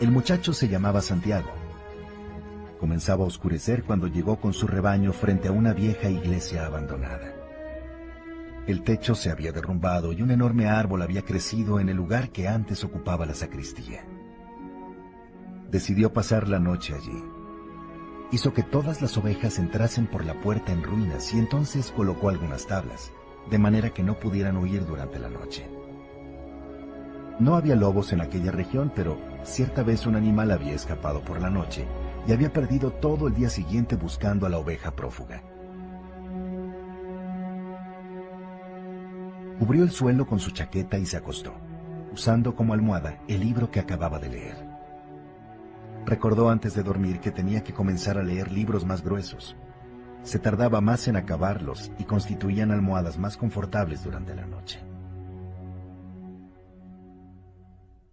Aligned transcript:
El 0.00 0.10
muchacho 0.10 0.54
se 0.54 0.68
llamaba 0.68 1.02
Santiago. 1.02 1.50
Comenzaba 2.78 3.24
a 3.24 3.26
oscurecer 3.26 3.84
cuando 3.84 4.06
llegó 4.06 4.40
con 4.40 4.54
su 4.54 4.66
rebaño 4.66 5.12
frente 5.12 5.48
a 5.48 5.52
una 5.52 5.74
vieja 5.74 6.08
iglesia 6.08 6.64
abandonada. 6.64 7.34
El 8.66 8.82
techo 8.82 9.14
se 9.14 9.30
había 9.30 9.52
derrumbado 9.52 10.12
y 10.12 10.22
un 10.22 10.30
enorme 10.30 10.68
árbol 10.68 11.02
había 11.02 11.22
crecido 11.22 11.80
en 11.80 11.90
el 11.90 11.96
lugar 11.96 12.30
que 12.30 12.48
antes 12.48 12.82
ocupaba 12.82 13.26
la 13.26 13.34
sacristía. 13.34 14.04
Decidió 15.70 16.12
pasar 16.12 16.48
la 16.48 16.58
noche 16.58 16.94
allí. 16.94 17.24
Hizo 18.32 18.54
que 18.54 18.62
todas 18.62 19.02
las 19.02 19.18
ovejas 19.18 19.58
entrasen 19.58 20.06
por 20.06 20.24
la 20.24 20.40
puerta 20.40 20.72
en 20.72 20.82
ruinas 20.82 21.34
y 21.34 21.38
entonces 21.38 21.90
colocó 21.90 22.30
algunas 22.30 22.66
tablas, 22.66 23.12
de 23.50 23.58
manera 23.58 23.90
que 23.90 24.02
no 24.02 24.18
pudieran 24.18 24.56
huir 24.56 24.86
durante 24.86 25.18
la 25.18 25.28
noche. 25.28 25.79
No 27.40 27.54
había 27.54 27.74
lobos 27.74 28.12
en 28.12 28.20
aquella 28.20 28.52
región, 28.52 28.92
pero 28.94 29.18
cierta 29.44 29.82
vez 29.82 30.06
un 30.06 30.14
animal 30.14 30.50
había 30.50 30.74
escapado 30.74 31.22
por 31.22 31.40
la 31.40 31.48
noche 31.48 31.86
y 32.28 32.32
había 32.32 32.52
perdido 32.52 32.92
todo 32.92 33.28
el 33.28 33.34
día 33.34 33.48
siguiente 33.48 33.96
buscando 33.96 34.44
a 34.44 34.50
la 34.50 34.58
oveja 34.58 34.90
prófuga. 34.90 35.42
Cubrió 39.58 39.82
el 39.82 39.90
suelo 39.90 40.26
con 40.26 40.38
su 40.38 40.50
chaqueta 40.50 40.98
y 40.98 41.06
se 41.06 41.16
acostó, 41.16 41.54
usando 42.12 42.54
como 42.54 42.74
almohada 42.74 43.18
el 43.26 43.40
libro 43.40 43.70
que 43.70 43.80
acababa 43.80 44.18
de 44.18 44.28
leer. 44.28 44.68
Recordó 46.04 46.50
antes 46.50 46.74
de 46.74 46.82
dormir 46.82 47.20
que 47.20 47.30
tenía 47.30 47.64
que 47.64 47.72
comenzar 47.72 48.18
a 48.18 48.22
leer 48.22 48.52
libros 48.52 48.84
más 48.84 49.02
gruesos. 49.02 49.56
Se 50.24 50.38
tardaba 50.38 50.82
más 50.82 51.08
en 51.08 51.16
acabarlos 51.16 51.90
y 51.98 52.04
constituían 52.04 52.70
almohadas 52.70 53.18
más 53.18 53.38
confortables 53.38 54.04
durante 54.04 54.34
la 54.34 54.44
noche. 54.44 54.89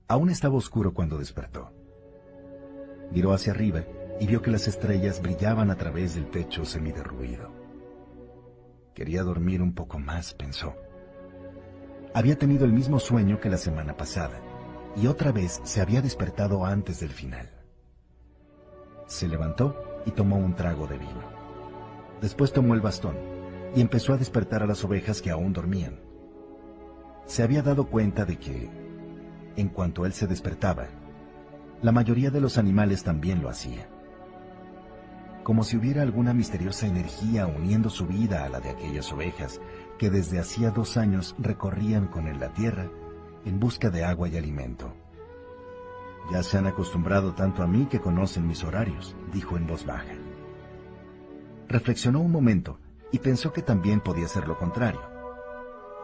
Aún 0.08 0.30
estaba 0.30 0.56
oscuro 0.56 0.94
cuando 0.94 1.18
despertó. 1.18 1.72
Miró 3.12 3.34
hacia 3.34 3.54
arriba 3.54 3.84
y 4.20 4.28
vio 4.28 4.42
que 4.42 4.52
las 4.52 4.68
estrellas 4.68 5.22
brillaban 5.22 5.72
a 5.72 5.76
través 5.76 6.16
del 6.16 6.30
techo 6.30 6.66
semiderruido. 6.66 7.50
Quería 8.94 9.24
dormir 9.24 9.62
un 9.62 9.74
poco 9.74 10.00
más, 10.00 10.34
pensó 10.34 10.74
había 12.18 12.36
tenido 12.36 12.66
el 12.66 12.74
mismo 12.74 13.00
sueño 13.00 13.40
que 13.40 13.48
la 13.48 13.58
semana 13.58 13.96
pasada, 13.96 14.42
y 14.96 15.06
otra 15.06 15.32
vez 15.32 15.62
se 15.64 15.82
había 15.82 16.02
despertado 16.02 16.66
antes 16.66 17.00
del 17.00 17.12
final. 17.12 17.48
Se 19.06 19.28
levantó 19.28 20.02
y 20.08 20.10
tomó 20.10 20.38
un 20.38 20.56
trago 20.56 20.88
de 20.88 20.98
vino. 20.98 21.22
Después 22.20 22.52
tomó 22.52 22.74
el 22.74 22.82
bastón 22.82 23.16
y 23.76 23.82
empezó 23.82 24.14
a 24.14 24.18
despertar 24.18 24.64
a 24.64 24.66
las 24.66 24.84
ovejas 24.84 25.22
que 25.22 25.30
aún 25.30 25.54
dormían. 25.54 26.00
Se 27.26 27.44
había 27.44 27.62
dado 27.62 27.86
cuenta 27.86 28.26
de 28.26 28.38
que, 28.38 28.68
en 29.58 29.70
cuanto 29.70 30.06
él 30.06 30.14
se 30.14 30.28
despertaba, 30.28 30.86
la 31.82 31.92
mayoría 31.92 32.32
de 32.32 32.40
los 32.40 32.58
animales 32.58 33.04
también 33.04 33.42
lo 33.42 33.50
hacía. 33.50 33.90
Como 35.44 35.64
si 35.64 35.78
hubiera 35.78 36.02
alguna 36.02 36.34
misteriosa 36.34 36.88
energía 36.88 37.48
uniendo 37.48 37.90
su 37.90 38.06
vida 38.08 38.44
a 38.44 38.50
la 38.50 38.60
de 38.60 38.70
aquellas 38.70 39.12
ovejas 39.12 39.62
que 39.98 40.10
desde 40.10 40.40
hacía 40.40 40.72
dos 40.72 40.98
años 40.98 41.36
recorrían 41.40 42.08
con 42.08 42.28
él 42.28 42.40
la 42.40 42.54
tierra 42.54 42.90
en 43.46 43.60
busca 43.60 43.90
de 43.90 44.04
agua 44.04 44.28
y 44.28 44.38
alimento. 44.38 44.94
Ya 46.32 46.44
se 46.44 46.58
han 46.58 46.68
acostumbrado 46.68 47.34
tanto 47.34 47.64
a 47.64 47.68
mí 47.68 47.86
que 47.86 48.02
conocen 48.02 48.48
mis 48.48 48.64
horarios, 48.64 49.16
dijo 49.32 49.56
en 49.56 49.66
voz 49.66 49.86
baja. 49.86 50.16
Reflexionó 51.70 52.20
un 52.20 52.32
momento 52.32 52.80
y 53.12 53.20
pensó 53.20 53.54
que 53.54 53.62
también 53.62 54.02
podía 54.02 54.28
ser 54.28 54.48
lo 54.48 54.58
contrario. 54.58 55.02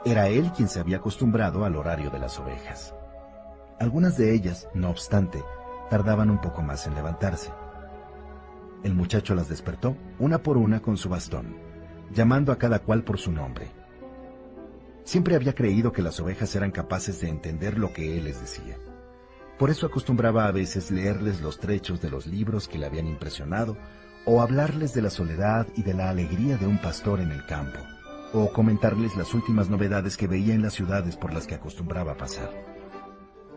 Era 0.06 0.28
él 0.28 0.52
quien 0.56 0.70
se 0.70 0.80
había 0.80 0.98
acostumbrado 0.98 1.66
al 1.66 1.76
horario 1.76 2.10
de 2.10 2.20
las 2.20 2.40
ovejas. 2.40 2.94
Algunas 3.80 4.18
de 4.18 4.34
ellas, 4.34 4.68
no 4.74 4.90
obstante, 4.90 5.44
tardaban 5.90 6.30
un 6.30 6.40
poco 6.40 6.62
más 6.62 6.88
en 6.88 6.96
levantarse. 6.96 7.52
El 8.84 8.94
muchacho 8.94 9.36
las 9.36 9.50
despertó, 9.50 9.96
una 10.20 10.44
por 10.44 10.58
una 10.58 10.82
con 10.82 10.98
su 10.98 11.10
bastón, 11.10 11.56
llamando 12.12 12.52
a 12.52 12.58
cada 12.58 12.80
cual 12.80 13.04
por 13.04 13.18
su 13.18 13.32
nombre. 13.32 13.72
Siempre 15.04 15.36
había 15.36 15.54
creído 15.54 15.92
que 15.92 16.02
las 16.02 16.20
ovejas 16.20 16.56
eran 16.56 16.72
capaces 16.72 17.20
de 17.22 17.30
entender 17.30 17.78
lo 17.78 17.94
que 17.94 18.18
él 18.18 18.26
les 18.26 18.40
decía. 18.40 18.78
Por 19.58 19.70
eso 19.70 19.86
acostumbraba 19.86 20.46
a 20.46 20.52
veces 20.52 20.92
leerles 20.92 21.42
los 21.42 21.60
trechos 21.60 22.02
de 22.02 22.10
los 22.10 22.26
libros 22.26 22.68
que 22.68 22.78
le 22.78 22.86
habían 22.86 23.08
impresionado, 23.08 23.78
o 24.26 24.42
hablarles 24.42 24.94
de 24.94 25.02
la 25.02 25.10
soledad 25.10 25.68
y 25.76 25.84
de 25.84 25.94
la 25.94 26.10
alegría 26.10 26.58
de 26.58 26.68
un 26.68 26.80
pastor 26.82 27.20
en 27.20 27.32
el 27.32 27.46
campo, 27.46 27.80
o 28.34 28.52
comentarles 28.52 29.16
las 29.16 29.34
últimas 29.34 29.70
novedades 29.70 30.18
que 30.18 30.28
veía 30.28 30.54
en 30.54 30.62
las 30.62 30.74
ciudades 30.74 31.18
por 31.18 31.34
las 31.34 31.46
que 31.46 31.56
acostumbraba 31.56 32.16
pasar. 32.16 32.73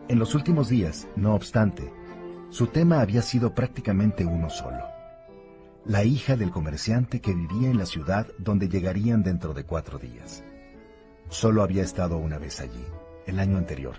En 0.09 0.19
los 0.19 0.35
últimos 0.35 0.69
días, 0.69 1.05
no 1.17 1.35
obstante, 1.35 1.91
su 2.49 2.67
tema 2.67 3.01
había 3.01 3.21
sido 3.21 3.53
prácticamente 3.53 4.25
uno 4.25 4.49
solo. 4.49 4.85
La 5.85 6.05
hija 6.05 6.37
del 6.37 6.49
comerciante 6.49 7.19
que 7.19 7.33
vivía 7.33 7.69
en 7.69 7.77
la 7.77 7.85
ciudad 7.85 8.25
donde 8.37 8.69
llegarían 8.69 9.21
dentro 9.21 9.53
de 9.53 9.65
cuatro 9.65 9.99
días. 9.99 10.45
Solo 11.27 11.61
había 11.61 11.83
estado 11.83 12.17
una 12.17 12.37
vez 12.37 12.61
allí, 12.61 12.85
el 13.25 13.37
año 13.37 13.57
anterior. 13.57 13.95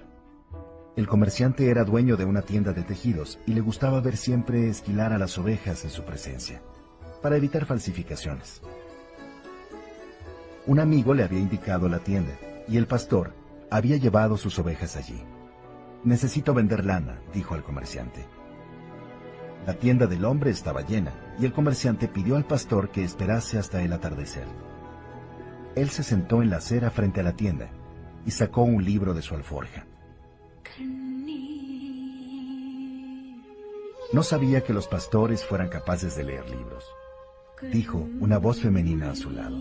El 0.96 1.06
comerciante 1.06 1.68
era 1.68 1.84
dueño 1.84 2.16
de 2.16 2.24
una 2.24 2.40
tienda 2.40 2.72
de 2.72 2.84
tejidos 2.84 3.38
y 3.46 3.52
le 3.52 3.60
gustaba 3.60 4.00
ver 4.00 4.16
siempre 4.16 4.70
esquilar 4.70 5.12
a 5.12 5.18
las 5.18 5.36
ovejas 5.36 5.84
en 5.84 5.90
su 5.90 6.04
presencia, 6.04 6.62
para 7.20 7.36
evitar 7.36 7.66
falsificaciones. 7.66 8.62
Un 10.66 10.80
amigo 10.80 11.12
le 11.12 11.24
había 11.24 11.38
indicado 11.38 11.86
la 11.86 11.98
tienda 11.98 12.32
y 12.66 12.78
el 12.78 12.86
pastor 12.86 13.34
había 13.70 13.98
llevado 13.98 14.38
sus 14.38 14.58
ovejas 14.58 14.96
allí. 14.96 15.22
Necesito 16.08 16.54
vender 16.54 16.86
lana, 16.86 17.20
dijo 17.34 17.54
al 17.54 17.62
comerciante. 17.62 18.24
La 19.66 19.74
tienda 19.74 20.06
del 20.06 20.24
hombre 20.24 20.50
estaba 20.50 20.80
llena 20.80 21.12
y 21.38 21.44
el 21.44 21.52
comerciante 21.52 22.08
pidió 22.08 22.36
al 22.36 22.46
pastor 22.46 22.88
que 22.88 23.04
esperase 23.04 23.58
hasta 23.58 23.82
el 23.82 23.92
atardecer. 23.92 24.46
Él 25.76 25.90
se 25.90 26.02
sentó 26.02 26.42
en 26.42 26.48
la 26.48 26.56
acera 26.56 26.90
frente 26.90 27.20
a 27.20 27.24
la 27.24 27.34
tienda 27.36 27.68
y 28.24 28.30
sacó 28.30 28.62
un 28.62 28.82
libro 28.86 29.12
de 29.12 29.20
su 29.20 29.34
alforja. 29.34 29.84
No 34.10 34.22
sabía 34.22 34.62
que 34.64 34.72
los 34.72 34.88
pastores 34.88 35.44
fueran 35.44 35.68
capaces 35.68 36.16
de 36.16 36.24
leer 36.24 36.48
libros, 36.48 36.86
dijo 37.70 37.98
una 38.18 38.38
voz 38.38 38.62
femenina 38.62 39.10
a 39.10 39.14
su 39.14 39.30
lado. 39.30 39.58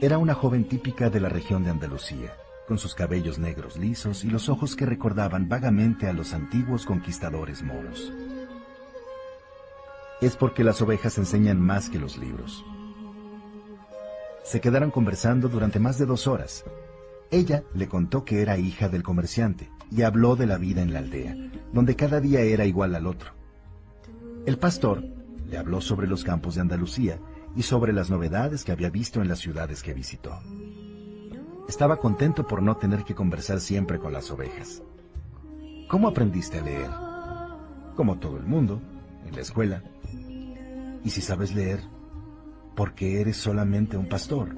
Era 0.00 0.18
una 0.18 0.34
joven 0.34 0.68
típica 0.68 1.10
de 1.10 1.18
la 1.18 1.28
región 1.28 1.64
de 1.64 1.70
Andalucía, 1.70 2.32
con 2.70 2.78
sus 2.78 2.94
cabellos 2.94 3.40
negros 3.40 3.76
lisos 3.76 4.22
y 4.22 4.30
los 4.30 4.48
ojos 4.48 4.76
que 4.76 4.86
recordaban 4.86 5.48
vagamente 5.48 6.06
a 6.06 6.12
los 6.12 6.32
antiguos 6.32 6.86
conquistadores 6.86 7.64
moros. 7.64 8.12
Es 10.20 10.36
porque 10.36 10.62
las 10.62 10.80
ovejas 10.80 11.18
enseñan 11.18 11.60
más 11.60 11.90
que 11.90 11.98
los 11.98 12.16
libros, 12.16 12.64
se 14.44 14.60
quedaron 14.60 14.92
conversando 14.92 15.48
durante 15.48 15.80
más 15.80 15.98
de 15.98 16.06
dos 16.06 16.28
horas. 16.28 16.62
Ella 17.32 17.64
le 17.74 17.88
contó 17.88 18.24
que 18.24 18.40
era 18.40 18.56
hija 18.56 18.88
del 18.88 19.02
comerciante 19.02 19.68
y 19.90 20.02
habló 20.02 20.36
de 20.36 20.46
la 20.46 20.56
vida 20.56 20.80
en 20.80 20.92
la 20.92 21.00
aldea, 21.00 21.34
donde 21.72 21.96
cada 21.96 22.20
día 22.20 22.42
era 22.42 22.66
igual 22.66 22.94
al 22.94 23.08
otro. 23.08 23.32
El 24.46 24.58
pastor 24.58 25.02
le 25.48 25.58
habló 25.58 25.80
sobre 25.80 26.06
los 26.06 26.22
campos 26.22 26.54
de 26.54 26.60
Andalucía 26.60 27.18
y 27.56 27.62
sobre 27.62 27.92
las 27.92 28.10
novedades 28.10 28.62
que 28.62 28.70
había 28.70 28.90
visto 28.90 29.20
en 29.20 29.26
las 29.26 29.40
ciudades 29.40 29.82
que 29.82 29.92
visitó. 29.92 30.38
Estaba 31.70 31.98
contento 31.98 32.48
por 32.48 32.64
no 32.64 32.76
tener 32.76 33.04
que 33.04 33.14
conversar 33.14 33.60
siempre 33.60 34.00
con 34.00 34.12
las 34.12 34.28
ovejas. 34.32 34.82
¿Cómo 35.88 36.08
aprendiste 36.08 36.58
a 36.58 36.62
leer? 36.62 36.90
Como 37.94 38.18
todo 38.18 38.38
el 38.38 38.42
mundo, 38.42 38.80
en 39.24 39.36
la 39.36 39.40
escuela. 39.40 39.80
Y 41.04 41.10
si 41.10 41.20
sabes 41.20 41.54
leer, 41.54 41.80
porque 42.74 43.20
eres 43.20 43.36
solamente 43.36 43.96
un 43.96 44.08
pastor. 44.08 44.48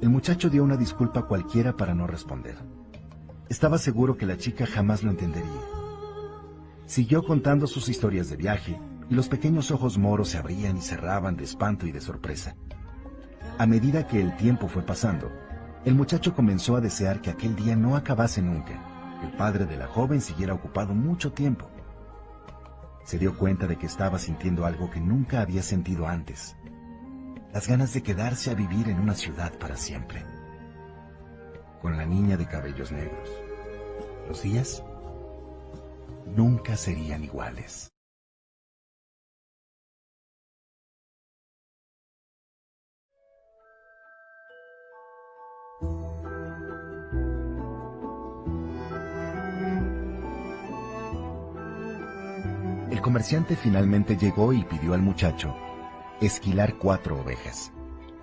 El 0.00 0.08
muchacho 0.08 0.50
dio 0.50 0.64
una 0.64 0.76
disculpa 0.76 1.28
cualquiera 1.28 1.76
para 1.76 1.94
no 1.94 2.08
responder. 2.08 2.56
Estaba 3.48 3.78
seguro 3.78 4.16
que 4.16 4.26
la 4.26 4.36
chica 4.36 4.66
jamás 4.66 5.04
lo 5.04 5.10
entendería. 5.12 5.62
Siguió 6.84 7.22
contando 7.22 7.68
sus 7.68 7.88
historias 7.88 8.28
de 8.28 8.36
viaje 8.36 8.80
y 9.08 9.14
los 9.14 9.28
pequeños 9.28 9.70
ojos 9.70 9.98
moros 9.98 10.30
se 10.30 10.38
abrían 10.38 10.78
y 10.78 10.80
cerraban 10.80 11.36
de 11.36 11.44
espanto 11.44 11.86
y 11.86 11.92
de 11.92 12.00
sorpresa. 12.00 12.56
A 13.56 13.66
medida 13.66 14.08
que 14.08 14.20
el 14.20 14.36
tiempo 14.36 14.66
fue 14.66 14.82
pasando, 14.82 15.30
el 15.84 15.94
muchacho 15.94 16.34
comenzó 16.34 16.76
a 16.76 16.80
desear 16.80 17.20
que 17.20 17.30
aquel 17.30 17.56
día 17.56 17.76
no 17.76 17.96
acabase 17.96 18.42
nunca, 18.42 19.20
el 19.22 19.32
padre 19.32 19.66
de 19.66 19.76
la 19.76 19.86
joven 19.86 20.20
siguiera 20.20 20.54
ocupado 20.54 20.94
mucho 20.94 21.32
tiempo 21.32 21.68
se 23.04 23.18
dio 23.18 23.36
cuenta 23.36 23.66
de 23.66 23.76
que 23.76 23.86
estaba 23.86 24.18
sintiendo 24.18 24.64
algo 24.64 24.90
que 24.90 25.00
nunca 25.00 25.42
había 25.42 25.62
sentido 25.62 26.08
antes. 26.08 26.56
Las 27.52 27.68
ganas 27.68 27.92
de 27.92 28.02
quedarse 28.02 28.50
a 28.50 28.54
vivir 28.54 28.88
en 28.88 28.98
una 28.98 29.14
ciudad 29.14 29.52
para 29.58 29.76
siempre. 29.76 30.24
Con 31.80 31.96
la 31.96 32.06
niña 32.06 32.36
de 32.36 32.46
cabellos 32.46 32.90
negros. 32.90 33.30
Los 34.26 34.42
días 34.42 34.82
nunca 36.34 36.76
serían 36.76 37.22
iguales. 37.22 37.93
Comerciante 53.00 53.56
finalmente 53.56 54.16
llegó 54.16 54.52
y 54.52 54.64
pidió 54.64 54.94
al 54.94 55.02
muchacho 55.02 55.54
esquilar 56.20 56.76
cuatro 56.76 57.20
ovejas. 57.20 57.72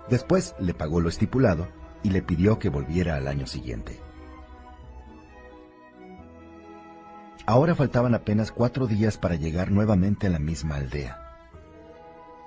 Después 0.08 0.54
le 0.58 0.74
pagó 0.74 1.00
lo 1.00 1.08
estipulado 1.08 1.68
y 2.02 2.10
le 2.10 2.22
pidió 2.22 2.58
que 2.58 2.68
volviera 2.68 3.16
al 3.16 3.28
año 3.28 3.46
siguiente. 3.46 4.00
Ahora 7.46 7.74
faltaban 7.74 8.14
apenas 8.14 8.52
cuatro 8.52 8.86
días 8.86 9.18
para 9.18 9.34
llegar 9.34 9.70
nuevamente 9.70 10.26
a 10.26 10.30
la 10.30 10.38
misma 10.38 10.76
aldea. 10.76 11.18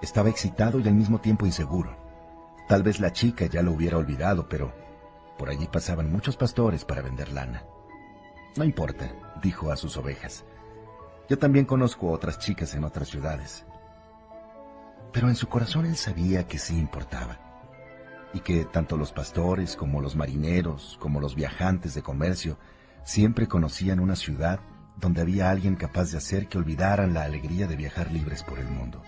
Estaba 0.01 0.29
excitado 0.29 0.79
y 0.79 0.87
al 0.87 0.93
mismo 0.93 1.19
tiempo 1.19 1.45
inseguro. 1.45 1.97
Tal 2.67 2.83
vez 2.83 2.99
la 2.99 3.11
chica 3.11 3.45
ya 3.45 3.61
lo 3.61 3.71
hubiera 3.71 3.97
olvidado, 3.97 4.47
pero 4.49 4.73
por 5.37 5.49
allí 5.49 5.67
pasaban 5.67 6.11
muchos 6.11 6.37
pastores 6.37 6.85
para 6.85 7.01
vender 7.01 7.31
lana. 7.31 7.63
No 8.55 8.63
importa, 8.63 9.11
dijo 9.41 9.71
a 9.71 9.75
sus 9.75 9.97
ovejas. 9.97 10.45
Yo 11.27 11.39
también 11.39 11.65
conozco 11.65 12.11
otras 12.11 12.37
chicas 12.37 12.75
en 12.75 12.83
otras 12.83 13.07
ciudades. 13.07 13.65
Pero 15.11 15.27
en 15.27 15.35
su 15.35 15.47
corazón 15.47 15.85
él 15.85 15.95
sabía 15.95 16.47
que 16.47 16.59
sí 16.59 16.77
importaba, 16.77 17.39
y 18.33 18.41
que 18.41 18.65
tanto 18.65 18.95
los 18.95 19.11
pastores 19.11 19.75
como 19.75 20.01
los 20.01 20.15
marineros, 20.15 20.97
como 20.99 21.19
los 21.19 21.35
viajantes 21.35 21.95
de 21.95 22.03
comercio, 22.03 22.59
siempre 23.03 23.47
conocían 23.47 23.99
una 23.99 24.15
ciudad 24.15 24.59
donde 24.97 25.21
había 25.21 25.49
alguien 25.49 25.75
capaz 25.75 26.11
de 26.11 26.17
hacer 26.17 26.47
que 26.47 26.57
olvidaran 26.57 27.13
la 27.13 27.23
alegría 27.23 27.65
de 27.67 27.75
viajar 27.75 28.11
libres 28.11 28.43
por 28.43 28.59
el 28.59 28.67
mundo. 28.67 29.01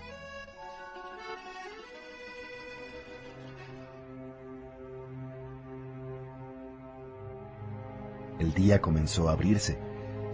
El 8.40 8.54
día 8.54 8.82
comenzó 8.82 9.30
a 9.30 9.34
abrirse 9.34 9.80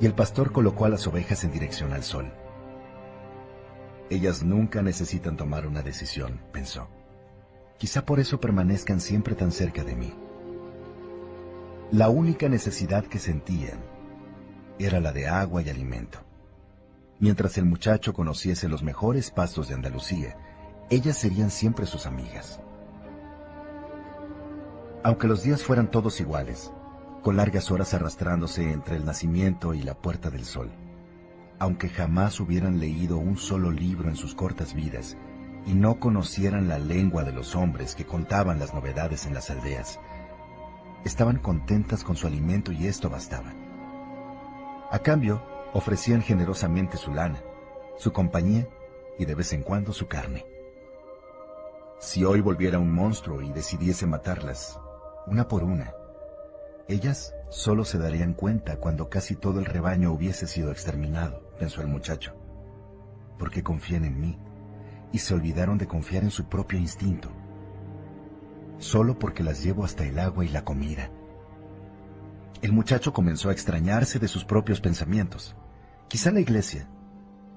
y 0.03 0.05
el 0.05 0.13
pastor 0.13 0.51
colocó 0.51 0.83
a 0.83 0.89
las 0.89 1.07
ovejas 1.07 1.45
en 1.45 1.53
dirección 1.53 1.93
al 1.93 2.03
sol. 2.03 2.29
Ellas 4.09 4.43
nunca 4.43 4.81
necesitan 4.81 5.37
tomar 5.37 5.65
una 5.65 5.81
decisión, 5.81 6.41
pensó. 6.51 6.89
Quizá 7.77 8.05
por 8.05 8.19
eso 8.19 8.37
permanezcan 8.37 8.99
siempre 8.99 9.33
tan 9.33 9.53
cerca 9.53 9.85
de 9.85 9.95
mí. 9.95 10.13
La 11.93 12.09
única 12.09 12.49
necesidad 12.49 13.05
que 13.05 13.17
sentían 13.17 13.79
era 14.77 14.99
la 14.99 15.13
de 15.13 15.29
agua 15.29 15.61
y 15.61 15.69
alimento. 15.69 16.19
Mientras 17.19 17.57
el 17.57 17.63
muchacho 17.63 18.13
conociese 18.13 18.67
los 18.67 18.83
mejores 18.83 19.31
pastos 19.31 19.69
de 19.69 19.75
Andalucía, 19.75 20.35
ellas 20.89 21.17
serían 21.17 21.49
siempre 21.49 21.85
sus 21.85 22.07
amigas. 22.07 22.59
Aunque 25.01 25.29
los 25.29 25.43
días 25.43 25.63
fueran 25.63 25.89
todos 25.89 26.19
iguales, 26.19 26.73
con 27.23 27.37
largas 27.37 27.71
horas 27.71 27.93
arrastrándose 27.93 28.69
entre 28.69 28.97
el 28.97 29.05
nacimiento 29.05 29.73
y 29.73 29.81
la 29.81 29.93
puerta 29.93 30.29
del 30.29 30.43
sol, 30.43 30.69
aunque 31.57 31.87
jamás 31.87 32.41
hubieran 32.41 32.81
leído 32.81 33.17
un 33.17 33.37
solo 33.37 33.71
libro 33.71 34.09
en 34.09 34.17
sus 34.17 34.35
cortas 34.35 34.73
vidas 34.73 35.17
y 35.65 35.73
no 35.73 36.01
conocieran 36.01 36.67
la 36.67 36.77
lengua 36.79 37.23
de 37.23 37.31
los 37.31 37.55
hombres 37.55 37.95
que 37.95 38.05
contaban 38.05 38.59
las 38.59 38.73
novedades 38.73 39.25
en 39.25 39.33
las 39.33 39.49
aldeas, 39.49 40.01
estaban 41.05 41.37
contentas 41.37 42.03
con 42.03 42.17
su 42.17 42.27
alimento 42.27 42.73
y 42.73 42.87
esto 42.87 43.09
bastaba. 43.09 43.53
A 44.91 44.99
cambio, 44.99 45.41
ofrecían 45.73 46.21
generosamente 46.21 46.97
su 46.97 47.13
lana, 47.13 47.41
su 47.97 48.11
compañía 48.11 48.67
y 49.17 49.23
de 49.23 49.33
vez 49.33 49.53
en 49.53 49.63
cuando 49.63 49.93
su 49.93 50.07
carne. 50.07 50.45
Si 51.99 52.25
hoy 52.25 52.41
volviera 52.41 52.79
un 52.79 52.91
monstruo 52.91 53.41
y 53.41 53.53
decidiese 53.53 54.05
matarlas, 54.05 54.77
una 55.25 55.47
por 55.47 55.63
una, 55.63 55.93
ellas 56.87 57.33
solo 57.49 57.85
se 57.85 57.97
darían 57.97 58.33
cuenta 58.33 58.77
cuando 58.77 59.09
casi 59.09 59.35
todo 59.35 59.59
el 59.59 59.65
rebaño 59.65 60.11
hubiese 60.11 60.47
sido 60.47 60.71
exterminado, 60.71 61.49
pensó 61.57 61.81
el 61.81 61.87
muchacho, 61.87 62.35
porque 63.39 63.63
confían 63.63 64.05
en 64.05 64.19
mí 64.19 64.39
y 65.11 65.19
se 65.19 65.33
olvidaron 65.33 65.77
de 65.77 65.87
confiar 65.87 66.23
en 66.23 66.31
su 66.31 66.49
propio 66.49 66.79
instinto, 66.79 67.29
solo 68.79 69.17
porque 69.17 69.43
las 69.43 69.63
llevo 69.63 69.85
hasta 69.85 70.05
el 70.05 70.19
agua 70.19 70.43
y 70.43 70.49
la 70.49 70.65
comida. 70.65 71.09
El 72.61 72.73
muchacho 72.73 73.13
comenzó 73.13 73.49
a 73.49 73.53
extrañarse 73.53 74.19
de 74.19 74.27
sus 74.27 74.45
propios 74.45 74.81
pensamientos. 74.81 75.55
Quizá 76.07 76.31
la 76.31 76.39
iglesia, 76.39 76.89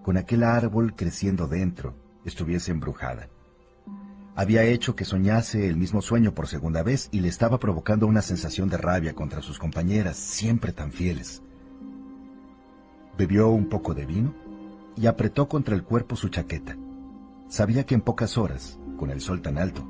con 0.02 0.16
aquel 0.16 0.42
árbol 0.42 0.94
creciendo 0.94 1.46
dentro, 1.46 1.94
estuviese 2.24 2.72
embrujada. 2.72 3.28
Había 4.38 4.64
hecho 4.64 4.94
que 4.94 5.06
soñase 5.06 5.66
el 5.66 5.78
mismo 5.78 6.02
sueño 6.02 6.34
por 6.34 6.46
segunda 6.46 6.82
vez 6.82 7.08
y 7.10 7.20
le 7.20 7.28
estaba 7.28 7.58
provocando 7.58 8.06
una 8.06 8.20
sensación 8.20 8.68
de 8.68 8.76
rabia 8.76 9.14
contra 9.14 9.40
sus 9.40 9.58
compañeras, 9.58 10.18
siempre 10.18 10.72
tan 10.72 10.92
fieles. 10.92 11.42
Bebió 13.16 13.48
un 13.48 13.70
poco 13.70 13.94
de 13.94 14.04
vino 14.04 14.34
y 14.94 15.06
apretó 15.06 15.48
contra 15.48 15.74
el 15.74 15.84
cuerpo 15.84 16.16
su 16.16 16.28
chaqueta. 16.28 16.76
Sabía 17.48 17.86
que 17.86 17.94
en 17.94 18.02
pocas 18.02 18.36
horas, 18.36 18.78
con 18.98 19.10
el 19.10 19.22
sol 19.22 19.40
tan 19.40 19.56
alto, 19.56 19.88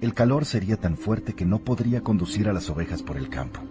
el 0.00 0.14
calor 0.14 0.44
sería 0.44 0.76
tan 0.76 0.96
fuerte 0.96 1.32
que 1.32 1.44
no 1.44 1.58
podría 1.58 2.04
conducir 2.04 2.48
a 2.48 2.52
las 2.52 2.70
ovejas 2.70 3.02
por 3.02 3.16
el 3.16 3.30
campo. 3.30 3.62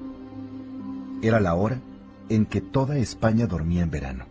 Era 1.22 1.40
la 1.40 1.56
hora 1.56 1.80
en 2.28 2.46
que 2.46 2.60
toda 2.60 2.98
España 2.98 3.48
dormía 3.48 3.84
en 3.84 3.92
verano. 3.92 4.26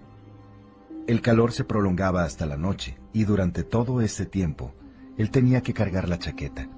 El 1.06 1.22
calor 1.22 1.52
se 1.52 1.64
prolongaba 1.64 2.24
hasta 2.24 2.44
la 2.44 2.58
noche 2.58 2.98
y 3.14 3.24
durante 3.24 3.64
todo 3.64 4.02
ese 4.02 4.26
tiempo 4.26 4.74
él 5.20 5.30
tenía 5.30 5.60
que 5.60 5.74
cargar 5.74 6.08
la 6.08 6.18
chaqueta. 6.18 6.70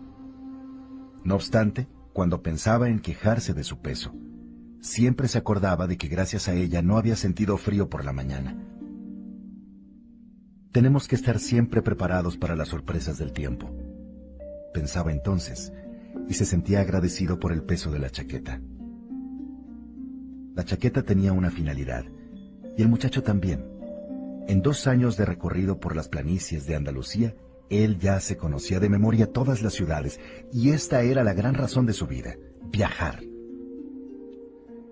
No 1.22 1.36
obstante, 1.36 1.86
cuando 2.12 2.42
pensaba 2.42 2.88
en 2.88 2.98
quejarse 2.98 3.54
de 3.54 3.62
su 3.62 3.78
peso, 3.78 4.12
siempre 4.80 5.28
se 5.28 5.38
acordaba 5.38 5.86
de 5.86 5.96
que 5.96 6.08
gracias 6.08 6.48
a 6.48 6.54
ella 6.54 6.82
no 6.82 6.98
había 6.98 7.14
sentido 7.14 7.56
frío 7.56 7.88
por 7.88 8.04
la 8.04 8.12
mañana. 8.12 8.56
Tenemos 10.72 11.06
que 11.06 11.14
estar 11.14 11.38
siempre 11.38 11.82
preparados 11.82 12.36
para 12.36 12.56
las 12.56 12.66
sorpresas 12.66 13.16
del 13.16 13.32
tiempo, 13.32 13.70
pensaba 14.74 15.12
entonces, 15.12 15.72
y 16.28 16.34
se 16.34 16.44
sentía 16.44 16.80
agradecido 16.80 17.38
por 17.38 17.52
el 17.52 17.62
peso 17.62 17.92
de 17.92 18.00
la 18.00 18.10
chaqueta. 18.10 18.60
La 20.56 20.64
chaqueta 20.64 21.04
tenía 21.04 21.32
una 21.32 21.52
finalidad, 21.52 22.06
y 22.76 22.82
el 22.82 22.88
muchacho 22.88 23.22
también. 23.22 23.64
En 24.48 24.62
dos 24.62 24.88
años 24.88 25.16
de 25.16 25.26
recorrido 25.26 25.78
por 25.78 25.94
las 25.94 26.08
planicies 26.08 26.66
de 26.66 26.74
Andalucía, 26.74 27.36
él 27.72 27.98
ya 27.98 28.20
se 28.20 28.36
conocía 28.36 28.80
de 28.80 28.88
memoria 28.88 29.32
todas 29.32 29.62
las 29.62 29.72
ciudades, 29.72 30.20
y 30.52 30.70
esta 30.70 31.02
era 31.02 31.24
la 31.24 31.34
gran 31.34 31.54
razón 31.54 31.86
de 31.86 31.92
su 31.92 32.06
vida, 32.06 32.36
viajar. 32.70 33.22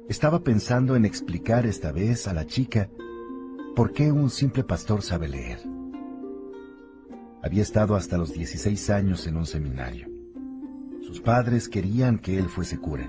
Estaba 0.09 0.43
pensando 0.43 0.97
en 0.97 1.05
explicar 1.05 1.67
esta 1.67 1.93
vez 1.93 2.27
a 2.27 2.35
la 2.35 2.47
chica 2.47 2.91
por 3.77 3.93
qué 3.93 4.11
un 4.11 4.31
simple 4.31 4.65
pastor 4.65 5.03
sabe 5.03 5.29
leer. 5.29 5.61
Había 7.43 7.63
estado 7.63 7.95
hasta 7.95 8.19
los 8.19 8.33
16 8.33 8.91
años 8.91 9.27
en 9.27 9.37
un 9.37 9.47
seminario. 9.47 10.09
Sus 11.03 11.21
padres 11.21 11.69
querían 11.69 12.19
que 12.19 12.39
él 12.39 12.49
fuese 12.49 12.79
cura 12.79 13.09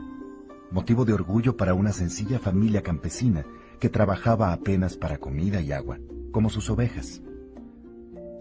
motivo 0.72 1.04
de 1.04 1.14
orgullo 1.14 1.58
para 1.58 1.74
una 1.74 1.92
sencilla 1.92 2.40
familia 2.40 2.82
campesina 2.82 3.46
que 3.80 3.90
trabajaba 3.90 4.54
apenas 4.54 4.96
para 4.96 5.18
comida 5.18 5.60
y 5.62 5.72
agua, 5.72 6.00
como 6.32 6.50
sus 6.50 6.70
ovejas. 6.70 7.22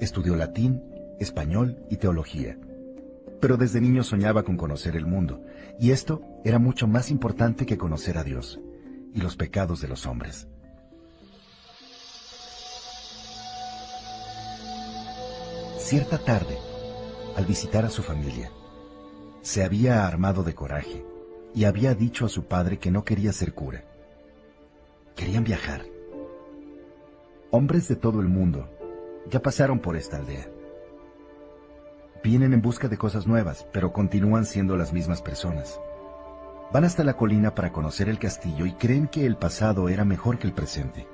Estudió 0.00 0.36
latín, 0.36 0.80
español 1.20 1.84
y 1.90 1.96
teología, 1.98 2.58
pero 3.40 3.56
desde 3.56 3.80
niño 3.80 4.02
soñaba 4.02 4.42
con 4.42 4.56
conocer 4.56 4.96
el 4.96 5.06
mundo, 5.06 5.44
y 5.78 5.92
esto 5.92 6.22
era 6.44 6.58
mucho 6.58 6.86
más 6.86 7.10
importante 7.10 7.66
que 7.66 7.78
conocer 7.78 8.18
a 8.18 8.24
Dios 8.24 8.60
y 9.14 9.20
los 9.20 9.36
pecados 9.36 9.80
de 9.80 9.88
los 9.88 10.06
hombres. 10.06 10.48
Cierta 15.78 16.18
tarde, 16.18 16.56
al 17.36 17.44
visitar 17.46 17.84
a 17.84 17.90
su 17.90 18.02
familia, 18.02 18.50
se 19.42 19.64
había 19.64 20.06
armado 20.06 20.42
de 20.42 20.54
coraje 20.54 21.04
y 21.54 21.64
había 21.64 21.94
dicho 21.94 22.26
a 22.26 22.28
su 22.28 22.44
padre 22.44 22.78
que 22.78 22.90
no 22.90 23.04
quería 23.04 23.32
ser 23.32 23.54
cura. 23.54 23.84
Querían 25.16 25.44
viajar. 25.44 25.84
Hombres 27.50 27.88
de 27.88 27.96
todo 27.96 28.20
el 28.20 28.28
mundo 28.28 28.68
ya 29.28 29.42
pasaron 29.42 29.80
por 29.80 29.96
esta 29.96 30.18
aldea. 30.18 30.48
Vienen 32.22 32.52
en 32.52 32.60
busca 32.60 32.88
de 32.88 32.98
cosas 32.98 33.26
nuevas, 33.26 33.66
pero 33.72 33.92
continúan 33.92 34.44
siendo 34.44 34.76
las 34.76 34.92
mismas 34.92 35.22
personas. 35.22 35.80
Van 36.70 36.84
hasta 36.84 37.02
la 37.02 37.14
colina 37.14 37.54
para 37.54 37.72
conocer 37.72 38.10
el 38.10 38.18
castillo 38.18 38.66
y 38.66 38.72
creen 38.72 39.08
que 39.08 39.24
el 39.24 39.36
pasado 39.36 39.88
era 39.88 40.04
mejor 40.04 40.38
que 40.38 40.46
el 40.46 40.52
presente. 40.52 41.08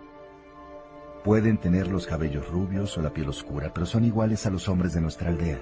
Pueden 1.22 1.58
tener 1.58 1.86
los 1.88 2.06
cabellos 2.06 2.48
rubios 2.48 2.98
o 2.98 3.02
la 3.02 3.10
piel 3.10 3.28
oscura, 3.28 3.72
pero 3.72 3.86
son 3.86 4.04
iguales 4.04 4.46
a 4.46 4.50
los 4.50 4.68
hombres 4.68 4.92
de 4.94 5.00
nuestra 5.00 5.30
aldea. 5.30 5.58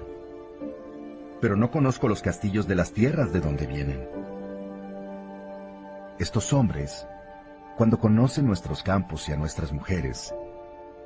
Pero 1.39 1.55
no 1.55 1.69
conozco 1.69 2.07
los 2.07 2.21
castillos 2.21 2.67
de 2.67 2.75
las 2.75 2.91
tierras 2.91 3.31
de 3.31 3.39
donde 3.39 3.67
vienen. 3.67 4.07
Estos 6.17 6.53
hombres, 6.53 7.07
cuando 7.77 7.99
conocen 7.99 8.47
nuestros 8.47 8.81
campos 8.81 9.29
y 9.29 9.31
a 9.31 9.37
nuestras 9.37 9.71
mujeres, 9.71 10.33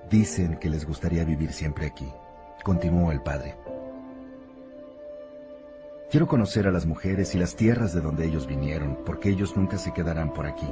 dicen 0.10 0.58
que 0.58 0.70
les 0.70 0.86
gustaría 0.86 1.26
vivir 1.26 1.52
siempre 1.52 1.86
aquí, 1.88 2.12
continuó 2.64 3.12
el 3.12 3.22
padre. 3.22 3.56
Quiero 6.10 6.28
conocer 6.28 6.66
a 6.66 6.72
las 6.72 6.88
mujeres 6.88 7.36
y 7.36 7.38
las 7.38 7.56
tierras 7.56 7.94
de 7.94 8.02
donde 8.02 8.26
ellos 8.26 8.48
vinieron, 8.48 8.98
porque 9.06 9.30
ellos 9.30 9.56
nunca 9.56 9.78
se 9.78 9.94
quedarán 9.94 10.34
por 10.34 10.48
aquí. 10.48 10.68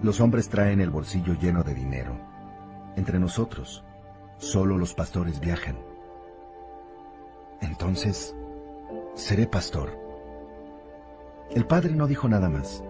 Los 0.00 0.20
hombres 0.20 0.48
traen 0.48 0.80
el 0.80 0.90
bolsillo 0.90 1.34
lleno 1.34 1.64
de 1.64 1.74
dinero, 1.74 2.16
Entre 2.94 3.18
nosotros, 3.18 3.84
solo 4.38 4.76
los 4.76 4.94
pastores 4.94 5.40
viajan. 5.40 5.76
Entonces, 7.60 8.34
seré 9.14 9.46
pastor. 9.46 9.96
El 11.50 11.64
padre 11.66 11.94
no 11.94 12.06
dijo 12.06 12.28
nada 12.28 12.48
más. 12.48 12.82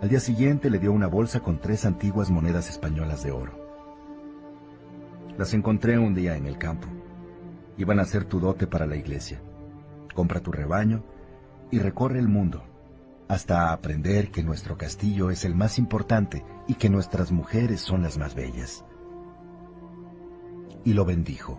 Al 0.00 0.08
día 0.08 0.20
siguiente 0.20 0.70
le 0.70 0.78
dio 0.78 0.92
una 0.92 1.06
bolsa 1.06 1.40
con 1.40 1.60
tres 1.60 1.84
antiguas 1.84 2.30
monedas 2.30 2.68
españolas 2.68 3.22
de 3.22 3.32
oro. 3.32 3.52
Las 5.38 5.54
encontré 5.54 5.98
un 5.98 6.14
día 6.14 6.36
en 6.36 6.46
el 6.46 6.58
campo. 6.58 6.88
Iban 7.76 8.00
a 8.00 8.04
ser 8.04 8.24
tu 8.24 8.40
dote 8.40 8.66
para 8.66 8.86
la 8.86 8.96
iglesia. 8.96 9.40
Compra 10.14 10.40
tu 10.40 10.52
rebaño 10.52 11.04
y 11.70 11.78
recorre 11.78 12.18
el 12.18 12.28
mundo 12.28 12.62
hasta 13.28 13.72
aprender 13.72 14.30
que 14.30 14.42
nuestro 14.42 14.76
castillo 14.76 15.30
es 15.30 15.46
el 15.46 15.54
más 15.54 15.78
importante 15.78 16.44
y 16.68 16.74
que 16.74 16.90
nuestras 16.90 17.32
mujeres 17.32 17.80
son 17.80 18.02
las 18.02 18.18
más 18.18 18.34
bellas. 18.34 18.84
Y 20.84 20.92
lo 20.92 21.06
bendijo. 21.06 21.58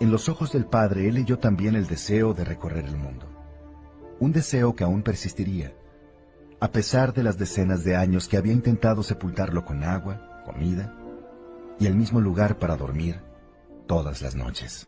En 0.00 0.10
los 0.10 0.30
ojos 0.30 0.52
del 0.52 0.64
Padre 0.64 1.06
él 1.06 1.16
leyó 1.16 1.38
también 1.38 1.74
el 1.76 1.86
deseo 1.86 2.32
de 2.32 2.44
recorrer 2.44 2.86
el 2.86 2.96
mundo. 2.96 3.26
Un 4.20 4.32
deseo 4.32 4.74
que 4.74 4.84
aún 4.84 5.02
persistiría, 5.02 5.74
a 6.60 6.70
pesar 6.72 7.12
de 7.12 7.24
las 7.24 7.36
decenas 7.36 7.84
de 7.84 7.96
años 7.96 8.26
que 8.26 8.38
había 8.38 8.54
intentado 8.54 9.02
sepultarlo 9.02 9.66
con 9.66 9.84
agua, 9.84 10.42
comida 10.46 10.94
y 11.78 11.86
el 11.86 11.94
mismo 11.94 12.22
lugar 12.22 12.58
para 12.58 12.76
dormir 12.76 13.20
todas 13.88 14.20
las 14.22 14.36
noches. 14.36 14.86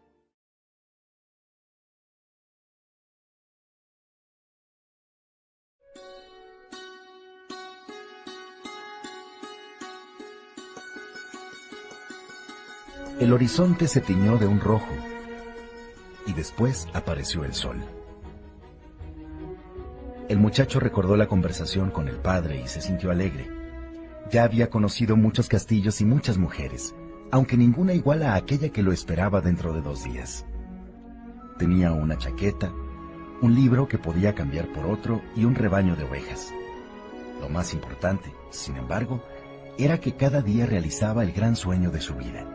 El 13.18 13.32
horizonte 13.32 13.88
se 13.88 14.00
tiñó 14.00 14.36
de 14.36 14.46
un 14.46 14.60
rojo 14.60 14.86
y 16.26 16.32
después 16.34 16.86
apareció 16.92 17.44
el 17.44 17.54
sol. 17.54 17.78
El 20.28 20.38
muchacho 20.38 20.78
recordó 20.78 21.16
la 21.16 21.26
conversación 21.26 21.90
con 21.90 22.06
el 22.06 22.16
padre 22.16 22.60
y 22.62 22.68
se 22.68 22.80
sintió 22.80 23.10
alegre. 23.10 23.48
Ya 24.30 24.44
había 24.44 24.70
conocido 24.70 25.16
muchos 25.16 25.48
castillos 25.48 26.00
y 26.00 26.04
muchas 26.04 26.38
mujeres, 26.38 26.94
aunque 27.30 27.56
ninguna 27.56 27.94
igual 27.94 28.22
a 28.22 28.34
aquella 28.34 28.70
que 28.70 28.82
lo 28.82 28.92
esperaba 28.92 29.40
dentro 29.40 29.72
de 29.72 29.82
dos 29.82 30.04
días. 30.04 30.44
Tenía 31.58 31.92
una 31.92 32.16
chaqueta, 32.16 32.72
un 33.42 33.54
libro 33.54 33.88
que 33.88 33.98
podía 33.98 34.34
cambiar 34.34 34.72
por 34.72 34.86
otro 34.86 35.22
y 35.36 35.44
un 35.44 35.54
rebaño 35.54 35.96
de 35.96 36.04
ovejas. 36.04 36.52
Lo 37.40 37.48
más 37.48 37.72
importante, 37.74 38.32
sin 38.50 38.76
embargo, 38.76 39.22
era 39.78 39.98
que 39.98 40.16
cada 40.16 40.42
día 40.42 40.66
realizaba 40.66 41.22
el 41.22 41.32
gran 41.32 41.56
sueño 41.56 41.90
de 41.90 42.00
su 42.00 42.14
vida 42.14 42.46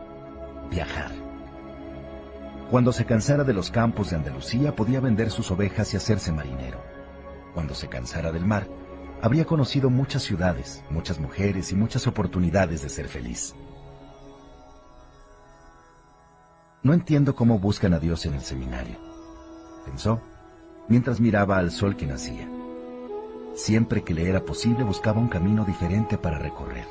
viajar. 0.70 1.12
Cuando 2.70 2.92
se 2.92 3.06
cansara 3.06 3.44
de 3.44 3.54
los 3.54 3.70
campos 3.70 4.10
de 4.10 4.16
Andalucía 4.16 4.76
podía 4.76 5.00
vender 5.00 5.30
sus 5.30 5.52
ovejas 5.52 5.94
y 5.94 5.98
hacerse 5.98 6.32
marinero. 6.32 6.84
Cuando 7.54 7.76
se 7.76 7.88
cansara 7.88 8.32
del 8.32 8.46
mar, 8.46 8.68
habría 9.22 9.46
conocido 9.46 9.90
muchas 9.90 10.24
ciudades, 10.24 10.84
muchas 10.90 11.20
mujeres 11.20 11.72
y 11.72 11.76
muchas 11.76 12.08
oportunidades 12.08 12.82
de 12.82 12.90
ser 12.90 13.08
feliz. 13.08 13.56
No 16.86 16.94
entiendo 16.94 17.34
cómo 17.34 17.58
buscan 17.58 17.96
a 17.96 18.00
Dios 18.00 18.28
en 18.28 18.36
el 18.36 18.42
seminario, 18.42 18.98
pensó, 19.86 20.22
mientras 20.88 21.20
miraba 21.20 21.58
al 21.58 21.72
sol 21.72 21.96
que 21.96 22.06
nacía. 22.06 22.48
Siempre 23.56 24.04
que 24.04 24.14
le 24.14 24.30
era 24.30 24.46
posible 24.46 24.84
buscaba 24.84 25.20
un 25.20 25.28
camino 25.28 25.66
diferente 25.66 26.20
para 26.20 26.38
recorrer. 26.38 26.86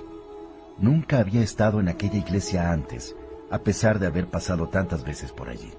Nunca 0.78 1.20
había 1.20 1.42
estado 1.42 1.78
en 1.78 1.86
aquella 1.86 2.16
iglesia 2.16 2.72
antes 2.72 3.14
a 3.52 3.60
pesar 3.60 4.00
de 4.00 4.08
haber 4.08 4.26
pasado 4.26 4.68
tantas 4.68 5.04
veces 5.04 5.30
por 5.30 5.48
allí. 5.48 5.72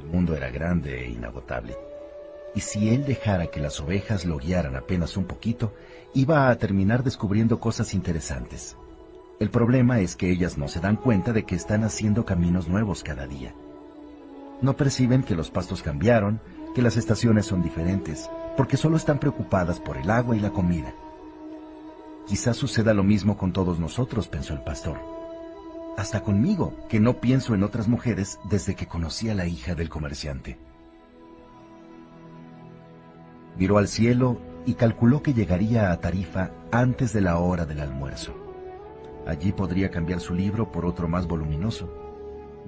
El 0.00 0.06
mundo 0.06 0.34
era 0.34 0.48
grande 0.48 1.04
e 1.04 1.10
inagotable, 1.10 1.76
y 2.54 2.60
si 2.60 2.88
él 2.88 3.04
dejara 3.04 3.48
que 3.48 3.60
las 3.60 3.78
ovejas 3.78 4.24
lo 4.24 4.38
guiaran 4.38 4.74
apenas 4.74 5.18
un 5.18 5.26
poquito, 5.26 5.74
iba 6.14 6.48
a 6.48 6.56
terminar 6.56 7.04
descubriendo 7.04 7.60
cosas 7.60 7.92
interesantes. 7.92 8.74
El 9.38 9.50
problema 9.50 10.00
es 10.00 10.16
que 10.16 10.30
ellas 10.30 10.56
no 10.56 10.68
se 10.68 10.80
dan 10.80 10.96
cuenta 10.96 11.32
de 11.32 11.44
que 11.44 11.54
están 11.54 11.84
haciendo 11.84 12.24
caminos 12.24 12.68
nuevos 12.68 13.02
cada 13.02 13.26
día. 13.26 13.54
No 14.62 14.76
perciben 14.76 15.22
que 15.22 15.34
los 15.34 15.50
pastos 15.50 15.82
cambiaron, 15.82 16.40
que 16.74 16.82
las 16.82 16.96
estaciones 16.96 17.46
son 17.46 17.62
diferentes, 17.62 18.30
porque 18.56 18.76
solo 18.76 18.96
están 18.96 19.18
preocupadas 19.18 19.80
por 19.80 19.96
el 19.96 20.10
agua 20.10 20.36
y 20.36 20.40
la 20.40 20.50
comida. 20.50 20.94
Quizás 22.26 22.56
suceda 22.56 22.94
lo 22.94 23.04
mismo 23.04 23.36
con 23.36 23.52
todos 23.52 23.78
nosotros, 23.78 24.28
pensó 24.28 24.54
el 24.54 24.62
pastor 24.62 25.16
hasta 25.96 26.22
conmigo, 26.22 26.74
que 26.88 27.00
no 27.00 27.20
pienso 27.20 27.54
en 27.54 27.62
otras 27.62 27.88
mujeres 27.88 28.38
desde 28.44 28.74
que 28.74 28.86
conocí 28.86 29.30
a 29.30 29.34
la 29.34 29.46
hija 29.46 29.74
del 29.74 29.88
comerciante. 29.88 30.58
Miró 33.56 33.78
al 33.78 33.88
cielo 33.88 34.38
y 34.66 34.74
calculó 34.74 35.22
que 35.22 35.32
llegaría 35.32 35.90
a 35.90 36.00
Tarifa 36.00 36.50
antes 36.70 37.14
de 37.14 37.22
la 37.22 37.38
hora 37.38 37.64
del 37.64 37.80
almuerzo. 37.80 38.45
Allí 39.26 39.52
podría 39.52 39.90
cambiar 39.90 40.20
su 40.20 40.34
libro 40.34 40.70
por 40.70 40.86
otro 40.86 41.08
más 41.08 41.26
voluminoso, 41.26 41.92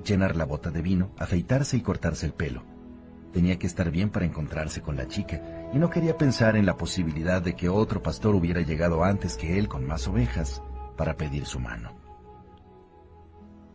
llenar 0.04 0.34
la 0.34 0.44
bota 0.44 0.70
de 0.70 0.82
vino, 0.82 1.10
afeitarse 1.16 1.76
y 1.76 1.82
cortarse 1.82 2.26
el 2.26 2.32
pelo. 2.32 2.62
Tenía 3.32 3.58
que 3.58 3.68
estar 3.68 3.90
bien 3.92 4.10
para 4.10 4.26
encontrarse 4.26 4.82
con 4.82 4.96
la 4.96 5.06
chica 5.06 5.70
y 5.72 5.78
no 5.78 5.88
quería 5.88 6.16
pensar 6.16 6.56
en 6.56 6.66
la 6.66 6.76
posibilidad 6.76 7.40
de 7.40 7.54
que 7.54 7.68
otro 7.68 8.02
pastor 8.02 8.34
hubiera 8.34 8.60
llegado 8.60 9.04
antes 9.04 9.36
que 9.36 9.58
él 9.58 9.68
con 9.68 9.86
más 9.86 10.08
ovejas 10.08 10.62
para 10.96 11.16
pedir 11.16 11.46
su 11.46 11.60
mano. 11.60 11.92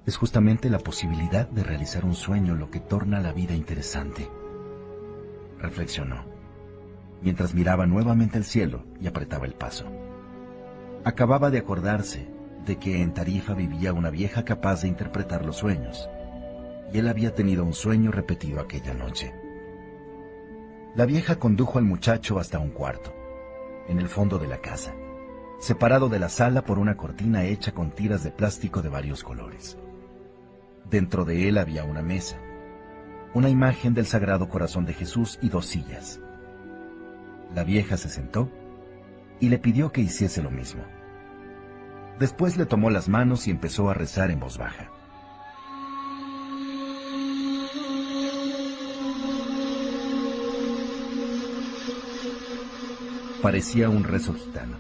Es 0.06 0.18
justamente 0.18 0.70
la 0.70 0.80
posibilidad 0.80 1.48
de 1.48 1.63
realizar 1.63 2.04
un 2.04 2.16
sueño 2.16 2.56
lo 2.56 2.70
que 2.70 2.82
torna 2.82 3.22
la 3.22 3.32
vida 3.32 3.54
interesante. 3.54 4.30
Reflexionó, 5.60 6.25
mientras 7.22 7.54
miraba 7.54 7.86
nuevamente 7.86 8.38
el 8.38 8.44
cielo 8.44 8.84
y 9.00 9.08
apretaba 9.08 9.46
el 9.46 9.54
paso. 9.54 9.86
Acababa 11.06 11.50
de 11.50 11.60
acordarse 11.60 12.33
de 12.65 12.77
que 12.77 13.01
en 13.01 13.13
Tarifa 13.13 13.53
vivía 13.53 13.93
una 13.93 14.10
vieja 14.10 14.46
capaz 14.46 14.82
de 14.82 14.88
interpretar 14.88 15.46
los 15.46 15.58
sueños, 15.58 16.10
y 16.91 17.00
él 17.00 17.08
había 17.08 17.34
tenido 17.34 17.63
un 17.63 17.74
sueño 17.74 18.12
repetido 18.12 18.60
aquella 18.60 18.93
noche. 18.93 19.34
La 20.96 21.05
vieja 21.05 21.38
condujo 21.38 21.79
al 21.79 21.86
muchacho 21.86 22.39
hasta 22.39 22.60
un 22.60 22.70
cuarto, 22.70 23.13
en 23.88 24.00
el 24.00 24.08
fondo 24.08 24.38
de 24.38 24.48
la 24.48 24.60
casa, 24.60 24.93
separado 25.60 26.08
de 26.08 26.20
la 26.20 26.29
sala 26.29 26.63
por 26.63 26.79
una 26.79 26.96
cortina 26.96 27.43
hecha 27.46 27.74
con 27.74 27.91
tiras 27.91 28.24
de 28.24 28.32
plástico 28.32 28.82
de 28.82 28.89
varios 28.89 29.24
colores. 29.24 29.77
Dentro 30.89 31.25
de 31.25 31.50
él 31.50 31.58
había 31.58 31.84
una 31.84 32.01
mesa, 32.01 32.38
una 33.34 33.50
imagen 33.50 33.93
del 33.93 34.05
Sagrado 34.05 34.48
Corazón 34.48 34.86
de 34.86 34.93
Jesús 34.93 35.39
y 35.41 35.50
dos 35.50 35.65
sillas. 35.65 36.20
La 37.55 37.63
vieja 37.63 37.98
se 37.98 38.10
sentó 38.10 38.50
y 39.39 39.50
le 39.50 39.58
pidió 39.58 39.91
que 39.91 40.01
hiciese 40.01 40.43
lo 40.43 40.51
mismo. 40.51 40.84
Después 42.20 42.58
le 42.58 42.65
tomó 42.65 42.89
las 42.89 43.10
manos 43.10 43.48
y 43.48 43.51
empezó 43.51 43.89
a 43.89 43.93
rezar 43.93 44.32
en 44.32 44.39
voz 44.39 44.58
baja. 44.58 44.89
Parecía 53.41 53.89
un 53.89 54.03
rezo 54.03 54.34
gitano. 54.34 54.77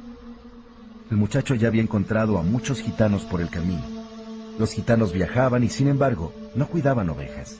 El 1.11 1.17
muchacho 1.17 1.55
ya 1.55 1.67
había 1.67 1.81
encontrado 1.81 2.37
a 2.37 2.43
muchos 2.43 2.79
gitanos 2.79 3.23
por 3.23 3.41
el 3.41 3.49
camino 3.49 4.03
los 4.59 4.71
gitanos 4.71 5.13
viajaban 5.13 5.63
y 5.63 5.69
sin 5.69 5.87
embargo 5.87 6.33
no 6.55 6.67
cuidaban 6.67 7.09
ovejas. 7.09 7.59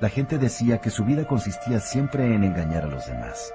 La 0.00 0.08
gente 0.08 0.38
decía 0.38 0.80
que 0.80 0.90
su 0.90 1.04
vida 1.04 1.26
consistía 1.26 1.80
siempre 1.80 2.34
en 2.34 2.44
engañar 2.44 2.84
a 2.84 2.88
los 2.88 3.06
demás. 3.06 3.52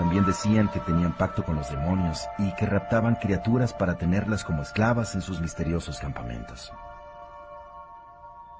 También 0.00 0.26
decían 0.26 0.66
que 0.66 0.80
tenían 0.80 1.16
pacto 1.16 1.44
con 1.44 1.54
los 1.54 1.70
demonios 1.70 2.26
y 2.38 2.52
que 2.56 2.66
raptaban 2.66 3.14
criaturas 3.14 3.72
para 3.72 3.98
tenerlas 3.98 4.42
como 4.42 4.62
esclavas 4.62 5.14
en 5.14 5.22
sus 5.22 5.40
misteriosos 5.40 6.00
campamentos. 6.00 6.72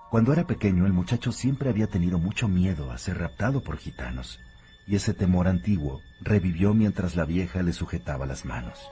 Cuando 0.08 0.32
era 0.32 0.46
pequeño, 0.46 0.86
el 0.86 0.92
muchacho 0.92 1.32
siempre 1.32 1.68
había 1.68 1.88
tenido 1.88 2.18
mucho 2.18 2.46
miedo 2.46 2.92
a 2.92 2.98
ser 2.98 3.18
raptado 3.18 3.60
por 3.60 3.76
gitanos, 3.76 4.38
y 4.86 4.94
ese 4.94 5.14
temor 5.14 5.48
antiguo 5.48 6.00
revivió 6.20 6.74
mientras 6.74 7.16
la 7.16 7.24
vieja 7.24 7.64
le 7.64 7.72
sujetaba 7.72 8.26
las 8.26 8.44
manos 8.44 8.88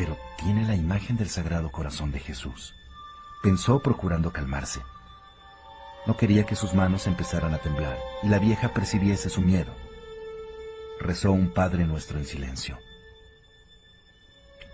pero 0.00 0.16
tiene 0.36 0.66
la 0.66 0.74
imagen 0.74 1.18
del 1.18 1.28
Sagrado 1.28 1.70
Corazón 1.70 2.10
de 2.10 2.20
Jesús. 2.20 2.74
Pensó 3.42 3.80
procurando 3.80 4.32
calmarse. 4.32 4.80
No 6.06 6.16
quería 6.16 6.44
que 6.46 6.56
sus 6.56 6.72
manos 6.72 7.06
empezaran 7.06 7.52
a 7.52 7.58
temblar 7.58 7.98
y 8.22 8.28
la 8.28 8.38
vieja 8.38 8.72
percibiese 8.72 9.28
su 9.28 9.42
miedo. 9.42 9.74
Rezó 11.00 11.32
un 11.32 11.48
Padre 11.48 11.86
Nuestro 11.86 12.18
en 12.18 12.26
silencio. 12.26 12.78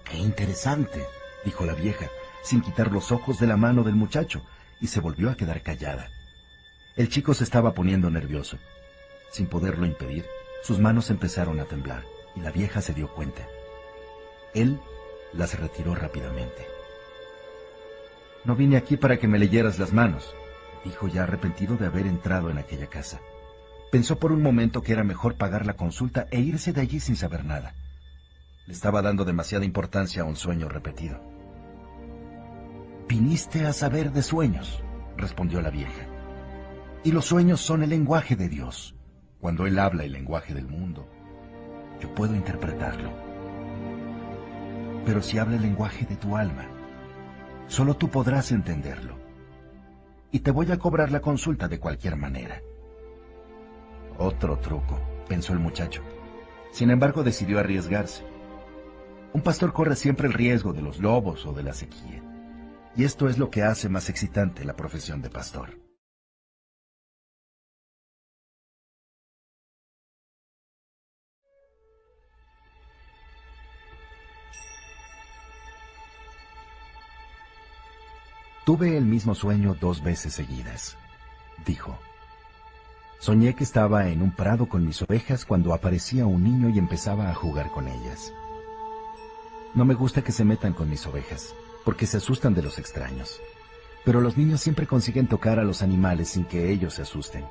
¡Qué 0.05 0.19
interesante! 0.19 1.07
dijo 1.45 1.65
la 1.65 1.75
vieja, 1.75 2.07
sin 2.43 2.63
quitar 2.63 2.91
los 2.91 3.13
ojos 3.13 3.39
de 3.39 3.47
la 3.47 3.57
mano 3.57 3.85
del 3.85 3.95
muchacho, 3.95 4.43
y 4.81 4.89
se 4.89 4.99
volvió 4.99 5.31
a 5.31 5.37
quedar 5.37 5.63
callada. 5.63 6.11
El 6.97 7.09
chico 7.09 7.33
se 7.33 7.45
estaba 7.45 7.75
poniendo 7.75 8.11
nervioso. 8.11 8.59
Sin 9.31 9.47
poderlo 9.47 9.87
impedir, 9.87 10.27
sus 10.65 10.81
manos 10.81 11.11
empezaron 11.11 11.61
a 11.61 11.65
temblar, 11.65 12.03
y 12.35 12.41
la 12.41 12.51
vieja 12.51 12.83
se 12.83 12.93
dio 12.93 13.09
cuenta. 13.15 13.47
Él 14.53 14.81
las 15.33 15.59
retiró 15.59 15.95
rápidamente. 15.95 16.67
No 18.45 18.57
vine 18.57 18.77
aquí 18.77 18.97
para 18.97 19.19
que 19.19 19.29
me 19.29 19.39
leyeras 19.39 19.79
las 19.79 19.93
manos, 19.93 20.35
dijo 20.85 21.07
ya 21.07 21.23
arrepentido 21.23 21.77
de 21.77 21.87
haber 21.87 22.07
entrado 22.09 22.51
en 22.51 22.59
aquella 22.59 22.89
casa. 22.89 23.21
Pensó 23.91 24.19
por 24.19 24.33
un 24.33 24.43
momento 24.43 24.83
que 24.83 24.93
era 24.93 25.05
mejor 25.05 25.37
pagar 25.37 25.65
la 25.65 25.75
consulta 25.75 26.27
e 26.31 26.41
irse 26.41 26.73
de 26.73 26.81
allí 26.81 27.01
sin 27.01 27.17
saber 27.17 27.45
nada. 27.45 27.75
Le 28.67 28.73
estaba 28.73 29.01
dando 29.01 29.25
demasiada 29.25 29.65
importancia 29.65 30.23
a 30.23 30.25
un 30.25 30.37
sueño 30.37 30.69
repetido. 30.69 31.21
Viniste 33.09 33.65
a 33.65 33.73
saber 33.73 34.13
de 34.13 34.23
sueños, 34.23 34.83
respondió 35.17 35.61
la 35.61 35.71
vieja. 35.71 36.07
Y 37.05 37.13
los 37.13 37.27
sueños 37.27 37.61
son 37.61 37.85
el 37.85 37.91
lenguaje 37.91 38.35
de 38.35 38.49
Dios. 38.49 38.97
Cuando 39.41 39.67
Él 39.67 39.79
habla 39.79 40.03
el 40.03 40.13
lenguaje 40.13 40.55
del 40.55 40.67
mundo, 40.67 41.09
yo 42.01 42.13
puedo 42.15 42.35
interpretarlo. 42.35 43.11
Pero 45.05 45.23
si 45.23 45.39
habla 45.39 45.55
el 45.55 45.63
lenguaje 45.63 46.05
de 46.05 46.17
tu 46.17 46.37
alma, 46.37 46.67
solo 47.69 47.95
tú 47.95 48.09
podrás 48.11 48.51
entenderlo. 48.51 49.17
Y 50.33 50.41
te 50.41 50.51
voy 50.51 50.73
a 50.73 50.79
cobrar 50.79 51.13
la 51.13 51.21
consulta 51.21 51.69
de 51.69 51.79
cualquier 51.79 52.17
manera. 52.17 52.61
Otro 54.19 54.59
truco, 54.59 54.99
pensó 55.29 55.53
el 55.53 55.59
muchacho. 55.59 56.03
Sin 56.73 56.91
embargo, 56.91 57.23
decidió 57.23 57.59
arriesgarse. 57.59 58.25
Un 59.33 59.43
pastor 59.43 59.73
corre 59.73 59.97
siempre 59.97 60.27
el 60.27 60.33
riesgo 60.33 60.73
de 60.73 60.83
los 60.83 60.99
lobos 60.99 61.45
o 61.45 61.53
de 61.53 61.63
la 61.63 61.75
sequía. 61.75 62.23
Y 62.97 63.05
esto 63.05 63.29
es 63.29 63.37
lo 63.37 63.51
que 63.51 63.63
hace 63.63 63.91
más 63.91 64.09
excitante 64.09 64.65
la 64.65 64.75
profesión 64.75 65.21
de 65.21 65.29
pastor. 65.29 65.79
Tuve 78.65 78.97
el 78.97 79.05
mismo 79.05 79.35
sueño 79.35 79.77
dos 79.79 80.03
veces 80.03 80.33
seguidas, 80.33 80.97
dijo. 81.65 82.01
Soñé 83.19 83.55
que 83.55 83.65
estaba 83.65 84.09
en 84.09 84.23
un 84.23 84.31
prado 84.31 84.69
con 84.69 84.87
mis 84.87 85.01
ovejas 85.03 85.45
cuando 85.45 85.73
aparecía 85.73 86.27
un 86.27 86.45
niño 86.45 86.69
y 86.69 86.79
empezaba 86.79 87.31
a 87.31 87.35
jugar 87.35 87.71
con 87.71 87.89
ellas. 87.89 88.33
No 89.75 89.85
me 89.85 89.95
gusta 89.95 90.23
que 90.23 90.33
se 90.33 90.45
metan 90.45 90.75
con 90.75 90.89
mis 90.89 91.07
ovejas, 91.07 91.55
porque 91.85 92.07
se 92.07 92.19
asustan 92.19 92.55
de 92.55 92.63
los 92.63 92.79
extraños. 92.79 93.41
Pero 94.05 94.21
los 94.21 94.37
niños 94.37 94.61
siempre 94.61 94.87
consiguen 94.87 95.27
tocar 95.27 95.59
a 95.59 95.65
los 95.65 95.83
animales 95.83 96.29
sin 96.29 96.45
que 96.45 96.71
ellos 96.71 96.95
se 96.95 97.03
asusten. 97.03 97.45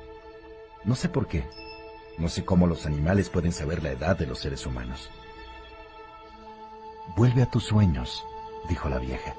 No 0.84 0.94
sé 0.94 1.08
por 1.08 1.26
qué. 1.26 1.46
No 2.18 2.28
sé 2.28 2.44
cómo 2.44 2.66
los 2.66 2.86
animales 2.86 3.28
pueden 3.28 3.52
saber 3.52 3.82
la 3.82 3.90
edad 3.90 4.16
de 4.16 4.26
los 4.26 4.38
seres 4.38 4.64
humanos. 4.64 5.10
Vuelve 7.16 7.42
a 7.42 7.50
tus 7.50 7.64
sueños, 7.64 8.24
dijo 8.68 8.88
la 8.88 8.98
vieja. 8.98 9.34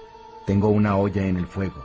Tengo 0.46 0.70
una 0.70 0.96
olla 0.96 1.26
en 1.26 1.38
el 1.38 1.48
fuego. 1.48 1.84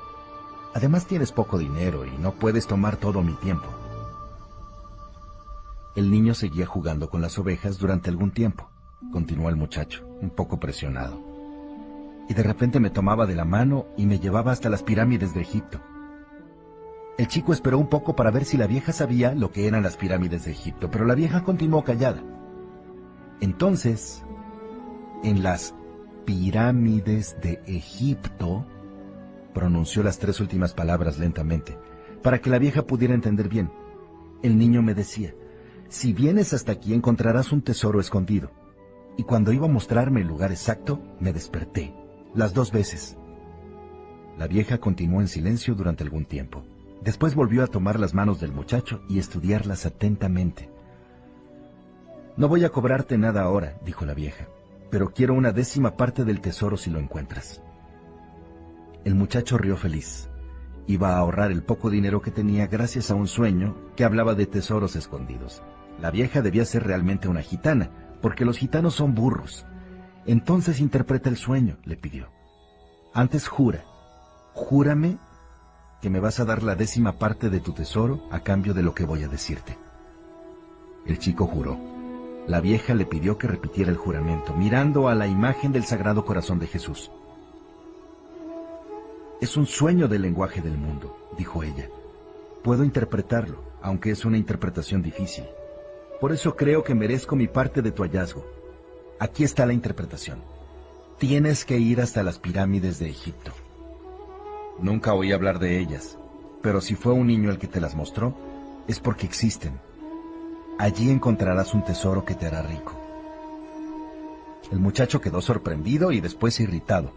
Además 0.75 1.07
tienes 1.07 1.33
poco 1.33 1.59
dinero 1.59 2.05
y 2.05 2.11
no 2.19 2.33
puedes 2.33 2.67
tomar 2.67 2.97
todo 2.97 3.23
mi 3.23 3.35
tiempo. 3.35 3.82
El 5.95 6.11
niño 6.11 6.33
seguía 6.33 6.65
jugando 6.65 7.11
con 7.11 7.21
las 7.21 7.39
ovejas 7.39 7.79
durante 7.79 8.09
algún 8.09 8.31
tiempo, 8.31 8.71
continuó 9.13 9.51
el 9.51 9.57
muchacho, 9.57 10.07
un 10.23 10.31
poco 10.31 10.59
presionado. 10.59 11.21
Y 12.31 12.35
de 12.35 12.43
repente 12.43 12.81
me 12.81 12.89
tomaba 12.89 13.27
de 13.27 13.35
la 13.35 13.45
mano 13.45 13.87
y 13.99 14.07
me 14.07 14.19
llevaba 14.19 14.53
hasta 14.53 14.71
las 14.71 14.83
pirámides 14.83 15.35
de 15.35 15.43
Egipto. 15.43 15.81
El 17.19 17.29
chico 17.29 17.53
esperó 17.53 17.79
un 17.79 17.89
poco 17.89 18.17
para 18.17 18.31
ver 18.31 18.47
si 18.47 18.57
la 18.57 18.67
vieja 18.67 18.93
sabía 18.93 19.35
lo 19.35 19.53
que 19.53 19.67
eran 19.67 19.83
las 19.83 19.99
pirámides 19.99 20.47
de 20.47 20.53
Egipto, 20.53 20.91
pero 20.91 21.05
la 21.05 21.15
vieja 21.15 21.45
continuó 21.45 21.85
callada. 21.85 22.23
Entonces, 23.41 24.25
en 25.23 25.43
las 25.43 25.75
pirámides 26.25 27.37
de 27.43 27.61
Egipto, 27.67 28.65
pronunció 29.53 30.03
las 30.03 30.19
tres 30.19 30.41
últimas 30.41 30.73
palabras 30.73 31.19
lentamente, 31.19 31.77
para 32.23 32.41
que 32.41 32.49
la 32.49 32.59
vieja 32.59 32.87
pudiera 32.87 33.13
entender 33.13 33.51
bien. 33.51 33.71
El 34.43 34.57
niño 34.57 34.81
me 34.81 34.95
decía, 34.95 35.35
si 35.93 36.13
vienes 36.13 36.53
hasta 36.53 36.73
aquí 36.73 36.95
encontrarás 36.95 37.53
un 37.53 37.63
tesoro 37.63 38.01
escondido. 38.01 38.51
Y 39.17 39.25
cuando 39.25 39.53
iba 39.53 39.67
a 39.67 39.71
mostrarme 39.71 40.23
el 40.23 40.27
lugar 40.27 40.51
exacto, 40.51 41.01
me 41.21 41.33
desperté, 41.33 41.95
las 42.35 42.55
dos 42.55 42.73
veces. 42.73 43.17
La 44.39 44.47
vieja 44.47 44.79
continuó 44.79 45.21
en 45.21 45.29
silencio 45.29 45.75
durante 45.75 46.03
algún 46.03 46.25
tiempo. 46.25 46.65
Después 47.03 47.35
volvió 47.35 47.63
a 47.63 47.67
tomar 47.67 48.01
las 48.01 48.15
manos 48.15 48.41
del 48.41 48.53
muchacho 48.53 49.03
y 49.09 49.19
estudiarlas 49.19 49.87
atentamente. 49.87 50.71
No 52.37 52.49
voy 52.49 52.65
a 52.65 52.71
cobrarte 52.71 53.19
nada 53.19 53.43
ahora, 53.43 53.79
dijo 53.85 54.07
la 54.07 54.15
vieja 54.15 54.47
pero 54.93 55.15
quiero 55.15 55.33
una 55.33 55.53
décima 55.53 55.97
parte 55.97 56.23
del 56.23 56.43
tesoro 56.43 56.77
si 56.77 56.91
lo 56.91 56.99
encuentras. 56.99 57.63
El 59.07 59.15
muchacho 59.15 59.57
rió 59.57 59.79
feliz. 59.79 60.29
Iba 60.87 61.15
a 61.15 61.19
ahorrar 61.19 61.51
el 61.51 61.63
poco 61.63 61.89
dinero 61.89 62.21
que 62.21 62.31
tenía 62.31 62.67
gracias 62.67 63.11
a 63.11 63.15
un 63.15 63.27
sueño 63.27 63.75
que 63.97 64.05
hablaba 64.05 64.35
de 64.35 64.45
tesoros 64.45 64.95
escondidos. 64.95 65.63
La 66.03 66.11
vieja 66.11 66.43
debía 66.43 66.65
ser 66.65 66.83
realmente 66.83 67.29
una 67.29 67.43
gitana, 67.43 67.89
porque 68.21 68.45
los 68.45 68.59
gitanos 68.59 68.95
son 68.95 69.15
burros. 69.15 69.65
Entonces 70.27 70.81
interpreta 70.81 71.29
el 71.29 71.37
sueño, 71.37 71.79
le 71.85 71.97
pidió. 71.97 72.29
Antes 73.15 73.47
jura, 73.47 73.85
júrame 74.53 75.19
que 76.01 76.11
me 76.11 76.19
vas 76.19 76.41
a 76.41 76.45
dar 76.45 76.65
la 76.65 76.75
décima 76.75 77.21
parte 77.21 77.51
de 77.51 77.61
tu 77.61 77.73
tesoro 77.73 78.27
a 78.33 78.41
cambio 78.41 78.75
de 78.75 78.83
lo 78.83 78.97
que 78.97 79.05
voy 79.05 79.23
a 79.23 79.29
decirte. 79.29 79.79
El 81.07 81.21
chico 81.21 81.47
juró. 81.47 81.79
La 82.49 82.61
vieja 82.61 82.95
le 82.95 83.07
pidió 83.07 83.39
que 83.39 83.47
repitiera 83.47 83.93
el 83.93 83.97
juramento, 83.97 84.55
mirando 84.55 85.07
a 85.07 85.15
la 85.15 85.29
imagen 85.29 85.71
del 85.71 85.85
Sagrado 85.85 86.25
Corazón 86.25 86.59
de 86.59 86.67
Jesús. 86.67 87.13
Es 89.41 89.57
un 89.57 89.67
sueño 89.67 90.09
del 90.09 90.23
lenguaje 90.23 90.63
del 90.63 90.77
mundo, 90.77 91.31
dijo 91.39 91.63
ella. 91.63 91.89
Puedo 92.65 92.83
interpretarlo, 92.83 93.63
aunque 93.81 94.11
es 94.11 94.25
una 94.25 94.37
interpretación 94.37 95.01
difícil. 95.01 95.45
Por 96.23 96.31
eso 96.31 96.55
creo 96.55 96.85
que 96.85 96.95
merezco 96.95 97.35
mi 97.35 97.49
parte 97.49 97.83
de 97.83 97.91
tu 97.91 98.05
hallazgo. 98.05 98.47
Aquí 99.19 99.43
está 99.43 99.67
la 99.67 99.73
interpretación. 99.73 100.39
Tienes 101.19 101.65
que 101.65 101.79
ir 101.79 102.01
hasta 102.01 102.23
las 102.23 102.39
pirámides 102.39 103.01
de 103.01 103.11
Egipto. 103.11 103.51
Nunca 104.79 105.15
oí 105.15 105.33
hablar 105.33 105.59
de 105.59 105.81
ellas, 105.81 106.17
pero 106.63 106.81
si 106.81 106.95
fue 106.95 107.13
un 107.13 107.27
niño 107.27 107.51
el 107.51 107.59
que 107.59 107.67
te 107.67 107.81
las 107.81 107.97
mostró, 107.97 108.37
es 108.87 109.01
porque 109.01 109.27
existen 109.27 109.81
Allí 110.79 111.11
encontrarás 111.11 111.75
un 111.75 111.83
tesoro 111.83 112.25
que 112.25 112.37
te 112.37 112.47
hará 112.47 112.63
rico. 112.63 112.93
El 114.71 114.79
muchacho 114.79 115.21
quedó 115.21 115.41
sorprendido 115.41 116.13
y 116.13 116.21
después 116.21 116.61
irritado. 116.61 117.11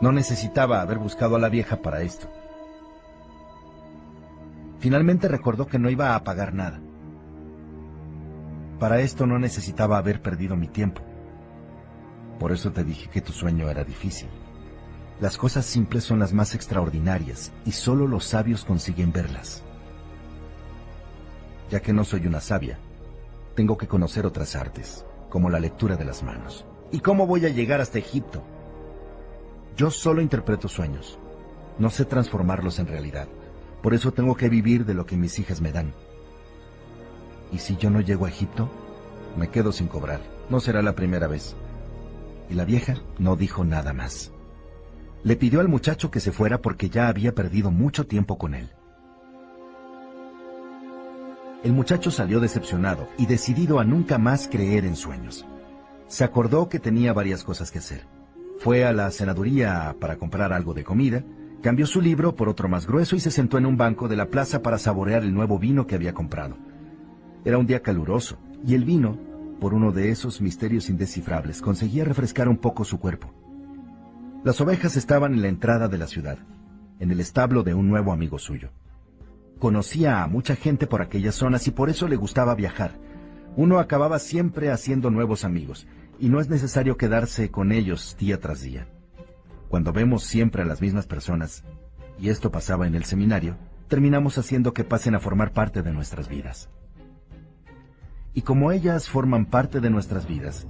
No 0.00 0.10
necesitaba 0.10 0.80
haber 0.80 0.98
buscado 0.98 1.36
a 1.36 1.38
la 1.38 1.50
vieja 1.50 1.76
para 1.82 2.02
esto. 2.02 2.28
Finalmente 4.80 5.28
recordó 5.28 5.68
que 5.68 5.78
no 5.78 5.88
iba 5.88 6.16
a 6.16 6.24
pagar 6.24 6.52
nada. 6.52 6.80
Para 8.78 9.00
esto 9.00 9.26
no 9.26 9.38
necesitaba 9.38 9.98
haber 9.98 10.20
perdido 10.20 10.56
mi 10.56 10.68
tiempo. 10.68 11.02
Por 12.38 12.52
eso 12.52 12.72
te 12.72 12.84
dije 12.84 13.08
que 13.08 13.20
tu 13.20 13.32
sueño 13.32 13.70
era 13.70 13.84
difícil. 13.84 14.28
Las 15.20 15.38
cosas 15.38 15.64
simples 15.64 16.04
son 16.04 16.18
las 16.18 16.32
más 16.32 16.54
extraordinarias 16.54 17.52
y 17.64 17.72
solo 17.72 18.06
los 18.06 18.24
sabios 18.24 18.64
consiguen 18.64 19.12
verlas 19.12 19.62
ya 21.70 21.80
que 21.80 21.92
no 21.92 22.04
soy 22.04 22.26
una 22.26 22.40
sabia. 22.40 22.78
Tengo 23.54 23.76
que 23.76 23.88
conocer 23.88 24.26
otras 24.26 24.54
artes, 24.56 25.04
como 25.28 25.50
la 25.50 25.60
lectura 25.60 25.96
de 25.96 26.04
las 26.04 26.22
manos. 26.22 26.64
¿Y 26.92 27.00
cómo 27.00 27.26
voy 27.26 27.46
a 27.46 27.50
llegar 27.50 27.80
hasta 27.80 27.98
Egipto? 27.98 28.42
Yo 29.76 29.90
solo 29.90 30.22
interpreto 30.22 30.68
sueños. 30.68 31.18
No 31.78 31.90
sé 31.90 32.04
transformarlos 32.04 32.78
en 32.78 32.86
realidad. 32.86 33.28
Por 33.82 33.94
eso 33.94 34.12
tengo 34.12 34.36
que 34.36 34.48
vivir 34.48 34.84
de 34.84 34.94
lo 34.94 35.06
que 35.06 35.16
mis 35.16 35.38
hijas 35.38 35.60
me 35.60 35.72
dan. 35.72 35.92
¿Y 37.52 37.58
si 37.58 37.76
yo 37.76 37.90
no 37.90 38.00
llego 38.00 38.26
a 38.26 38.28
Egipto? 38.28 38.68
Me 39.36 39.48
quedo 39.48 39.72
sin 39.72 39.88
cobrar. 39.88 40.20
No 40.48 40.60
será 40.60 40.82
la 40.82 40.94
primera 40.94 41.26
vez. 41.26 41.54
Y 42.48 42.54
la 42.54 42.64
vieja 42.64 42.96
no 43.18 43.36
dijo 43.36 43.64
nada 43.64 43.92
más. 43.92 44.32
Le 45.22 45.36
pidió 45.36 45.60
al 45.60 45.68
muchacho 45.68 46.10
que 46.10 46.20
se 46.20 46.32
fuera 46.32 46.62
porque 46.62 46.88
ya 46.88 47.08
había 47.08 47.34
perdido 47.34 47.70
mucho 47.70 48.06
tiempo 48.06 48.38
con 48.38 48.54
él. 48.54 48.70
El 51.64 51.72
muchacho 51.72 52.12
salió 52.12 52.38
decepcionado 52.38 53.08
y 53.18 53.26
decidido 53.26 53.80
a 53.80 53.84
nunca 53.84 54.18
más 54.18 54.46
creer 54.46 54.84
en 54.84 54.94
sueños. 54.94 55.44
Se 56.06 56.22
acordó 56.22 56.68
que 56.68 56.78
tenía 56.78 57.12
varias 57.12 57.42
cosas 57.42 57.72
que 57.72 57.78
hacer. 57.78 58.06
Fue 58.60 58.84
a 58.84 58.92
la 58.92 59.10
senaduría 59.10 59.96
para 59.98 60.16
comprar 60.16 60.52
algo 60.52 60.74
de 60.74 60.84
comida, 60.84 61.24
cambió 61.62 61.86
su 61.86 62.00
libro 62.00 62.36
por 62.36 62.48
otro 62.48 62.68
más 62.68 62.86
grueso 62.86 63.16
y 63.16 63.20
se 63.20 63.32
sentó 63.32 63.58
en 63.58 63.66
un 63.66 63.76
banco 63.76 64.06
de 64.06 64.16
la 64.16 64.26
plaza 64.26 64.62
para 64.62 64.78
saborear 64.78 65.24
el 65.24 65.34
nuevo 65.34 65.58
vino 65.58 65.86
que 65.86 65.96
había 65.96 66.14
comprado. 66.14 66.56
Era 67.46 67.58
un 67.58 67.66
día 67.68 67.80
caluroso 67.80 68.38
y 68.66 68.74
el 68.74 68.84
vino, 68.84 69.16
por 69.60 69.72
uno 69.72 69.92
de 69.92 70.10
esos 70.10 70.40
misterios 70.40 70.90
indescifrables, 70.90 71.62
conseguía 71.62 72.04
refrescar 72.04 72.48
un 72.48 72.56
poco 72.56 72.84
su 72.84 72.98
cuerpo. 72.98 73.32
Las 74.42 74.60
ovejas 74.60 74.96
estaban 74.96 75.32
en 75.32 75.42
la 75.42 75.48
entrada 75.48 75.86
de 75.86 75.96
la 75.96 76.08
ciudad, 76.08 76.38
en 76.98 77.12
el 77.12 77.20
establo 77.20 77.62
de 77.62 77.72
un 77.72 77.88
nuevo 77.88 78.10
amigo 78.12 78.40
suyo. 78.40 78.70
Conocía 79.60 80.24
a 80.24 80.26
mucha 80.26 80.56
gente 80.56 80.88
por 80.88 81.02
aquellas 81.02 81.36
zonas 81.36 81.68
y 81.68 81.70
por 81.70 81.88
eso 81.88 82.08
le 82.08 82.16
gustaba 82.16 82.56
viajar. 82.56 82.98
Uno 83.54 83.78
acababa 83.78 84.18
siempre 84.18 84.72
haciendo 84.72 85.12
nuevos 85.12 85.44
amigos, 85.44 85.86
Y 86.18 86.30
no 86.30 86.40
es 86.40 86.48
necesario 86.48 86.96
quedarse 86.96 87.52
con 87.52 87.70
ellos 87.70 88.16
día 88.18 88.40
tras 88.40 88.62
día. 88.62 88.88
Cuando 89.68 89.92
vemos 89.92 90.24
siempre 90.24 90.62
a 90.62 90.64
las 90.64 90.80
mismas 90.80 91.06
personas, 91.06 91.62
y 92.18 92.30
esto 92.30 92.50
pasaba 92.50 92.88
en 92.88 92.96
el 92.96 93.04
seminario, 93.04 93.56
terminamos 93.86 94.36
haciendo 94.36 94.72
que 94.72 94.82
pasen 94.82 95.14
a 95.14 95.20
formar 95.20 95.52
parte 95.52 95.82
de 95.82 95.92
nuestras 95.92 96.28
vidas. 96.28 96.70
Y 98.36 98.42
como 98.42 98.70
ellas 98.70 99.08
forman 99.08 99.46
parte 99.46 99.80
de 99.80 99.88
nuestras 99.88 100.28
vidas, 100.28 100.66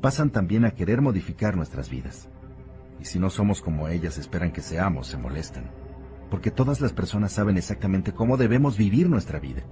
pasan 0.00 0.30
también 0.30 0.64
a 0.64 0.70
querer 0.70 1.00
modificar 1.00 1.56
nuestras 1.56 1.90
vidas. 1.90 2.28
Y 3.00 3.06
si 3.06 3.18
no 3.18 3.28
somos 3.28 3.60
como 3.60 3.88
ellas 3.88 4.18
esperan 4.18 4.52
que 4.52 4.62
seamos, 4.62 5.08
se 5.08 5.16
molestan. 5.16 5.68
Porque 6.30 6.52
todas 6.52 6.80
las 6.80 6.92
personas 6.92 7.32
saben 7.32 7.56
exactamente 7.56 8.12
cómo 8.12 8.36
debemos 8.36 8.76
vivir 8.76 9.10
nuestra 9.10 9.40
vida. 9.40 9.64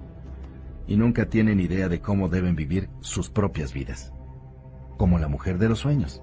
Y 0.87 0.97
nunca 0.97 1.29
tienen 1.29 1.61
idea 1.61 1.87
de 1.87 2.01
cómo 2.01 2.27
deben 2.27 2.57
vivir 2.57 2.89
sus 2.99 3.29
propias 3.29 3.71
vidas. 3.71 4.11
Como 4.97 5.17
la 5.17 5.29
mujer 5.29 5.57
de 5.57 5.69
los 5.69 5.79
sueños, 5.79 6.21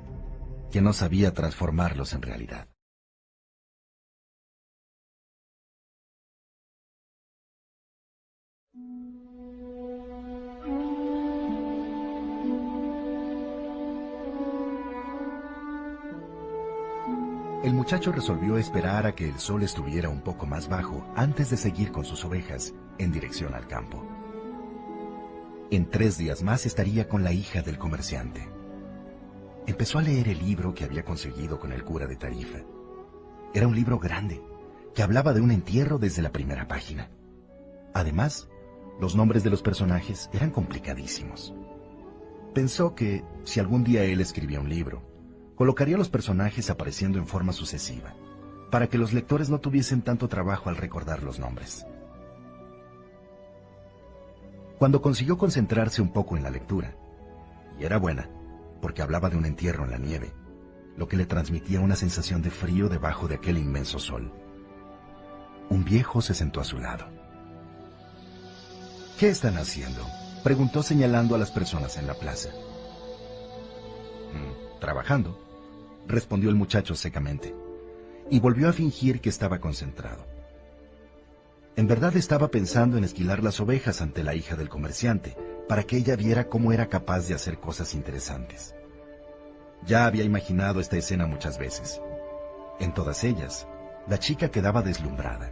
que 0.70 0.82
no 0.82 0.92
sabía 0.92 1.32
transformarlos 1.32 2.12
en 2.12 2.20
realidad. 2.20 2.68
El 17.64 17.72
muchacho 17.72 18.12
resolvió 18.12 18.58
esperar 18.58 19.06
a 19.06 19.14
que 19.14 19.26
el 19.26 19.38
sol 19.38 19.62
estuviera 19.62 20.10
un 20.10 20.20
poco 20.20 20.44
más 20.44 20.68
bajo 20.68 21.02
antes 21.16 21.48
de 21.48 21.56
seguir 21.56 21.92
con 21.92 22.04
sus 22.04 22.22
ovejas 22.22 22.74
en 22.98 23.10
dirección 23.10 23.54
al 23.54 23.66
campo. 23.66 24.04
En 25.70 25.88
tres 25.88 26.18
días 26.18 26.42
más 26.42 26.66
estaría 26.66 27.08
con 27.08 27.24
la 27.24 27.32
hija 27.32 27.62
del 27.62 27.78
comerciante. 27.78 28.46
Empezó 29.66 29.98
a 29.98 30.02
leer 30.02 30.28
el 30.28 30.40
libro 30.40 30.74
que 30.74 30.84
había 30.84 31.06
conseguido 31.06 31.58
con 31.58 31.72
el 31.72 31.84
cura 31.84 32.06
de 32.06 32.16
Tarifa. 32.16 32.58
Era 33.54 33.66
un 33.66 33.74
libro 33.74 33.98
grande, 33.98 34.42
que 34.94 35.02
hablaba 35.02 35.32
de 35.32 35.40
un 35.40 35.50
entierro 35.50 35.96
desde 35.96 36.20
la 36.20 36.32
primera 36.32 36.68
página. 36.68 37.08
Además, 37.94 38.46
los 39.00 39.16
nombres 39.16 39.42
de 39.42 39.48
los 39.48 39.62
personajes 39.62 40.28
eran 40.34 40.50
complicadísimos. 40.50 41.54
Pensó 42.52 42.94
que, 42.94 43.24
si 43.44 43.58
algún 43.58 43.84
día 43.84 44.04
él 44.04 44.20
escribía 44.20 44.60
un 44.60 44.68
libro, 44.68 45.13
colocaría 45.54 45.96
los 45.96 46.08
personajes 46.08 46.70
apareciendo 46.70 47.18
en 47.18 47.26
forma 47.26 47.52
sucesiva, 47.52 48.14
para 48.70 48.88
que 48.88 48.98
los 48.98 49.12
lectores 49.12 49.50
no 49.50 49.58
tuviesen 49.60 50.02
tanto 50.02 50.28
trabajo 50.28 50.68
al 50.68 50.76
recordar 50.76 51.22
los 51.22 51.38
nombres. 51.38 51.86
Cuando 54.78 55.00
consiguió 55.00 55.38
concentrarse 55.38 56.02
un 56.02 56.12
poco 56.12 56.36
en 56.36 56.42
la 56.42 56.50
lectura, 56.50 56.96
y 57.78 57.84
era 57.84 57.98
buena, 57.98 58.28
porque 58.82 59.02
hablaba 59.02 59.30
de 59.30 59.36
un 59.36 59.46
entierro 59.46 59.84
en 59.84 59.92
la 59.92 59.98
nieve, 59.98 60.32
lo 60.96 61.08
que 61.08 61.16
le 61.16 61.26
transmitía 61.26 61.80
una 61.80 61.96
sensación 61.96 62.42
de 62.42 62.50
frío 62.50 62.88
debajo 62.88 63.28
de 63.28 63.36
aquel 63.36 63.58
inmenso 63.58 63.98
sol. 63.98 64.32
Un 65.70 65.84
viejo 65.84 66.20
se 66.20 66.34
sentó 66.34 66.60
a 66.60 66.64
su 66.64 66.78
lado. 66.78 67.06
¿Qué 69.18 69.28
están 69.28 69.56
haciendo? 69.56 70.04
preguntó 70.42 70.82
señalando 70.82 71.34
a 71.34 71.38
las 71.38 71.50
personas 71.50 71.96
en 71.96 72.06
la 72.06 72.14
plaza. 72.14 72.50
Mm, 74.34 74.80
trabajando, 74.80 75.43
respondió 76.06 76.50
el 76.50 76.56
muchacho 76.56 76.94
secamente, 76.94 77.54
y 78.30 78.40
volvió 78.40 78.68
a 78.68 78.72
fingir 78.72 79.20
que 79.20 79.28
estaba 79.28 79.58
concentrado. 79.58 80.26
En 81.76 81.88
verdad 81.88 82.16
estaba 82.16 82.48
pensando 82.48 82.96
en 82.96 83.04
esquilar 83.04 83.42
las 83.42 83.58
ovejas 83.60 84.00
ante 84.00 84.22
la 84.22 84.34
hija 84.34 84.56
del 84.56 84.68
comerciante, 84.68 85.36
para 85.68 85.82
que 85.82 85.96
ella 85.96 86.14
viera 86.14 86.48
cómo 86.48 86.72
era 86.72 86.88
capaz 86.88 87.26
de 87.26 87.34
hacer 87.34 87.58
cosas 87.58 87.94
interesantes. 87.94 88.74
Ya 89.86 90.06
había 90.06 90.24
imaginado 90.24 90.80
esta 90.80 90.96
escena 90.96 91.26
muchas 91.26 91.58
veces. 91.58 92.00
En 92.80 92.94
todas 92.94 93.24
ellas, 93.24 93.66
la 94.06 94.18
chica 94.18 94.50
quedaba 94.50 94.82
deslumbrada, 94.82 95.50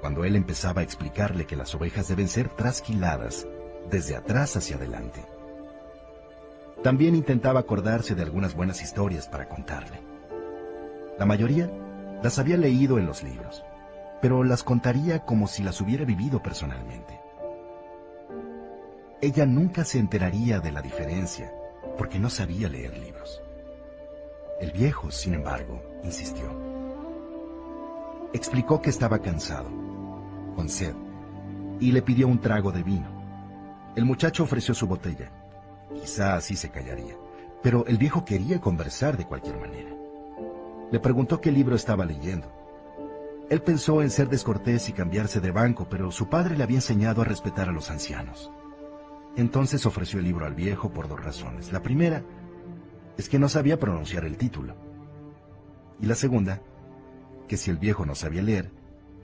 cuando 0.00 0.24
él 0.24 0.36
empezaba 0.36 0.80
a 0.80 0.84
explicarle 0.84 1.46
que 1.46 1.56
las 1.56 1.74
ovejas 1.74 2.08
deben 2.08 2.28
ser 2.28 2.48
trasquiladas 2.48 3.46
desde 3.90 4.16
atrás 4.16 4.56
hacia 4.56 4.76
adelante. 4.76 5.24
También 6.84 7.14
intentaba 7.14 7.60
acordarse 7.60 8.14
de 8.14 8.20
algunas 8.20 8.54
buenas 8.54 8.82
historias 8.82 9.26
para 9.26 9.48
contarle. 9.48 10.02
La 11.18 11.24
mayoría 11.24 11.70
las 12.22 12.38
había 12.38 12.58
leído 12.58 12.98
en 12.98 13.06
los 13.06 13.22
libros, 13.22 13.64
pero 14.20 14.44
las 14.44 14.62
contaría 14.62 15.20
como 15.20 15.46
si 15.46 15.62
las 15.62 15.80
hubiera 15.80 16.04
vivido 16.04 16.42
personalmente. 16.42 17.18
Ella 19.22 19.46
nunca 19.46 19.82
se 19.82 19.98
enteraría 19.98 20.60
de 20.60 20.72
la 20.72 20.82
diferencia, 20.82 21.50
porque 21.96 22.18
no 22.18 22.28
sabía 22.28 22.68
leer 22.68 22.98
libros. 22.98 23.42
El 24.60 24.70
viejo, 24.70 25.10
sin 25.10 25.32
embargo, 25.32 25.82
insistió. 26.02 26.44
Explicó 28.34 28.82
que 28.82 28.90
estaba 28.90 29.20
cansado, 29.20 29.70
con 30.54 30.68
sed, 30.68 30.94
y 31.80 31.92
le 31.92 32.02
pidió 32.02 32.28
un 32.28 32.42
trago 32.42 32.72
de 32.72 32.82
vino. 32.82 33.08
El 33.96 34.04
muchacho 34.04 34.42
ofreció 34.42 34.74
su 34.74 34.86
botella 34.86 35.32
Quizá 35.94 36.34
así 36.34 36.56
se 36.56 36.70
callaría, 36.70 37.16
pero 37.62 37.86
el 37.86 37.98
viejo 37.98 38.24
quería 38.24 38.60
conversar 38.60 39.16
de 39.16 39.26
cualquier 39.26 39.58
manera. 39.58 39.90
Le 40.90 41.00
preguntó 41.00 41.40
qué 41.40 41.50
libro 41.50 41.76
estaba 41.76 42.04
leyendo. 42.04 42.52
Él 43.50 43.62
pensó 43.62 44.02
en 44.02 44.10
ser 44.10 44.28
descortés 44.28 44.88
y 44.88 44.92
cambiarse 44.92 45.40
de 45.40 45.50
banco, 45.50 45.86
pero 45.88 46.10
su 46.10 46.28
padre 46.28 46.56
le 46.56 46.64
había 46.64 46.78
enseñado 46.78 47.22
a 47.22 47.24
respetar 47.24 47.68
a 47.68 47.72
los 47.72 47.90
ancianos. 47.90 48.50
Entonces 49.36 49.86
ofreció 49.86 50.18
el 50.18 50.24
libro 50.24 50.46
al 50.46 50.54
viejo 50.54 50.90
por 50.90 51.08
dos 51.08 51.22
razones. 51.22 51.72
La 51.72 51.82
primera 51.82 52.22
es 53.16 53.28
que 53.28 53.38
no 53.38 53.48
sabía 53.48 53.78
pronunciar 53.78 54.24
el 54.24 54.36
título. 54.36 54.74
Y 56.00 56.06
la 56.06 56.14
segunda, 56.14 56.60
que 57.48 57.56
si 57.56 57.70
el 57.70 57.78
viejo 57.78 58.06
no 58.06 58.14
sabía 58.14 58.42
leer, 58.42 58.70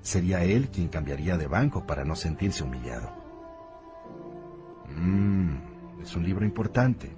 sería 0.02 0.44
él 0.44 0.68
quien 0.70 0.88
cambiaría 0.88 1.36
de 1.36 1.46
banco 1.46 1.86
para 1.86 2.04
no 2.04 2.16
sentirse 2.16 2.64
humillado. 2.64 3.12
Mmm, 4.96 5.56
es 6.02 6.16
un 6.16 6.24
libro 6.24 6.44
importante, 6.44 7.10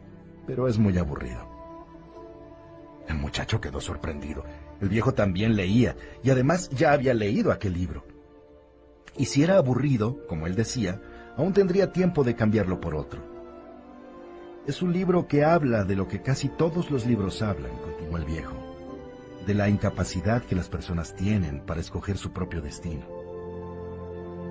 pero 0.47 0.69
es 0.69 0.79
muy 0.79 0.97
aburrido. 0.99 1.53
El 3.09 3.17
muchacho 3.17 3.61
quedó 3.61 3.81
sorprendido. 3.81 4.45
El 4.81 4.89
viejo 4.89 5.13
también 5.13 5.55
leía, 5.55 5.97
y 6.23 6.31
además 6.31 6.71
ya 6.71 6.93
había 6.93 7.15
leído 7.15 7.53
aquel 7.53 7.75
libro. 7.75 8.05
Y 9.17 9.27
si 9.27 9.43
era 9.43 9.59
aburrido, 9.59 10.27
como 10.27 10.47
él 10.47 10.55
decía, 10.55 11.01
aún 11.37 11.53
tendría 11.53 11.93
tiempo 11.93 12.25
de 12.25 12.35
cambiarlo 12.35 12.81
por 12.81 12.95
otro. 12.95 13.21
Es 14.67 14.83
un 14.83 14.93
libro 14.93 15.27
que 15.27 15.45
habla 15.45 15.85
de 15.85 15.97
lo 15.97 16.09
que 16.09 16.23
casi 16.23 16.49
todos 16.49 16.91
los 16.91 17.07
libros 17.07 17.43
hablan, 17.43 17.77
continuó 17.79 18.17
el 18.17 18.25
viejo, 18.25 18.55
de 19.47 19.55
la 19.55 19.69
incapacidad 19.69 20.43
que 20.43 20.55
las 20.55 20.69
personas 20.69 21.15
tienen 21.15 21.61
para 21.61 21.81
escoger 21.81 22.17
su 22.17 22.33
propio 22.33 22.63
destino. 22.63 23.05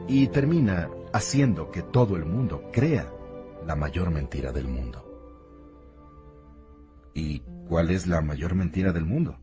Y 0.07 0.27
termina 0.27 0.89
haciendo 1.13 1.71
que 1.71 1.81
todo 1.81 2.15
el 2.15 2.25
mundo 2.25 2.63
crea 2.73 3.11
la 3.65 3.75
mayor 3.75 4.11
mentira 4.11 4.51
del 4.51 4.67
mundo. 4.67 5.07
¿Y 7.13 7.39
cuál 7.67 7.91
es 7.91 8.07
la 8.07 8.21
mayor 8.21 8.55
mentira 8.55 8.91
del 8.91 9.05
mundo? 9.05 9.39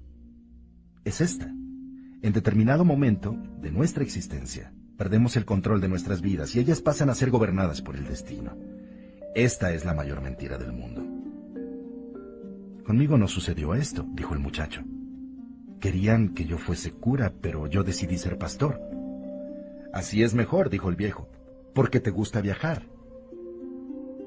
Es 1.05 1.21
esta. 1.21 1.47
En 1.47 2.33
determinado 2.33 2.85
momento 2.85 3.37
de 3.61 3.71
nuestra 3.71 4.03
existencia, 4.03 4.73
perdemos 4.97 5.37
el 5.37 5.45
control 5.45 5.81
de 5.81 5.89
nuestras 5.89 6.21
vidas 6.21 6.55
y 6.57 6.61
ellas 6.61 6.81
pasan 6.81 7.11
a 7.11 7.15
ser 7.15 7.31
gobernadas 7.31 7.83
por 7.83 7.97
el 7.97 8.07
destino. 8.07 8.57
Esta 9.35 9.73
es 9.73 9.85
la 9.85 9.95
mayor 9.95 10.21
mentira 10.21 10.59
del 10.59 10.73
mundo. 10.73 11.05
Conmigo 12.85 13.19
no 13.19 13.29
sucedió 13.29 13.75
esto, 13.75 14.07
dijo 14.15 14.35
el 14.35 14.41
muchacho. 14.41 14.83
Querían 15.79 16.31
que 16.31 16.45
yo 16.45 16.59
fuese 16.59 16.91
cura, 16.91 17.33
pero 17.41 17.67
yo 17.67 17.85
decidí 17.85 18.19
ser 18.19 18.39
pastor. 18.39 18.81
Así 19.93 20.23
es 20.23 20.35
mejor, 20.35 20.71
dijo 20.71 20.89
el 20.89 20.97
viejo, 20.97 21.29
porque 21.75 22.01
te 22.01 22.11
gusta 22.11 22.41
viajar. 22.41 22.83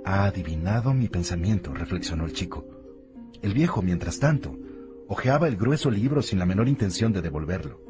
Ha 0.03 0.25
adivinado 0.25 0.93
mi 0.93 1.07
pensamiento, 1.07 1.73
reflexionó 1.73 2.25
el 2.25 2.33
chico. 2.33 2.65
El 3.41 3.53
viejo, 3.53 3.81
mientras 3.81 4.19
tanto, 4.19 4.57
hojeaba 5.07 5.47
el 5.47 5.57
grueso 5.57 5.91
libro 5.91 6.21
sin 6.21 6.39
la 6.39 6.45
menor 6.45 6.67
intención 6.67 7.13
de 7.13 7.21
devolverlo. 7.21 7.81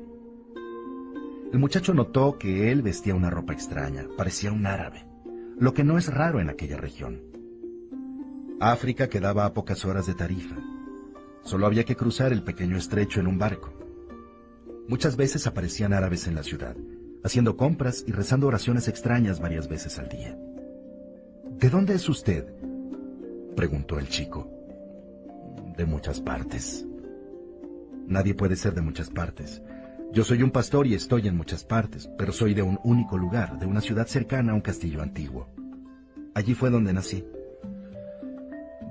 El 1.54 1.60
muchacho 1.60 1.93
notó 1.93 2.38
que 2.38 2.71
él 2.71 2.82
vestía 2.82 3.15
una 3.15 3.30
ropa 3.30 3.54
extraña, 3.54 4.08
parecía 4.17 4.52
un 4.52 4.65
árabe, 4.65 5.06
lo 5.58 5.74
que 5.74 5.84
no 5.84 5.97
es 5.97 6.13
raro 6.13 6.39
en 6.39 6.50
aquella 6.50 6.78
región. 6.78 7.21
África 8.60 9.10
quedaba 9.10 9.45
a 9.45 9.54
pocas 9.54 9.86
horas 9.86 10.06
de 10.06 10.13
Tarifa. 10.13 10.56
Solo 11.43 11.65
había 11.65 11.84
que 11.84 11.95
cruzar 11.95 12.32
el 12.32 12.43
pequeño 12.43 12.78
estrecho 12.78 13.19
en 13.19 13.28
un 13.28 13.38
barco. 13.38 13.74
Muchas 14.88 15.15
veces 15.15 15.47
aparecían 15.47 15.93
árabes 15.93 16.28
en 16.28 16.36
la 16.36 16.43
ciudad, 16.43 16.76
haciendo 17.24 17.58
compras 17.58 18.04
y 18.06 18.12
rezando 18.12 18.47
oraciones 18.47 18.88
extrañas 18.88 19.39
varias 19.39 19.67
veces 19.67 19.97
al 19.97 20.10
día. 20.10 20.38
¿De 21.62 21.69
dónde 21.69 21.93
es 21.93 22.10
usted? 22.10 22.43
preguntó 23.56 24.00
el 24.00 24.10
chico. 24.10 24.50
De 25.78 25.86
muchas 25.86 26.19
partes. 26.19 26.88
Nadie 28.08 28.34
puede 28.34 28.56
ser 28.56 28.74
de 28.74 28.82
muchas 28.82 29.12
partes. 29.12 29.62
Yo 30.12 30.24
soy 30.24 30.41
un 30.41 30.50
pastor 30.50 30.88
y 30.88 30.95
estoy 30.95 31.28
en 31.28 31.38
muchas 31.38 31.63
partes, 31.63 32.10
pero 32.17 32.32
soy 32.32 32.56
de 32.56 32.63
un 32.63 32.80
único 32.84 33.15
lugar, 33.15 33.60
de 33.60 33.67
una 33.67 33.80
ciudad 33.80 34.08
cercana 34.08 34.54
a 34.54 34.56
un 34.56 34.62
castillo 34.62 35.04
antiguo. 35.04 35.50
Allí 36.34 36.56
fue 36.56 36.71
donde 36.71 36.93
nací. 36.93 37.24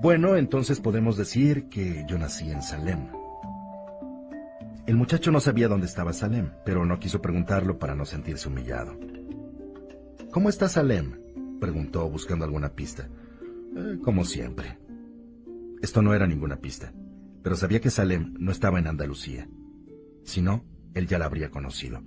Bueno, 0.00 0.36
entonces 0.36 0.78
podemos 0.78 1.16
decir 1.16 1.68
que 1.70 2.04
yo 2.08 2.18
nací 2.18 2.52
en 2.52 2.62
Salem. 2.62 3.08
El 4.86 4.94
muchacho 4.94 5.32
no 5.32 5.40
sabía 5.40 5.66
dónde 5.66 5.86
estaba 5.86 6.12
Salem, 6.12 6.52
pero 6.64 6.86
no 6.86 7.00
quiso 7.00 7.20
preguntarlo 7.20 7.80
para 7.80 7.96
no 7.96 8.04
sentirse 8.04 8.48
humillado. 8.48 8.96
¿Cómo 10.30 10.48
está 10.48 10.68
Salem? 10.68 11.19
Preguntó 11.60 12.08
buscando 12.08 12.44
alguna 12.44 12.70
pista. 12.70 13.08
Eh, 13.76 13.98
como 14.02 14.24
siempre. 14.24 14.78
Esto 15.82 16.02
no 16.02 16.14
era 16.14 16.26
ninguna 16.26 16.56
pista, 16.56 16.92
pero 17.42 17.56
sabía 17.56 17.80
que 17.80 17.90
Salem 17.90 18.34
no 18.38 18.50
estaba 18.50 18.78
en 18.78 18.86
Andalucía. 18.86 19.48
Si 20.24 20.42
no, 20.42 20.64
él 20.94 21.06
ya 21.06 21.18
la 21.18 21.26
habría 21.26 21.50
conocido. 21.50 22.02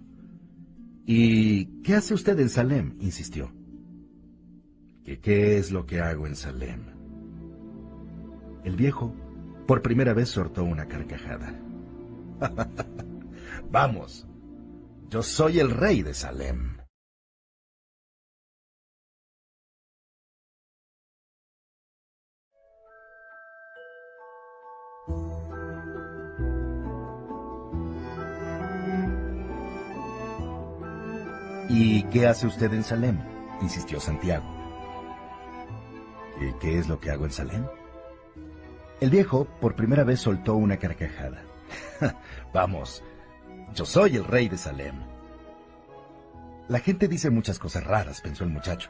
¿Y 1.05 1.81
qué 1.81 1.95
hace 1.95 2.13
usted 2.13 2.39
en 2.39 2.49
Salem? 2.49 2.95
insistió. 2.99 3.51
¿Qué, 5.03 5.19
¿Qué 5.19 5.57
es 5.57 5.71
lo 5.71 5.85
que 5.85 6.01
hago 6.01 6.27
en 6.27 6.35
Salem? 6.35 6.81
El 8.63 8.75
viejo 8.75 9.13
por 9.67 9.81
primera 9.81 10.13
vez 10.13 10.29
soltó 10.29 10.63
una 10.63 10.87
carcajada. 10.87 11.59
Vamos, 13.71 14.27
yo 15.09 15.23
soy 15.23 15.59
el 15.59 15.71
rey 15.71 16.03
de 16.03 16.13
Salem. 16.13 16.72
¿Y 31.69 32.03
qué 32.03 32.27
hace 32.27 32.45
usted 32.45 32.73
en 32.73 32.83
Salem? 32.83 33.17
insistió 33.61 33.99
Santiago. 33.99 34.43
¿Y 36.39 36.51
qué 36.59 36.77
es 36.77 36.89
lo 36.89 36.99
que 36.99 37.09
hago 37.09 37.25
en 37.25 37.31
Salem? 37.31 37.65
El 38.99 39.09
viejo 39.09 39.45
por 39.61 39.75
primera 39.75 40.03
vez 40.03 40.19
soltó 40.19 40.55
una 40.55 40.77
carcajada. 40.77 41.41
Vamos, 42.53 43.03
yo 43.73 43.85
soy 43.85 44.17
el 44.17 44.25
rey 44.25 44.49
de 44.49 44.57
Salem. 44.57 44.95
La 46.67 46.79
gente 46.79 47.07
dice 47.07 47.29
muchas 47.29 47.59
cosas 47.59 47.85
raras, 47.85 48.21
pensó 48.21 48.43
el 48.43 48.49
muchacho. 48.49 48.89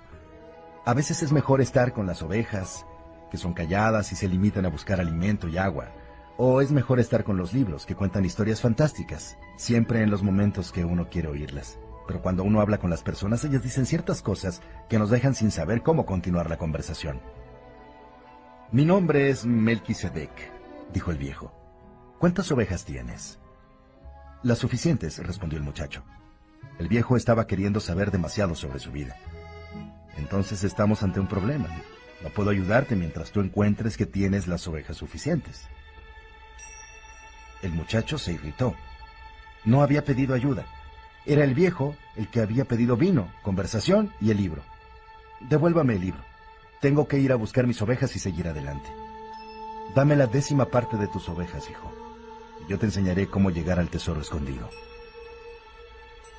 A 0.85 0.93
veces 0.93 1.21
es 1.21 1.31
mejor 1.31 1.61
estar 1.61 1.93
con 1.93 2.07
las 2.07 2.23
ovejas, 2.23 2.85
que 3.29 3.37
son 3.37 3.53
calladas 3.53 4.11
y 4.11 4.15
se 4.15 4.27
limitan 4.27 4.65
a 4.65 4.69
buscar 4.69 4.99
alimento 4.99 5.47
y 5.47 5.57
agua. 5.57 5.91
O 6.37 6.59
es 6.59 6.71
mejor 6.71 6.99
estar 6.99 7.23
con 7.23 7.37
los 7.37 7.53
libros, 7.53 7.85
que 7.85 7.95
cuentan 7.95 8.25
historias 8.25 8.61
fantásticas, 8.61 9.37
siempre 9.57 10.01
en 10.01 10.09
los 10.09 10.23
momentos 10.23 10.71
que 10.71 10.83
uno 10.83 11.07
quiere 11.09 11.27
oírlas 11.27 11.77
pero 12.07 12.21
cuando 12.21 12.43
uno 12.43 12.61
habla 12.61 12.77
con 12.77 12.89
las 12.89 13.03
personas, 13.03 13.43
ellas 13.43 13.63
dicen 13.63 13.85
ciertas 13.85 14.21
cosas 14.21 14.61
que 14.89 14.99
nos 14.99 15.09
dejan 15.09 15.35
sin 15.35 15.51
saber 15.51 15.81
cómo 15.81 16.05
continuar 16.05 16.49
la 16.49 16.57
conversación. 16.57 17.21
Mi 18.71 18.85
nombre 18.85 19.29
es 19.29 19.45
Melquisedec, 19.45 20.31
dijo 20.91 21.11
el 21.11 21.17
viejo. 21.17 21.53
¿Cuántas 22.19 22.51
ovejas 22.51 22.85
tienes? 22.85 23.39
Las 24.41 24.57
suficientes, 24.57 25.17
respondió 25.25 25.57
el 25.57 25.63
muchacho. 25.63 26.03
El 26.79 26.87
viejo 26.87 27.15
estaba 27.15 27.47
queriendo 27.47 27.79
saber 27.79 28.11
demasiado 28.11 28.55
sobre 28.55 28.79
su 28.79 28.91
vida. 28.91 29.15
Entonces 30.17 30.63
estamos 30.63 31.03
ante 31.03 31.19
un 31.19 31.27
problema. 31.27 31.67
No 32.21 32.29
puedo 32.29 32.49
ayudarte 32.49 32.95
mientras 32.95 33.31
tú 33.31 33.41
encuentres 33.41 33.97
que 33.97 34.05
tienes 34.05 34.47
las 34.47 34.67
ovejas 34.67 34.97
suficientes. 34.97 35.67
El 37.61 37.71
muchacho 37.71 38.17
se 38.17 38.33
irritó. 38.33 38.75
No 39.65 39.81
había 39.81 40.03
pedido 40.03 40.33
ayuda. 40.33 40.65
Era 41.25 41.43
el 41.43 41.53
viejo 41.53 41.95
el 42.15 42.27
que 42.27 42.41
había 42.41 42.65
pedido 42.65 42.97
vino, 42.97 43.31
conversación 43.41 44.13
y 44.19 44.31
el 44.31 44.37
libro. 44.37 44.61
Devuélvame 45.39 45.95
el 45.95 46.01
libro. 46.01 46.21
Tengo 46.81 47.07
que 47.07 47.17
ir 47.19 47.31
a 47.31 47.37
buscar 47.37 47.65
mis 47.65 47.81
ovejas 47.81 48.15
y 48.15 48.19
seguir 48.19 48.47
adelante. 48.47 48.89
Dame 49.95 50.15
la 50.15 50.27
décima 50.27 50.65
parte 50.65 50.97
de 50.97 51.07
tus 51.07 51.29
ovejas, 51.29 51.69
hijo. 51.69 51.91
yo 52.67 52.79
te 52.79 52.85
enseñaré 52.85 53.27
cómo 53.27 53.51
llegar 53.51 53.79
al 53.79 53.89
tesoro 53.89 54.21
escondido. 54.21 54.69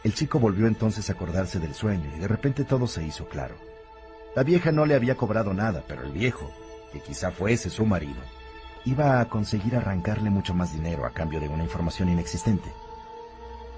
El 0.02 0.14
chico 0.14 0.38
volvió 0.38 0.66
entonces 0.66 1.08
a 1.08 1.14
acordarse 1.14 1.58
del 1.58 1.74
sueño 1.74 2.10
y 2.14 2.20
de 2.20 2.28
repente 2.28 2.64
todo 2.64 2.86
se 2.86 3.06
hizo 3.06 3.26
claro. 3.26 3.56
La 4.36 4.42
vieja 4.42 4.70
no 4.70 4.84
le 4.84 4.94
había 4.94 5.16
cobrado 5.16 5.54
nada, 5.54 5.82
pero 5.86 6.02
el 6.02 6.12
viejo, 6.12 6.50
que 6.92 7.00
quizá 7.00 7.30
fuese 7.30 7.70
su 7.70 7.86
marido, 7.86 8.20
iba 8.84 9.20
a 9.20 9.28
conseguir 9.28 9.76
arrancarle 9.76 10.28
mucho 10.28 10.52
más 10.52 10.72
dinero 10.72 11.06
a 11.06 11.10
cambio 11.10 11.40
de 11.40 11.48
una 11.48 11.62
información 11.62 12.10
inexistente. 12.10 12.70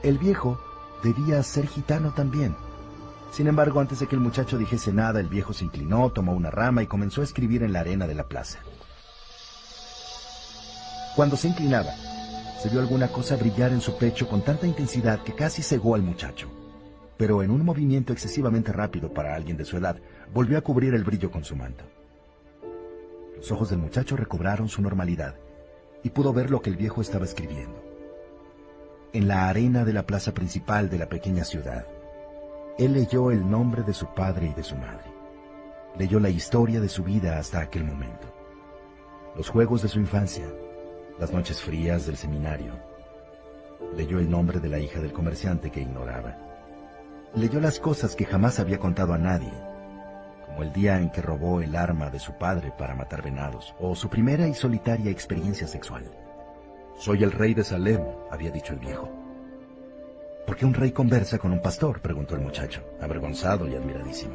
El 0.02 0.18
viejo 0.18 0.58
debía 1.06 1.40
ser 1.44 1.68
gitano 1.68 2.12
también. 2.12 2.56
Sin 3.30 3.46
embargo, 3.46 3.78
antes 3.78 4.00
de 4.00 4.08
que 4.08 4.16
el 4.16 4.20
muchacho 4.20 4.58
dijese 4.58 4.92
nada, 4.92 5.20
el 5.20 5.28
viejo 5.28 5.52
se 5.52 5.64
inclinó, 5.64 6.10
tomó 6.10 6.32
una 6.32 6.50
rama 6.50 6.82
y 6.82 6.86
comenzó 6.86 7.20
a 7.20 7.24
escribir 7.24 7.62
en 7.62 7.72
la 7.72 7.80
arena 7.80 8.08
de 8.08 8.14
la 8.14 8.26
plaza. 8.26 8.58
Cuando 11.14 11.36
se 11.36 11.48
inclinaba, 11.48 11.92
se 12.60 12.68
vio 12.70 12.80
alguna 12.80 13.08
cosa 13.08 13.36
brillar 13.36 13.70
en 13.70 13.80
su 13.80 13.96
pecho 13.96 14.28
con 14.28 14.42
tanta 14.42 14.66
intensidad 14.66 15.22
que 15.22 15.34
casi 15.34 15.62
cegó 15.62 15.94
al 15.94 16.02
muchacho. 16.02 16.48
Pero 17.16 17.42
en 17.42 17.50
un 17.50 17.64
movimiento 17.64 18.12
excesivamente 18.12 18.72
rápido 18.72 19.14
para 19.14 19.34
alguien 19.34 19.56
de 19.56 19.64
su 19.64 19.76
edad, 19.76 19.96
volvió 20.34 20.58
a 20.58 20.62
cubrir 20.62 20.94
el 20.94 21.04
brillo 21.04 21.30
con 21.30 21.44
su 21.44 21.54
manto. 21.54 21.84
Los 23.36 23.52
ojos 23.52 23.70
del 23.70 23.78
muchacho 23.78 24.16
recobraron 24.16 24.68
su 24.68 24.82
normalidad 24.82 25.36
y 26.02 26.10
pudo 26.10 26.32
ver 26.32 26.50
lo 26.50 26.60
que 26.60 26.70
el 26.70 26.76
viejo 26.76 27.00
estaba 27.00 27.24
escribiendo 27.24 27.85
en 29.12 29.28
la 29.28 29.48
arena 29.48 29.84
de 29.84 29.92
la 29.92 30.06
plaza 30.06 30.32
principal 30.34 30.90
de 30.90 30.98
la 30.98 31.08
pequeña 31.08 31.44
ciudad. 31.44 31.86
Él 32.78 32.92
leyó 32.92 33.30
el 33.30 33.48
nombre 33.48 33.82
de 33.82 33.94
su 33.94 34.06
padre 34.14 34.48
y 34.48 34.54
de 34.54 34.62
su 34.62 34.76
madre. 34.76 35.10
Leyó 35.98 36.20
la 36.20 36.28
historia 36.28 36.80
de 36.80 36.88
su 36.88 37.04
vida 37.04 37.38
hasta 37.38 37.60
aquel 37.60 37.84
momento. 37.84 38.26
Los 39.34 39.48
juegos 39.48 39.82
de 39.82 39.88
su 39.88 39.98
infancia, 39.98 40.46
las 41.18 41.32
noches 41.32 41.62
frías 41.62 42.06
del 42.06 42.16
seminario. 42.16 42.72
Leyó 43.96 44.18
el 44.18 44.28
nombre 44.28 44.60
de 44.60 44.68
la 44.68 44.78
hija 44.78 45.00
del 45.00 45.12
comerciante 45.12 45.70
que 45.70 45.80
ignoraba. 45.80 46.36
Leyó 47.34 47.60
las 47.60 47.80
cosas 47.80 48.14
que 48.14 48.26
jamás 48.26 48.60
había 48.60 48.78
contado 48.78 49.14
a 49.14 49.18
nadie, 49.18 49.52
como 50.44 50.62
el 50.62 50.72
día 50.72 50.98
en 50.98 51.10
que 51.10 51.22
robó 51.22 51.60
el 51.60 51.76
arma 51.76 52.10
de 52.10 52.18
su 52.18 52.32
padre 52.32 52.72
para 52.76 52.94
matar 52.94 53.22
venados, 53.22 53.74
o 53.80 53.94
su 53.94 54.08
primera 54.08 54.46
y 54.48 54.54
solitaria 54.54 55.10
experiencia 55.10 55.66
sexual. 55.66 56.04
Soy 56.98 57.22
el 57.22 57.30
rey 57.30 57.52
de 57.52 57.62
Salem, 57.62 58.00
había 58.30 58.50
dicho 58.50 58.72
el 58.72 58.78
viejo. 58.78 59.06
¿Por 60.46 60.56
qué 60.56 60.64
un 60.64 60.72
rey 60.72 60.92
conversa 60.92 61.38
con 61.38 61.52
un 61.52 61.60
pastor? 61.60 62.00
preguntó 62.00 62.34
el 62.34 62.40
muchacho, 62.40 62.82
avergonzado 63.02 63.68
y 63.68 63.74
admiradísimo. 63.74 64.34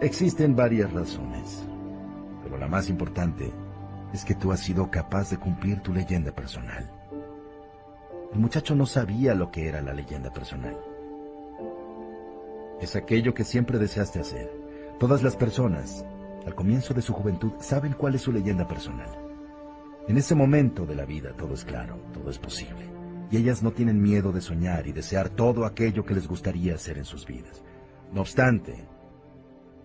Existen 0.00 0.56
varias 0.56 0.92
razones, 0.92 1.64
pero 2.42 2.58
la 2.58 2.66
más 2.66 2.88
importante 2.88 3.52
es 4.12 4.24
que 4.24 4.34
tú 4.34 4.50
has 4.50 4.58
sido 4.58 4.90
capaz 4.90 5.30
de 5.30 5.38
cumplir 5.38 5.80
tu 5.82 5.94
leyenda 5.94 6.32
personal. 6.32 6.90
El 8.32 8.40
muchacho 8.40 8.74
no 8.74 8.84
sabía 8.84 9.36
lo 9.36 9.52
que 9.52 9.68
era 9.68 9.80
la 9.82 9.94
leyenda 9.94 10.32
personal. 10.32 10.76
Es 12.80 12.96
aquello 12.96 13.34
que 13.34 13.44
siempre 13.44 13.78
deseaste 13.78 14.18
hacer. 14.18 14.50
Todas 14.98 15.22
las 15.22 15.36
personas, 15.36 16.04
al 16.44 16.56
comienzo 16.56 16.92
de 16.92 17.02
su 17.02 17.12
juventud, 17.12 17.52
saben 17.60 17.92
cuál 17.92 18.16
es 18.16 18.22
su 18.22 18.32
leyenda 18.32 18.66
personal. 18.66 19.23
En 20.06 20.18
ese 20.18 20.34
momento 20.34 20.84
de 20.84 20.94
la 20.94 21.06
vida 21.06 21.32
todo 21.32 21.54
es 21.54 21.64
claro, 21.64 21.96
todo 22.12 22.28
es 22.28 22.38
posible. 22.38 22.90
Y 23.30 23.38
ellas 23.38 23.62
no 23.62 23.72
tienen 23.72 24.02
miedo 24.02 24.32
de 24.32 24.42
soñar 24.42 24.86
y 24.86 24.92
desear 24.92 25.30
todo 25.30 25.64
aquello 25.64 26.04
que 26.04 26.14
les 26.14 26.28
gustaría 26.28 26.74
hacer 26.74 26.98
en 26.98 27.06
sus 27.06 27.26
vidas. 27.26 27.64
No 28.12 28.20
obstante, 28.20 28.86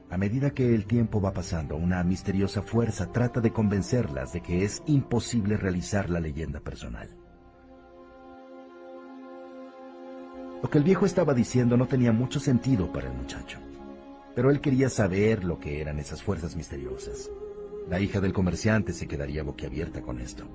a 0.10 0.17
medida 0.17 0.49
que 0.49 0.75
el 0.75 0.86
tiempo 0.86 1.21
va 1.21 1.32
pasando, 1.32 1.77
una 1.77 2.03
misteriosa 2.03 2.62
fuerza 2.62 3.12
trata 3.12 3.39
de 3.39 3.53
convencerlas 3.53 4.34
de 4.34 4.41
que 4.41 4.65
es 4.65 4.84
imposible 4.88 5.55
realizar 5.55 6.10
la 6.10 6.19
leyenda 6.19 6.60
personal. 6.60 7.10
Lo 10.62 10.69
que 10.69 10.79
el 10.79 10.84
viejo 10.84 11.05
estaba 11.05 11.34
diciendo 11.34 11.77
no 11.77 11.88
tenía 11.88 12.12
mucho 12.12 12.41
sentido 12.41 12.91
para 12.91 13.08
el 13.08 13.13
muchacho, 13.13 13.60
pero 14.36 14.49
él 14.49 14.60
quería 14.60 14.89
saber 14.89 15.45
lo 15.45 15.60
que 15.60 15.79
eran 15.79 15.97
esas 15.99 16.21
fuerzas 16.21 16.58
misteriosas. 16.58 17.29
La 17.89 17.99
hija 17.99 18.21
del 18.21 18.34
comerciante 18.34 18.93
se 18.93 19.08
quedaría 19.08 19.41
boquiabierta 19.41 20.04
con 20.04 20.19
esto. 20.19 20.45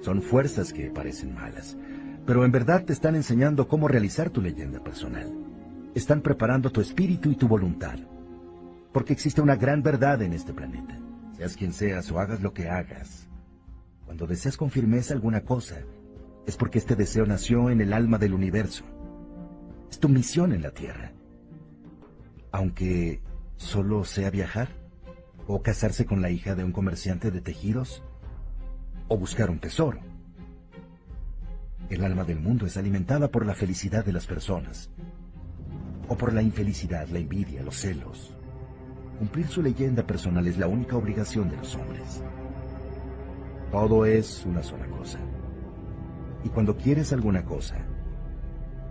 Son 0.00 0.22
fuerzas 0.22 0.72
que 0.72 0.88
parecen 0.90 1.34
malas, 1.34 1.76
pero 2.24 2.44
en 2.44 2.52
verdad 2.52 2.84
te 2.84 2.92
están 2.92 3.16
enseñando 3.16 3.66
cómo 3.66 3.88
realizar 3.88 4.30
tu 4.30 4.40
leyenda 4.40 4.78
personal. 4.84 5.32
Están 5.96 6.22
preparando 6.22 6.70
tu 6.70 6.80
espíritu 6.80 7.30
y 7.30 7.34
tu 7.34 7.48
voluntad. 7.48 7.98
Porque 8.92 9.12
existe 9.12 9.40
una 9.40 9.56
gran 9.56 9.82
verdad 9.82 10.22
en 10.22 10.32
este 10.32 10.52
planeta. 10.52 10.96
Seas 11.36 11.56
quien 11.56 11.72
seas 11.72 12.10
o 12.12 12.20
hagas 12.20 12.40
lo 12.40 12.52
que 12.52 12.68
hagas. 12.68 13.28
Cuando 14.04 14.28
deseas 14.28 14.56
con 14.56 14.70
firmeza 14.70 15.12
alguna 15.12 15.40
cosa, 15.40 15.80
es 16.46 16.56
porque 16.56 16.78
este 16.78 16.94
deseo 16.94 17.26
nació 17.26 17.68
en 17.68 17.80
el 17.80 17.92
alma 17.92 18.18
del 18.18 18.34
universo. 18.34 18.84
Es 19.90 19.98
tu 19.98 20.08
misión 20.08 20.52
en 20.52 20.62
la 20.62 20.70
Tierra. 20.70 21.12
Aunque 22.52 23.20
solo 23.56 24.04
sea 24.04 24.30
viajar 24.30 24.81
o 25.46 25.62
casarse 25.62 26.06
con 26.06 26.22
la 26.22 26.30
hija 26.30 26.54
de 26.54 26.64
un 26.64 26.72
comerciante 26.72 27.30
de 27.30 27.40
tejidos, 27.40 28.02
o 29.08 29.16
buscar 29.16 29.50
un 29.50 29.58
tesoro. 29.58 30.00
El 31.90 32.04
alma 32.04 32.24
del 32.24 32.40
mundo 32.40 32.66
es 32.66 32.76
alimentada 32.76 33.28
por 33.28 33.44
la 33.44 33.54
felicidad 33.54 34.04
de 34.04 34.12
las 34.12 34.26
personas, 34.26 34.90
o 36.08 36.16
por 36.16 36.32
la 36.32 36.42
infelicidad, 36.42 37.08
la 37.08 37.18
envidia, 37.18 37.62
los 37.62 37.76
celos. 37.76 38.36
cumplir 39.18 39.46
su 39.46 39.62
leyenda 39.62 40.04
personal 40.04 40.46
es 40.48 40.58
la 40.58 40.66
única 40.66 40.96
obligación 40.96 41.48
de 41.48 41.56
los 41.56 41.76
hombres. 41.76 42.22
Todo 43.70 44.04
es 44.04 44.44
una 44.44 44.62
sola 44.62 44.86
cosa. 44.86 45.18
Y 46.44 46.48
cuando 46.48 46.76
quieres 46.76 47.12
alguna 47.12 47.44
cosa, 47.44 47.76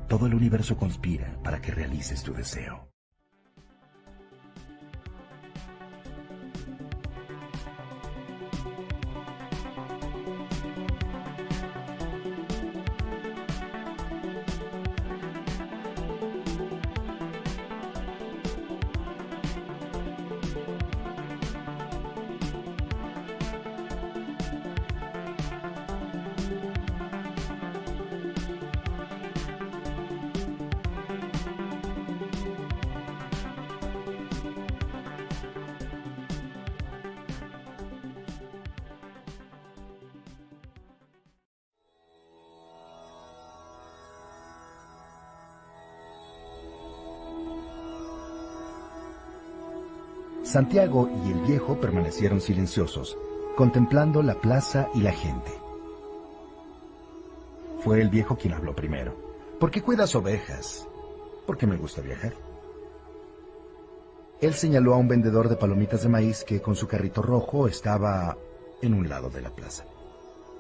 todo 0.08 0.28
el 0.28 0.34
universo 0.34 0.78
conspira 0.78 1.38
para 1.44 1.62
que 1.62 1.72
realices 1.72 2.24
tu 2.24 2.34
deseo. 2.34 2.91
Santiago 50.52 51.10
y 51.26 51.32
el 51.32 51.40
viejo 51.40 51.80
permanecieron 51.80 52.42
silenciosos, 52.42 53.18
contemplando 53.56 54.22
la 54.22 54.36
plaza 54.36 54.90
y 54.94 55.00
la 55.00 55.14
gente. 55.14 55.50
Fue 57.80 58.02
el 58.02 58.10
viejo 58.10 58.36
quien 58.36 58.54
habló 58.54 58.76
primero. 58.76 59.16
¿Por 59.62 59.72
qué 59.72 59.82
cuidas 59.82 60.14
ovejas? 60.14 60.90
Porque 61.48 61.66
me 61.66 61.78
gusta 61.78 62.02
viajar. 62.02 62.34
Él 64.42 64.54
señaló 64.54 64.94
a 64.94 64.98
un 64.98 65.08
vendedor 65.08 65.48
de 65.48 65.56
palomitas 65.56 66.04
de 66.04 66.10
maíz 66.10 66.44
que 66.44 66.62
con 66.62 66.76
su 66.76 66.86
carrito 66.86 67.22
rojo 67.22 67.70
estaba 67.70 68.38
en 68.82 68.94
un 68.94 69.08
lado 69.08 69.30
de 69.30 69.42
la 69.42 69.52
plaza. 69.52 69.86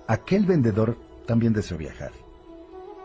Aquel 0.08 0.45
vendedor 0.45 0.95
también 1.25 1.51
deseó 1.51 1.77
viajar, 1.77 2.13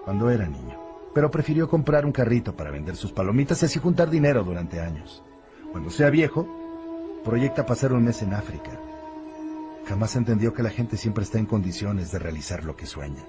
cuando 0.05 0.31
era 0.31 0.47
niño, 0.47 0.79
pero 1.13 1.33
prefirió 1.33 1.69
comprar 1.69 2.07
un 2.07 2.13
carrito 2.13 2.57
para 2.57 2.71
vender 2.71 2.95
sus 2.95 3.11
palomitas 3.11 3.61
y 3.63 3.67
así 3.67 3.81
juntar 3.81 4.09
dinero 4.09 4.45
durante 4.45 4.79
años. 4.81 5.25
Cuando 5.73 5.91
sea 5.91 6.11
viejo, 6.11 6.66
proyecta 7.27 7.67
pasar 7.67 7.93
un 7.93 8.05
mes 8.05 8.23
en 8.23 8.35
África. 8.35 8.71
Jamás 9.89 10.15
entendió 10.15 10.55
que 10.55 10.63
la 10.63 10.71
gente 10.71 10.97
siempre 10.97 11.25
está 11.25 11.41
en 11.41 11.47
condiciones 11.47 12.13
de 12.13 12.21
realizar 12.21 12.63
lo 12.63 12.77
que 12.77 12.87
sueña. 12.87 13.25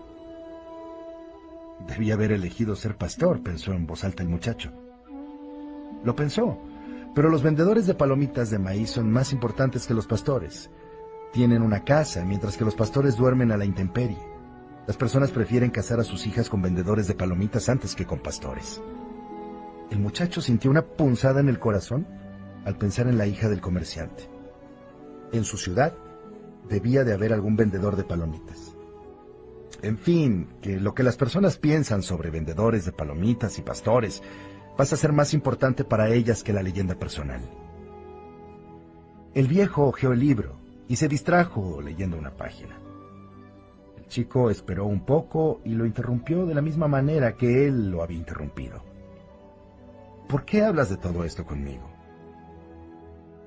Debía 1.87 2.13
haber 2.13 2.31
elegido 2.31 2.75
ser 2.75 2.95
pastor, 2.95 3.41
pensó 3.41 3.73
en 3.73 3.87
voz 3.87 4.03
alta 4.03 4.21
el 4.21 4.29
muchacho. 4.29 4.71
Lo 6.03 6.15
pensó, 6.15 6.59
pero 7.15 7.29
los 7.29 7.41
vendedores 7.41 7.87
de 7.87 7.95
palomitas 7.95 8.51
de 8.51 8.59
maíz 8.59 8.91
son 8.91 9.11
más 9.11 9.33
importantes 9.33 9.87
que 9.87 9.95
los 9.95 10.05
pastores. 10.05 10.69
Tienen 11.33 11.63
una 11.63 11.83
casa, 11.83 12.23
mientras 12.23 12.55
que 12.55 12.65
los 12.65 12.75
pastores 12.75 13.17
duermen 13.17 13.51
a 13.51 13.57
la 13.57 13.65
intemperie. 13.65 14.21
Las 14.85 14.95
personas 14.95 15.31
prefieren 15.31 15.71
casar 15.71 15.99
a 15.99 16.03
sus 16.03 16.27
hijas 16.27 16.51
con 16.51 16.61
vendedores 16.61 17.07
de 17.07 17.15
palomitas 17.15 17.67
antes 17.67 17.95
que 17.95 18.05
con 18.05 18.19
pastores. 18.19 18.79
El 19.89 19.97
muchacho 19.97 20.39
sintió 20.39 20.69
una 20.69 20.85
punzada 20.85 21.39
en 21.39 21.49
el 21.49 21.57
corazón 21.57 22.05
al 22.67 22.77
pensar 22.77 23.07
en 23.07 23.17
la 23.17 23.25
hija 23.25 23.47
del 23.47 23.61
comerciante. 23.61 24.29
En 25.31 25.45
su 25.45 25.55
ciudad 25.57 25.93
debía 26.67 27.05
de 27.05 27.13
haber 27.13 27.31
algún 27.31 27.55
vendedor 27.55 27.95
de 27.95 28.03
palomitas. 28.03 28.75
En 29.81 29.97
fin, 29.97 30.49
que 30.61 30.77
lo 30.77 30.93
que 30.93 31.03
las 31.03 31.15
personas 31.15 31.57
piensan 31.57 32.03
sobre 32.03 32.29
vendedores 32.29 32.83
de 32.83 32.91
palomitas 32.91 33.57
y 33.57 33.61
pastores 33.61 34.21
pasa 34.75 34.95
a 34.95 34.97
ser 34.97 35.13
más 35.13 35.33
importante 35.33 35.85
para 35.85 36.09
ellas 36.09 36.43
que 36.43 36.51
la 36.51 36.61
leyenda 36.61 36.95
personal. 36.95 37.39
El 39.33 39.47
viejo 39.47 39.85
hojeó 39.85 40.11
el 40.11 40.19
libro 40.19 40.57
y 40.89 40.97
se 40.97 41.07
distrajo 41.07 41.79
leyendo 41.81 42.17
una 42.17 42.31
página. 42.31 42.77
El 43.97 44.07
chico 44.07 44.49
esperó 44.49 44.87
un 44.87 45.05
poco 45.05 45.61
y 45.63 45.69
lo 45.69 45.85
interrumpió 45.85 46.45
de 46.45 46.53
la 46.53 46.61
misma 46.61 46.89
manera 46.89 47.37
que 47.37 47.65
él 47.65 47.91
lo 47.91 48.03
había 48.03 48.17
interrumpido. 48.17 48.83
¿Por 50.27 50.43
qué 50.43 50.63
hablas 50.63 50.89
de 50.89 50.97
todo 50.97 51.23
esto 51.23 51.45
conmigo? 51.45 51.96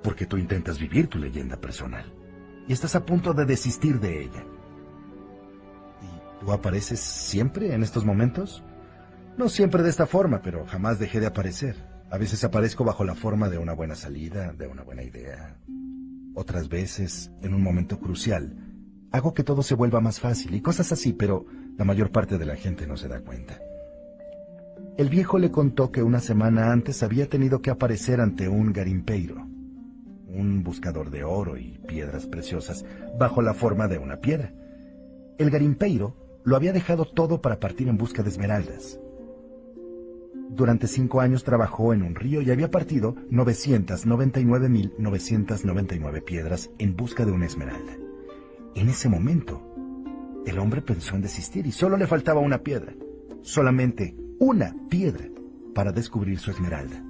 Porque 0.02 0.26
tú 0.26 0.36
intentas 0.36 0.78
vivir 0.78 1.08
tu 1.08 1.18
leyenda 1.18 1.56
personal 1.56 2.12
y 2.66 2.72
estás 2.72 2.94
a 2.94 3.04
punto 3.04 3.34
de 3.34 3.46
desistir 3.46 3.98
de 4.00 4.22
ella. 4.22 4.44
¿Y 6.02 6.40
tú 6.44 6.52
apareces 6.52 7.00
siempre 7.00 7.74
en 7.74 7.82
estos 7.82 8.04
momentos? 8.04 8.62
No 9.36 9.48
siempre 9.48 9.82
de 9.82 9.90
esta 9.90 10.06
forma, 10.06 10.40
pero 10.42 10.66
jamás 10.66 10.98
dejé 10.98 11.20
de 11.20 11.26
aparecer. 11.26 11.76
A 12.10 12.18
veces 12.18 12.44
aparezco 12.44 12.84
bajo 12.84 13.04
la 13.04 13.14
forma 13.14 13.48
de 13.48 13.58
una 13.58 13.72
buena 13.72 13.94
salida, 13.94 14.52
de 14.52 14.66
una 14.66 14.82
buena 14.82 15.02
idea. 15.02 15.56
Otras 16.34 16.68
veces, 16.68 17.30
en 17.42 17.54
un 17.54 17.62
momento 17.62 17.98
crucial, 17.98 18.56
hago 19.12 19.34
que 19.34 19.44
todo 19.44 19.62
se 19.62 19.74
vuelva 19.74 20.00
más 20.00 20.20
fácil 20.20 20.54
y 20.54 20.60
cosas 20.60 20.92
así, 20.92 21.12
pero 21.12 21.46
la 21.76 21.84
mayor 21.84 22.10
parte 22.12 22.38
de 22.38 22.46
la 22.46 22.56
gente 22.56 22.86
no 22.86 22.96
se 22.96 23.08
da 23.08 23.20
cuenta. 23.20 23.58
El 24.96 25.08
viejo 25.08 25.38
le 25.38 25.50
contó 25.50 25.90
que 25.90 26.02
una 26.02 26.20
semana 26.20 26.72
antes 26.72 27.02
había 27.02 27.28
tenido 27.28 27.62
que 27.62 27.70
aparecer 27.70 28.20
ante 28.20 28.48
un 28.48 28.72
garimpeiro, 28.72 29.48
un 30.34 30.62
buscador 30.62 31.10
de 31.10 31.24
oro 31.24 31.56
y 31.56 31.78
piedras 31.86 32.26
preciosas, 32.26 32.84
bajo 33.18 33.40
la 33.42 33.54
forma 33.54 33.88
de 33.88 33.98
una 33.98 34.20
piedra. 34.20 34.52
El 35.38 35.50
garimpeiro 35.50 36.14
lo 36.44 36.56
había 36.56 36.72
dejado 36.72 37.04
todo 37.04 37.40
para 37.40 37.60
partir 37.60 37.88
en 37.88 37.96
busca 37.96 38.22
de 38.22 38.30
esmeraldas. 38.30 38.98
Durante 40.50 40.86
cinco 40.88 41.20
años 41.20 41.44
trabajó 41.44 41.94
en 41.94 42.02
un 42.02 42.16
río 42.16 42.42
y 42.42 42.50
había 42.50 42.70
partido 42.70 43.14
999.999 43.30 46.24
piedras 46.24 46.70
en 46.78 46.96
busca 46.96 47.24
de 47.24 47.32
una 47.32 47.46
esmeralda. 47.46 47.96
En 48.74 48.88
ese 48.88 49.08
momento, 49.08 49.62
el 50.46 50.58
hombre 50.58 50.82
pensó 50.82 51.14
en 51.14 51.22
desistir 51.22 51.66
y 51.66 51.72
solo 51.72 51.96
le 51.96 52.06
faltaba 52.06 52.40
una 52.40 52.58
piedra, 52.58 52.92
solamente 53.42 54.14
una 54.38 54.76
piedra 54.88 55.26
para 55.74 55.92
descubrir 55.92 56.38
su 56.38 56.50
esmeralda. 56.50 57.09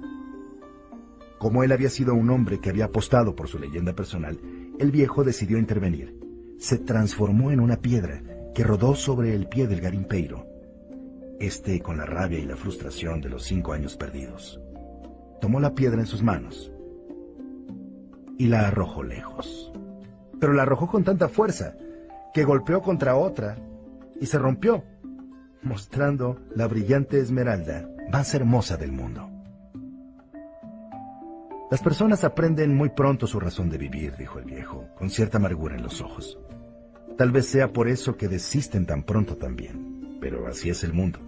Como 1.41 1.63
él 1.63 1.71
había 1.71 1.89
sido 1.89 2.13
un 2.13 2.29
hombre 2.29 2.59
que 2.59 2.69
había 2.69 2.85
apostado 2.85 3.35
por 3.35 3.47
su 3.47 3.57
leyenda 3.57 3.93
personal, 3.93 4.39
el 4.77 4.91
viejo 4.91 5.23
decidió 5.23 5.57
intervenir. 5.57 6.15
Se 6.59 6.77
transformó 6.77 7.49
en 7.49 7.59
una 7.59 7.77
piedra 7.77 8.21
que 8.53 8.63
rodó 8.63 8.93
sobre 8.93 9.33
el 9.33 9.47
pie 9.47 9.65
del 9.65 9.81
garimpeiro. 9.81 10.45
Este 11.39 11.81
con 11.81 11.97
la 11.97 12.05
rabia 12.05 12.37
y 12.37 12.45
la 12.45 12.55
frustración 12.55 13.21
de 13.21 13.29
los 13.29 13.41
cinco 13.41 13.73
años 13.73 13.97
perdidos. 13.97 14.61
Tomó 15.41 15.59
la 15.59 15.73
piedra 15.73 15.99
en 15.99 16.05
sus 16.05 16.21
manos 16.21 16.71
y 18.37 18.45
la 18.45 18.67
arrojó 18.67 19.01
lejos. 19.01 19.73
Pero 20.39 20.53
la 20.53 20.61
arrojó 20.61 20.89
con 20.89 21.03
tanta 21.03 21.27
fuerza 21.27 21.75
que 22.35 22.43
golpeó 22.43 22.83
contra 22.83 23.15
otra 23.15 23.57
y 24.19 24.27
se 24.27 24.37
rompió, 24.37 24.83
mostrando 25.63 26.37
la 26.55 26.67
brillante 26.67 27.19
esmeralda 27.19 27.89
más 28.11 28.31
hermosa 28.35 28.77
del 28.77 28.91
mundo. 28.91 29.30
Las 31.71 31.81
personas 31.81 32.25
aprenden 32.25 32.75
muy 32.75 32.89
pronto 32.89 33.27
su 33.27 33.39
razón 33.39 33.69
de 33.69 33.77
vivir, 33.77 34.17
dijo 34.17 34.39
el 34.39 34.43
viejo, 34.43 34.89
con 34.97 35.09
cierta 35.09 35.37
amargura 35.37 35.77
en 35.77 35.83
los 35.83 36.01
ojos. 36.01 36.37
Tal 37.17 37.31
vez 37.31 37.45
sea 37.45 37.71
por 37.71 37.87
eso 37.87 38.17
que 38.17 38.27
desisten 38.27 38.85
tan 38.85 39.03
pronto 39.03 39.37
también, 39.37 40.17
pero 40.19 40.47
así 40.47 40.69
es 40.69 40.83
el 40.83 40.91
mundo. 40.91 41.19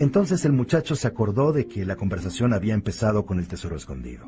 Entonces 0.00 0.44
el 0.44 0.52
muchacho 0.52 0.96
se 0.96 1.08
acordó 1.08 1.54
de 1.54 1.66
que 1.66 1.86
la 1.86 1.96
conversación 1.96 2.52
había 2.52 2.74
empezado 2.74 3.24
con 3.24 3.38
el 3.38 3.48
tesoro 3.48 3.76
escondido. 3.76 4.26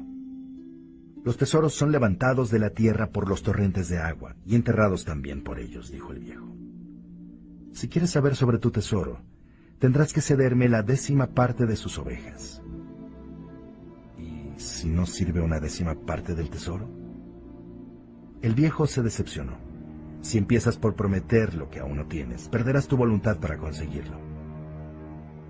Los 1.23 1.37
tesoros 1.37 1.75
son 1.75 1.93
levantados 1.93 2.51
de 2.51 2.59
la 2.59 2.71
tierra 2.71 3.11
por 3.11 3.29
los 3.29 3.43
torrentes 3.43 3.91
de 3.91 3.99
agua 3.99 4.37
y 4.47 4.55
enterrados 4.55 5.05
también 5.05 5.45
por 5.45 5.59
ellos, 5.59 5.91
dijo 5.91 6.13
el 6.13 6.21
viejo. 6.21 6.47
Si 7.73 7.91
quieres 7.91 8.09
saber 8.09 8.37
sobre 8.37 8.57
tu 8.57 8.71
tesoro, 8.71 9.21
tendrás 9.81 10.15
que 10.15 10.23
cederme 10.23 10.71
la 10.71 10.83
décima 10.83 11.27
parte 11.27 11.67
de 11.67 11.77
sus 11.77 11.99
ovejas 11.99 12.63
si 14.61 14.89
no 14.89 15.07
sirve 15.07 15.41
una 15.41 15.59
décima 15.61 15.95
parte 15.95 16.35
del 16.35 16.51
tesoro? 16.51 16.89
El 18.43 18.55
viejo 18.55 18.87
se 18.87 19.03
decepcionó. 19.03 19.59
Si 20.21 20.39
empiezas 20.39 20.77
por 20.77 20.95
prometer 20.95 21.55
lo 21.55 21.71
que 21.71 21.81
aún 21.81 21.97
no 21.97 22.07
tienes, 22.07 22.49
perderás 22.49 22.87
tu 22.87 22.97
voluntad 22.97 23.39
para 23.39 23.57
conseguirlo. 23.57 24.19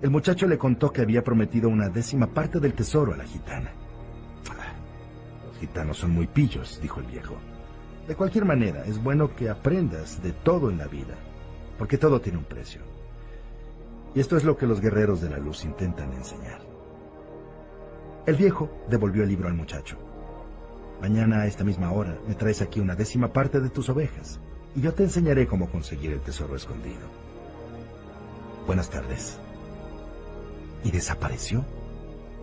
El 0.01 0.09
muchacho 0.09 0.47
le 0.47 0.57
contó 0.57 0.91
que 0.91 1.01
había 1.01 1.23
prometido 1.23 1.69
una 1.69 1.89
décima 1.89 2.27
parte 2.27 2.59
del 2.59 2.73
tesoro 2.73 3.13
a 3.13 3.17
la 3.17 3.25
gitana. 3.25 3.71
Los 5.47 5.57
gitanos 5.59 5.97
son 5.97 6.11
muy 6.11 6.27
pillos, 6.27 6.79
dijo 6.81 7.01
el 7.01 7.05
viejo. 7.05 7.35
De 8.07 8.15
cualquier 8.15 8.45
manera, 8.45 8.83
es 8.85 9.01
bueno 9.01 9.35
que 9.35 9.49
aprendas 9.49 10.23
de 10.23 10.31
todo 10.31 10.71
en 10.71 10.77
la 10.77 10.87
vida, 10.87 11.15
porque 11.77 11.97
todo 11.97 12.19
tiene 12.19 12.39
un 12.39 12.45
precio. 12.45 12.81
Y 14.15 14.19
esto 14.19 14.37
es 14.37 14.43
lo 14.43 14.57
que 14.57 14.65
los 14.65 14.81
guerreros 14.81 15.21
de 15.21 15.29
la 15.29 15.37
luz 15.37 15.63
intentan 15.65 16.11
enseñar. 16.13 16.70
El 18.25 18.35
viejo 18.35 18.69
devolvió 18.87 19.23
el 19.23 19.29
libro 19.29 19.47
al 19.47 19.55
muchacho. 19.55 19.97
Mañana 21.01 21.41
a 21.41 21.47
esta 21.47 21.63
misma 21.63 21.91
hora 21.91 22.19
me 22.27 22.35
traes 22.35 22.61
aquí 22.61 22.79
una 22.79 22.95
décima 22.95 23.33
parte 23.33 23.59
de 23.59 23.69
tus 23.69 23.89
ovejas 23.89 24.39
y 24.75 24.81
yo 24.81 24.93
te 24.93 25.03
enseñaré 25.03 25.47
cómo 25.47 25.69
conseguir 25.71 26.11
el 26.11 26.21
tesoro 26.21 26.55
escondido. 26.55 27.07
Buenas 28.67 28.91
tardes. 28.91 29.39
Y 30.83 30.91
desapareció 30.91 31.65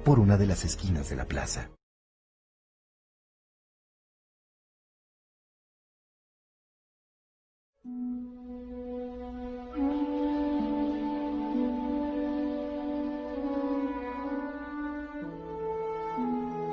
por 0.04 0.18
una 0.18 0.36
de 0.36 0.46
las 0.46 0.64
esquinas 0.64 1.08
de 1.10 1.16
la 1.16 1.26
plaza. 1.26 1.70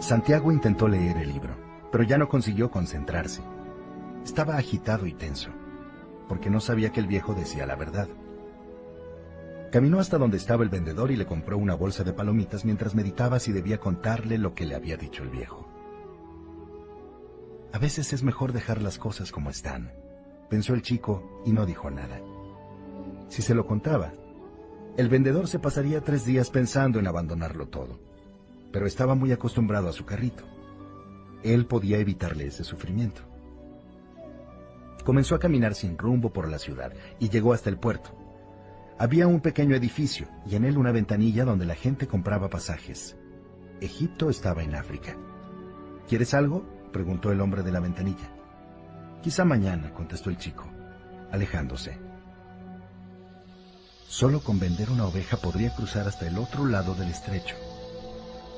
Santiago 0.06 0.52
intentó 0.52 0.88
leer 0.88 1.18
el 1.18 1.30
libro, 1.30 1.56
pero 1.92 2.04
ya 2.04 2.20
no 2.20 2.30
consiguió 2.30 2.70
concentrarse. 2.70 3.42
Estaba 4.24 4.56
agitado 4.56 5.08
y 5.08 5.14
tenso, 5.14 5.50
porque 6.30 6.52
no 6.52 6.60
sabía 6.60 6.92
que 6.92 7.00
el 7.00 7.08
viejo 7.08 7.34
decía 7.34 7.66
la 7.66 7.76
verdad. 7.76 8.08
Caminó 9.72 10.00
hasta 10.00 10.20
donde 10.20 10.38
estaba 10.38 10.62
el 10.62 10.70
vendedor 10.70 11.10
y 11.10 11.16
le 11.16 11.26
compró 11.26 11.58
una 11.58 11.74
bolsa 11.74 12.04
de 12.04 12.14
palomitas 12.14 12.66
mientras 12.66 12.94
meditaba 12.94 13.40
si 13.40 13.52
debía 13.52 13.80
contarle 13.80 14.38
lo 14.38 14.54
que 14.54 14.68
le 14.68 14.76
había 14.76 14.96
dicho 14.96 15.24
el 15.24 15.30
viejo. 15.30 15.68
A 17.74 17.80
veces 17.80 18.14
es 18.14 18.22
mejor 18.22 18.54
dejar 18.54 18.84
las 18.84 19.00
cosas 19.00 19.32
como 19.32 19.50
están, 19.50 19.92
pensó 20.52 20.76
el 20.76 20.84
chico 20.84 21.42
y 21.48 21.52
no 21.52 21.66
dijo 21.66 21.90
nada. 21.90 22.22
Si 23.30 23.42
se 23.42 23.56
lo 23.56 23.66
contaba, 23.66 24.14
el 24.98 25.10
vendedor 25.10 25.48
se 25.48 25.58
pasaría 25.58 26.02
tres 26.02 26.26
días 26.26 26.52
pensando 26.52 27.00
en 27.00 27.08
abandonarlo 27.08 27.70
todo 27.70 28.05
pero 28.76 28.88
estaba 28.88 29.16
muy 29.16 29.32
acostumbrado 29.32 29.88
a 29.88 29.94
su 29.94 30.04
carrito. 30.04 30.44
Él 31.44 31.66
podía 31.66 31.98
evitarle 31.98 32.48
ese 32.48 32.66
sufrimiento. 32.66 33.22
Comenzó 35.06 35.34
a 35.34 35.40
caminar 35.40 35.76
sin 35.76 35.98
rumbo 35.98 36.34
por 36.34 36.50
la 36.50 36.60
ciudad 36.60 36.92
y 37.18 37.30
llegó 37.30 37.54
hasta 37.54 37.70
el 37.70 37.78
puerto. 37.78 38.10
Había 39.00 39.28
un 39.28 39.40
pequeño 39.40 39.78
edificio 39.78 40.28
y 40.46 40.58
en 40.58 40.66
él 40.66 40.78
una 40.78 40.92
ventanilla 40.92 41.46
donde 41.46 41.66
la 41.66 41.76
gente 41.76 42.06
compraba 42.06 42.50
pasajes. 42.50 43.16
Egipto 43.80 44.30
estaba 44.30 44.62
en 44.62 44.76
África. 44.76 45.16
¿Quieres 46.10 46.34
algo? 46.34 46.66
preguntó 46.92 47.32
el 47.32 47.40
hombre 47.40 47.64
de 47.64 47.72
la 47.72 47.80
ventanilla. 47.80 48.30
Quizá 49.24 49.46
mañana, 49.46 49.94
contestó 49.94 50.30
el 50.30 50.38
chico, 50.38 50.66
alejándose. 51.32 51.98
Solo 54.10 54.42
con 54.42 54.60
vender 54.60 54.90
una 54.90 55.06
oveja 55.06 55.38
podría 55.38 55.74
cruzar 55.74 56.10
hasta 56.10 56.28
el 56.28 56.38
otro 56.38 56.66
lado 56.66 56.94
del 56.94 57.08
estrecho. 57.08 57.56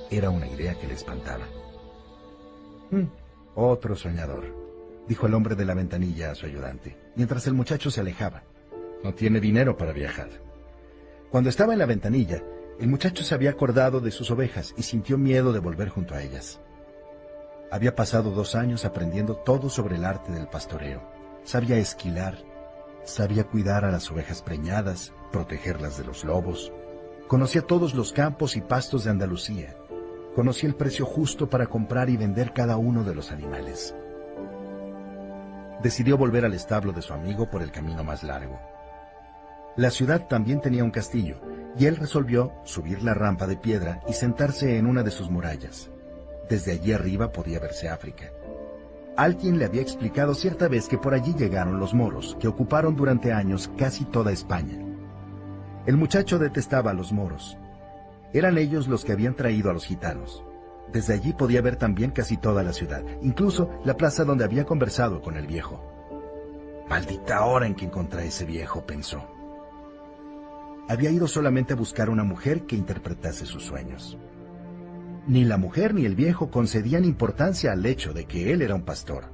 Era 0.09 0.29
una 0.29 0.47
idea 0.47 0.75
que 0.75 0.87
le 0.87 0.93
espantaba. 0.93 1.45
Mm, 2.91 3.07
otro 3.55 3.95
soñador, 3.95 4.45
dijo 5.05 5.27
el 5.27 5.33
hombre 5.33 5.55
de 5.55 5.65
la 5.65 5.73
ventanilla 5.73 6.31
a 6.31 6.35
su 6.35 6.45
ayudante, 6.45 6.97
mientras 7.15 7.45
el 7.47 7.53
muchacho 7.53 7.91
se 7.91 7.99
alejaba. 7.99 8.43
No 9.03 9.13
tiene 9.13 9.41
dinero 9.41 9.75
para 9.75 9.91
viajar. 9.91 10.29
Cuando 11.29 11.49
estaba 11.49 11.73
en 11.73 11.79
la 11.79 11.85
ventanilla, 11.85 12.41
el 12.79 12.87
muchacho 12.87 13.23
se 13.23 13.35
había 13.35 13.49
acordado 13.49 13.99
de 13.99 14.11
sus 14.11 14.31
ovejas 14.31 14.73
y 14.77 14.83
sintió 14.83 15.17
miedo 15.17 15.51
de 15.51 15.59
volver 15.59 15.89
junto 15.89 16.15
a 16.15 16.23
ellas. 16.23 16.61
Había 17.69 17.93
pasado 17.93 18.31
dos 18.31 18.55
años 18.55 18.85
aprendiendo 18.85 19.35
todo 19.35 19.69
sobre 19.69 19.97
el 19.97 20.05
arte 20.05 20.31
del 20.31 20.47
pastoreo. 20.47 21.01
Sabía 21.43 21.77
esquilar, 21.77 22.37
sabía 23.03 23.43
cuidar 23.43 23.83
a 23.83 23.91
las 23.91 24.09
ovejas 24.09 24.41
preñadas, 24.41 25.11
protegerlas 25.33 25.97
de 25.97 26.05
los 26.05 26.23
lobos. 26.23 26.71
Conocía 27.27 27.61
todos 27.61 27.93
los 27.93 28.13
campos 28.13 28.55
y 28.55 28.61
pastos 28.61 29.03
de 29.03 29.09
Andalucía 29.09 29.75
conocía 30.37 30.69
el 30.69 30.75
precio 30.75 31.03
justo 31.03 31.49
para 31.49 31.65
comprar 31.65 32.11
y 32.11 32.15
vender 32.15 32.53
cada 32.53 32.77
uno 32.77 33.03
de 33.03 33.15
los 33.15 33.31
animales. 33.31 33.95
Decidió 35.81 36.15
volver 36.15 36.45
al 36.45 36.53
establo 36.53 36.91
de 36.91 37.01
su 37.01 37.11
amigo 37.11 37.49
por 37.49 37.63
el 37.63 37.71
camino 37.71 38.03
más 38.03 38.21
largo. 38.21 38.59
La 39.77 39.89
ciudad 39.89 40.27
también 40.27 40.61
tenía 40.61 40.83
un 40.83 40.91
castillo, 40.91 41.41
y 41.75 41.87
él 41.87 41.95
resolvió 41.95 42.53
subir 42.65 43.01
la 43.01 43.15
rampa 43.15 43.47
de 43.47 43.57
piedra 43.57 43.99
y 44.07 44.13
sentarse 44.13 44.77
en 44.77 44.85
una 44.85 45.01
de 45.01 45.09
sus 45.09 45.31
murallas. 45.31 45.89
Desde 46.47 46.73
allí 46.73 46.93
arriba 46.93 47.31
podía 47.31 47.59
verse 47.59 47.89
África. 47.89 48.25
Alguien 49.15 49.57
le 49.57 49.65
había 49.65 49.81
explicado 49.81 50.35
cierta 50.35 50.67
vez 50.67 50.87
que 50.87 50.99
por 50.99 51.15
allí 51.15 51.33
llegaron 51.33 51.79
los 51.79 51.95
moros, 51.95 52.37
que 52.39 52.47
ocuparon 52.47 52.95
durante 52.95 53.33
años 53.33 53.71
casi 53.75 54.05
toda 54.05 54.31
España. 54.31 54.77
El 55.87 55.97
muchacho 55.97 56.37
detestaba 56.37 56.91
a 56.91 56.93
los 56.93 57.11
moros, 57.11 57.57
eran 58.37 58.57
ellos 58.57 58.87
los 58.87 59.05
que 59.05 59.11
habían 59.11 59.35
traído 59.35 59.69
a 59.69 59.73
los 59.73 59.85
gitanos. 59.85 60.43
Desde 60.91 61.13
allí 61.13 61.33
podía 61.33 61.61
ver 61.61 61.75
también 61.75 62.11
casi 62.11 62.37
toda 62.37 62.63
la 62.63 62.73
ciudad, 62.73 63.03
incluso 63.21 63.69
la 63.83 63.97
plaza 63.97 64.23
donde 64.23 64.45
había 64.45 64.65
conversado 64.65 65.21
con 65.21 65.35
el 65.35 65.47
viejo. 65.47 65.83
Maldita 66.89 67.43
hora 67.45 67.67
en 67.67 67.75
que 67.75 67.85
encontré 67.85 68.21
a 68.21 68.25
ese 68.25 68.45
viejo, 68.45 68.85
pensó. 68.85 69.25
Había 70.87 71.11
ido 71.11 71.27
solamente 71.27 71.73
a 71.73 71.75
buscar 71.75 72.09
una 72.09 72.23
mujer 72.23 72.65
que 72.65 72.77
interpretase 72.77 73.45
sus 73.45 73.63
sueños. 73.65 74.17
Ni 75.27 75.43
la 75.43 75.57
mujer 75.57 75.93
ni 75.93 76.05
el 76.05 76.15
viejo 76.15 76.49
concedían 76.49 77.03
importancia 77.03 77.73
al 77.73 77.85
hecho 77.85 78.13
de 78.13 78.25
que 78.25 78.53
él 78.53 78.61
era 78.61 78.75
un 78.75 78.83
pastor. 78.83 79.25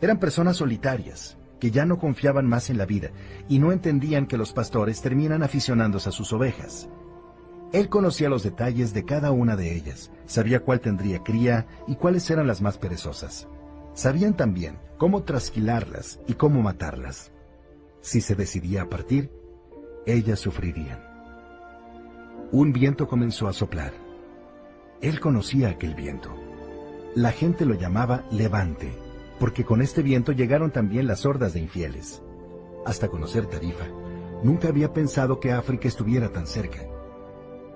Eran 0.00 0.18
personas 0.18 0.56
solitarias, 0.56 1.38
que 1.60 1.70
ya 1.70 1.84
no 1.84 1.98
confiaban 1.98 2.46
más 2.46 2.70
en 2.70 2.78
la 2.78 2.86
vida 2.86 3.10
y 3.48 3.60
no 3.60 3.70
entendían 3.70 4.26
que 4.26 4.36
los 4.36 4.52
pastores 4.52 5.00
terminan 5.00 5.44
aficionándose 5.44 6.08
a 6.08 6.12
sus 6.12 6.32
ovejas, 6.32 6.88
él 7.72 7.90
conocía 7.90 8.30
los 8.30 8.42
detalles 8.42 8.94
de 8.94 9.04
cada 9.04 9.30
una 9.30 9.54
de 9.54 9.74
ellas, 9.74 10.10
sabía 10.24 10.60
cuál 10.60 10.80
tendría 10.80 11.22
cría 11.22 11.66
y 11.86 11.96
cuáles 11.96 12.30
eran 12.30 12.46
las 12.46 12.62
más 12.62 12.78
perezosas. 12.78 13.46
Sabían 13.92 14.36
también 14.36 14.78
cómo 14.96 15.22
trasquilarlas 15.22 16.20
y 16.26 16.34
cómo 16.34 16.62
matarlas. 16.62 17.32
Si 18.00 18.20
se 18.20 18.34
decidía 18.34 18.82
a 18.82 18.88
partir, 18.88 19.30
ellas 20.06 20.38
sufrirían. 20.38 21.04
Un 22.52 22.72
viento 22.72 23.06
comenzó 23.06 23.48
a 23.48 23.52
soplar. 23.52 23.92
Él 25.02 25.20
conocía 25.20 25.68
aquel 25.68 25.94
viento. 25.94 26.34
La 27.14 27.32
gente 27.32 27.66
lo 27.66 27.74
llamaba 27.74 28.24
levante, 28.30 28.96
porque 29.38 29.64
con 29.64 29.82
este 29.82 30.02
viento 30.02 30.32
llegaron 30.32 30.70
también 30.70 31.06
las 31.06 31.26
hordas 31.26 31.52
de 31.52 31.60
infieles. 31.60 32.22
Hasta 32.86 33.08
conocer 33.08 33.46
Tarifa, 33.46 33.86
nunca 34.42 34.68
había 34.68 34.94
pensado 34.94 35.38
que 35.38 35.52
África 35.52 35.86
estuviera 35.86 36.32
tan 36.32 36.46
cerca. 36.46 36.80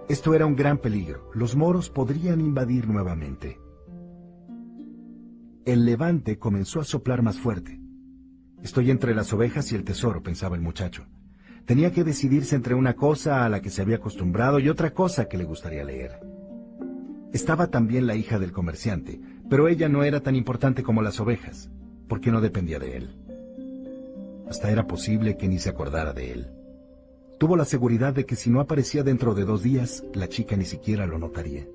Esto 0.08 0.34
era 0.34 0.46
un 0.46 0.56
gran 0.56 0.78
peligro. 0.78 1.30
Los 1.34 1.56
moros 1.56 1.88
podrían 1.88 2.40
invadir 2.40 2.88
nuevamente. 2.88 3.58
El 5.64 5.84
levante 5.84 6.38
comenzó 6.38 6.80
a 6.80 6.84
soplar 6.84 7.22
más 7.22 7.38
fuerte. 7.38 7.80
Estoy 8.62 8.90
entre 8.90 9.14
las 9.14 9.32
ovejas 9.32 9.70
y 9.72 9.76
el 9.76 9.84
tesoro, 9.84 10.22
pensaba 10.22 10.56
el 10.56 10.62
muchacho. 10.62 11.06
Tenía 11.64 11.92
que 11.92 12.02
decidirse 12.02 12.56
entre 12.56 12.74
una 12.74 12.94
cosa 12.94 13.44
a 13.44 13.48
la 13.48 13.62
que 13.62 13.70
se 13.70 13.82
había 13.82 13.96
acostumbrado 13.96 14.58
y 14.58 14.68
otra 14.68 14.92
cosa 14.92 15.28
que 15.28 15.38
le 15.38 15.44
gustaría 15.44 15.84
leer. 15.84 16.20
Estaba 17.32 17.68
también 17.68 18.06
la 18.06 18.16
hija 18.16 18.40
del 18.40 18.52
comerciante, 18.52 19.20
pero 19.48 19.68
ella 19.68 19.88
no 19.88 20.02
era 20.02 20.20
tan 20.20 20.34
importante 20.34 20.82
como 20.82 21.02
las 21.02 21.20
ovejas, 21.20 21.70
porque 22.08 22.30
no 22.30 22.40
dependía 22.40 22.78
de 22.78 22.96
él. 22.96 23.16
Hasta 24.48 24.70
era 24.70 24.86
posible 24.86 25.36
que 25.36 25.48
ni 25.48 25.58
se 25.58 25.70
acordara 25.70 26.12
de 26.12 26.32
él. 26.32 26.61
Tuvo 27.42 27.56
la 27.56 27.64
seguridad 27.64 28.14
de 28.14 28.24
que 28.24 28.36
si 28.36 28.50
no 28.50 28.60
aparecía 28.60 29.02
dentro 29.02 29.34
de 29.34 29.44
dos 29.44 29.64
días, 29.64 30.04
la 30.14 30.28
chica 30.28 30.56
ni 30.56 30.64
siquiera 30.64 31.08
lo 31.08 31.18
notaría. 31.18 31.66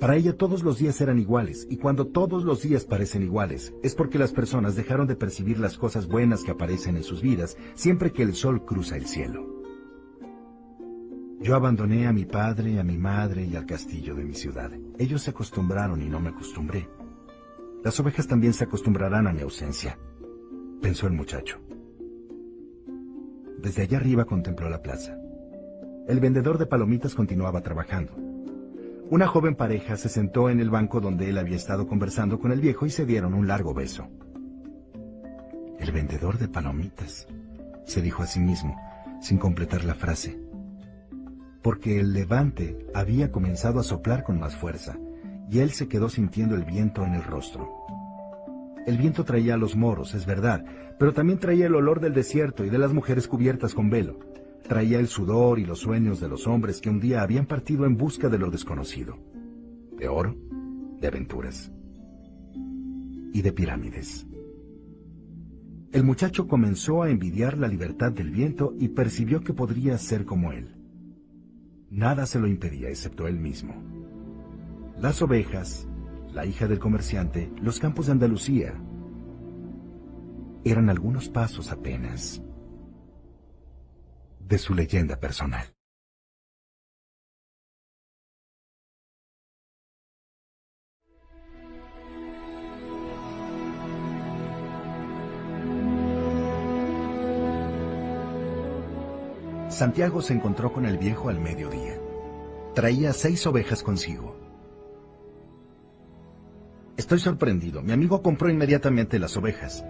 Para 0.00 0.16
ella 0.16 0.34
todos 0.34 0.62
los 0.62 0.78
días 0.78 0.98
eran 1.02 1.18
iguales, 1.18 1.66
y 1.68 1.76
cuando 1.76 2.06
todos 2.06 2.44
los 2.44 2.62
días 2.62 2.86
parecen 2.86 3.22
iguales, 3.22 3.74
es 3.82 3.94
porque 3.94 4.18
las 4.18 4.32
personas 4.32 4.74
dejaron 4.74 5.06
de 5.06 5.14
percibir 5.14 5.58
las 5.58 5.76
cosas 5.76 6.08
buenas 6.08 6.44
que 6.44 6.52
aparecen 6.52 6.96
en 6.96 7.02
sus 7.02 7.20
vidas 7.20 7.58
siempre 7.74 8.10
que 8.10 8.22
el 8.22 8.34
sol 8.34 8.64
cruza 8.64 8.96
el 8.96 9.04
cielo. 9.04 9.62
Yo 11.40 11.56
abandoné 11.56 12.06
a 12.06 12.14
mi 12.14 12.24
padre, 12.24 12.80
a 12.80 12.82
mi 12.82 12.96
madre 12.96 13.44
y 13.44 13.54
al 13.54 13.66
castillo 13.66 14.14
de 14.14 14.24
mi 14.24 14.32
ciudad. 14.32 14.72
Ellos 14.98 15.20
se 15.20 15.28
acostumbraron 15.28 16.00
y 16.00 16.08
no 16.08 16.20
me 16.20 16.30
acostumbré. 16.30 16.88
Las 17.84 18.00
ovejas 18.00 18.26
también 18.26 18.54
se 18.54 18.64
acostumbrarán 18.64 19.26
a 19.26 19.34
mi 19.34 19.42
ausencia, 19.42 19.98
pensó 20.80 21.06
el 21.06 21.12
muchacho. 21.12 21.65
Desde 23.58 23.82
allá 23.82 23.98
arriba 23.98 24.24
contempló 24.24 24.68
la 24.68 24.82
plaza. 24.82 25.18
El 26.06 26.20
vendedor 26.20 26.58
de 26.58 26.66
palomitas 26.66 27.14
continuaba 27.14 27.62
trabajando. 27.62 28.12
Una 29.08 29.26
joven 29.26 29.54
pareja 29.54 29.96
se 29.96 30.08
sentó 30.08 30.50
en 30.50 30.60
el 30.60 30.70
banco 30.70 31.00
donde 31.00 31.28
él 31.28 31.38
había 31.38 31.56
estado 31.56 31.86
conversando 31.86 32.38
con 32.38 32.52
el 32.52 32.60
viejo 32.60 32.86
y 32.86 32.90
se 32.90 33.06
dieron 33.06 33.34
un 33.34 33.46
largo 33.46 33.72
beso. 33.72 34.08
El 35.78 35.92
vendedor 35.92 36.38
de 36.38 36.48
palomitas, 36.48 37.28
se 37.84 38.02
dijo 38.02 38.22
a 38.22 38.26
sí 38.26 38.40
mismo, 38.40 38.76
sin 39.20 39.38
completar 39.38 39.84
la 39.84 39.94
frase. 39.94 40.38
Porque 41.62 42.00
el 42.00 42.12
levante 42.12 42.86
había 42.94 43.30
comenzado 43.30 43.80
a 43.80 43.84
soplar 43.84 44.24
con 44.24 44.38
más 44.38 44.56
fuerza, 44.56 44.98
y 45.50 45.60
él 45.60 45.70
se 45.70 45.88
quedó 45.88 46.08
sintiendo 46.08 46.54
el 46.54 46.64
viento 46.64 47.04
en 47.04 47.14
el 47.14 47.22
rostro. 47.22 47.70
El 48.86 48.98
viento 48.98 49.24
traía 49.24 49.54
a 49.54 49.58
los 49.58 49.74
moros, 49.74 50.14
es 50.14 50.26
verdad, 50.26 50.64
pero 50.98 51.12
también 51.12 51.40
traía 51.40 51.66
el 51.66 51.74
olor 51.74 52.00
del 52.00 52.14
desierto 52.14 52.64
y 52.64 52.70
de 52.70 52.78
las 52.78 52.92
mujeres 52.92 53.26
cubiertas 53.26 53.74
con 53.74 53.90
velo. 53.90 54.20
Traía 54.62 55.00
el 55.00 55.08
sudor 55.08 55.58
y 55.58 55.64
los 55.64 55.80
sueños 55.80 56.20
de 56.20 56.28
los 56.28 56.46
hombres 56.46 56.80
que 56.80 56.88
un 56.88 57.00
día 57.00 57.22
habían 57.22 57.46
partido 57.46 57.84
en 57.84 57.96
busca 57.96 58.28
de 58.28 58.38
lo 58.38 58.50
desconocido. 58.50 59.18
De 59.98 60.08
oro, 60.08 60.36
de 61.00 61.06
aventuras. 61.08 61.72
y 63.32 63.42
de 63.42 63.52
pirámides. 63.52 64.26
El 65.92 66.04
muchacho 66.04 66.48
comenzó 66.48 67.02
a 67.02 67.10
envidiar 67.10 67.58
la 67.58 67.68
libertad 67.68 68.12
del 68.12 68.30
viento 68.30 68.74
y 68.78 68.88
percibió 68.88 69.42
que 69.42 69.52
podría 69.52 69.98
ser 69.98 70.24
como 70.24 70.52
él. 70.52 70.74
Nada 71.90 72.24
se 72.24 72.38
lo 72.38 72.46
impedía 72.46 72.88
excepto 72.88 73.26
él 73.26 73.38
mismo. 73.38 73.74
Las 74.98 75.20
ovejas, 75.20 75.86
la 76.36 76.44
hija 76.44 76.68
del 76.68 76.78
comerciante, 76.78 77.50
los 77.62 77.80
campos 77.80 78.06
de 78.06 78.12
Andalucía. 78.12 78.74
Eran 80.64 80.90
algunos 80.90 81.30
pasos 81.30 81.72
apenas 81.72 82.42
de 84.40 84.58
su 84.58 84.74
leyenda 84.74 85.18
personal. 85.18 85.64
Santiago 99.70 100.20
se 100.20 100.34
encontró 100.34 100.70
con 100.70 100.84
el 100.84 100.98
viejo 100.98 101.30
al 101.30 101.40
mediodía. 101.40 101.98
Traía 102.74 103.14
seis 103.14 103.46
ovejas 103.46 103.82
consigo. 103.82 104.45
Estoy 106.96 107.18
sorprendido. 107.18 107.82
Mi 107.82 107.92
amigo 107.92 108.22
compró 108.22 108.48
inmediatamente 108.48 109.18
las 109.18 109.36
ovejas. 109.36 109.84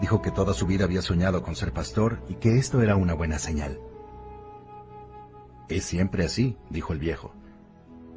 Dijo 0.00 0.20
que 0.20 0.30
toda 0.30 0.54
su 0.54 0.66
vida 0.66 0.84
había 0.84 1.02
soñado 1.02 1.42
con 1.42 1.56
ser 1.56 1.72
pastor 1.72 2.22
y 2.28 2.34
que 2.34 2.58
esto 2.58 2.82
era 2.82 2.96
una 2.96 3.14
buena 3.14 3.38
señal. 3.38 3.78
Es 5.68 5.84
siempre 5.84 6.24
así, 6.24 6.56
dijo 6.70 6.92
el 6.92 6.98
viejo. 6.98 7.32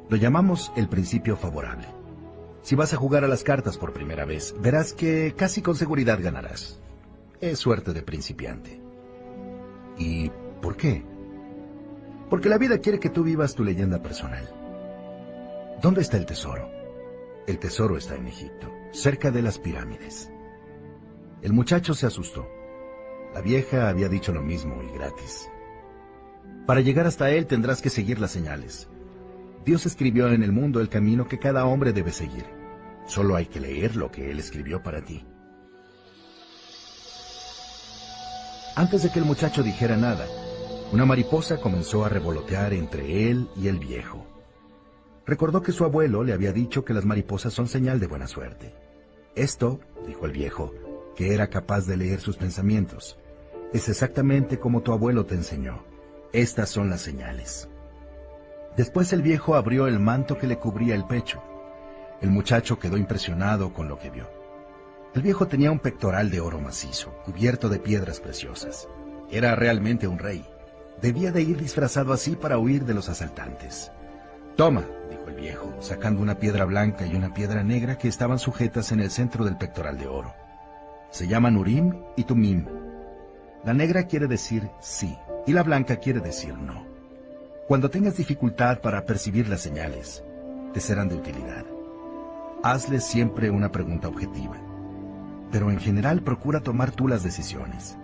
Lo 0.08 0.16
llamamos 0.16 0.72
el 0.76 0.88
principio 0.88 1.36
favorable. 1.36 1.86
Si 2.62 2.74
vas 2.74 2.92
a 2.92 2.96
jugar 2.96 3.24
a 3.24 3.28
las 3.28 3.44
cartas 3.44 3.78
por 3.78 3.92
primera 3.92 4.24
vez, 4.24 4.54
verás 4.60 4.92
que 4.92 5.34
casi 5.36 5.62
con 5.62 5.76
seguridad 5.76 6.18
ganarás. 6.20 6.80
Es 7.40 7.58
suerte 7.58 7.92
de 7.92 8.02
principiante. 8.02 8.80
¿Y 9.98 10.30
¿Por 10.60 10.76
qué? 10.76 11.04
Porque 12.28 12.48
la 12.48 12.58
vida 12.58 12.78
quiere 12.78 12.98
que 12.98 13.10
tú 13.10 13.22
vivas 13.22 13.54
tu 13.54 13.62
leyenda 13.62 14.02
personal. 14.02 14.48
¿Dónde 15.80 16.00
está 16.00 16.16
el 16.16 16.26
tesoro? 16.26 16.75
El 17.46 17.60
tesoro 17.60 17.96
está 17.96 18.16
en 18.16 18.26
Egipto, 18.26 18.72
cerca 18.90 19.30
de 19.30 19.40
las 19.40 19.58
pirámides. 19.58 20.32
El 21.42 21.52
muchacho 21.52 21.94
se 21.94 22.06
asustó. 22.06 22.48
La 23.32 23.40
vieja 23.40 23.88
había 23.88 24.08
dicho 24.08 24.32
lo 24.32 24.42
mismo 24.42 24.82
y 24.82 24.92
gratis. 24.98 25.48
Para 26.66 26.80
llegar 26.80 27.06
hasta 27.06 27.30
él 27.30 27.46
tendrás 27.46 27.80
que 27.80 27.90
seguir 27.90 28.18
las 28.18 28.32
señales. 28.32 28.88
Dios 29.64 29.86
escribió 29.86 30.28
en 30.32 30.42
el 30.42 30.50
mundo 30.50 30.80
el 30.80 30.88
camino 30.88 31.28
que 31.28 31.38
cada 31.38 31.66
hombre 31.66 31.92
debe 31.92 32.10
seguir. 32.10 32.46
Solo 33.06 33.36
hay 33.36 33.46
que 33.46 33.60
leer 33.60 33.94
lo 33.94 34.10
que 34.10 34.30
Él 34.32 34.40
escribió 34.40 34.82
para 34.82 35.00
ti. 35.02 35.24
Antes 38.74 39.04
de 39.04 39.10
que 39.10 39.20
el 39.20 39.24
muchacho 39.24 39.62
dijera 39.62 39.96
nada, 39.96 40.26
una 40.92 41.06
mariposa 41.06 41.58
comenzó 41.58 42.04
a 42.04 42.08
revolotear 42.08 42.74
entre 42.74 43.30
él 43.30 43.48
y 43.56 43.68
el 43.68 43.78
viejo. 43.78 44.35
Recordó 45.26 45.60
que 45.60 45.72
su 45.72 45.84
abuelo 45.84 46.22
le 46.22 46.32
había 46.32 46.52
dicho 46.52 46.84
que 46.84 46.94
las 46.94 47.04
mariposas 47.04 47.52
son 47.52 47.66
señal 47.66 47.98
de 47.98 48.06
buena 48.06 48.28
suerte. 48.28 48.72
Esto, 49.34 49.80
dijo 50.06 50.24
el 50.24 50.32
viejo, 50.32 50.72
que 51.16 51.34
era 51.34 51.48
capaz 51.48 51.86
de 51.86 51.96
leer 51.96 52.20
sus 52.20 52.36
pensamientos, 52.36 53.18
es 53.72 53.88
exactamente 53.88 54.60
como 54.60 54.82
tu 54.82 54.92
abuelo 54.92 55.26
te 55.26 55.34
enseñó. 55.34 55.82
Estas 56.32 56.68
son 56.68 56.88
las 56.90 57.00
señales. 57.00 57.68
Después 58.76 59.12
el 59.12 59.22
viejo 59.22 59.56
abrió 59.56 59.88
el 59.88 59.98
manto 59.98 60.38
que 60.38 60.46
le 60.46 60.58
cubría 60.58 60.94
el 60.94 61.06
pecho. 61.06 61.42
El 62.20 62.30
muchacho 62.30 62.78
quedó 62.78 62.96
impresionado 62.96 63.72
con 63.72 63.88
lo 63.88 63.98
que 63.98 64.10
vio. 64.10 64.28
El 65.14 65.22
viejo 65.22 65.48
tenía 65.48 65.72
un 65.72 65.80
pectoral 65.80 66.30
de 66.30 66.40
oro 66.40 66.60
macizo, 66.60 67.10
cubierto 67.24 67.68
de 67.68 67.78
piedras 67.78 68.20
preciosas. 68.20 68.88
Era 69.30 69.56
realmente 69.56 70.06
un 70.06 70.18
rey. 70.18 70.46
Debía 71.02 71.32
de 71.32 71.42
ir 71.42 71.56
disfrazado 71.56 72.12
así 72.12 72.36
para 72.36 72.58
huir 72.58 72.84
de 72.84 72.94
los 72.94 73.08
asaltantes. 73.08 73.90
Toma, 74.56 74.84
dijo 75.10 75.28
el 75.28 75.34
viejo, 75.34 75.76
sacando 75.80 76.22
una 76.22 76.38
piedra 76.38 76.64
blanca 76.64 77.04
y 77.04 77.14
una 77.14 77.34
piedra 77.34 77.62
negra 77.62 77.98
que 77.98 78.08
estaban 78.08 78.38
sujetas 78.38 78.90
en 78.90 79.00
el 79.00 79.10
centro 79.10 79.44
del 79.44 79.58
pectoral 79.58 79.98
de 79.98 80.06
oro. 80.06 80.32
Se 81.10 81.28
llaman 81.28 81.58
Urim 81.58 81.94
y 82.16 82.24
Tumim. 82.24 82.64
La 83.64 83.74
negra 83.74 84.04
quiere 84.04 84.26
decir 84.26 84.70
sí 84.80 85.14
y 85.46 85.52
la 85.52 85.62
blanca 85.62 85.96
quiere 85.96 86.20
decir 86.20 86.54
no. 86.54 86.86
Cuando 87.68 87.90
tengas 87.90 88.16
dificultad 88.16 88.80
para 88.80 89.04
percibir 89.04 89.46
las 89.46 89.60
señales, 89.60 90.24
te 90.72 90.80
serán 90.80 91.10
de 91.10 91.16
utilidad. 91.16 91.66
Hazle 92.62 93.00
siempre 93.00 93.50
una 93.50 93.70
pregunta 93.70 94.08
objetiva, 94.08 94.56
pero 95.52 95.70
en 95.70 95.78
general 95.78 96.22
procura 96.22 96.62
tomar 96.62 96.92
tú 96.92 97.08
las 97.08 97.22
decisiones. 97.22 97.98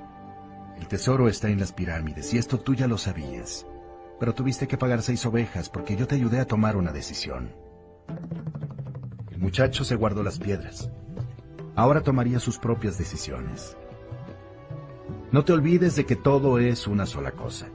El 0.79 0.87
tesoro 0.87 1.29
está 1.29 1.49
en 1.49 1.61
las 1.61 1.73
pirámides 1.73 2.35
y 2.35 2.39
esto 2.39 2.61
tú 2.61 2.75
ya 2.75 2.89
lo 2.89 2.99
sabías. 2.99 3.65
Pero 4.23 4.37
tuviste 4.37 4.69
que 4.69 4.79
pagar 4.79 5.03
seis 5.03 5.27
ovejas 5.27 5.69
porque 5.69 5.97
yo 5.97 6.07
te 6.07 6.15
ayudé 6.15 6.39
a 6.39 6.47
tomar 6.47 6.77
una 6.77 6.93
decisión. 6.93 7.51
El 9.33 9.39
muchacho 9.39 9.83
se 9.83 9.97
guardó 9.97 10.23
las 10.23 10.39
piedras. 10.39 10.89
Ahora 11.75 12.03
tomaría 12.03 12.39
sus 12.39 12.57
propias 12.57 12.97
decisiones. 12.99 13.77
No 15.33 15.45
te 15.45 15.53
olvides 15.53 15.97
de 15.97 16.07
que 16.07 16.15
todo 16.15 16.61
es 16.61 16.87
una 16.87 17.05
sola 17.05 17.33
cosa. 17.33 17.67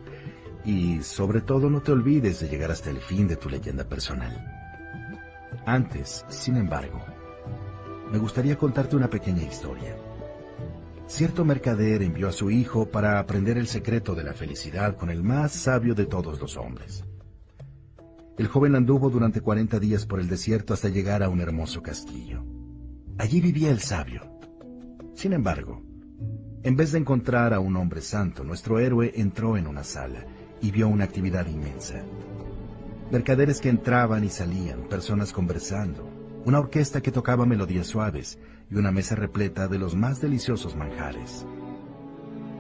Y 0.64 1.04
sobre 1.04 1.42
todo 1.42 1.70
no 1.70 1.82
te 1.82 1.92
olvides 1.92 2.40
de 2.40 2.48
llegar 2.48 2.72
hasta 2.72 2.92
el 2.92 3.00
fin 3.00 3.28
de 3.28 3.36
tu 3.36 3.50
leyenda 3.50 3.84
personal. 3.84 4.32
Antes, 5.66 6.24
sin 6.30 6.56
embargo, 6.56 7.04
me 8.10 8.20
gustaría 8.20 8.58
contarte 8.58 8.96
una 8.96 9.10
pequeña 9.10 9.44
historia. 9.44 9.98
Cierto 11.08 11.46
mercader 11.46 12.04
envió 12.04 12.28
a 12.28 12.34
su 12.34 12.52
hijo 12.52 12.92
para 12.92 13.18
aprender 13.18 13.58
el 13.58 13.68
secreto 13.68 14.14
de 14.14 14.26
la 14.26 14.34
felicidad 14.34 14.98
con 14.98 15.10
el 15.10 15.24
más 15.24 15.54
sabio 15.54 15.96
de 15.96 16.06
todos 16.06 16.42
los 16.42 16.58
hombres. 16.58 17.06
El 18.38 18.48
joven 18.48 18.76
anduvo 18.76 19.10
durante 19.10 19.40
cuarenta 19.40 19.80
días 19.80 20.06
por 20.06 20.20
el 20.20 20.28
desierto 20.28 20.74
hasta 20.74 20.90
llegar 20.90 21.24
a 21.24 21.30
un 21.30 21.40
hermoso 21.40 21.82
castillo. 21.82 22.44
Allí 23.18 23.40
vivía 23.40 23.72
el 23.72 23.80
sabio. 23.80 24.22
Sin 25.16 25.32
embargo, 25.32 25.82
en 26.64 26.76
vez 26.76 26.92
de 26.92 27.00
encontrar 27.00 27.54
a 27.54 27.62
un 27.62 27.78
hombre 27.78 28.02
santo, 28.02 28.44
nuestro 28.44 28.78
héroe 28.78 29.14
entró 29.16 29.56
en 29.56 29.66
una 29.66 29.86
sala 29.86 30.26
y 30.62 30.72
vio 30.72 30.90
una 30.90 31.06
actividad 31.06 31.48
inmensa. 31.48 32.04
Mercaderes 33.12 33.62
que 33.62 33.70
entraban 33.70 34.26
y 34.26 34.30
salían, 34.30 34.90
personas 34.90 35.32
conversando, 35.32 36.06
una 36.44 36.60
orquesta 36.60 37.02
que 37.02 37.14
tocaba 37.14 37.46
melodías 37.46 37.88
suaves 37.88 38.38
y 38.70 38.76
una 38.76 38.92
mesa 38.92 39.16
repleta 39.16 39.68
de 39.68 39.80
los 39.80 39.96
más 39.96 40.22
deliciosos 40.22 40.76
manjares. 40.76 41.46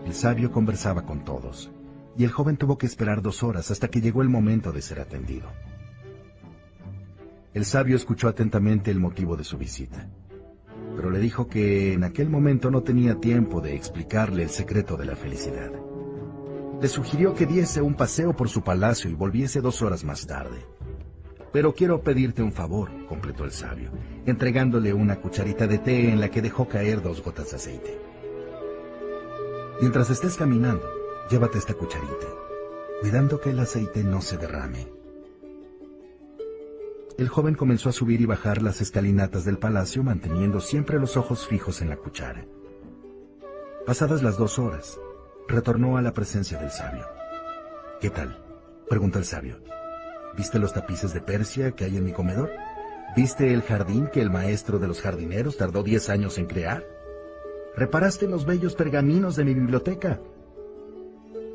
El 0.05 0.13
sabio 0.13 0.51
conversaba 0.51 1.03
con 1.03 1.23
todos, 1.23 1.71
y 2.17 2.23
el 2.23 2.31
joven 2.31 2.57
tuvo 2.57 2.77
que 2.77 2.85
esperar 2.85 3.21
dos 3.21 3.43
horas 3.43 3.71
hasta 3.71 3.89
que 3.89 4.01
llegó 4.01 4.21
el 4.21 4.29
momento 4.29 4.71
de 4.71 4.81
ser 4.81 4.99
atendido. 4.99 5.47
El 7.53 7.65
sabio 7.65 7.95
escuchó 7.95 8.27
atentamente 8.27 8.91
el 8.91 8.99
motivo 8.99 9.35
de 9.35 9.43
su 9.43 9.57
visita, 9.57 10.09
pero 10.95 11.09
le 11.09 11.19
dijo 11.19 11.47
que 11.47 11.93
en 11.93 12.03
aquel 12.03 12.29
momento 12.29 12.71
no 12.71 12.83
tenía 12.83 13.19
tiempo 13.19 13.61
de 13.61 13.75
explicarle 13.75 14.43
el 14.43 14.49
secreto 14.49 14.97
de 14.97 15.05
la 15.05 15.15
felicidad. 15.15 15.71
Le 16.81 16.87
sugirió 16.87 17.33
que 17.33 17.45
diese 17.45 17.81
un 17.81 17.95
paseo 17.95 18.35
por 18.35 18.49
su 18.49 18.63
palacio 18.63 19.09
y 19.09 19.13
volviese 19.13 19.61
dos 19.61 19.81
horas 19.81 20.03
más 20.03 20.27
tarde. 20.27 20.65
Pero 21.57 21.73
quiero 21.73 22.01
pedirte 22.01 22.43
un 22.43 22.51
favor, 22.51 22.91
completó 23.07 23.43
el 23.43 23.51
sabio, 23.51 23.89
entregándole 24.27 24.93
una 24.93 25.15
cucharita 25.15 25.65
de 25.65 25.79
té 25.79 26.11
en 26.11 26.19
la 26.19 26.29
que 26.29 26.43
dejó 26.43 26.67
caer 26.67 27.01
dos 27.01 27.23
gotas 27.23 27.49
de 27.49 27.55
aceite. 27.55 27.99
Mientras 29.81 30.11
estés 30.11 30.35
caminando, 30.35 30.87
llévate 31.31 31.57
esta 31.57 31.73
cucharita, 31.73 32.27
cuidando 33.01 33.41
que 33.41 33.49
el 33.49 33.59
aceite 33.59 34.03
no 34.03 34.21
se 34.21 34.37
derrame. 34.37 34.87
El 37.17 37.27
joven 37.27 37.55
comenzó 37.55 37.89
a 37.89 37.93
subir 37.93 38.21
y 38.21 38.27
bajar 38.27 38.61
las 38.61 38.79
escalinatas 38.79 39.43
del 39.43 39.57
palacio 39.57 40.03
manteniendo 40.03 40.61
siempre 40.61 40.99
los 40.99 41.17
ojos 41.17 41.47
fijos 41.47 41.81
en 41.81 41.89
la 41.89 41.97
cuchara. 41.97 42.45
Pasadas 43.83 44.21
las 44.21 44.37
dos 44.37 44.59
horas, 44.59 44.99
retornó 45.47 45.97
a 45.97 46.03
la 46.03 46.13
presencia 46.13 46.59
del 46.59 46.69
sabio. 46.69 47.07
¿Qué 47.99 48.11
tal? 48.11 48.45
preguntó 48.87 49.17
el 49.17 49.25
sabio. 49.25 49.57
¿Viste 50.37 50.59
los 50.59 50.71
tapices 50.71 51.15
de 51.15 51.21
Persia 51.21 51.71
que 51.71 51.85
hay 51.85 51.97
en 51.97 52.05
mi 52.05 52.13
comedor? 52.13 52.51
¿Viste 53.15 53.51
el 53.51 53.63
jardín 53.63 54.07
que 54.13 54.21
el 54.21 54.29
maestro 54.29 54.77
de 54.77 54.87
los 54.87 55.01
jardineros 55.01 55.57
tardó 55.57 55.81
diez 55.81 56.09
años 56.09 56.37
en 56.37 56.45
crear? 56.45 56.85
¿Reparaste 57.75 58.27
los 58.27 58.45
bellos 58.45 58.75
pergaminos 58.75 59.35
de 59.35 59.45
mi 59.45 59.55
biblioteca? 59.55 60.21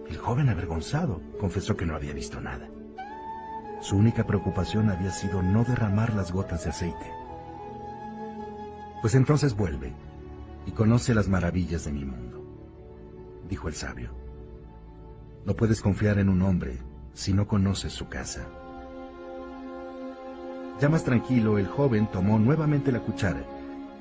El 0.09 0.17
joven 0.19 0.49
avergonzado 0.49 1.23
confesó 1.39 1.77
que 1.77 1.87
no 1.87 1.95
había 1.95 2.13
visto 2.13 2.41
nada. 2.41 2.69
Su 3.81 3.97
única 3.97 4.27
preocupación 4.27 4.91
había 4.91 5.13
sido 5.13 5.43
no 5.43 5.63
derramar 5.63 6.13
las 6.15 6.33
gotas 6.33 6.65
de 6.65 6.71
aceite. 6.71 7.13
Pues 9.01 9.15
entonces 9.15 9.57
vuelve 9.57 9.93
y 10.67 10.73
conoce 10.73 11.15
las 11.15 11.29
maravillas 11.29 11.85
de 11.85 11.93
mi 11.93 12.05
mundo, 12.05 12.45
dijo 13.49 13.69
el 13.69 13.75
sabio. 13.75 14.11
No 15.45 15.55
puedes 15.55 15.81
confiar 15.81 16.19
en 16.19 16.29
un 16.29 16.43
hombre 16.43 16.79
si 17.13 17.33
no 17.33 17.47
conoces 17.47 17.93
su 17.93 18.09
casa. 18.09 18.49
Ya 20.83 20.89
más 20.89 21.05
tranquilo, 21.05 21.59
el 21.59 21.69
joven 21.69 22.09
tomó 22.11 22.41
nuevamente 22.41 22.91
la 22.91 22.99
cuchara 22.99 23.45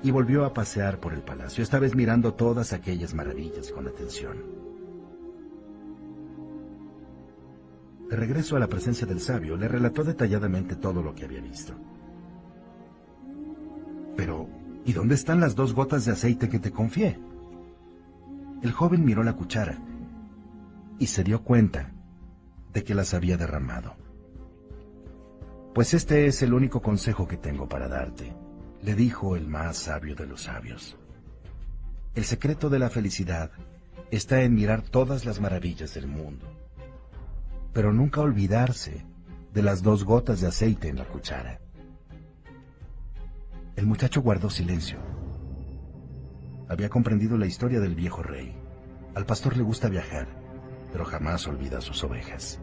y 0.02 0.10
volvió 0.10 0.46
a 0.46 0.54
pasear 0.56 1.00
por 1.00 1.14
el 1.14 1.22
palacio, 1.22 1.64
esta 1.64 1.78
vez 1.78 1.94
mirando 1.94 2.34
todas 2.34 2.74
aquellas 2.74 3.14
maravillas 3.14 3.72
con 3.72 3.88
atención. 3.88 4.38
De 8.10 8.16
regreso 8.16 8.56
a 8.56 8.60
la 8.60 8.66
presencia 8.66 9.06
del 9.06 9.20
sabio, 9.20 9.58
le 9.58 9.68
relató 9.68 10.04
detalladamente 10.04 10.76
todo 10.76 11.04
lo 11.04 11.14
que 11.14 11.26
había 11.26 11.40
visto. 11.40 11.76
Pero, 14.18 14.50
¿y 14.84 14.94
dónde 14.94 15.14
están 15.14 15.40
las 15.40 15.54
dos 15.54 15.76
gotas 15.76 16.06
de 16.06 16.14
aceite 16.14 16.50
que 16.50 16.58
te 16.58 16.72
confié? 16.72 17.20
El 18.64 18.72
joven 18.72 19.06
miró 19.06 19.24
la 19.24 19.34
cuchara 19.34 19.78
y 20.98 21.06
se 21.06 21.24
dio 21.24 21.44
cuenta 21.44 21.92
de 22.74 22.84
que 22.84 22.96
las 22.96 23.14
había 23.14 23.38
derramado. 23.38 24.01
Pues 25.74 25.94
este 25.94 26.26
es 26.26 26.42
el 26.42 26.54
único 26.54 26.82
consejo 26.82 27.30
que 27.30 27.38
tengo 27.38 27.70
para 27.70 27.88
darte, 27.88 28.36
le 28.82 28.94
dijo 28.94 29.38
el 29.38 29.48
más 29.48 29.78
sabio 29.78 30.16
de 30.16 30.26
los 30.26 30.42
sabios. 30.42 30.98
El 32.14 32.26
secreto 32.26 32.70
de 32.70 32.78
la 32.78 32.90
felicidad 32.90 33.52
está 34.12 34.42
en 34.42 34.54
mirar 34.54 34.82
todas 34.82 35.24
las 35.24 35.40
maravillas 35.40 35.94
del 35.94 36.08
mundo, 36.08 36.46
pero 37.72 37.94
nunca 37.94 38.20
olvidarse 38.20 39.06
de 39.54 39.62
las 39.62 39.82
dos 39.82 40.04
gotas 40.04 40.42
de 40.42 40.48
aceite 40.48 40.90
en 40.90 40.98
la 40.98 41.06
cuchara. 41.06 41.62
El 43.78 43.86
muchacho 43.86 44.22
guardó 44.22 44.50
silencio. 44.50 45.00
Había 46.68 46.90
comprendido 46.90 47.38
la 47.38 47.46
historia 47.46 47.80
del 47.80 47.96
viejo 47.96 48.22
rey. 48.22 48.54
Al 49.16 49.26
pastor 49.26 49.56
le 49.56 49.64
gusta 49.64 49.88
viajar, 49.88 50.28
pero 50.92 51.06
jamás 51.06 51.48
olvida 51.48 51.80
sus 51.80 52.04
ovejas. 52.04 52.60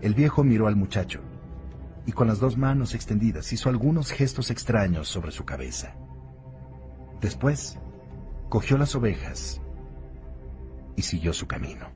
El 0.00 0.14
viejo 0.14 0.44
miró 0.44 0.66
al 0.66 0.76
muchacho 0.76 1.20
y 2.06 2.12
con 2.12 2.28
las 2.28 2.38
dos 2.38 2.56
manos 2.56 2.94
extendidas 2.94 3.52
hizo 3.52 3.68
algunos 3.68 4.10
gestos 4.10 4.50
extraños 4.50 5.08
sobre 5.08 5.32
su 5.32 5.44
cabeza. 5.44 5.96
Después, 7.20 7.78
cogió 8.48 8.76
las 8.76 8.94
ovejas 8.94 9.60
y 10.96 11.02
siguió 11.02 11.32
su 11.32 11.46
camino. 11.46 11.94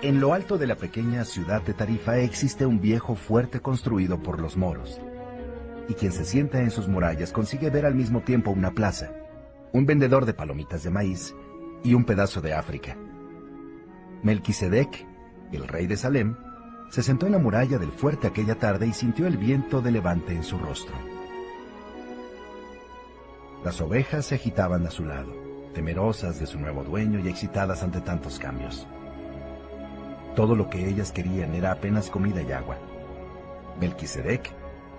En 0.00 0.20
lo 0.20 0.32
alto 0.32 0.58
de 0.58 0.66
la 0.66 0.76
pequeña 0.76 1.24
ciudad 1.24 1.60
de 1.62 1.74
Tarifa 1.74 2.18
existe 2.18 2.64
un 2.64 2.80
viejo 2.80 3.16
fuerte 3.16 3.60
construido 3.60 4.22
por 4.22 4.40
los 4.40 4.56
moros, 4.56 5.00
y 5.88 5.94
quien 5.94 6.12
se 6.12 6.24
sienta 6.24 6.60
en 6.60 6.70
sus 6.70 6.86
murallas 6.86 7.32
consigue 7.32 7.70
ver 7.70 7.86
al 7.86 7.94
mismo 7.94 8.20
tiempo 8.20 8.50
una 8.50 8.72
plaza, 8.72 9.10
un 9.72 9.86
vendedor 9.86 10.26
de 10.26 10.34
palomitas 10.34 10.82
de 10.82 10.90
maíz 10.90 11.34
y 11.82 11.94
un 11.94 12.04
pedazo 12.04 12.40
de 12.40 12.52
África. 12.52 12.96
Melquisedec, 14.22 15.06
el 15.52 15.66
rey 15.66 15.86
de 15.86 15.96
Salem, 15.96 16.36
se 16.90 17.02
sentó 17.02 17.26
en 17.26 17.32
la 17.32 17.38
muralla 17.38 17.78
del 17.78 17.92
fuerte 17.92 18.26
aquella 18.26 18.58
tarde 18.58 18.86
y 18.86 18.92
sintió 18.92 19.26
el 19.26 19.36
viento 19.36 19.80
de 19.80 19.90
levante 19.90 20.34
en 20.34 20.42
su 20.42 20.58
rostro. 20.58 20.94
Las 23.64 23.80
ovejas 23.80 24.26
se 24.26 24.36
agitaban 24.36 24.86
a 24.86 24.90
su 24.90 25.04
lado, 25.04 25.32
temerosas 25.74 26.38
de 26.38 26.46
su 26.46 26.58
nuevo 26.58 26.84
dueño 26.84 27.18
y 27.18 27.28
excitadas 27.28 27.82
ante 27.82 28.00
tantos 28.00 28.38
cambios. 28.38 28.86
Todo 30.36 30.54
lo 30.54 30.70
que 30.70 30.88
ellas 30.88 31.12
querían 31.12 31.54
era 31.54 31.72
apenas 31.72 32.10
comida 32.10 32.42
y 32.42 32.52
agua. 32.52 32.78
Melquisedec 33.80 34.52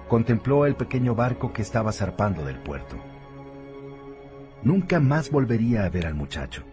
contempló 0.09 0.65
el 0.65 0.75
pequeño 0.75 1.15
barco 1.15 1.53
que 1.53 1.61
estaba 1.61 1.93
zarpando 1.93 2.43
del 2.43 2.57
puerto. 2.57 2.97
Nunca 4.63 4.99
más 4.99 5.31
volvería 5.31 5.85
a 5.85 5.89
ver 5.89 6.05
al 6.05 6.15
muchacho, 6.15 6.63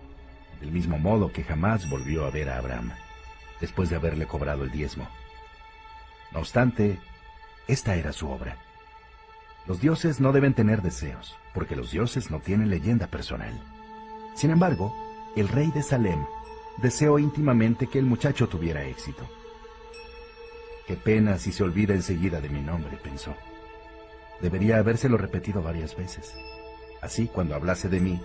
del 0.60 0.72
mismo 0.72 0.98
modo 0.98 1.30
que 1.32 1.44
jamás 1.44 1.88
volvió 1.88 2.24
a 2.24 2.30
ver 2.30 2.48
a 2.48 2.58
Abraham, 2.58 2.90
después 3.60 3.90
de 3.90 3.96
haberle 3.96 4.26
cobrado 4.26 4.64
el 4.64 4.72
diezmo. 4.72 5.06
No 6.32 6.40
obstante, 6.40 6.98
esta 7.68 7.94
era 7.94 8.12
su 8.12 8.28
obra. 8.28 8.56
Los 9.66 9.80
dioses 9.80 10.20
no 10.20 10.32
deben 10.32 10.54
tener 10.54 10.82
deseos, 10.82 11.36
porque 11.54 11.76
los 11.76 11.92
dioses 11.92 12.30
no 12.30 12.40
tienen 12.40 12.70
leyenda 12.70 13.06
personal. 13.06 13.52
Sin 14.34 14.50
embargo, 14.50 14.92
el 15.36 15.48
rey 15.48 15.70
de 15.72 15.82
Salem 15.82 16.24
deseó 16.78 17.18
íntimamente 17.18 17.86
que 17.86 17.98
el 17.98 18.06
muchacho 18.06 18.48
tuviera 18.48 18.84
éxito. 18.84 19.28
Qué 20.86 20.94
pena 20.94 21.38
si 21.38 21.52
se 21.52 21.64
olvida 21.64 21.94
enseguida 21.94 22.40
de 22.40 22.48
mi 22.48 22.60
nombre, 22.60 22.96
pensó. 22.96 23.34
Debería 24.40 24.78
habérselo 24.78 25.16
repetido 25.16 25.62
varias 25.62 25.96
veces. 25.96 26.34
Así, 27.02 27.26
cuando 27.26 27.54
hablase 27.54 27.88
de 27.88 28.00
mí, 28.00 28.20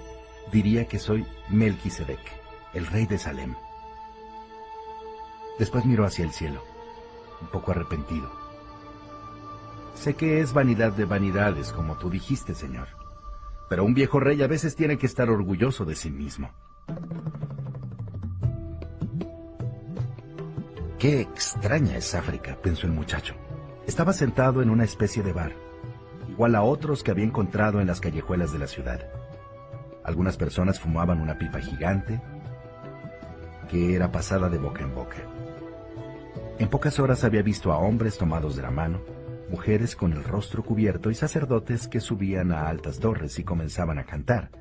diría 0.51 0.85
que 0.87 0.99
soy 0.99 1.25
Melquisedec, 1.49 2.19
el 2.73 2.85
rey 2.85 3.05
de 3.07 3.17
Salem. 3.17 3.55
Después 5.57 5.85
miró 5.85 6.05
hacia 6.05 6.25
el 6.25 6.31
cielo, 6.31 6.63
un 7.41 7.47
poco 7.47 7.71
arrepentido. 7.71 8.31
Sé 9.95 10.15
que 10.15 10.39
es 10.39 10.53
vanidad 10.53 10.93
de 10.93 11.05
vanidades, 11.05 11.71
como 11.71 11.97
tú 11.97 12.09
dijiste, 12.09 12.53
señor. 12.53 12.87
Pero 13.69 13.83
un 13.83 13.93
viejo 13.93 14.19
rey 14.19 14.41
a 14.41 14.47
veces 14.47 14.75
tiene 14.75 14.97
que 14.97 15.05
estar 15.05 15.29
orgulloso 15.29 15.85
de 15.85 15.95
sí 15.95 16.09
mismo. 16.11 16.51
Qué 21.01 21.19
extraña 21.19 21.97
es 21.97 22.13
África, 22.13 22.55
pensó 22.61 22.85
el 22.85 22.93
muchacho. 22.93 23.33
Estaba 23.87 24.13
sentado 24.13 24.61
en 24.61 24.69
una 24.69 24.83
especie 24.83 25.23
de 25.23 25.33
bar, 25.33 25.51
igual 26.29 26.53
a 26.53 26.61
otros 26.61 27.01
que 27.01 27.09
había 27.09 27.25
encontrado 27.25 27.81
en 27.81 27.87
las 27.87 27.99
callejuelas 27.99 28.53
de 28.53 28.59
la 28.59 28.67
ciudad. 28.67 29.09
Algunas 30.03 30.37
personas 30.37 30.79
fumaban 30.79 31.19
una 31.19 31.39
pipa 31.39 31.59
gigante 31.59 32.21
que 33.67 33.95
era 33.95 34.11
pasada 34.11 34.47
de 34.47 34.59
boca 34.59 34.83
en 34.83 34.93
boca. 34.93 35.17
En 36.59 36.69
pocas 36.69 36.99
horas 36.99 37.23
había 37.23 37.41
visto 37.41 37.71
a 37.71 37.79
hombres 37.79 38.19
tomados 38.19 38.55
de 38.55 38.61
la 38.61 38.69
mano, 38.69 39.01
mujeres 39.49 39.95
con 39.95 40.13
el 40.13 40.23
rostro 40.23 40.61
cubierto 40.61 41.09
y 41.09 41.15
sacerdotes 41.15 41.87
que 41.87 41.99
subían 41.99 42.51
a 42.51 42.69
altas 42.69 42.99
torres 42.99 43.39
y 43.39 43.43
comenzaban 43.43 43.97
a 43.97 44.03
cantar, 44.03 44.51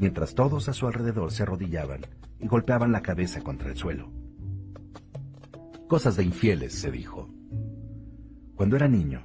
mientras 0.00 0.34
todos 0.34 0.68
a 0.68 0.72
su 0.72 0.88
alrededor 0.88 1.30
se 1.30 1.44
arrodillaban 1.44 2.00
y 2.40 2.48
golpeaban 2.48 2.90
la 2.90 3.00
cabeza 3.02 3.42
contra 3.42 3.68
el 3.68 3.76
suelo. 3.76 4.17
Cosas 5.88 6.16
de 6.16 6.22
infieles, 6.22 6.74
se 6.74 6.90
dijo. 6.90 7.30
Cuando 8.56 8.76
era 8.76 8.88
niño, 8.88 9.22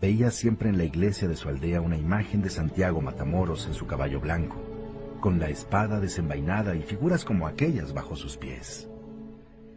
veía 0.00 0.30
siempre 0.30 0.68
en 0.68 0.78
la 0.78 0.84
iglesia 0.84 1.26
de 1.26 1.34
su 1.34 1.48
aldea 1.48 1.80
una 1.80 1.96
imagen 1.96 2.40
de 2.40 2.50
Santiago 2.50 3.00
Matamoros 3.00 3.66
en 3.66 3.74
su 3.74 3.88
caballo 3.88 4.20
blanco, 4.20 4.62
con 5.18 5.40
la 5.40 5.48
espada 5.48 5.98
desenvainada 5.98 6.76
y 6.76 6.82
figuras 6.82 7.24
como 7.24 7.48
aquellas 7.48 7.92
bajo 7.92 8.14
sus 8.14 8.36
pies. 8.36 8.88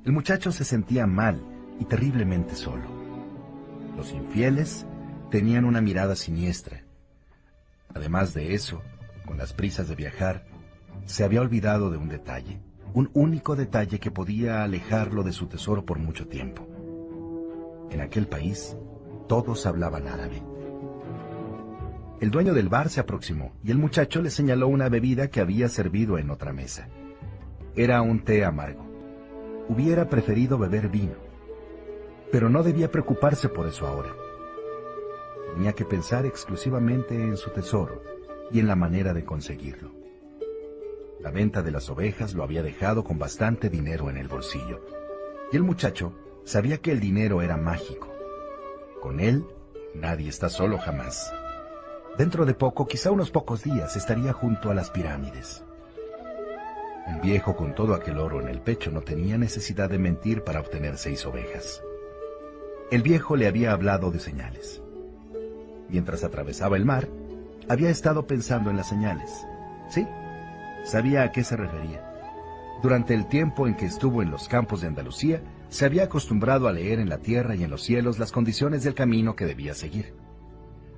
El 0.04 0.12
muchacho 0.12 0.52
se 0.52 0.64
sentía 0.64 1.08
mal 1.08 1.42
y 1.80 1.86
terriblemente 1.86 2.54
solo. 2.54 2.86
Los 3.98 4.14
infieles 4.14 4.86
tenían 5.32 5.66
una 5.66 5.82
mirada 5.82 6.16
siniestra. 6.16 6.84
Además 7.96 8.36
de 8.36 8.54
eso, 8.54 8.84
con 9.26 9.40
las 9.40 9.54
prisas 9.54 9.90
de 9.90 9.96
viajar, 9.96 10.46
se 11.06 11.24
había 11.24 11.42
olvidado 11.42 11.90
de 11.90 11.98
un 11.98 12.10
detalle 12.10 12.60
un 12.96 13.10
único 13.14 13.58
detalle 13.58 14.00
que 14.00 14.10
podía 14.10 14.64
alejarlo 14.64 15.22
de 15.24 15.34
su 15.34 15.48
tesoro 15.48 15.86
por 15.86 16.00
mucho 16.00 16.30
tiempo. 16.30 16.66
En 17.92 18.00
aquel 18.00 18.26
país, 18.26 18.78
todos 19.28 19.66
hablaban 19.66 20.08
árabe. 20.08 20.42
El 22.22 22.32
dueño 22.32 22.54
del 22.54 22.70
bar 22.70 22.88
se 22.88 23.02
aproximó 23.02 23.52
y 23.66 23.72
el 23.72 23.78
muchacho 23.78 24.22
le 24.22 24.30
señaló 24.30 24.70
una 24.70 24.88
bebida 24.88 25.30
que 25.30 25.42
había 25.42 25.68
servido 25.68 26.18
en 26.18 26.30
otra 26.30 26.54
mesa. 26.54 26.88
Era 27.76 28.02
un 28.02 28.24
té 28.24 28.46
amargo. 28.46 28.86
Hubiera 29.68 30.08
preferido 30.08 30.58
beber 30.58 30.88
vino, 30.88 31.16
pero 32.32 32.50
no 32.50 32.64
debía 32.64 32.90
preocuparse 32.90 33.50
por 33.50 33.68
eso 33.68 33.88
ahora. 33.88 34.16
Tenía 35.54 35.74
que 35.74 35.84
pensar 35.84 36.26
exclusivamente 36.26 37.14
en 37.14 37.36
su 37.36 37.50
tesoro 37.50 38.02
y 38.54 38.60
en 38.62 38.68
la 38.68 38.78
manera 38.78 39.14
de 39.14 39.26
conseguirlo. 39.26 39.95
La 41.26 41.32
venta 41.32 41.64
de 41.64 41.72
las 41.72 41.90
ovejas 41.90 42.36
lo 42.36 42.44
había 42.44 42.62
dejado 42.62 43.04
con 43.04 43.18
bastante 43.18 43.68
dinero 43.68 44.12
en 44.12 44.18
el 44.18 44.28
bolsillo. 44.28 44.86
Y 45.52 45.56
el 45.56 45.64
muchacho 45.64 46.14
sabía 46.44 46.78
que 46.78 46.92
el 46.92 47.00
dinero 47.00 47.42
era 47.42 47.58
mágico. 47.58 48.14
Con 49.02 49.20
él, 49.20 49.44
nadie 49.96 50.30
está 50.30 50.50
solo 50.50 50.78
jamás. 50.78 51.34
Dentro 52.16 52.46
de 52.46 52.54
poco, 52.54 52.86
quizá 52.86 53.10
unos 53.10 53.32
pocos 53.32 53.64
días, 53.64 53.96
estaría 53.96 54.34
junto 54.34 54.70
a 54.70 54.76
las 54.76 54.92
pirámides. 54.92 55.64
Un 57.08 57.22
viejo 57.22 57.56
con 57.56 57.74
todo 57.74 57.96
aquel 57.96 58.20
oro 58.20 58.40
en 58.40 58.48
el 58.48 58.62
pecho 58.62 58.92
no 58.92 59.02
tenía 59.02 59.40
necesidad 59.40 59.90
de 59.90 59.98
mentir 59.98 60.44
para 60.44 60.60
obtener 60.60 60.96
seis 61.00 61.26
ovejas. 61.26 61.82
El 62.92 63.02
viejo 63.02 63.36
le 63.36 63.48
había 63.48 63.72
hablado 63.72 64.12
de 64.12 64.20
señales. 64.20 64.84
Mientras 65.90 66.24
atravesaba 66.24 66.78
el 66.78 66.86
mar, 66.86 67.08
había 67.68 67.90
estado 67.90 68.28
pensando 68.28 68.70
en 68.70 68.78
las 68.78 68.90
señales. 68.90 69.48
Sí, 69.90 70.08
sabía 70.86 71.24
a 71.24 71.32
qué 71.32 71.44
se 71.44 71.58
refería. 71.58 72.12
Durante 72.82 73.14
el 73.14 73.28
tiempo 73.28 73.68
en 73.68 73.76
que 73.76 73.86
estuvo 73.86 74.22
en 74.22 74.32
los 74.32 74.48
campos 74.48 74.82
de 74.82 74.88
Andalucía, 74.88 75.42
se 75.70 75.86
había 75.86 76.04
acostumbrado 76.04 76.68
a 76.68 76.72
leer 76.72 77.00
en 77.00 77.10
la 77.10 77.18
tierra 77.18 77.56
y 77.56 77.64
en 77.64 77.72
los 77.72 77.82
cielos 77.84 78.20
las 78.20 78.32
condiciones 78.32 78.84
del 78.84 78.94
camino 78.94 79.36
que 79.36 79.46
debía 79.46 79.74
seguir. 79.74 80.14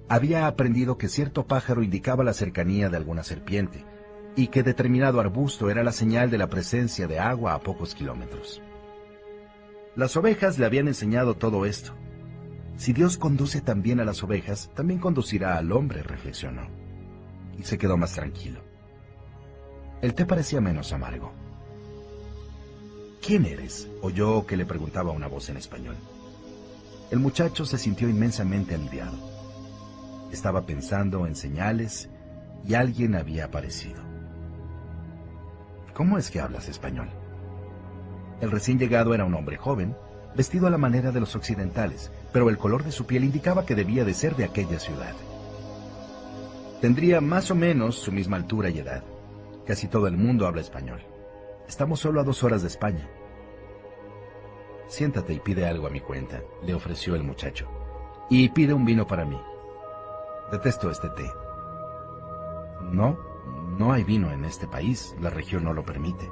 había 0.09 0.47
aprendido 0.47 0.97
que 0.97 1.09
cierto 1.09 1.47
pájaro 1.47 1.83
indicaba 1.83 2.23
la 2.23 2.33
cercanía 2.33 2.89
de 2.89 2.95
alguna 2.95 3.23
serpiente 3.23 3.83
y 4.37 4.47
que 4.47 4.63
determinado 4.63 5.19
arbusto 5.19 5.69
era 5.69 5.83
la 5.83 5.91
señal 5.91 6.29
de 6.29 6.37
la 6.37 6.47
presencia 6.47 7.07
de 7.07 7.19
agua 7.19 7.53
a 7.53 7.59
pocos 7.59 7.95
kilómetros. 7.95 8.61
Las 9.95 10.15
ovejas 10.15 10.59
le 10.59 10.65
habían 10.65 10.87
enseñado 10.87 11.33
todo 11.33 11.65
esto. 11.65 11.93
Si 12.77 12.93
Dios 12.93 13.17
conduce 13.17 13.61
también 13.61 13.99
a 13.99 14.05
las 14.05 14.23
ovejas, 14.23 14.69
también 14.75 14.99
conducirá 14.99 15.57
al 15.57 15.71
hombre, 15.71 16.03
reflexionó. 16.03 16.67
Y 17.57 17.63
se 17.63 17.79
quedó 17.79 17.97
más 17.97 18.13
tranquilo. 18.13 18.66
El 20.01 20.13
té 20.13 20.25
parecía 20.25 20.61
menos 20.61 20.93
amargo. 20.93 21.31
¿Quién 23.25 23.45
eres? 23.45 23.89
oyó 24.01 24.45
que 24.45 24.55
le 24.55 24.65
preguntaba 24.65 25.11
una 25.11 25.27
voz 25.27 25.49
en 25.49 25.57
español. 25.57 25.95
El 27.09 27.19
muchacho 27.19 27.65
se 27.65 27.79
sintió 27.79 28.07
inmensamente 28.07 28.75
aliviado. 28.75 29.17
Estaba 30.31 30.65
pensando 30.67 31.25
en 31.25 31.35
señales 31.35 32.09
y 32.63 32.75
alguien 32.75 33.15
había 33.15 33.45
aparecido. 33.45 34.01
¿Cómo 35.95 36.19
es 36.19 36.29
que 36.29 36.41
hablas 36.41 36.69
español? 36.69 37.09
El 38.39 38.51
recién 38.51 38.77
llegado 38.77 39.15
era 39.15 39.25
un 39.25 39.33
hombre 39.33 39.57
joven, 39.57 39.95
vestido 40.35 40.67
a 40.67 40.69
la 40.69 40.77
manera 40.77 41.11
de 41.11 41.19
los 41.19 41.35
occidentales, 41.35 42.11
pero 42.31 42.51
el 42.51 42.59
color 42.59 42.83
de 42.83 42.91
su 42.91 43.07
piel 43.07 43.23
indicaba 43.23 43.65
que 43.65 43.73
debía 43.73 44.05
de 44.05 44.13
ser 44.13 44.35
de 44.35 44.43
aquella 44.43 44.79
ciudad. 44.79 45.15
Tendría 46.81 47.19
más 47.19 47.49
o 47.49 47.55
menos 47.55 47.95
su 47.95 48.11
misma 48.11 48.37
altura 48.37 48.69
y 48.69 48.77
edad. 48.77 49.03
Casi 49.67 49.89
todo 49.89 50.07
el 50.07 50.15
mundo 50.15 50.47
habla 50.47 50.61
español. 50.61 51.01
Estamos 51.67 51.99
solo 51.99 52.21
a 52.21 52.23
dos 52.23 52.41
horas 52.41 52.61
de 52.61 52.69
España. 52.69 53.09
Siéntate 54.87 55.33
y 55.33 55.41
pide 55.41 55.67
algo 55.67 55.87
a 55.87 55.89
mi 55.89 55.99
cuenta, 55.99 56.41
le 56.63 56.73
ofreció 56.73 57.15
el 57.15 57.23
muchacho. 57.23 57.67
Y 58.29 58.47
pide 58.47 58.73
un 58.73 58.85
vino 58.85 59.05
para 59.05 59.25
mí. 59.25 59.37
Detesto 60.53 60.89
este 60.89 61.09
té. 61.09 61.29
No, 62.83 63.19
no 63.77 63.91
hay 63.91 64.05
vino 64.05 64.31
en 64.31 64.45
este 64.45 64.67
país, 64.67 65.13
la 65.19 65.29
región 65.29 65.65
no 65.65 65.73
lo 65.73 65.83
permite. 65.83 66.31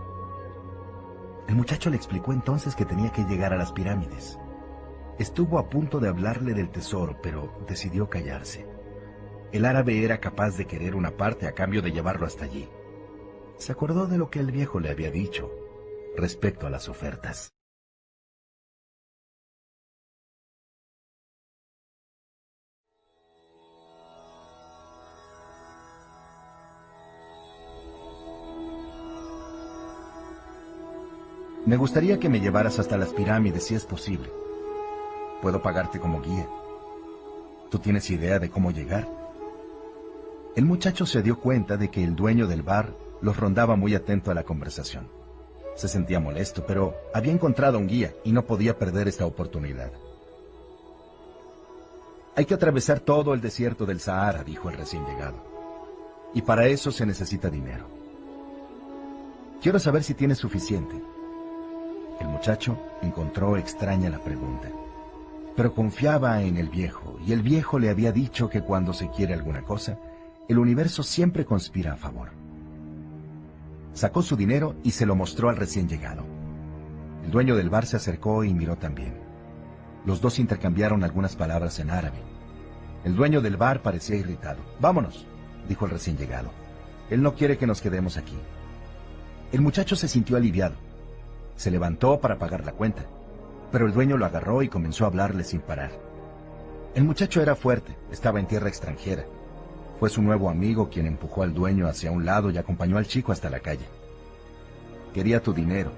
El 1.50 1.56
muchacho 1.56 1.90
le 1.90 1.98
explicó 1.98 2.32
entonces 2.32 2.74
que 2.74 2.86
tenía 2.86 3.12
que 3.12 3.26
llegar 3.26 3.52
a 3.52 3.58
las 3.58 3.74
pirámides. 3.74 4.40
Estuvo 5.20 5.60
a 5.60 5.68
punto 5.68 6.00
de 6.00 6.08
hablarle 6.08 6.54
del 6.54 6.70
tesoro, 6.70 7.18
pero 7.22 7.54
decidió 7.68 8.10
callarse. 8.10 8.66
El 9.52 9.66
árabe 9.66 10.06
era 10.06 10.22
capaz 10.22 10.56
de 10.56 10.66
querer 10.66 10.96
una 10.96 11.12
parte 11.12 11.48
a 11.48 11.52
cambio 11.52 11.82
de 11.82 11.92
llevarlo 11.92 12.26
hasta 12.26 12.46
allí. 12.46 12.70
Se 13.58 13.72
acordó 13.72 14.06
de 14.06 14.18
lo 14.18 14.30
que 14.30 14.40
el 14.40 14.52
viejo 14.52 14.80
le 14.80 14.90
había 14.90 15.12
dicho 15.12 15.50
respecto 16.18 16.68
a 16.68 16.70
las 16.70 16.90
ofertas. 16.90 17.52
Me 31.66 31.78
gustaría 31.78 32.20
que 32.20 32.30
me 32.30 32.40
llevaras 32.40 32.78
hasta 32.78 32.96
las 32.96 33.12
pirámides 33.12 33.64
si 33.64 33.74
es 33.74 33.86
posible. 33.86 34.30
Puedo 35.42 35.64
pagarte 35.64 36.00
como 36.00 36.22
guía. 36.22 36.48
¿Tú 37.72 37.80
tienes 37.80 38.10
idea 38.12 38.38
de 38.38 38.52
cómo 38.52 38.70
llegar? 38.70 39.10
El 40.56 40.66
muchacho 40.66 41.08
se 41.08 41.24
dio 41.24 41.40
cuenta 41.40 41.76
de 41.76 41.90
que 41.90 42.04
el 42.04 42.16
dueño 42.16 42.46
del 42.46 42.62
bar 42.62 43.05
los 43.22 43.38
rondaba 43.38 43.76
muy 43.76 43.96
atento 43.96 44.32
a 44.32 44.34
la 44.34 44.44
conversación. 44.44 45.08
Se 45.76 45.88
sentía 45.88 46.20
molesto, 46.20 46.66
pero 46.66 46.96
había 47.14 47.34
encontrado 47.34 47.78
un 47.78 47.88
guía 47.88 48.14
y 48.24 48.32
no 48.32 48.46
podía 48.46 48.78
perder 48.78 49.08
esta 49.08 49.26
oportunidad. 49.26 49.92
Hay 52.36 52.46
que 52.46 52.54
atravesar 52.54 53.00
todo 53.00 53.34
el 53.34 53.42
desierto 53.42 53.86
del 53.86 54.00
Sahara, 54.00 54.44
dijo 54.44 54.70
el 54.70 54.78
recién 54.78 55.06
llegado. 55.06 55.38
Y 56.34 56.42
para 56.42 56.68
eso 56.68 56.92
se 56.92 57.06
necesita 57.06 57.50
dinero. 57.50 57.88
Quiero 59.62 59.80
saber 59.80 60.04
si 60.04 60.14
tienes 60.14 60.38
suficiente. 60.38 60.96
El 62.20 62.28
muchacho 62.28 62.78
encontró 63.02 63.58
extraña 63.58 64.10
la 64.10 64.20
pregunta, 64.20 64.70
pero 65.56 65.74
confiaba 65.74 66.42
en 66.44 66.58
el 66.58 66.70
viejo, 66.70 67.18
y 67.26 67.34
el 67.34 67.42
viejo 67.42 67.80
le 67.80 67.90
había 67.90 68.12
dicho 68.12 68.50
que 68.50 68.62
cuando 68.62 68.94
se 68.94 69.10
quiere 69.10 69.34
alguna 69.34 69.64
cosa, 69.64 69.98
el 70.48 70.60
universo 70.60 71.04
siempre 71.04 71.46
conspira 71.46 71.94
a 71.94 71.98
favor. 71.98 72.45
Sacó 73.96 74.22
su 74.22 74.36
dinero 74.36 74.76
y 74.84 74.92
se 74.92 75.06
lo 75.06 75.16
mostró 75.16 75.48
al 75.48 75.56
recién 75.56 75.88
llegado. 75.88 76.26
El 77.24 77.32
dueño 77.32 77.56
del 77.56 77.70
bar 77.70 77.86
se 77.86 77.96
acercó 77.96 78.44
y 78.44 78.54
miró 78.54 78.76
también. 78.76 79.18
Los 80.06 80.20
dos 80.20 80.38
intercambiaron 80.38 81.06
algunas 81.06 81.38
palabras 81.38 81.80
en 81.80 81.90
árabe. 81.90 82.22
El 83.06 83.16
dueño 83.16 83.40
del 83.40 83.56
bar 83.56 83.82
parecía 83.82 84.18
irritado. 84.18 84.60
Vámonos, 84.82 85.26
dijo 85.70 85.86
el 85.86 85.92
recién 85.92 86.18
llegado. 86.18 86.52
Él 87.10 87.22
no 87.22 87.36
quiere 87.36 87.58
que 87.58 87.68
nos 87.68 87.82
quedemos 87.82 88.18
aquí. 88.18 88.38
El 89.54 89.62
muchacho 89.62 89.96
se 89.96 90.10
sintió 90.10 90.36
aliviado. 90.36 90.76
Se 91.56 91.72
levantó 91.72 92.20
para 92.20 92.38
pagar 92.38 92.66
la 92.66 92.74
cuenta, 92.74 93.06
pero 93.72 93.86
el 93.86 93.94
dueño 93.94 94.18
lo 94.18 94.26
agarró 94.26 94.62
y 94.62 94.68
comenzó 94.68 95.06
a 95.06 95.08
hablarle 95.08 95.46
sin 95.46 95.62
parar. 95.62 95.92
El 96.96 97.06
muchacho 97.06 97.42
era 97.42 97.56
fuerte, 97.56 97.98
estaba 98.12 98.42
en 98.42 98.48
tierra 98.48 98.68
extranjera. 98.68 99.26
Fue 100.00 100.10
su 100.10 100.22
nuevo 100.22 100.50
amigo 100.50 100.90
quien 100.90 101.08
empujó 101.08 101.44
al 101.44 101.54
dueño 101.54 101.88
hacia 101.88 102.12
un 102.12 102.26
lado 102.26 102.52
y 102.52 102.58
acompañó 102.58 102.98
al 102.98 103.08
chico 103.08 103.32
hasta 103.32 103.50
la 103.50 103.60
calle. 103.62 103.86
Quería 105.14 105.42
tu 105.42 105.54
dinero. 105.54 105.92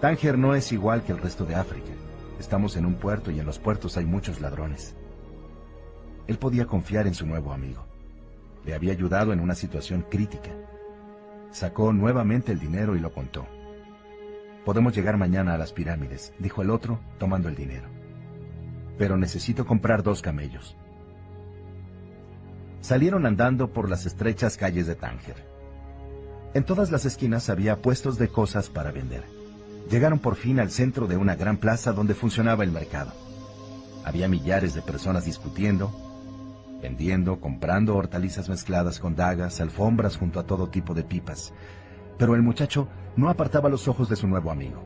Tánger 0.00 0.38
no 0.38 0.54
es 0.54 0.72
igual 0.72 1.02
que 1.02 1.12
el 1.12 1.18
resto 1.18 1.44
de 1.44 1.54
África. 1.54 1.92
Estamos 2.40 2.76
en 2.76 2.86
un 2.86 2.94
puerto 2.94 3.30
y 3.30 3.38
en 3.38 3.46
los 3.46 3.58
puertos 3.58 3.96
hay 3.96 4.06
muchos 4.06 4.40
ladrones. 4.40 4.96
Él 6.26 6.38
podía 6.38 6.66
confiar 6.66 7.06
en 7.06 7.14
su 7.14 7.26
nuevo 7.26 7.52
amigo. 7.52 7.84
Le 8.64 8.74
había 8.74 8.92
ayudado 8.92 9.32
en 9.32 9.40
una 9.40 9.54
situación 9.54 10.06
crítica. 10.08 10.50
Sacó 11.50 11.92
nuevamente 11.92 12.52
el 12.52 12.58
dinero 12.58 12.96
y 12.96 13.00
lo 13.00 13.12
contó. 13.12 13.46
Podemos 14.64 14.94
llegar 14.94 15.18
mañana 15.18 15.54
a 15.54 15.58
las 15.58 15.72
pirámides, 15.72 16.32
dijo 16.38 16.62
el 16.62 16.70
otro, 16.70 17.00
tomando 17.18 17.48
el 17.48 17.56
dinero. 17.56 17.88
Pero 18.96 19.16
necesito 19.16 19.66
comprar 19.66 20.02
dos 20.02 20.22
camellos. 20.22 20.76
Salieron 22.82 23.26
andando 23.26 23.72
por 23.72 23.88
las 23.88 24.06
estrechas 24.06 24.56
calles 24.56 24.88
de 24.88 24.96
Tánger. 24.96 25.36
En 26.52 26.64
todas 26.64 26.90
las 26.90 27.04
esquinas 27.04 27.48
había 27.48 27.80
puestos 27.80 28.18
de 28.18 28.26
cosas 28.26 28.68
para 28.68 28.90
vender. 28.90 29.22
Llegaron 29.88 30.18
por 30.18 30.34
fin 30.34 30.58
al 30.58 30.72
centro 30.72 31.06
de 31.06 31.16
una 31.16 31.36
gran 31.36 31.58
plaza 31.58 31.92
donde 31.92 32.14
funcionaba 32.14 32.64
el 32.64 32.72
mercado. 32.72 33.12
Había 34.04 34.26
millares 34.26 34.74
de 34.74 34.82
personas 34.82 35.24
discutiendo, 35.24 35.92
vendiendo, 36.82 37.38
comprando 37.38 37.94
hortalizas 37.94 38.48
mezcladas 38.48 38.98
con 38.98 39.14
dagas, 39.14 39.60
alfombras 39.60 40.16
junto 40.16 40.40
a 40.40 40.46
todo 40.46 40.68
tipo 40.68 40.92
de 40.92 41.04
pipas, 41.04 41.52
pero 42.18 42.34
el 42.34 42.42
muchacho 42.42 42.88
no 43.16 43.30
apartaba 43.30 43.68
los 43.68 43.86
ojos 43.86 44.08
de 44.08 44.16
su 44.16 44.26
nuevo 44.26 44.50
amigo. 44.50 44.82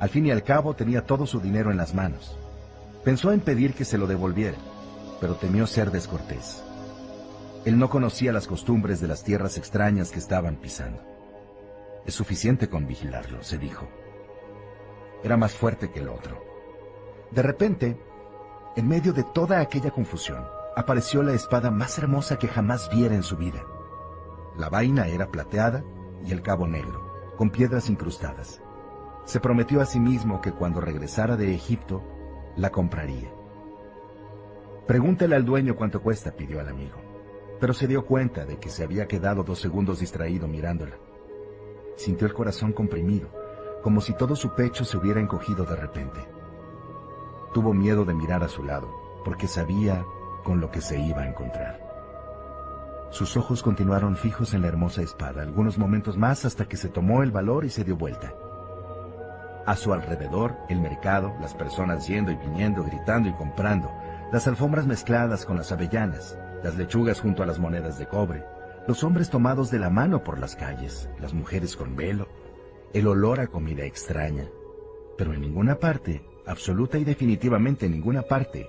Al 0.00 0.08
fin 0.08 0.24
y 0.24 0.30
al 0.30 0.42
cabo 0.42 0.74
tenía 0.74 1.04
todo 1.04 1.26
su 1.26 1.38
dinero 1.40 1.70
en 1.70 1.76
las 1.76 1.94
manos. 1.94 2.38
Pensó 3.04 3.30
en 3.30 3.40
pedir 3.40 3.74
que 3.74 3.84
se 3.84 3.98
lo 3.98 4.06
devolviera, 4.06 4.56
pero 5.20 5.34
temió 5.34 5.66
ser 5.66 5.90
descortés. 5.90 6.62
Él 7.66 7.80
no 7.80 7.90
conocía 7.90 8.32
las 8.32 8.46
costumbres 8.46 9.00
de 9.00 9.08
las 9.08 9.24
tierras 9.24 9.58
extrañas 9.58 10.12
que 10.12 10.20
estaban 10.20 10.54
pisando. 10.54 11.02
Es 12.06 12.14
suficiente 12.14 12.68
con 12.68 12.86
vigilarlo, 12.86 13.42
se 13.42 13.58
dijo. 13.58 13.88
Era 15.24 15.36
más 15.36 15.52
fuerte 15.52 15.90
que 15.90 15.98
el 15.98 16.08
otro. 16.08 16.40
De 17.32 17.42
repente, 17.42 18.00
en 18.76 18.86
medio 18.86 19.12
de 19.12 19.24
toda 19.24 19.60
aquella 19.60 19.90
confusión, 19.90 20.46
apareció 20.76 21.24
la 21.24 21.32
espada 21.32 21.72
más 21.72 21.98
hermosa 21.98 22.38
que 22.38 22.46
jamás 22.46 22.88
viera 22.88 23.16
en 23.16 23.24
su 23.24 23.36
vida. 23.36 23.64
La 24.56 24.68
vaina 24.68 25.08
era 25.08 25.32
plateada 25.32 25.82
y 26.24 26.30
el 26.30 26.42
cabo 26.42 26.68
negro, 26.68 27.34
con 27.36 27.50
piedras 27.50 27.90
incrustadas. 27.90 28.62
Se 29.24 29.40
prometió 29.40 29.80
a 29.80 29.86
sí 29.86 29.98
mismo 29.98 30.40
que 30.40 30.52
cuando 30.52 30.80
regresara 30.80 31.36
de 31.36 31.52
Egipto, 31.52 32.04
la 32.54 32.70
compraría. 32.70 33.28
Pregúntele 34.86 35.34
al 35.34 35.44
dueño 35.44 35.74
cuánto 35.74 36.00
cuesta, 36.00 36.30
pidió 36.30 36.60
al 36.60 36.68
amigo, 36.68 36.94
pero 37.60 37.74
se 37.74 37.86
dio 37.86 38.04
cuenta 38.04 38.44
de 38.44 38.58
que 38.58 38.68
se 38.68 38.84
había 38.84 39.06
quedado 39.06 39.42
dos 39.42 39.60
segundos 39.60 40.00
distraído 40.00 40.46
mirándola. 40.48 40.96
Sintió 41.96 42.26
el 42.26 42.34
corazón 42.34 42.72
comprimido, 42.72 43.28
como 43.82 44.00
si 44.00 44.12
todo 44.14 44.36
su 44.36 44.54
pecho 44.54 44.84
se 44.84 44.96
hubiera 44.96 45.20
encogido 45.20 45.64
de 45.64 45.76
repente. 45.76 46.20
Tuvo 47.54 47.72
miedo 47.72 48.04
de 48.04 48.14
mirar 48.14 48.42
a 48.42 48.48
su 48.48 48.62
lado, 48.62 48.88
porque 49.24 49.48
sabía 49.48 50.04
con 50.44 50.60
lo 50.60 50.70
que 50.70 50.80
se 50.80 50.98
iba 50.98 51.22
a 51.22 51.28
encontrar. 51.28 51.86
Sus 53.10 53.36
ojos 53.36 53.62
continuaron 53.62 54.16
fijos 54.16 54.52
en 54.52 54.62
la 54.62 54.68
hermosa 54.68 55.00
espada 55.00 55.42
algunos 55.42 55.78
momentos 55.78 56.16
más 56.18 56.44
hasta 56.44 56.66
que 56.66 56.76
se 56.76 56.88
tomó 56.88 57.22
el 57.22 57.30
valor 57.30 57.64
y 57.64 57.70
se 57.70 57.84
dio 57.84 57.96
vuelta. 57.96 58.34
A 59.64 59.74
su 59.74 59.92
alrededor, 59.92 60.56
el 60.68 60.80
mercado, 60.80 61.34
las 61.40 61.54
personas 61.54 62.06
yendo 62.06 62.30
y 62.30 62.36
viniendo, 62.36 62.84
gritando 62.84 63.28
y 63.28 63.32
comprando, 63.32 63.90
las 64.32 64.46
alfombras 64.46 64.86
mezcladas 64.86 65.46
con 65.46 65.56
las 65.56 65.72
avellanas, 65.72 66.38
las 66.62 66.76
lechugas 66.76 67.20
junto 67.20 67.42
a 67.42 67.46
las 67.46 67.58
monedas 67.58 67.98
de 67.98 68.06
cobre, 68.06 68.44
los 68.86 69.02
hombres 69.04 69.30
tomados 69.30 69.70
de 69.70 69.78
la 69.78 69.90
mano 69.90 70.22
por 70.22 70.38
las 70.38 70.56
calles, 70.56 71.08
las 71.20 71.34
mujeres 71.34 71.76
con 71.76 71.96
velo, 71.96 72.28
el 72.92 73.06
olor 73.06 73.40
a 73.40 73.48
comida 73.48 73.84
extraña. 73.84 74.48
Pero 75.18 75.34
en 75.34 75.40
ninguna 75.40 75.76
parte, 75.76 76.22
absoluta 76.46 76.98
y 76.98 77.04
definitivamente 77.04 77.86
en 77.86 77.92
ninguna 77.92 78.22
parte, 78.22 78.66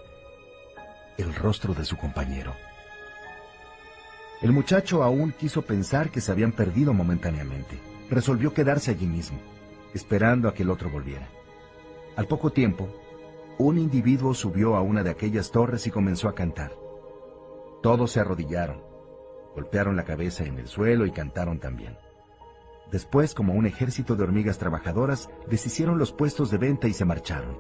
el 1.17 1.33
rostro 1.33 1.73
de 1.73 1.85
su 1.85 1.97
compañero. 1.97 2.53
El 4.41 4.51
muchacho 4.51 5.03
aún 5.03 5.31
quiso 5.31 5.63
pensar 5.63 6.11
que 6.11 6.21
se 6.21 6.31
habían 6.31 6.51
perdido 6.51 6.93
momentáneamente. 6.93 7.79
Resolvió 8.09 8.53
quedarse 8.53 8.91
allí 8.91 9.07
mismo, 9.07 9.39
esperando 9.93 10.47
a 10.47 10.53
que 10.53 10.63
el 10.63 10.69
otro 10.69 10.89
volviera. 10.89 11.27
Al 12.15 12.27
poco 12.27 12.51
tiempo, 12.51 12.87
un 13.57 13.79
individuo 13.79 14.33
subió 14.35 14.75
a 14.75 14.81
una 14.81 15.03
de 15.03 15.09
aquellas 15.09 15.51
torres 15.51 15.87
y 15.87 15.91
comenzó 15.91 16.29
a 16.29 16.35
cantar. 16.35 16.71
Todos 17.81 18.11
se 18.11 18.19
arrodillaron, 18.19 18.81
golpearon 19.53 19.95
la 19.95 20.03
cabeza 20.03 20.43
en 20.43 20.57
el 20.57 20.67
suelo 20.67 21.05
y 21.05 21.11
cantaron 21.11 21.59
también. 21.59 21.97
Después, 22.91 23.33
como 23.33 23.53
un 23.53 23.65
ejército 23.65 24.15
de 24.15 24.23
hormigas 24.23 24.57
trabajadoras, 24.57 25.29
deshicieron 25.49 25.97
los 25.97 26.11
puestos 26.11 26.49
de 26.51 26.57
venta 26.57 26.87
y 26.87 26.93
se 26.93 27.05
marcharon. 27.05 27.57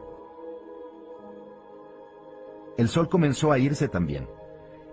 El 2.77 2.87
sol 2.87 3.09
comenzó 3.09 3.51
a 3.51 3.59
irse 3.59 3.87
también. 3.89 4.27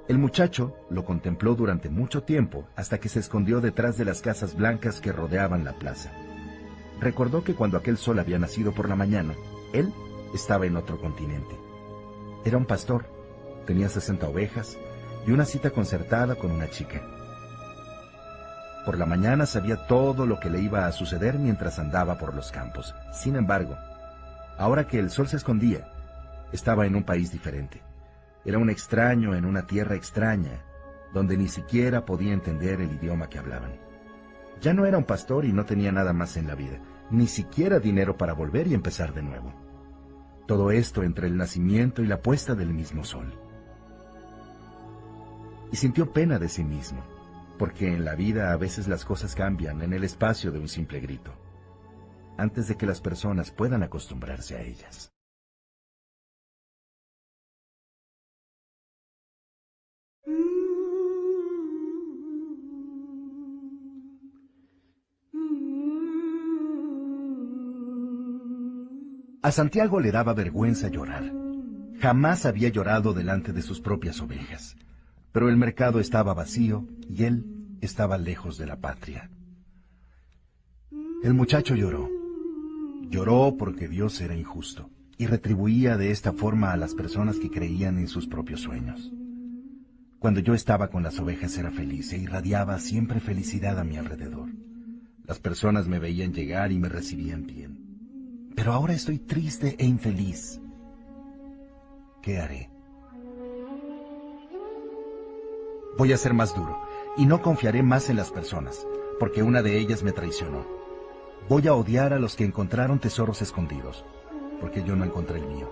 El 0.09 0.19
muchacho 0.19 0.75
lo 0.91 1.05
contempló 1.05 1.55
durante 1.55 1.89
mucho 1.89 2.23
tiempo 2.23 2.67
hasta 2.77 2.99
que 2.99 3.09
se 3.09 3.21
escondió 3.21 3.61
detrás 3.61 3.97
de 3.97 4.05
las 4.05 4.21
casas 4.21 4.57
blancas 4.57 5.01
que 5.01 5.13
rodeaban 5.13 5.65
la 5.65 5.75
plaza. 5.75 6.13
Recordó 7.01 7.45
que 7.45 7.55
cuando 7.55 7.79
aquel 7.79 7.97
sol 7.97 8.19
había 8.19 8.39
nacido 8.39 8.73
por 8.73 8.89
la 8.89 8.97
mañana, 8.97 9.35
él 9.73 9.93
estaba 10.35 10.67
en 10.67 10.77
otro 10.77 11.01
continente. 11.01 11.57
Era 12.45 12.59
un 12.59 12.67
pastor, 12.67 13.07
tenía 13.67 13.89
60 13.89 14.29
ovejas 14.29 14.79
y 15.27 15.33
una 15.33 15.45
cita 15.45 15.71
concertada 15.71 16.35
con 16.35 16.51
una 16.51 16.69
chica. 16.69 17.01
Por 18.85 18.99
la 18.99 19.07
mañana 19.07 19.47
sabía 19.47 19.87
todo 19.87 20.27
lo 20.27 20.39
que 20.39 20.51
le 20.51 20.61
iba 20.61 20.87
a 20.87 20.93
suceder 20.93 21.39
mientras 21.39 21.79
andaba 21.79 22.19
por 22.19 22.35
los 22.35 22.53
campos. 22.53 22.95
Sin 23.13 23.37
embargo, 23.37 23.77
ahora 24.59 24.87
que 24.87 24.99
el 24.99 25.11
sol 25.11 25.27
se 25.27 25.37
escondía, 25.37 25.89
estaba 26.53 26.87
en 26.87 26.95
un 26.95 27.03
país 27.03 27.33
diferente. 27.33 27.83
Era 28.45 28.59
un 28.59 28.69
extraño 28.69 29.35
en 29.35 29.47
una 29.47 29.67
tierra 29.67 29.95
extraña, 29.95 30.63
donde 31.15 31.37
ni 31.39 31.49
siquiera 31.49 32.05
podía 32.05 32.35
entender 32.35 32.81
el 32.83 32.93
idioma 32.93 33.29
que 33.29 33.39
hablaban. 33.39 33.73
Ya 34.61 34.75
no 34.75 34.85
era 34.85 34.99
un 34.99 35.05
pastor 35.05 35.47
y 35.47 35.53
no 35.53 35.65
tenía 35.65 35.91
nada 35.91 36.13
más 36.13 36.37
en 36.37 36.47
la 36.47 36.55
vida, 36.55 36.79
ni 37.11 37.27
siquiera 37.27 37.81
dinero 37.81 38.19
para 38.19 38.35
volver 38.35 38.67
y 38.67 38.75
empezar 38.75 39.15
de 39.15 39.23
nuevo. 39.23 39.53
Todo 40.47 40.71
esto 40.71 41.03
entre 41.03 41.27
el 41.27 41.39
nacimiento 41.39 42.03
y 42.03 42.07
la 42.07 42.21
puesta 42.21 42.55
del 42.55 42.75
mismo 42.75 43.03
sol. 43.05 43.33
Y 45.75 45.77
sintió 45.77 46.13
pena 46.13 46.39
de 46.39 46.49
sí 46.49 46.63
mismo, 46.63 47.05
porque 47.59 47.93
en 47.93 48.05
la 48.05 48.15
vida 48.15 48.53
a 48.53 48.57
veces 48.57 48.87
las 48.87 49.05
cosas 49.05 49.35
cambian 49.35 49.83
en 49.83 49.93
el 49.93 50.05
espacio 50.05 50.53
de 50.53 50.61
un 50.61 50.69
simple 50.69 51.01
grito, 51.01 51.33
antes 52.39 52.69
de 52.69 52.77
que 52.77 52.87
las 52.87 53.01
personas 53.01 53.51
puedan 53.51 53.83
acostumbrarse 53.83 54.55
a 54.55 54.63
ellas. 54.63 55.11
A 69.43 69.51
Santiago 69.51 69.99
le 69.99 70.13
daba 70.13 70.35
vergüenza 70.35 70.87
llorar. 70.87 71.33
Jamás 72.01 72.47
había 72.47 72.69
llorado 72.69 73.13
delante 73.13 73.53
de 73.53 73.63
sus 73.63 73.81
propias 73.81 74.21
ovejas. 74.21 74.77
Pero 75.35 75.49
el 75.49 75.57
mercado 75.57 75.99
estaba 75.99 76.33
vacío 76.33 76.87
y 77.11 77.25
él 77.25 77.45
estaba 77.81 78.19
lejos 78.19 78.57
de 78.57 78.67
la 78.67 78.77
patria. 78.77 79.33
El 81.25 81.35
muchacho 81.35 81.75
lloró. 81.75 82.09
Lloró 83.11 83.57
porque 83.59 83.89
Dios 83.89 84.21
era 84.21 84.37
injusto 84.37 84.91
y 85.19 85.27
retribuía 85.27 85.97
de 85.97 86.13
esta 86.13 86.33
forma 86.33 86.71
a 86.71 86.77
las 86.77 86.95
personas 86.95 87.41
que 87.41 87.51
creían 87.51 87.99
en 87.99 88.07
sus 88.07 88.29
propios 88.29 88.61
sueños. 88.61 89.11
Cuando 90.21 90.39
yo 90.39 90.55
estaba 90.55 90.87
con 90.87 91.03
las 91.03 91.19
ovejas 91.19 91.59
era 91.59 91.73
feliz 91.73 92.13
e 92.13 92.19
irradiaba 92.19 92.79
siempre 92.79 93.19
felicidad 93.19 93.81
a 93.81 93.85
mi 93.85 93.97
alrededor. 93.97 94.51
Las 95.27 95.41
personas 95.41 95.89
me 95.89 95.99
veían 95.99 96.33
llegar 96.33 96.71
y 96.71 96.79
me 96.79 96.89
recibían 96.89 97.45
bien. 97.45 98.53
Pero 98.55 98.73
ahora 98.73 98.95
estoy 98.95 99.19
triste 99.19 99.75
e 99.81 99.85
infeliz. 99.85 100.61
¿Qué 102.23 102.39
haré? 102.39 102.74
Voy 105.97 106.13
a 106.13 106.17
ser 106.17 106.35
más 106.35 106.55
duro 106.55 106.81
y 107.17 107.27
no 107.27 107.43
confiaré 107.43 107.83
más 107.83 108.11
en 108.11 108.17
las 108.17 108.31
personas, 108.31 108.87
porque 109.19 109.43
una 109.43 109.63
de 109.63 109.79
ellas 109.79 110.03
me 110.03 110.13
traicionó. 110.13 110.67
Voy 111.49 111.69
a 111.69 111.75
odiar 111.75 112.13
a 112.13 112.19
los 112.19 112.37
que 112.37 112.45
encontraron 112.45 112.99
tesoros 112.99 113.43
escondidos, 113.43 114.05
porque 114.61 114.83
yo 114.83 114.97
no 114.97 115.05
encontré 115.05 115.39
el 115.39 115.47
mío. 115.47 115.71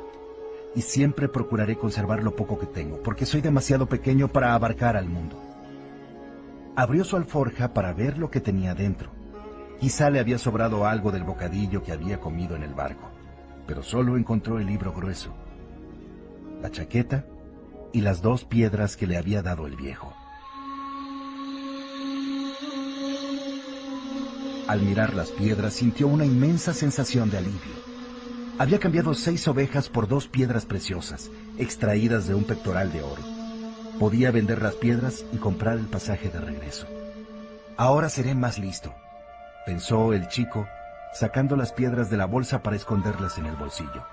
Y 0.74 0.82
siempre 0.82 1.28
procuraré 1.28 1.76
conservar 1.76 2.22
lo 2.22 2.36
poco 2.36 2.58
que 2.58 2.66
tengo, 2.66 3.02
porque 3.02 3.26
soy 3.26 3.40
demasiado 3.40 3.86
pequeño 3.86 4.28
para 4.28 4.54
abarcar 4.54 4.96
al 4.96 5.08
mundo. 5.08 5.36
Abrió 6.76 7.04
su 7.04 7.16
alforja 7.16 7.74
para 7.74 7.92
ver 7.92 8.18
lo 8.18 8.30
que 8.30 8.40
tenía 8.40 8.74
dentro 8.74 9.10
Quizá 9.82 10.10
le 10.10 10.20
había 10.20 10.38
sobrado 10.38 10.86
algo 10.86 11.10
del 11.10 11.24
bocadillo 11.24 11.82
que 11.82 11.90
había 11.90 12.20
comido 12.20 12.54
en 12.54 12.62
el 12.62 12.72
barco, 12.72 13.10
pero 13.66 13.82
solo 13.82 14.16
encontró 14.16 14.60
el 14.60 14.66
libro 14.66 14.92
grueso, 14.92 15.32
la 16.60 16.70
chaqueta 16.70 17.24
y 17.92 18.00
las 18.00 18.22
dos 18.22 18.44
piedras 18.44 18.96
que 18.96 19.06
le 19.06 19.16
había 19.16 19.42
dado 19.42 19.66
el 19.66 19.76
viejo. 19.76 20.12
Al 24.68 24.80
mirar 24.80 25.12
las 25.14 25.30
piedras 25.30 25.74
sintió 25.74 26.06
una 26.06 26.24
inmensa 26.24 26.72
sensación 26.72 27.30
de 27.30 27.38
alivio. 27.38 27.92
Había 28.58 28.78
cambiado 28.78 29.12
seis 29.12 29.46
ovejas 29.48 29.88
por 29.88 30.08
dos 30.08 30.28
piedras 30.28 30.66
preciosas, 30.66 31.30
extraídas 31.58 32.26
de 32.26 32.34
un 32.34 32.44
pectoral 32.44 32.92
de 32.92 33.02
oro. 33.02 33.22
Podía 33.98 34.30
vender 34.30 34.62
las 34.62 34.74
piedras 34.74 35.24
y 35.32 35.36
comprar 35.36 35.78
el 35.78 35.86
pasaje 35.86 36.28
de 36.30 36.40
regreso. 36.40 36.86
Ahora 37.76 38.08
seré 38.08 38.34
más 38.34 38.58
listo, 38.58 38.94
pensó 39.66 40.12
el 40.12 40.28
chico, 40.28 40.66
sacando 41.12 41.56
las 41.56 41.72
piedras 41.72 42.08
de 42.08 42.16
la 42.16 42.26
bolsa 42.26 42.62
para 42.62 42.76
esconderlas 42.76 43.38
en 43.38 43.46
el 43.46 43.56
bolsillo. 43.56 44.06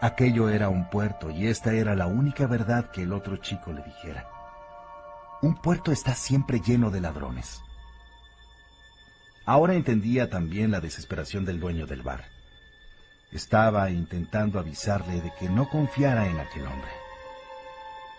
Aquello 0.00 0.48
era 0.48 0.68
un 0.68 0.88
puerto 0.88 1.28
y 1.28 1.48
esta 1.48 1.72
era 1.72 1.96
la 1.96 2.06
única 2.06 2.46
verdad 2.46 2.92
que 2.92 3.02
el 3.02 3.12
otro 3.12 3.36
chico 3.38 3.72
le 3.72 3.82
dijera. 3.82 4.30
Un 5.42 5.56
puerto 5.60 5.90
está 5.90 6.14
siempre 6.14 6.60
lleno 6.60 6.92
de 6.92 7.00
ladrones. 7.00 7.62
Ahora 9.44 9.74
entendía 9.74 10.30
también 10.30 10.70
la 10.70 10.80
desesperación 10.80 11.44
del 11.44 11.58
dueño 11.58 11.86
del 11.86 12.02
bar. 12.02 12.26
Estaba 13.32 13.90
intentando 13.90 14.60
avisarle 14.60 15.20
de 15.20 15.32
que 15.36 15.48
no 15.48 15.68
confiara 15.68 16.28
en 16.28 16.38
aquel 16.38 16.66
hombre. 16.66 16.90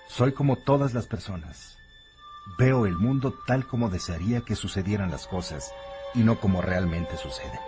Soy 0.09 0.33
como 0.33 0.57
todas 0.57 0.93
las 0.93 1.07
personas. 1.07 1.77
Veo 2.57 2.87
el 2.87 2.95
mundo 2.95 3.39
tal 3.47 3.65
como 3.65 3.89
desearía 3.89 4.41
que 4.41 4.55
sucedieran 4.55 5.11
las 5.11 5.27
cosas 5.27 5.71
y 6.13 6.19
no 6.19 6.41
como 6.41 6.61
realmente 6.61 7.15
suceden. 7.15 7.59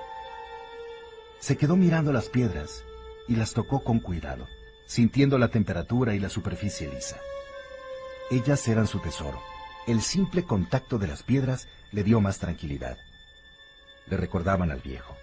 Se 1.40 1.56
quedó 1.56 1.78
mirando 1.78 2.12
las 2.12 2.28
piedras 2.28 2.84
y 3.32 3.38
las 3.38 3.54
tocó 3.54 3.80
con 3.80 4.00
cuidado, 4.00 4.50
sintiendo 4.86 5.38
la 5.38 5.48
temperatura 5.48 6.14
y 6.14 6.20
la 6.20 6.28
superficie 6.28 6.90
lisa. 6.90 7.18
Ellas 8.30 8.68
eran 8.68 8.88
su 8.88 9.00
tesoro. 9.00 9.42
El 9.88 10.02
simple 10.02 10.44
contacto 10.44 10.98
de 10.98 11.08
las 11.08 11.24
piedras 11.24 11.70
le 11.94 12.04
dio 12.04 12.20
más 12.20 12.40
tranquilidad. 12.40 12.98
Le 14.08 14.18
recordaban 14.18 14.70
al 14.70 14.82
viejo. 14.82 15.16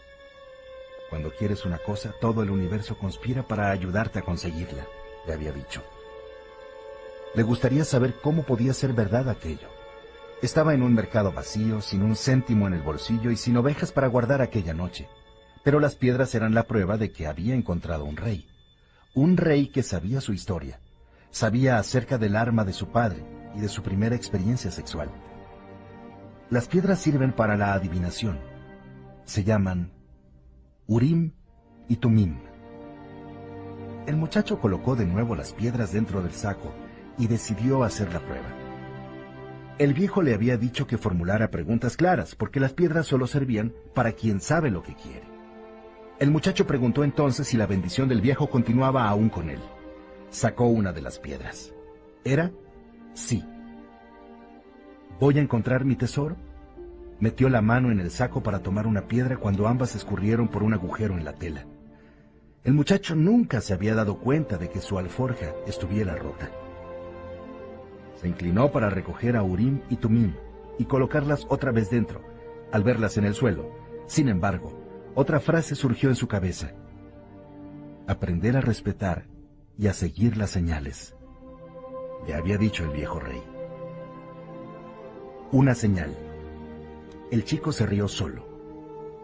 Cuando 1.10 1.30
quieres 1.32 1.66
una 1.66 1.76
cosa, 1.76 2.14
todo 2.18 2.42
el 2.42 2.50
universo 2.50 2.96
conspira 2.96 3.42
para 3.42 3.70
ayudarte 3.70 4.20
a 4.20 4.22
conseguirla, 4.22 4.86
le 5.26 5.34
había 5.34 5.52
dicho. 5.52 5.84
Le 7.34 7.42
gustaría 7.42 7.84
saber 7.84 8.14
cómo 8.22 8.44
podía 8.44 8.72
ser 8.72 8.94
verdad 8.94 9.28
aquello. 9.28 9.68
Estaba 10.40 10.72
en 10.72 10.82
un 10.82 10.94
mercado 10.94 11.30
vacío, 11.30 11.82
sin 11.82 12.02
un 12.02 12.16
céntimo 12.16 12.68
en 12.68 12.72
el 12.72 12.80
bolsillo 12.80 13.30
y 13.30 13.36
sin 13.36 13.58
ovejas 13.58 13.92
para 13.92 14.06
guardar 14.06 14.40
aquella 14.40 14.72
noche. 14.72 15.10
Pero 15.64 15.80
las 15.80 15.96
piedras 15.96 16.34
eran 16.34 16.54
la 16.54 16.64
prueba 16.64 16.96
de 16.96 17.12
que 17.12 17.26
había 17.26 17.54
encontrado 17.54 18.04
un 18.04 18.16
rey. 18.16 18.46
Un 19.14 19.36
rey 19.36 19.68
que 19.68 19.82
sabía 19.82 20.20
su 20.20 20.32
historia. 20.32 20.80
Sabía 21.30 21.78
acerca 21.78 22.18
del 22.18 22.36
arma 22.36 22.64
de 22.64 22.72
su 22.72 22.88
padre 22.88 23.24
y 23.56 23.60
de 23.60 23.68
su 23.68 23.82
primera 23.82 24.16
experiencia 24.16 24.70
sexual. 24.70 25.10
Las 26.50 26.68
piedras 26.68 26.98
sirven 26.98 27.32
para 27.32 27.56
la 27.56 27.74
adivinación. 27.74 28.38
Se 29.24 29.44
llaman 29.44 29.92
Urim 30.86 31.32
y 31.88 31.96
Tumim. 31.96 32.38
El 34.06 34.16
muchacho 34.16 34.58
colocó 34.58 34.96
de 34.96 35.04
nuevo 35.04 35.36
las 35.36 35.52
piedras 35.52 35.92
dentro 35.92 36.22
del 36.22 36.32
saco 36.32 36.72
y 37.18 37.26
decidió 37.26 37.84
hacer 37.84 38.10
la 38.12 38.20
prueba. 38.20 38.48
El 39.78 39.92
viejo 39.92 40.22
le 40.22 40.32
había 40.32 40.56
dicho 40.56 40.86
que 40.86 40.96
formulara 40.96 41.50
preguntas 41.50 41.96
claras, 41.96 42.34
porque 42.34 42.58
las 42.58 42.72
piedras 42.72 43.06
solo 43.06 43.26
servían 43.26 43.74
para 43.94 44.12
quien 44.12 44.40
sabe 44.40 44.70
lo 44.70 44.82
que 44.82 44.94
quiere. 44.94 45.27
El 46.18 46.32
muchacho 46.32 46.66
preguntó 46.66 47.04
entonces 47.04 47.46
si 47.46 47.56
la 47.56 47.66
bendición 47.66 48.08
del 48.08 48.20
viejo 48.20 48.50
continuaba 48.50 49.08
aún 49.08 49.28
con 49.28 49.50
él. 49.50 49.60
Sacó 50.30 50.66
una 50.66 50.92
de 50.92 51.00
las 51.00 51.20
piedras. 51.20 51.72
¿Era? 52.24 52.50
Sí. 53.14 53.44
¿Voy 55.20 55.38
a 55.38 55.42
encontrar 55.42 55.84
mi 55.84 55.94
tesoro? 55.94 56.36
Metió 57.20 57.48
la 57.48 57.62
mano 57.62 57.92
en 57.92 58.00
el 58.00 58.10
saco 58.10 58.42
para 58.42 58.60
tomar 58.64 58.88
una 58.88 59.06
piedra 59.06 59.36
cuando 59.36 59.68
ambas 59.68 59.94
escurrieron 59.94 60.48
por 60.48 60.64
un 60.64 60.74
agujero 60.74 61.16
en 61.16 61.24
la 61.24 61.34
tela. 61.34 61.66
El 62.64 62.74
muchacho 62.74 63.14
nunca 63.14 63.60
se 63.60 63.72
había 63.72 63.94
dado 63.94 64.18
cuenta 64.18 64.58
de 64.58 64.70
que 64.70 64.80
su 64.80 64.98
alforja 64.98 65.54
estuviera 65.68 66.16
rota. 66.16 66.50
Se 68.20 68.26
inclinó 68.26 68.72
para 68.72 68.90
recoger 68.90 69.36
a 69.36 69.44
Urim 69.44 69.80
y 69.88 69.96
Tumim 69.96 70.32
y 70.78 70.84
colocarlas 70.84 71.46
otra 71.48 71.70
vez 71.70 71.90
dentro, 71.90 72.20
al 72.72 72.82
verlas 72.82 73.16
en 73.18 73.24
el 73.24 73.34
suelo. 73.34 73.70
Sin 74.06 74.28
embargo, 74.28 74.77
otra 75.20 75.40
frase 75.40 75.74
surgió 75.74 76.10
en 76.10 76.14
su 76.14 76.28
cabeza. 76.28 76.70
Aprender 78.06 78.56
a 78.56 78.60
respetar 78.60 79.26
y 79.76 79.88
a 79.88 79.92
seguir 79.92 80.36
las 80.36 80.50
señales, 80.50 81.16
le 82.24 82.34
había 82.34 82.56
dicho 82.56 82.84
el 82.84 82.90
viejo 82.90 83.18
rey. 83.18 83.42
Una 85.50 85.74
señal. 85.74 86.16
El 87.32 87.42
chico 87.42 87.72
se 87.72 87.84
rió 87.84 88.06
solo. 88.06 88.46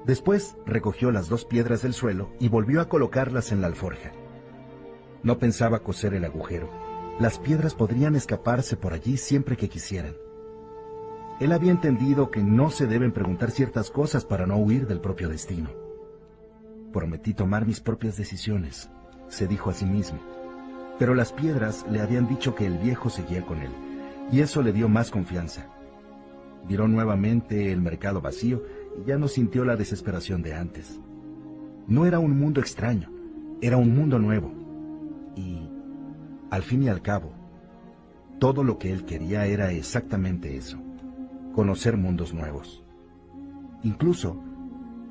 Después 0.05 0.57
recogió 0.67 1.13
las 1.13 1.29
dos 1.29 1.45
piedras 1.45 1.83
del 1.83 1.95
suelo 1.95 2.33
y 2.41 2.49
volvió 2.49 2.81
a 2.81 2.89
colocarlas 2.89 3.53
en 3.53 3.61
la 3.61 3.69
alforja. 3.69 4.11
No 5.23 5.39
pensaba 5.39 5.85
coser 5.85 6.15
el 6.15 6.25
agujero. 6.25 6.71
Las 7.21 7.39
piedras 7.39 7.77
podrían 7.77 8.17
escaparse 8.17 8.77
por 8.77 8.95
allí 8.95 9.17
siempre 9.17 9.57
que 9.57 9.69
quisieran. 9.69 10.17
Él 11.39 11.53
había 11.53 11.71
entendido 11.71 12.33
que 12.33 12.43
no 12.43 12.71
se 12.71 12.89
deben 12.89 13.13
preguntar 13.13 13.53
ciertas 13.53 13.93
cosas 13.93 14.25
para 14.25 14.45
no 14.45 14.57
huir 14.57 14.89
del 14.89 15.01
propio 15.01 15.29
destino. 15.29 15.84
Prometí 16.95 17.35
tomar 17.35 17.67
mis 17.67 17.81
propias 17.81 18.17
decisiones, 18.17 18.89
se 19.27 19.49
dijo 19.49 19.69
a 19.69 19.75
sí 19.75 19.85
mismo. 19.85 20.21
Pero 20.97 21.17
las 21.17 21.33
piedras 21.33 21.85
le 21.91 22.01
habían 22.01 22.29
dicho 22.29 22.55
que 22.55 22.67
el 22.67 22.79
viejo 22.79 23.11
seguía 23.11 23.45
con 23.45 23.59
él, 23.59 23.73
y 24.31 24.43
eso 24.43 24.63
le 24.63 24.73
dio 24.73 24.89
más 24.89 25.11
confianza. 25.11 25.67
Miró 26.69 26.87
nuevamente 26.87 27.73
el 27.73 27.81
mercado 27.81 28.21
vacío 28.21 28.63
y 28.97 29.09
ya 29.09 29.19
no 29.19 29.27
sintió 29.27 29.65
la 29.65 29.75
desesperación 29.75 30.41
de 30.43 30.55
antes. 30.55 31.01
No 31.89 32.07
era 32.07 32.21
un 32.21 32.39
mundo 32.39 32.61
extraño, 32.61 33.11
era 33.61 33.77
un 33.77 33.93
mundo 33.93 34.21
nuevo. 34.21 34.53
Y, 35.35 35.69
al 36.51 36.63
fin 36.63 36.85
y 36.85 36.89
al 36.91 37.03
cabo, 37.03 37.33
todo 38.39 38.63
lo 38.63 38.79
que 38.79 38.93
él 38.93 39.05
quería 39.05 39.47
era 39.47 39.73
exactamente 39.73 40.57
eso, 40.57 40.79
conocer 41.57 41.97
mundos 41.97 42.33
nuevos. 42.33 42.85
Incluso, 43.83 44.41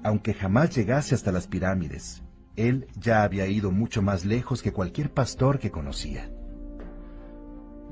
aunque 0.04 0.34
jamás 0.34 0.76
llegase 0.76 1.16
hasta 1.16 1.32
las 1.32 1.48
pirámides, 1.48 2.24
él 2.56 2.88
ya 2.96 3.24
había 3.24 3.48
ido 3.48 3.72
mucho 3.72 4.02
más 4.02 4.26
lejos 4.26 4.62
que 4.62 4.74
cualquier 4.74 5.12
pastor 5.12 5.60
que 5.60 5.72
conocía. 5.72 6.30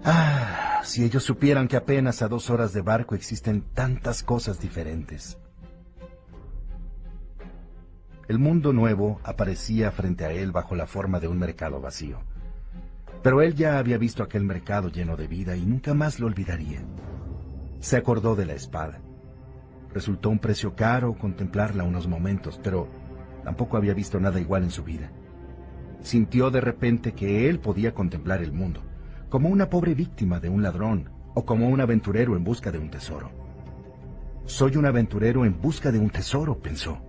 Ah, 0.03 0.81
si 0.83 1.03
ellos 1.03 1.23
supieran 1.23 1.67
que 1.67 1.77
apenas 1.77 2.21
a 2.21 2.27
dos 2.27 2.49
horas 2.49 2.73
de 2.73 2.81
barco 2.81 3.15
existen 3.15 3.61
tantas 3.73 4.23
cosas 4.23 4.59
diferentes. 4.59 5.37
El 8.27 8.39
mundo 8.39 8.73
nuevo 8.73 9.19
aparecía 9.23 9.91
frente 9.91 10.25
a 10.25 10.31
él 10.31 10.51
bajo 10.51 10.75
la 10.75 10.87
forma 10.87 11.19
de 11.19 11.27
un 11.27 11.37
mercado 11.37 11.81
vacío. 11.81 12.19
Pero 13.21 13.41
él 13.41 13.55
ya 13.55 13.77
había 13.77 13.97
visto 13.97 14.23
aquel 14.23 14.43
mercado 14.43 14.89
lleno 14.89 15.15
de 15.15 15.27
vida 15.27 15.55
y 15.55 15.65
nunca 15.65 15.93
más 15.93 16.19
lo 16.19 16.27
olvidaría. 16.27 16.81
Se 17.79 17.97
acordó 17.97 18.35
de 18.35 18.45
la 18.45 18.53
espada. 18.53 19.01
Resultó 19.93 20.29
un 20.29 20.39
precio 20.39 20.75
caro 20.75 21.17
contemplarla 21.17 21.83
unos 21.83 22.07
momentos, 22.07 22.59
pero 22.63 22.87
tampoco 23.43 23.77
había 23.77 23.93
visto 23.93 24.19
nada 24.19 24.39
igual 24.39 24.63
en 24.63 24.71
su 24.71 24.83
vida. 24.83 25.11
Sintió 26.01 26.49
de 26.49 26.61
repente 26.61 27.13
que 27.13 27.49
él 27.49 27.59
podía 27.59 27.93
contemplar 27.93 28.41
el 28.41 28.51
mundo, 28.51 28.81
como 29.29 29.49
una 29.49 29.69
pobre 29.69 29.93
víctima 29.93 30.39
de 30.39 30.49
un 30.49 30.63
ladrón 30.63 31.09
o 31.33 31.45
como 31.45 31.69
un 31.69 31.81
aventurero 31.81 32.35
en 32.35 32.43
busca 32.43 32.71
de 32.71 32.79
un 32.79 32.89
tesoro. 32.89 33.31
Soy 34.45 34.77
un 34.77 34.85
aventurero 34.85 35.45
en 35.45 35.61
busca 35.61 35.91
de 35.91 35.99
un 35.99 36.09
tesoro, 36.09 36.59
pensó 36.59 37.01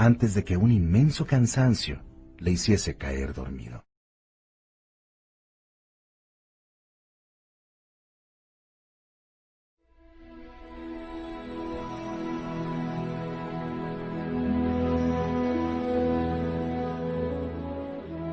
antes 0.00 0.32
de 0.32 0.44
que 0.44 0.56
un 0.56 0.72
inmenso 0.72 1.26
cansancio 1.26 2.02
le 2.38 2.52
hiciese 2.52 2.96
caer 2.96 3.34
dormido. 3.34 3.84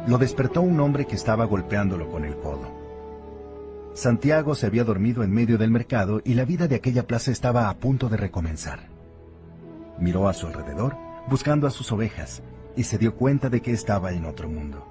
Lo 0.08 0.18
despertó 0.18 0.62
un 0.62 0.80
hombre 0.80 1.06
que 1.06 1.16
estaba 1.16 1.46
golpeándolo 1.46 2.10
con 2.10 2.26
el 2.26 2.36
codo. 2.38 2.76
Santiago 3.94 4.56
se 4.56 4.66
había 4.66 4.84
dormido 4.84 5.24
en 5.24 5.32
medio 5.32 5.58
del 5.58 5.70
mercado 5.70 6.22
y 6.24 6.34
la 6.34 6.46
vida 6.46 6.68
de 6.68 6.76
aquella 6.76 7.06
plaza 7.06 7.32
estaba 7.32 7.70
a 7.70 7.78
punto 7.78 8.10
de 8.10 8.18
recomenzar. 8.18 8.88
Miró 10.00 10.30
a 10.30 10.34
su 10.34 10.48
alrededor 10.48 10.96
buscando 11.30 11.68
a 11.68 11.72
sus 11.72 11.92
ovejas, 11.92 12.42
y 12.76 12.84
se 12.84 12.98
dio 12.98 13.16
cuenta 13.16 13.50
de 13.50 13.62
que 13.62 13.72
estaba 13.72 14.12
en 14.12 14.26
otro 14.26 14.48
mundo. 14.48 14.86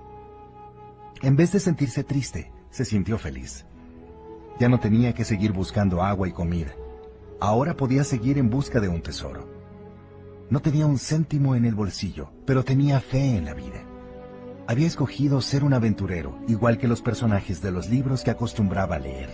En 1.22 1.36
vez 1.36 1.52
de 1.52 1.60
sentirse 1.60 2.04
triste, 2.04 2.52
se 2.70 2.84
sintió 2.84 3.16
feliz. 3.16 3.64
Ya 4.58 4.68
no 4.68 4.80
tenía 4.80 5.14
que 5.14 5.24
seguir 5.24 5.52
buscando 5.52 6.02
agua 6.02 6.28
y 6.28 6.32
comida. 6.32 6.74
Ahora 7.40 7.76
podía 7.76 8.04
seguir 8.04 8.38
en 8.38 8.50
busca 8.50 8.80
de 8.80 8.88
un 8.88 9.02
tesoro. 9.02 9.48
No 10.50 10.60
tenía 10.60 10.86
un 10.86 10.98
céntimo 10.98 11.54
en 11.54 11.64
el 11.64 11.74
bolsillo, 11.74 12.30
pero 12.44 12.64
tenía 12.64 13.00
fe 13.00 13.36
en 13.36 13.44
la 13.44 13.54
vida. 13.54 13.82
Había 14.68 14.86
escogido 14.86 15.40
ser 15.40 15.62
un 15.62 15.74
aventurero, 15.74 16.38
igual 16.48 16.78
que 16.78 16.88
los 16.88 17.02
personajes 17.02 17.62
de 17.62 17.70
los 17.70 17.88
libros 17.88 18.24
que 18.24 18.30
acostumbraba 18.30 18.96
a 18.96 19.00
leer. 19.00 19.30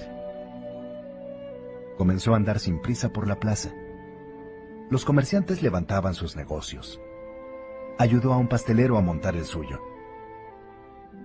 Comenzó 1.97 2.35
a 2.35 2.37
andar 2.37 2.59
sin 2.59 2.83
prisa 2.83 3.11
por 3.11 3.27
la 3.27 3.41
plaza, 3.41 3.73
los 4.93 5.07
comerciantes 5.07 5.63
levantaban 5.63 6.13
sus 6.13 6.37
negocios. 6.37 7.01
Ayudó 7.99 8.35
a 8.35 8.37
un 8.37 8.47
pastelero 8.47 8.99
a 8.99 9.01
montar 9.01 9.37
el 9.37 9.47
suyo. 9.47 9.81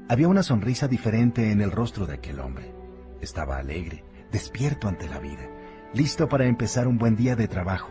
Había 0.07 0.29
una 0.29 0.41
sonrisa 0.41 0.87
diferente 0.87 1.51
en 1.51 1.59
el 1.59 1.71
rostro 1.71 2.05
de 2.05 2.13
aquel 2.13 2.39
hombre. 2.39 2.73
Estaba 3.19 3.57
alegre, 3.57 4.05
despierto 4.31 4.87
ante 4.87 5.09
la 5.09 5.19
vida, 5.19 5.49
listo 5.93 6.29
para 6.29 6.45
empezar 6.45 6.87
un 6.87 6.97
buen 6.97 7.17
día 7.17 7.35
de 7.35 7.49
trabajo. 7.49 7.89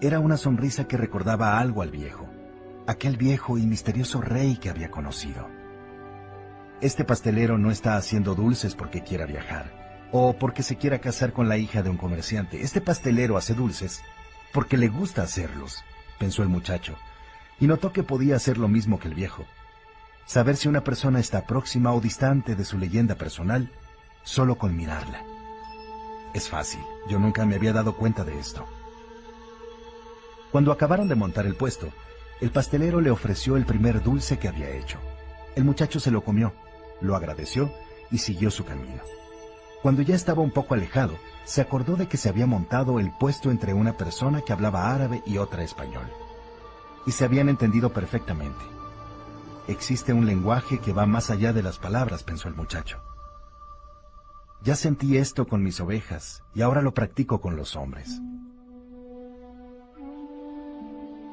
Era 0.00 0.18
una 0.18 0.38
sonrisa 0.38 0.88
que 0.88 0.96
recordaba 0.96 1.58
algo 1.58 1.82
al 1.82 1.90
viejo, 1.90 2.26
aquel 2.86 3.16
viejo 3.16 3.58
y 3.58 3.66
misterioso 3.66 4.20
rey 4.20 4.56
que 4.56 4.70
había 4.70 4.90
conocido. 4.90 5.48
Este 6.80 7.04
pastelero 7.04 7.58
no 7.58 7.70
está 7.70 7.96
haciendo 7.96 8.34
dulces 8.34 8.74
porque 8.74 9.02
quiera 9.02 9.26
viajar, 9.26 10.08
o 10.12 10.32
porque 10.34 10.62
se 10.62 10.76
quiera 10.76 10.98
casar 10.98 11.32
con 11.32 11.48
la 11.48 11.58
hija 11.58 11.82
de 11.82 11.90
un 11.90 11.96
comerciante. 11.96 12.62
Este 12.62 12.80
pastelero 12.80 13.36
hace 13.36 13.54
dulces 13.54 14.02
porque 14.52 14.76
le 14.76 14.88
gusta 14.88 15.22
hacerlos, 15.22 15.84
pensó 16.18 16.42
el 16.42 16.48
muchacho, 16.48 16.96
y 17.60 17.66
notó 17.66 17.92
que 17.92 18.02
podía 18.02 18.36
hacer 18.36 18.58
lo 18.58 18.68
mismo 18.68 18.98
que 18.98 19.08
el 19.08 19.14
viejo. 19.14 19.44
Saber 20.26 20.56
si 20.56 20.68
una 20.68 20.82
persona 20.82 21.20
está 21.20 21.46
próxima 21.46 21.92
o 21.92 22.00
distante 22.00 22.54
de 22.54 22.64
su 22.64 22.78
leyenda 22.78 23.14
personal 23.14 23.70
solo 24.22 24.56
con 24.56 24.76
mirarla. 24.76 25.22
Es 26.34 26.48
fácil, 26.48 26.80
yo 27.08 27.18
nunca 27.18 27.44
me 27.44 27.56
había 27.56 27.72
dado 27.72 27.96
cuenta 27.96 28.24
de 28.24 28.38
esto. 28.38 28.66
Cuando 30.52 30.72
acabaron 30.72 31.08
de 31.08 31.14
montar 31.14 31.46
el 31.46 31.56
puesto, 31.56 31.92
el 32.40 32.50
pastelero 32.50 33.00
le 33.00 33.10
ofreció 33.10 33.56
el 33.56 33.66
primer 33.66 34.02
dulce 34.02 34.38
que 34.38 34.48
había 34.48 34.70
hecho. 34.70 34.98
El 35.54 35.64
muchacho 35.64 36.00
se 36.00 36.10
lo 36.10 36.22
comió, 36.22 36.54
lo 37.00 37.14
agradeció 37.14 37.72
y 38.10 38.18
siguió 38.18 38.50
su 38.50 38.64
camino. 38.64 39.02
Cuando 39.82 40.02
ya 40.02 40.14
estaba 40.14 40.42
un 40.42 40.50
poco 40.50 40.74
alejado, 40.74 41.16
se 41.44 41.60
acordó 41.60 41.96
de 41.96 42.06
que 42.06 42.16
se 42.16 42.28
había 42.28 42.46
montado 42.46 43.00
el 43.00 43.12
puesto 43.12 43.50
entre 43.50 43.74
una 43.74 43.96
persona 43.96 44.42
que 44.42 44.52
hablaba 44.52 44.92
árabe 44.94 45.22
y 45.26 45.38
otra 45.38 45.62
español. 45.62 46.06
Y 47.06 47.12
se 47.12 47.24
habían 47.24 47.48
entendido 47.48 47.92
perfectamente. 47.92 48.62
Existe 49.68 50.12
un 50.12 50.26
lenguaje 50.26 50.78
que 50.78 50.92
va 50.92 51.06
más 51.06 51.30
allá 51.30 51.52
de 51.52 51.62
las 51.62 51.78
palabras, 51.78 52.22
pensó 52.22 52.48
el 52.48 52.54
muchacho. 52.54 53.00
Ya 54.62 54.76
sentí 54.76 55.16
esto 55.16 55.46
con 55.46 55.62
mis 55.62 55.80
ovejas 55.80 56.42
y 56.54 56.60
ahora 56.60 56.82
lo 56.82 56.92
practico 56.92 57.40
con 57.40 57.56
los 57.56 57.76
hombres. 57.76 58.20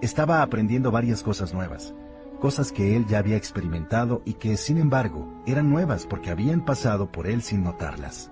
Estaba 0.01 0.41
aprendiendo 0.41 0.91
varias 0.91 1.23
cosas 1.23 1.53
nuevas, 1.53 1.93
cosas 2.39 2.71
que 2.71 2.95
él 2.95 3.05
ya 3.07 3.19
había 3.19 3.37
experimentado 3.37 4.21
y 4.25 4.33
que, 4.33 4.57
sin 4.57 4.77
embargo, 4.77 5.41
eran 5.45 5.69
nuevas 5.69 6.05
porque 6.05 6.29
habían 6.29 6.63
pasado 6.63 7.11
por 7.11 7.27
él 7.27 7.41
sin 7.41 7.63
notarlas 7.63 8.31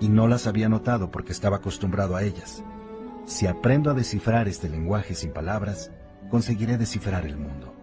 y 0.00 0.08
no 0.08 0.28
las 0.28 0.46
había 0.46 0.68
notado 0.68 1.10
porque 1.10 1.32
estaba 1.32 1.56
acostumbrado 1.56 2.16
a 2.16 2.22
ellas. 2.22 2.62
Si 3.24 3.46
aprendo 3.46 3.90
a 3.90 3.94
descifrar 3.94 4.48
este 4.48 4.68
lenguaje 4.68 5.14
sin 5.14 5.32
palabras, 5.32 5.90
conseguiré 6.30 6.76
descifrar 6.76 7.26
el 7.26 7.36
mundo. 7.36 7.74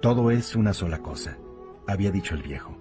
Todo 0.00 0.30
es 0.30 0.56
una 0.56 0.72
sola 0.72 0.98
cosa, 0.98 1.38
había 1.86 2.10
dicho 2.10 2.34
el 2.34 2.42
viejo. 2.42 2.76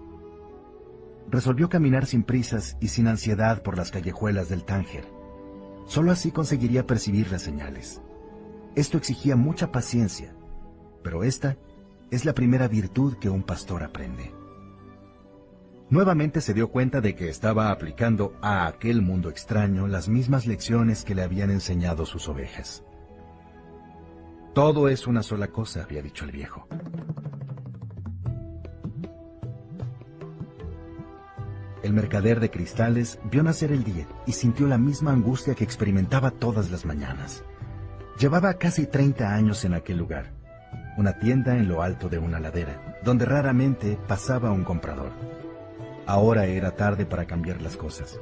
Resolvió 1.30 1.70
caminar 1.70 2.06
sin 2.06 2.24
prisas 2.24 2.78
y 2.80 2.88
sin 2.88 3.08
ansiedad 3.08 3.62
por 3.62 3.78
las 3.78 3.92
callejuelas 3.92 4.50
del 4.50 4.64
Tánger. 4.64 5.06
Solo 5.88 6.12
así 6.12 6.32
conseguiría 6.32 6.86
percibir 6.86 7.32
las 7.32 7.42
señales. 7.42 8.02
Esto 8.76 8.98
exigía 8.98 9.36
mucha 9.36 9.72
paciencia, 9.72 10.36
pero 11.02 11.24
esta 11.24 11.58
es 12.12 12.26
la 12.26 12.34
primera 12.34 12.68
virtud 12.68 13.16
que 13.18 13.30
un 13.30 13.42
pastor 13.42 13.84
aprende. 13.84 14.34
Nuevamente 15.90 16.42
se 16.42 16.54
dio 16.54 16.70
cuenta 16.70 17.00
de 17.00 17.16
que 17.16 17.30
estaba 17.30 17.72
aplicando 17.72 18.34
a 18.42 18.68
aquel 18.68 19.02
mundo 19.02 19.30
extraño 19.30 19.88
las 19.88 20.10
mismas 20.10 20.46
lecciones 20.46 21.06
que 21.06 21.16
le 21.16 21.24
habían 21.24 21.50
enseñado 21.50 22.06
sus 22.06 22.28
ovejas. 22.28 22.84
Todo 24.54 24.90
es 24.90 25.08
una 25.08 25.24
sola 25.24 25.48
cosa, 25.48 25.84
había 25.84 26.02
dicho 26.02 26.26
el 26.26 26.32
viejo. 26.32 26.68
El 31.88 31.94
mercader 31.94 32.42
de 32.42 32.50
cristales 32.50 33.18
vio 33.32 33.44
nacer 33.44 33.72
el 33.72 33.86
día 33.86 34.10
y 34.26 34.34
sintió 34.34 34.68
la 34.68 34.78
misma 34.78 35.14
angustia 35.14 35.56
que 35.56 35.64
experimentaba 35.64 36.32
todas 36.32 36.70
las 36.70 36.86
mañanas. 36.86 37.46
Llevaba 38.20 38.56
casi 38.56 38.88
30 38.88 39.34
años 39.34 39.64
en 39.64 39.74
aquel 39.74 39.98
lugar, 39.98 40.34
una 40.98 41.18
tienda 41.18 41.56
en 41.56 41.70
lo 41.70 41.82
alto 41.82 42.10
de 42.10 42.18
una 42.18 42.42
ladera, 42.42 43.00
donde 43.06 43.24
raramente 43.24 43.98
pasaba 44.06 44.52
un 44.52 44.66
comprador. 44.66 45.14
Ahora 46.06 46.46
era 46.46 46.72
tarde 46.72 47.06
para 47.06 47.24
cambiar 47.24 47.62
las 47.62 47.78
cosas. 47.78 48.20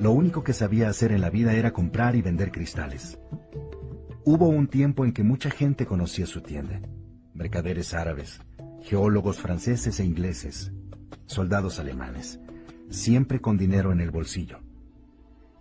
Lo 0.00 0.10
único 0.10 0.42
que 0.42 0.52
sabía 0.52 0.88
hacer 0.88 1.12
en 1.12 1.20
la 1.20 1.30
vida 1.30 1.52
era 1.52 1.72
comprar 1.72 2.16
y 2.16 2.22
vender 2.22 2.50
cristales. 2.50 3.16
Hubo 4.24 4.48
un 4.48 4.66
tiempo 4.66 5.04
en 5.04 5.12
que 5.12 5.22
mucha 5.22 5.50
gente 5.52 5.86
conocía 5.86 6.26
su 6.26 6.40
tienda. 6.40 6.80
Mercaderes 7.32 7.94
árabes, 7.94 8.40
geólogos 8.82 9.38
franceses 9.38 10.00
e 10.00 10.04
ingleses, 10.04 10.72
soldados 11.26 11.78
alemanes, 11.78 12.40
siempre 12.90 13.40
con 13.40 13.56
dinero 13.56 13.92
en 13.92 14.00
el 14.00 14.10
bolsillo. 14.10 14.60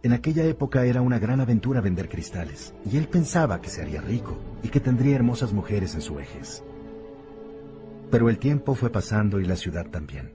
En 0.03 0.13
aquella 0.13 0.45
época 0.45 0.85
era 0.85 1.01
una 1.01 1.19
gran 1.19 1.41
aventura 1.41 1.81
vender 1.81 2.07
cristales, 2.07 2.73
y 2.89 2.97
él 2.97 3.07
pensaba 3.07 3.61
que 3.61 3.69
se 3.69 3.81
haría 3.81 4.01
rico 4.01 4.37
y 4.63 4.69
que 4.69 4.79
tendría 4.79 5.15
hermosas 5.15 5.53
mujeres 5.53 5.95
en 5.95 6.01
su 6.01 6.15
vejez. 6.15 6.63
Pero 8.11 8.29
el 8.29 8.37
tiempo 8.37 8.75
fue 8.75 8.89
pasando 8.89 9.39
y 9.39 9.45
la 9.45 9.55
ciudad 9.55 9.87
también. 9.87 10.33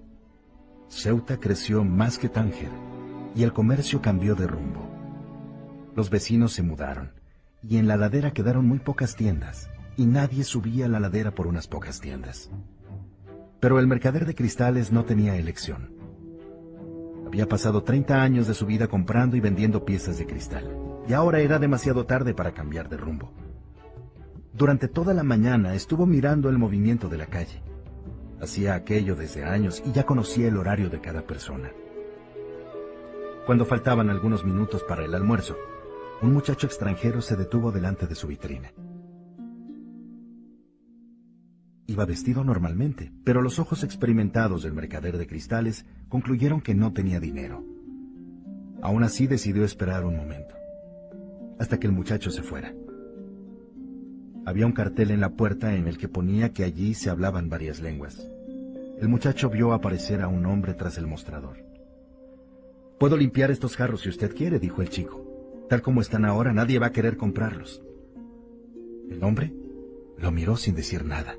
Ceuta 0.89 1.39
creció 1.39 1.85
más 1.85 2.19
que 2.19 2.29
Tánger, 2.29 2.71
y 3.35 3.45
el 3.45 3.53
comercio 3.53 4.03
cambió 4.03 4.35
de 4.35 4.47
rumbo. 4.47 4.87
Los 5.95 6.11
vecinos 6.11 6.53
se 6.53 6.63
mudaron, 6.63 7.13
y 7.63 7.79
en 7.79 7.87
la 7.87 7.97
ladera 7.97 8.33
quedaron 8.33 8.67
muy 8.67 8.79
pocas 8.79 9.17
tiendas, 9.17 9.71
y 9.97 10.07
nadie 10.07 10.45
subía 10.45 10.87
a 10.87 10.89
la 10.89 11.01
ladera 11.01 11.35
por 11.35 11.47
unas 11.47 11.69
pocas 11.69 12.01
tiendas. 12.01 12.51
Pero 13.61 13.79
el 13.79 13.87
mercader 13.87 14.27
de 14.27 14.35
cristales 14.35 14.93
no 14.93 15.05
tenía 15.05 15.37
elección. 15.37 16.02
Había 17.33 17.49
pasado 17.49 17.83
30 17.83 18.23
años 18.23 18.47
de 18.47 18.53
su 18.53 18.67
vida 18.67 18.89
comprando 18.89 19.37
y 19.37 19.41
vendiendo 19.41 19.87
piezas 19.87 20.19
de 20.19 20.27
cristal, 20.27 20.71
y 21.09 21.15
ahora 21.15 21.41
era 21.41 21.59
demasiado 21.59 22.05
tarde 22.05 22.35
para 22.35 22.53
cambiar 22.53 22.91
de 22.91 22.99
rumbo. 22.99 23.33
Durante 24.53 24.87
toda 24.87 25.15
la 25.15 25.23
mañana 25.23 25.73
estuvo 25.73 26.05
mirando 26.05 26.51
el 26.51 26.59
movimiento 26.59 27.09
de 27.09 27.17
la 27.17 27.25
calle. 27.25 27.63
Hacía 28.39 28.75
aquello 28.75 29.17
desde 29.17 29.45
años 29.45 29.83
y 29.83 29.93
ya 29.93 30.05
conocía 30.05 30.49
el 30.49 30.59
horario 30.59 30.91
de 30.91 31.01
cada 31.01 31.23
persona. 31.23 31.71
Cuando 33.47 33.65
faltaban 33.65 34.11
algunos 34.11 34.45
minutos 34.45 34.85
para 34.87 35.03
el 35.03 35.15
almuerzo, 35.15 35.57
un 36.21 36.35
muchacho 36.35 36.67
extranjero 36.67 37.23
se 37.23 37.37
detuvo 37.37 37.73
delante 37.73 38.07
de 38.07 38.15
su 38.15 38.27
vitrina. 38.27 38.75
Iba 41.93 42.07
vestido 42.07 42.43
normalmente, 42.43 43.13
pero 43.23 43.43
los 43.43 43.59
ojos 43.59 43.85
experimentados 43.85 44.63
del 44.63 44.73
mercader 44.73 45.19
de 45.19 45.27
cristales 45.27 45.85
concluyeron 46.09 46.63
que 46.63 46.75
no 46.75 46.95
tenía 46.95 47.21
dinero. 47.21 47.67
Aún 48.81 49.03
así 49.03 49.27
decidió 49.27 49.63
esperar 49.63 50.07
un 50.07 50.17
momento, 50.17 50.55
hasta 51.59 51.79
que 51.79 51.87
el 51.87 51.93
muchacho 51.93 52.31
se 52.31 52.43
fuera. 52.43 52.73
Había 54.47 54.65
un 54.65 54.73
cartel 54.73 55.11
en 55.11 55.21
la 55.21 55.35
puerta 55.35 55.75
en 55.75 55.87
el 55.87 55.99
que 55.99 56.09
ponía 56.09 56.55
que 56.55 56.65
allí 56.65 56.95
se 56.95 57.11
hablaban 57.11 57.51
varias 57.51 57.83
lenguas. 57.83 58.27
El 58.99 59.09
muchacho 59.09 59.51
vio 59.51 59.75
aparecer 59.75 60.23
a 60.23 60.29
un 60.29 60.47
hombre 60.47 60.73
tras 60.73 60.97
el 60.97 61.07
mostrador. 61.07 61.59
Puedo 62.99 63.19
limpiar 63.19 63.51
estos 63.51 63.77
jarros 63.77 64.01
si 64.01 64.09
usted 64.09 64.35
quiere, 64.35 64.59
dijo 64.59 64.81
el 64.81 64.89
chico. 64.89 65.67
Tal 65.69 65.83
como 65.83 66.01
están 66.01 66.25
ahora, 66.25 66.55
nadie 66.55 66.79
va 66.79 66.87
a 66.87 66.93
querer 66.93 67.19
comprarlos. 67.19 67.83
El 69.11 69.23
hombre 69.23 69.53
lo 70.17 70.33
miró 70.33 70.57
sin 70.57 70.75
decir 70.75 71.05
nada. 71.05 71.37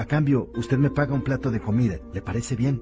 A 0.00 0.06
cambio, 0.06 0.50
usted 0.56 0.78
me 0.78 0.88
paga 0.88 1.12
un 1.12 1.20
plato 1.20 1.50
de 1.50 1.60
comida. 1.60 1.98
¿Le 2.14 2.22
parece 2.22 2.56
bien? 2.56 2.80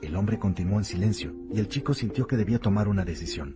El 0.00 0.14
hombre 0.14 0.38
continuó 0.38 0.78
en 0.78 0.84
silencio 0.84 1.34
y 1.52 1.58
el 1.58 1.66
chico 1.66 1.92
sintió 1.92 2.28
que 2.28 2.36
debía 2.36 2.60
tomar 2.60 2.86
una 2.86 3.04
decisión. 3.04 3.52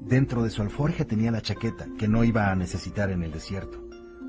Dentro 0.00 0.42
de 0.42 0.48
su 0.48 0.62
alforja 0.62 1.04
tenía 1.04 1.30
la 1.30 1.42
chaqueta, 1.42 1.86
que 1.98 2.08
no 2.08 2.24
iba 2.24 2.50
a 2.50 2.56
necesitar 2.56 3.10
en 3.10 3.22
el 3.22 3.30
desierto. 3.30 3.78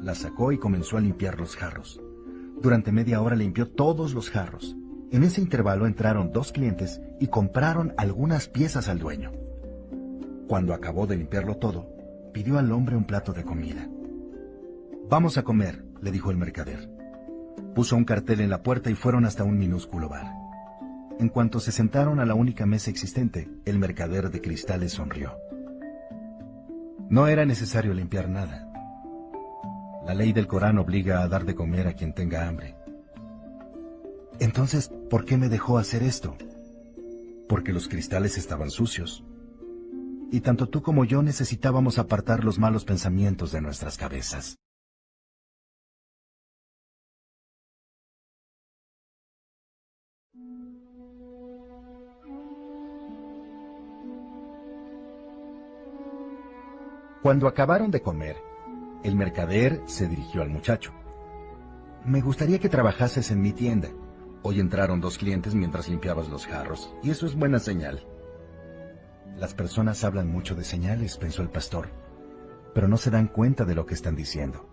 La 0.01 0.13
sacó 0.13 0.51
y 0.51 0.57
comenzó 0.57 0.97
a 0.97 0.99
limpiar 0.99 1.39
los 1.39 1.55
jarros. 1.55 2.01
Durante 2.61 2.91
media 2.91 3.21
hora 3.21 3.37
limpió 3.37 3.69
todos 3.69 4.13
los 4.13 4.29
jarros. 4.29 4.75
En 5.09 5.23
ese 5.23 5.39
intervalo 5.39 5.87
entraron 5.87 6.33
dos 6.33 6.51
clientes 6.51 6.99
y 7.21 7.27
compraron 7.27 7.93
algunas 7.95 8.49
piezas 8.49 8.89
al 8.89 8.99
dueño. 8.99 9.31
Cuando 10.49 10.73
acabó 10.73 11.07
de 11.07 11.15
limpiarlo 11.15 11.55
todo, 11.55 11.87
pidió 12.33 12.59
al 12.59 12.73
hombre 12.73 12.97
un 12.97 13.05
plato 13.05 13.31
de 13.31 13.45
comida. 13.45 13.87
Vamos 15.09 15.37
a 15.37 15.43
comer, 15.43 15.85
le 16.01 16.11
dijo 16.11 16.29
el 16.29 16.35
mercader. 16.35 17.00
Puso 17.75 17.95
un 17.95 18.03
cartel 18.03 18.41
en 18.41 18.49
la 18.49 18.63
puerta 18.63 18.89
y 18.89 18.95
fueron 18.95 19.25
hasta 19.25 19.43
un 19.43 19.57
minúsculo 19.57 20.09
bar. 20.09 20.31
En 21.19 21.29
cuanto 21.29 21.59
se 21.59 21.71
sentaron 21.71 22.19
a 22.19 22.25
la 22.25 22.33
única 22.33 22.65
mesa 22.65 22.89
existente, 22.89 23.49
el 23.65 23.79
mercader 23.79 24.31
de 24.31 24.41
cristales 24.41 24.93
sonrió. 24.93 25.37
No 27.09 27.27
era 27.27 27.45
necesario 27.45 27.93
limpiar 27.93 28.27
nada. 28.27 28.67
La 30.05 30.13
ley 30.13 30.33
del 30.33 30.47
Corán 30.47 30.79
obliga 30.79 31.21
a 31.21 31.27
dar 31.27 31.45
de 31.45 31.55
comer 31.55 31.87
a 31.87 31.93
quien 31.93 32.13
tenga 32.13 32.47
hambre. 32.47 32.75
Entonces, 34.39 34.91
¿por 35.09 35.25
qué 35.25 35.37
me 35.37 35.47
dejó 35.47 35.77
hacer 35.77 36.03
esto? 36.03 36.35
Porque 37.47 37.71
los 37.71 37.87
cristales 37.87 38.37
estaban 38.37 38.71
sucios. 38.71 39.23
Y 40.31 40.41
tanto 40.41 40.67
tú 40.69 40.81
como 40.81 41.05
yo 41.05 41.21
necesitábamos 41.21 41.99
apartar 41.99 42.43
los 42.43 42.57
malos 42.57 42.83
pensamientos 42.83 43.51
de 43.51 43.61
nuestras 43.61 43.97
cabezas. 43.97 44.57
Cuando 57.21 57.47
acabaron 57.47 57.91
de 57.91 58.01
comer, 58.01 58.37
el 59.03 59.15
mercader 59.15 59.83
se 59.85 60.07
dirigió 60.07 60.41
al 60.41 60.49
muchacho. 60.49 60.91
Me 62.03 62.19
gustaría 62.19 62.57
que 62.57 62.67
trabajases 62.67 63.29
en 63.29 63.41
mi 63.41 63.51
tienda. 63.51 63.89
Hoy 64.41 64.59
entraron 64.59 65.01
dos 65.01 65.19
clientes 65.19 65.53
mientras 65.53 65.87
limpiabas 65.87 66.29
los 66.29 66.47
jarros, 66.47 66.95
y 67.03 67.11
eso 67.11 67.27
es 67.27 67.35
buena 67.35 67.59
señal. 67.59 68.07
Las 69.37 69.53
personas 69.53 70.03
hablan 70.03 70.31
mucho 70.31 70.55
de 70.55 70.63
señales, 70.63 71.17
pensó 71.17 71.43
el 71.43 71.51
pastor, 71.51 71.89
pero 72.73 72.87
no 72.87 72.97
se 72.97 73.11
dan 73.11 73.27
cuenta 73.27 73.65
de 73.65 73.75
lo 73.75 73.85
que 73.85 73.93
están 73.93 74.15
diciendo. 74.15 74.67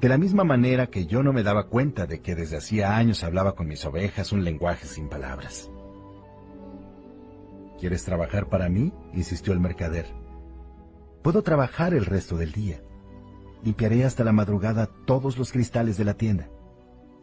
De 0.00 0.08
la 0.08 0.18
misma 0.18 0.44
manera 0.44 0.86
que 0.86 1.06
yo 1.06 1.24
no 1.24 1.32
me 1.32 1.42
daba 1.42 1.66
cuenta 1.66 2.06
de 2.06 2.20
que 2.20 2.36
desde 2.36 2.58
hacía 2.58 2.96
años 2.96 3.24
hablaba 3.24 3.56
con 3.56 3.66
mis 3.66 3.84
ovejas 3.84 4.30
un 4.30 4.44
lenguaje 4.44 4.86
sin 4.86 5.08
palabras. 5.08 5.68
¿Quieres 7.80 8.04
trabajar 8.04 8.48
para 8.48 8.68
mí? 8.68 8.92
insistió 9.14 9.52
el 9.52 9.58
mercader. 9.58 10.25
Puedo 11.26 11.42
trabajar 11.42 11.92
el 11.92 12.06
resto 12.06 12.36
del 12.36 12.52
día. 12.52 12.80
Limpiaré 13.64 14.04
hasta 14.04 14.22
la 14.22 14.30
madrugada 14.30 14.86
todos 14.86 15.36
los 15.38 15.50
cristales 15.50 15.96
de 15.96 16.04
la 16.04 16.14
tienda. 16.14 16.48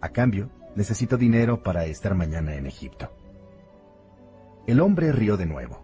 A 0.01 0.09
cambio, 0.09 0.49
necesito 0.75 1.15
dinero 1.15 1.63
para 1.63 1.85
estar 1.85 2.13
mañana 2.13 2.55
en 2.55 2.65
Egipto. 2.65 3.13
El 4.67 4.81
hombre 4.81 5.13
rió 5.13 5.38
de 5.38 5.45
nuevo. 5.45 5.81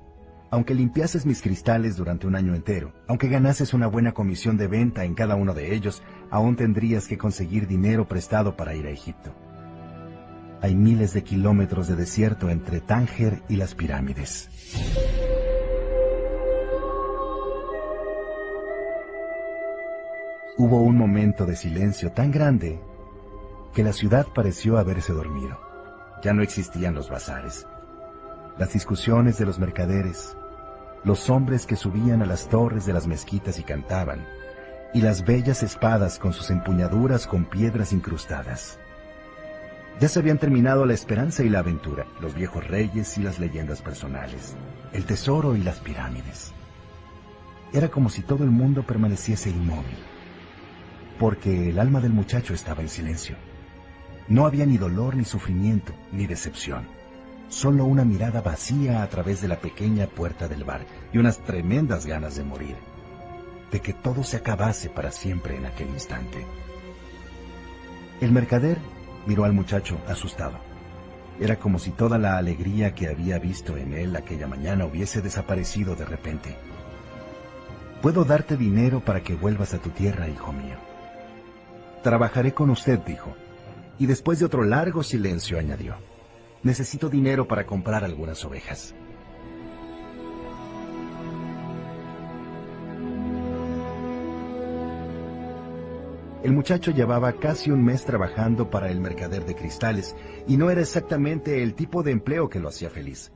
Aunque 0.51 0.75
limpiases 0.75 1.25
mis 1.25 1.41
cristales 1.41 1.95
durante 1.95 2.27
un 2.27 2.35
año 2.35 2.55
entero, 2.55 2.91
aunque 3.07 3.29
ganases 3.29 3.73
una 3.73 3.87
buena 3.87 4.11
comisión 4.11 4.57
de 4.57 4.67
venta 4.67 5.05
en 5.05 5.13
cada 5.13 5.35
uno 5.35 5.53
de 5.53 5.73
ellos, 5.73 6.03
aún 6.29 6.57
tendrías 6.57 7.07
que 7.07 7.17
conseguir 7.17 7.67
dinero 7.67 8.05
prestado 8.05 8.57
para 8.57 8.75
ir 8.75 8.85
a 8.85 8.91
Egipto. 8.91 9.33
Hay 10.61 10.75
miles 10.75 11.13
de 11.13 11.23
kilómetros 11.23 11.87
de 11.87 11.95
desierto 11.95 12.49
entre 12.49 12.81
Tánger 12.81 13.43
y 13.47 13.55
las 13.55 13.75
pirámides. 13.75 14.49
Hubo 20.59 20.81
un 20.81 20.97
momento 20.97 21.45
de 21.45 21.55
silencio 21.55 22.11
tan 22.11 22.31
grande 22.31 22.81
que 23.73 23.81
la 23.81 23.93
ciudad 23.93 24.27
pareció 24.27 24.77
haberse 24.77 25.13
dormido. 25.13 25.57
Ya 26.21 26.33
no 26.33 26.43
existían 26.43 26.93
los 26.93 27.09
bazares, 27.09 27.65
las 28.57 28.73
discusiones 28.73 29.37
de 29.37 29.45
los 29.45 29.57
mercaderes, 29.57 30.35
los 31.05 31.29
hombres 31.29 31.65
que 31.65 31.77
subían 31.77 32.21
a 32.21 32.25
las 32.25 32.49
torres 32.49 32.85
de 32.85 32.91
las 32.91 33.07
mezquitas 33.07 33.57
y 33.57 33.63
cantaban, 33.63 34.27
y 34.93 34.99
las 34.99 35.23
bellas 35.23 35.63
espadas 35.63 36.19
con 36.19 36.33
sus 36.33 36.49
empuñaduras 36.49 37.25
con 37.25 37.45
piedras 37.45 37.93
incrustadas. 37.93 38.79
Ya 40.01 40.09
se 40.09 40.19
habían 40.19 40.39
terminado 40.39 40.85
la 40.85 40.93
esperanza 40.93 41.41
y 41.43 41.47
la 41.47 41.59
aventura, 41.59 42.05
los 42.19 42.35
viejos 42.35 42.67
reyes 42.67 43.17
y 43.17 43.23
las 43.23 43.39
leyendas 43.39 43.81
personales, 43.81 44.57
el 44.91 45.05
tesoro 45.05 45.55
y 45.55 45.63
las 45.63 45.79
pirámides. 45.79 46.51
Era 47.71 47.87
como 47.87 48.09
si 48.09 48.23
todo 48.23 48.43
el 48.43 48.51
mundo 48.51 48.83
permaneciese 48.83 49.51
inmóvil 49.51 50.18
porque 51.19 51.69
el 51.69 51.77
alma 51.79 51.99
del 51.99 52.13
muchacho 52.13 52.53
estaba 52.53 52.81
en 52.81 52.89
silencio. 52.89 53.35
No 54.29 54.45
había 54.45 54.65
ni 54.65 54.77
dolor, 54.77 55.15
ni 55.15 55.25
sufrimiento, 55.25 55.93
ni 56.11 56.25
decepción. 56.25 56.87
Solo 57.49 57.83
una 57.85 58.05
mirada 58.05 58.41
vacía 58.41 59.03
a 59.03 59.09
través 59.09 59.41
de 59.41 59.47
la 59.47 59.59
pequeña 59.59 60.07
puerta 60.07 60.47
del 60.47 60.63
bar 60.63 60.85
y 61.11 61.17
unas 61.17 61.39
tremendas 61.39 62.05
ganas 62.05 62.35
de 62.35 62.43
morir. 62.43 62.75
de 63.71 63.81
que 63.81 63.93
todo 63.93 64.23
se 64.23 64.37
acabase 64.37 64.89
para 64.89 65.11
siempre 65.11 65.55
en 65.55 65.67
aquel 65.67 65.89
instante. 65.89 66.43
El 68.19 68.31
mercader 68.31 68.79
miró 69.27 69.43
al 69.43 69.53
muchacho 69.53 69.99
asustado. 70.07 70.57
Era 71.39 71.57
como 71.57 71.77
si 71.77 71.91
toda 71.91 72.17
la 72.17 72.37
alegría 72.37 72.95
que 72.95 73.07
había 73.07 73.37
visto 73.37 73.77
en 73.77 73.93
él 73.93 74.15
aquella 74.15 74.47
mañana 74.47 74.85
hubiese 74.85 75.21
desaparecido 75.21 75.95
de 75.95 76.05
repente. 76.05 76.57
Puedo 78.01 78.25
darte 78.25 78.57
dinero 78.57 79.01
para 79.01 79.21
que 79.21 79.35
vuelvas 79.35 79.73
a 79.73 79.77
tu 79.77 79.91
tierra, 79.91 80.27
hijo 80.27 80.51
mío. 80.51 80.88
Trabajaré 82.03 82.53
con 82.53 82.69
usted, 82.69 82.99
dijo. 82.99 83.35
Y 83.97 84.05
después 84.05 84.39
de 84.39 84.45
otro 84.45 84.63
largo 84.63 85.03
silencio 85.03 85.59
añadió. 85.59 85.95
Necesito 86.63 87.09
dinero 87.09 87.47
para 87.47 87.65
comprar 87.65 88.03
algunas 88.03 88.43
ovejas. 88.45 88.95
El 96.41 96.53
muchacho 96.53 96.91
llevaba 96.91 97.33
casi 97.33 97.69
un 97.69 97.83
mes 97.83 98.05
trabajando 98.05 98.69
para 98.69 98.89
el 98.89 99.01
mercader 99.01 99.45
de 99.45 99.55
cristales 99.55 100.15
y 100.47 100.55
no 100.55 100.69
era 100.69 100.79
exactamente 100.79 101.61
el 101.61 101.75
tipo 101.75 102.01
de 102.01 102.11
empleo 102.11 102.47
que 102.47 102.61
lo 102.61 102.69
hacía 102.69 102.89
feliz. 102.89 103.33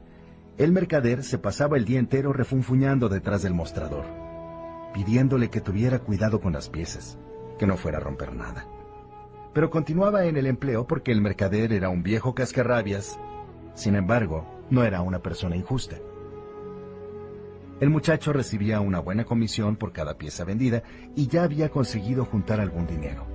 El 0.58 0.72
mercader 0.72 1.24
se 1.24 1.38
pasaba 1.38 1.76
el 1.76 1.84
día 1.84 2.00
entero 2.00 2.32
refunfuñando 2.32 3.10
detrás 3.10 3.44
del 3.44 3.54
mostrador, 3.54 4.06
pidiéndole 4.94 5.50
que 5.50 5.60
tuviera 5.60 6.00
cuidado 6.00 6.40
con 6.40 6.54
las 6.54 6.70
piezas, 6.70 7.18
que 7.58 7.68
no 7.68 7.78
fuera 7.78 7.98
a 7.98 8.02
romper 8.02 8.34
nada. 8.34 8.68
Pero 9.54 9.70
continuaba 9.70 10.26
en 10.26 10.38
el 10.38 10.48
empleo 10.48 10.88
porque 10.88 11.12
el 11.12 11.22
mercader 11.22 11.74
era 11.74 11.90
un 11.90 12.02
viejo 12.02 12.34
cascarrabias. 12.34 13.20
Sin 13.76 13.96
embargo, 13.96 14.46
no 14.70 14.84
era 14.84 15.02
una 15.02 15.20
persona 15.20 15.56
injusta. 15.56 15.98
El 17.80 17.90
muchacho 17.90 18.34
recibía 18.34 18.80
una 18.80 19.00
buena 19.00 19.26
comisión 19.26 19.76
por 19.76 19.92
cada 19.92 20.18
pieza 20.18 20.44
vendida 20.44 20.84
y 21.16 21.28
ya 21.28 21.44
había 21.44 21.70
conseguido 21.70 22.26
juntar 22.26 22.60
algún 22.60 22.88
dinero. 22.88 23.26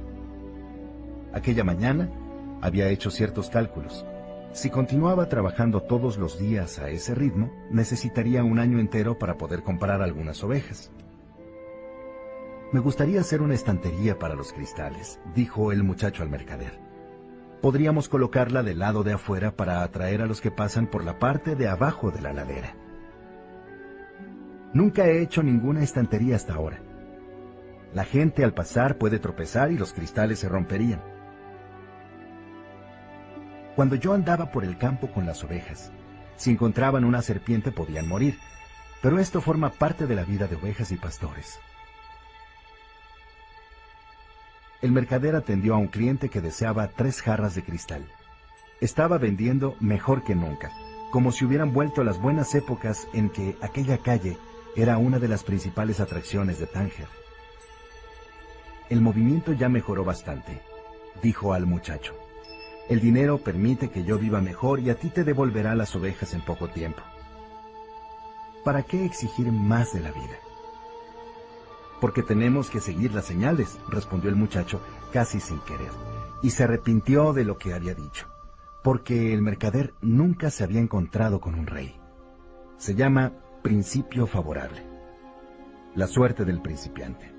Aquella 1.32 1.64
mañana 1.64 2.10
había 2.62 2.88
hecho 2.88 3.10
ciertos 3.10 3.50
cálculos. 3.50 4.04
Si 4.52 4.70
continuaba 4.70 5.28
trabajando 5.28 5.82
todos 5.82 6.16
los 6.16 6.38
días 6.38 6.78
a 6.78 6.88
ese 6.88 7.14
ritmo, 7.14 7.52
necesitaría 7.70 8.42
un 8.42 8.58
año 8.58 8.80
entero 8.80 9.18
para 9.18 9.36
poder 9.36 9.62
comprar 9.62 10.02
algunas 10.02 10.42
ovejas. 10.42 10.90
Me 12.70 12.80
gustaría 12.80 13.20
hacer 13.20 13.40
una 13.40 13.54
estantería 13.54 14.18
para 14.18 14.34
los 14.34 14.52
cristales, 14.52 15.18
dijo 15.34 15.72
el 15.72 15.82
muchacho 15.82 16.22
al 16.22 16.28
mercader. 16.28 16.78
Podríamos 17.62 18.10
colocarla 18.10 18.62
del 18.62 18.80
lado 18.80 19.02
de 19.04 19.14
afuera 19.14 19.56
para 19.56 19.82
atraer 19.82 20.20
a 20.20 20.26
los 20.26 20.42
que 20.42 20.50
pasan 20.50 20.86
por 20.86 21.02
la 21.02 21.18
parte 21.18 21.56
de 21.56 21.66
abajo 21.66 22.10
de 22.10 22.20
la 22.20 22.34
ladera. 22.34 22.74
Nunca 24.74 25.06
he 25.06 25.22
hecho 25.22 25.42
ninguna 25.42 25.82
estantería 25.82 26.36
hasta 26.36 26.54
ahora. 26.54 26.82
La 27.94 28.04
gente 28.04 28.44
al 28.44 28.52
pasar 28.52 28.98
puede 28.98 29.18
tropezar 29.18 29.72
y 29.72 29.78
los 29.78 29.94
cristales 29.94 30.38
se 30.40 30.48
romperían. 30.50 31.02
Cuando 33.76 33.94
yo 33.94 34.12
andaba 34.12 34.50
por 34.50 34.64
el 34.64 34.76
campo 34.76 35.10
con 35.10 35.24
las 35.24 35.42
ovejas, 35.42 35.90
si 36.36 36.50
encontraban 36.50 37.04
una 37.04 37.22
serpiente 37.22 37.72
podían 37.72 38.06
morir, 38.06 38.38
pero 39.00 39.18
esto 39.18 39.40
forma 39.40 39.70
parte 39.70 40.06
de 40.06 40.14
la 40.14 40.24
vida 40.24 40.48
de 40.48 40.56
ovejas 40.56 40.92
y 40.92 40.96
pastores. 40.96 41.58
El 44.80 44.92
mercader 44.92 45.34
atendió 45.34 45.74
a 45.74 45.78
un 45.78 45.88
cliente 45.88 46.28
que 46.28 46.40
deseaba 46.40 46.88
tres 46.88 47.20
jarras 47.20 47.56
de 47.56 47.64
cristal. 47.64 48.06
Estaba 48.80 49.18
vendiendo 49.18 49.74
mejor 49.80 50.22
que 50.22 50.36
nunca, 50.36 50.70
como 51.10 51.32
si 51.32 51.44
hubieran 51.44 51.72
vuelto 51.72 52.04
las 52.04 52.20
buenas 52.20 52.54
épocas 52.54 53.08
en 53.12 53.28
que 53.28 53.56
aquella 53.60 53.98
calle 53.98 54.38
era 54.76 54.98
una 54.98 55.18
de 55.18 55.26
las 55.26 55.42
principales 55.42 55.98
atracciones 55.98 56.60
de 56.60 56.66
Tánger. 56.66 57.08
El 58.88 59.00
movimiento 59.00 59.52
ya 59.52 59.68
mejoró 59.68 60.04
bastante, 60.04 60.62
dijo 61.22 61.54
al 61.54 61.66
muchacho. 61.66 62.14
El 62.88 63.00
dinero 63.00 63.38
permite 63.38 63.90
que 63.90 64.04
yo 64.04 64.16
viva 64.16 64.40
mejor 64.40 64.78
y 64.78 64.90
a 64.90 64.94
ti 64.94 65.10
te 65.10 65.24
devolverá 65.24 65.74
las 65.74 65.96
ovejas 65.96 66.32
en 66.34 66.40
poco 66.42 66.68
tiempo. 66.68 67.02
¿Para 68.64 68.84
qué 68.84 69.04
exigir 69.04 69.50
más 69.50 69.92
de 69.92 70.00
la 70.00 70.12
vida? 70.12 70.38
Porque 72.00 72.22
tenemos 72.22 72.70
que 72.70 72.80
seguir 72.80 73.12
las 73.12 73.24
señales, 73.24 73.78
respondió 73.88 74.30
el 74.30 74.36
muchacho 74.36 74.80
casi 75.12 75.40
sin 75.40 75.58
querer, 75.60 75.90
y 76.42 76.50
se 76.50 76.64
arrepintió 76.64 77.32
de 77.32 77.44
lo 77.44 77.58
que 77.58 77.74
había 77.74 77.94
dicho, 77.94 78.26
porque 78.82 79.34
el 79.34 79.42
mercader 79.42 79.94
nunca 80.00 80.50
se 80.50 80.64
había 80.64 80.80
encontrado 80.80 81.40
con 81.40 81.54
un 81.54 81.66
rey. 81.66 81.96
Se 82.76 82.94
llama 82.94 83.32
principio 83.62 84.26
favorable. 84.26 84.82
La 85.94 86.06
suerte 86.06 86.44
del 86.44 86.62
principiante. 86.62 87.32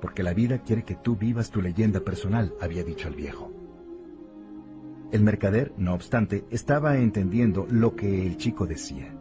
Porque 0.00 0.22
la 0.22 0.34
vida 0.34 0.62
quiere 0.62 0.84
que 0.84 0.96
tú 0.96 1.16
vivas 1.16 1.50
tu 1.50 1.62
leyenda 1.62 2.00
personal, 2.00 2.54
había 2.60 2.82
dicho 2.82 3.08
el 3.08 3.14
viejo. 3.14 3.52
El 5.10 5.22
mercader, 5.22 5.72
no 5.78 5.94
obstante, 5.94 6.44
estaba 6.50 6.98
entendiendo 6.98 7.66
lo 7.70 7.96
que 7.96 8.26
el 8.26 8.36
chico 8.36 8.66
decía. 8.66 9.14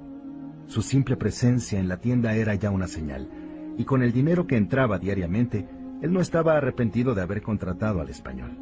Su 0.65 0.81
simple 0.81 1.15
presencia 1.15 1.79
en 1.79 1.87
la 1.87 2.01
tienda 2.01 2.35
era 2.35 2.55
ya 2.55 2.71
una 2.71 2.87
señal, 2.87 3.29
y 3.77 3.85
con 3.85 4.01
el 4.01 4.11
dinero 4.11 4.47
que 4.47 4.57
entraba 4.57 4.97
diariamente, 4.97 5.67
él 6.01 6.11
no 6.11 6.19
estaba 6.19 6.57
arrepentido 6.57 7.15
de 7.15 7.21
haber 7.21 7.41
contratado 7.41 8.01
al 8.01 8.09
español. 8.09 8.57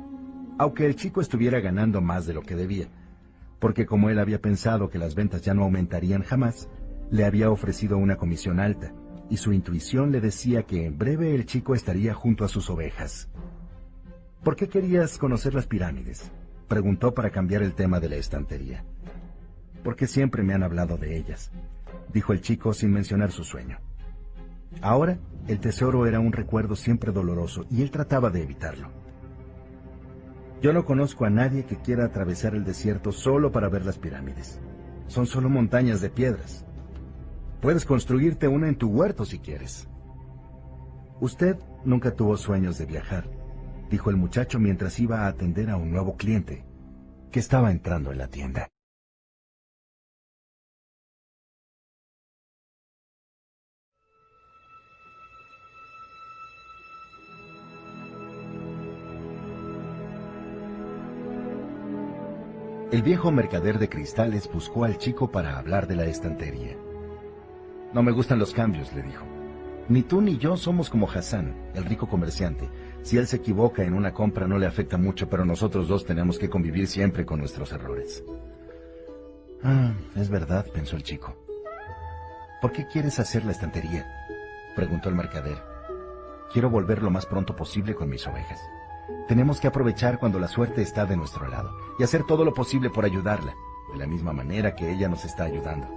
Aunque 0.57 0.85
el 0.85 0.95
chico 0.95 1.21
estuviera 1.21 1.59
ganando 1.59 2.01
más 2.01 2.25
de 2.25 2.33
lo 2.33 2.41
que 2.41 2.55
debía, 2.55 2.87
porque 3.59 3.85
como 3.85 4.09
él 4.09 4.19
había 4.19 4.41
pensado 4.41 4.89
que 4.89 4.99
las 4.99 5.15
ventas 5.15 5.41
ya 5.41 5.53
no 5.53 5.63
aumentarían 5.63 6.23
jamás, 6.23 6.69
le 7.09 7.25
había 7.25 7.49
ofrecido 7.49 7.97
una 7.97 8.17
comisión 8.17 8.59
alta, 8.59 8.93
y 9.29 9.37
su 9.37 9.53
intuición 9.53 10.11
le 10.11 10.21
decía 10.21 10.63
que 10.63 10.85
en 10.85 10.97
breve 10.97 11.33
el 11.33 11.45
chico 11.45 11.73
estaría 11.73 12.13
junto 12.13 12.45
a 12.45 12.47
sus 12.47 12.69
ovejas. 12.69 13.29
¿Por 14.43 14.55
qué 14.55 14.67
querías 14.67 15.17
conocer 15.17 15.53
las 15.53 15.65
pirámides? 15.65 16.31
preguntó 16.67 17.13
para 17.13 17.29
cambiar 17.29 17.63
el 17.63 17.73
tema 17.73 17.99
de 17.99 18.09
la 18.09 18.15
estantería. 18.15 18.83
Porque 19.83 20.07
siempre 20.07 20.43
me 20.43 20.53
han 20.53 20.63
hablado 20.63 20.97
de 20.97 21.17
ellas, 21.17 21.51
dijo 22.11 22.33
el 22.33 22.41
chico 22.41 22.73
sin 22.73 22.91
mencionar 22.91 23.31
su 23.31 23.43
sueño. 23.43 23.79
Ahora, 24.81 25.19
el 25.47 25.59
tesoro 25.59 26.05
era 26.05 26.19
un 26.19 26.31
recuerdo 26.31 26.75
siempre 26.75 27.11
doloroso 27.11 27.65
y 27.69 27.81
él 27.81 27.91
trataba 27.91 28.29
de 28.29 28.43
evitarlo. 28.43 28.89
Yo 30.61 30.73
no 30.73 30.85
conozco 30.85 31.25
a 31.25 31.29
nadie 31.29 31.65
que 31.65 31.77
quiera 31.77 32.05
atravesar 32.05 32.55
el 32.55 32.63
desierto 32.63 33.11
solo 33.11 33.51
para 33.51 33.69
ver 33.69 33.85
las 33.85 33.99
pirámides. 33.99 34.59
Son 35.07 35.27
solo 35.27 35.49
montañas 35.49 36.01
de 36.01 36.09
piedras. 36.09 36.65
Puedes 37.61 37.85
construirte 37.85 38.47
una 38.47 38.67
en 38.67 38.75
tu 38.75 38.89
huerto 38.89 39.25
si 39.25 39.39
quieres. 39.39 39.87
Usted 41.19 41.57
nunca 41.83 42.15
tuvo 42.15 42.35
sueños 42.37 42.77
de 42.77 42.85
viajar, 42.85 43.29
dijo 43.89 44.09
el 44.09 44.17
muchacho 44.17 44.59
mientras 44.59 44.99
iba 44.99 45.21
a 45.21 45.27
atender 45.27 45.69
a 45.69 45.77
un 45.77 45.91
nuevo 45.91 46.17
cliente 46.17 46.65
que 47.31 47.39
estaba 47.39 47.71
entrando 47.71 48.11
en 48.11 48.17
la 48.17 48.27
tienda. 48.27 48.69
El 62.95 63.03
viejo 63.03 63.29
mercader 63.29 63.77
de 63.77 63.89
cristales 63.89 64.49
buscó 64.49 64.85
al 64.85 64.97
chico 64.97 65.29
para 65.29 65.59
hablar 65.59 65.85
de 65.85 65.97
la 65.97 66.05
estantería. 66.05 66.77
No 67.91 68.01
me 68.01 68.13
gustan 68.13 68.39
los 68.39 68.53
cambios, 68.53 68.93
le 68.93 69.01
dijo. 69.01 69.25
Ni 69.89 70.01
tú 70.01 70.21
ni 70.21 70.37
yo 70.37 70.55
somos 70.55 70.89
como 70.89 71.11
Hassan, 71.11 71.71
el 71.73 71.83
rico 71.83 72.07
comerciante. 72.07 72.69
Si 73.01 73.17
él 73.17 73.27
se 73.27 73.35
equivoca 73.35 73.83
en 73.83 73.95
una 73.95 74.13
compra 74.13 74.47
no 74.47 74.57
le 74.57 74.65
afecta 74.65 74.97
mucho, 74.97 75.29
pero 75.29 75.43
nosotros 75.43 75.89
dos 75.89 76.05
tenemos 76.05 76.39
que 76.39 76.49
convivir 76.49 76.87
siempre 76.87 77.25
con 77.25 77.39
nuestros 77.39 77.73
errores. 77.73 78.23
Ah, 79.61 79.91
es 80.15 80.29
verdad, 80.29 80.65
pensó 80.73 80.95
el 80.95 81.03
chico. 81.03 81.35
¿Por 82.61 82.71
qué 82.71 82.87
quieres 82.87 83.19
hacer 83.19 83.43
la 83.43 83.51
estantería? 83.51 84.07
preguntó 84.73 85.09
el 85.09 85.15
mercader. 85.15 85.61
Quiero 86.53 86.69
volver 86.69 87.03
lo 87.03 87.09
más 87.09 87.25
pronto 87.25 87.57
posible 87.57 87.93
con 87.93 88.07
mis 88.07 88.25
ovejas. 88.25 88.61
Tenemos 89.27 89.59
que 89.59 89.67
aprovechar 89.67 90.19
cuando 90.19 90.39
la 90.39 90.47
suerte 90.47 90.83
está 90.83 91.05
de 91.05 91.17
nuestro 91.17 91.47
lado 91.47 91.75
y 91.97 92.03
hacer 92.03 92.23
todo 92.25 92.45
lo 92.45 92.53
posible 92.53 92.91
por 92.91 93.05
ayudarla, 93.05 93.55
de 93.91 93.97
la 93.97 94.05
misma 94.05 94.33
manera 94.33 94.75
que 94.75 94.91
ella 94.91 95.09
nos 95.09 95.25
está 95.25 95.45
ayudando. 95.45 95.87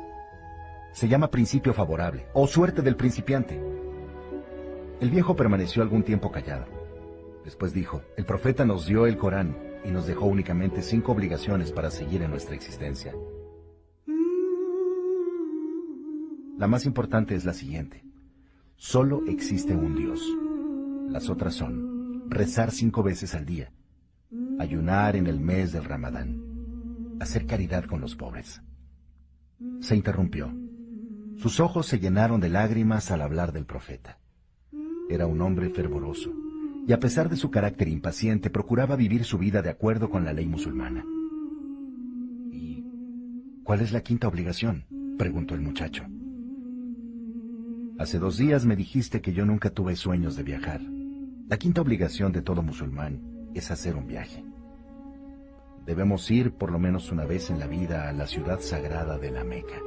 Se 0.92 1.08
llama 1.08 1.30
principio 1.30 1.74
favorable, 1.74 2.26
o 2.32 2.46
suerte 2.46 2.80
del 2.80 2.96
principiante. 2.96 3.60
El 5.00 5.10
viejo 5.10 5.36
permaneció 5.36 5.82
algún 5.82 6.04
tiempo 6.04 6.32
callado. 6.32 6.64
Después 7.44 7.74
dijo, 7.74 8.00
el 8.16 8.24
profeta 8.24 8.64
nos 8.64 8.86
dio 8.86 9.06
el 9.06 9.18
Corán 9.18 9.54
y 9.84 9.90
nos 9.90 10.06
dejó 10.06 10.24
únicamente 10.24 10.80
cinco 10.80 11.12
obligaciones 11.12 11.70
para 11.70 11.90
seguir 11.90 12.22
en 12.22 12.30
nuestra 12.30 12.54
existencia. 12.54 13.14
La 16.56 16.66
más 16.66 16.86
importante 16.86 17.34
es 17.34 17.44
la 17.44 17.52
siguiente. 17.52 18.02
Solo 18.76 19.22
existe 19.28 19.76
un 19.76 19.94
Dios. 19.94 20.20
Las 21.10 21.28
otras 21.28 21.54
son 21.54 21.97
rezar 22.28 22.70
cinco 22.70 23.02
veces 23.02 23.34
al 23.34 23.46
día, 23.46 23.72
ayunar 24.58 25.16
en 25.16 25.26
el 25.26 25.40
mes 25.40 25.72
del 25.72 25.84
Ramadán, 25.84 27.16
hacer 27.20 27.46
caridad 27.46 27.84
con 27.84 28.00
los 28.00 28.14
pobres. 28.16 28.62
Se 29.80 29.96
interrumpió. 29.96 30.54
Sus 31.36 31.60
ojos 31.60 31.86
se 31.86 31.98
llenaron 31.98 32.40
de 32.40 32.48
lágrimas 32.48 33.10
al 33.10 33.22
hablar 33.22 33.52
del 33.52 33.64
profeta. 33.64 34.18
Era 35.08 35.26
un 35.26 35.40
hombre 35.40 35.70
fervoroso, 35.70 36.32
y 36.86 36.92
a 36.92 37.00
pesar 37.00 37.28
de 37.28 37.36
su 37.36 37.50
carácter 37.50 37.88
impaciente, 37.88 38.50
procuraba 38.50 38.96
vivir 38.96 39.24
su 39.24 39.38
vida 39.38 39.62
de 39.62 39.70
acuerdo 39.70 40.10
con 40.10 40.24
la 40.24 40.32
ley 40.32 40.46
musulmana. 40.46 41.04
¿Y 42.50 42.84
cuál 43.62 43.80
es 43.80 43.92
la 43.92 44.02
quinta 44.02 44.28
obligación? 44.28 44.84
preguntó 45.16 45.54
el 45.54 45.60
muchacho. 45.60 46.04
Hace 47.98 48.18
dos 48.18 48.36
días 48.36 48.64
me 48.64 48.76
dijiste 48.76 49.20
que 49.20 49.32
yo 49.32 49.44
nunca 49.44 49.70
tuve 49.70 49.96
sueños 49.96 50.36
de 50.36 50.42
viajar. 50.44 50.80
La 51.48 51.56
quinta 51.56 51.80
obligación 51.80 52.30
de 52.30 52.42
todo 52.42 52.62
musulmán 52.62 53.50
es 53.54 53.70
hacer 53.70 53.96
un 53.96 54.06
viaje. 54.06 54.44
Debemos 55.86 56.30
ir 56.30 56.52
por 56.52 56.70
lo 56.70 56.78
menos 56.78 57.10
una 57.10 57.24
vez 57.24 57.48
en 57.48 57.58
la 57.58 57.66
vida 57.66 58.06
a 58.06 58.12
la 58.12 58.26
ciudad 58.26 58.60
sagrada 58.60 59.16
de 59.16 59.30
la 59.30 59.44
Meca. 59.44 59.80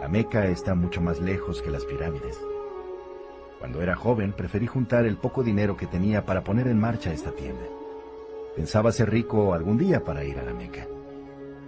La 0.00 0.08
Meca 0.08 0.46
está 0.46 0.74
mucho 0.74 1.00
más 1.00 1.20
lejos 1.20 1.62
que 1.62 1.70
las 1.70 1.84
pirámides. 1.84 2.36
Cuando 3.60 3.80
era 3.80 3.94
joven 3.94 4.32
preferí 4.32 4.66
juntar 4.66 5.06
el 5.06 5.18
poco 5.18 5.44
dinero 5.44 5.76
que 5.76 5.86
tenía 5.86 6.26
para 6.26 6.42
poner 6.42 6.66
en 6.66 6.80
marcha 6.80 7.12
esta 7.12 7.30
tienda. 7.30 7.66
Pensaba 8.56 8.90
ser 8.90 9.08
rico 9.08 9.54
algún 9.54 9.78
día 9.78 10.02
para 10.02 10.24
ir 10.24 10.36
a 10.40 10.42
la 10.42 10.52
Meca. 10.52 10.88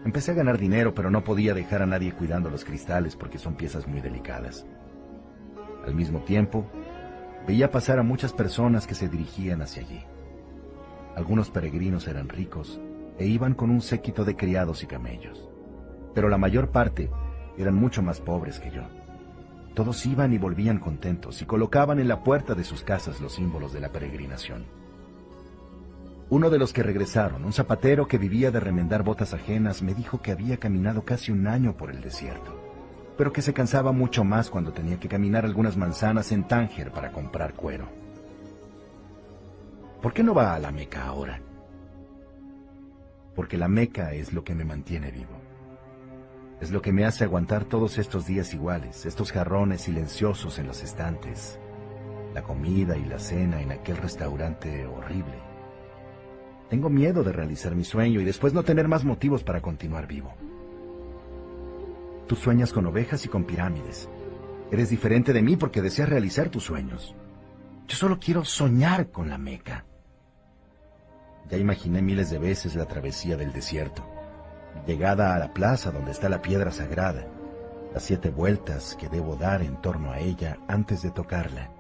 Empecé 0.05 0.33
a 0.33 0.35
ganar 0.35 0.59
dinero, 0.59 0.93
pero 0.93 1.09
no 1.09 1.23
podía 1.23 1.55
dejar 1.55 1.83
a 1.83 1.87
nadie 1.87 2.11
cuidando 2.11 2.51
los 2.51 2.65
cristales 2.65 3.15
porque 3.15 3.39
son 3.39 3.55
piezas 3.55 3.87
muy 3.87 4.01
delicadas. 4.01 4.67
Al 5.87 5.95
mismo 5.95 6.19
tiempo, 6.23 6.69
veía 7.49 7.71
pasar 7.71 7.99
a 7.99 8.03
muchas 8.03 8.35
personas 8.35 8.87
que 8.87 8.95
se 8.95 9.09
dirigían 9.09 9.63
hacia 9.63 9.81
allí. 9.81 10.05
Algunos 11.17 11.49
peregrinos 11.49 12.07
eran 12.07 12.29
ricos 12.29 12.79
e 13.19 13.27
iban 13.27 13.55
con 13.55 13.71
un 13.71 13.81
séquito 13.81 14.27
de 14.27 14.37
criados 14.37 14.83
y 14.83 14.87
camellos, 14.87 15.49
pero 16.15 16.29
la 16.29 16.37
mayor 16.37 16.69
parte 16.69 17.11
eran 17.57 17.75
mucho 17.75 18.03
más 18.03 18.21
pobres 18.21 18.61
que 18.61 18.71
yo. 18.71 18.83
Todos 19.75 20.05
iban 20.05 20.35
y 20.35 20.39
volvían 20.39 20.79
contentos 20.79 21.41
y 21.41 21.47
colocaban 21.47 21.99
en 21.99 22.09
la 22.09 22.23
puerta 22.23 22.55
de 22.55 22.65
sus 22.65 22.83
casas 22.83 23.19
los 23.19 23.37
símbolos 23.37 23.73
de 23.73 23.81
la 23.81 23.93
peregrinación. 23.93 24.67
Uno 26.29 26.51
de 26.51 26.59
los 26.59 26.75
que 26.75 26.83
regresaron, 26.83 27.47
un 27.47 27.55
zapatero 27.55 28.09
que 28.09 28.19
vivía 28.19 28.51
de 28.51 28.61
remendar 28.61 29.05
botas 29.05 29.33
ajenas, 29.33 29.81
me 29.81 29.95
dijo 29.95 30.21
que 30.21 30.33
había 30.33 30.59
caminado 30.59 31.07
casi 31.07 31.33
un 31.33 31.47
año 31.47 31.79
por 31.79 31.91
el 31.91 32.03
desierto, 32.03 32.68
pero 33.19 33.33
que 33.33 33.43
se 33.43 33.53
cansaba 33.53 33.91
mucho 33.91 34.23
más 34.23 34.49
cuando 34.49 34.73
tenía 34.73 35.01
que 35.01 35.09
caminar 35.09 35.45
algunas 35.45 35.77
manzanas 35.77 36.31
en 36.31 36.45
Tánger 36.45 36.93
para 36.93 37.11
comprar 37.11 37.53
cuero. 37.53 37.89
¿Por 40.01 40.13
qué 40.13 40.23
no 40.23 40.35
va 40.35 40.55
a 40.55 40.59
la 40.61 40.71
Meca 40.71 41.05
ahora? 41.05 41.41
Porque 43.35 43.59
la 43.59 43.67
Meca 43.67 44.13
es 44.13 44.33
lo 44.33 44.45
que 44.45 44.55
me 44.55 44.65
mantiene 44.65 45.11
vivo. 45.11 45.37
Es 46.61 46.71
lo 46.71 46.81
que 46.81 46.93
me 46.93 47.05
hace 47.05 47.25
aguantar 47.25 47.65
todos 47.65 47.99
estos 47.99 48.25
días 48.25 48.55
iguales, 48.55 49.05
estos 49.05 49.33
jarrones 49.33 49.83
silenciosos 49.83 50.61
en 50.61 50.69
los 50.69 50.85
estantes, 50.85 51.59
la 52.35 52.45
comida 52.45 52.97
y 52.97 53.05
la 53.05 53.19
cena 53.19 53.61
en 53.61 53.73
aquel 53.73 53.97
restaurante 53.97 54.87
horrible. 54.87 55.35
Tengo 56.71 56.89
miedo 56.89 57.25
de 57.25 57.33
realizar 57.33 57.75
mi 57.75 57.83
sueño 57.83 58.21
y 58.21 58.25
después 58.25 58.55
no 58.55 58.63
tener 58.63 58.87
más 58.87 59.05
motivos 59.05 59.43
para 59.43 59.61
continuar 59.61 60.07
vivo. 60.07 60.35
Tú 62.29 62.37
sueñas 62.37 62.75
con 62.75 62.87
ovejas 62.87 63.25
y 63.25 63.29
con 63.29 63.45
pirámides. 63.45 64.09
Eres 64.71 64.91
diferente 64.91 65.33
de 65.33 65.41
mí 65.41 65.57
porque 65.57 65.81
deseas 65.81 66.11
realizar 66.11 66.51
tus 66.51 66.65
sueños. 66.65 67.15
Yo 67.89 67.97
solo 67.97 68.19
quiero 68.21 68.45
soñar 68.45 69.11
con 69.11 69.31
la 69.31 69.39
Meca. 69.39 69.87
Ya 71.51 71.57
imaginé 71.57 72.03
miles 72.03 72.29
de 72.29 72.39
veces 72.39 72.75
la 72.75 72.85
travesía 72.85 73.39
del 73.39 73.55
desierto, 73.55 74.05
llegada 74.87 75.35
a 75.35 75.39
la 75.39 75.55
plaza 75.55 75.91
donde 75.91 76.11
está 76.11 76.29
la 76.29 76.43
piedra 76.43 76.71
sagrada, 76.71 77.27
las 77.95 78.03
siete 78.03 78.29
vueltas 78.29 78.95
que 79.01 79.09
debo 79.09 79.37
dar 79.37 79.63
en 79.63 79.81
torno 79.81 80.13
a 80.13 80.19
ella 80.19 80.59
antes 80.69 81.01
de 81.01 81.11
tocarla. 81.11 81.71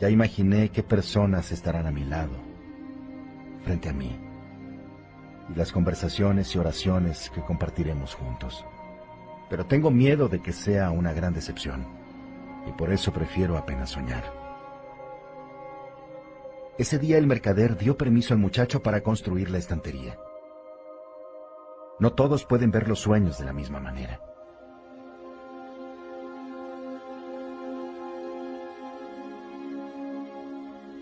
Ya 0.00 0.08
imaginé 0.08 0.70
qué 0.70 0.82
personas 0.82 1.52
estarán 1.52 1.86
a 1.86 1.92
mi 1.92 2.04
lado, 2.04 2.32
frente 3.64 3.90
a 3.90 3.92
mí, 3.92 4.18
y 5.48 5.54
las 5.54 5.72
conversaciones 5.72 6.54
y 6.54 6.58
oraciones 6.58 7.30
que 7.30 7.42
compartiremos 7.42 8.14
juntos. 8.14 8.64
Pero 9.50 9.66
tengo 9.66 9.90
miedo 9.90 10.28
de 10.28 10.40
que 10.40 10.52
sea 10.52 10.90
una 10.90 11.12
gran 11.12 11.34
decepción, 11.34 11.86
y 12.66 12.72
por 12.72 12.92
eso 12.92 13.12
prefiero 13.12 13.56
apenas 13.56 13.90
soñar. 13.90 14.24
Ese 16.78 16.98
día 16.98 17.18
el 17.18 17.26
mercader 17.26 17.76
dio 17.76 17.96
permiso 17.96 18.32
al 18.32 18.40
muchacho 18.40 18.82
para 18.82 19.02
construir 19.02 19.50
la 19.50 19.58
estantería. 19.58 20.18
No 21.98 22.14
todos 22.14 22.46
pueden 22.46 22.70
ver 22.70 22.88
los 22.88 23.00
sueños 23.00 23.38
de 23.38 23.44
la 23.44 23.52
misma 23.52 23.78
manera. 23.78 24.31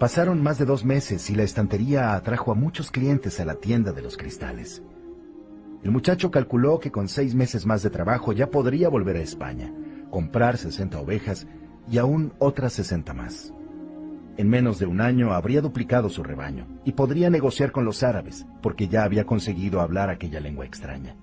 Pasaron 0.01 0.43
más 0.43 0.56
de 0.56 0.64
dos 0.64 0.82
meses 0.82 1.28
y 1.28 1.35
la 1.35 1.43
estantería 1.43 2.14
atrajo 2.14 2.52
a 2.52 2.55
muchos 2.55 2.90
clientes 2.90 3.39
a 3.39 3.44
la 3.44 3.56
tienda 3.56 3.93
de 3.93 4.01
los 4.01 4.16
cristales. 4.16 4.82
El 5.82 5.90
muchacho 5.90 6.31
calculó 6.31 6.81
que 6.81 6.90
con 6.90 7.06
seis 7.06 7.35
meses 7.35 7.66
más 7.66 7.82
de 7.82 7.90
trabajo 7.90 8.32
ya 8.32 8.51
podría 8.51 8.89
volver 8.89 9.16
a 9.16 9.20
España, 9.20 9.70
comprar 10.10 10.56
60 10.56 10.98
ovejas 10.98 11.47
y 11.86 11.98
aún 11.98 12.32
otras 12.39 12.72
60 12.72 13.12
más. 13.12 13.52
En 14.39 14.48
menos 14.48 14.78
de 14.78 14.86
un 14.86 15.02
año 15.02 15.35
habría 15.35 15.60
duplicado 15.60 16.09
su 16.09 16.22
rebaño 16.22 16.66
y 16.86 16.93
podría 16.93 17.28
negociar 17.28 17.70
con 17.70 17.85
los 17.85 18.02
árabes, 18.02 18.47
porque 18.62 18.89
ya 18.89 19.05
había 19.05 19.27
conseguido 19.27 19.82
hablar 19.82 20.09
aquella 20.09 20.40
lengua 20.40 20.64
extraña. 20.64 21.14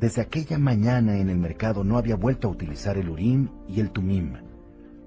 Desde 0.00 0.20
aquella 0.20 0.58
mañana 0.58 1.18
en 1.18 1.30
el 1.30 1.38
mercado 1.38 1.84
no 1.84 1.96
había 1.96 2.16
vuelto 2.16 2.48
a 2.48 2.50
utilizar 2.50 2.98
el 2.98 3.08
Urim 3.08 3.50
y 3.68 3.78
el 3.78 3.92
Tumim, 3.92 4.32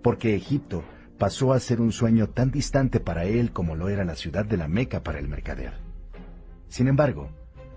porque 0.06 0.36
Egipto 0.36 0.84
pasó 1.18 1.52
a 1.52 1.60
ser 1.60 1.82
un 1.82 1.92
sueño 1.92 2.28
tan 2.28 2.52
distante 2.52 3.00
para 3.00 3.24
él 3.24 3.52
como 3.52 3.74
lo 3.74 3.90
era 3.90 4.06
la 4.06 4.14
ciudad 4.14 4.46
de 4.46 4.56
la 4.56 4.68
Meca 4.68 5.02
para 5.02 5.18
el 5.18 5.28
mercader. 5.28 5.80
Sin 6.68 6.88
embargo, 6.88 7.32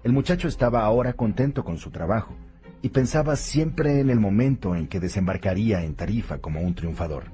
el 0.04 0.12
muchacho 0.12 0.46
estaba 0.46 0.84
ahora 0.84 1.14
contento 1.14 1.64
con 1.64 1.78
su 1.78 1.90
trabajo 1.90 2.34
y 2.82 2.90
pensaba 2.90 3.34
siempre 3.34 4.00
en 4.00 4.10
el 4.10 4.20
momento 4.20 4.76
en 4.76 4.88
que 4.88 5.00
desembarcaría 5.00 5.82
en 5.82 5.94
Tarifa 5.94 6.36
como 6.36 6.60
un 6.60 6.74
triunfador. 6.74 7.32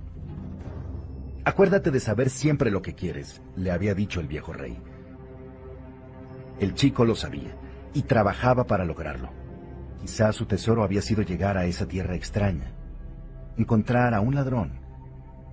Acuérdate 1.45 1.91
de 1.91 1.99
saber 1.99 2.31
siempre 2.31 2.71
lo 2.71 2.81
que 2.81 2.95
quieres, 2.95 3.43
le 3.57 3.73
había 3.73 3.97
dicho 3.97 4.21
el 4.21 4.29
viejo 4.29 4.53
rey. 4.53 4.79
El 6.61 6.75
chico 6.75 7.05
lo 7.05 7.17
sabía 7.17 7.57
y 7.95 8.03
trabajaba 8.03 8.69
para 8.69 8.85
lograrlo. 8.85 9.31
Quizás 10.01 10.37
su 10.37 10.47
tesoro 10.47 10.85
había 10.85 11.03
sido 11.03 11.23
llegar 11.23 11.59
a 11.59 11.67
esa 11.67 11.89
tierra 11.89 12.15
extraña, 12.15 12.71
encontrar 13.57 14.15
a 14.15 14.21
un 14.21 14.37
ladrón 14.37 14.84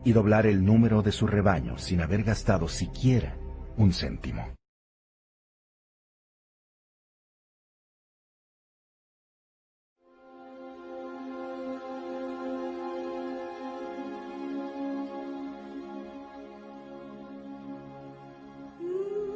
y 0.03 0.14
doblar 0.14 0.45
el 0.45 0.65
número 0.65 1.02
de 1.02 1.11
su 1.11 1.28
rebaño 1.28 1.78
sin 1.78 2.02
haber 2.02 2.23
gastado 2.23 2.68
siquiera 2.68 3.38
un 3.78 3.94
céntimo. 3.94 4.45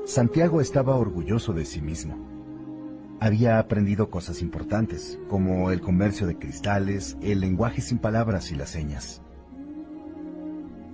Santiago 0.06 0.62
estaba 0.62 0.96
orgulloso 0.96 1.52
de 1.52 1.66
sí 1.66 1.82
mismo. 1.82 2.16
Había 3.20 3.60
aprendido 3.60 4.10
cosas 4.10 4.42
importantes, 4.42 5.20
como 5.30 5.72
el 5.72 5.82
comercio 5.82 6.28
de 6.28 6.38
cristales, 6.38 7.18
el 7.22 7.42
lenguaje 7.42 7.82
sin 7.82 7.98
palabras 7.98 8.52
y 8.52 8.56
las 8.56 8.70
señas. 8.70 9.25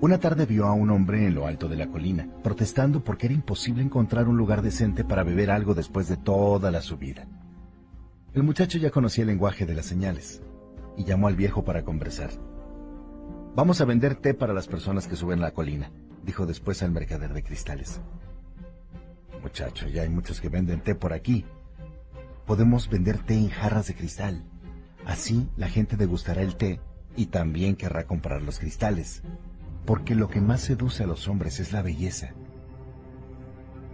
Una 0.02 0.20
tarde 0.20 0.46
vio 0.46 0.66
a 0.66 0.74
un 0.74 0.90
hombre 0.90 1.26
en 1.26 1.36
lo 1.36 1.48
alto 1.48 1.70
de 1.70 1.78
la 1.78 1.88
colina, 1.88 2.28
protestando 2.44 3.04
porque 3.04 3.28
era 3.28 3.36
imposible 3.36 3.82
encontrar 3.82 4.28
un 4.28 4.36
lugar 4.36 4.62
decente 4.62 5.06
para 5.06 5.24
beber 5.24 5.52
algo 5.52 5.74
después 5.74 6.10
de 6.10 6.18
toda 6.18 6.72
la 6.72 6.82
subida. 6.82 7.28
El 8.34 8.44
muchacho 8.44 8.78
ya 8.78 8.90
conocía 8.90 9.22
el 9.22 9.30
lenguaje 9.30 9.66
de 9.66 9.76
las 9.76 9.86
señales, 9.86 10.42
y 10.98 11.06
llamó 11.06 11.28
al 11.28 11.36
viejo 11.38 11.64
para 11.64 11.84
conversar. 11.84 12.32
Vamos 13.56 13.80
a 13.80 13.86
vender 13.86 14.16
té 14.16 14.34
para 14.34 14.54
las 14.54 14.68
personas 14.68 15.08
que 15.08 15.16
suben 15.16 15.40
la 15.40 15.52
colina, 15.52 15.92
dijo 16.26 16.46
después 16.46 16.84
al 16.84 16.92
mercader 16.92 17.34
de 17.34 17.44
cristales 17.44 18.02
muchacho, 19.42 19.88
ya 19.88 20.04
hay 20.04 20.10
muchos 20.10 20.40
que 20.40 20.50
venden 20.50 20.82
té 20.82 20.96
por 20.96 21.14
aquí. 21.14 21.46
Podemos 22.46 22.90
vender 22.90 23.18
té 23.20 23.34
en 23.34 23.50
jarras 23.50 23.88
de 23.88 23.96
cristal. 23.96 24.44
Así 25.06 25.50
la 25.58 25.68
gente 25.68 25.98
degustará 25.98 26.42
el 26.42 26.56
té 26.56 26.80
y 27.16 27.28
también 27.28 27.76
querrá 27.76 28.06
comprar 28.06 28.42
los 28.42 28.60
cristales, 28.60 29.24
porque 29.86 30.16
lo 30.16 30.28
que 30.30 30.42
más 30.42 30.62
seduce 30.62 31.04
a 31.04 31.08
los 31.08 31.28
hombres 31.28 31.60
es 31.60 31.74
la 31.74 31.82
belleza. 31.82 32.34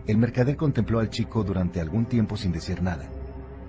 El 0.06 0.18
mercader 0.18 0.56
contempló 0.56 1.00
al 1.00 1.10
chico 1.10 1.44
durante 1.44 1.82
algún 1.82 2.06
tiempo 2.06 2.38
sin 2.38 2.52
decir 2.52 2.82
nada, 2.82 3.10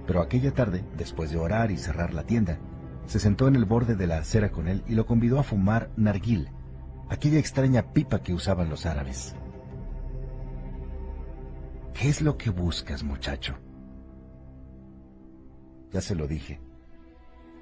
pero 0.07 0.21
aquella 0.21 0.53
tarde, 0.53 0.85
después 0.97 1.31
de 1.31 1.39
orar 1.39 1.71
y 1.71 1.77
cerrar 1.77 2.15
la 2.15 2.25
tienda, 2.25 2.59
se 3.07 3.19
sentó 3.19 3.49
en 3.49 3.57
el 3.57 3.65
borde 3.65 3.97
de 3.97 4.07
la 4.07 4.19
acera 4.19 4.51
con 4.51 4.69
él 4.69 4.85
y 4.87 4.95
lo 4.95 5.07
convidó 5.07 5.39
a 5.39 5.43
fumar 5.43 5.91
narguil, 5.97 6.51
aquella 7.09 7.39
extraña 7.39 7.93
pipa 7.93 8.23
que 8.23 8.35
usaban 8.35 8.69
los 8.69 8.87
árabes. 8.87 9.35
¿Qué 11.95 12.09
es 12.09 12.23
lo 12.23 12.37
que 12.37 12.51
buscas, 12.51 13.03
muchacho? 13.03 13.57
Ya 15.91 16.01
se 16.01 16.15
lo 16.15 16.29
dije. 16.29 16.61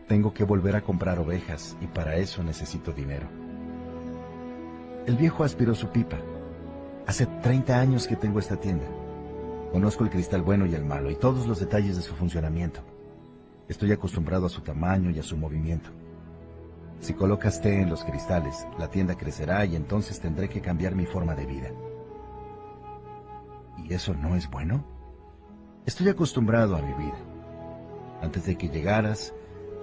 Tengo 0.09 0.35
que 0.35 0.45
volver 0.45 0.77
a 0.77 0.83
comprar 0.83 1.19
ovejas 1.19 1.77
y 1.81 1.87
para 1.87 2.17
eso 2.17 2.43
necesito 2.43 2.93
dinero. 2.93 3.46
El 5.07 5.17
viejo 5.17 5.45
aspiró 5.45 5.73
su 5.77 5.87
pipa. 5.91 6.17
Hace 7.07 7.27
30 7.27 7.79
años 7.79 8.09
que 8.09 8.17
tengo 8.17 8.41
esta 8.41 8.57
tienda. 8.57 8.87
Conozco 9.71 10.03
el 10.03 10.11
cristal 10.11 10.43
bueno 10.43 10.67
y 10.67 10.75
el 10.75 10.85
malo 10.85 11.13
y 11.13 11.15
todos 11.15 11.47
los 11.47 11.61
detalles 11.61 11.95
de 11.95 12.03
su 12.03 12.17
funcionamiento. 12.17 12.81
Estoy 13.69 13.93
acostumbrado 13.93 14.47
a 14.47 14.49
su 14.49 14.63
tamaño 14.63 15.11
y 15.11 15.21
a 15.21 15.23
su 15.23 15.37
movimiento. 15.37 15.91
Si 16.99 17.15
colocas 17.15 17.63
té 17.63 17.83
en 17.83 17.89
los 17.89 18.03
cristales, 18.03 18.67
la 18.81 18.91
tienda 18.91 19.17
crecerá 19.17 19.65
y 19.65 19.77
entonces 19.77 20.19
tendré 20.19 20.49
que 20.49 20.61
cambiar 20.61 20.97
mi 20.97 21.07
forma 21.07 21.37
de 21.37 21.47
vida. 21.47 21.71
¿Y 23.79 23.95
eso 23.95 24.13
no 24.13 24.35
es 24.35 24.51
bueno? 24.51 24.85
Estoy 25.85 26.09
acostumbrado 26.09 26.75
a 26.75 26.81
vivir. 26.81 27.15
Antes 28.23 28.45
de 28.47 28.59
que 28.59 28.71
llegaras, 28.71 29.33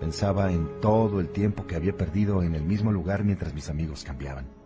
pensaba 0.02 0.52
en 0.52 0.82
todo 0.82 1.22
el 1.22 1.30
tiempo 1.30 1.66
que 1.66 1.78
había 1.78 1.95
perdido 1.95 2.44
en 2.44 2.56
el 2.56 2.66
mismo 2.66 2.91
lugar 2.91 3.24
mientras 3.24 3.54
mis 3.54 3.70
amigos 3.70 4.04
cambiaban. 4.04 4.62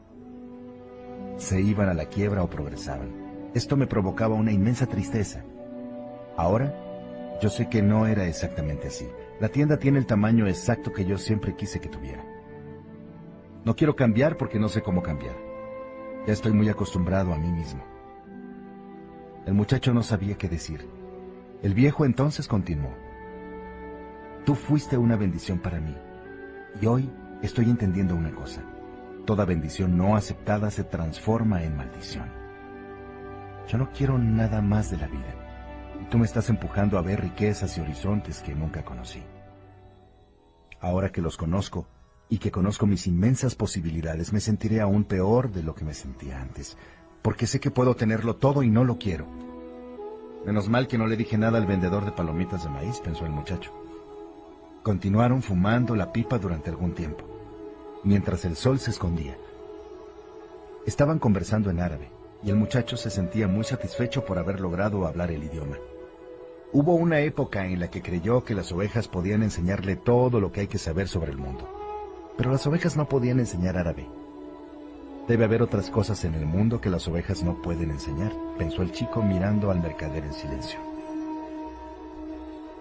Se 1.37 1.61
iban 1.61 1.89
a 1.89 1.93
la 1.93 2.05
quiebra 2.05 2.43
o 2.43 2.49
progresaban. 2.49 3.51
Esto 3.53 3.77
me 3.77 3.87
provocaba 3.87 4.35
una 4.35 4.51
inmensa 4.51 4.87
tristeza. 4.87 5.43
Ahora, 6.35 6.73
yo 7.41 7.49
sé 7.49 7.69
que 7.69 7.81
no 7.81 8.07
era 8.07 8.25
exactamente 8.25 8.87
así. 8.87 9.07
La 9.39 9.49
tienda 9.49 9.77
tiene 9.77 9.99
el 9.99 10.07
tamaño 10.07 10.47
exacto 10.47 10.91
que 10.91 11.05
yo 11.05 11.17
siempre 11.17 11.55
quise 11.55 11.79
que 11.79 11.89
tuviera. 11.89 12.25
No 13.63 13.75
quiero 13.75 13.95
cambiar 13.95 14.37
porque 14.37 14.59
no 14.59 14.69
sé 14.69 14.81
cómo 14.81 15.03
cambiar. 15.03 15.35
Ya 16.25 16.33
estoy 16.33 16.53
muy 16.53 16.69
acostumbrado 16.69 17.33
a 17.33 17.37
mí 17.37 17.51
mismo. 17.51 17.83
El 19.45 19.53
muchacho 19.53 19.93
no 19.93 20.03
sabía 20.03 20.37
qué 20.37 20.49
decir. 20.49 20.87
El 21.61 21.73
viejo 21.73 22.05
entonces 22.05 22.47
continuó. 22.47 22.91
Tú 24.45 24.55
fuiste 24.55 24.97
una 24.97 25.15
bendición 25.15 25.59
para 25.59 25.79
mí. 25.79 25.95
Y 26.81 26.85
hoy 26.85 27.09
estoy 27.41 27.69
entendiendo 27.69 28.15
una 28.15 28.31
cosa. 28.31 28.61
Toda 29.27 29.43
bendición 29.43 29.97
no 29.97 30.15
aceptada 30.15 30.71
se 30.71 30.85
transforma 30.85 31.61
en 31.61 31.75
maldición. 31.75 32.31
Yo 33.67 33.77
no 33.77 33.91
quiero 33.91 34.17
nada 34.17 34.61
más 34.61 34.89
de 34.89 34.95
la 34.95 35.07
vida. 35.07 35.35
Y 36.01 36.05
tú 36.05 36.17
me 36.17 36.25
estás 36.25 36.49
empujando 36.49 36.97
a 36.97 37.01
ver 37.01 37.19
riquezas 37.19 37.77
y 37.77 37.81
horizontes 37.81 38.41
que 38.41 38.55
nunca 38.55 38.85
conocí. 38.85 39.21
Ahora 40.79 41.11
que 41.11 41.21
los 41.21 41.35
conozco 41.35 41.89
y 42.29 42.37
que 42.37 42.51
conozco 42.51 42.87
mis 42.87 43.05
inmensas 43.05 43.53
posibilidades, 43.55 44.31
me 44.31 44.39
sentiré 44.39 44.79
aún 44.79 45.03
peor 45.03 45.51
de 45.51 45.61
lo 45.61 45.75
que 45.75 45.83
me 45.83 45.93
sentía 45.93 46.41
antes, 46.41 46.77
porque 47.21 47.47
sé 47.47 47.59
que 47.59 47.69
puedo 47.69 47.97
tenerlo 47.97 48.37
todo 48.37 48.63
y 48.63 48.69
no 48.69 48.85
lo 48.85 48.97
quiero. 48.97 49.27
Menos 50.45 50.69
mal 50.69 50.87
que 50.87 50.97
no 50.97 51.05
le 51.05 51.17
dije 51.17 51.37
nada 51.37 51.57
al 51.57 51.65
vendedor 51.65 52.05
de 52.05 52.13
palomitas 52.13 52.63
de 52.63 52.69
maíz, 52.69 53.01
pensó 53.01 53.25
el 53.25 53.33
muchacho. 53.33 53.73
Continuaron 54.83 55.41
fumando 55.41 55.97
la 55.97 56.13
pipa 56.13 56.39
durante 56.39 56.69
algún 56.69 56.93
tiempo, 56.93 57.36
mientras 58.03 58.45
el 58.45 58.55
sol 58.55 58.79
se 58.79 58.91
escondía. 58.91 59.37
Estaban 60.85 61.19
conversando 61.19 61.69
en 61.69 61.79
árabe, 61.79 62.09
y 62.43 62.49
el 62.49 62.55
muchacho 62.55 62.97
se 62.97 63.09
sentía 63.09 63.47
muy 63.47 63.63
satisfecho 63.63 64.25
por 64.25 64.37
haber 64.37 64.59
logrado 64.59 65.05
hablar 65.05 65.31
el 65.31 65.43
idioma. 65.43 65.77
Hubo 66.73 66.95
una 66.95 67.19
época 67.21 67.65
en 67.65 67.79
la 67.79 67.89
que 67.89 68.01
creyó 68.01 68.43
que 68.43 68.55
las 68.55 68.71
ovejas 68.71 69.07
podían 69.07 69.43
enseñarle 69.43 69.95
todo 69.95 70.39
lo 70.39 70.51
que 70.51 70.61
hay 70.61 70.67
que 70.67 70.77
saber 70.77 71.07
sobre 71.07 71.31
el 71.31 71.37
mundo. 71.37 71.69
Pero 72.37 72.51
las 72.51 72.65
ovejas 72.67 72.97
no 72.97 73.07
podían 73.07 73.39
enseñar 73.39 73.77
árabe. 73.77 74.07
Debe 75.27 75.45
haber 75.45 75.61
otras 75.61 75.89
cosas 75.89 76.23
en 76.25 76.35
el 76.35 76.45
mundo 76.45 76.79
que 76.79 76.89
las 76.89 77.07
ovejas 77.07 77.43
no 77.43 77.61
pueden 77.61 77.91
enseñar, 77.91 78.31
pensó 78.57 78.81
el 78.81 78.91
chico 78.91 79.21
mirando 79.21 79.71
al 79.71 79.81
mercader 79.81 80.23
en 80.23 80.33
silencio 80.33 80.79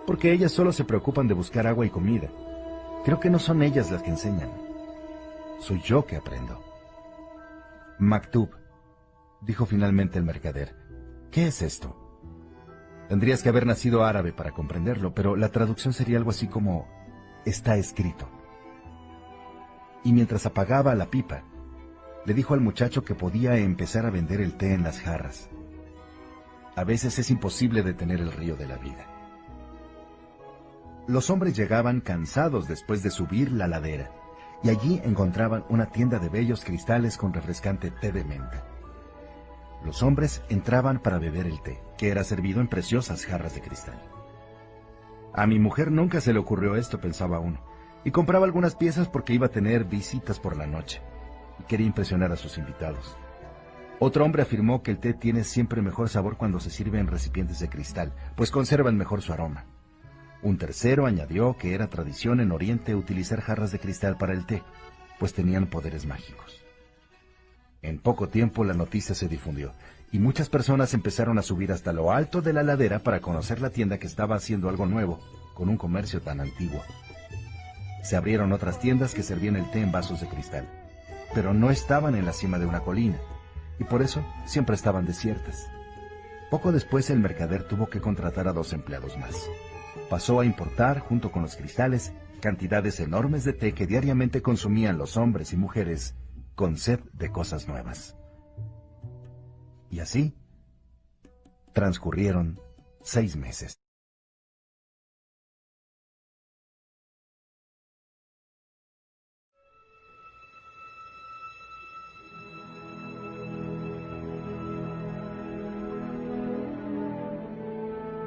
porque 0.06 0.32
ellas 0.32 0.52
solo 0.52 0.72
se 0.72 0.84
preocupan 0.84 1.26
de 1.26 1.34
buscar 1.34 1.66
agua 1.66 1.84
y 1.84 1.90
comida. 1.90 2.28
Creo 3.04 3.20
que 3.20 3.28
no 3.28 3.38
son 3.38 3.62
ellas 3.62 3.90
las 3.90 4.02
que 4.02 4.10
enseñan. 4.10 4.65
Soy 5.58 5.80
yo 5.82 6.04
que 6.04 6.16
aprendo. 6.16 6.62
Maktub, 7.98 8.50
dijo 9.40 9.66
finalmente 9.66 10.18
el 10.18 10.24
mercader. 10.24 10.76
¿Qué 11.30 11.46
es 11.46 11.62
esto? 11.62 11.96
Tendrías 13.08 13.42
que 13.42 13.48
haber 13.48 13.66
nacido 13.66 14.04
árabe 14.04 14.32
para 14.32 14.52
comprenderlo, 14.52 15.14
pero 15.14 15.36
la 15.36 15.50
traducción 15.50 15.92
sería 15.92 16.18
algo 16.18 16.30
así 16.30 16.48
como 16.48 16.86
está 17.44 17.76
escrito. 17.76 18.28
Y 20.04 20.12
mientras 20.12 20.46
apagaba 20.46 20.94
la 20.94 21.06
pipa, 21.06 21.42
le 22.26 22.34
dijo 22.34 22.54
al 22.54 22.60
muchacho 22.60 23.04
que 23.04 23.14
podía 23.14 23.56
empezar 23.56 24.04
a 24.04 24.10
vender 24.10 24.40
el 24.40 24.56
té 24.56 24.74
en 24.74 24.82
las 24.82 25.00
jarras. 25.00 25.48
A 26.74 26.84
veces 26.84 27.18
es 27.18 27.30
imposible 27.30 27.82
detener 27.82 28.20
el 28.20 28.32
río 28.32 28.56
de 28.56 28.66
la 28.66 28.76
vida. 28.76 29.06
Los 31.06 31.30
hombres 31.30 31.56
llegaban 31.56 32.00
cansados 32.00 32.66
después 32.66 33.02
de 33.02 33.10
subir 33.10 33.52
la 33.52 33.68
ladera, 33.68 34.10
y 34.62 34.70
allí 34.70 35.00
encontraban 35.04 35.64
una 35.68 35.86
tienda 35.86 36.18
de 36.18 36.28
bellos 36.28 36.64
cristales 36.64 37.16
con 37.16 37.32
refrescante 37.32 37.90
té 37.90 38.12
de 38.12 38.24
menta. 38.24 38.64
Los 39.84 40.02
hombres 40.02 40.42
entraban 40.48 40.98
para 41.00 41.18
beber 41.18 41.46
el 41.46 41.60
té, 41.62 41.80
que 41.96 42.08
era 42.08 42.24
servido 42.24 42.60
en 42.60 42.68
preciosas 42.68 43.24
jarras 43.24 43.54
de 43.54 43.60
cristal. 43.60 44.00
A 45.32 45.46
mi 45.46 45.58
mujer 45.58 45.92
nunca 45.92 46.20
se 46.20 46.32
le 46.32 46.38
ocurrió 46.38 46.76
esto, 46.76 47.00
pensaba 47.00 47.38
uno, 47.38 47.60
y 48.04 48.10
compraba 48.10 48.46
algunas 48.46 48.74
piezas 48.74 49.08
porque 49.08 49.34
iba 49.34 49.46
a 49.46 49.50
tener 49.50 49.84
visitas 49.84 50.40
por 50.40 50.56
la 50.56 50.66
noche, 50.66 51.02
y 51.60 51.64
quería 51.64 51.86
impresionar 51.86 52.32
a 52.32 52.36
sus 52.36 52.58
invitados. 52.58 53.16
Otro 53.98 54.24
hombre 54.24 54.42
afirmó 54.42 54.82
que 54.82 54.90
el 54.90 54.98
té 54.98 55.14
tiene 55.14 55.44
siempre 55.44 55.82
mejor 55.82 56.08
sabor 56.08 56.36
cuando 56.36 56.60
se 56.60 56.70
sirve 56.70 56.98
en 56.98 57.06
recipientes 57.06 57.60
de 57.60 57.68
cristal, 57.68 58.14
pues 58.34 58.50
conservan 58.50 58.96
mejor 58.96 59.22
su 59.22 59.32
aroma. 59.32 59.66
Un 60.46 60.58
tercero 60.58 61.06
añadió 61.06 61.56
que 61.56 61.74
era 61.74 61.88
tradición 61.88 62.38
en 62.38 62.52
Oriente 62.52 62.94
utilizar 62.94 63.40
jarras 63.40 63.72
de 63.72 63.80
cristal 63.80 64.16
para 64.16 64.32
el 64.32 64.46
té, 64.46 64.62
pues 65.18 65.34
tenían 65.34 65.66
poderes 65.66 66.06
mágicos. 66.06 66.62
En 67.82 67.98
poco 67.98 68.28
tiempo 68.28 68.62
la 68.62 68.72
noticia 68.72 69.16
se 69.16 69.26
difundió, 69.26 69.72
y 70.12 70.20
muchas 70.20 70.48
personas 70.48 70.94
empezaron 70.94 71.36
a 71.40 71.42
subir 71.42 71.72
hasta 71.72 71.92
lo 71.92 72.12
alto 72.12 72.42
de 72.42 72.52
la 72.52 72.62
ladera 72.62 73.00
para 73.00 73.18
conocer 73.18 73.60
la 73.60 73.70
tienda 73.70 73.98
que 73.98 74.06
estaba 74.06 74.36
haciendo 74.36 74.68
algo 74.68 74.86
nuevo, 74.86 75.18
con 75.52 75.68
un 75.68 75.76
comercio 75.76 76.22
tan 76.22 76.38
antiguo. 76.38 76.80
Se 78.04 78.14
abrieron 78.14 78.52
otras 78.52 78.78
tiendas 78.78 79.14
que 79.14 79.24
servían 79.24 79.56
el 79.56 79.68
té 79.72 79.80
en 79.80 79.90
vasos 79.90 80.20
de 80.20 80.28
cristal, 80.28 80.68
pero 81.34 81.54
no 81.54 81.72
estaban 81.72 82.14
en 82.14 82.24
la 82.24 82.32
cima 82.32 82.60
de 82.60 82.66
una 82.66 82.82
colina, 82.82 83.18
y 83.80 83.84
por 83.84 84.00
eso 84.00 84.24
siempre 84.44 84.76
estaban 84.76 85.06
desiertas. 85.06 85.66
Poco 86.52 86.70
después 86.70 87.10
el 87.10 87.18
mercader 87.18 87.66
tuvo 87.66 87.88
que 87.88 88.00
contratar 88.00 88.46
a 88.46 88.52
dos 88.52 88.72
empleados 88.72 89.18
más 89.18 89.34
pasó 90.08 90.40
a 90.40 90.44
importar, 90.44 91.00
junto 91.00 91.30
con 91.32 91.42
los 91.42 91.56
cristales, 91.56 92.12
cantidades 92.40 93.00
enormes 93.00 93.44
de 93.44 93.52
té 93.52 93.72
que 93.72 93.86
diariamente 93.86 94.42
consumían 94.42 94.98
los 94.98 95.16
hombres 95.16 95.52
y 95.52 95.56
mujeres 95.56 96.14
con 96.54 96.76
sed 96.76 97.00
de 97.12 97.30
cosas 97.30 97.68
nuevas. 97.68 98.16
Y 99.90 100.00
así 100.00 100.34
transcurrieron 101.72 102.60
seis 103.02 103.36
meses. 103.36 103.85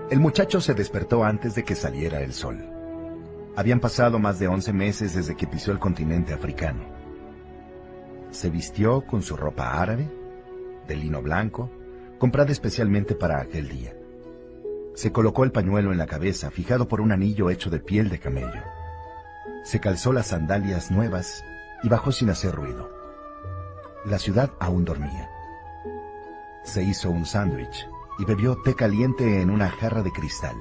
El 0.10 0.20
muchacho 0.20 0.60
se 0.60 0.74
despertó 0.74 1.24
antes 1.24 1.54
de 1.54 1.64
que 1.64 1.76
saliera 1.76 2.22
el 2.22 2.34
sol. 2.34 2.68
Habían 3.56 3.80
pasado 3.80 4.18
más 4.18 4.40
de 4.40 4.48
once 4.48 4.74
meses 4.74 5.14
desde 5.14 5.36
que 5.36 5.46
pisó 5.46 5.72
el 5.72 5.78
continente 5.78 6.34
africano. 6.34 6.82
Se 8.32 8.50
vistió 8.50 9.06
con 9.06 9.22
su 9.22 9.38
ropa 9.38 9.80
árabe, 9.80 10.10
de 10.88 10.96
lino 10.96 11.22
blanco, 11.22 11.70
comprada 12.18 12.52
especialmente 12.52 13.14
para 13.14 13.40
aquel 13.40 13.70
día. 13.70 13.94
Se 14.96 15.12
colocó 15.12 15.44
el 15.44 15.52
pañuelo 15.52 15.92
en 15.92 16.00
la 16.00 16.08
cabeza, 16.08 16.50
fijado 16.50 16.88
por 16.88 17.02
un 17.02 17.12
anillo 17.12 17.52
hecho 17.52 17.70
de 17.70 17.80
piel 17.80 18.10
de 18.10 18.18
camello. 18.18 18.64
Se 19.64 19.80
calzó 19.80 20.12
las 20.12 20.28
sandalias 20.28 20.90
nuevas 20.90 21.44
y 21.84 21.90
bajó 21.90 22.12
sin 22.12 22.32
hacer 22.32 22.56
ruido. 22.56 22.90
La 24.06 24.18
ciudad 24.18 24.50
aún 24.60 24.86
dormía. 24.86 25.30
Se 26.64 26.82
hizo 26.82 27.12
un 27.12 27.28
sándwich 27.28 27.88
y 28.20 28.26
bebió 28.26 28.58
té 28.58 28.76
caliente 28.76 29.42
en 29.42 29.50
una 29.50 29.70
jarra 29.70 30.04
de 30.04 30.12
cristal. 30.12 30.56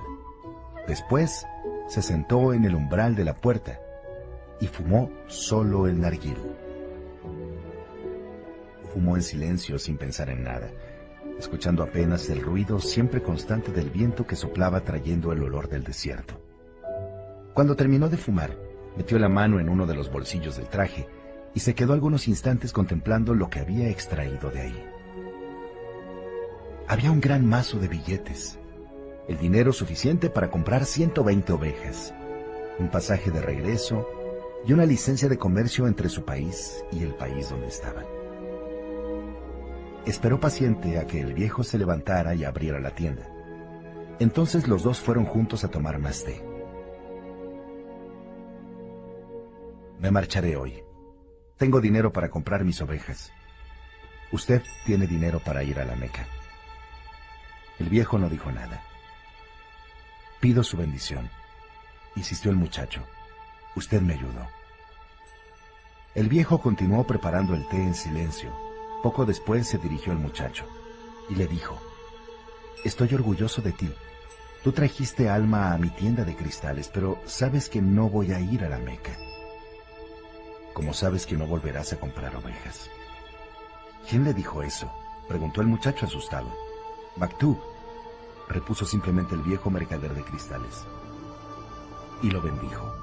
Después 0.86 1.44
se 1.89 2.02
sentó 2.02 2.55
en 2.55 2.64
el 2.64 2.74
umbral 2.74 3.16
de 3.16 3.24
la 3.24 3.35
puerta 3.35 3.80
y 4.60 4.66
fumó 4.68 5.10
solo 5.26 5.86
el 5.86 6.01
narguil. 6.01 6.36
Fumó 8.93 9.16
en 9.16 9.22
silencio 9.22 9.78
sin 9.78 9.98
pensar 9.98 10.30
en 10.30 10.44
nada, 10.44 10.70
escuchando 11.39 11.82
apenas 11.82 12.28
el 12.30 12.40
ruido 12.40 12.80
siempre 12.80 13.22
constante 13.22 13.72
del 13.72 13.90
viento 13.90 14.26
que 14.26 14.36
soplaba 14.36 14.80
trayendo 14.80 15.32
el 15.32 15.43
olor 15.43 15.68
del 15.68 15.85
desierto. 15.85 16.40
Cuando 17.55 17.74
terminó 17.76 18.09
de 18.09 18.16
fumar, 18.16 18.56
metió 18.97 19.18
la 19.18 19.28
mano 19.28 19.59
en 19.60 19.68
uno 19.68 19.86
de 19.86 19.94
los 19.94 20.10
bolsillos 20.10 20.56
del 20.56 20.68
traje 20.68 21.09
y 21.55 21.60
se 21.60 21.74
quedó 21.74 21.93
algunos 21.93 22.28
instantes 22.28 22.72
contemplando 22.72 23.35
lo 23.35 23.51
que 23.51 23.60
había 23.60 23.89
extraído 23.89 24.51
de 24.51 24.60
ahí. 24.60 24.97
Había 26.90 27.10
un 27.10 27.20
gran 27.20 27.44
mazo 27.44 27.78
de 27.78 27.86
billetes, 27.86 28.59
el 29.28 29.36
dinero 29.36 29.74
suficiente 29.74 30.31
para 30.31 30.51
comprar 30.51 30.86
120 30.86 31.52
ovejas. 31.52 32.15
un 32.78 32.89
pasaje 32.90 33.31
de 33.31 33.43
regreso 33.43 34.09
y 34.65 34.73
una 34.73 34.86
licencia 34.86 35.28
de 35.28 35.36
comercio 35.36 35.86
entre 35.86 36.09
su 36.09 36.24
país 36.24 36.82
y 36.93 37.02
el 37.02 37.15
país 37.15 37.51
donde 37.51 37.66
estaban. 37.66 38.06
Esperó 40.06 40.40
paciente 40.40 40.97
a 40.98 41.06
que 41.06 41.20
el 41.20 41.35
viejo 41.35 41.62
se 41.62 41.77
levantara 41.77 42.35
y 42.35 42.44
abriera 42.44 42.81
la 42.81 42.94
tienda. 42.94 43.28
Entonces 44.19 44.66
los 44.66 44.82
dos 44.82 45.01
fueron 45.01 45.27
juntos 45.27 45.65
a 45.65 45.69
tomar 45.69 45.98
más 45.98 46.24
té. 46.24 46.40
Me 49.98 50.10
marcharé 50.10 50.56
hoy. 50.56 50.82
Tengo 51.59 51.81
dinero 51.82 52.12
para 52.12 52.31
comprar 52.31 52.65
mis 52.65 52.81
ovejas. 52.81 53.31
Usted 54.32 54.62
tiene 54.86 55.06
dinero 55.06 55.40
para 55.44 55.62
ir 55.65 55.81
a 55.81 55.85
la 55.85 55.97
Meca. 55.97 56.38
El 57.78 57.88
viejo 57.88 58.18
no 58.18 58.28
dijo 58.28 58.50
nada. 58.50 58.82
Pido 60.40 60.62
su 60.62 60.76
bendición, 60.76 61.30
insistió 62.16 62.50
el 62.50 62.56
muchacho. 62.56 63.02
Usted 63.76 64.00
me 64.00 64.14
ayudó. 64.14 64.48
El 66.14 66.28
viejo 66.28 66.60
continuó 66.60 67.06
preparando 67.06 67.55
el 67.55 67.68
té 67.68 67.76
en 67.76 67.94
silencio. 67.94 68.52
Poco 69.02 69.24
después 69.24 69.68
se 69.68 69.78
dirigió 69.78 70.12
al 70.12 70.18
muchacho 70.18 70.64
y 71.28 71.36
le 71.36 71.46
dijo, 71.46 71.80
Estoy 72.84 73.14
orgulloso 73.14 73.62
de 73.62 73.72
ti. 73.72 73.92
Tú 74.62 74.72
trajiste 74.72 75.28
alma 75.28 75.72
a 75.72 75.78
mi 75.78 75.90
tienda 75.90 76.24
de 76.24 76.34
cristales, 76.34 76.90
pero 76.92 77.20
sabes 77.26 77.68
que 77.68 77.80
no 77.80 78.09
voy 78.09 78.32
a 78.32 78.40
ir 78.40 78.64
a 78.64 78.68
la 78.68 78.78
Meca. 78.78 79.16
Como 80.74 80.94
sabes 80.94 81.26
que 81.26 81.36
no 81.36 81.46
volverás 81.46 81.92
a 81.92 82.00
comprar 82.00 82.34
ovejas. 82.34 82.90
¿Quién 84.09 84.24
le 84.24 84.34
dijo 84.34 84.62
eso? 84.62 84.92
preguntó 85.28 85.60
el 85.60 85.66
muchacho 85.66 86.06
asustado. 86.06 86.52
Maktub, 87.16 87.59
repuso 88.48 88.84
simplemente 88.84 89.34
el 89.34 89.42
viejo 89.42 89.70
mercader 89.70 90.14
de 90.14 90.22
cristales. 90.22 90.84
Y 92.22 92.30
lo 92.30 92.40
bendijo. 92.40 92.94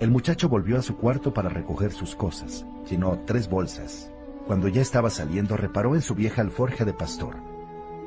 El 0.00 0.12
muchacho 0.12 0.48
volvió 0.48 0.78
a 0.78 0.82
su 0.82 0.96
cuarto 0.96 1.34
para 1.34 1.48
recoger 1.48 1.92
sus 1.92 2.14
cosas. 2.14 2.64
Llenó 2.88 3.18
tres 3.26 3.48
bolsas. 3.48 4.10
Cuando 4.46 4.68
ya 4.68 4.80
estaba 4.80 5.10
saliendo, 5.10 5.56
reparó 5.56 5.94
en 5.94 6.02
su 6.02 6.14
vieja 6.14 6.40
alforja 6.40 6.84
de 6.84 6.92
pastor. 6.92 7.34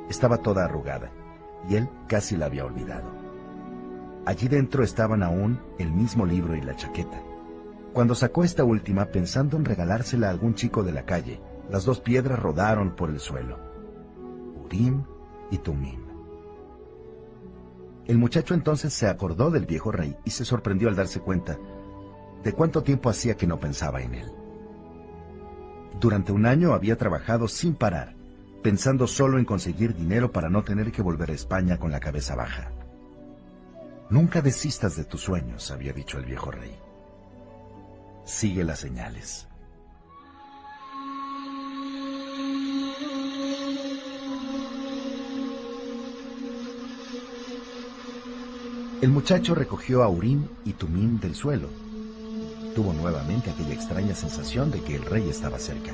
Estaba 0.08 0.38
toda 0.38 0.64
arrugada, 0.64 1.12
y 1.68 1.76
él 1.76 1.88
casi 2.08 2.36
la 2.36 2.46
había 2.46 2.64
olvidado. 2.64 3.10
Allí 4.24 4.48
dentro 4.48 4.82
estaban 4.82 5.22
aún 5.22 5.60
el 5.78 5.92
mismo 5.92 6.24
libro 6.24 6.56
y 6.56 6.62
la 6.62 6.76
chaqueta. 6.76 7.22
Cuando 7.92 8.14
sacó 8.14 8.42
esta 8.42 8.64
última 8.64 9.06
pensando 9.06 9.56
en 9.56 9.64
regalársela 9.64 10.28
a 10.28 10.30
algún 10.30 10.54
chico 10.54 10.82
de 10.82 10.92
la 10.92 11.04
calle, 11.04 11.40
las 11.72 11.84
dos 11.84 11.98
piedras 12.00 12.38
rodaron 12.38 12.94
por 12.94 13.10
el 13.10 13.18
suelo. 13.18 13.58
Urim 14.64 15.02
y 15.50 15.58
Tumim. 15.58 16.00
El 18.06 18.18
muchacho 18.18 18.54
entonces 18.54 18.92
se 18.92 19.08
acordó 19.08 19.50
del 19.50 19.66
viejo 19.66 19.90
rey 19.90 20.16
y 20.24 20.30
se 20.30 20.44
sorprendió 20.44 20.88
al 20.88 20.94
darse 20.94 21.18
cuenta 21.18 21.58
de 22.44 22.52
cuánto 22.52 22.84
tiempo 22.84 23.10
hacía 23.10 23.36
que 23.36 23.48
no 23.48 23.58
pensaba 23.58 24.02
en 24.02 24.14
él. 24.14 24.32
Durante 25.98 26.30
un 26.30 26.46
año 26.46 26.74
había 26.74 26.96
trabajado 26.96 27.48
sin 27.48 27.74
parar, 27.74 28.14
pensando 28.62 29.08
solo 29.08 29.38
en 29.38 29.44
conseguir 29.44 29.96
dinero 29.96 30.30
para 30.30 30.48
no 30.48 30.62
tener 30.62 30.92
que 30.92 31.02
volver 31.02 31.30
a 31.30 31.34
España 31.34 31.78
con 31.78 31.90
la 31.90 31.98
cabeza 31.98 32.36
baja. 32.36 32.70
Nunca 34.10 34.40
desistas 34.40 34.94
de 34.96 35.04
tus 35.04 35.22
sueños, 35.22 35.70
había 35.72 35.92
dicho 35.92 36.18
el 36.18 36.24
viejo 36.24 36.50
rey 36.50 36.78
sigue 38.24 38.64
las 38.64 38.80
señales. 38.80 39.48
El 49.02 49.08
muchacho 49.08 49.56
recogió 49.56 50.04
a 50.04 50.08
Urim 50.08 50.46
y 50.64 50.74
Tumim 50.74 51.18
del 51.18 51.34
suelo. 51.34 51.68
Tuvo 52.72 52.92
nuevamente 52.92 53.50
aquella 53.50 53.74
extraña 53.74 54.14
sensación 54.14 54.70
de 54.70 54.80
que 54.80 54.94
el 54.94 55.04
rey 55.04 55.28
estaba 55.28 55.58
cerca. 55.58 55.90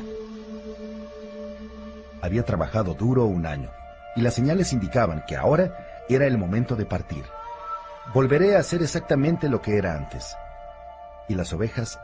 Había 2.20 2.44
trabajado 2.44 2.92
duro 2.92 3.24
un 3.24 3.46
año, 3.46 3.70
y 4.14 4.20
las 4.20 4.34
señales 4.34 4.74
indicaban 4.74 5.24
que 5.26 5.36
ahora 5.36 6.04
era 6.10 6.26
el 6.26 6.36
momento 6.36 6.76
de 6.76 6.84
partir. 6.84 7.24
Volveré 8.12 8.56
a 8.56 8.60
hacer 8.60 8.82
exactamente 8.82 9.48
lo 9.48 9.62
que 9.62 9.78
era 9.78 9.96
antes. 9.96 10.36
Y 11.30 11.34
las 11.34 11.50
ovejas 11.54 11.98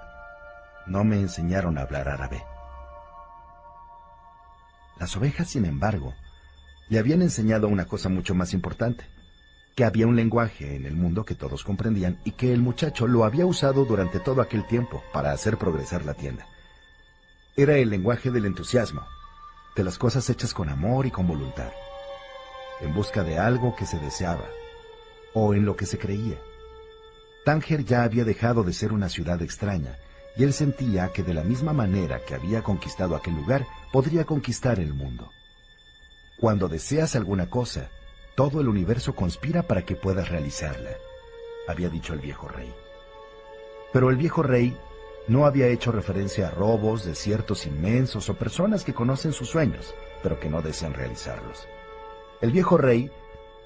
no 0.86 1.04
me 1.04 1.20
enseñaron 1.20 1.76
a 1.76 1.82
hablar 1.82 2.08
árabe. 2.08 2.42
Las 4.98 5.14
ovejas, 5.18 5.50
sin 5.50 5.66
embargo, 5.66 6.14
le 6.88 6.98
habían 6.98 7.20
enseñado 7.20 7.68
una 7.68 7.84
cosa 7.84 8.08
mucho 8.08 8.34
más 8.34 8.54
importante, 8.54 9.04
que 9.74 9.84
había 9.84 10.06
un 10.06 10.16
lenguaje 10.16 10.76
en 10.76 10.86
el 10.86 10.94
mundo 10.94 11.24
que 11.24 11.34
todos 11.34 11.64
comprendían 11.64 12.18
y 12.24 12.32
que 12.32 12.52
el 12.52 12.60
muchacho 12.60 13.06
lo 13.06 13.24
había 13.24 13.46
usado 13.46 13.84
durante 13.84 14.20
todo 14.20 14.40
aquel 14.40 14.66
tiempo 14.66 15.02
para 15.12 15.32
hacer 15.32 15.56
progresar 15.58 16.04
la 16.04 16.14
tienda. 16.14 16.46
Era 17.56 17.76
el 17.76 17.90
lenguaje 17.90 18.30
del 18.30 18.46
entusiasmo, 18.46 19.02
de 19.74 19.84
las 19.84 19.98
cosas 19.98 20.28
hechas 20.30 20.54
con 20.54 20.68
amor 20.68 21.06
y 21.06 21.10
con 21.10 21.26
voluntad, 21.26 21.72
en 22.80 22.94
busca 22.94 23.24
de 23.24 23.38
algo 23.38 23.74
que 23.74 23.86
se 23.86 23.98
deseaba 23.98 24.46
o 25.32 25.54
en 25.54 25.64
lo 25.64 25.76
que 25.76 25.86
se 25.86 25.98
creía. 25.98 26.38
Tánger 27.44 27.84
ya 27.84 28.04
había 28.04 28.24
dejado 28.24 28.62
de 28.62 28.72
ser 28.72 28.92
una 28.92 29.08
ciudad 29.08 29.42
extraña 29.42 29.96
y 30.36 30.44
él 30.44 30.52
sentía 30.52 31.08
que 31.12 31.22
de 31.22 31.34
la 31.34 31.44
misma 31.44 31.72
manera 31.72 32.20
que 32.24 32.34
había 32.34 32.62
conquistado 32.62 33.14
aquel 33.14 33.34
lugar, 33.34 33.66
podría 33.92 34.24
conquistar 34.24 34.80
el 34.80 34.92
mundo. 34.92 35.30
Cuando 36.40 36.68
deseas 36.68 37.14
alguna 37.14 37.48
cosa, 37.48 37.88
todo 38.34 38.60
el 38.60 38.68
universo 38.68 39.14
conspira 39.14 39.62
para 39.62 39.82
que 39.84 39.96
puedas 39.96 40.28
realizarla, 40.28 40.90
había 41.68 41.88
dicho 41.88 42.14
el 42.14 42.20
viejo 42.20 42.48
rey. 42.48 42.72
Pero 43.92 44.10
el 44.10 44.16
viejo 44.16 44.42
rey 44.42 44.76
no 45.28 45.46
había 45.46 45.68
hecho 45.68 45.92
referencia 45.92 46.48
a 46.48 46.50
robos, 46.50 47.04
desiertos 47.04 47.66
inmensos 47.66 48.28
o 48.28 48.34
personas 48.34 48.84
que 48.84 48.92
conocen 48.92 49.32
sus 49.32 49.48
sueños, 49.48 49.94
pero 50.22 50.40
que 50.40 50.50
no 50.50 50.62
desean 50.62 50.94
realizarlos. 50.94 51.66
El 52.40 52.50
viejo 52.50 52.76
rey 52.76 53.10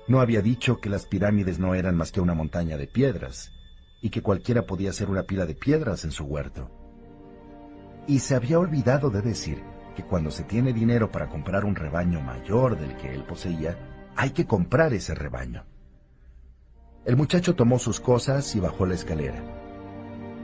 no 0.06 0.20
había 0.20 0.42
dicho 0.42 0.80
que 0.80 0.90
las 0.90 1.06
pirámides 1.06 1.58
no 1.58 1.74
eran 1.74 1.96
más 1.96 2.12
que 2.12 2.20
una 2.20 2.34
montaña 2.34 2.76
de 2.76 2.86
piedras, 2.86 3.52
y 4.00 4.10
que 4.10 4.22
cualquiera 4.22 4.62
podía 4.66 4.92
ser 4.92 5.10
una 5.10 5.24
pila 5.24 5.46
de 5.46 5.54
piedras 5.54 6.04
en 6.04 6.12
su 6.12 6.24
huerto. 6.24 6.70
Y 8.06 8.20
se 8.20 8.34
había 8.34 8.58
olvidado 8.58 9.10
de 9.10 9.22
decir 9.22 9.62
que 9.96 10.04
cuando 10.04 10.30
se 10.30 10.44
tiene 10.44 10.72
dinero 10.72 11.10
para 11.10 11.28
comprar 11.28 11.64
un 11.64 11.74
rebaño 11.74 12.20
mayor 12.20 12.78
del 12.78 12.96
que 12.96 13.12
él 13.12 13.24
poseía, 13.24 13.76
hay 14.18 14.30
que 14.30 14.46
comprar 14.46 14.92
ese 14.92 15.14
rebaño. 15.14 15.64
El 17.04 17.16
muchacho 17.16 17.54
tomó 17.54 17.78
sus 17.78 18.00
cosas 18.00 18.54
y 18.56 18.60
bajó 18.60 18.84
la 18.84 18.94
escalera. 18.94 19.40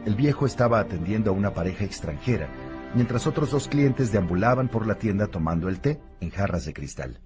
El 0.07 0.15
viejo 0.15 0.47
estaba 0.47 0.79
atendiendo 0.79 1.31
a 1.31 1.35
una 1.35 1.53
pareja 1.53 1.85
extranjera, 1.85 2.49
mientras 2.95 3.27
otros 3.27 3.51
dos 3.51 3.67
clientes 3.67 4.13
deambulaban 4.13 4.69
por 4.69 4.87
la 4.87 4.95
tienda 4.95 5.27
tomando 5.27 5.69
el 5.69 5.81
té 5.81 6.01
en 6.21 6.31
jarras 6.31 6.65
de 6.67 6.73
cristal. 6.73 7.21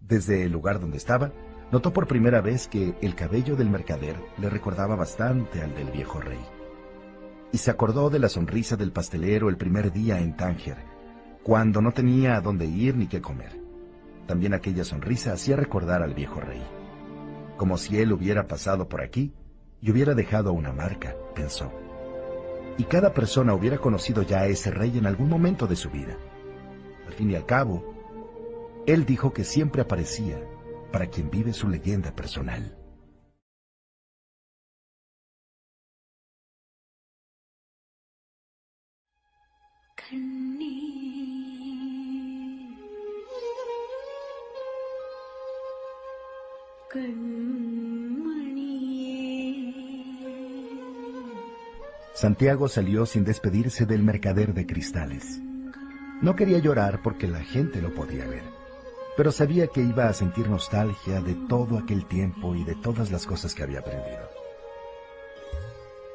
Desde 0.00 0.44
el 0.44 0.52
lugar 0.52 0.80
donde 0.80 0.98
estaba, 0.98 1.32
Notó 1.72 1.92
por 1.92 2.06
primera 2.06 2.40
vez 2.40 2.68
que 2.68 2.94
el 3.00 3.14
cabello 3.14 3.56
del 3.56 3.70
mercader 3.70 4.16
le 4.38 4.50
recordaba 4.50 4.94
bastante 4.96 5.62
al 5.62 5.74
del 5.74 5.90
viejo 5.90 6.20
rey. 6.20 6.38
Y 7.52 7.58
se 7.58 7.70
acordó 7.70 8.10
de 8.10 8.18
la 8.18 8.28
sonrisa 8.28 8.76
del 8.76 8.92
pastelero 8.92 9.48
el 9.48 9.56
primer 9.56 9.90
día 9.90 10.20
en 10.20 10.36
Tánger, 10.36 10.76
cuando 11.42 11.80
no 11.80 11.92
tenía 11.92 12.36
a 12.36 12.40
dónde 12.40 12.66
ir 12.66 12.96
ni 12.96 13.06
qué 13.06 13.20
comer. 13.20 13.63
También 14.26 14.54
aquella 14.54 14.84
sonrisa 14.84 15.32
hacía 15.32 15.56
recordar 15.56 16.02
al 16.02 16.14
viejo 16.14 16.40
rey. 16.40 16.62
Como 17.56 17.76
si 17.76 17.98
él 17.98 18.12
hubiera 18.12 18.46
pasado 18.46 18.88
por 18.88 19.02
aquí 19.02 19.32
y 19.80 19.90
hubiera 19.90 20.14
dejado 20.14 20.52
una 20.52 20.72
marca, 20.72 21.14
pensó. 21.34 21.72
Y 22.78 22.84
cada 22.84 23.12
persona 23.12 23.54
hubiera 23.54 23.78
conocido 23.78 24.22
ya 24.22 24.40
a 24.40 24.46
ese 24.46 24.70
rey 24.70 24.96
en 24.98 25.06
algún 25.06 25.28
momento 25.28 25.66
de 25.66 25.76
su 25.76 25.90
vida. 25.90 26.16
Al 27.06 27.12
fin 27.12 27.30
y 27.30 27.36
al 27.36 27.46
cabo, 27.46 27.94
él 28.86 29.04
dijo 29.04 29.32
que 29.32 29.44
siempre 29.44 29.82
aparecía 29.82 30.40
para 30.90 31.06
quien 31.06 31.30
vive 31.30 31.52
su 31.52 31.68
leyenda 31.68 32.14
personal. 32.14 32.76
Santiago 52.14 52.68
salió 52.68 53.06
sin 53.06 53.24
despedirse 53.24 53.86
del 53.86 54.02
mercader 54.02 54.54
de 54.54 54.66
cristales. 54.66 55.40
No 56.22 56.36
quería 56.36 56.58
llorar 56.58 57.02
porque 57.02 57.26
la 57.28 57.40
gente 57.40 57.82
lo 57.82 57.92
podía 57.92 58.26
ver 58.26 58.64
pero 59.16 59.30
sabía 59.30 59.68
que 59.68 59.80
iba 59.80 60.08
a 60.08 60.12
sentir 60.12 60.48
nostalgia 60.48 61.20
de 61.20 61.34
todo 61.48 61.78
aquel 61.78 62.04
tiempo 62.06 62.54
y 62.54 62.64
de 62.64 62.74
todas 62.74 63.10
las 63.10 63.26
cosas 63.26 63.54
que 63.54 63.62
había 63.62 63.80
aprendido. 63.80 64.28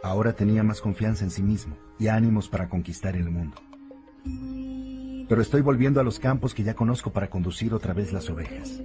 Ahora 0.03 0.33
tenía 0.33 0.63
más 0.63 0.81
confianza 0.81 1.23
en 1.23 1.31
sí 1.31 1.41
mismo 1.41 1.77
y 1.97 2.07
ánimos 2.07 2.49
para 2.49 2.69
conquistar 2.69 3.15
el 3.15 3.29
mundo. 3.29 3.57
Pero 5.27 5.41
estoy 5.41 5.61
volviendo 5.61 5.99
a 5.99 6.03
los 6.03 6.19
campos 6.19 6.53
que 6.53 6.63
ya 6.63 6.73
conozco 6.73 7.11
para 7.11 7.29
conducir 7.29 7.73
otra 7.73 7.93
vez 7.93 8.11
las 8.11 8.29
ovejas. 8.29 8.81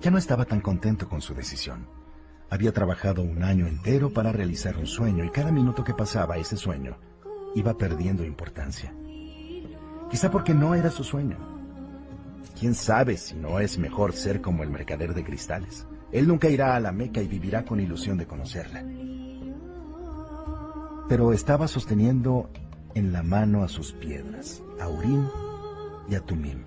Ya 0.00 0.10
no 0.10 0.18
estaba 0.18 0.44
tan 0.44 0.60
contento 0.60 1.08
con 1.08 1.20
su 1.20 1.34
decisión. 1.34 1.86
Había 2.50 2.72
trabajado 2.72 3.22
un 3.22 3.42
año 3.42 3.66
entero 3.66 4.12
para 4.12 4.32
realizar 4.32 4.76
un 4.78 4.86
sueño 4.86 5.24
y 5.24 5.30
cada 5.30 5.50
minuto 5.50 5.82
que 5.84 5.92
pasaba 5.92 6.38
ese 6.38 6.56
sueño 6.56 6.96
iba 7.54 7.76
perdiendo 7.76 8.24
importancia. 8.24 8.94
Quizá 10.10 10.30
porque 10.30 10.54
no 10.54 10.74
era 10.74 10.90
su 10.90 11.04
sueño. 11.04 11.36
¿Quién 12.58 12.74
sabe 12.74 13.16
si 13.16 13.34
no 13.34 13.58
es 13.58 13.78
mejor 13.78 14.12
ser 14.12 14.40
como 14.40 14.62
el 14.62 14.70
mercader 14.70 15.14
de 15.14 15.24
cristales? 15.24 15.86
Él 16.12 16.26
nunca 16.26 16.48
irá 16.48 16.74
a 16.74 16.80
la 16.80 16.92
Meca 16.92 17.20
y 17.20 17.28
vivirá 17.28 17.64
con 17.64 17.80
ilusión 17.80 18.16
de 18.16 18.26
conocerla. 18.26 18.84
Pero 21.08 21.32
estaba 21.32 21.68
sosteniendo 21.68 22.50
en 22.94 23.12
la 23.12 23.22
mano 23.22 23.62
a 23.62 23.68
sus 23.68 23.92
piedras, 23.92 24.62
a 24.80 24.88
Urim 24.88 25.26
y 26.08 26.14
a 26.14 26.20
Tumim. 26.20 26.64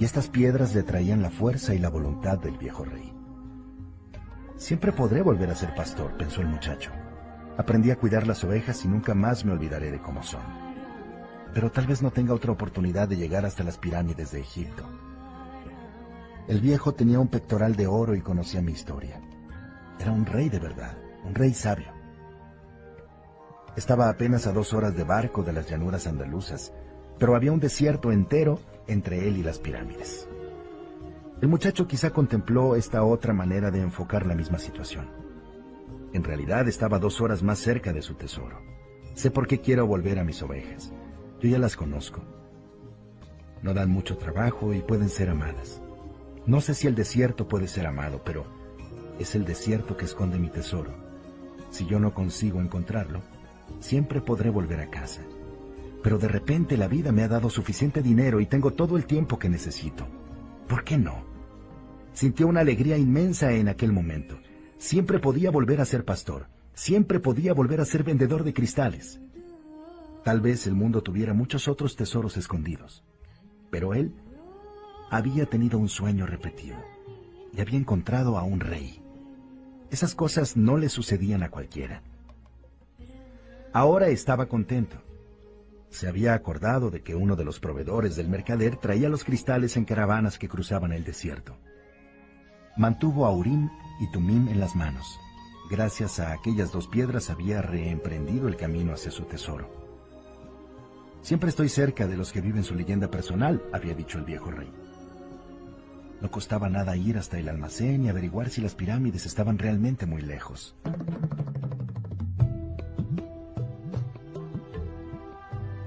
Y 0.00 0.04
estas 0.06 0.28
piedras 0.28 0.74
le 0.74 0.82
traían 0.82 1.20
la 1.20 1.28
fuerza 1.28 1.74
y 1.74 1.78
la 1.78 1.90
voluntad 1.90 2.38
del 2.38 2.56
viejo 2.56 2.86
rey. 2.86 3.14
Siempre 4.56 4.92
podré 4.92 5.20
volver 5.20 5.50
a 5.50 5.54
ser 5.54 5.74
pastor, 5.74 6.16
pensó 6.16 6.40
el 6.40 6.48
muchacho. 6.48 6.90
Aprendí 7.58 7.90
a 7.90 7.96
cuidar 7.96 8.26
las 8.26 8.42
ovejas 8.42 8.82
y 8.86 8.88
nunca 8.88 9.14
más 9.14 9.44
me 9.44 9.52
olvidaré 9.52 9.90
de 9.90 10.00
cómo 10.00 10.22
son. 10.22 10.40
Pero 11.52 11.70
tal 11.70 11.86
vez 11.86 12.00
no 12.00 12.10
tenga 12.10 12.32
otra 12.32 12.50
oportunidad 12.50 13.08
de 13.08 13.18
llegar 13.18 13.44
hasta 13.44 13.62
las 13.62 13.76
pirámides 13.76 14.32
de 14.32 14.40
Egipto. 14.40 14.88
El 16.48 16.62
viejo 16.62 16.94
tenía 16.94 17.20
un 17.20 17.28
pectoral 17.28 17.76
de 17.76 17.86
oro 17.86 18.14
y 18.14 18.22
conocía 18.22 18.62
mi 18.62 18.72
historia. 18.72 19.20
Era 19.98 20.12
un 20.12 20.24
rey 20.24 20.48
de 20.48 20.60
verdad, 20.60 20.96
un 21.26 21.34
rey 21.34 21.52
sabio. 21.52 21.92
Estaba 23.76 24.08
apenas 24.08 24.46
a 24.46 24.52
dos 24.52 24.72
horas 24.72 24.96
de 24.96 25.04
barco 25.04 25.42
de 25.42 25.52
las 25.52 25.68
llanuras 25.68 26.06
andaluzas, 26.06 26.72
pero 27.18 27.36
había 27.36 27.52
un 27.52 27.60
desierto 27.60 28.12
entero 28.12 28.60
entre 28.90 29.28
él 29.28 29.36
y 29.36 29.42
las 29.42 29.58
pirámides. 29.58 30.28
El 31.40 31.48
muchacho 31.48 31.86
quizá 31.86 32.10
contempló 32.10 32.76
esta 32.76 33.02
otra 33.02 33.32
manera 33.32 33.70
de 33.70 33.80
enfocar 33.80 34.26
la 34.26 34.34
misma 34.34 34.58
situación. 34.58 35.08
En 36.12 36.24
realidad 36.24 36.68
estaba 36.68 36.98
dos 36.98 37.20
horas 37.20 37.42
más 37.42 37.58
cerca 37.58 37.92
de 37.92 38.02
su 38.02 38.14
tesoro. 38.14 38.60
Sé 39.14 39.30
por 39.30 39.46
qué 39.46 39.60
quiero 39.60 39.86
volver 39.86 40.18
a 40.18 40.24
mis 40.24 40.42
ovejas. 40.42 40.92
Yo 41.40 41.48
ya 41.48 41.58
las 41.58 41.76
conozco. 41.76 42.20
No 43.62 43.74
dan 43.74 43.90
mucho 43.90 44.18
trabajo 44.18 44.74
y 44.74 44.80
pueden 44.80 45.08
ser 45.08 45.30
amadas. 45.30 45.80
No 46.46 46.60
sé 46.60 46.74
si 46.74 46.86
el 46.86 46.94
desierto 46.94 47.48
puede 47.48 47.68
ser 47.68 47.86
amado, 47.86 48.22
pero 48.24 48.44
es 49.18 49.34
el 49.34 49.44
desierto 49.44 49.96
que 49.96 50.06
esconde 50.06 50.38
mi 50.38 50.48
tesoro. 50.48 50.92
Si 51.70 51.86
yo 51.86 52.00
no 52.00 52.12
consigo 52.12 52.60
encontrarlo, 52.60 53.20
siempre 53.78 54.20
podré 54.20 54.50
volver 54.50 54.80
a 54.80 54.90
casa. 54.90 55.22
Pero 56.02 56.18
de 56.18 56.28
repente 56.28 56.76
la 56.76 56.88
vida 56.88 57.12
me 57.12 57.22
ha 57.22 57.28
dado 57.28 57.50
suficiente 57.50 58.02
dinero 58.02 58.40
y 58.40 58.46
tengo 58.46 58.72
todo 58.72 58.96
el 58.96 59.06
tiempo 59.06 59.38
que 59.38 59.48
necesito. 59.48 60.06
¿Por 60.68 60.84
qué 60.84 60.96
no? 60.96 61.24
Sintió 62.12 62.46
una 62.46 62.60
alegría 62.60 62.96
inmensa 62.96 63.52
en 63.52 63.68
aquel 63.68 63.92
momento. 63.92 64.38
Siempre 64.78 65.18
podía 65.18 65.50
volver 65.50 65.80
a 65.80 65.84
ser 65.84 66.04
pastor. 66.04 66.48
Siempre 66.74 67.20
podía 67.20 67.52
volver 67.52 67.80
a 67.80 67.84
ser 67.84 68.02
vendedor 68.02 68.44
de 68.44 68.54
cristales. 68.54 69.20
Tal 70.24 70.40
vez 70.40 70.66
el 70.66 70.74
mundo 70.74 71.02
tuviera 71.02 71.34
muchos 71.34 71.68
otros 71.68 71.96
tesoros 71.96 72.36
escondidos. 72.36 73.04
Pero 73.70 73.94
él 73.94 74.14
había 75.10 75.46
tenido 75.46 75.78
un 75.78 75.88
sueño 75.88 76.26
repetido 76.26 76.76
y 77.52 77.60
había 77.60 77.78
encontrado 77.78 78.38
a 78.38 78.42
un 78.42 78.60
rey. 78.60 79.02
Esas 79.90 80.14
cosas 80.14 80.56
no 80.56 80.76
le 80.76 80.88
sucedían 80.88 81.42
a 81.42 81.50
cualquiera. 81.50 82.02
Ahora 83.72 84.08
estaba 84.08 84.46
contento. 84.46 85.02
Se 85.90 86.08
había 86.08 86.34
acordado 86.34 86.90
de 86.90 87.02
que 87.02 87.14
uno 87.14 87.36
de 87.36 87.44
los 87.44 87.60
proveedores 87.60 88.16
del 88.16 88.28
mercader 88.28 88.76
traía 88.76 89.08
los 89.08 89.24
cristales 89.24 89.76
en 89.76 89.84
caravanas 89.84 90.38
que 90.38 90.48
cruzaban 90.48 90.92
el 90.92 91.04
desierto. 91.04 91.58
Mantuvo 92.76 93.26
a 93.26 93.32
Urim 93.32 93.68
y 94.00 94.10
Tumim 94.12 94.48
en 94.48 94.60
las 94.60 94.76
manos. 94.76 95.18
Gracias 95.68 96.20
a 96.20 96.32
aquellas 96.32 96.72
dos 96.72 96.86
piedras 96.86 97.28
había 97.28 97.60
reemprendido 97.60 98.48
el 98.48 98.56
camino 98.56 98.92
hacia 98.92 99.10
su 99.10 99.24
tesoro. 99.24 99.68
Siempre 101.22 101.50
estoy 101.50 101.68
cerca 101.68 102.06
de 102.06 102.16
los 102.16 102.32
que 102.32 102.40
viven 102.40 102.64
su 102.64 102.74
leyenda 102.74 103.10
personal, 103.10 103.62
había 103.72 103.94
dicho 103.94 104.18
el 104.18 104.24
viejo 104.24 104.50
rey. 104.50 104.72
No 106.20 106.30
costaba 106.30 106.68
nada 106.68 106.96
ir 106.96 107.18
hasta 107.18 107.38
el 107.38 107.48
almacén 107.48 108.04
y 108.04 108.08
averiguar 108.08 108.50
si 108.50 108.60
las 108.60 108.74
pirámides 108.74 109.26
estaban 109.26 109.58
realmente 109.58 110.06
muy 110.06 110.22
lejos. 110.22 110.76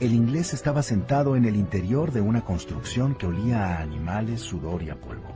El 0.03 0.13
inglés 0.13 0.53
estaba 0.53 0.83
sentado 0.83 1.37
en 1.37 1.45
el 1.45 1.55
interior 1.55 2.11
de 2.11 2.19
una 2.19 2.43
construcción 2.43 3.15
que 3.15 3.25
olía 3.25 3.77
a 3.77 3.81
animales, 3.81 4.41
sudor 4.41 4.83
y 4.83 4.89
a 4.89 4.99
polvo. 4.99 5.33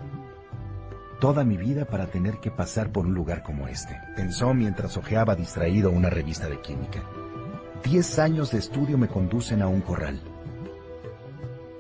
Toda 1.21 1.45
mi 1.45 1.55
vida 1.55 1.85
para 1.85 2.07
tener 2.07 2.41
que 2.41 2.51
pasar 2.51 2.91
por 2.91 3.05
un 3.05 3.13
lugar 3.13 3.43
como 3.43 3.69
este, 3.69 3.97
pensó 4.17 4.53
mientras 4.53 4.97
hojeaba 4.97 5.37
distraído 5.37 5.89
una 5.89 6.09
revista 6.09 6.49
de 6.49 6.59
química. 6.59 7.01
Diez 7.81 8.19
años 8.19 8.51
de 8.51 8.57
estudio 8.57 8.97
me 8.97 9.07
conducen 9.07 9.61
a 9.61 9.69
un 9.69 9.79
corral. 9.79 10.19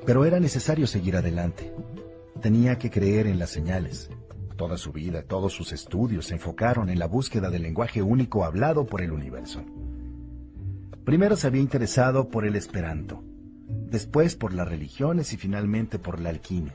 Pero 0.05 0.23
era 0.23 0.39
necesario 0.39 0.87
seguir 0.87 1.17
adelante. 1.17 1.73
Tenía 2.41 2.77
que 2.77 2.89
creer 2.89 3.27
en 3.27 3.37
las 3.37 3.49
señales. 3.49 4.09
Toda 4.55 4.77
su 4.77 4.93
vida, 4.93 5.23
todos 5.23 5.51
sus 5.51 5.73
estudios 5.73 6.27
se 6.27 6.35
enfocaron 6.35 6.87
en 6.87 6.99
la 6.99 7.07
búsqueda 7.07 7.49
del 7.49 7.63
lenguaje 7.63 8.01
único 8.01 8.45
hablado 8.45 8.85
por 8.85 9.01
el 9.01 9.11
universo. 9.11 9.61
Primero 11.07 11.37
se 11.37 11.47
había 11.47 11.61
interesado 11.61 12.27
por 12.27 12.45
el 12.45 12.57
esperanto, 12.57 13.23
después 13.89 14.35
por 14.35 14.51
las 14.51 14.67
religiones 14.67 15.31
y 15.31 15.37
finalmente 15.37 15.99
por 15.99 16.19
la 16.19 16.27
alquimia. 16.27 16.73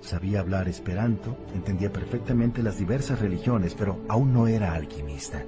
Sabía 0.00 0.40
hablar 0.40 0.66
esperanto, 0.66 1.36
entendía 1.54 1.92
perfectamente 1.92 2.62
las 2.62 2.78
diversas 2.78 3.20
religiones, 3.20 3.74
pero 3.74 4.02
aún 4.08 4.32
no 4.32 4.46
era 4.46 4.72
alquimista. 4.72 5.44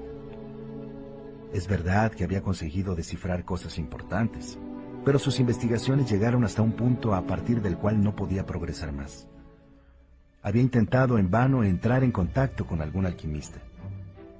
Es 1.55 1.69
verdad 1.69 2.13
que 2.13 2.25
había 2.25 2.43
conseguido 2.43 2.95
descifrar 2.95 3.47
cosas 3.47 3.79
importantes, 3.79 4.59
pero 5.03 5.19
sus 5.19 5.41
investigaciones 5.41 6.11
llegaron 6.11 6.45
hasta 6.45 6.61
un 6.61 6.73
punto 6.73 7.15
a 7.15 7.27
partir 7.27 7.63
del 7.63 7.79
cual 7.79 8.05
no 8.05 8.15
podía 8.15 8.45
progresar 8.45 8.93
más. 8.93 9.27
Había 10.43 10.61
intentado 10.61 11.17
en 11.17 11.31
vano 11.31 11.65
entrar 11.65 12.05
en 12.05 12.13
contacto 12.13 12.67
con 12.67 12.83
algún 12.83 13.07
alquimista, 13.07 13.59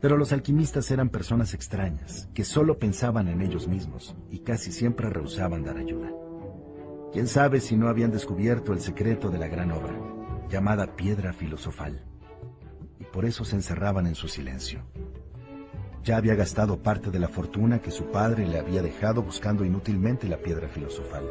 pero 0.01 0.17
los 0.17 0.33
alquimistas 0.33 0.91
eran 0.91 1.09
personas 1.09 1.55
extrañas, 1.55 2.29
que 2.35 2.45
solo 2.45 2.79
pensaban 2.79 3.29
en 3.29 3.41
ellos 3.41 3.69
mismos 3.69 4.15
y 4.31 4.41
casi 4.41 4.73
siempre 4.73 5.11
rehusaban 5.11 5.65
dar 5.65 5.79
ayuda. 5.79 6.11
¿Quién 7.13 7.29
sabe 7.29 7.61
si 7.61 7.77
no 7.77 7.89
habían 7.89 8.11
descubierto 8.11 8.73
el 8.73 8.81
secreto 8.81 9.31
de 9.31 9.39
la 9.39 9.49
gran 9.49 9.73
obra, 9.73 9.99
llamada 10.51 10.97
piedra 10.97 11.33
filosofal? 11.33 12.05
Y 12.99 13.05
por 13.05 13.25
eso 13.25 13.45
se 13.45 13.57
encerraban 13.57 14.07
en 14.07 14.15
su 14.15 14.29
silencio. 14.29 14.83
Ya 16.05 16.19
había 16.19 16.35
gastado 16.35 16.83
parte 16.83 17.11
de 17.11 17.19
la 17.19 17.29
fortuna 17.29 17.81
que 17.81 17.91
su 17.91 18.11
padre 18.11 18.47
le 18.47 18.59
había 18.59 18.83
dejado 18.83 19.23
buscando 19.23 19.65
inútilmente 19.65 20.29
la 20.29 20.37
piedra 20.37 20.69
filosofal. 20.69 21.25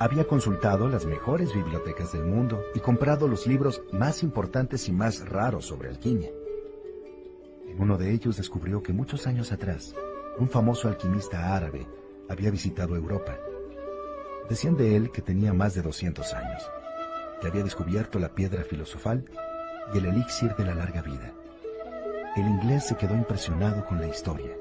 Había 0.00 0.26
consultado 0.26 0.88
las 0.88 1.06
mejores 1.06 1.54
bibliotecas 1.54 2.12
del 2.12 2.24
mundo 2.24 2.62
y 2.74 2.80
comprado 2.80 3.28
los 3.28 3.46
libros 3.46 3.82
más 3.92 4.22
importantes 4.22 4.88
y 4.88 4.92
más 4.92 5.28
raros 5.28 5.66
sobre 5.66 5.88
alquimia. 5.88 6.30
Uno 7.76 7.98
de 7.98 8.12
ellos 8.12 8.36
descubrió 8.36 8.82
que 8.82 8.92
muchos 8.92 9.26
años 9.26 9.50
atrás, 9.50 9.94
un 10.38 10.48
famoso 10.48 10.88
alquimista 10.88 11.56
árabe 11.56 11.86
había 12.28 12.50
visitado 12.50 12.94
Europa. 12.94 13.36
Decían 14.48 14.76
de 14.76 14.94
él 14.96 15.10
que 15.10 15.22
tenía 15.22 15.52
más 15.52 15.74
de 15.74 15.82
200 15.82 16.32
años, 16.34 16.62
que 17.40 17.48
había 17.48 17.64
descubierto 17.64 18.18
la 18.18 18.34
piedra 18.34 18.62
filosofal 18.62 19.24
y 19.92 19.98
el 19.98 20.06
elixir 20.06 20.54
de 20.54 20.64
la 20.64 20.74
larga 20.74 21.02
vida. 21.02 21.32
El 22.36 22.46
inglés 22.46 22.86
se 22.86 22.96
quedó 22.96 23.14
impresionado 23.14 23.84
con 23.86 24.00
la 24.00 24.06
historia, 24.06 24.56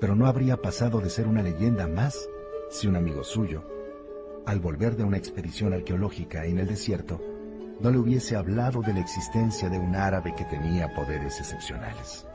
pero 0.00 0.14
no 0.14 0.26
habría 0.26 0.56
pasado 0.56 1.00
de 1.00 1.10
ser 1.10 1.26
una 1.26 1.42
leyenda 1.42 1.88
más 1.88 2.28
si 2.70 2.86
un 2.86 2.96
amigo 2.96 3.24
suyo, 3.24 3.64
al 4.46 4.60
volver 4.60 4.96
de 4.96 5.04
una 5.04 5.18
expedición 5.18 5.72
arqueológica 5.74 6.46
en 6.46 6.58
el 6.58 6.68
desierto, 6.68 7.20
no 7.80 7.90
le 7.90 7.98
hubiese 7.98 8.36
hablado 8.36 8.80
de 8.80 8.94
la 8.94 9.00
existencia 9.00 9.68
de 9.68 9.78
un 9.78 9.94
árabe 9.94 10.34
que 10.36 10.44
tenía 10.44 10.94
poderes 10.94 11.38
excepcionales. 11.38 12.27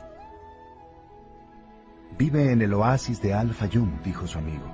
Vive 2.18 2.52
en 2.52 2.61
el 2.61 2.73
oasis 2.76 3.22
de 3.23 3.34
Al-Fayum, 3.34 4.03
dijo 4.03 4.27
su 4.27 4.38
amigo. 4.38 4.65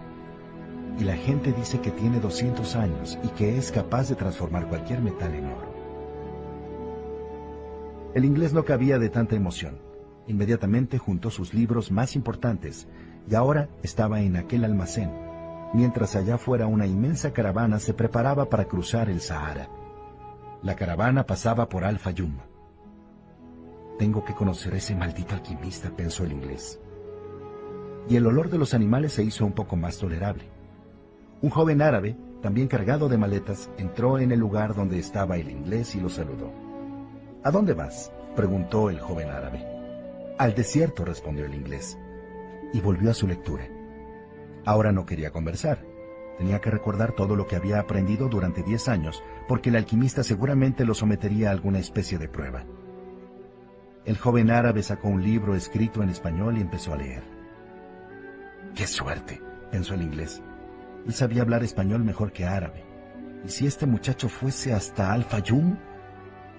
Y 1.00 1.06
la 1.06 1.16
gente 1.16 1.54
dice 1.54 1.80
que 1.80 1.92
tiene 1.92 2.20
200 2.20 2.76
años 2.76 3.18
y 3.24 3.30
que 3.30 3.58
es 3.58 3.72
capaz 3.72 4.10
de 4.10 4.16
transformar 4.16 4.68
cualquier 4.68 5.00
metal 5.02 5.34
en 5.34 5.46
oro. 5.46 5.74
El 8.14 8.26
inglés 8.26 8.52
no 8.54 8.66
cabía 8.66 9.00
de 9.00 9.10
tanta 9.10 9.38
emoción. 9.38 9.80
Inmediatamente 10.28 10.98
juntó 10.98 11.30
sus 11.30 11.54
libros 11.54 11.92
más 11.92 12.18
importantes 12.18 12.90
y 13.30 13.36
ahora 13.36 13.70
estaba 13.84 14.20
en 14.20 14.36
aquel 14.36 14.66
almacén, 14.66 15.10
mientras 15.74 16.18
allá 16.18 16.38
fuera 16.38 16.68
una 16.68 16.88
inmensa 16.88 17.32
caravana 17.32 17.80
se 17.80 17.94
preparaba 17.94 18.50
para 18.50 18.66
cruzar 18.66 19.10
el 19.10 19.22
Sahara. 19.22 19.70
La 20.62 20.76
caravana 20.76 21.26
pasaba 21.26 21.70
por 21.70 21.86
Al-Fayum. 21.86 22.38
Tengo 23.98 24.26
que 24.26 24.34
conocer 24.34 24.74
a 24.74 24.78
ese 24.78 24.94
maldito 24.94 25.36
alquimista, 25.36 25.90
pensó 25.90 26.26
el 26.26 26.34
inglés. 26.34 26.82
Y 28.08 28.16
el 28.16 28.26
olor 28.26 28.50
de 28.50 28.58
los 28.58 28.74
animales 28.74 29.14
se 29.14 29.24
hizo 29.24 29.46
un 29.46 29.54
poco 29.54 29.76
más 29.76 29.98
tolerable. 29.98 30.46
Un 31.42 31.50
joven 31.50 31.82
árabe 31.82 32.16
también 32.42 32.68
cargado 32.68 33.10
de 33.10 33.18
maletas, 33.18 33.70
entró 33.78 34.18
en 34.18 34.32
el 34.32 34.40
lugar 34.40 34.74
donde 34.74 34.98
estaba 34.98 35.38
el 35.38 35.50
inglés 35.50 35.96
y 35.96 36.00
lo 36.00 36.10
saludó. 36.10 36.52
¿A 37.44 37.52
dónde 37.52 37.74
vas? 37.74 38.12
preguntó 38.36 38.90
el 38.90 39.00
joven 39.00 39.30
árabe. 39.30 39.66
Al 40.38 40.56
desierto, 40.56 41.04
respondió 41.04 41.46
el 41.46 41.54
inglés, 41.54 41.98
y 42.74 42.80
volvió 42.80 43.12
a 43.12 43.14
su 43.14 43.28
lectura. 43.28 43.68
Ahora 44.64 44.92
no 44.92 45.06
quería 45.06 45.32
conversar. 45.32 45.86
Tenía 46.38 46.62
que 46.62 46.72
recordar 46.72 47.12
todo 47.12 47.36
lo 47.36 47.48
que 47.48 47.58
había 47.58 47.80
aprendido 47.80 48.30
durante 48.30 48.64
diez 48.64 48.88
años, 48.88 49.22
porque 49.50 49.70
el 49.70 49.76
alquimista 49.76 50.24
seguramente 50.24 50.86
lo 50.86 50.94
sometería 50.94 51.50
a 51.50 51.52
alguna 51.52 51.80
especie 51.80 52.18
de 52.18 52.30
prueba. 52.30 52.64
El 54.06 54.18
joven 54.18 54.50
árabe 54.50 54.82
sacó 54.82 55.10
un 55.10 55.22
libro 55.22 55.56
escrito 55.56 56.02
en 56.02 56.10
español 56.10 56.58
y 56.58 56.62
empezó 56.62 56.94
a 56.94 56.98
leer. 56.98 57.24
¡Qué 58.80 58.88
suerte! 58.88 59.42
pensó 59.72 59.94
el 59.94 60.04
inglés. 60.04 60.42
Él 61.06 61.14
sabía 61.14 61.42
hablar 61.42 61.66
español 61.66 62.06
mejor 62.06 62.32
que 62.32 62.46
árabe. 62.46 62.86
Y 63.46 63.50
si 63.50 63.68
este 63.68 63.86
muchacho 63.86 64.30
fuese 64.30 64.72
hasta 64.74 65.12
Al-Fayum, 65.12 65.78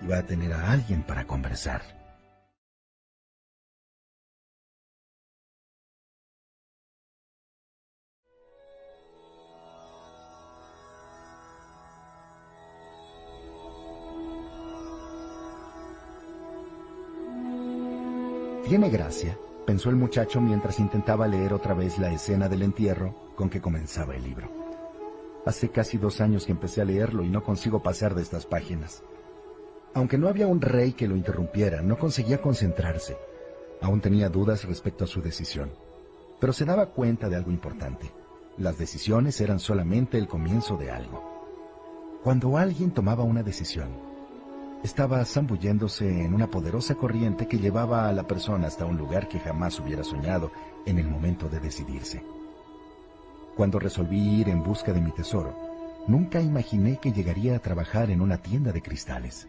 iba 0.02 0.18
a 0.18 0.26
tener 0.26 0.52
a 0.52 0.70
alguien 0.70 1.02
para 1.02 1.26
conversar. 1.26 1.80
Tiene 18.68 18.90
gracia, 18.90 19.38
pensó 19.66 19.90
el 19.90 19.96
muchacho 19.96 20.40
mientras 20.40 20.78
intentaba 20.80 21.26
leer 21.26 21.52
otra 21.52 21.74
vez 21.74 21.98
la 21.98 22.12
escena 22.12 22.48
del 22.48 22.62
entierro 22.62 23.14
con 23.34 23.48
que 23.48 23.60
comenzaba 23.60 24.14
el 24.14 24.22
libro. 24.22 24.48
Hace 25.46 25.70
casi 25.70 25.96
dos 25.96 26.20
años 26.20 26.44
que 26.44 26.52
empecé 26.52 26.82
a 26.82 26.84
leerlo 26.84 27.24
y 27.24 27.28
no 27.28 27.42
consigo 27.42 27.82
pasar 27.82 28.14
de 28.14 28.22
estas 28.22 28.46
páginas. 28.46 29.02
Aunque 29.94 30.18
no 30.18 30.28
había 30.28 30.46
un 30.46 30.60
rey 30.60 30.92
que 30.92 31.08
lo 31.08 31.16
interrumpiera, 31.16 31.82
no 31.82 31.98
conseguía 31.98 32.40
concentrarse. 32.40 33.16
Aún 33.80 34.00
tenía 34.00 34.28
dudas 34.28 34.64
respecto 34.64 35.04
a 35.04 35.06
su 35.06 35.22
decisión. 35.22 35.70
Pero 36.38 36.52
se 36.52 36.64
daba 36.64 36.86
cuenta 36.86 37.28
de 37.28 37.36
algo 37.36 37.50
importante. 37.50 38.12
Las 38.58 38.78
decisiones 38.78 39.40
eran 39.40 39.58
solamente 39.58 40.18
el 40.18 40.28
comienzo 40.28 40.76
de 40.76 40.90
algo. 40.90 42.20
Cuando 42.22 42.58
alguien 42.58 42.90
tomaba 42.90 43.24
una 43.24 43.42
decisión, 43.42 44.09
estaba 44.82 45.24
zambulléndose 45.24 46.24
en 46.24 46.32
una 46.32 46.50
poderosa 46.50 46.94
corriente 46.94 47.46
que 47.46 47.58
llevaba 47.58 48.08
a 48.08 48.12
la 48.12 48.26
persona 48.26 48.66
hasta 48.66 48.86
un 48.86 48.96
lugar 48.96 49.28
que 49.28 49.38
jamás 49.38 49.78
hubiera 49.78 50.02
soñado 50.02 50.50
en 50.86 50.98
el 50.98 51.06
momento 51.06 51.48
de 51.48 51.60
decidirse. 51.60 52.22
Cuando 53.56 53.78
resolví 53.78 54.40
ir 54.40 54.48
en 54.48 54.62
busca 54.62 54.92
de 54.92 55.02
mi 55.02 55.12
tesoro, 55.12 55.54
nunca 56.06 56.40
imaginé 56.40 56.96
que 56.96 57.12
llegaría 57.12 57.56
a 57.56 57.58
trabajar 57.58 58.10
en 58.10 58.22
una 58.22 58.38
tienda 58.38 58.72
de 58.72 58.80
cristales. 58.80 59.48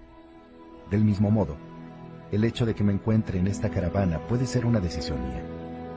Del 0.90 1.06
mismo 1.06 1.32
modo, 1.32 1.56
el 2.32 2.44
hecho 2.44 2.66
de 2.66 2.76
que 2.76 2.84
me 2.84 2.92
encuentre 2.92 3.40
en 3.40 3.48
esta 3.48 3.70
caravana 3.70 4.20
puede 4.28 4.46
ser 4.46 4.66
una 4.66 4.82
decisión 4.82 5.22
mía, 5.22 5.44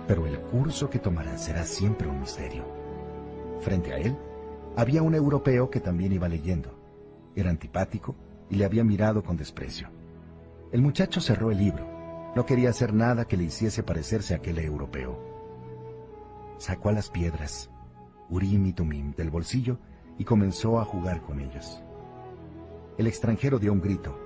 pero 0.07 0.27
el 0.27 0.39
curso 0.39 0.91
que 0.91 1.01
tomará 1.01 1.37
será 1.39 1.65
siempre 1.65 2.07
un 2.07 2.21
misterio. 2.21 2.65
Frente 3.61 3.93
a 3.93 3.99
él, 3.99 4.17
había 4.77 5.03
un 5.03 5.15
europeo 5.15 5.71
que 5.71 5.81
también 5.81 6.13
iba 6.13 6.29
leyendo. 6.29 6.71
Era 7.35 7.51
antipático 7.51 8.15
le 8.55 8.65
había 8.65 8.85
mirado 8.85 9.23
con 9.23 9.37
desprecio. 9.37 9.89
El 10.73 10.83
muchacho 10.83 11.21
cerró 11.21 11.51
el 11.51 11.59
libro. 11.59 11.87
No 12.35 12.47
quería 12.47 12.71
hacer 12.71 12.93
nada 12.93 13.27
que 13.27 13.37
le 13.37 13.45
hiciese 13.45 13.83
parecerse 13.83 14.35
a 14.35 14.39
aquel 14.39 14.59
europeo. 14.59 15.19
Sacó 16.59 16.89
a 16.89 16.93
las 16.93 17.11
piedras, 17.11 17.71
Urim 18.29 18.67
y 18.67 18.73
Tumim, 18.73 19.13
del 19.15 19.31
bolsillo 19.31 19.79
y 20.19 20.25
comenzó 20.25 20.81
a 20.81 20.85
jugar 20.85 21.23
con 21.23 21.41
ellos. 21.41 21.83
El 22.99 23.07
extranjero 23.07 23.59
dio 23.59 23.73
un 23.73 23.81
grito. 23.81 24.19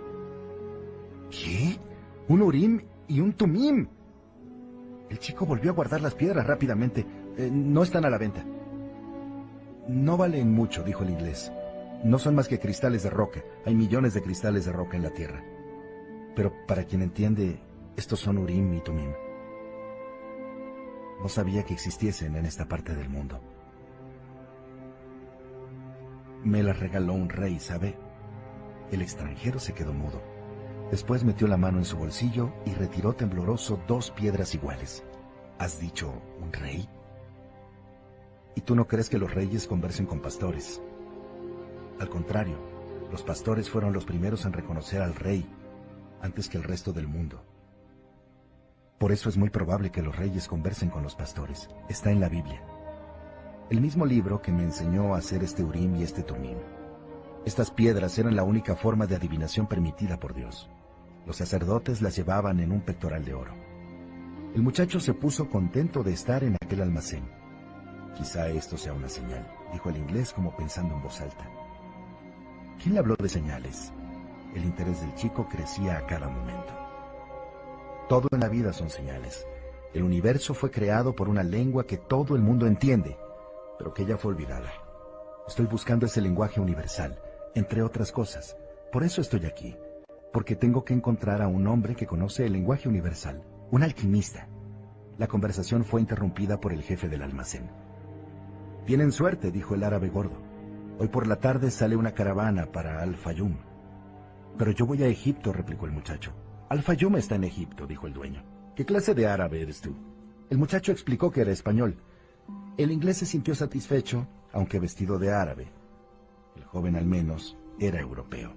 ¿Qué? 1.31 1.79
¿Un 2.29 2.43
Urim 2.43 2.81
y 3.09 3.21
un 3.21 3.33
Tumim? 3.33 3.89
El 5.09 5.19
chico 5.19 5.47
volvió 5.47 5.71
a 5.71 5.75
guardar 5.75 6.01
las 6.01 6.15
piedras 6.15 6.47
rápidamente. 6.47 7.07
Eh, 7.37 7.51
no 7.53 7.83
están 7.83 8.05
a 8.05 8.11
la 8.11 8.19
venta. 8.19 8.45
No 9.89 10.17
valen 10.17 10.53
mucho, 10.53 10.83
dijo 10.83 11.03
el 11.03 11.11
inglés. 11.11 11.51
No 12.05 12.19
son 12.19 12.37
más 12.37 12.47
que 12.47 12.61
cristales 12.61 13.03
de 13.03 13.11
roca. 13.11 13.43
Hay 13.67 13.75
millones 13.75 14.15
de 14.15 14.23
cristales 14.23 14.65
de 14.65 14.73
roca 14.73 14.97
en 14.97 15.03
la 15.03 15.11
Tierra. 15.11 15.43
Pero 16.37 16.53
para 16.67 16.85
quien 16.85 17.03
entiende, 17.03 17.59
estos 17.97 18.21
son 18.21 18.39
Urim 18.39 18.73
y 18.75 18.81
Tumim. 18.81 19.13
No 21.21 21.29
sabía 21.29 21.65
que 21.65 21.75
existiesen 21.75 22.37
en 22.37 22.47
esta 22.47 22.69
parte 22.69 22.95
del 22.95 23.09
mundo. 23.09 23.41
Me 26.45 26.63
las 26.63 26.79
regaló 26.79 27.15
un 27.15 27.29
rey, 27.29 27.59
¿sabe? 27.59 27.97
El 28.93 29.03
extranjero 29.03 29.59
se 29.59 29.75
quedó 29.75 29.93
mudo. 29.93 30.23
Después 30.93 31.25
metió 31.25 31.49
la 31.49 31.57
mano 31.57 31.79
en 31.79 31.85
su 31.85 31.99
bolsillo 31.99 32.53
y 32.65 32.73
retiró 32.75 33.15
tembloroso 33.15 33.81
dos 33.89 34.13
piedras 34.13 34.55
iguales. 34.55 35.03
¿Has 35.59 35.81
dicho 35.81 36.13
un 36.41 36.53
rey? 36.53 36.89
¿Y 38.55 38.61
tú 38.61 38.77
no 38.77 38.87
crees 38.87 39.11
que 39.11 39.19
los 39.19 39.35
reyes 39.35 39.67
conversen 39.67 40.07
con 40.07 40.21
pastores? 40.21 40.81
Al 42.01 42.09
contrario, 42.09 42.57
los 43.11 43.23
pastores 43.23 43.71
fueron 43.71 43.93
los 43.93 44.05
primeros 44.05 44.45
en 44.45 44.53
reconocer 44.53 45.03
al 45.03 45.15
rey 45.15 45.47
antes 46.23 46.49
que 46.49 46.57
el 46.59 46.65
resto 46.65 46.93
del 46.93 47.09
mundo. 47.09 47.43
Por 48.99 49.13
eso 49.13 49.29
es 49.29 49.37
muy 49.37 49.51
probable 49.51 49.91
que 49.91 50.03
los 50.03 50.17
reyes 50.17 50.49
conversen 50.49 50.91
con 50.91 51.03
los 51.03 51.15
pastores. 51.15 51.69
Está 51.89 52.11
en 52.11 52.21
la 52.21 52.29
Biblia. 52.29 52.63
El 53.71 53.81
mismo 53.81 54.05
libro 54.05 54.43
que 54.43 54.53
me 54.53 54.65
enseñó 54.65 55.15
a 55.15 55.19
hacer 55.19 55.43
este 55.45 55.63
Urim 55.63 55.97
y 55.97 56.03
este 56.03 56.23
Tumim. 56.23 56.59
Estas 57.45 57.71
piedras 57.71 58.19
eran 58.19 58.35
la 58.35 58.43
única 58.43 58.75
forma 58.75 59.07
de 59.07 59.17
adivinación 59.17 59.67
permitida 59.67 60.19
por 60.19 60.35
Dios. 60.35 60.69
Los 61.27 61.37
sacerdotes 61.37 62.03
las 62.03 62.17
llevaban 62.17 62.61
en 62.61 62.73
un 62.73 62.81
pectoral 62.81 63.25
de 63.25 63.35
oro. 63.35 63.53
El 64.55 64.63
muchacho 64.63 64.99
se 64.99 65.15
puso 65.15 65.49
contento 65.49 66.03
de 66.03 66.13
estar 66.13 66.43
en 66.43 66.57
aquel 66.61 66.83
almacén. 66.83 67.23
Quizá 68.17 68.49
esto 68.49 68.77
sea 68.77 68.95
una 68.95 69.09
señal, 69.09 69.47
dijo 69.73 69.91
el 69.91 69.99
inglés 69.99 70.33
como 70.33 70.57
pensando 70.57 70.95
en 70.95 71.03
voz 71.03 71.21
alta. 71.21 71.49
¿Quién 72.81 72.95
le 72.95 73.01
habló 73.01 73.17
de 73.17 73.29
señales? 73.29 73.93
El 74.55 74.65
interés 74.65 75.01
del 75.01 75.13
chico 75.17 75.49
crecía 75.49 75.99
a 75.99 76.07
cada 76.07 76.29
momento. 76.29 76.73
Todo 78.09 78.29
en 78.31 78.39
la 78.39 78.49
vida 78.49 78.73
son 78.73 78.89
señales. 78.89 79.45
El 79.93 80.05
universo 80.05 80.55
fue 80.55 80.71
creado 80.71 81.17
por 81.17 81.29
una 81.29 81.43
lengua 81.43 81.87
que 81.87 81.97
todo 81.97 82.37
el 82.37 82.43
mundo 82.43 82.69
entiende, 82.69 83.19
pero 83.79 83.93
que 83.93 84.07
ya 84.07 84.17
fue 84.17 84.33
olvidada. 84.33 84.71
Estoy 85.49 85.67
buscando 85.67 86.07
ese 86.07 86.21
lenguaje 86.21 86.61
universal, 86.61 87.21
entre 87.57 87.83
otras 87.83 88.13
cosas. 88.13 88.57
Por 88.93 89.03
eso 89.03 89.21
estoy 89.21 89.45
aquí, 89.47 89.77
porque 90.33 90.55
tengo 90.55 90.85
que 90.85 90.95
encontrar 90.95 91.43
a 91.43 91.49
un 91.49 91.67
hombre 91.67 91.97
que 91.97 92.07
conoce 92.07 92.47
el 92.47 92.53
lenguaje 92.53 92.89
universal, 92.89 93.43
un 93.73 93.83
alquimista. 93.83 94.49
La 95.19 95.27
conversación 95.27 95.85
fue 95.85 96.01
interrumpida 96.01 96.61
por 96.61 96.73
el 96.73 96.83
jefe 96.83 97.09
del 97.09 97.23
almacén. 97.23 97.73
Tienen 98.87 99.11
suerte, 99.11 99.51
dijo 99.51 99.75
el 99.75 99.83
árabe 99.83 100.11
gordo. 100.11 100.48
Hoy 101.01 101.07
por 101.07 101.29
la 101.29 101.37
tarde 101.37 101.71
sale 101.71 101.95
una 101.95 102.13
caravana 102.13 102.67
para 102.67 103.01
Al-Fayum. 103.01 103.57
Pero 104.57 104.73
yo 104.73 104.85
voy 104.85 105.05
a 105.05 105.07
Egipto, 105.07 105.53
replicó 105.53 105.87
el 105.87 105.93
muchacho. 105.93 106.33
Al-Fayum 106.69 107.15
está 107.17 107.37
en 107.37 107.45
Egipto, 107.45 107.87
dijo 107.87 108.09
el 108.09 108.13
dueño. 108.13 108.43
¿Qué 108.75 108.85
clase 108.85 109.15
de 109.15 109.29
árabe 109.29 109.63
eres 109.63 109.81
tú? 109.81 109.95
El 110.51 110.59
muchacho 110.59 110.91
explicó 110.91 111.31
que 111.31 111.43
era 111.43 111.53
español. 111.53 111.97
El 112.77 112.91
inglés 112.91 113.19
se 113.19 113.27
sintió 113.27 113.55
satisfecho, 113.55 114.27
aunque 114.53 114.81
vestido 114.81 115.21
de 115.21 115.33
árabe. 115.33 115.69
El 116.57 116.65
joven 116.65 116.97
al 116.97 117.07
menos 117.07 117.57
era 117.79 118.01
europeo. 118.01 118.53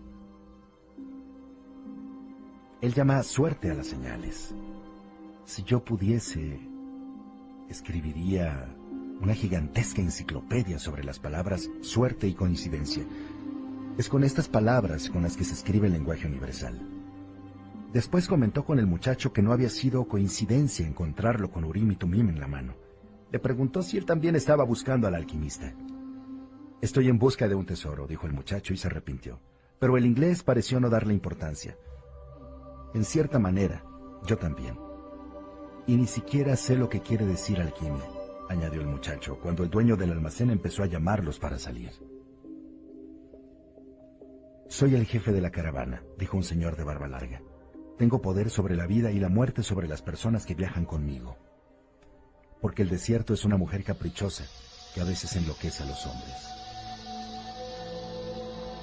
Él 2.81 2.93
llama 2.95 3.21
suerte 3.21 3.69
a 3.69 3.75
las 3.75 3.85
señales. 3.85 4.55
Si 5.45 5.61
yo 5.61 5.85
pudiese, 5.85 6.59
escribiría 7.69 8.67
una 9.21 9.35
gigantesca 9.35 10.01
enciclopedia 10.01 10.79
sobre 10.79 11.03
las 11.03 11.19
palabras 11.19 11.69
suerte 11.81 12.27
y 12.27 12.33
coincidencia. 12.33 13.03
Es 13.97 14.09
con 14.09 14.23
estas 14.23 14.47
palabras 14.47 15.09
con 15.11 15.21
las 15.21 15.37
que 15.37 15.43
se 15.43 15.53
escribe 15.53 15.87
el 15.87 15.93
lenguaje 15.93 16.25
universal. 16.25 16.81
Después 17.93 18.27
comentó 18.27 18.65
con 18.65 18.79
el 18.79 18.87
muchacho 18.87 19.31
que 19.31 19.43
no 19.43 19.53
había 19.53 19.69
sido 19.69 20.05
coincidencia 20.07 20.87
encontrarlo 20.87 21.51
con 21.51 21.65
Urim 21.65 21.91
y 21.91 21.95
Tumim 21.97 22.29
en 22.29 22.39
la 22.39 22.47
mano. 22.47 22.73
Le 23.31 23.37
preguntó 23.37 23.83
si 23.83 23.97
él 23.97 24.05
también 24.05 24.35
estaba 24.35 24.63
buscando 24.63 25.07
al 25.07 25.15
alquimista. 25.15 25.71
Estoy 26.81 27.09
en 27.09 27.19
busca 27.19 27.47
de 27.47 27.53
un 27.53 27.65
tesoro, 27.65 28.07
dijo 28.07 28.25
el 28.25 28.33
muchacho 28.33 28.73
y 28.73 28.77
se 28.77 28.87
arrepintió. 28.87 29.39
Pero 29.77 29.97
el 29.97 30.05
inglés 30.05 30.41
pareció 30.41 30.79
no 30.79 30.89
darle 30.89 31.13
importancia. 31.13 31.77
En 32.95 33.05
cierta 33.05 33.37
manera, 33.37 33.83
yo 34.25 34.37
también. 34.37 34.79
Y 35.85 35.95
ni 35.95 36.07
siquiera 36.07 36.55
sé 36.55 36.75
lo 36.75 36.89
que 36.89 37.01
quiere 37.01 37.25
decir 37.25 37.59
alquimia 37.59 38.20
añadió 38.51 38.81
el 38.81 38.87
muchacho, 38.87 39.39
cuando 39.39 39.63
el 39.63 39.69
dueño 39.69 39.95
del 39.95 40.11
almacén 40.11 40.51
empezó 40.51 40.83
a 40.83 40.87
llamarlos 40.87 41.39
para 41.39 41.57
salir. 41.57 41.91
Soy 44.67 44.95
el 44.95 45.05
jefe 45.05 45.31
de 45.31 45.41
la 45.41 45.51
caravana, 45.51 46.03
dijo 46.17 46.37
un 46.37 46.43
señor 46.43 46.77
de 46.77 46.83
barba 46.83 47.07
larga. 47.07 47.41
Tengo 47.97 48.21
poder 48.21 48.49
sobre 48.49 48.75
la 48.75 48.87
vida 48.87 49.11
y 49.11 49.19
la 49.19 49.29
muerte 49.29 49.63
sobre 49.63 49.87
las 49.87 50.01
personas 50.01 50.45
que 50.45 50.55
viajan 50.55 50.85
conmigo. 50.85 51.37
Porque 52.61 52.81
el 52.81 52.89
desierto 52.89 53.33
es 53.33 53.43
una 53.45 53.57
mujer 53.57 53.83
caprichosa 53.83 54.45
que 54.93 55.01
a 55.01 55.05
veces 55.05 55.35
enloquece 55.35 55.83
a 55.83 55.87
los 55.87 56.05
hombres. 56.05 56.61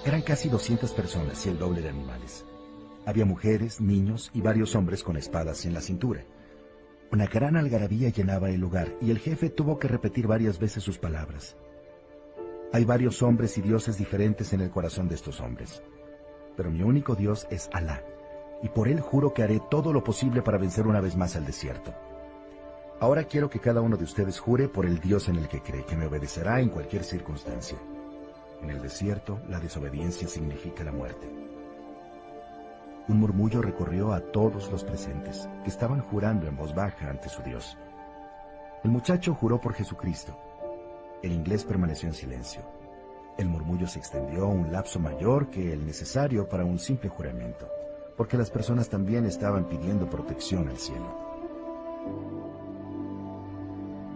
Eran 0.04 0.22
casi 0.22 0.48
200 0.48 0.92
personas 0.92 1.44
y 1.46 1.48
el 1.50 1.58
doble 1.58 1.82
de 1.82 1.88
animales. 1.88 2.44
Había 3.06 3.24
mujeres, 3.24 3.80
niños 3.80 4.30
y 4.34 4.40
varios 4.40 4.74
hombres 4.74 5.02
con 5.02 5.16
espadas 5.16 5.64
en 5.64 5.74
la 5.74 5.80
cintura. 5.80 6.24
Una 7.10 7.26
gran 7.26 7.56
algarabía 7.56 8.10
llenaba 8.10 8.50
el 8.50 8.60
lugar 8.60 8.94
y 9.00 9.10
el 9.10 9.18
jefe 9.18 9.48
tuvo 9.48 9.78
que 9.78 9.88
repetir 9.88 10.26
varias 10.26 10.58
veces 10.58 10.84
sus 10.84 10.98
palabras. 10.98 11.56
Hay 12.70 12.84
varios 12.84 13.22
hombres 13.22 13.56
y 13.56 13.62
dioses 13.62 13.96
diferentes 13.96 14.52
en 14.52 14.60
el 14.60 14.70
corazón 14.70 15.08
de 15.08 15.14
estos 15.14 15.40
hombres, 15.40 15.82
pero 16.54 16.70
mi 16.70 16.82
único 16.82 17.14
Dios 17.14 17.46
es 17.50 17.70
Alá, 17.72 18.04
y 18.62 18.68
por 18.68 18.88
él 18.88 19.00
juro 19.00 19.32
que 19.32 19.42
haré 19.42 19.58
todo 19.70 19.94
lo 19.94 20.04
posible 20.04 20.42
para 20.42 20.58
vencer 20.58 20.86
una 20.86 21.00
vez 21.00 21.16
más 21.16 21.34
al 21.34 21.46
desierto. 21.46 21.94
Ahora 23.00 23.24
quiero 23.24 23.48
que 23.48 23.60
cada 23.60 23.80
uno 23.80 23.96
de 23.96 24.04
ustedes 24.04 24.38
jure 24.38 24.68
por 24.68 24.84
el 24.84 25.00
Dios 25.00 25.30
en 25.30 25.36
el 25.36 25.48
que 25.48 25.62
cree 25.62 25.86
que 25.86 25.96
me 25.96 26.06
obedecerá 26.06 26.60
en 26.60 26.68
cualquier 26.68 27.04
circunstancia. 27.04 27.78
En 28.60 28.68
el 28.68 28.82
desierto, 28.82 29.40
la 29.48 29.60
desobediencia 29.60 30.28
significa 30.28 30.84
la 30.84 30.92
muerte. 30.92 31.47
Un 33.08 33.20
murmullo 33.20 33.62
recorrió 33.62 34.12
a 34.12 34.20
todos 34.20 34.70
los 34.70 34.84
presentes, 34.84 35.48
que 35.64 35.70
estaban 35.70 36.00
jurando 36.00 36.46
en 36.46 36.56
voz 36.56 36.74
baja 36.74 37.08
ante 37.08 37.30
su 37.30 37.42
Dios. 37.42 37.78
El 38.84 38.90
muchacho 38.90 39.34
juró 39.34 39.58
por 39.60 39.72
Jesucristo. 39.72 40.36
El 41.22 41.32
inglés 41.32 41.64
permaneció 41.64 42.08
en 42.08 42.14
silencio. 42.14 42.62
El 43.38 43.48
murmullo 43.48 43.86
se 43.86 43.98
extendió 43.98 44.44
a 44.44 44.48
un 44.48 44.70
lapso 44.70 45.00
mayor 45.00 45.48
que 45.48 45.72
el 45.72 45.86
necesario 45.86 46.48
para 46.48 46.66
un 46.66 46.78
simple 46.78 47.08
juramento, 47.08 47.66
porque 48.16 48.36
las 48.36 48.50
personas 48.50 48.90
también 48.90 49.24
estaban 49.24 49.64
pidiendo 49.68 50.10
protección 50.10 50.68
al 50.68 50.76
cielo. 50.76 51.28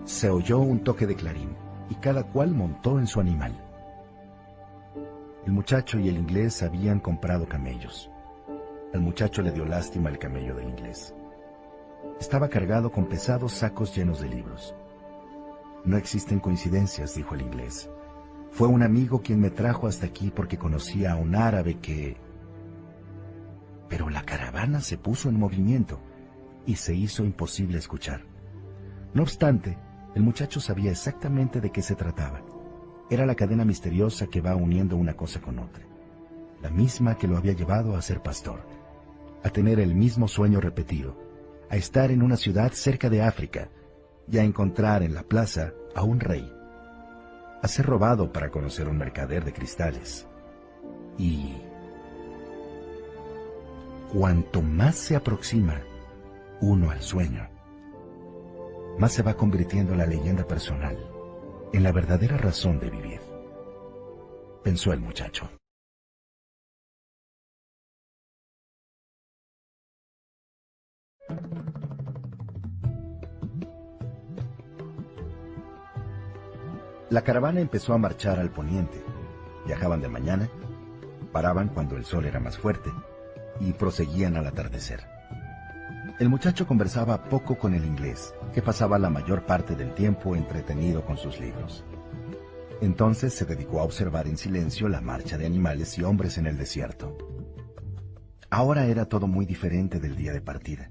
Se 0.04 0.28
oyó 0.28 0.58
un 0.58 0.84
toque 0.84 1.06
de 1.06 1.16
clarín, 1.16 1.56
y 1.88 1.94
cada 1.94 2.24
cual 2.24 2.52
montó 2.52 2.98
en 2.98 3.06
su 3.06 3.20
animal. 3.20 3.52
El 5.46 5.52
muchacho 5.52 5.98
y 5.98 6.08
el 6.08 6.16
inglés 6.18 6.62
habían 6.62 7.00
comprado 7.00 7.48
camellos. 7.48 8.11
Al 8.92 9.00
muchacho 9.00 9.40
le 9.40 9.52
dio 9.52 9.64
lástima 9.64 10.10
el 10.10 10.18
camello 10.18 10.54
del 10.54 10.68
inglés. 10.68 11.14
Estaba 12.20 12.48
cargado 12.48 12.92
con 12.92 13.06
pesados 13.06 13.52
sacos 13.52 13.96
llenos 13.96 14.20
de 14.20 14.28
libros. 14.28 14.74
No 15.86 15.96
existen 15.96 16.40
coincidencias, 16.40 17.14
dijo 17.14 17.34
el 17.34 17.40
inglés. 17.40 17.88
Fue 18.50 18.68
un 18.68 18.82
amigo 18.82 19.22
quien 19.22 19.40
me 19.40 19.48
trajo 19.48 19.86
hasta 19.86 20.04
aquí 20.04 20.30
porque 20.30 20.58
conocía 20.58 21.12
a 21.12 21.16
un 21.16 21.34
árabe 21.34 21.78
que... 21.78 22.18
Pero 23.88 24.10
la 24.10 24.24
caravana 24.24 24.82
se 24.82 24.98
puso 24.98 25.30
en 25.30 25.40
movimiento 25.40 25.98
y 26.66 26.76
se 26.76 26.94
hizo 26.94 27.24
imposible 27.24 27.78
escuchar. 27.78 28.26
No 29.14 29.22
obstante, 29.22 29.78
el 30.14 30.22
muchacho 30.22 30.60
sabía 30.60 30.90
exactamente 30.90 31.62
de 31.62 31.70
qué 31.70 31.80
se 31.80 31.94
trataba. 31.94 32.42
Era 33.08 33.24
la 33.24 33.36
cadena 33.36 33.64
misteriosa 33.64 34.26
que 34.26 34.42
va 34.42 34.54
uniendo 34.54 34.96
una 34.96 35.14
cosa 35.14 35.40
con 35.40 35.58
otra, 35.58 35.84
la 36.60 36.70
misma 36.70 37.16
que 37.16 37.26
lo 37.26 37.38
había 37.38 37.54
llevado 37.54 37.96
a 37.96 38.02
ser 38.02 38.22
pastor 38.22 38.81
a 39.44 39.50
tener 39.50 39.80
el 39.80 39.94
mismo 39.94 40.28
sueño 40.28 40.60
repetido, 40.60 41.16
a 41.70 41.76
estar 41.76 42.10
en 42.10 42.22
una 42.22 42.36
ciudad 42.36 42.72
cerca 42.72 43.08
de 43.08 43.22
África 43.22 43.70
y 44.30 44.38
a 44.38 44.44
encontrar 44.44 45.02
en 45.02 45.14
la 45.14 45.22
plaza 45.22 45.72
a 45.94 46.02
un 46.02 46.20
rey, 46.20 46.50
a 47.62 47.68
ser 47.68 47.86
robado 47.86 48.32
para 48.32 48.50
conocer 48.50 48.88
un 48.88 48.98
mercader 48.98 49.44
de 49.44 49.52
cristales. 49.52 50.26
Y 51.18 51.54
cuanto 54.12 54.62
más 54.62 54.96
se 54.96 55.16
aproxima 55.16 55.82
uno 56.60 56.90
al 56.90 57.00
sueño, 57.00 57.48
más 58.98 59.12
se 59.12 59.22
va 59.22 59.34
convirtiendo 59.34 59.94
la 59.94 60.06
leyenda 60.06 60.46
personal 60.46 60.96
en 61.72 61.82
la 61.82 61.92
verdadera 61.92 62.36
razón 62.36 62.78
de 62.78 62.90
vivir, 62.90 63.20
pensó 64.62 64.92
el 64.92 65.00
muchacho. 65.00 65.61
La 77.12 77.22
caravana 77.22 77.60
empezó 77.60 77.92
a 77.92 77.98
marchar 77.98 78.38
al 78.40 78.50
poniente. 78.50 79.02
Viajaban 79.66 80.00
de 80.00 80.08
mañana, 80.08 80.48
paraban 81.30 81.68
cuando 81.68 81.96
el 81.96 82.06
sol 82.06 82.24
era 82.24 82.40
más 82.40 82.56
fuerte 82.56 82.90
y 83.60 83.74
proseguían 83.74 84.36
al 84.36 84.46
atardecer. 84.46 85.00
El 86.18 86.30
muchacho 86.30 86.66
conversaba 86.66 87.24
poco 87.24 87.58
con 87.58 87.74
el 87.74 87.84
inglés, 87.84 88.34
que 88.54 88.62
pasaba 88.62 88.98
la 88.98 89.10
mayor 89.10 89.44
parte 89.44 89.76
del 89.76 89.92
tiempo 89.94 90.36
entretenido 90.36 91.04
con 91.04 91.18
sus 91.18 91.38
libros. 91.38 91.84
Entonces 92.80 93.34
se 93.34 93.44
dedicó 93.44 93.80
a 93.80 93.84
observar 93.84 94.26
en 94.26 94.38
silencio 94.38 94.88
la 94.88 95.00
marcha 95.00 95.36
de 95.36 95.44
animales 95.44 95.98
y 95.98 96.04
hombres 96.04 96.38
en 96.38 96.46
el 96.46 96.56
desierto. 96.56 97.18
Ahora 98.48 98.86
era 98.86 99.04
todo 99.04 99.26
muy 99.26 99.44
diferente 99.44 100.00
del 100.00 100.16
día 100.16 100.32
de 100.32 100.40
partida. 100.40 100.88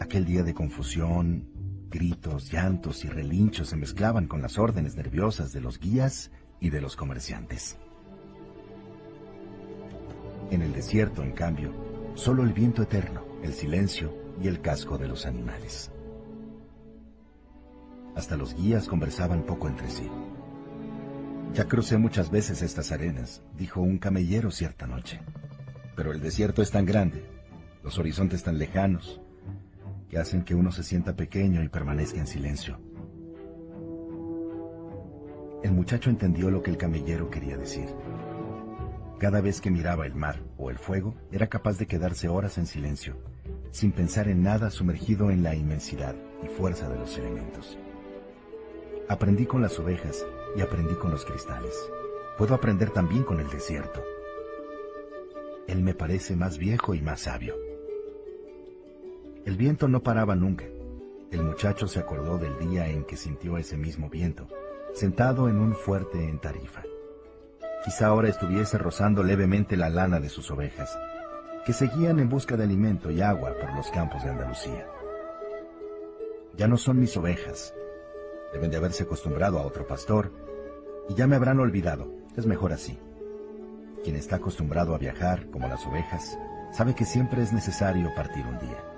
Aquel 0.00 0.24
día 0.24 0.42
de 0.42 0.54
confusión, 0.54 1.46
gritos, 1.88 2.50
llantos 2.50 3.04
y 3.04 3.08
relinchos 3.08 3.68
se 3.68 3.76
mezclaban 3.76 4.26
con 4.26 4.42
las 4.42 4.58
órdenes 4.58 4.96
nerviosas 4.96 5.52
de 5.52 5.60
los 5.60 5.78
guías 5.78 6.32
y 6.58 6.70
de 6.70 6.80
los 6.80 6.96
comerciantes. 6.96 7.78
En 10.50 10.62
el 10.62 10.72
desierto, 10.72 11.22
en 11.22 11.30
cambio, 11.30 11.72
solo 12.14 12.42
el 12.42 12.52
viento 12.52 12.82
eterno, 12.82 13.24
el 13.44 13.52
silencio 13.52 14.12
y 14.42 14.48
el 14.48 14.60
casco 14.60 14.98
de 14.98 15.06
los 15.06 15.26
animales. 15.26 15.92
Hasta 18.16 18.36
los 18.36 18.54
guías 18.54 18.88
conversaban 18.88 19.44
poco 19.44 19.68
entre 19.68 19.88
sí. 19.90 20.08
Ya 21.52 21.66
crucé 21.66 21.98
muchas 21.98 22.32
veces 22.32 22.62
estas 22.62 22.90
arenas, 22.90 23.42
dijo 23.56 23.80
un 23.80 23.98
camellero 23.98 24.50
cierta 24.50 24.88
noche. 24.88 25.20
Pero 25.94 26.10
el 26.10 26.20
desierto 26.20 26.62
es 26.62 26.72
tan 26.72 26.84
grande, 26.84 27.24
los 27.84 27.96
horizontes 27.98 28.42
tan 28.42 28.58
lejanos, 28.58 29.20
que 30.14 30.20
hacen 30.20 30.44
que 30.44 30.54
uno 30.54 30.70
se 30.70 30.84
sienta 30.84 31.16
pequeño 31.16 31.64
y 31.64 31.68
permanezca 31.68 32.20
en 32.20 32.28
silencio. 32.28 32.78
El 35.64 35.72
muchacho 35.72 36.08
entendió 36.08 36.52
lo 36.52 36.62
que 36.62 36.70
el 36.70 36.76
camellero 36.76 37.30
quería 37.30 37.56
decir. 37.56 37.88
Cada 39.18 39.40
vez 39.40 39.60
que 39.60 39.72
miraba 39.72 40.06
el 40.06 40.14
mar 40.14 40.40
o 40.56 40.70
el 40.70 40.78
fuego, 40.78 41.16
era 41.32 41.48
capaz 41.48 41.78
de 41.78 41.88
quedarse 41.88 42.28
horas 42.28 42.58
en 42.58 42.66
silencio, 42.66 43.16
sin 43.72 43.90
pensar 43.90 44.28
en 44.28 44.44
nada 44.44 44.70
sumergido 44.70 45.32
en 45.32 45.42
la 45.42 45.56
inmensidad 45.56 46.14
y 46.44 46.46
fuerza 46.46 46.88
de 46.88 46.96
los 46.96 47.18
elementos. 47.18 47.76
Aprendí 49.08 49.46
con 49.46 49.62
las 49.62 49.80
ovejas 49.80 50.24
y 50.56 50.60
aprendí 50.60 50.94
con 50.94 51.10
los 51.10 51.24
cristales. 51.24 51.74
Puedo 52.38 52.54
aprender 52.54 52.90
también 52.90 53.24
con 53.24 53.40
el 53.40 53.50
desierto. 53.50 54.00
Él 55.66 55.82
me 55.82 55.94
parece 55.94 56.36
más 56.36 56.56
viejo 56.56 56.94
y 56.94 57.02
más 57.02 57.22
sabio. 57.22 57.63
El 59.44 59.58
viento 59.58 59.88
no 59.88 60.02
paraba 60.02 60.34
nunca. 60.34 60.64
El 61.30 61.42
muchacho 61.42 61.86
se 61.86 61.98
acordó 61.98 62.38
del 62.38 62.58
día 62.58 62.88
en 62.88 63.04
que 63.04 63.18
sintió 63.18 63.58
ese 63.58 63.76
mismo 63.76 64.08
viento, 64.08 64.48
sentado 64.94 65.50
en 65.50 65.58
un 65.58 65.74
fuerte 65.74 66.28
en 66.28 66.38
Tarifa. 66.38 66.82
Quizá 67.84 68.06
ahora 68.06 68.28
estuviese 68.28 68.78
rozando 68.78 69.22
levemente 69.22 69.76
la 69.76 69.90
lana 69.90 70.18
de 70.18 70.30
sus 70.30 70.50
ovejas, 70.50 70.98
que 71.66 71.74
seguían 71.74 72.20
en 72.20 72.30
busca 72.30 72.56
de 72.56 72.64
alimento 72.64 73.10
y 73.10 73.20
agua 73.20 73.52
por 73.60 73.74
los 73.74 73.90
campos 73.90 74.24
de 74.24 74.30
Andalucía. 74.30 74.86
Ya 76.56 76.66
no 76.66 76.78
son 76.78 76.98
mis 76.98 77.14
ovejas. 77.18 77.74
Deben 78.54 78.70
de 78.70 78.78
haberse 78.78 79.02
acostumbrado 79.02 79.58
a 79.58 79.66
otro 79.66 79.86
pastor 79.86 80.32
y 81.10 81.14
ya 81.14 81.26
me 81.26 81.36
habrán 81.36 81.60
olvidado. 81.60 82.10
Es 82.34 82.46
mejor 82.46 82.72
así. 82.72 82.98
Quien 84.02 84.16
está 84.16 84.36
acostumbrado 84.36 84.94
a 84.94 84.98
viajar, 84.98 85.50
como 85.50 85.68
las 85.68 85.84
ovejas, 85.86 86.38
sabe 86.72 86.94
que 86.94 87.04
siempre 87.04 87.42
es 87.42 87.52
necesario 87.52 88.10
partir 88.14 88.46
un 88.46 88.58
día. 88.58 88.93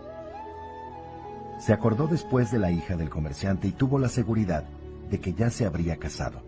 Se 1.59 1.73
acordó 1.73 2.07
después 2.07 2.51
de 2.51 2.59
la 2.59 2.71
hija 2.71 2.97
del 2.97 3.09
comerciante 3.09 3.69
y 3.69 3.73
tuvo 3.73 3.99
la 3.99 4.09
seguridad 4.09 4.65
de 5.11 5.21
que 5.21 5.33
ya 5.33 5.51
se 5.51 5.65
habría 5.65 5.97
casado. 5.97 6.43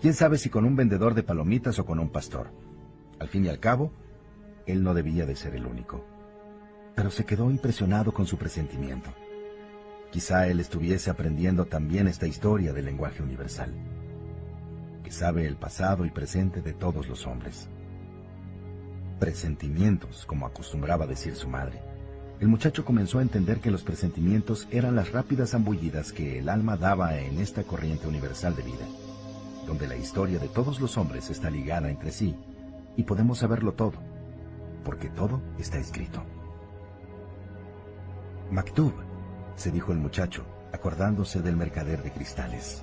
¿Quién 0.00 0.14
sabe 0.14 0.38
si 0.38 0.48
con 0.48 0.64
un 0.64 0.76
vendedor 0.76 1.14
de 1.14 1.22
palomitas 1.22 1.78
o 1.78 1.84
con 1.84 1.98
un 1.98 2.08
pastor? 2.08 2.50
Al 3.18 3.28
fin 3.28 3.44
y 3.44 3.48
al 3.48 3.58
cabo, 3.58 3.92
él 4.66 4.82
no 4.82 4.94
debía 4.94 5.26
de 5.26 5.36
ser 5.36 5.54
el 5.54 5.66
único. 5.66 6.04
Pero 6.94 7.10
se 7.10 7.24
quedó 7.26 7.50
impresionado 7.50 8.12
con 8.12 8.26
su 8.26 8.38
presentimiento. 8.38 9.10
Quizá 10.10 10.46
él 10.46 10.60
estuviese 10.60 11.10
aprendiendo 11.10 11.66
también 11.66 12.08
esta 12.08 12.26
historia 12.26 12.72
del 12.72 12.86
lenguaje 12.86 13.22
universal, 13.22 13.74
que 15.04 15.10
sabe 15.10 15.46
el 15.46 15.56
pasado 15.56 16.06
y 16.06 16.10
presente 16.10 16.62
de 16.62 16.72
todos 16.72 17.08
los 17.08 17.26
hombres. 17.26 17.68
Presentimientos, 19.18 20.24
como 20.24 20.46
acostumbraba 20.46 21.06
decir 21.06 21.34
su 21.34 21.48
madre 21.48 21.95
el 22.38 22.48
muchacho 22.48 22.84
comenzó 22.84 23.18
a 23.18 23.22
entender 23.22 23.60
que 23.60 23.70
los 23.70 23.82
presentimientos 23.82 24.68
eran 24.70 24.94
las 24.94 25.12
rápidas 25.12 25.50
zambullidas 25.50 26.12
que 26.12 26.38
el 26.38 26.50
alma 26.50 26.76
daba 26.76 27.18
en 27.18 27.38
esta 27.40 27.62
corriente 27.62 28.06
universal 28.06 28.54
de 28.54 28.62
vida, 28.62 28.86
donde 29.66 29.88
la 29.88 29.96
historia 29.96 30.38
de 30.38 30.48
todos 30.48 30.78
los 30.78 30.98
hombres 30.98 31.30
está 31.30 31.48
ligada 31.48 31.90
entre 31.90 32.12
sí 32.12 32.36
y 32.94 33.04
podemos 33.04 33.38
saberlo 33.38 33.72
todo, 33.72 33.94
porque 34.84 35.08
todo 35.08 35.40
está 35.58 35.78
escrito. 35.78 36.22
Maktub, 38.50 38.92
se 39.56 39.70
dijo 39.70 39.92
el 39.92 39.98
muchacho, 39.98 40.44
acordándose 40.72 41.40
del 41.40 41.56
mercader 41.56 42.02
de 42.02 42.12
cristales. 42.12 42.82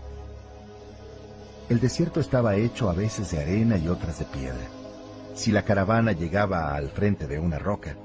El 1.70 1.80
desierto 1.80 2.20
estaba 2.20 2.56
hecho 2.56 2.90
a 2.90 2.94
veces 2.94 3.32
de 3.32 3.40
arena 3.40 3.78
y 3.78 3.88
otras 3.88 4.18
de 4.20 4.26
piedra. 4.26 4.68
Si 5.36 5.52
la 5.52 5.64
caravana 5.64 6.12
llegaba 6.12 6.76
al 6.76 6.90
frente 6.90 7.28
de 7.28 7.40
una 7.40 7.60
roca, 7.60 7.96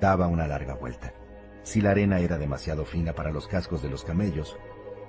daba 0.00 0.26
una 0.26 0.46
larga 0.46 0.74
vuelta. 0.74 1.14
Si 1.62 1.80
la 1.80 1.90
arena 1.90 2.18
era 2.18 2.36
demasiado 2.38 2.84
fina 2.84 3.14
para 3.14 3.32
los 3.32 3.48
cascos 3.48 3.82
de 3.82 3.88
los 3.88 4.04
camellos, 4.04 4.56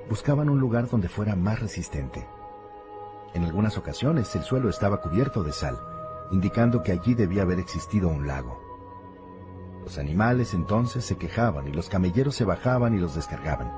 buscaban 0.09 0.49
un 0.49 0.59
lugar 0.59 0.89
donde 0.89 1.09
fuera 1.09 1.35
más 1.35 1.59
resistente. 1.59 2.25
En 3.33 3.43
algunas 3.43 3.77
ocasiones 3.77 4.33
el 4.35 4.43
suelo 4.43 4.69
estaba 4.69 5.01
cubierto 5.01 5.43
de 5.43 5.51
sal, 5.51 5.77
indicando 6.31 6.81
que 6.81 6.93
allí 6.93 7.13
debía 7.13 7.41
haber 7.41 7.59
existido 7.59 8.07
un 8.07 8.25
lago. 8.25 8.61
Los 9.83 9.97
animales 9.97 10.53
entonces 10.53 11.05
se 11.05 11.17
quejaban 11.17 11.67
y 11.67 11.71
los 11.71 11.89
camelleros 11.89 12.35
se 12.35 12.45
bajaban 12.45 12.95
y 12.95 12.99
los 12.99 13.15
descargaban. 13.15 13.71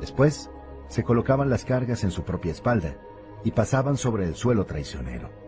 Después, 0.00 0.50
se 0.88 1.04
colocaban 1.04 1.48
las 1.48 1.64
cargas 1.64 2.04
en 2.04 2.10
su 2.10 2.24
propia 2.24 2.52
espalda 2.52 2.96
y 3.44 3.52
pasaban 3.52 3.96
sobre 3.96 4.24
el 4.24 4.34
suelo 4.34 4.66
traicionero. 4.66 5.45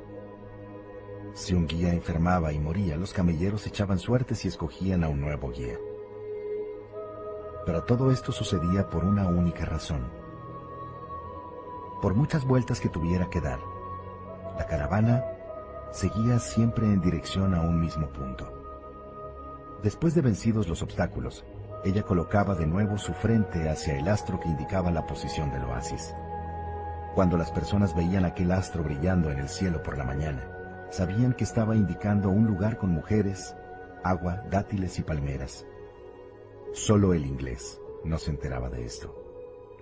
Si 1.39 1.55
un 1.55 1.69
guía 1.69 1.93
enfermaba 1.93 2.53
y 2.53 2.59
moría, 2.59 2.97
los 2.97 3.13
camelleros 3.13 3.65
echaban 3.69 4.01
suertes 4.01 4.45
y 4.45 4.49
escogían 4.49 5.05
a 5.05 5.09
un 5.09 5.21
nuevo 5.21 5.53
guía. 5.53 5.79
Pero 7.65 7.85
todo 7.85 8.11
esto 8.11 8.33
sucedía 8.33 8.91
por 8.91 9.05
una 9.05 9.29
única 9.29 9.65
razón. 9.65 10.11
Por 12.03 12.15
muchas 12.15 12.45
vueltas 12.45 12.81
que 12.81 12.89
tuviera 12.89 13.31
que 13.31 13.41
dar, 13.41 13.61
la 14.59 14.67
caravana 14.67 15.25
seguía 15.93 16.41
siempre 16.41 16.87
en 16.87 17.01
dirección 17.01 17.55
a 17.55 17.61
un 17.61 17.81
mismo 17.81 18.09
punto. 18.09 18.53
Después 19.85 20.17
de 20.17 20.23
vencidos 20.23 20.67
los 20.67 20.83
obstáculos, 20.83 21.45
ella 21.85 22.03
colocaba 22.03 22.57
de 22.57 22.67
nuevo 22.67 22.99
su 22.99 23.13
frente 23.13 23.69
hacia 23.69 23.97
el 23.97 24.09
astro 24.09 24.41
que 24.41 24.49
indicaba 24.49 24.91
la 24.91 25.07
posición 25.07 25.53
del 25.53 25.63
oasis. 25.63 26.13
Cuando 27.15 27.39
las 27.39 27.53
personas 27.53 27.95
veían 27.95 28.25
aquel 28.25 28.51
astro 28.51 28.83
brillando 28.83 29.31
en 29.31 29.39
el 29.39 29.49
cielo 29.49 29.85
por 29.85 29.97
la 29.97 30.05
mañana, 30.05 30.58
sabían 30.91 31.35
que 31.35 31.45
estaba 31.45 31.77
indicando 31.77 32.31
un 32.31 32.47
lugar 32.47 32.79
con 32.79 32.91
mujeres, 32.91 33.55
agua, 34.03 34.43
dátiles 34.51 34.99
y 34.99 35.03
palmeras. 35.03 35.67
Solo 36.73 37.15
el 37.15 37.27
inglés 37.27 37.81
no 38.05 38.19
se 38.19 38.31
enteraba 38.31 38.69
de 38.71 38.85
esto. 38.85 39.15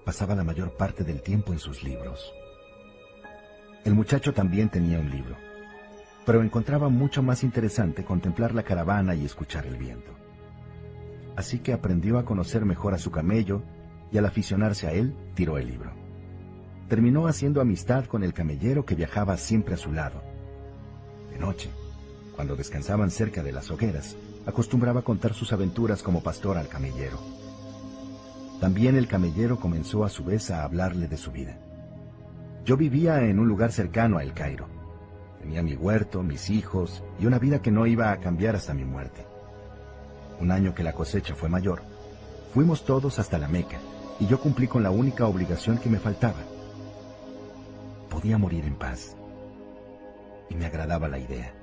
Pasaba 0.04 0.34
la 0.34 0.44
mayor 0.44 0.76
parte 0.76 1.04
del 1.04 1.22
tiempo 1.22 1.52
en 1.52 1.58
sus 1.58 1.82
libros. 1.82 2.32
El 3.84 3.94
muchacho 3.94 4.32
también 4.32 4.68
tenía 4.68 4.98
un 4.98 5.10
libro, 5.10 5.36
pero 6.24 6.42
encontraba 6.42 6.88
mucho 6.88 7.22
más 7.22 7.44
interesante 7.44 8.04
contemplar 8.04 8.54
la 8.54 8.64
caravana 8.64 9.14
y 9.14 9.24
escuchar 9.24 9.66
el 9.66 9.76
viento. 9.76 10.12
Así 11.36 11.58
que 11.58 11.72
aprendió 11.72 12.18
a 12.18 12.24
conocer 12.24 12.64
mejor 12.64 12.94
a 12.94 12.98
su 12.98 13.10
camello 13.10 13.62
y 14.10 14.18
al 14.18 14.26
aficionarse 14.26 14.86
a 14.86 14.92
él, 14.92 15.14
tiró 15.34 15.58
el 15.58 15.68
libro. 15.68 15.92
Terminó 16.88 17.26
haciendo 17.26 17.60
amistad 17.60 18.06
con 18.06 18.22
el 18.22 18.32
camellero 18.32 18.84
que 18.84 18.94
viajaba 18.94 19.36
siempre 19.36 19.74
a 19.74 19.76
su 19.76 19.92
lado, 19.92 20.22
noche, 21.36 21.70
cuando 22.34 22.54
descansaban 22.54 23.10
cerca 23.10 23.42
de 23.42 23.52
las 23.52 23.70
hogueras, 23.70 24.16
acostumbraba 24.44 25.02
contar 25.02 25.34
sus 25.34 25.52
aventuras 25.52 26.02
como 26.02 26.22
pastor 26.22 26.58
al 26.58 26.68
camellero. 26.68 27.18
También 28.60 28.96
el 28.96 29.08
camellero 29.08 29.58
comenzó 29.58 30.04
a 30.04 30.08
su 30.08 30.24
vez 30.24 30.50
a 30.50 30.64
hablarle 30.64 31.08
de 31.08 31.16
su 31.16 31.32
vida. 31.32 31.58
Yo 32.64 32.76
vivía 32.76 33.22
en 33.22 33.38
un 33.38 33.48
lugar 33.48 33.72
cercano 33.72 34.18
a 34.18 34.22
El 34.22 34.34
Cairo. 34.34 34.66
Tenía 35.40 35.62
mi 35.62 35.74
huerto, 35.74 36.22
mis 36.22 36.50
hijos 36.50 37.02
y 37.18 37.26
una 37.26 37.38
vida 37.38 37.62
que 37.62 37.70
no 37.70 37.86
iba 37.86 38.12
a 38.12 38.18
cambiar 38.18 38.56
hasta 38.56 38.74
mi 38.74 38.84
muerte. 38.84 39.26
Un 40.40 40.50
año 40.50 40.74
que 40.74 40.82
la 40.82 40.92
cosecha 40.92 41.34
fue 41.34 41.48
mayor, 41.48 41.82
fuimos 42.52 42.84
todos 42.84 43.18
hasta 43.18 43.38
la 43.38 43.48
Meca 43.48 43.78
y 44.20 44.26
yo 44.26 44.40
cumplí 44.40 44.66
con 44.66 44.82
la 44.82 44.90
única 44.90 45.26
obligación 45.26 45.78
que 45.78 45.88
me 45.88 45.98
faltaba. 45.98 46.40
Podía 48.10 48.38
morir 48.38 48.64
en 48.64 48.74
paz 48.74 49.16
y 50.48 50.54
me 50.54 50.66
agradaba 50.66 51.08
la 51.08 51.18
idea. 51.18 51.54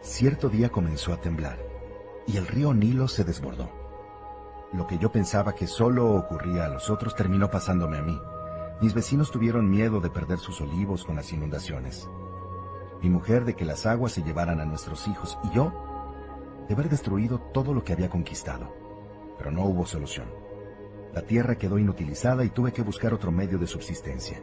Cierto 0.00 0.48
día 0.48 0.68
comenzó 0.68 1.12
a 1.12 1.20
temblar 1.20 1.58
y 2.26 2.36
el 2.36 2.46
río 2.46 2.72
Nilo 2.74 3.08
se 3.08 3.24
desbordó. 3.24 3.70
Lo 4.72 4.86
que 4.86 4.98
yo 4.98 5.10
pensaba 5.10 5.54
que 5.54 5.66
solo 5.66 6.14
ocurría 6.14 6.66
a 6.66 6.68
los 6.68 6.90
otros 6.90 7.14
terminó 7.14 7.50
pasándome 7.50 7.98
a 7.98 8.02
mí. 8.02 8.20
Mis 8.80 8.94
vecinos 8.94 9.30
tuvieron 9.30 9.68
miedo 9.68 10.00
de 10.00 10.10
perder 10.10 10.38
sus 10.38 10.60
olivos 10.60 11.04
con 11.04 11.16
las 11.16 11.32
inundaciones. 11.32 12.08
Mi 13.02 13.08
mujer 13.08 13.44
de 13.44 13.54
que 13.54 13.64
las 13.64 13.86
aguas 13.86 14.12
se 14.12 14.22
llevaran 14.22 14.60
a 14.60 14.66
nuestros 14.66 15.08
hijos 15.08 15.38
y 15.44 15.50
yo 15.50 15.72
de 16.68 16.74
haber 16.74 16.88
destruido 16.88 17.38
todo 17.38 17.72
lo 17.72 17.82
que 17.82 17.94
había 17.94 18.10
conquistado. 18.10 18.74
Pero 19.38 19.50
no 19.50 19.64
hubo 19.64 19.86
solución. 19.86 20.28
La 21.14 21.22
tierra 21.22 21.56
quedó 21.56 21.78
inutilizada 21.78 22.44
y 22.44 22.50
tuve 22.50 22.72
que 22.72 22.82
buscar 22.82 23.14
otro 23.14 23.32
medio 23.32 23.58
de 23.58 23.66
subsistencia. 23.66 24.40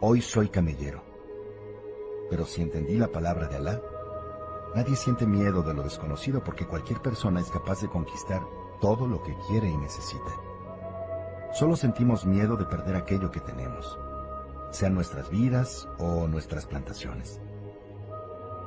Hoy 0.00 0.20
soy 0.20 0.48
camellero 0.48 1.07
pero 2.30 2.44
si 2.44 2.62
entendí 2.62 2.96
la 2.96 3.08
palabra 3.08 3.48
de 3.48 3.56
Alá, 3.56 3.80
nadie 4.74 4.96
siente 4.96 5.26
miedo 5.26 5.62
de 5.62 5.74
lo 5.74 5.82
desconocido 5.82 6.42
porque 6.44 6.66
cualquier 6.66 7.00
persona 7.00 7.40
es 7.40 7.50
capaz 7.50 7.80
de 7.80 7.88
conquistar 7.88 8.42
todo 8.80 9.06
lo 9.06 9.22
que 9.22 9.36
quiere 9.48 9.68
y 9.68 9.76
necesita. 9.76 10.30
Solo 11.52 11.76
sentimos 11.76 12.26
miedo 12.26 12.56
de 12.56 12.66
perder 12.66 12.96
aquello 12.96 13.30
que 13.30 13.40
tenemos, 13.40 13.98
sean 14.70 14.94
nuestras 14.94 15.30
vidas 15.30 15.88
o 15.98 16.28
nuestras 16.28 16.66
plantaciones. 16.66 17.40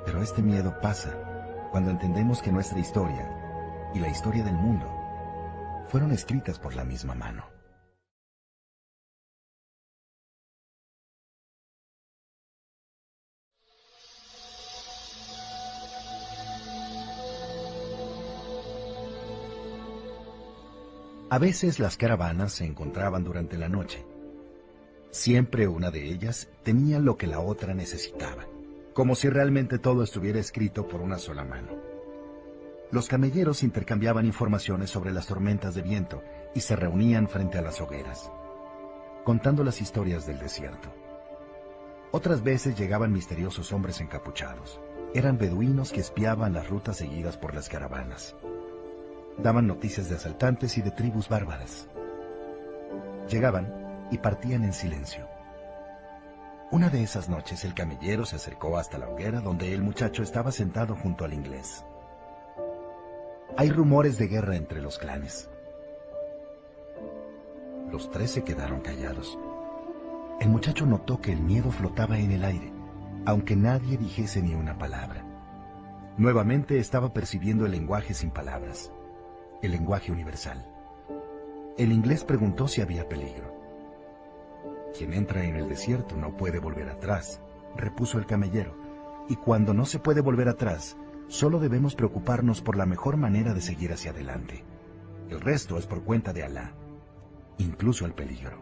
Pero 0.06 0.22
este 0.22 0.42
miedo 0.42 0.74
pasa 0.82 1.68
cuando 1.72 1.92
entendemos 1.92 2.42
que 2.42 2.52
nuestra 2.52 2.80
historia 2.80 3.92
y 3.94 4.00
la 4.00 4.10
historia 4.10 4.44
del 4.44 4.56
mundo 4.56 4.86
fueron 5.88 6.12
escritas 6.12 6.58
por 6.58 6.76
la 6.76 6.84
misma 6.84 7.14
mano. 7.14 7.61
A 21.32 21.40
veces 21.40 21.80
las 21.80 21.96
caravanas 21.96 22.52
se 22.52 22.66
encontraban 22.66 23.24
durante 23.24 23.58
la 23.58 23.70
noche. 23.70 24.06
Siempre 25.12 25.66
una 25.66 25.90
de 25.90 26.04
ellas 26.10 26.50
tenía 26.62 27.00
lo 27.00 27.16
que 27.16 27.26
la 27.26 27.40
otra 27.40 27.74
necesitaba, 27.74 28.48
como 28.94 29.16
si 29.16 29.30
realmente 29.30 29.80
todo 29.80 30.04
estuviera 30.04 30.42
escrito 30.42 30.90
por 30.90 31.00
una 31.00 31.18
sola 31.18 31.46
mano. 31.46 31.70
Los 32.92 33.08
camelleros 33.08 33.64
intercambiaban 33.64 34.26
informaciones 34.26 34.90
sobre 34.90 35.14
las 35.14 35.28
tormentas 35.28 35.74
de 35.74 35.84
viento 35.84 36.22
y 36.54 36.60
se 36.60 36.76
reunían 36.76 37.30
frente 37.30 37.58
a 37.58 37.62
las 37.62 37.80
hogueras, 37.80 38.30
contando 39.24 39.64
las 39.64 39.80
historias 39.80 40.28
del 40.28 40.38
desierto. 40.38 40.94
Otras 42.12 42.44
veces 42.44 42.78
llegaban 42.78 43.14
misteriosos 43.14 43.72
hombres 43.72 44.02
encapuchados. 44.02 44.82
Eran 45.14 45.38
beduinos 45.38 45.94
que 45.94 46.02
espiaban 46.02 46.52
las 46.52 46.70
rutas 46.70 46.98
seguidas 46.98 47.38
por 47.38 47.56
las 47.56 47.70
caravanas. 47.70 48.36
Daban 49.38 49.66
noticias 49.66 50.10
de 50.10 50.16
asaltantes 50.16 50.78
y 50.78 50.82
de 50.82 50.92
tribus 50.92 51.30
bárbaras. 51.30 51.88
Llegaban 53.30 54.08
y 54.12 54.18
partían 54.18 54.64
en 54.64 54.74
silencio. 54.74 55.28
Una 56.70 56.90
de 56.90 57.02
esas 57.02 57.28
noches 57.28 57.66
el 57.66 57.74
camellero 57.74 58.26
se 58.26 58.36
acercó 58.36 58.78
hasta 58.78 58.98
la 58.98 59.10
hoguera 59.10 59.42
donde 59.42 59.74
el 59.74 59.82
muchacho 59.82 60.22
estaba 60.22 60.52
sentado 60.52 60.96
junto 60.96 61.26
al 61.26 61.34
inglés. 61.34 61.86
Hay 63.58 63.70
rumores 63.70 64.18
de 64.18 64.28
guerra 64.28 64.56
entre 64.56 64.82
los 64.82 64.98
clanes. 64.98 65.50
Los 67.90 68.10
tres 68.12 68.32
se 68.32 68.44
quedaron 68.44 68.82
callados. 68.82 69.38
El 70.40 70.50
muchacho 70.50 70.86
notó 70.86 71.20
que 71.20 71.34
el 71.34 71.42
miedo 71.42 71.72
flotaba 71.72 72.20
en 72.20 72.32
el 72.32 72.46
aire, 72.46 72.72
aunque 73.26 73.56
nadie 73.56 73.98
dijese 73.98 74.42
ni 74.42 74.54
una 74.54 74.78
palabra. 74.78 75.26
Nuevamente 76.18 76.80
estaba 76.80 77.12
percibiendo 77.12 77.66
el 77.66 77.72
lenguaje 77.72 78.14
sin 78.14 78.32
palabras 78.32 78.92
el 79.62 79.72
lenguaje 79.72 80.12
universal. 80.12 80.66
El 81.78 81.92
inglés 81.92 82.24
preguntó 82.24 82.68
si 82.68 82.82
había 82.82 83.08
peligro. 83.08 83.56
Quien 84.98 85.14
entra 85.14 85.44
en 85.44 85.56
el 85.56 85.70
desierto 85.70 86.16
no 86.16 86.36
puede 86.36 86.60
volver 86.60 86.90
atrás, 86.90 87.42
repuso 87.76 88.18
el 88.18 88.26
camellero, 88.26 88.76
y 89.30 89.36
cuando 89.36 89.74
no 89.74 89.86
se 89.86 90.00
puede 90.00 90.22
volver 90.22 90.50
atrás, 90.50 90.98
solo 91.28 91.60
debemos 91.60 91.96
preocuparnos 91.96 92.62
por 92.62 92.76
la 92.76 92.86
mejor 92.86 93.18
manera 93.18 93.54
de 93.54 93.62
seguir 93.62 93.94
hacia 93.94 94.12
adelante. 94.12 94.64
El 95.30 95.40
resto 95.40 95.78
es 95.78 95.88
por 95.88 96.04
cuenta 96.04 96.34
de 96.34 96.44
Alá, 96.44 96.74
incluso 97.58 98.06
el 98.06 98.14
peligro. 98.14 98.58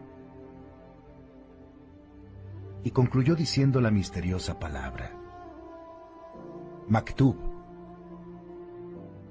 Y 2.84 2.92
concluyó 2.92 3.34
diciendo 3.34 3.80
la 3.80 3.90
misteriosa 3.90 4.58
palabra. 4.58 5.12
Maktub 6.88 7.49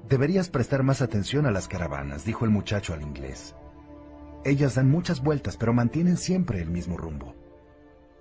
Deberías 0.09 0.49
prestar 0.49 0.81
más 0.81 1.03
atención 1.03 1.45
a 1.45 1.51
las 1.51 1.67
caravanas, 1.67 2.25
dijo 2.25 2.43
el 2.43 2.49
muchacho 2.49 2.95
al 2.95 3.03
inglés. 3.03 3.55
Ellas 4.43 4.73
dan 4.73 4.89
muchas 4.89 5.21
vueltas, 5.21 5.55
pero 5.55 5.71
mantienen 5.71 6.17
siempre 6.17 6.59
el 6.61 6.71
mismo 6.71 6.97
rumbo. 6.97 7.35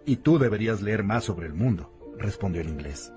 Y 0.04 0.16
tú 0.16 0.38
deberías 0.38 0.82
leer 0.82 1.02
más 1.02 1.24
sobre 1.24 1.46
el 1.46 1.54
mundo, 1.54 1.90
respondió 2.18 2.60
el 2.60 2.68
inglés. 2.68 3.10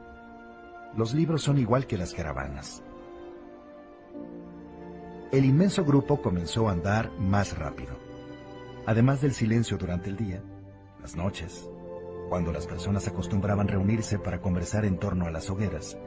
Los 0.96 1.14
libros 1.14 1.42
son 1.42 1.58
igual 1.58 1.86
que 1.86 1.98
las 1.98 2.14
caravanas. 2.14 2.82
El 5.34 5.44
inmenso 5.44 5.84
grupo 5.84 6.22
comenzó 6.22 6.70
a 6.70 6.72
andar 6.72 7.12
más 7.20 7.58
rápido. 7.58 7.98
Además 8.86 9.20
del 9.20 9.34
silencio 9.34 9.78
durante 9.78 10.10
el 10.10 10.16
día, 10.16 10.42
las 11.02 11.18
noches, 11.18 11.70
cuando 12.30 12.54
las 12.54 12.68
personas 12.68 13.06
acostumbraban 13.06 13.68
reunirse 13.68 14.18
para 14.18 14.40
conversar 14.40 14.86
en 14.86 14.98
torno 14.98 15.26
a 15.26 15.32
las 15.32 15.50
hogueras, 15.50 15.98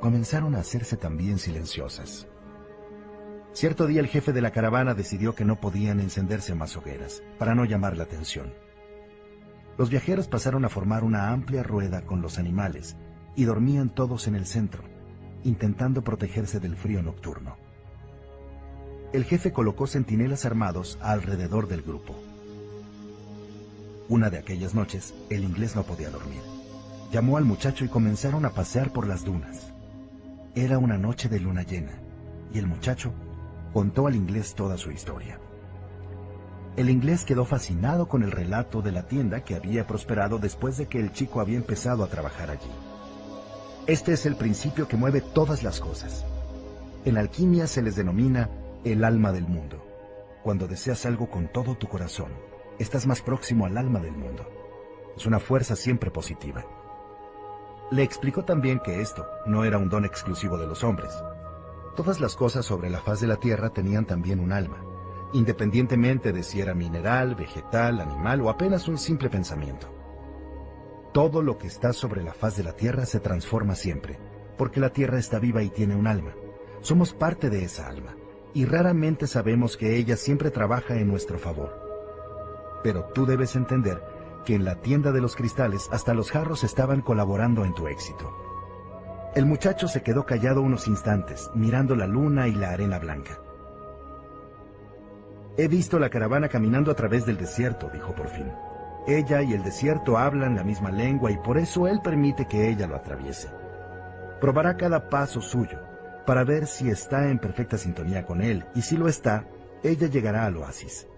comenzaron 0.00 0.54
a 0.54 0.60
hacerse 0.60 0.96
también 0.96 1.38
silenciosas. 1.38 2.26
Cierto 3.52 3.86
día 3.86 4.00
el 4.00 4.06
jefe 4.06 4.32
de 4.32 4.42
la 4.42 4.50
caravana 4.50 4.94
decidió 4.94 5.34
que 5.34 5.44
no 5.44 5.60
podían 5.60 6.00
encenderse 6.00 6.54
más 6.54 6.76
hogueras, 6.76 7.22
para 7.38 7.54
no 7.54 7.64
llamar 7.64 7.96
la 7.96 8.04
atención. 8.04 8.52
Los 9.78 9.90
viajeros 9.90 10.28
pasaron 10.28 10.64
a 10.64 10.68
formar 10.68 11.04
una 11.04 11.30
amplia 11.30 11.62
rueda 11.62 12.02
con 12.02 12.20
los 12.20 12.38
animales 12.38 12.96
y 13.34 13.44
dormían 13.44 13.88
todos 13.88 14.26
en 14.26 14.34
el 14.34 14.46
centro, 14.46 14.84
intentando 15.44 16.02
protegerse 16.02 16.60
del 16.60 16.76
frío 16.76 17.02
nocturno. 17.02 17.56
El 19.12 19.24
jefe 19.24 19.52
colocó 19.52 19.86
centinelas 19.86 20.44
armados 20.44 20.98
alrededor 21.00 21.68
del 21.68 21.82
grupo. 21.82 22.14
Una 24.08 24.30
de 24.30 24.38
aquellas 24.38 24.74
noches, 24.74 25.14
el 25.30 25.44
inglés 25.44 25.76
no 25.76 25.82
podía 25.82 26.10
dormir. 26.10 26.42
Llamó 27.12 27.36
al 27.38 27.44
muchacho 27.44 27.84
y 27.84 27.88
comenzaron 27.88 28.44
a 28.44 28.50
pasear 28.50 28.92
por 28.92 29.06
las 29.06 29.24
dunas. 29.24 29.72
Era 30.58 30.78
una 30.78 30.96
noche 30.96 31.28
de 31.28 31.38
luna 31.38 31.64
llena, 31.64 32.00
y 32.50 32.58
el 32.58 32.66
muchacho 32.66 33.12
contó 33.74 34.06
al 34.06 34.14
inglés 34.14 34.54
toda 34.54 34.78
su 34.78 34.90
historia. 34.90 35.38
El 36.78 36.88
inglés 36.88 37.26
quedó 37.26 37.44
fascinado 37.44 38.08
con 38.08 38.22
el 38.22 38.32
relato 38.32 38.80
de 38.80 38.90
la 38.90 39.06
tienda 39.06 39.44
que 39.44 39.54
había 39.54 39.86
prosperado 39.86 40.38
después 40.38 40.78
de 40.78 40.86
que 40.86 40.98
el 40.98 41.12
chico 41.12 41.40
había 41.40 41.58
empezado 41.58 42.02
a 42.02 42.08
trabajar 42.08 42.48
allí. 42.48 42.70
Este 43.86 44.14
es 44.14 44.24
el 44.24 44.36
principio 44.36 44.88
que 44.88 44.96
mueve 44.96 45.20
todas 45.20 45.62
las 45.62 45.78
cosas. 45.78 46.24
En 47.04 47.18
alquimia 47.18 47.66
se 47.66 47.82
les 47.82 47.94
denomina 47.94 48.48
el 48.82 49.04
alma 49.04 49.32
del 49.32 49.46
mundo. 49.46 49.84
Cuando 50.42 50.66
deseas 50.66 51.04
algo 51.04 51.28
con 51.28 51.52
todo 51.52 51.74
tu 51.74 51.86
corazón, 51.86 52.32
estás 52.78 53.06
más 53.06 53.20
próximo 53.20 53.66
al 53.66 53.76
alma 53.76 54.00
del 54.00 54.16
mundo. 54.16 54.48
Es 55.18 55.26
una 55.26 55.38
fuerza 55.38 55.76
siempre 55.76 56.10
positiva. 56.10 56.64
Le 57.90 58.02
explicó 58.02 58.44
también 58.44 58.80
que 58.80 59.00
esto 59.00 59.28
no 59.46 59.64
era 59.64 59.78
un 59.78 59.88
don 59.88 60.04
exclusivo 60.04 60.58
de 60.58 60.66
los 60.66 60.82
hombres. 60.82 61.12
Todas 61.94 62.20
las 62.20 62.34
cosas 62.34 62.66
sobre 62.66 62.90
la 62.90 63.00
faz 63.00 63.20
de 63.20 63.28
la 63.28 63.36
tierra 63.36 63.70
tenían 63.70 64.06
también 64.06 64.40
un 64.40 64.52
alma, 64.52 64.82
independientemente 65.32 66.32
de 66.32 66.42
si 66.42 66.60
era 66.60 66.74
mineral, 66.74 67.36
vegetal, 67.36 68.00
animal 68.00 68.40
o 68.40 68.50
apenas 68.50 68.88
un 68.88 68.98
simple 68.98 69.30
pensamiento. 69.30 69.88
Todo 71.12 71.42
lo 71.42 71.58
que 71.58 71.68
está 71.68 71.92
sobre 71.92 72.24
la 72.24 72.34
faz 72.34 72.56
de 72.56 72.64
la 72.64 72.72
tierra 72.72 73.06
se 73.06 73.20
transforma 73.20 73.76
siempre, 73.76 74.18
porque 74.58 74.80
la 74.80 74.90
tierra 74.90 75.18
está 75.18 75.38
viva 75.38 75.62
y 75.62 75.70
tiene 75.70 75.94
un 75.94 76.08
alma. 76.08 76.34
Somos 76.80 77.14
parte 77.14 77.50
de 77.50 77.64
esa 77.64 77.86
alma, 77.86 78.16
y 78.52 78.64
raramente 78.64 79.28
sabemos 79.28 79.76
que 79.76 79.96
ella 79.96 80.16
siempre 80.16 80.50
trabaja 80.50 80.96
en 80.96 81.06
nuestro 81.06 81.38
favor. 81.38 82.80
Pero 82.82 83.04
tú 83.14 83.26
debes 83.26 83.54
entender 83.54 84.15
que 84.46 84.54
en 84.54 84.64
la 84.64 84.76
tienda 84.76 85.12
de 85.12 85.20
los 85.20 85.36
cristales 85.36 85.90
hasta 85.92 86.14
los 86.14 86.30
jarros 86.30 86.64
estaban 86.64 87.02
colaborando 87.02 87.66
en 87.66 87.74
tu 87.74 87.88
éxito. 87.88 88.32
El 89.34 89.44
muchacho 89.44 89.88
se 89.88 90.02
quedó 90.02 90.24
callado 90.24 90.62
unos 90.62 90.88
instantes, 90.88 91.50
mirando 91.54 91.94
la 91.94 92.06
luna 92.06 92.48
y 92.48 92.52
la 92.52 92.70
arena 92.70 92.98
blanca. 92.98 93.38
He 95.58 95.68
visto 95.68 95.98
la 95.98 96.08
caravana 96.08 96.48
caminando 96.48 96.90
a 96.90 96.94
través 96.94 97.26
del 97.26 97.36
desierto, 97.36 97.90
dijo 97.92 98.14
por 98.14 98.28
fin. 98.28 98.50
Ella 99.06 99.42
y 99.42 99.52
el 99.52 99.62
desierto 99.62 100.16
hablan 100.16 100.56
la 100.56 100.64
misma 100.64 100.90
lengua 100.90 101.30
y 101.30 101.38
por 101.38 101.58
eso 101.58 101.86
él 101.86 102.00
permite 102.02 102.46
que 102.46 102.70
ella 102.70 102.86
lo 102.86 102.96
atraviese. 102.96 103.50
Probará 104.40 104.76
cada 104.76 105.08
paso 105.08 105.40
suyo 105.40 105.78
para 106.24 106.44
ver 106.44 106.66
si 106.66 106.88
está 106.88 107.28
en 107.28 107.38
perfecta 107.38 107.78
sintonía 107.78 108.24
con 108.24 108.40
él 108.40 108.64
y 108.74 108.82
si 108.82 108.96
lo 108.96 109.08
está, 109.08 109.46
ella 109.82 110.06
llegará 110.06 110.46
al 110.46 110.56
oasis. 110.56 111.08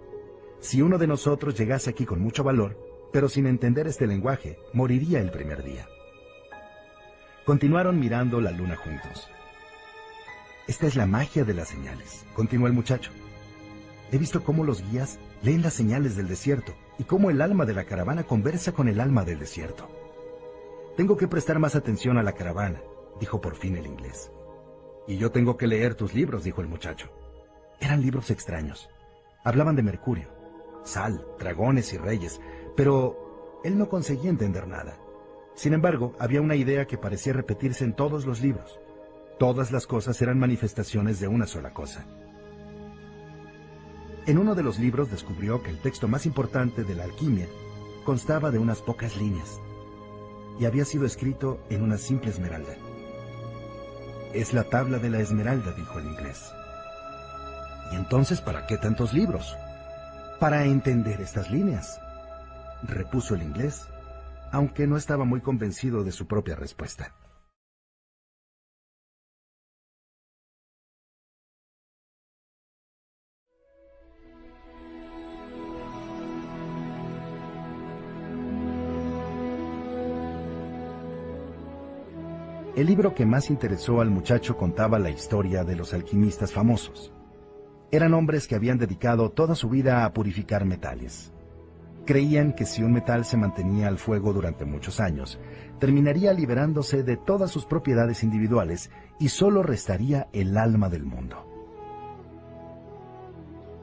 Si 0.60 0.82
uno 0.82 0.98
de 0.98 1.06
nosotros 1.06 1.56
llegase 1.56 1.90
aquí 1.90 2.04
con 2.04 2.20
mucho 2.20 2.42
valor, 2.42 2.87
pero 3.12 3.28
sin 3.28 3.46
entender 3.46 3.86
este 3.86 4.06
lenguaje, 4.06 4.58
moriría 4.72 5.20
el 5.20 5.30
primer 5.30 5.62
día. 5.62 5.86
Continuaron 7.44 7.98
mirando 7.98 8.40
la 8.40 8.50
luna 8.50 8.76
juntos. 8.76 9.30
Esta 10.66 10.86
es 10.86 10.96
la 10.96 11.06
magia 11.06 11.44
de 11.44 11.54
las 11.54 11.68
señales, 11.68 12.26
continuó 12.34 12.66
el 12.66 12.74
muchacho. 12.74 13.10
He 14.12 14.18
visto 14.18 14.44
cómo 14.44 14.64
los 14.64 14.82
guías 14.90 15.18
leen 15.42 15.62
las 15.62 15.74
señales 15.74 16.16
del 16.16 16.28
desierto 16.28 16.74
y 16.98 17.04
cómo 17.04 17.30
el 17.30 17.40
alma 17.40 17.64
de 17.64 17.74
la 17.74 17.84
caravana 17.84 18.24
conversa 18.24 18.72
con 18.72 18.88
el 18.88 19.00
alma 19.00 19.24
del 19.24 19.38
desierto. 19.38 19.88
Tengo 20.96 21.16
que 21.16 21.28
prestar 21.28 21.58
más 21.58 21.74
atención 21.74 22.18
a 22.18 22.22
la 22.22 22.32
caravana, 22.32 22.80
dijo 23.20 23.40
por 23.40 23.54
fin 23.54 23.76
el 23.76 23.86
inglés. 23.86 24.30
Y 25.06 25.16
yo 25.16 25.30
tengo 25.30 25.56
que 25.56 25.66
leer 25.66 25.94
tus 25.94 26.12
libros, 26.12 26.44
dijo 26.44 26.60
el 26.60 26.68
muchacho. 26.68 27.08
Eran 27.80 28.02
libros 28.02 28.30
extraños. 28.30 28.90
Hablaban 29.44 29.76
de 29.76 29.82
Mercurio, 29.82 30.28
sal, 30.84 31.24
dragones 31.38 31.92
y 31.92 31.98
reyes, 31.98 32.40
pero 32.78 33.60
él 33.64 33.76
no 33.76 33.88
conseguía 33.88 34.30
entender 34.30 34.68
nada. 34.68 34.96
Sin 35.56 35.72
embargo, 35.72 36.14
había 36.20 36.40
una 36.40 36.54
idea 36.54 36.86
que 36.86 36.96
parecía 36.96 37.32
repetirse 37.32 37.82
en 37.82 37.92
todos 37.92 38.24
los 38.24 38.40
libros. 38.40 38.78
Todas 39.36 39.72
las 39.72 39.88
cosas 39.88 40.22
eran 40.22 40.38
manifestaciones 40.38 41.18
de 41.18 41.26
una 41.26 41.48
sola 41.48 41.74
cosa. 41.74 42.06
En 44.26 44.38
uno 44.38 44.54
de 44.54 44.62
los 44.62 44.78
libros 44.78 45.10
descubrió 45.10 45.60
que 45.60 45.70
el 45.70 45.80
texto 45.80 46.06
más 46.06 46.24
importante 46.24 46.84
de 46.84 46.94
la 46.94 47.02
alquimia 47.02 47.48
constaba 48.04 48.52
de 48.52 48.60
unas 48.60 48.80
pocas 48.80 49.16
líneas 49.16 49.60
y 50.60 50.64
había 50.64 50.84
sido 50.84 51.04
escrito 51.04 51.58
en 51.70 51.82
una 51.82 51.98
simple 51.98 52.30
esmeralda. 52.30 52.76
Es 54.34 54.54
la 54.54 54.62
tabla 54.62 55.00
de 55.00 55.10
la 55.10 55.18
esmeralda, 55.18 55.72
dijo 55.72 55.98
el 55.98 56.06
inglés. 56.06 56.52
¿Y 57.90 57.96
entonces 57.96 58.40
para 58.40 58.68
qué 58.68 58.78
tantos 58.78 59.12
libros? 59.12 59.56
para 60.38 60.64
entender 60.64 61.20
estas 61.20 61.50
líneas, 61.50 62.00
repuso 62.82 63.34
el 63.34 63.42
inglés, 63.42 63.88
aunque 64.52 64.86
no 64.86 64.96
estaba 64.96 65.24
muy 65.24 65.40
convencido 65.40 66.04
de 66.04 66.12
su 66.12 66.26
propia 66.26 66.56
respuesta. 66.56 67.14
El 82.78 82.86
libro 82.86 83.12
que 83.12 83.26
más 83.26 83.50
interesó 83.50 84.00
al 84.00 84.08
muchacho 84.08 84.56
contaba 84.56 85.00
la 85.00 85.10
historia 85.10 85.64
de 85.64 85.74
los 85.74 85.92
alquimistas 85.94 86.52
famosos. 86.52 87.12
Eran 87.90 88.14
hombres 88.14 88.46
que 88.46 88.54
habían 88.54 88.78
dedicado 88.78 89.30
toda 89.30 89.56
su 89.56 89.68
vida 89.68 90.04
a 90.04 90.12
purificar 90.12 90.64
metales. 90.64 91.32
Creían 92.08 92.54
que 92.54 92.64
si 92.64 92.82
un 92.82 92.94
metal 92.94 93.26
se 93.26 93.36
mantenía 93.36 93.86
al 93.86 93.98
fuego 93.98 94.32
durante 94.32 94.64
muchos 94.64 94.98
años, 94.98 95.38
terminaría 95.78 96.32
liberándose 96.32 97.02
de 97.02 97.18
todas 97.18 97.50
sus 97.50 97.66
propiedades 97.66 98.22
individuales 98.22 98.90
y 99.20 99.28
solo 99.28 99.62
restaría 99.62 100.26
el 100.32 100.56
alma 100.56 100.88
del 100.88 101.04
mundo. 101.04 101.44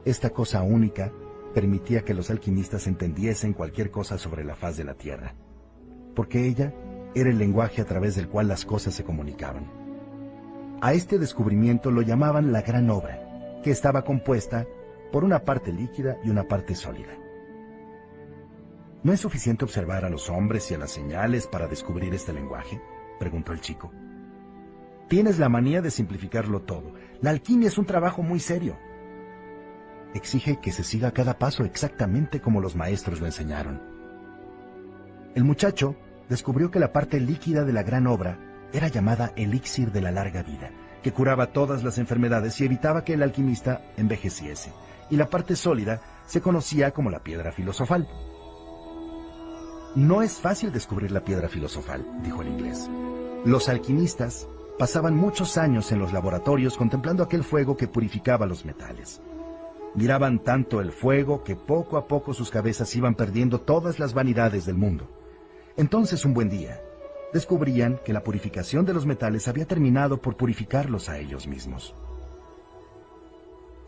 Esta 0.04 0.30
cosa 0.30 0.62
única 0.62 1.12
permitía 1.54 2.02
que 2.02 2.14
los 2.14 2.28
alquimistas 2.28 2.88
entendiesen 2.88 3.52
cualquier 3.52 3.92
cosa 3.92 4.18
sobre 4.18 4.42
la 4.42 4.56
faz 4.56 4.76
de 4.76 4.82
la 4.82 4.94
Tierra, 4.94 5.36
porque 6.16 6.48
ella 6.48 6.74
era 7.14 7.30
el 7.30 7.38
lenguaje 7.38 7.80
a 7.80 7.84
través 7.84 8.16
del 8.16 8.28
cual 8.28 8.48
las 8.48 8.64
cosas 8.64 8.92
se 8.92 9.04
comunicaban. 9.04 9.70
A 10.80 10.94
este 10.94 11.20
descubrimiento 11.20 11.92
lo 11.92 12.02
llamaban 12.02 12.50
la 12.50 12.62
gran 12.62 12.90
obra, 12.90 13.60
que 13.62 13.70
estaba 13.70 14.02
compuesta 14.02 14.66
por 15.12 15.22
una 15.22 15.44
parte 15.44 15.72
líquida 15.72 16.18
y 16.24 16.30
una 16.30 16.42
parte 16.42 16.74
sólida. 16.74 17.16
¿No 19.02 19.12
es 19.12 19.20
suficiente 19.20 19.64
observar 19.64 20.04
a 20.04 20.10
los 20.10 20.30
hombres 20.30 20.70
y 20.70 20.74
a 20.74 20.78
las 20.78 20.90
señales 20.90 21.46
para 21.46 21.68
descubrir 21.68 22.14
este 22.14 22.32
lenguaje? 22.32 22.80
preguntó 23.18 23.52
el 23.52 23.60
chico. 23.60 23.92
Tienes 25.08 25.38
la 25.38 25.48
manía 25.48 25.80
de 25.80 25.90
simplificarlo 25.90 26.62
todo. 26.62 26.92
La 27.20 27.30
alquimia 27.30 27.68
es 27.68 27.78
un 27.78 27.86
trabajo 27.86 28.22
muy 28.22 28.40
serio. 28.40 28.76
Exige 30.14 30.58
que 30.60 30.72
se 30.72 30.82
siga 30.82 31.12
cada 31.12 31.38
paso 31.38 31.64
exactamente 31.64 32.40
como 32.40 32.60
los 32.60 32.74
maestros 32.74 33.20
lo 33.20 33.26
enseñaron. 33.26 33.80
El 35.34 35.44
muchacho 35.44 35.94
descubrió 36.28 36.70
que 36.70 36.80
la 36.80 36.92
parte 36.92 37.20
líquida 37.20 37.64
de 37.64 37.72
la 37.72 37.82
gran 37.82 38.06
obra 38.06 38.38
era 38.72 38.88
llamada 38.88 39.32
elixir 39.36 39.92
de 39.92 40.00
la 40.00 40.10
larga 40.10 40.42
vida 40.42 40.70
que 41.06 41.12
curaba 41.12 41.52
todas 41.52 41.84
las 41.84 41.98
enfermedades 41.98 42.60
y 42.60 42.64
evitaba 42.64 43.04
que 43.04 43.12
el 43.12 43.22
alquimista 43.22 43.80
envejeciese, 43.96 44.72
y 45.08 45.14
la 45.14 45.30
parte 45.30 45.54
sólida 45.54 46.00
se 46.26 46.40
conocía 46.40 46.90
como 46.90 47.10
la 47.10 47.22
piedra 47.22 47.52
filosofal. 47.52 48.08
No 49.96 50.20
es 50.20 50.34
fácil 50.34 50.72
descubrir 50.72 51.10
la 51.10 51.24
piedra 51.24 51.48
filosofal, 51.48 52.04
dijo 52.22 52.42
el 52.42 52.48
inglés. 52.48 52.86
Los 53.46 53.70
alquimistas 53.70 54.46
pasaban 54.78 55.16
muchos 55.16 55.56
años 55.56 55.90
en 55.90 55.98
los 55.98 56.12
laboratorios 56.12 56.76
contemplando 56.76 57.22
aquel 57.22 57.42
fuego 57.42 57.78
que 57.78 57.88
purificaba 57.88 58.44
los 58.44 58.66
metales. 58.66 59.22
Miraban 59.94 60.40
tanto 60.40 60.82
el 60.82 60.92
fuego 60.92 61.42
que 61.42 61.56
poco 61.56 61.96
a 61.96 62.06
poco 62.06 62.34
sus 62.34 62.50
cabezas 62.50 62.94
iban 62.94 63.14
perdiendo 63.14 63.62
todas 63.62 63.98
las 63.98 64.12
vanidades 64.12 64.66
del 64.66 64.76
mundo. 64.76 65.08
Entonces 65.78 66.26
un 66.26 66.34
buen 66.34 66.50
día, 66.50 66.78
descubrían 67.32 67.98
que 68.04 68.12
la 68.12 68.22
purificación 68.22 68.84
de 68.84 68.92
los 68.92 69.06
metales 69.06 69.48
había 69.48 69.64
terminado 69.64 70.20
por 70.20 70.36
purificarlos 70.36 71.08
a 71.08 71.18
ellos 71.18 71.46
mismos. 71.46 71.94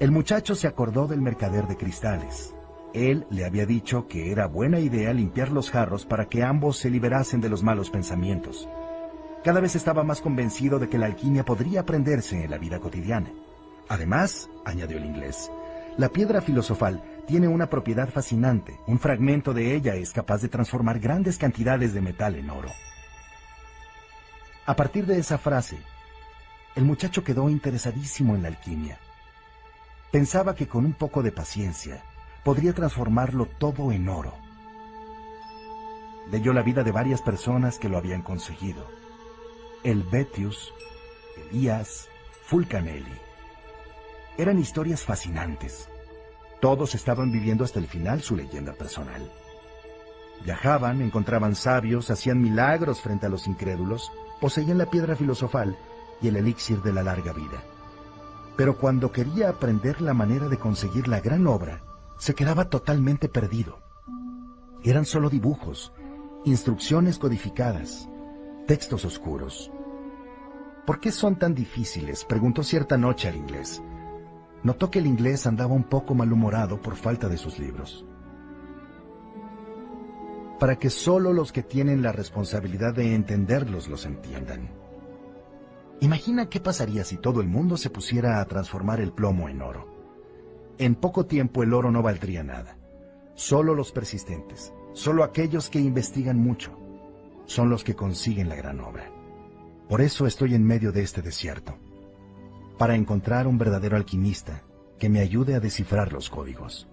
El 0.00 0.10
muchacho 0.10 0.54
se 0.54 0.68
acordó 0.68 1.06
del 1.06 1.20
mercader 1.20 1.66
de 1.66 1.76
cristales, 1.76 2.54
Él 2.94 3.26
le 3.30 3.44
había 3.44 3.66
dicho 3.66 4.08
que 4.08 4.32
era 4.32 4.46
buena 4.46 4.80
idea 4.80 5.12
limpiar 5.12 5.50
los 5.50 5.70
jarros 5.70 6.06
para 6.06 6.26
que 6.26 6.42
ambos 6.42 6.78
se 6.78 6.90
liberasen 6.90 7.40
de 7.40 7.48
los 7.48 7.62
malos 7.62 7.90
pensamientos. 7.90 8.68
Cada 9.44 9.60
vez 9.60 9.76
estaba 9.76 10.02
más 10.04 10.20
convencido 10.20 10.78
de 10.78 10.88
que 10.88 10.98
la 10.98 11.06
alquimia 11.06 11.44
podría 11.44 11.80
aprenderse 11.80 12.42
en 12.42 12.50
la 12.50 12.58
vida 12.58 12.80
cotidiana. 12.80 13.30
Además, 13.88 14.50
añadió 14.64 14.98
el 14.98 15.04
inglés, 15.04 15.50
la 15.96 16.08
piedra 16.10 16.40
filosofal 16.40 17.02
tiene 17.26 17.48
una 17.48 17.68
propiedad 17.68 18.08
fascinante. 18.08 18.78
Un 18.86 18.98
fragmento 18.98 19.52
de 19.52 19.74
ella 19.74 19.94
es 19.96 20.12
capaz 20.12 20.40
de 20.40 20.48
transformar 20.48 20.98
grandes 20.98 21.38
cantidades 21.38 21.92
de 21.92 22.00
metal 22.00 22.36
en 22.36 22.50
oro. 22.50 22.70
A 24.64 24.76
partir 24.76 25.06
de 25.06 25.18
esa 25.18 25.38
frase, 25.38 25.78
el 26.76 26.84
muchacho 26.84 27.24
quedó 27.24 27.50
interesadísimo 27.50 28.34
en 28.34 28.42
la 28.42 28.48
alquimia. 28.48 28.98
Pensaba 30.12 30.54
que 30.54 30.68
con 30.68 30.84
un 30.86 30.92
poco 30.92 31.22
de 31.22 31.32
paciencia 31.32 32.02
podría 32.44 32.72
transformarlo 32.72 33.46
todo 33.46 33.92
en 33.92 34.08
oro. 34.08 34.34
Leyó 36.30 36.52
la 36.52 36.62
vida 36.62 36.82
de 36.82 36.92
varias 36.92 37.22
personas 37.22 37.78
que 37.78 37.88
lo 37.88 37.96
habían 37.96 38.22
conseguido. 38.22 38.86
El 39.82 40.02
Betius, 40.02 40.74
Elías, 41.36 42.08
Fulcanelli. 42.46 43.18
Eran 44.36 44.58
historias 44.58 45.02
fascinantes. 45.02 45.88
Todos 46.60 46.94
estaban 46.94 47.32
viviendo 47.32 47.64
hasta 47.64 47.78
el 47.78 47.86
final 47.86 48.20
su 48.20 48.36
leyenda 48.36 48.72
personal. 48.72 49.30
Viajaban, 50.44 51.00
encontraban 51.02 51.54
sabios, 51.54 52.10
hacían 52.10 52.40
milagros 52.40 53.00
frente 53.00 53.26
a 53.26 53.28
los 53.28 53.46
incrédulos, 53.46 54.12
poseían 54.40 54.78
la 54.78 54.86
piedra 54.86 55.16
filosofal 55.16 55.76
y 56.20 56.28
el 56.28 56.36
elixir 56.36 56.82
de 56.82 56.92
la 56.92 57.02
larga 57.02 57.32
vida. 57.32 57.62
Pero 58.56 58.76
cuando 58.76 59.12
quería 59.12 59.50
aprender 59.50 60.00
la 60.00 60.14
manera 60.14 60.48
de 60.48 60.58
conseguir 60.58 61.08
la 61.08 61.20
gran 61.20 61.46
obra, 61.46 61.82
se 62.18 62.34
quedaba 62.34 62.68
totalmente 62.68 63.28
perdido. 63.28 63.78
Eran 64.84 65.04
solo 65.04 65.30
dibujos, 65.30 65.92
instrucciones 66.44 67.18
codificadas, 67.18 68.08
textos 68.66 69.04
oscuros. 69.04 69.70
¿Por 70.86 71.00
qué 71.00 71.12
son 71.12 71.38
tan 71.38 71.54
difíciles? 71.54 72.24
preguntó 72.24 72.62
cierta 72.62 72.96
noche 72.96 73.28
al 73.28 73.36
inglés. 73.36 73.82
Notó 74.62 74.90
que 74.90 74.98
el 74.98 75.06
inglés 75.06 75.46
andaba 75.46 75.74
un 75.74 75.84
poco 75.84 76.14
malhumorado 76.14 76.80
por 76.80 76.96
falta 76.96 77.28
de 77.28 77.36
sus 77.36 77.58
libros. 77.58 78.04
Para 80.58 80.76
que 80.76 80.90
solo 80.90 81.32
los 81.32 81.52
que 81.52 81.62
tienen 81.62 82.02
la 82.02 82.10
responsabilidad 82.10 82.94
de 82.94 83.14
entenderlos 83.14 83.86
los 83.86 84.06
entiendan. 84.06 84.70
Imagina 86.00 86.48
qué 86.48 86.58
pasaría 86.58 87.04
si 87.04 87.16
todo 87.16 87.40
el 87.40 87.46
mundo 87.48 87.76
se 87.76 87.90
pusiera 87.90 88.40
a 88.40 88.44
transformar 88.46 89.00
el 89.00 89.12
plomo 89.12 89.48
en 89.48 89.62
oro. 89.62 89.87
En 90.78 90.94
poco 90.94 91.26
tiempo 91.26 91.64
el 91.64 91.74
oro 91.74 91.90
no 91.90 92.02
valdría 92.02 92.44
nada. 92.44 92.76
Solo 93.34 93.74
los 93.74 93.90
persistentes, 93.90 94.72
solo 94.92 95.24
aquellos 95.24 95.70
que 95.70 95.80
investigan 95.80 96.38
mucho, 96.38 96.78
son 97.46 97.68
los 97.68 97.82
que 97.82 97.94
consiguen 97.94 98.48
la 98.48 98.56
gran 98.56 98.80
obra. 98.80 99.10
Por 99.88 100.00
eso 100.00 100.26
estoy 100.26 100.54
en 100.54 100.64
medio 100.64 100.92
de 100.92 101.02
este 101.02 101.22
desierto, 101.22 101.76
para 102.78 102.94
encontrar 102.94 103.46
un 103.46 103.58
verdadero 103.58 103.96
alquimista 103.96 104.62
que 104.98 105.08
me 105.08 105.20
ayude 105.20 105.54
a 105.54 105.60
descifrar 105.60 106.12
los 106.12 106.30
códigos. 106.30 106.88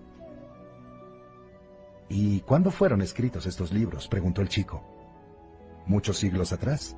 ¿Y 2.10 2.42
cuándo 2.42 2.72
fueron 2.72 3.02
escritos 3.02 3.46
estos 3.46 3.72
libros? 3.72 4.08
preguntó 4.08 4.42
el 4.42 4.50
chico. 4.50 4.84
Muchos 5.86 6.18
siglos 6.18 6.54
atrás. 6.54 6.96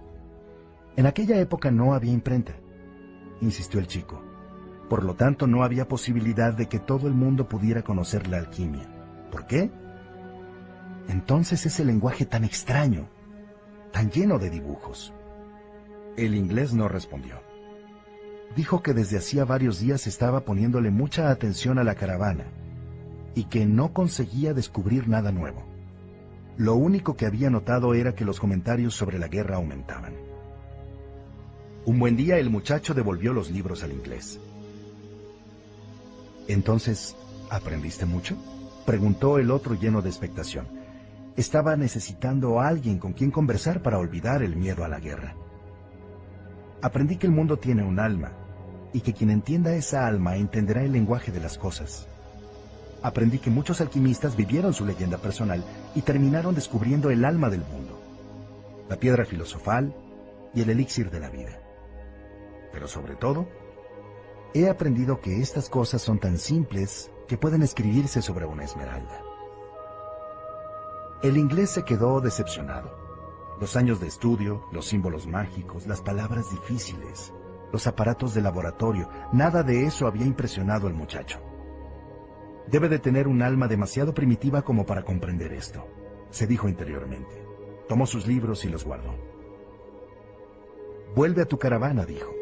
En 0.96 1.06
aquella 1.06 1.40
época 1.40 1.72
no 1.72 1.94
había 1.94 2.12
imprenta, 2.12 2.54
insistió 3.42 3.80
el 3.80 3.88
chico. 3.88 4.27
Por 4.90 5.04
lo 5.04 5.16
tanto, 5.16 5.48
no 5.48 5.64
había 5.64 5.88
posibilidad 5.88 6.54
de 6.54 6.68
que 6.68 6.80
todo 6.80 7.08
el 7.08 7.14
mundo 7.14 7.50
pudiera 7.50 7.82
conocer 7.82 8.28
la 8.28 8.38
alquimia. 8.38 8.88
¿Por 9.32 9.46
qué? 9.46 9.70
Entonces 11.10 11.66
ese 11.66 11.84
lenguaje 11.84 12.26
tan 12.26 12.44
extraño, 12.44 13.08
tan 13.92 14.12
lleno 14.12 14.40
de 14.40 14.50
dibujos. 14.50 15.14
El 16.16 16.36
inglés 16.36 16.74
no 16.74 16.88
respondió. 16.88 17.36
Dijo 18.56 18.82
que 18.82 18.94
desde 18.94 19.18
hacía 19.18 19.46
varios 19.46 19.80
días 19.80 20.08
estaba 20.08 20.42
poniéndole 20.42 20.90
mucha 20.90 21.30
atención 21.30 21.80
a 21.80 21.84
la 21.84 21.96
caravana 21.96 22.46
y 23.36 23.44
que 23.46 23.66
no 23.66 23.94
conseguía 23.94 24.54
descubrir 24.54 25.08
nada 25.08 25.32
nuevo. 25.32 25.64
Lo 26.58 26.76
único 26.76 27.16
que 27.16 27.28
había 27.28 27.50
notado 27.50 27.94
era 27.94 28.16
que 28.16 28.26
los 28.26 28.40
comentarios 28.40 28.96
sobre 28.96 29.20
la 29.20 29.28
guerra 29.28 29.58
aumentaban. 29.58 30.16
Un 31.86 32.00
buen 32.00 32.18
día 32.18 32.40
el 32.40 32.50
muchacho 32.50 32.94
devolvió 32.94 33.32
los 33.32 33.52
libros 33.52 33.84
al 33.84 33.92
inglés. 33.92 34.40
Entonces, 36.48 37.16
¿aprendiste 37.50 38.06
mucho? 38.06 38.36
Preguntó 38.86 39.38
el 39.38 39.52
otro 39.52 39.76
lleno 39.76 40.02
de 40.02 40.10
expectación. 40.10 40.68
Estaba 41.36 41.76
necesitando 41.76 42.60
a 42.60 42.68
alguien 42.68 43.00
con 43.00 43.14
quien 43.14 43.32
conversar 43.32 43.82
para 43.82 44.00
olvidar 44.00 44.42
el 44.42 44.56
miedo 44.56 44.84
a 44.84 44.88
la 44.88 45.00
guerra. 45.00 45.36
Aprendí 46.82 47.18
que 47.18 47.28
el 47.28 47.34
mundo 47.34 47.58
tiene 47.58 47.84
un 47.84 48.00
alma, 48.00 48.32
y 48.94 49.02
que 49.02 49.14
quien 49.14 49.30
entienda 49.30 49.76
esa 49.76 50.08
alma 50.08 50.38
entenderá 50.38 50.82
el 50.82 50.94
lenguaje 50.94 51.32
de 51.32 51.42
las 51.42 51.58
cosas. 51.58 52.08
Aprendí 53.04 53.40
que 53.40 53.50
muchos 53.50 53.82
alquimistas 53.82 54.36
vivieron 54.36 54.74
su 54.74 54.86
leyenda 54.86 55.18
personal 55.18 55.64
y 55.94 56.02
terminaron 56.02 56.56
descubriendo 56.56 57.10
el 57.12 57.26
alma 57.26 57.50
del 57.50 57.62
mundo, 57.62 58.00
la 58.90 58.96
piedra 58.96 59.26
filosofal 59.26 59.94
y 60.56 60.62
el 60.62 60.70
elixir 60.70 61.12
de 61.12 61.20
la 61.20 61.30
vida 61.30 61.60
pero 62.78 62.88
sobre 62.88 63.16
todo, 63.16 63.48
he 64.54 64.70
aprendido 64.70 65.20
que 65.20 65.42
estas 65.42 65.70
cosas 65.70 66.02
son 66.02 66.20
tan 66.20 66.38
simples 66.38 67.12
que 67.28 67.38
pueden 67.38 67.62
escribirse 67.62 68.22
sobre 68.22 68.46
una 68.46 68.64
esmeralda. 68.64 69.22
El 71.22 71.38
inglés 71.38 71.72
se 71.72 71.84
quedó 71.84 72.22
decepcionado. 72.22 72.96
Los 73.60 73.76
años 73.76 74.00
de 74.00 74.08
estudio, 74.08 74.64
los 74.72 74.86
símbolos 74.86 75.26
mágicos, 75.26 75.88
las 75.88 76.02
palabras 76.02 76.52
difíciles, 76.52 77.34
los 77.72 77.88
aparatos 77.88 78.34
de 78.34 78.42
laboratorio, 78.42 79.10
nada 79.34 79.64
de 79.64 79.86
eso 79.86 80.08
había 80.08 80.26
impresionado 80.26 80.88
al 80.88 80.94
muchacho. 80.94 81.40
Debe 82.68 82.88
de 82.88 83.00
tener 83.00 83.28
un 83.28 83.42
alma 83.42 83.68
demasiado 83.68 84.14
primitiva 84.14 84.62
como 84.62 84.86
para 84.86 85.04
comprender 85.04 85.54
esto, 85.54 85.88
se 86.30 86.46
dijo 86.46 86.70
interiormente. 86.70 87.44
Tomó 87.88 88.06
sus 88.06 88.28
libros 88.28 88.64
y 88.66 88.70
los 88.70 88.84
guardó. 88.84 89.16
Vuelve 91.16 91.42
a 91.42 91.46
tu 91.46 91.58
caravana, 91.58 92.06
dijo. 92.06 92.37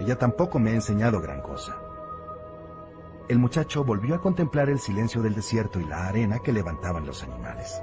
Ella 0.00 0.16
tampoco 0.16 0.58
me 0.58 0.70
ha 0.70 0.74
enseñado 0.74 1.20
gran 1.20 1.42
cosa. 1.42 1.76
El 3.28 3.38
muchacho 3.38 3.84
volvió 3.84 4.14
a 4.14 4.20
contemplar 4.20 4.70
el 4.70 4.80
silencio 4.80 5.22
del 5.22 5.34
desierto 5.34 5.78
y 5.78 5.84
la 5.84 6.08
arena 6.08 6.40
que 6.40 6.52
levantaban 6.52 7.06
los 7.06 7.22
animales. 7.22 7.80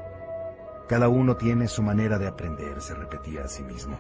Cada 0.90 1.10
uno 1.10 1.38
tiene 1.38 1.68
su 1.68 1.84
manera 1.84 2.18
de 2.18 2.28
aprender, 2.28 2.82
se 2.82 2.96
repetía 2.96 3.44
a 3.44 3.48
sí 3.48 3.64
mismo. 3.64 4.00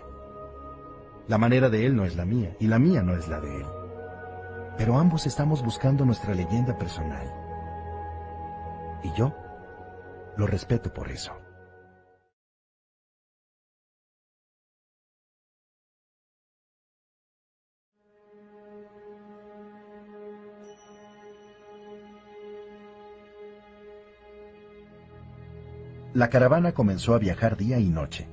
La 1.27 1.37
manera 1.37 1.69
de 1.69 1.85
él 1.85 1.95
no 1.95 2.05
es 2.05 2.15
la 2.15 2.25
mía 2.25 2.57
y 2.59 2.67
la 2.67 2.79
mía 2.79 3.01
no 3.03 3.15
es 3.15 3.27
la 3.27 3.39
de 3.39 3.57
él. 3.57 3.65
Pero 4.77 4.97
ambos 4.97 5.27
estamos 5.27 5.63
buscando 5.63 6.03
nuestra 6.03 6.33
leyenda 6.33 6.77
personal. 6.77 7.31
Y 9.03 9.13
yo 9.13 9.33
lo 10.37 10.47
respeto 10.47 10.91
por 10.91 11.11
eso. 11.11 11.33
La 26.17 26.31
caravana 26.31 26.71
comenzó 26.71 27.13
a 27.13 27.19
viajar 27.19 27.57
día 27.57 27.77
y 27.77 27.89
noche. 27.89 28.27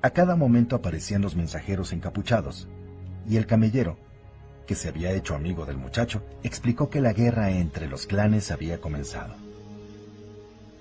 A 0.00 0.08
cada 0.08 0.34
momento 0.34 0.76
aparecían 0.76 1.20
los 1.20 1.36
mensajeros 1.36 1.92
encapuchados, 1.92 2.68
y 3.28 3.36
el 3.36 3.44
camellero, 3.44 3.98
que 4.66 4.74
se 4.74 4.88
había 4.88 5.12
hecho 5.12 5.34
amigo 5.34 5.66
del 5.66 5.76
muchacho, 5.76 6.22
explicó 6.42 6.88
que 6.88 7.02
la 7.02 7.12
guerra 7.12 7.50
entre 7.50 7.86
los 7.86 8.06
clanes 8.06 8.50
había 8.50 8.80
comenzado. 8.80 9.34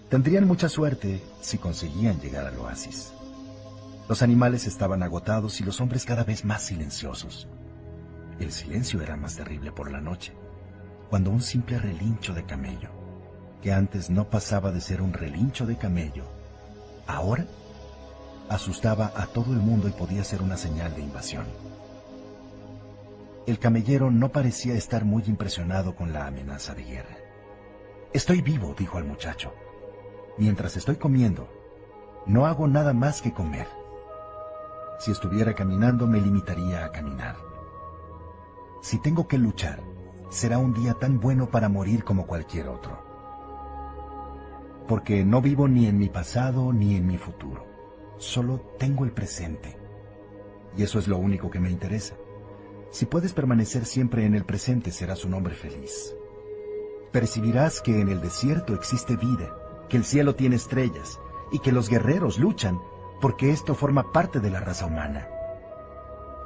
Tendrían 0.08 0.48
mucha 0.48 0.70
suerte 0.70 1.22
si 1.42 1.58
conseguían 1.58 2.22
llegar 2.22 2.46
al 2.46 2.58
oasis. 2.60 3.12
Los 4.08 4.22
animales 4.22 4.68
estaban 4.68 5.04
agotados 5.04 5.60
y 5.60 5.66
los 5.66 5.82
hombres 5.82 6.06
cada 6.06 6.24
vez 6.24 6.46
más 6.46 6.62
silenciosos. 6.62 7.50
El 8.40 8.54
silencio 8.54 9.02
era 9.02 9.18
más 9.18 9.36
terrible 9.36 9.74
por 9.74 9.92
la 9.92 10.00
noche, 10.00 10.32
cuando 11.10 11.30
un 11.30 11.42
simple 11.42 11.78
relincho 11.78 12.34
de 12.34 12.46
camello 12.46 13.01
que 13.62 13.72
antes 13.72 14.10
no 14.10 14.30
pasaba 14.30 14.72
de 14.72 14.82
ser 14.82 15.02
un 15.02 15.14
relincho 15.14 15.66
de 15.66 15.78
camello, 15.78 16.26
ahora 17.08 17.46
asustaba 18.50 19.14
a 19.16 19.28
todo 19.28 19.54
el 19.54 19.60
mundo 19.60 19.88
y 19.88 19.92
podía 19.92 20.24
ser 20.24 20.42
una 20.42 20.58
señal 20.58 20.96
de 20.96 21.02
invasión. 21.02 21.46
El 23.48 23.60
camellero 23.60 24.12
no 24.12 24.30
parecía 24.30 24.74
estar 24.74 25.06
muy 25.06 25.24
impresionado 25.26 25.96
con 25.96 26.12
la 26.14 26.28
amenaza 26.28 26.74
de 26.74 26.84
guerra. 26.84 27.18
Estoy 28.14 28.42
vivo, 28.42 28.76
dijo 28.78 28.98
al 28.98 29.06
muchacho. 29.06 29.54
Mientras 30.38 30.76
estoy 30.76 30.98
comiendo, 30.98 31.48
no 32.26 32.46
hago 32.46 32.68
nada 32.68 32.94
más 32.94 33.22
que 33.22 33.34
comer. 33.34 33.68
Si 35.00 35.12
estuviera 35.12 35.56
caminando, 35.56 36.06
me 36.08 36.22
limitaría 36.22 36.86
a 36.86 36.92
caminar. 36.92 37.36
Si 38.82 39.00
tengo 39.00 39.28
que 39.28 39.38
luchar, 39.38 39.82
será 40.30 40.58
un 40.58 40.74
día 40.74 40.94
tan 40.96 41.20
bueno 41.20 41.50
para 41.50 41.70
morir 41.70 42.04
como 42.04 42.28
cualquier 42.28 42.68
otro. 42.68 43.11
Porque 44.92 45.24
no 45.24 45.42
vivo 45.42 45.70
ni 45.70 45.88
en 45.88 45.98
mi 45.98 46.10
pasado 46.10 46.74
ni 46.74 46.98
en 46.98 47.08
mi 47.08 47.18
futuro. 47.18 47.66
Solo 48.18 48.60
tengo 48.78 49.06
el 49.06 49.14
presente. 49.14 49.78
Y 50.76 50.84
eso 50.84 51.00
es 51.00 51.08
lo 51.08 51.18
único 51.18 51.50
que 51.50 51.62
me 51.62 51.72
interesa. 51.72 52.16
Si 52.90 53.06
puedes 53.06 53.32
permanecer 53.32 53.86
siempre 53.86 54.26
en 54.26 54.36
el 54.36 54.44
presente, 54.44 54.92
serás 54.92 55.24
un 55.24 55.34
hombre 55.34 55.54
feliz. 55.56 56.14
Percibirás 57.14 57.80
que 57.82 58.02
en 58.02 58.10
el 58.10 58.20
desierto 58.20 58.74
existe 58.74 59.16
vida, 59.16 59.56
que 59.88 59.96
el 59.96 60.04
cielo 60.04 60.36
tiene 60.36 60.58
estrellas 60.58 61.22
y 61.54 61.60
que 61.60 61.72
los 61.72 61.88
guerreros 61.88 62.38
luchan 62.38 62.78
porque 63.22 63.52
esto 63.52 63.76
forma 63.76 64.12
parte 64.12 64.42
de 64.42 64.50
la 64.50 64.60
raza 64.60 64.88
humana. 64.88 65.26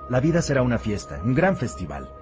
La 0.08 0.20
vida 0.20 0.44
será 0.44 0.62
una 0.62 0.78
fiesta, 0.78 1.20
un 1.24 1.34
gran 1.34 1.58
festival, 1.58 2.14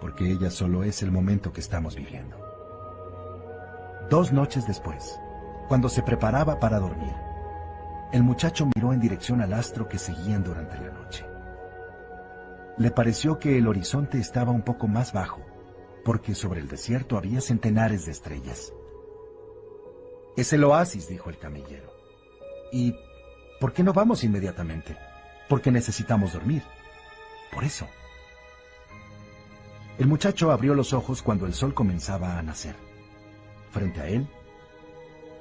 porque 0.00 0.32
ella 0.32 0.50
solo 0.50 0.82
es 0.82 1.00
el 1.04 1.12
momento 1.12 1.52
que 1.52 1.60
estamos 1.60 1.94
viviendo. 1.94 2.36
Dos 4.10 4.32
noches 4.32 4.66
después, 4.66 5.16
cuando 5.68 5.88
se 5.88 6.02
preparaba 6.02 6.58
para 6.58 6.80
dormir, 6.80 7.14
el 8.10 8.22
muchacho 8.22 8.66
miró 8.74 8.94
en 8.94 9.00
dirección 9.00 9.42
al 9.42 9.52
astro 9.52 9.86
que 9.86 9.98
seguían 9.98 10.42
durante 10.42 10.78
la 10.78 10.90
noche. 10.90 11.26
Le 12.78 12.90
pareció 12.90 13.38
que 13.38 13.58
el 13.58 13.68
horizonte 13.68 14.18
estaba 14.18 14.50
un 14.50 14.62
poco 14.62 14.88
más 14.88 15.12
bajo, 15.12 15.42
porque 16.04 16.34
sobre 16.34 16.60
el 16.60 16.68
desierto 16.68 17.18
había 17.18 17.42
centenares 17.42 18.06
de 18.06 18.12
estrellas. 18.12 18.72
Es 20.36 20.52
el 20.54 20.64
oasis, 20.64 21.06
dijo 21.08 21.28
el 21.28 21.36
camellero. 21.36 21.92
¿Y 22.72 22.94
por 23.60 23.72
qué 23.74 23.82
no 23.82 23.92
vamos 23.92 24.24
inmediatamente? 24.24 24.96
Porque 25.48 25.70
necesitamos 25.70 26.32
dormir. 26.32 26.62
Por 27.52 27.64
eso. 27.64 27.86
El 29.98 30.06
muchacho 30.06 30.50
abrió 30.50 30.74
los 30.74 30.92
ojos 30.92 31.22
cuando 31.22 31.44
el 31.44 31.52
sol 31.52 31.74
comenzaba 31.74 32.38
a 32.38 32.42
nacer. 32.42 32.76
Frente 33.70 34.00
a 34.00 34.06
él, 34.06 34.28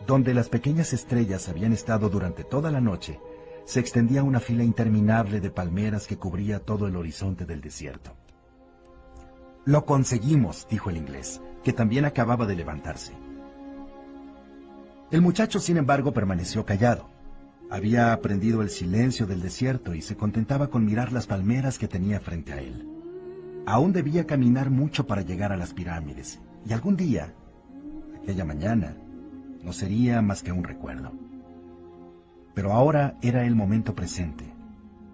donde 0.08 0.34
las 0.34 0.48
pequeñas 0.48 0.94
estrellas 0.94 1.50
habían 1.50 1.74
estado 1.74 2.10
durante 2.10 2.46
toda 2.46 2.72
la 2.72 2.80
noche, 2.80 3.20
se 3.66 3.82
extendía 3.82 4.24
una 4.24 4.40
fila 4.40 4.64
interminable 4.64 5.42
de 5.42 5.52
palmeras 5.52 6.08
que 6.08 6.18
cubría 6.18 6.60
todo 6.60 6.88
el 6.88 6.96
horizonte 6.96 7.46
del 7.46 7.60
desierto. 7.60 8.16
Lo 9.66 9.86
conseguimos, 9.86 10.66
dijo 10.72 10.90
el 10.90 10.96
inglés, 10.96 11.42
que 11.62 11.74
también 11.74 12.06
acababa 12.06 12.46
de 12.46 12.56
levantarse. 12.56 13.12
El 15.12 15.22
muchacho, 15.22 15.60
sin 15.60 15.76
embargo, 15.76 16.14
permaneció 16.14 16.66
callado. 16.66 17.10
Había 17.70 18.14
aprendido 18.14 18.62
el 18.62 18.70
silencio 18.70 19.26
del 19.26 19.42
desierto 19.42 19.94
y 19.94 20.02
se 20.02 20.16
contentaba 20.16 20.70
con 20.70 20.86
mirar 20.86 21.12
las 21.12 21.28
palmeras 21.28 21.78
que 21.78 21.90
tenía 21.90 22.22
frente 22.22 22.54
a 22.54 22.62
él. 22.62 22.88
Aún 23.66 23.92
debía 23.92 24.26
caminar 24.26 24.70
mucho 24.70 25.06
para 25.06 25.22
llegar 25.22 25.52
a 25.52 25.58
las 25.58 25.74
pirámides, 25.74 26.40
y 26.66 26.72
algún 26.72 26.96
día, 26.96 27.34
aquella 28.22 28.46
mañana, 28.46 28.96
no 29.68 29.74
sería 29.74 30.22
más 30.22 30.44
que 30.44 30.54
un 30.54 30.64
recuerdo. 30.64 31.12
Pero 32.56 32.72
ahora 32.72 33.18
era 33.22 33.46
el 33.46 33.54
momento 33.54 33.96
presente, 33.96 34.46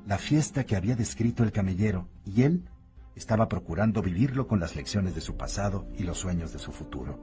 la 0.05 0.19
fiesta 0.19 0.63
que 0.63 0.75
había 0.75 0.95
descrito 0.95 1.43
el 1.43 1.51
camellero, 1.51 2.07
y 2.23 2.43
él 2.43 2.69
estaba 3.15 3.47
procurando 3.47 4.03
vivirlo 4.03 4.47
con 4.47 4.59
las 4.59 4.75
lecciones 4.75 5.15
de 5.15 5.21
su 5.21 5.37
pasado 5.37 5.87
y 5.97 6.03
los 6.03 6.19
sueños 6.19 6.53
de 6.53 6.59
su 6.59 6.71
futuro. 6.71 7.19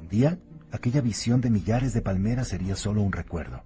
Un 0.00 0.08
día, 0.08 0.40
aquella 0.72 1.00
visión 1.00 1.40
de 1.40 1.50
millares 1.50 1.92
de 1.92 2.02
palmeras 2.02 2.48
sería 2.48 2.74
solo 2.74 3.00
un 3.00 3.12
recuerdo, 3.12 3.62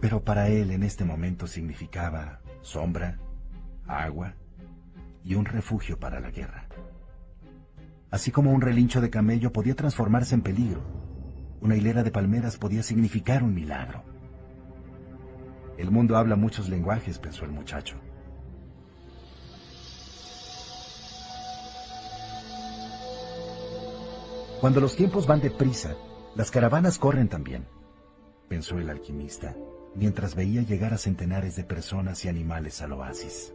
pero 0.00 0.24
para 0.24 0.48
él 0.48 0.70
en 0.70 0.82
este 0.82 1.04
momento 1.04 1.46
significaba 1.46 2.40
sombra, 2.62 3.18
agua 3.86 4.36
y 5.22 5.34
un 5.34 5.44
refugio 5.44 5.98
para 5.98 6.18
la 6.18 6.30
guerra. 6.30 6.67
Así 8.10 8.30
como 8.30 8.52
un 8.52 8.60
relincho 8.60 9.00
de 9.00 9.10
camello 9.10 9.52
podía 9.52 9.74
transformarse 9.74 10.34
en 10.34 10.42
peligro, 10.42 10.80
una 11.60 11.76
hilera 11.76 12.02
de 12.02 12.10
palmeras 12.10 12.56
podía 12.56 12.82
significar 12.82 13.42
un 13.42 13.54
milagro. 13.54 14.02
El 15.76 15.90
mundo 15.90 16.16
habla 16.16 16.34
muchos 16.34 16.68
lenguajes, 16.68 17.18
pensó 17.18 17.44
el 17.44 17.52
muchacho. 17.52 17.96
Cuando 24.60 24.80
los 24.80 24.96
tiempos 24.96 25.26
van 25.26 25.40
deprisa, 25.40 25.94
las 26.34 26.50
caravanas 26.50 26.98
corren 26.98 27.28
también, 27.28 27.66
pensó 28.48 28.78
el 28.78 28.90
alquimista, 28.90 29.54
mientras 29.94 30.34
veía 30.34 30.62
llegar 30.62 30.94
a 30.94 30.98
centenares 30.98 31.54
de 31.56 31.62
personas 31.62 32.24
y 32.24 32.28
animales 32.28 32.80
al 32.82 32.92
oasis. 32.94 33.52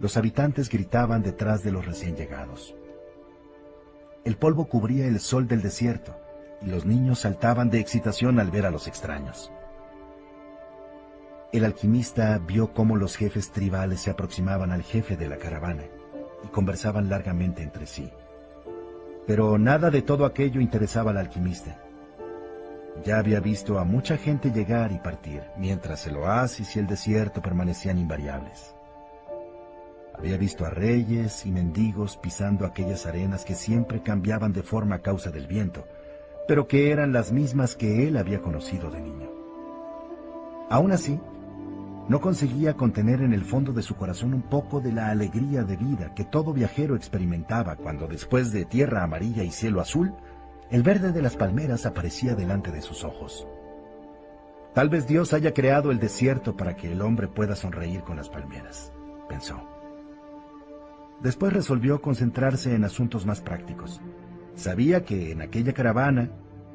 Los 0.00 0.16
habitantes 0.16 0.68
gritaban 0.68 1.22
detrás 1.22 1.64
de 1.64 1.72
los 1.72 1.84
recién 1.84 2.16
llegados. 2.16 2.74
El 4.24 4.36
polvo 4.36 4.68
cubría 4.68 5.06
el 5.06 5.20
sol 5.20 5.48
del 5.48 5.62
desierto 5.62 6.14
y 6.62 6.66
los 6.66 6.84
niños 6.84 7.20
saltaban 7.20 7.70
de 7.70 7.80
excitación 7.80 8.38
al 8.38 8.50
ver 8.50 8.66
a 8.66 8.70
los 8.70 8.86
extraños. 8.86 9.50
El 11.52 11.64
alquimista 11.64 12.38
vio 12.38 12.74
cómo 12.74 12.96
los 12.96 13.16
jefes 13.16 13.50
tribales 13.52 14.00
se 14.00 14.10
aproximaban 14.10 14.70
al 14.70 14.82
jefe 14.82 15.16
de 15.16 15.28
la 15.28 15.38
caravana 15.38 15.84
y 16.44 16.48
conversaban 16.48 17.08
largamente 17.08 17.62
entre 17.62 17.86
sí. 17.86 18.12
Pero 19.26 19.58
nada 19.58 19.90
de 19.90 20.02
todo 20.02 20.26
aquello 20.26 20.60
interesaba 20.60 21.10
al 21.10 21.16
alquimista. 21.16 21.82
Ya 23.04 23.18
había 23.18 23.40
visto 23.40 23.78
a 23.78 23.84
mucha 23.84 24.16
gente 24.16 24.50
llegar 24.50 24.92
y 24.92 24.98
partir, 24.98 25.42
mientras 25.56 26.06
el 26.06 26.16
oasis 26.16 26.76
y 26.76 26.80
el 26.80 26.86
desierto 26.86 27.40
permanecían 27.40 27.98
invariables. 27.98 28.74
Había 30.18 30.36
visto 30.36 30.64
a 30.64 30.70
reyes 30.70 31.46
y 31.46 31.52
mendigos 31.52 32.16
pisando 32.16 32.66
aquellas 32.66 33.06
arenas 33.06 33.44
que 33.44 33.54
siempre 33.54 34.02
cambiaban 34.02 34.52
de 34.52 34.62
forma 34.62 34.96
a 34.96 35.02
causa 35.02 35.30
del 35.30 35.46
viento, 35.46 35.86
pero 36.48 36.66
que 36.66 36.90
eran 36.90 37.12
las 37.12 37.30
mismas 37.30 37.76
que 37.76 38.08
él 38.08 38.16
había 38.16 38.40
conocido 38.40 38.90
de 38.90 39.00
niño. 39.00 39.30
Aún 40.70 40.92
así, 40.92 41.20
no 42.08 42.20
conseguía 42.20 42.74
contener 42.74 43.20
en 43.20 43.32
el 43.32 43.44
fondo 43.44 43.72
de 43.72 43.82
su 43.82 43.94
corazón 43.94 44.34
un 44.34 44.42
poco 44.42 44.80
de 44.80 44.92
la 44.92 45.10
alegría 45.10 45.62
de 45.62 45.76
vida 45.76 46.14
que 46.14 46.24
todo 46.24 46.52
viajero 46.52 46.96
experimentaba 46.96 47.76
cuando 47.76 48.06
después 48.08 48.50
de 48.50 48.64
tierra 48.64 49.04
amarilla 49.04 49.44
y 49.44 49.50
cielo 49.50 49.80
azul, 49.80 50.14
el 50.70 50.82
verde 50.82 51.12
de 51.12 51.22
las 51.22 51.36
palmeras 51.36 51.86
aparecía 51.86 52.34
delante 52.34 52.72
de 52.72 52.82
sus 52.82 53.04
ojos. 53.04 53.46
Tal 54.74 54.88
vez 54.88 55.06
Dios 55.06 55.32
haya 55.32 55.52
creado 55.52 55.90
el 55.90 55.98
desierto 55.98 56.56
para 56.56 56.76
que 56.76 56.90
el 56.90 57.02
hombre 57.02 57.28
pueda 57.28 57.54
sonreír 57.54 58.02
con 58.02 58.16
las 58.16 58.28
palmeras, 58.28 58.92
pensó. 59.28 59.77
Después 61.22 61.52
resolvió 61.52 62.00
concentrarse 62.00 62.74
en 62.74 62.84
asuntos 62.84 63.26
más 63.26 63.40
prácticos. 63.40 64.00
Sabía 64.54 65.04
que 65.04 65.32
en 65.32 65.42
aquella 65.42 65.72
caravana 65.72 66.30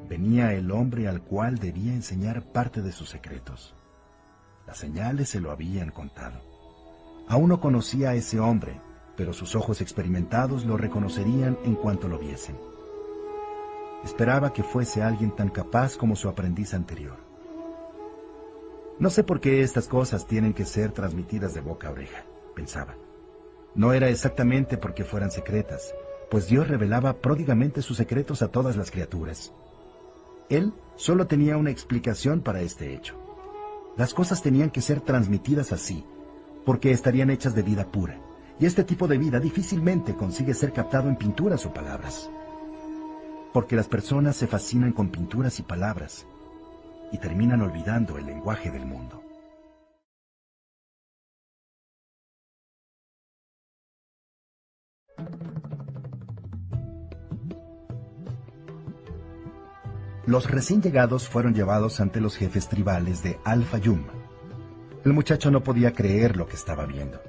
venía 0.08 0.52
el 0.52 0.70
hombre 0.70 1.08
al 1.08 1.22
cual 1.22 1.58
debía 1.58 1.94
enseñar 1.94 2.42
parte 2.52 2.82
de 2.82 2.92
sus 2.92 3.08
secretos. 3.08 3.74
Las 4.66 4.78
señales 4.78 5.30
se 5.30 5.40
lo 5.40 5.50
habían 5.50 5.90
contado. 5.90 6.40
Aún 7.28 7.48
no 7.48 7.60
conocía 7.60 8.10
a 8.10 8.14
ese 8.14 8.38
hombre, 8.38 8.80
pero 9.16 9.32
sus 9.32 9.54
ojos 9.54 9.80
experimentados 9.80 10.64
lo 10.64 10.76
reconocerían 10.76 11.58
en 11.64 11.74
cuanto 11.74 12.08
lo 12.08 12.18
viesen. 12.18 12.56
Esperaba 14.04 14.52
que 14.52 14.62
fuese 14.62 15.02
alguien 15.02 15.34
tan 15.34 15.48
capaz 15.48 15.96
como 15.96 16.16
su 16.16 16.28
aprendiz 16.28 16.74
anterior. 16.74 17.16
No 18.98 19.08
sé 19.08 19.24
por 19.24 19.40
qué 19.40 19.62
estas 19.62 19.88
cosas 19.88 20.26
tienen 20.26 20.52
que 20.52 20.66
ser 20.66 20.92
transmitidas 20.92 21.54
de 21.54 21.62
boca 21.62 21.88
a 21.88 21.92
oreja, 21.92 22.24
pensaba. 22.54 22.94
No 23.74 23.92
era 23.92 24.08
exactamente 24.08 24.76
porque 24.76 25.04
fueran 25.04 25.32
secretas, 25.32 25.94
pues 26.30 26.46
Dios 26.46 26.68
revelaba 26.68 27.14
pródigamente 27.14 27.82
sus 27.82 27.96
secretos 27.96 28.40
a 28.42 28.48
todas 28.48 28.76
las 28.76 28.90
criaturas. 28.90 29.52
Él 30.48 30.72
solo 30.94 31.26
tenía 31.26 31.56
una 31.56 31.70
explicación 31.70 32.40
para 32.40 32.60
este 32.60 32.94
hecho. 32.94 33.16
Las 33.96 34.14
cosas 34.14 34.42
tenían 34.42 34.70
que 34.70 34.80
ser 34.80 35.00
transmitidas 35.00 35.72
así, 35.72 36.04
porque 36.64 36.92
estarían 36.92 37.30
hechas 37.30 37.54
de 37.54 37.62
vida 37.62 37.90
pura, 37.90 38.18
y 38.60 38.66
este 38.66 38.84
tipo 38.84 39.08
de 39.08 39.18
vida 39.18 39.40
difícilmente 39.40 40.14
consigue 40.14 40.54
ser 40.54 40.72
captado 40.72 41.08
en 41.08 41.16
pinturas 41.16 41.66
o 41.66 41.72
palabras. 41.72 42.30
Porque 43.52 43.74
las 43.74 43.88
personas 43.88 44.36
se 44.36 44.46
fascinan 44.46 44.92
con 44.92 45.08
pinturas 45.08 45.58
y 45.58 45.62
palabras, 45.62 46.26
y 47.10 47.18
terminan 47.18 47.60
olvidando 47.60 48.18
el 48.18 48.26
lenguaje 48.26 48.70
del 48.70 48.86
mundo. 48.86 49.23
Los 60.26 60.50
recién 60.50 60.80
llegados 60.80 61.28
fueron 61.28 61.54
llevados 61.54 62.00
ante 62.00 62.20
los 62.20 62.36
jefes 62.36 62.68
tribales 62.68 63.22
de 63.22 63.38
Al-Fayum. 63.44 64.04
El 65.04 65.12
muchacho 65.12 65.50
no 65.50 65.62
podía 65.62 65.92
creer 65.92 66.36
lo 66.36 66.46
que 66.46 66.56
estaba 66.56 66.86
viendo. 66.86 67.20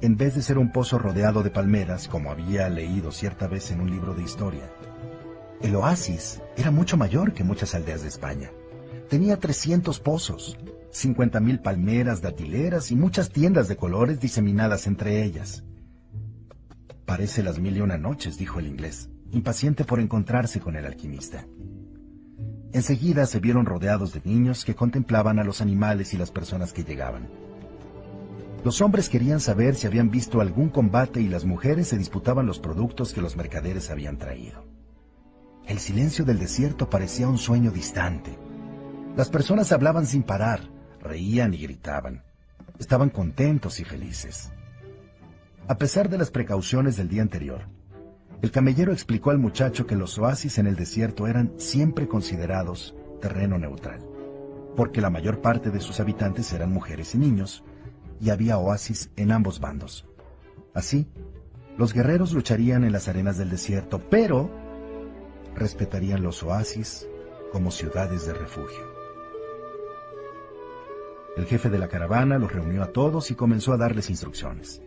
En 0.00 0.16
vez 0.16 0.36
de 0.36 0.42
ser 0.42 0.56
un 0.56 0.70
pozo 0.70 1.00
rodeado 1.00 1.42
de 1.42 1.50
palmeras, 1.50 2.06
como 2.06 2.30
había 2.30 2.68
leído 2.68 3.10
cierta 3.10 3.48
vez 3.48 3.72
en 3.72 3.80
un 3.80 3.90
libro 3.90 4.14
de 4.14 4.22
historia, 4.22 4.70
el 5.60 5.74
oasis 5.74 6.40
era 6.56 6.70
mucho 6.70 6.96
mayor 6.96 7.32
que 7.32 7.42
muchas 7.42 7.74
aldeas 7.74 8.02
de 8.02 8.08
España. 8.08 8.52
Tenía 9.08 9.40
300 9.40 9.98
pozos, 9.98 10.56
50.000 10.92 11.60
palmeras 11.60 12.22
datileras 12.22 12.92
y 12.92 12.96
muchas 12.96 13.30
tiendas 13.30 13.66
de 13.66 13.76
colores 13.76 14.20
diseminadas 14.20 14.86
entre 14.86 15.24
ellas. 15.24 15.64
Parece 17.08 17.42
las 17.42 17.58
mil 17.58 17.74
y 17.74 17.80
una 17.80 17.96
noches, 17.96 18.36
dijo 18.36 18.60
el 18.60 18.66
inglés 18.66 19.08
impaciente 19.32 19.84
por 19.84 19.98
encontrarse 19.98 20.60
con 20.60 20.76
el 20.76 20.84
alquimista. 20.84 21.46
Enseguida 22.72 23.24
se 23.24 23.40
vieron 23.40 23.64
rodeados 23.64 24.12
de 24.12 24.20
niños 24.24 24.62
que 24.62 24.74
contemplaban 24.74 25.38
a 25.38 25.44
los 25.44 25.62
animales 25.62 26.12
y 26.12 26.18
las 26.18 26.30
personas 26.30 26.74
que 26.74 26.84
llegaban. 26.84 27.30
Los 28.62 28.82
hombres 28.82 29.08
querían 29.08 29.40
saber 29.40 29.74
si 29.74 29.86
habían 29.86 30.10
visto 30.10 30.42
algún 30.42 30.68
combate 30.68 31.22
y 31.22 31.28
las 31.28 31.46
mujeres 31.46 31.88
se 31.88 31.96
disputaban 31.96 32.44
los 32.44 32.58
productos 32.58 33.14
que 33.14 33.22
los 33.22 33.36
mercaderes 33.36 33.90
habían 33.90 34.18
traído. 34.18 34.66
El 35.66 35.78
silencio 35.78 36.26
del 36.26 36.38
desierto 36.38 36.90
parecía 36.90 37.26
un 37.26 37.38
sueño 37.38 37.70
distante. 37.70 38.38
Las 39.16 39.30
personas 39.30 39.72
hablaban 39.72 40.06
sin 40.06 40.24
parar, 40.24 40.60
reían 41.00 41.54
y 41.54 41.58
gritaban. 41.58 42.22
Estaban 42.78 43.08
contentos 43.08 43.80
y 43.80 43.84
felices. 43.84 44.52
A 45.68 45.76
pesar 45.76 46.08
de 46.08 46.16
las 46.16 46.30
precauciones 46.30 46.96
del 46.96 47.10
día 47.10 47.20
anterior, 47.20 47.66
el 48.40 48.50
camellero 48.50 48.90
explicó 48.90 49.32
al 49.32 49.38
muchacho 49.38 49.86
que 49.86 49.96
los 49.96 50.18
oasis 50.18 50.56
en 50.56 50.66
el 50.66 50.76
desierto 50.76 51.26
eran 51.26 51.52
siempre 51.58 52.08
considerados 52.08 52.96
terreno 53.20 53.58
neutral, 53.58 54.00
porque 54.76 55.02
la 55.02 55.10
mayor 55.10 55.42
parte 55.42 55.68
de 55.68 55.80
sus 55.80 56.00
habitantes 56.00 56.54
eran 56.54 56.72
mujeres 56.72 57.14
y 57.14 57.18
niños, 57.18 57.64
y 58.18 58.30
había 58.30 58.56
oasis 58.56 59.10
en 59.16 59.30
ambos 59.30 59.60
bandos. 59.60 60.06
Así, 60.72 61.06
los 61.76 61.92
guerreros 61.92 62.32
lucharían 62.32 62.82
en 62.82 62.92
las 62.92 63.06
arenas 63.08 63.36
del 63.36 63.50
desierto, 63.50 64.00
pero 64.08 64.50
respetarían 65.54 66.22
los 66.22 66.42
oasis 66.42 67.06
como 67.52 67.70
ciudades 67.70 68.26
de 68.26 68.32
refugio. 68.32 68.86
El 71.36 71.44
jefe 71.44 71.68
de 71.68 71.78
la 71.78 71.88
caravana 71.88 72.38
los 72.38 72.50
reunió 72.50 72.82
a 72.82 72.92
todos 72.94 73.30
y 73.30 73.34
comenzó 73.34 73.74
a 73.74 73.76
darles 73.76 74.08
instrucciones. 74.08 74.80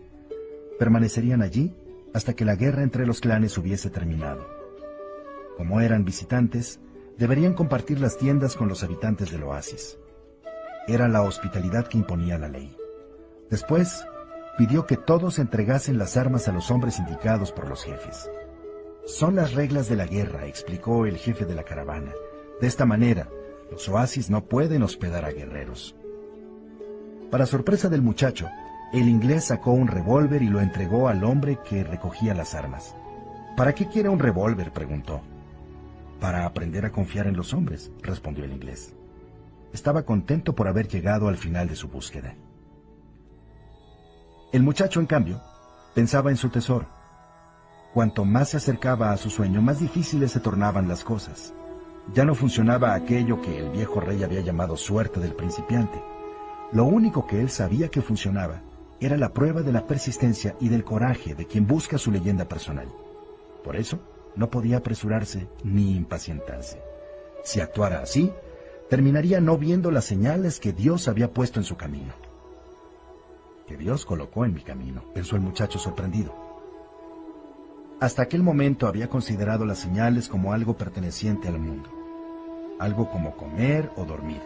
Permanecerían 0.82 1.44
allí 1.44 1.76
hasta 2.12 2.34
que 2.34 2.44
la 2.44 2.56
guerra 2.56 2.82
entre 2.82 3.06
los 3.06 3.20
clanes 3.22 3.56
hubiese 3.56 3.92
terminado. 3.92 4.48
Como 5.56 5.80
eran 5.80 6.06
visitantes, 6.06 6.80
deberían 7.20 7.54
compartir 7.54 8.00
las 8.00 8.18
tiendas 8.18 8.56
con 8.56 8.68
los 8.68 8.82
habitantes 8.82 9.30
del 9.30 9.44
oasis. 9.44 10.00
Era 10.88 11.08
la 11.08 11.22
hospitalidad 11.22 11.86
que 11.86 12.00
imponía 12.00 12.40
la 12.40 12.48
ley. 12.48 12.76
Después, 13.52 14.04
pidió 14.58 14.88
que 14.88 14.98
todos 14.98 15.38
entregasen 15.38 16.00
las 16.00 16.18
armas 16.18 16.48
a 16.48 16.52
los 16.52 16.72
hombres 16.72 16.98
indicados 16.98 17.52
por 17.52 17.70
los 17.70 17.84
jefes. 17.84 18.32
Son 19.06 19.36
las 19.36 19.54
reglas 19.54 19.88
de 19.88 19.98
la 19.98 20.08
guerra, 20.08 20.48
explicó 20.48 21.06
el 21.06 21.18
jefe 21.18 21.46
de 21.46 21.54
la 21.54 21.64
caravana. 21.64 22.12
De 22.60 22.66
esta 22.66 22.88
manera, 22.88 23.30
los 23.70 23.88
oasis 23.88 24.32
no 24.32 24.46
pueden 24.46 24.82
hospedar 24.82 25.26
a 25.26 25.32
guerreros. 25.32 25.96
Para 27.30 27.46
sorpresa 27.46 27.88
del 27.88 28.02
muchacho, 28.02 28.50
el 28.94 29.08
inglés 29.08 29.46
sacó 29.46 29.72
un 29.72 29.88
revólver 29.88 30.42
y 30.42 30.50
lo 30.50 30.60
entregó 30.60 31.08
al 31.08 31.24
hombre 31.24 31.60
que 31.64 31.84
recogía 31.84 32.34
las 32.34 32.56
armas. 32.56 32.94
¿Para 33.56 33.74
qué 33.74 33.88
quiere 33.88 34.10
un 34.10 34.20
revólver? 34.20 34.74
preguntó. 34.74 35.22
Para 36.20 36.46
aprender 36.46 36.86
a 36.86 36.92
confiar 36.92 37.28
en 37.28 37.38
los 37.38 37.54
hombres, 37.54 37.90
respondió 38.02 38.44
el 38.44 38.52
inglés. 38.52 38.94
Estaba 39.72 40.04
contento 40.04 40.54
por 40.54 40.68
haber 40.68 40.90
llegado 40.90 41.30
al 41.30 41.38
final 41.38 41.70
de 41.70 41.78
su 41.78 41.88
búsqueda. 41.88 42.36
El 44.52 44.64
muchacho, 44.64 45.00
en 45.00 45.06
cambio, 45.06 45.42
pensaba 45.96 46.30
en 46.30 46.38
su 46.38 46.50
tesoro. 46.50 46.86
Cuanto 47.94 48.26
más 48.26 48.50
se 48.50 48.58
acercaba 48.58 49.14
a 49.14 49.18
su 49.18 49.30
sueño, 49.30 49.62
más 49.62 49.80
difíciles 49.80 50.32
se 50.32 50.42
tornaban 50.42 50.90
las 50.90 51.06
cosas. 51.06 51.54
Ya 52.14 52.26
no 52.26 52.36
funcionaba 52.36 52.94
aquello 52.94 53.42
que 53.42 53.58
el 53.58 53.70
viejo 53.70 54.02
rey 54.02 54.22
había 54.22 54.42
llamado 54.42 54.76
suerte 54.76 55.22
del 55.22 55.34
principiante. 55.34 56.04
Lo 56.74 56.84
único 56.84 57.26
que 57.26 57.40
él 57.40 57.50
sabía 57.50 57.88
que 57.88 58.02
funcionaba 58.02 58.62
era 59.02 59.18
la 59.18 59.34
prueba 59.34 59.62
de 59.62 59.74
la 59.74 59.86
persistencia 59.88 60.56
y 60.62 60.70
del 60.70 60.86
coraje 60.86 61.36
de 61.36 61.46
quien 61.46 61.68
busca 61.68 61.98
su 61.98 62.12
leyenda 62.12 62.46
personal. 62.46 62.88
Por 63.64 63.76
eso, 63.76 64.00
no 64.36 64.50
podía 64.50 64.78
apresurarse 64.78 65.48
ni 65.64 65.96
impacientarse. 65.98 66.82
Si 67.44 67.60
actuara 67.60 68.02
así, 68.02 68.32
terminaría 68.90 69.42
no 69.42 69.58
viendo 69.58 69.92
las 69.92 70.06
señales 70.06 70.60
que 70.60 70.72
Dios 70.72 71.10
había 71.10 71.34
puesto 71.34 71.60
en 71.60 71.66
su 71.66 71.76
camino 71.76 72.14
que 73.72 73.78
Dios 73.78 74.06
colocó 74.06 74.44
en 74.44 74.54
mi 74.54 74.64
camino, 74.64 75.02
pensó 75.14 75.38
el 75.38 75.42
muchacho 75.42 75.80
sorprendido. 75.80 76.36
Hasta 78.02 78.24
aquel 78.24 78.44
momento 78.44 78.86
había 78.86 79.08
considerado 79.08 79.66
las 79.66 79.80
señales 79.80 80.28
como 80.28 80.52
algo 80.52 80.76
perteneciente 80.76 81.48
al 81.48 81.58
mundo, 81.58 81.90
algo 82.80 83.10
como 83.10 83.38
comer 83.38 83.90
o 83.96 84.04
dormir, 84.04 84.42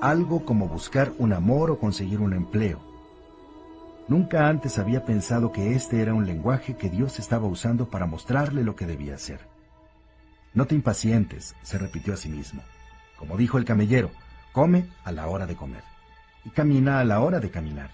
algo 0.00 0.44
como 0.44 0.68
buscar 0.68 1.12
un 1.18 1.32
amor 1.32 1.72
o 1.72 1.80
conseguir 1.80 2.20
un 2.20 2.32
empleo. 2.32 2.78
Nunca 4.10 4.48
antes 4.48 4.80
había 4.80 5.04
pensado 5.04 5.52
que 5.52 5.76
este 5.76 6.02
era 6.02 6.14
un 6.14 6.26
lenguaje 6.26 6.76
que 6.76 6.90
Dios 6.90 7.20
estaba 7.20 7.46
usando 7.46 7.90
para 7.90 8.06
mostrarle 8.06 8.64
lo 8.64 8.74
que 8.74 8.84
debía 8.84 9.14
hacer. 9.14 9.38
No 10.52 10.66
te 10.66 10.74
impacientes, 10.74 11.54
se 11.62 11.78
repitió 11.78 12.14
a 12.14 12.16
sí 12.16 12.28
mismo. 12.28 12.60
Como 13.16 13.36
dijo 13.36 13.56
el 13.56 13.64
camellero, 13.64 14.10
come 14.50 14.88
a 15.04 15.12
la 15.12 15.28
hora 15.28 15.46
de 15.46 15.54
comer 15.54 15.84
y 16.44 16.50
camina 16.50 16.98
a 16.98 17.04
la 17.04 17.20
hora 17.20 17.38
de 17.38 17.52
caminar. 17.52 17.92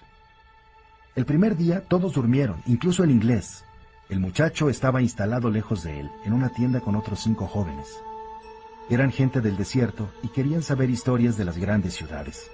El 1.15 1.25
primer 1.25 1.55
día 1.55 1.81
todos 1.81 2.13
durmieron, 2.13 2.63
incluso 2.65 3.03
el 3.03 3.11
inglés. 3.11 3.63
El 4.09 4.19
muchacho 4.19 4.71
estaba 4.71 5.03
instalado 5.03 5.51
lejos 5.51 5.83
de 5.83 5.99
él, 5.99 6.09
en 6.25 6.33
una 6.33 6.49
tienda 6.49 6.81
con 6.81 6.95
otros 6.95 7.19
cinco 7.19 7.45
jóvenes. 7.45 7.95
Eran 8.89 9.11
gente 9.11 9.39
del 9.39 9.55
desierto 9.55 10.09
y 10.23 10.29
querían 10.29 10.63
saber 10.63 10.89
historias 10.89 11.37
de 11.37 11.45
las 11.45 11.59
grandes 11.59 11.93
ciudades. 11.93 12.49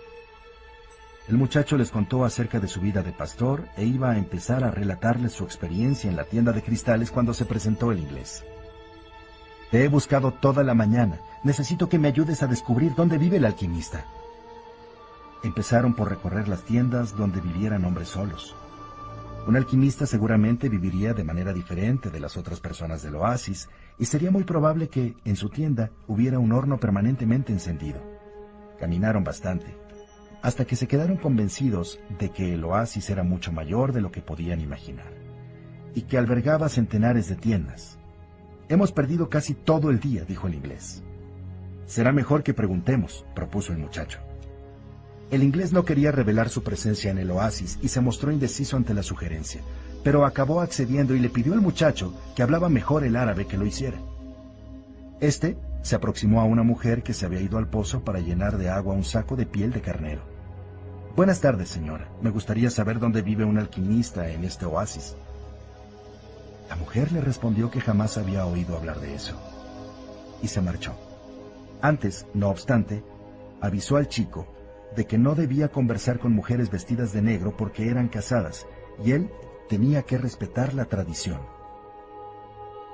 El 1.27 1.37
muchacho 1.37 1.77
les 1.77 1.89
contó 1.89 2.25
acerca 2.25 2.59
de 2.59 2.67
su 2.67 2.81
vida 2.81 3.01
de 3.01 3.13
pastor 3.13 3.69
e 3.77 3.85
iba 3.85 4.11
a 4.11 4.17
empezar 4.17 4.63
a 4.63 4.71
relatarles 4.71 5.31
su 5.31 5.45
experiencia 5.45 6.09
en 6.09 6.17
la 6.17 6.25
tienda 6.25 6.51
de 6.51 6.61
cristales 6.61 7.11
cuando 7.11 7.33
se 7.33 7.45
presentó 7.45 7.93
el 7.93 7.99
inglés. 7.99 8.43
Te 9.71 9.85
he 9.85 9.87
buscado 9.87 10.31
toda 10.31 10.63
la 10.63 10.73
mañana. 10.73 11.19
Necesito 11.43 11.87
que 11.87 11.97
me 11.97 12.09
ayudes 12.09 12.43
a 12.43 12.47
descubrir 12.47 12.93
dónde 12.93 13.17
vive 13.17 13.37
el 13.37 13.45
alquimista. 13.45 14.05
Empezaron 15.43 15.93
por 15.93 16.09
recorrer 16.09 16.47
las 16.47 16.63
tiendas 16.63 17.15
donde 17.15 17.39
vivieran 17.39 17.85
hombres 17.85 18.09
solos. 18.09 18.53
Un 19.47 19.55
alquimista 19.55 20.05
seguramente 20.05 20.69
viviría 20.69 21.13
de 21.13 21.23
manera 21.23 21.53
diferente 21.53 22.09
de 22.09 22.19
las 22.19 22.37
otras 22.37 22.59
personas 22.59 23.01
del 23.01 23.15
oasis 23.15 23.69
y 23.97 24.05
sería 24.05 24.29
muy 24.29 24.43
probable 24.43 24.89
que 24.89 25.15
en 25.25 25.35
su 25.35 25.49
tienda 25.49 25.89
hubiera 26.07 26.37
un 26.37 26.51
horno 26.51 26.79
permanentemente 26.79 27.51
encendido. 27.51 28.01
Caminaron 28.79 29.23
bastante, 29.23 29.75
hasta 30.43 30.65
que 30.65 30.75
se 30.75 30.87
quedaron 30.87 31.15
convencidos 31.15 31.99
de 32.19 32.29
que 32.29 32.53
el 32.53 32.65
oasis 32.65 33.09
era 33.09 33.23
mucho 33.23 33.53
mayor 33.53 33.93
de 33.93 34.01
lo 34.01 34.11
que 34.11 34.21
podían 34.21 34.59
imaginar, 34.59 35.11
y 35.95 36.01
que 36.01 36.17
albergaba 36.17 36.67
centenares 36.67 37.29
de 37.29 37.37
tiendas. 37.37 37.97
Hemos 38.67 38.91
perdido 38.91 39.29
casi 39.29 39.53
todo 39.53 39.89
el 39.89 40.01
día, 40.01 40.25
dijo 40.25 40.47
el 40.47 40.55
inglés. 40.55 41.01
Será 41.85 42.11
mejor 42.11 42.43
que 42.43 42.53
preguntemos, 42.53 43.25
propuso 43.33 43.71
el 43.71 43.79
muchacho. 43.79 44.19
El 45.31 45.43
inglés 45.43 45.71
no 45.71 45.85
quería 45.85 46.11
revelar 46.11 46.49
su 46.49 46.61
presencia 46.61 47.09
en 47.09 47.19
el 47.19 47.31
oasis 47.31 47.79
y 47.81 47.87
se 47.87 48.01
mostró 48.01 48.29
indeciso 48.29 48.75
ante 48.75 48.93
la 48.93 49.01
sugerencia, 49.01 49.61
pero 50.03 50.25
acabó 50.25 50.59
accediendo 50.59 51.15
y 51.15 51.19
le 51.19 51.29
pidió 51.29 51.53
al 51.53 51.61
muchacho 51.61 52.13
que 52.35 52.43
hablaba 52.43 52.67
mejor 52.67 53.05
el 53.05 53.15
árabe 53.15 53.47
que 53.47 53.57
lo 53.57 53.65
hiciera. 53.65 53.97
Este 55.21 55.55
se 55.83 55.95
aproximó 55.95 56.41
a 56.41 56.45
una 56.45 56.63
mujer 56.63 57.01
que 57.01 57.13
se 57.13 57.25
había 57.25 57.39
ido 57.39 57.57
al 57.57 57.69
pozo 57.69 58.03
para 58.03 58.19
llenar 58.19 58.57
de 58.57 58.69
agua 58.69 58.93
un 58.93 59.05
saco 59.05 59.37
de 59.37 59.45
piel 59.45 59.71
de 59.71 59.79
carnero. 59.79 60.32
Buenas 61.15 61.41
tardes, 61.41 61.69
señora. 61.69 62.09
Me 62.23 62.31
gustaría 62.31 62.71
saber 62.71 62.97
dónde 62.97 63.21
vive 63.21 63.45
un 63.45 63.59
alquimista 63.59 64.29
en 64.29 64.43
este 64.43 64.65
oasis. 64.65 65.15
La 66.67 66.75
mujer 66.75 67.11
le 67.11 67.21
respondió 67.21 67.69
que 67.69 67.81
jamás 67.81 68.17
había 68.17 68.47
oído 68.47 68.75
hablar 68.75 68.99
de 68.99 69.13
eso. 69.13 69.39
Y 70.41 70.47
se 70.47 70.59
marchó. 70.59 70.95
Antes, 71.83 72.25
no 72.33 72.49
obstante, 72.49 73.03
avisó 73.61 73.97
al 73.97 74.07
chico 74.07 74.47
de 74.95 75.05
que 75.05 75.19
no 75.19 75.35
debía 75.35 75.67
conversar 75.67 76.17
con 76.17 76.33
mujeres 76.33 76.71
vestidas 76.71 77.13
de 77.13 77.21
negro 77.21 77.55
porque 77.55 77.89
eran 77.89 78.07
casadas, 78.07 78.65
y 79.05 79.11
él 79.11 79.29
tenía 79.69 80.01
que 80.01 80.17
respetar 80.17 80.73
la 80.73 80.85
tradición. 80.85 81.41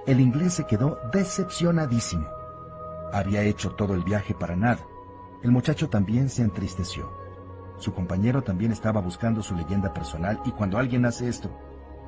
El 0.05 0.19
inglés 0.19 0.55
se 0.55 0.65
quedó 0.65 0.99
decepcionadísimo. 1.13 2.27
Había 3.13 3.43
hecho 3.43 3.71
todo 3.75 3.93
el 3.93 4.03
viaje 4.03 4.33
para 4.33 4.57
nada. 4.57 4.85
El 5.41 5.51
muchacho 5.51 5.87
también 5.87 6.29
se 6.29 6.41
entristeció. 6.41 7.18
Su 7.79 7.93
compañero 7.93 8.43
también 8.43 8.73
estaba 8.73 8.99
buscando 8.99 9.41
su 9.41 9.55
leyenda 9.55 9.93
personal 9.93 10.41
y 10.43 10.51
cuando 10.51 10.77
alguien 10.77 11.05
hace 11.05 11.29
esto, 11.29 11.49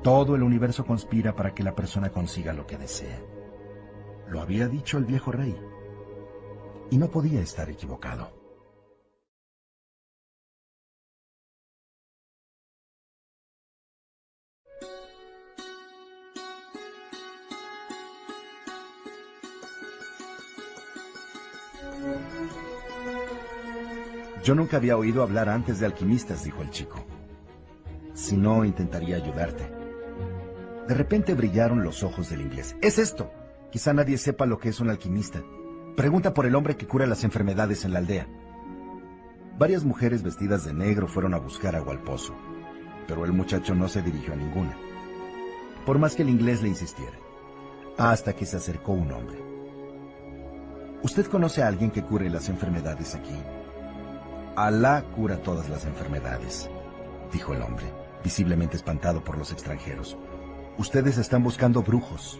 todo 0.02 0.36
el 0.36 0.42
universo 0.42 0.84
conspira 0.84 1.34
para 1.34 1.54
que 1.54 1.62
la 1.62 1.74
persona 1.74 2.10
consiga 2.10 2.52
lo 2.52 2.66
que 2.66 2.76
desea. 2.76 3.18
Lo 4.28 4.42
había 4.42 4.68
dicho 4.68 4.98
el 4.98 5.06
viejo 5.06 5.32
rey. 5.32 5.58
Y 6.90 6.98
no 6.98 7.08
podía 7.08 7.40
estar 7.40 7.70
equivocado. 7.70 8.42
Yo 24.42 24.54
nunca 24.54 24.76
había 24.76 24.96
oído 24.96 25.22
hablar 25.22 25.48
antes 25.48 25.78
de 25.78 25.86
alquimistas, 25.86 26.44
dijo 26.44 26.62
el 26.62 26.70
chico. 26.70 27.04
Si 28.14 28.36
no, 28.36 28.64
intentaría 28.64 29.16
ayudarte. 29.16 29.72
De 30.88 30.94
repente 30.94 31.34
brillaron 31.34 31.84
los 31.84 32.02
ojos 32.02 32.28
del 32.30 32.40
inglés. 32.40 32.76
Es 32.82 32.98
esto. 32.98 33.30
Quizá 33.70 33.92
nadie 33.92 34.18
sepa 34.18 34.44
lo 34.44 34.58
que 34.58 34.68
es 34.68 34.80
un 34.80 34.90
alquimista. 34.90 35.42
Pregunta 35.96 36.34
por 36.34 36.44
el 36.46 36.54
hombre 36.54 36.76
que 36.76 36.86
cura 36.86 37.06
las 37.06 37.22
enfermedades 37.24 37.84
en 37.84 37.92
la 37.92 38.00
aldea. 38.00 38.26
Varias 39.58 39.84
mujeres 39.84 40.22
vestidas 40.22 40.64
de 40.64 40.74
negro 40.74 41.06
fueron 41.06 41.34
a 41.34 41.38
buscar 41.38 41.76
agua 41.76 41.92
al 41.92 42.02
pozo, 42.02 42.34
pero 43.06 43.24
el 43.24 43.32
muchacho 43.32 43.74
no 43.74 43.86
se 43.86 44.02
dirigió 44.02 44.32
a 44.32 44.36
ninguna, 44.36 44.76
por 45.86 45.98
más 45.98 46.16
que 46.16 46.22
el 46.22 46.30
inglés 46.30 46.62
le 46.62 46.68
insistiera, 46.68 47.16
hasta 47.98 48.32
que 48.32 48.46
se 48.46 48.56
acercó 48.56 48.92
un 48.92 49.12
hombre. 49.12 49.38
¿Usted 51.02 51.26
conoce 51.26 51.62
a 51.62 51.68
alguien 51.68 51.90
que 51.90 52.02
cure 52.02 52.30
las 52.30 52.48
enfermedades 52.48 53.14
aquí? 53.14 53.36
Alá 54.56 55.02
cura 55.16 55.38
todas 55.38 55.70
las 55.70 55.86
enfermedades, 55.86 56.68
dijo 57.32 57.54
el 57.54 57.62
hombre, 57.62 57.86
visiblemente 58.22 58.76
espantado 58.76 59.24
por 59.24 59.38
los 59.38 59.50
extranjeros. 59.50 60.18
Ustedes 60.76 61.16
están 61.16 61.42
buscando 61.42 61.82
brujos. 61.82 62.38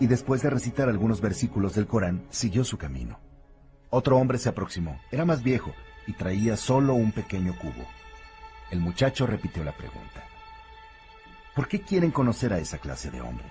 Y 0.00 0.08
después 0.08 0.42
de 0.42 0.50
recitar 0.50 0.88
algunos 0.88 1.20
versículos 1.20 1.74
del 1.74 1.86
Corán, 1.86 2.26
siguió 2.30 2.64
su 2.64 2.78
camino. 2.78 3.20
Otro 3.90 4.16
hombre 4.16 4.38
se 4.38 4.48
aproximó. 4.48 5.00
Era 5.12 5.24
más 5.24 5.44
viejo 5.44 5.72
y 6.08 6.14
traía 6.14 6.56
solo 6.56 6.94
un 6.94 7.12
pequeño 7.12 7.56
cubo. 7.60 7.86
El 8.72 8.80
muchacho 8.80 9.24
repitió 9.24 9.62
la 9.62 9.76
pregunta. 9.76 10.24
¿Por 11.54 11.68
qué 11.68 11.80
quieren 11.80 12.10
conocer 12.10 12.52
a 12.52 12.58
esa 12.58 12.78
clase 12.78 13.08
de 13.12 13.20
hombre? 13.20 13.46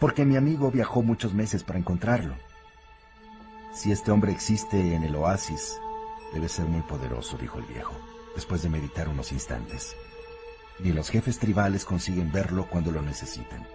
Porque 0.00 0.24
mi 0.24 0.36
amigo 0.36 0.70
viajó 0.70 1.02
muchos 1.02 1.34
meses 1.34 1.62
para 1.62 1.78
encontrarlo. 1.78 2.36
Si 3.74 3.92
este 3.92 4.10
hombre 4.10 4.32
existe 4.32 4.94
en 4.94 5.02
el 5.02 5.14
oasis, 5.14 5.78
debe 6.32 6.48
ser 6.48 6.66
muy 6.66 6.82
poderoso, 6.82 7.36
dijo 7.36 7.58
el 7.58 7.64
viejo, 7.64 7.94
después 8.34 8.62
de 8.62 8.68
meditar 8.68 9.08
unos 9.08 9.32
instantes. 9.32 9.96
Ni 10.78 10.92
los 10.92 11.10
jefes 11.10 11.38
tribales 11.38 11.84
consiguen 11.84 12.30
verlo 12.30 12.68
cuando 12.68 12.92
lo 12.92 13.02
necesitan. 13.02 13.66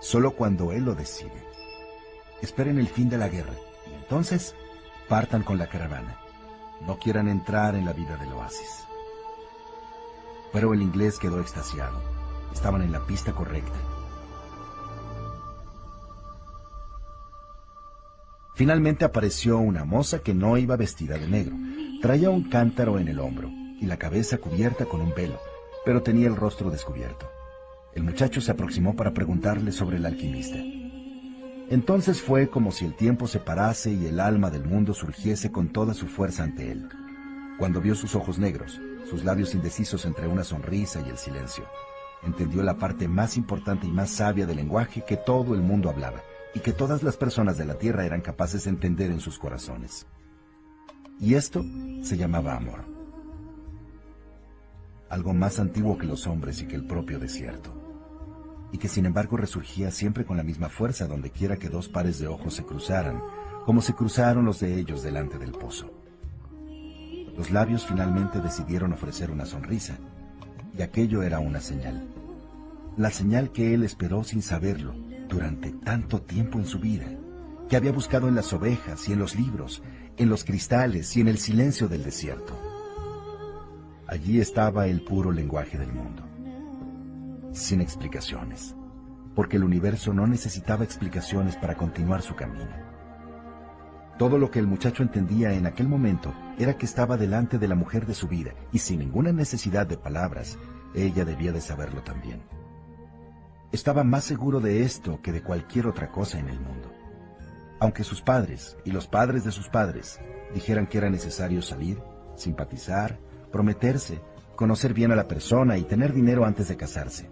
Solo 0.00 0.32
cuando 0.32 0.72
él 0.72 0.84
lo 0.84 0.94
decide. 0.94 1.44
Esperen 2.42 2.78
el 2.78 2.88
fin 2.88 3.08
de 3.08 3.18
la 3.18 3.28
guerra 3.28 3.54
y 3.90 3.94
entonces 3.94 4.54
partan 5.08 5.42
con 5.42 5.58
la 5.58 5.68
caravana. 5.68 6.18
No 6.86 6.98
quieran 6.98 7.28
entrar 7.28 7.74
en 7.74 7.84
la 7.84 7.92
vida 7.92 8.16
del 8.16 8.32
oasis. 8.32 8.84
Pero 10.52 10.74
el 10.74 10.82
inglés 10.82 11.18
quedó 11.18 11.40
extasiado. 11.40 12.02
Estaban 12.52 12.82
en 12.82 12.92
la 12.92 13.06
pista 13.06 13.32
correcta. 13.32 13.78
Finalmente 18.56 19.04
apareció 19.04 19.58
una 19.58 19.84
moza 19.84 20.20
que 20.20 20.32
no 20.32 20.56
iba 20.56 20.76
vestida 20.76 21.18
de 21.18 21.28
negro. 21.28 21.54
Traía 22.00 22.30
un 22.30 22.44
cántaro 22.44 22.98
en 22.98 23.06
el 23.06 23.20
hombro 23.20 23.50
y 23.78 23.84
la 23.84 23.98
cabeza 23.98 24.38
cubierta 24.38 24.86
con 24.86 25.02
un 25.02 25.12
velo, 25.14 25.38
pero 25.84 26.02
tenía 26.02 26.26
el 26.26 26.36
rostro 26.36 26.70
descubierto. 26.70 27.30
El 27.94 28.04
muchacho 28.04 28.40
se 28.40 28.50
aproximó 28.50 28.96
para 28.96 29.12
preguntarle 29.12 29.72
sobre 29.72 29.98
el 29.98 30.06
alquimista. 30.06 30.56
Entonces 31.68 32.22
fue 32.22 32.48
como 32.48 32.72
si 32.72 32.86
el 32.86 32.96
tiempo 32.96 33.26
se 33.26 33.40
parase 33.40 33.92
y 33.92 34.06
el 34.06 34.20
alma 34.20 34.48
del 34.48 34.64
mundo 34.64 34.94
surgiese 34.94 35.52
con 35.52 35.68
toda 35.68 35.92
su 35.92 36.06
fuerza 36.06 36.42
ante 36.42 36.72
él. 36.72 36.88
Cuando 37.58 37.82
vio 37.82 37.94
sus 37.94 38.14
ojos 38.14 38.38
negros, 38.38 38.80
sus 39.10 39.22
labios 39.22 39.54
indecisos 39.54 40.06
entre 40.06 40.28
una 40.28 40.44
sonrisa 40.44 41.02
y 41.06 41.10
el 41.10 41.18
silencio, 41.18 41.66
entendió 42.22 42.62
la 42.62 42.78
parte 42.78 43.06
más 43.06 43.36
importante 43.36 43.86
y 43.86 43.90
más 43.90 44.08
sabia 44.08 44.46
del 44.46 44.56
lenguaje 44.56 45.04
que 45.06 45.18
todo 45.18 45.54
el 45.54 45.60
mundo 45.60 45.90
hablaba 45.90 46.22
y 46.54 46.60
que 46.60 46.72
todas 46.72 47.02
las 47.02 47.16
personas 47.16 47.58
de 47.58 47.64
la 47.64 47.74
tierra 47.74 48.06
eran 48.06 48.20
capaces 48.20 48.64
de 48.64 48.70
entender 48.70 49.10
en 49.10 49.20
sus 49.20 49.38
corazones. 49.38 50.06
Y 51.18 51.34
esto 51.34 51.64
se 52.02 52.16
llamaba 52.16 52.56
amor. 52.56 52.84
Algo 55.08 55.32
más 55.32 55.58
antiguo 55.60 55.96
que 55.96 56.06
los 56.06 56.26
hombres 56.26 56.60
y 56.60 56.66
que 56.66 56.76
el 56.76 56.86
propio 56.86 57.18
desierto. 57.18 57.72
Y 58.72 58.78
que 58.78 58.88
sin 58.88 59.06
embargo 59.06 59.36
resurgía 59.36 59.90
siempre 59.90 60.24
con 60.24 60.36
la 60.36 60.42
misma 60.42 60.68
fuerza 60.68 61.06
donde 61.06 61.30
quiera 61.30 61.56
que 61.56 61.68
dos 61.68 61.88
pares 61.88 62.18
de 62.18 62.26
ojos 62.26 62.54
se 62.54 62.64
cruzaran, 62.64 63.22
como 63.64 63.80
se 63.80 63.94
cruzaron 63.94 64.44
los 64.44 64.60
de 64.60 64.78
ellos 64.78 65.02
delante 65.02 65.38
del 65.38 65.52
pozo. 65.52 65.90
Los 67.36 67.50
labios 67.50 67.86
finalmente 67.86 68.40
decidieron 68.40 68.92
ofrecer 68.92 69.30
una 69.30 69.46
sonrisa, 69.46 69.98
y 70.76 70.82
aquello 70.82 71.22
era 71.22 71.38
una 71.38 71.60
señal. 71.60 72.08
La 72.96 73.10
señal 73.10 73.52
que 73.52 73.74
él 73.74 73.84
esperó 73.84 74.24
sin 74.24 74.42
saberlo, 74.42 74.94
durante 75.28 75.72
tanto 75.72 76.22
tiempo 76.22 76.58
en 76.58 76.66
su 76.66 76.78
vida, 76.78 77.06
que 77.68 77.76
había 77.76 77.92
buscado 77.92 78.28
en 78.28 78.34
las 78.34 78.52
ovejas 78.52 79.08
y 79.08 79.12
en 79.12 79.18
los 79.18 79.34
libros, 79.34 79.82
en 80.16 80.28
los 80.28 80.44
cristales 80.44 81.16
y 81.16 81.20
en 81.20 81.28
el 81.28 81.38
silencio 81.38 81.88
del 81.88 82.04
desierto. 82.04 82.58
Allí 84.06 84.40
estaba 84.40 84.86
el 84.86 85.02
puro 85.02 85.32
lenguaje 85.32 85.78
del 85.78 85.92
mundo, 85.92 86.22
sin 87.52 87.80
explicaciones, 87.80 88.76
porque 89.34 89.56
el 89.56 89.64
universo 89.64 90.12
no 90.12 90.26
necesitaba 90.26 90.84
explicaciones 90.84 91.56
para 91.56 91.76
continuar 91.76 92.22
su 92.22 92.36
camino. 92.36 92.86
Todo 94.18 94.38
lo 94.38 94.50
que 94.50 94.60
el 94.60 94.66
muchacho 94.66 95.02
entendía 95.02 95.52
en 95.52 95.66
aquel 95.66 95.88
momento 95.88 96.32
era 96.58 96.78
que 96.78 96.86
estaba 96.86 97.18
delante 97.18 97.58
de 97.58 97.68
la 97.68 97.74
mujer 97.74 98.06
de 98.06 98.14
su 98.14 98.28
vida 98.28 98.54
y 98.72 98.78
sin 98.78 99.00
ninguna 99.00 99.32
necesidad 99.32 99.86
de 99.86 99.98
palabras, 99.98 100.56
ella 100.94 101.26
debía 101.26 101.52
de 101.52 101.60
saberlo 101.60 102.02
también. 102.02 102.40
Estaba 103.76 104.04
más 104.04 104.24
seguro 104.24 104.58
de 104.60 104.84
esto 104.84 105.20
que 105.20 105.32
de 105.32 105.42
cualquier 105.42 105.86
otra 105.86 106.10
cosa 106.10 106.38
en 106.38 106.48
el 106.48 106.58
mundo. 106.58 106.90
Aunque 107.78 108.04
sus 108.04 108.22
padres 108.22 108.78
y 108.86 108.90
los 108.90 109.06
padres 109.06 109.44
de 109.44 109.52
sus 109.52 109.68
padres 109.68 110.18
dijeran 110.54 110.86
que 110.86 110.96
era 110.96 111.10
necesario 111.10 111.60
salir, 111.60 112.00
simpatizar, 112.36 113.20
prometerse, 113.52 114.22
conocer 114.56 114.94
bien 114.94 115.12
a 115.12 115.14
la 115.14 115.28
persona 115.28 115.76
y 115.76 115.84
tener 115.84 116.14
dinero 116.14 116.46
antes 116.46 116.68
de 116.68 116.78
casarse. 116.78 117.28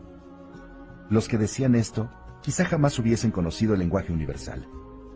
Los 1.09 1.29
que 1.29 1.39
decían 1.39 1.75
esto 1.75 2.11
quizá 2.43 2.66
jamás 2.66 2.99
hubiesen 2.99 3.31
conocido 3.31 3.73
el 3.73 3.81
lenguaje 3.81 4.12
universal, 4.12 4.69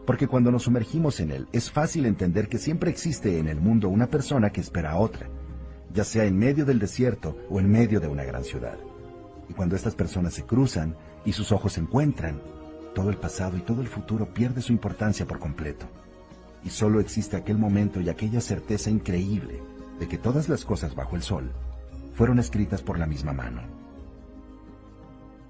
porque 0.06 0.28
cuando 0.28 0.50
nos 0.50 0.62
sumergimos 0.62 1.20
en 1.20 1.30
él 1.30 1.46
es 1.52 1.70
fácil 1.70 2.06
entender 2.06 2.48
que 2.48 2.56
siempre 2.56 2.88
existe 2.88 3.38
en 3.38 3.48
el 3.48 3.60
mundo 3.60 3.90
una 3.90 4.06
persona 4.06 4.48
que 4.48 4.62
espera 4.62 4.92
a 4.92 4.98
otra, 4.98 5.28
ya 5.92 6.04
sea 6.04 6.24
en 6.24 6.38
medio 6.38 6.64
del 6.64 6.78
desierto 6.78 7.36
o 7.50 7.60
en 7.60 7.70
medio 7.70 8.00
de 8.00 8.08
una 8.08 8.24
gran 8.24 8.44
ciudad. 8.44 8.78
Y 9.50 9.52
cuando 9.52 9.76
estas 9.76 9.94
personas 9.94 10.32
se 10.32 10.44
cruzan 10.44 10.96
y 11.24 11.32
sus 11.32 11.52
ojos 11.52 11.74
se 11.74 11.80
encuentran, 11.80 12.40
todo 12.94 13.10
el 13.10 13.16
pasado 13.16 13.56
y 13.56 13.60
todo 13.60 13.80
el 13.80 13.88
futuro 13.88 14.26
pierde 14.26 14.62
su 14.62 14.72
importancia 14.72 15.26
por 15.26 15.38
completo. 15.38 15.86
Y 16.64 16.70
solo 16.70 17.00
existe 17.00 17.36
aquel 17.36 17.58
momento 17.58 18.00
y 18.00 18.08
aquella 18.08 18.40
certeza 18.40 18.90
increíble 18.90 19.62
de 19.98 20.08
que 20.08 20.18
todas 20.18 20.48
las 20.48 20.64
cosas 20.64 20.94
bajo 20.94 21.16
el 21.16 21.22
sol 21.22 21.52
fueron 22.14 22.38
escritas 22.38 22.82
por 22.82 22.98
la 22.98 23.06
misma 23.06 23.32
mano. 23.32 23.62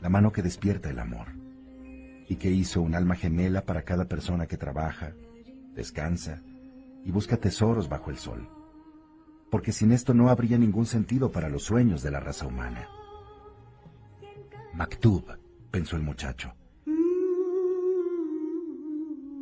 La 0.03 0.09
mano 0.09 0.33
que 0.33 0.43
despierta 0.43 0.91
el 0.91 0.99
amor 0.99 1.29
y 2.29 2.37
que 2.37 2.51
hizo 2.51 2.83
un 2.83 2.95
alma 2.95 3.15
gemela 3.15 3.63
para 3.63 3.83
cada 3.83 4.05
persona 4.05 4.47
que 4.47 4.59
trabaja, 4.59 5.15
descansa 5.75 6.43
y 7.05 7.11
busca 7.11 7.39
tesoros 7.39 7.89
bajo 7.89 8.11
el 8.11 8.19
sol. 8.19 8.47
Porque 9.51 9.73
sin 9.73 9.93
esto 9.93 10.13
no 10.13 10.29
habría 10.29 10.59
ningún 10.59 10.85
sentido 10.85 11.33
para 11.33 11.49
los 11.49 11.63
sueños 11.63 12.03
de 12.03 12.11
la 12.11 12.21
raza 12.21 12.47
humana. 12.47 12.87
Maktub, 14.75 15.38
pensó 15.71 15.97
el 15.97 16.03
muchacho. 16.03 16.55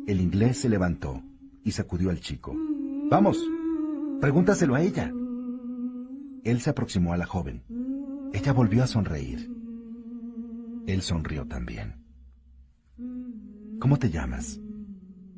El 0.05 0.21
inglés 0.21 0.59
se 0.59 0.69
levantó 0.69 1.21
y 1.63 1.71
sacudió 1.71 2.09
al 2.09 2.19
chico. 2.19 2.55
Vamos, 3.09 3.37
pregúntaselo 4.21 4.75
a 4.75 4.81
ella. 4.81 5.11
Él 6.43 6.61
se 6.61 6.69
aproximó 6.69 7.13
a 7.13 7.17
la 7.17 7.25
joven. 7.25 7.63
Ella 8.33 8.53
volvió 8.53 8.83
a 8.83 8.87
sonreír. 8.87 9.51
Él 10.85 11.01
sonrió 11.01 11.45
también. 11.45 11.95
¿Cómo 13.79 13.97
te 13.97 14.09
llamas? 14.09 14.59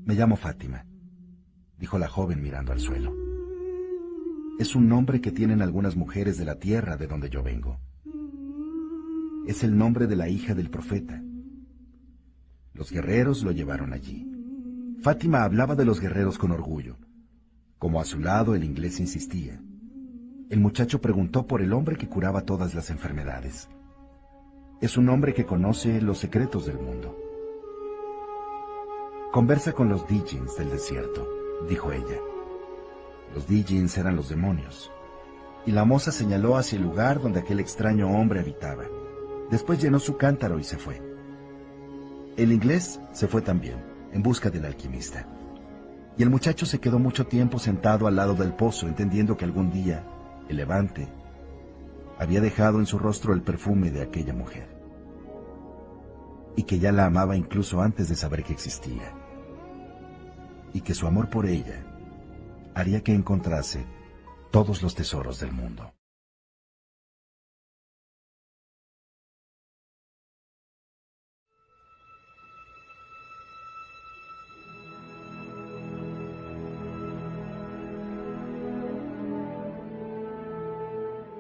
Me 0.05 0.13
llamo 0.15 0.35
Fátima, 0.35 0.85
dijo 1.77 1.97
la 1.97 2.07
joven 2.07 2.41
mirando 2.41 2.71
al 2.71 2.79
suelo. 2.79 3.13
Es 4.59 4.75
un 4.75 4.87
nombre 4.87 5.21
que 5.21 5.31
tienen 5.31 5.61
algunas 5.61 5.95
mujeres 5.95 6.37
de 6.37 6.45
la 6.45 6.55
tierra 6.55 6.97
de 6.97 7.07
donde 7.07 7.29
yo 7.29 7.43
vengo 7.43 7.79
es 9.47 9.63
el 9.63 9.77
nombre 9.77 10.07
de 10.07 10.15
la 10.15 10.29
hija 10.29 10.53
del 10.53 10.69
profeta. 10.69 11.21
Los 12.73 12.91
guerreros 12.91 13.43
lo 13.43 13.51
llevaron 13.51 13.93
allí. 13.93 14.25
Fátima 15.01 15.43
hablaba 15.43 15.75
de 15.75 15.85
los 15.85 15.99
guerreros 15.99 16.37
con 16.37 16.51
orgullo. 16.51 16.97
Como 17.77 18.01
a 18.01 18.05
su 18.05 18.19
lado 18.19 18.55
el 18.55 18.63
inglés 18.63 18.99
insistía. 18.99 19.61
El 20.49 20.59
muchacho 20.59 20.99
preguntó 21.01 21.45
por 21.47 21.61
el 21.61 21.73
hombre 21.73 21.95
que 21.95 22.07
curaba 22.07 22.41
todas 22.41 22.73
las 22.73 22.89
enfermedades. 22.89 23.69
Es 24.81 24.97
un 24.97 25.09
hombre 25.09 25.33
que 25.33 25.45
conoce 25.45 26.01
los 26.01 26.17
secretos 26.17 26.65
del 26.65 26.79
mundo. 26.79 27.17
Conversa 29.31 29.73
con 29.73 29.89
los 29.89 30.07
Dijins 30.07 30.57
del 30.57 30.69
desierto, 30.69 31.27
dijo 31.67 31.91
ella. 31.91 32.19
Los 33.35 33.47
Dijins 33.47 33.97
eran 33.97 34.15
los 34.15 34.29
demonios. 34.29 34.91
Y 35.65 35.71
la 35.71 35.85
moza 35.85 36.11
señaló 36.11 36.57
hacia 36.57 36.77
el 36.77 36.83
lugar 36.83 37.21
donde 37.21 37.41
aquel 37.41 37.59
extraño 37.59 38.09
hombre 38.09 38.39
habitaba. 38.39 38.85
Después 39.49 39.81
llenó 39.81 39.99
su 39.99 40.17
cántaro 40.17 40.59
y 40.59 40.63
se 40.63 40.77
fue. 40.77 41.01
El 42.38 42.51
inglés 42.51 42.99
se 43.13 43.27
fue 43.27 43.41
también, 43.41 43.84
en 44.13 44.23
busca 44.23 44.49
del 44.49 44.65
alquimista. 44.65 45.27
Y 46.17 46.23
el 46.23 46.30
muchacho 46.30 46.65
se 46.65 46.80
quedó 46.80 46.99
mucho 46.99 47.27
tiempo 47.27 47.59
sentado 47.59 48.07
al 48.07 48.15
lado 48.15 48.35
del 48.35 48.53
pozo, 48.53 48.88
entendiendo 48.88 49.38
que 49.38 49.45
algún 49.45 49.71
día, 49.71 50.05
el 50.47 50.57
levante, 50.57 51.07
había 52.19 52.41
dejado 52.41 52.80
en 52.80 52.85
su 52.85 52.99
rostro 52.99 53.34
el 53.34 53.41
perfume 53.41 53.91
de 53.91 54.01
aquella 54.01 54.34
mujer. 54.34 54.80
y 56.55 56.63
que 56.63 56.77
ya 56.77 56.91
la 56.91 57.05
amaba 57.05 57.38
incluso 57.38 57.81
antes 57.81 58.09
de 58.09 58.15
saber 58.15 58.43
que 58.43 58.51
existía, 58.51 59.13
y 60.73 60.81
que 60.81 60.93
su 60.93 61.07
amor 61.07 61.30
por 61.30 61.45
ella 61.45 61.85
haría 62.76 63.01
que 63.01 63.13
encontrase 63.13 63.85
todos 64.51 64.81
los 64.81 64.93
tesoros 64.93 65.39
del 65.39 65.53
mundo. 65.53 65.93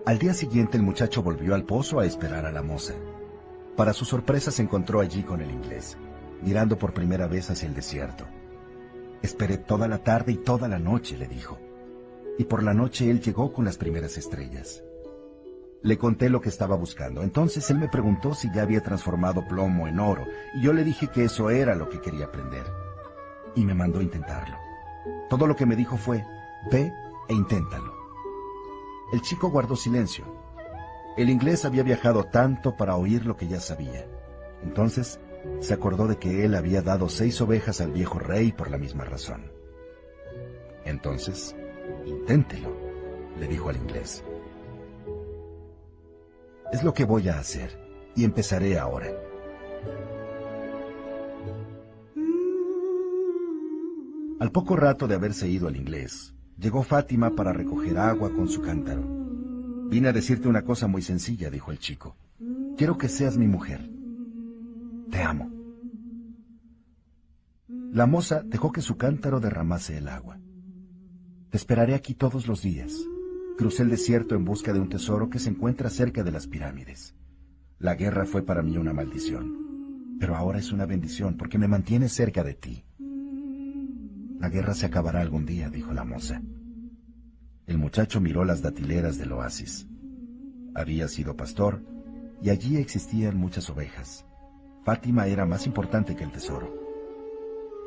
Al 0.09 0.17
día 0.17 0.33
siguiente 0.33 0.75
el 0.75 0.81
muchacho 0.81 1.21
volvió 1.21 1.53
al 1.53 1.65
pozo 1.65 1.99
a 1.99 2.05
esperar 2.07 2.47
a 2.47 2.51
la 2.51 2.63
moza. 2.63 2.95
Para 3.75 3.93
su 3.93 4.05
sorpresa 4.05 4.49
se 4.49 4.63
encontró 4.63 5.01
allí 5.01 5.21
con 5.21 5.39
el 5.39 5.51
inglés, 5.51 5.99
mirando 6.41 6.79
por 6.79 6.95
primera 6.95 7.27
vez 7.27 7.51
hacia 7.51 7.67
el 7.67 7.75
desierto. 7.75 8.25
Esperé 9.21 9.59
toda 9.59 9.87
la 9.87 9.99
tarde 9.99 10.31
y 10.31 10.37
toda 10.37 10.67
la 10.67 10.79
noche, 10.79 11.15
le 11.15 11.27
dijo. 11.27 11.59
Y 12.39 12.45
por 12.45 12.63
la 12.63 12.73
noche 12.73 13.07
él 13.11 13.21
llegó 13.21 13.53
con 13.53 13.65
las 13.65 13.77
primeras 13.77 14.17
estrellas. 14.17 14.83
Le 15.83 15.99
conté 15.99 16.31
lo 16.31 16.41
que 16.41 16.49
estaba 16.49 16.75
buscando. 16.75 17.21
Entonces 17.21 17.69
él 17.69 17.77
me 17.77 17.87
preguntó 17.87 18.33
si 18.33 18.51
ya 18.51 18.63
había 18.63 18.81
transformado 18.81 19.47
plomo 19.47 19.87
en 19.87 19.99
oro, 19.99 20.25
y 20.55 20.63
yo 20.63 20.73
le 20.73 20.83
dije 20.83 21.09
que 21.09 21.25
eso 21.25 21.51
era 21.51 21.75
lo 21.75 21.87
que 21.87 22.01
quería 22.01 22.25
aprender. 22.25 22.63
Y 23.53 23.63
me 23.63 23.75
mandó 23.75 24.01
intentarlo. 24.01 24.57
Todo 25.29 25.45
lo 25.45 25.55
que 25.55 25.67
me 25.67 25.75
dijo 25.75 25.97
fue, 25.97 26.25
ve 26.71 26.91
e 27.27 27.33
inténtalo. 27.35 27.98
El 29.11 29.21
chico 29.21 29.49
guardó 29.49 29.75
silencio. 29.75 30.25
El 31.17 31.29
inglés 31.29 31.65
había 31.65 31.83
viajado 31.83 32.25
tanto 32.25 32.77
para 32.77 32.95
oír 32.95 33.25
lo 33.25 33.35
que 33.35 33.47
ya 33.47 33.59
sabía. 33.59 34.05
Entonces 34.63 35.19
se 35.59 35.73
acordó 35.73 36.07
de 36.07 36.17
que 36.17 36.45
él 36.45 36.55
había 36.55 36.81
dado 36.81 37.09
seis 37.09 37.39
ovejas 37.41 37.81
al 37.81 37.91
viejo 37.91 38.19
rey 38.19 38.51
por 38.51 38.69
la 38.69 38.77
misma 38.77 39.05
razón. 39.05 39.51
Entonces, 40.85 41.55
inténtelo, 42.05 42.75
le 43.39 43.47
dijo 43.47 43.69
al 43.69 43.77
inglés. 43.77 44.23
Es 46.71 46.83
lo 46.83 46.93
que 46.93 47.05
voy 47.05 47.29
a 47.29 47.39
hacer, 47.39 47.79
y 48.15 48.23
empezaré 48.23 48.77
ahora. 48.77 49.07
Al 54.39 54.51
poco 54.51 54.75
rato 54.75 55.07
de 55.07 55.15
haberse 55.15 55.47
ido 55.47 55.67
al 55.67 55.75
inglés, 55.75 56.33
llegó 56.59 56.83
Fátima 56.83 57.35
para 57.35 57.53
recoger 57.53 57.97
agua 57.97 58.31
con 58.33 58.47
su 58.47 58.61
cántaro. 58.61 59.03
Vine 59.89 60.09
a 60.09 60.13
decirte 60.13 60.47
una 60.47 60.63
cosa 60.63 60.87
muy 60.87 61.01
sencilla, 61.01 61.49
dijo 61.49 61.71
el 61.71 61.79
chico. 61.79 62.15
Quiero 62.77 62.97
que 62.97 63.09
seas 63.09 63.37
mi 63.37 63.47
mujer. 63.47 63.89
Te 65.09 65.23
amo. 65.23 65.49
La 67.91 68.05
moza 68.05 68.43
dejó 68.43 68.71
que 68.71 68.81
su 68.81 68.97
cántaro 68.97 69.39
derramase 69.39 69.97
el 69.97 70.07
agua. 70.07 70.39
Te 71.49 71.57
esperaré 71.57 71.95
aquí 71.95 72.13
todos 72.13 72.47
los 72.47 72.61
días. 72.61 72.93
Crucé 73.57 73.83
el 73.83 73.89
desierto 73.89 74.35
en 74.35 74.45
busca 74.45 74.73
de 74.73 74.79
un 74.79 74.89
tesoro 74.89 75.29
que 75.29 75.39
se 75.39 75.49
encuentra 75.49 75.89
cerca 75.89 76.23
de 76.23 76.31
las 76.31 76.47
pirámides. 76.47 77.15
La 77.79 77.95
guerra 77.95 78.25
fue 78.25 78.43
para 78.43 78.61
mí 78.61 78.77
una 78.77 78.93
maldición, 78.93 80.17
pero 80.19 80.35
ahora 80.35 80.59
es 80.59 80.71
una 80.71 80.85
bendición 80.85 81.35
porque 81.35 81.57
me 81.57 81.67
mantiene 81.67 82.09
cerca 82.09 82.43
de 82.43 82.53
ti. 82.53 82.85
La 84.39 84.47
guerra 84.47 84.73
se 84.73 84.85
acabará 84.85 85.19
algún 85.19 85.45
día, 85.45 85.69
dijo 85.69 85.93
la 85.93 86.05
moza. 86.05 86.41
El 87.67 87.77
muchacho 87.77 88.21
miró 88.21 88.45
las 88.45 88.61
datileras 88.61 89.17
del 89.17 89.33
oasis. 89.33 89.85
Había 90.73 91.09
sido 91.09 91.35
pastor 91.35 91.83
y 92.41 92.49
allí 92.49 92.77
existían 92.77 93.37
muchas 93.37 93.69
ovejas. 93.69 94.25
Fátima 94.85 95.27
era 95.27 95.45
más 95.45 95.67
importante 95.67 96.15
que 96.15 96.23
el 96.23 96.31
tesoro. 96.31 96.73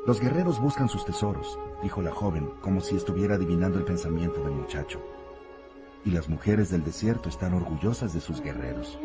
Los 0.05 0.21
guerreros 0.21 0.61
buscan 0.61 0.89
sus 0.89 1.05
tesoros, 1.05 1.57
dijo 1.81 2.03
la 2.03 2.11
joven, 2.11 2.49
como 2.61 2.81
si 2.81 2.95
estuviera 2.95 3.35
adivinando 3.35 3.79
el 3.79 3.85
pensamiento 3.85 4.43
del 4.43 4.53
muchacho. 4.53 5.01
Y 6.05 6.11
las 6.11 6.29
mujeres 6.29 6.69
del 6.69 6.83
desierto 6.83 7.29
están 7.29 7.55
orgullosas 7.55 8.13
de 8.13 8.21
sus 8.21 8.41
guerreros. 8.41 8.99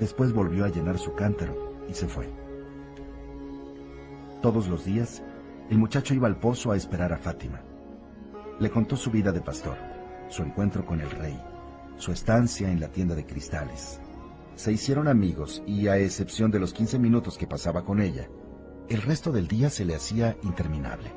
Después 0.00 0.32
volvió 0.32 0.64
a 0.64 0.70
llenar 0.70 0.98
su 0.98 1.14
cántaro 1.14 1.84
y 1.88 1.94
se 1.94 2.08
fue. 2.08 2.28
Todos 4.42 4.68
los 4.68 4.84
días, 4.84 5.22
el 5.70 5.78
muchacho 5.78 6.14
iba 6.14 6.26
al 6.26 6.38
pozo 6.38 6.72
a 6.72 6.76
esperar 6.76 7.12
a 7.12 7.18
Fátima. 7.18 7.62
Le 8.58 8.70
contó 8.70 8.96
su 8.96 9.10
vida 9.10 9.32
de 9.32 9.40
pastor, 9.40 9.76
su 10.28 10.42
encuentro 10.42 10.84
con 10.84 11.00
el 11.00 11.10
rey, 11.10 11.40
su 11.96 12.12
estancia 12.12 12.70
en 12.70 12.80
la 12.80 12.88
tienda 12.88 13.14
de 13.14 13.26
cristales, 13.26 14.00
se 14.58 14.72
hicieron 14.72 15.06
amigos 15.06 15.62
y 15.68 15.86
a 15.86 15.98
excepción 15.98 16.50
de 16.50 16.58
los 16.58 16.72
15 16.72 16.98
minutos 16.98 17.38
que 17.38 17.46
pasaba 17.46 17.84
con 17.84 18.00
ella, 18.00 18.28
el 18.88 19.02
resto 19.02 19.30
del 19.30 19.46
día 19.46 19.70
se 19.70 19.84
le 19.84 19.94
hacía 19.94 20.36
interminable. 20.42 21.12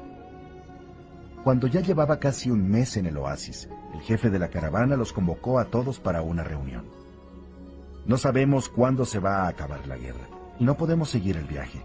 Cuando 1.44 1.66
ya 1.66 1.82
llevaba 1.82 2.20
casi 2.20 2.52
un 2.52 2.70
mes 2.70 2.98
en 2.98 3.08
el 3.08 3.18
oasis, 3.18 3.68
el 3.96 4.02
jefe 4.02 4.30
de 4.30 4.38
la 4.38 4.50
caravana 4.50 4.96
los 4.96 5.12
convocó 5.12 5.58
a 5.58 5.66
todos 5.66 6.00
para 6.00 6.22
una 6.22 6.44
reunión. 6.44 6.86
No 8.06 8.18
sabemos 8.18 8.70
cuándo 8.70 9.06
se 9.06 9.18
va 9.18 9.38
a 9.38 9.48
acabar 9.48 9.88
la 9.88 9.98
guerra 9.98 10.30
y 10.60 10.64
no 10.64 10.78
podemos 10.78 11.10
seguir 11.10 11.36
el 11.36 11.46
viaje. 11.46 11.84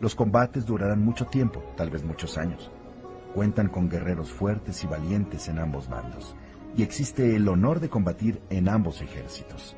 Los 0.00 0.14
combates 0.14 0.64
durarán 0.64 1.04
mucho 1.04 1.26
tiempo, 1.26 1.62
tal 1.76 1.90
vez 1.90 2.04
muchos 2.04 2.38
años. 2.38 2.70
Cuentan 3.34 3.68
con 3.68 3.88
guerreros 3.88 4.32
fuertes 4.32 4.82
y 4.84 4.86
valientes 4.86 5.48
en 5.48 5.58
ambos 5.58 5.88
bandos, 5.88 6.34
y 6.76 6.82
existe 6.82 7.34
el 7.34 7.48
honor 7.48 7.80
de 7.80 7.88
combatir 7.88 8.40
en 8.50 8.68
ambos 8.68 9.02
ejércitos. 9.02 9.76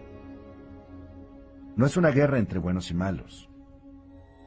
No 1.76 1.86
es 1.86 1.96
una 1.96 2.10
guerra 2.10 2.38
entre 2.38 2.58
buenos 2.58 2.90
y 2.90 2.94
malos. 2.94 3.48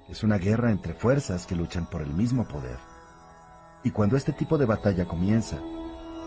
Es 0.07 0.23
una 0.23 0.37
guerra 0.37 0.69
entre 0.69 0.93
fuerzas 0.93 1.47
que 1.47 1.55
luchan 1.55 1.89
por 1.89 2.01
el 2.01 2.13
mismo 2.13 2.47
poder. 2.47 2.77
Y 3.83 3.91
cuando 3.91 4.15
este 4.15 4.33
tipo 4.33 4.57
de 4.57 4.65
batalla 4.65 5.05
comienza, 5.05 5.57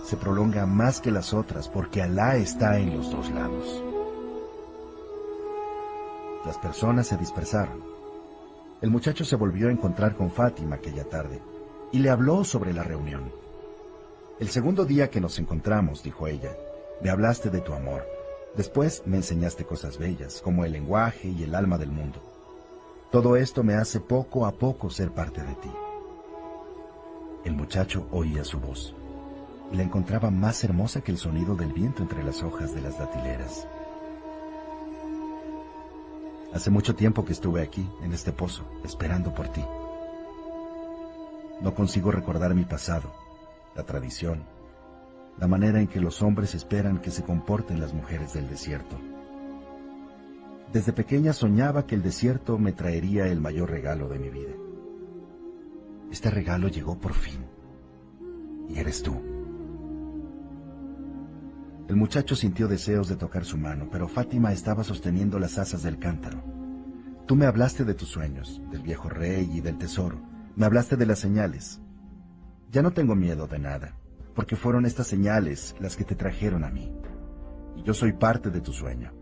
se 0.04 0.16
prolonga 0.16 0.66
más 0.66 1.00
que 1.00 1.10
las 1.10 1.32
otras 1.32 1.68
porque 1.68 2.02
Alá 2.02 2.36
está 2.36 2.78
en 2.78 2.96
los 2.96 3.10
dos 3.10 3.30
lados. 3.30 3.82
Las 6.44 6.58
personas 6.58 7.06
se 7.06 7.16
dispersaron. 7.16 7.95
El 8.86 8.92
muchacho 8.92 9.24
se 9.24 9.34
volvió 9.34 9.66
a 9.66 9.72
encontrar 9.72 10.14
con 10.14 10.30
Fátima 10.30 10.76
aquella 10.76 11.02
tarde 11.02 11.42
y 11.90 11.98
le 11.98 12.08
habló 12.08 12.44
sobre 12.44 12.72
la 12.72 12.84
reunión. 12.84 13.32
El 14.38 14.48
segundo 14.48 14.84
día 14.84 15.10
que 15.10 15.20
nos 15.20 15.40
encontramos, 15.40 16.04
dijo 16.04 16.28
ella, 16.28 16.56
me 17.02 17.10
hablaste 17.10 17.50
de 17.50 17.60
tu 17.60 17.72
amor 17.72 18.06
Después 18.56 19.02
me 19.04 19.16
enseñaste 19.16 19.64
cosas 19.64 19.98
bellas, 19.98 20.40
como 20.40 20.64
el 20.64 20.70
lenguaje 20.70 21.26
y 21.26 21.42
el 21.42 21.56
alma 21.56 21.78
del 21.78 21.90
mundo. 21.90 22.20
Todo 23.10 23.34
esto 23.34 23.64
me 23.64 23.74
hace 23.74 23.98
poco 23.98 24.46
a 24.46 24.52
poco 24.52 24.88
ser 24.88 25.10
parte 25.10 25.42
de 25.42 25.54
ti. 25.56 25.72
El 27.44 27.56
muchacho 27.56 28.06
oía 28.12 28.44
su 28.44 28.60
voz 28.60 28.94
y 29.72 29.76
la 29.78 29.82
encontraba 29.82 30.30
más 30.30 30.62
hermosa 30.62 31.00
que 31.00 31.10
el 31.10 31.18
sonido 31.18 31.56
del 31.56 31.72
viento 31.72 32.04
entre 32.04 32.22
las 32.22 32.40
hojas 32.44 32.72
de 32.72 32.82
las 32.82 32.96
datileras. 33.00 33.66
Hace 36.56 36.70
mucho 36.70 36.94
tiempo 36.94 37.22
que 37.22 37.34
estuve 37.34 37.60
aquí, 37.60 37.86
en 38.02 38.14
este 38.14 38.32
pozo, 38.32 38.64
esperando 38.82 39.34
por 39.34 39.48
ti. 39.48 39.62
No 41.60 41.74
consigo 41.74 42.10
recordar 42.10 42.54
mi 42.54 42.64
pasado, 42.64 43.12
la 43.74 43.82
tradición, 43.82 44.42
la 45.38 45.48
manera 45.48 45.82
en 45.82 45.86
que 45.86 46.00
los 46.00 46.22
hombres 46.22 46.54
esperan 46.54 47.02
que 47.02 47.10
se 47.10 47.24
comporten 47.24 47.78
las 47.78 47.92
mujeres 47.92 48.32
del 48.32 48.48
desierto. 48.48 48.96
Desde 50.72 50.94
pequeña 50.94 51.34
soñaba 51.34 51.86
que 51.86 51.94
el 51.94 52.02
desierto 52.02 52.56
me 52.56 52.72
traería 52.72 53.26
el 53.26 53.38
mayor 53.38 53.70
regalo 53.70 54.08
de 54.08 54.18
mi 54.18 54.30
vida. 54.30 54.54
Este 56.10 56.30
regalo 56.30 56.68
llegó 56.68 56.98
por 56.98 57.12
fin, 57.12 57.44
y 58.70 58.78
eres 58.78 59.02
tú. 59.02 59.35
El 61.88 61.96
muchacho 61.96 62.34
sintió 62.34 62.68
deseos 62.68 63.08
de 63.08 63.16
tocar 63.16 63.44
su 63.44 63.56
mano, 63.56 63.88
pero 63.90 64.08
Fátima 64.08 64.52
estaba 64.52 64.84
sosteniendo 64.84 65.38
las 65.38 65.58
asas 65.58 65.82
del 65.82 65.98
cántaro. 65.98 66.42
Tú 67.26 67.36
me 67.36 67.46
hablaste 67.46 67.84
de 67.84 67.94
tus 67.94 68.08
sueños, 68.08 68.60
del 68.70 68.82
viejo 68.82 69.08
rey 69.08 69.50
y 69.52 69.60
del 69.60 69.78
tesoro. 69.78 70.20
Me 70.56 70.66
hablaste 70.66 70.96
de 70.96 71.06
las 71.06 71.18
señales. 71.18 71.80
Ya 72.72 72.82
no 72.82 72.92
tengo 72.92 73.14
miedo 73.14 73.46
de 73.46 73.58
nada 73.58 73.94
porque 74.36 74.54
fueron 74.54 74.84
estas 74.84 75.06
señales 75.06 75.74
las 75.80 75.96
que 75.96 76.04
te 76.04 76.14
trajeron 76.14 76.62
a 76.62 76.70
mí. 76.70 76.92
Y 77.74 77.82
yo 77.82 77.94
soy 77.94 78.12
parte 78.12 78.50
de 78.50 78.60
tu 78.60 78.72
sueño, 78.72 79.12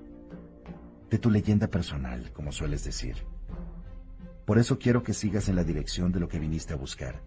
de 1.09 1.19
tu 1.19 1.31
leyenda 1.31 1.69
personal, 1.69 2.33
como 2.33 2.51
sueles 2.51 2.85
decir. 2.85 3.17
Por 4.45 4.59
eso 4.59 4.79
quiero 4.79 5.05
que 5.05 5.15
sigas 5.15 5.49
en 5.49 5.55
la 5.55 5.63
dirección 5.63 6.11
de 6.11 6.19
lo 6.19 6.29
que 6.29 6.41
viniste 6.41 6.75
a 6.75 6.77
buscar. 6.77 7.23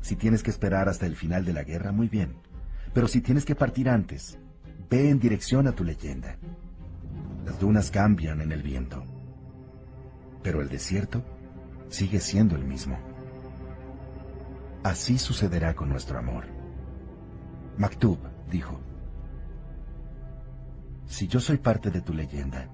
Si 0.00 0.14
tienes 0.14 0.44
que 0.44 0.50
esperar 0.50 0.88
hasta 0.88 1.06
el 1.06 1.16
final 1.16 1.44
de 1.44 1.52
la 1.52 1.64
guerra, 1.64 1.90
muy 1.90 2.08
bien. 2.08 2.36
Pero 2.92 3.08
si 3.08 3.20
tienes 3.20 3.44
que 3.44 3.54
partir 3.54 3.88
antes, 3.88 4.38
ve 4.88 5.10
en 5.10 5.18
dirección 5.18 5.66
a 5.66 5.72
tu 5.72 5.84
leyenda. 5.84 6.36
Las 7.44 7.58
dunas 7.58 7.90
cambian 7.90 8.40
en 8.40 8.52
el 8.52 8.62
viento, 8.62 9.02
pero 10.42 10.60
el 10.60 10.68
desierto 10.68 11.22
sigue 11.88 12.20
siendo 12.20 12.56
el 12.56 12.64
mismo. 12.64 12.98
Así 14.82 15.18
sucederá 15.18 15.74
con 15.74 15.88
nuestro 15.88 16.18
amor. 16.18 16.44
Maktub 17.78 18.18
dijo, 18.50 18.80
si 21.06 21.26
yo 21.26 21.40
soy 21.40 21.58
parte 21.58 21.90
de 21.90 22.00
tu 22.00 22.12
leyenda, 22.14 22.68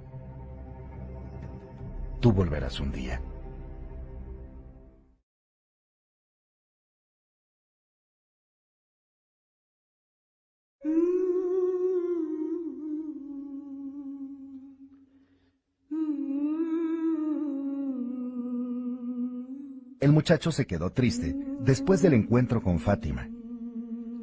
Tú 2.20 2.32
volverás 2.32 2.80
un 2.80 2.90
día. 2.90 3.20
El 20.06 20.12
muchacho 20.12 20.52
se 20.52 20.68
quedó 20.68 20.92
triste 20.92 21.36
después 21.58 22.00
del 22.00 22.14
encuentro 22.14 22.62
con 22.62 22.78
Fátima. 22.78 23.28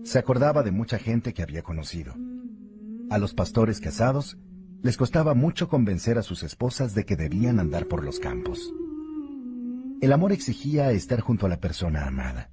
Se 0.03 0.17
acordaba 0.17 0.63
de 0.63 0.71
mucha 0.71 0.97
gente 0.97 1.33
que 1.33 1.43
había 1.43 1.61
conocido. 1.61 2.15
A 3.09 3.17
los 3.17 3.33
pastores 3.33 3.81
casados 3.81 4.37
les 4.81 4.95
costaba 4.95 5.33
mucho 5.33 5.67
convencer 5.67 6.17
a 6.17 6.23
sus 6.23 6.41
esposas 6.43 6.95
de 6.95 7.03
que 7.03 7.17
debían 7.17 7.59
andar 7.59 7.87
por 7.87 8.01
los 8.01 8.21
campos. 8.21 8.73
El 9.99 10.13
amor 10.13 10.31
exigía 10.31 10.89
estar 10.93 11.19
junto 11.19 11.47
a 11.47 11.49
la 11.49 11.59
persona 11.59 12.07
amada. 12.07 12.49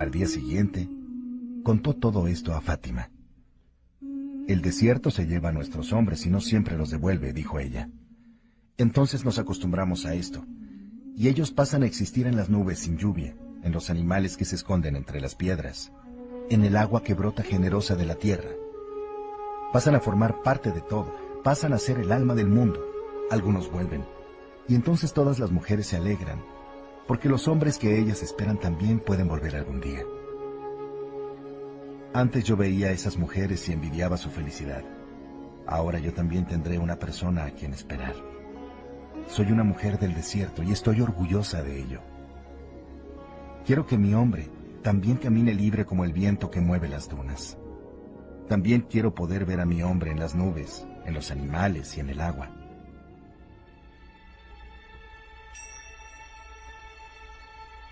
Al 0.00 0.10
día 0.10 0.26
siguiente, 0.26 0.88
contó 1.62 1.92
todo 1.94 2.26
esto 2.26 2.54
a 2.54 2.62
Fátima. 2.62 3.10
El 4.48 4.62
desierto 4.62 5.10
se 5.10 5.26
lleva 5.26 5.50
a 5.50 5.52
nuestros 5.52 5.92
hombres 5.92 6.24
y 6.24 6.30
no 6.30 6.40
siempre 6.40 6.78
los 6.78 6.88
devuelve, 6.88 7.34
dijo 7.34 7.60
ella. 7.60 7.90
Entonces 8.78 9.26
nos 9.26 9.38
acostumbramos 9.38 10.06
a 10.06 10.14
esto 10.14 10.46
y 11.20 11.28
ellos 11.28 11.50
pasan 11.50 11.82
a 11.82 11.86
existir 11.86 12.26
en 12.26 12.34
las 12.34 12.48
nubes 12.48 12.78
sin 12.78 12.96
lluvia, 12.96 13.36
en 13.62 13.72
los 13.72 13.90
animales 13.90 14.38
que 14.38 14.46
se 14.46 14.54
esconden 14.56 14.96
entre 14.96 15.20
las 15.20 15.34
piedras, 15.34 15.92
en 16.48 16.64
el 16.64 16.78
agua 16.78 17.02
que 17.02 17.12
brota 17.12 17.42
generosa 17.42 17.94
de 17.94 18.06
la 18.06 18.14
tierra. 18.14 18.48
Pasan 19.70 19.94
a 19.94 20.00
formar 20.00 20.40
parte 20.40 20.72
de 20.72 20.80
todo, 20.80 21.14
pasan 21.44 21.74
a 21.74 21.78
ser 21.78 21.98
el 21.98 22.10
alma 22.10 22.34
del 22.34 22.46
mundo. 22.46 22.82
Algunos 23.30 23.70
vuelven, 23.70 24.02
y 24.66 24.74
entonces 24.74 25.12
todas 25.12 25.38
las 25.38 25.50
mujeres 25.50 25.88
se 25.88 25.98
alegran, 25.98 26.42
porque 27.06 27.28
los 27.28 27.48
hombres 27.48 27.76
que 27.76 27.98
ellas 27.98 28.22
esperan 28.22 28.58
también 28.58 28.98
pueden 28.98 29.28
volver 29.28 29.56
algún 29.56 29.82
día. 29.82 30.02
Antes 32.14 32.44
yo 32.44 32.56
veía 32.56 32.86
a 32.86 32.92
esas 32.92 33.18
mujeres 33.18 33.68
y 33.68 33.74
envidiaba 33.74 34.16
su 34.16 34.30
felicidad. 34.30 34.84
Ahora 35.66 35.98
yo 35.98 36.14
también 36.14 36.46
tendré 36.46 36.78
una 36.78 36.98
persona 36.98 37.44
a 37.44 37.50
quien 37.50 37.74
esperar. 37.74 38.39
Soy 39.28 39.52
una 39.52 39.64
mujer 39.64 39.98
del 39.98 40.14
desierto 40.14 40.62
y 40.62 40.72
estoy 40.72 41.00
orgullosa 41.00 41.62
de 41.62 41.80
ello. 41.80 42.00
Quiero 43.64 43.86
que 43.86 43.98
mi 43.98 44.14
hombre 44.14 44.50
también 44.82 45.16
camine 45.16 45.54
libre 45.54 45.84
como 45.84 46.04
el 46.04 46.12
viento 46.12 46.50
que 46.50 46.60
mueve 46.60 46.88
las 46.88 47.08
dunas. 47.08 47.58
También 48.48 48.80
quiero 48.82 49.14
poder 49.14 49.44
ver 49.44 49.60
a 49.60 49.66
mi 49.66 49.82
hombre 49.82 50.10
en 50.10 50.18
las 50.18 50.34
nubes, 50.34 50.86
en 51.04 51.14
los 51.14 51.30
animales 51.30 51.96
y 51.96 52.00
en 52.00 52.10
el 52.10 52.20
agua. 52.20 52.50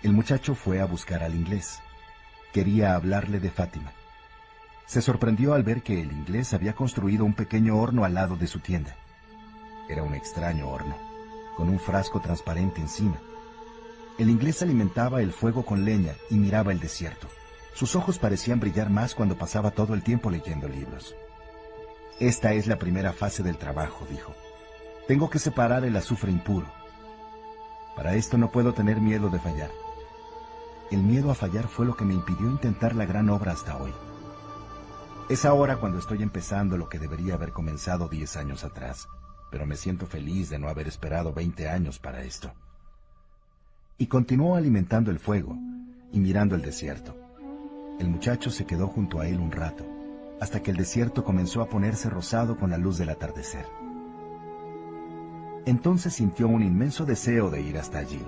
El 0.03 0.11
muchacho 0.13 0.55
fue 0.55 0.81
a 0.81 0.85
buscar 0.85 1.23
al 1.23 1.35
inglés. 1.35 1.79
Quería 2.51 2.95
hablarle 2.95 3.39
de 3.39 3.51
Fátima. 3.51 3.93
Se 4.85 5.01
sorprendió 5.01 5.53
al 5.53 5.63
ver 5.63 5.83
que 5.83 6.01
el 6.01 6.11
inglés 6.11 6.53
había 6.53 6.73
construido 6.73 7.23
un 7.23 7.33
pequeño 7.33 7.77
horno 7.77 8.03
al 8.03 8.15
lado 8.15 8.35
de 8.35 8.47
su 8.47 8.59
tienda. 8.59 8.95
Era 9.87 10.03
un 10.03 10.15
extraño 10.15 10.67
horno 10.67 11.08
con 11.59 11.67
un 11.67 11.77
frasco 11.77 12.21
transparente 12.21 12.79
encima. 12.79 13.17
El 14.17 14.29
inglés 14.29 14.61
alimentaba 14.61 15.21
el 15.21 15.33
fuego 15.33 15.65
con 15.65 15.83
leña 15.83 16.13
y 16.29 16.35
miraba 16.35 16.71
el 16.71 16.79
desierto. 16.79 17.27
Sus 17.73 17.97
ojos 17.97 18.17
parecían 18.17 18.61
brillar 18.61 18.89
más 18.89 19.13
cuando 19.13 19.37
pasaba 19.37 19.71
todo 19.71 19.93
el 19.93 20.01
tiempo 20.01 20.29
leyendo 20.29 20.69
libros. 20.69 21.17
Esta 22.17 22.53
es 22.53 22.65
la 22.65 22.77
primera 22.77 23.11
fase 23.11 23.43
del 23.43 23.57
trabajo, 23.57 24.07
dijo. 24.09 24.33
Tengo 25.05 25.29
que 25.29 25.37
separar 25.37 25.83
el 25.83 25.97
azufre 25.97 26.31
impuro. 26.31 26.67
Para 27.93 28.13
esto 28.13 28.37
no 28.37 28.49
puedo 28.51 28.73
tener 28.73 29.01
miedo 29.01 29.29
de 29.29 29.39
fallar. 29.39 29.71
El 30.91 31.03
miedo 31.03 31.29
a 31.29 31.35
fallar 31.35 31.67
fue 31.67 31.85
lo 31.85 31.97
que 31.97 32.05
me 32.05 32.13
impidió 32.13 32.47
intentar 32.47 32.95
la 32.95 33.05
gran 33.05 33.29
obra 33.29 33.51
hasta 33.51 33.75
hoy. 33.75 33.91
Es 35.27 35.43
ahora 35.43 35.75
cuando 35.75 35.99
estoy 35.99 36.23
empezando 36.23 36.77
lo 36.77 36.87
que 36.87 36.99
debería 36.99 37.33
haber 37.33 37.51
comenzado 37.51 38.07
diez 38.07 38.37
años 38.37 38.63
atrás 38.63 39.09
pero 39.49 39.65
me 39.65 39.75
siento 39.75 40.05
feliz 40.05 40.49
de 40.49 40.59
no 40.59 40.67
haber 40.67 40.87
esperado 40.87 41.33
20 41.33 41.69
años 41.69 41.99
para 41.99 42.23
esto. 42.23 42.51
Y 43.97 44.07
continuó 44.07 44.55
alimentando 44.55 45.11
el 45.11 45.19
fuego 45.19 45.57
y 46.11 46.19
mirando 46.19 46.55
el 46.55 46.61
desierto. 46.61 47.15
El 47.99 48.09
muchacho 48.09 48.49
se 48.49 48.65
quedó 48.65 48.87
junto 48.87 49.19
a 49.19 49.27
él 49.27 49.39
un 49.39 49.51
rato, 49.51 49.85
hasta 50.39 50.61
que 50.61 50.71
el 50.71 50.77
desierto 50.77 51.23
comenzó 51.23 51.61
a 51.61 51.67
ponerse 51.67 52.09
rosado 52.09 52.57
con 52.57 52.69
la 52.69 52.77
luz 52.77 52.97
del 52.97 53.09
atardecer. 53.09 53.65
Entonces 55.65 56.13
sintió 56.13 56.47
un 56.47 56.63
inmenso 56.63 57.05
deseo 57.05 57.49
de 57.49 57.61
ir 57.61 57.77
hasta 57.77 57.99
allí, 57.99 58.21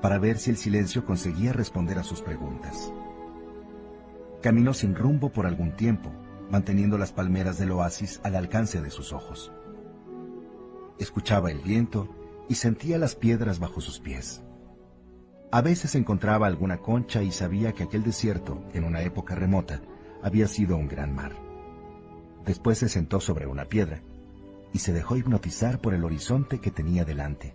para 0.00 0.18
ver 0.18 0.38
si 0.38 0.50
el 0.50 0.56
silencio 0.56 1.04
conseguía 1.04 1.52
responder 1.52 1.98
a 1.98 2.04
sus 2.04 2.22
preguntas. 2.22 2.92
Caminó 4.40 4.72
sin 4.72 4.94
rumbo 4.94 5.30
por 5.30 5.46
algún 5.46 5.72
tiempo, 5.72 6.10
manteniendo 6.50 6.96
las 6.96 7.12
palmeras 7.12 7.58
del 7.58 7.72
oasis 7.72 8.20
al 8.22 8.36
alcance 8.36 8.80
de 8.80 8.90
sus 8.90 9.12
ojos 9.12 9.52
escuchaba 11.00 11.50
el 11.50 11.60
viento 11.60 12.08
y 12.48 12.54
sentía 12.54 12.98
las 12.98 13.16
piedras 13.16 13.58
bajo 13.58 13.80
sus 13.80 13.98
pies. 13.98 14.42
A 15.50 15.62
veces 15.62 15.94
encontraba 15.94 16.46
alguna 16.46 16.78
concha 16.78 17.22
y 17.22 17.32
sabía 17.32 17.72
que 17.72 17.82
aquel 17.82 18.04
desierto, 18.04 18.62
en 18.72 18.84
una 18.84 19.02
época 19.02 19.34
remota, 19.34 19.80
había 20.22 20.46
sido 20.46 20.76
un 20.76 20.86
gran 20.86 21.14
mar. 21.14 21.32
Después 22.44 22.78
se 22.78 22.88
sentó 22.88 23.20
sobre 23.20 23.46
una 23.46 23.64
piedra 23.64 24.02
y 24.72 24.78
se 24.78 24.92
dejó 24.92 25.16
hipnotizar 25.16 25.80
por 25.80 25.94
el 25.94 26.04
horizonte 26.04 26.60
que 26.60 26.70
tenía 26.70 27.04
delante. 27.04 27.54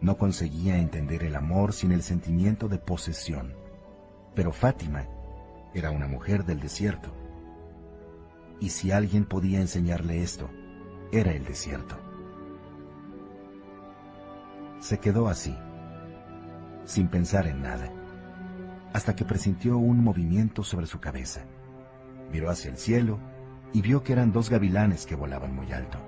No 0.00 0.16
conseguía 0.16 0.78
entender 0.78 1.24
el 1.24 1.34
amor 1.34 1.72
sin 1.72 1.92
el 1.92 2.02
sentimiento 2.02 2.68
de 2.68 2.78
posesión, 2.78 3.54
pero 4.34 4.52
Fátima 4.52 5.08
era 5.74 5.90
una 5.90 6.06
mujer 6.06 6.44
del 6.44 6.60
desierto. 6.60 7.10
Y 8.60 8.70
si 8.70 8.92
alguien 8.92 9.24
podía 9.24 9.60
enseñarle 9.60 10.22
esto, 10.22 10.48
era 11.12 11.32
el 11.32 11.44
desierto. 11.44 11.94
Se 14.80 14.98
quedó 14.98 15.28
así, 15.28 15.54
sin 16.86 17.08
pensar 17.08 17.46
en 17.46 17.60
nada, 17.60 17.92
hasta 18.94 19.14
que 19.14 19.26
presintió 19.26 19.76
un 19.76 20.02
movimiento 20.02 20.64
sobre 20.64 20.86
su 20.86 21.00
cabeza. 21.00 21.42
Miró 22.32 22.48
hacia 22.48 22.70
el 22.70 22.78
cielo 22.78 23.18
y 23.74 23.82
vio 23.82 24.02
que 24.02 24.14
eran 24.14 24.32
dos 24.32 24.48
gavilanes 24.48 25.04
que 25.04 25.14
volaban 25.14 25.54
muy 25.54 25.70
alto. 25.72 25.98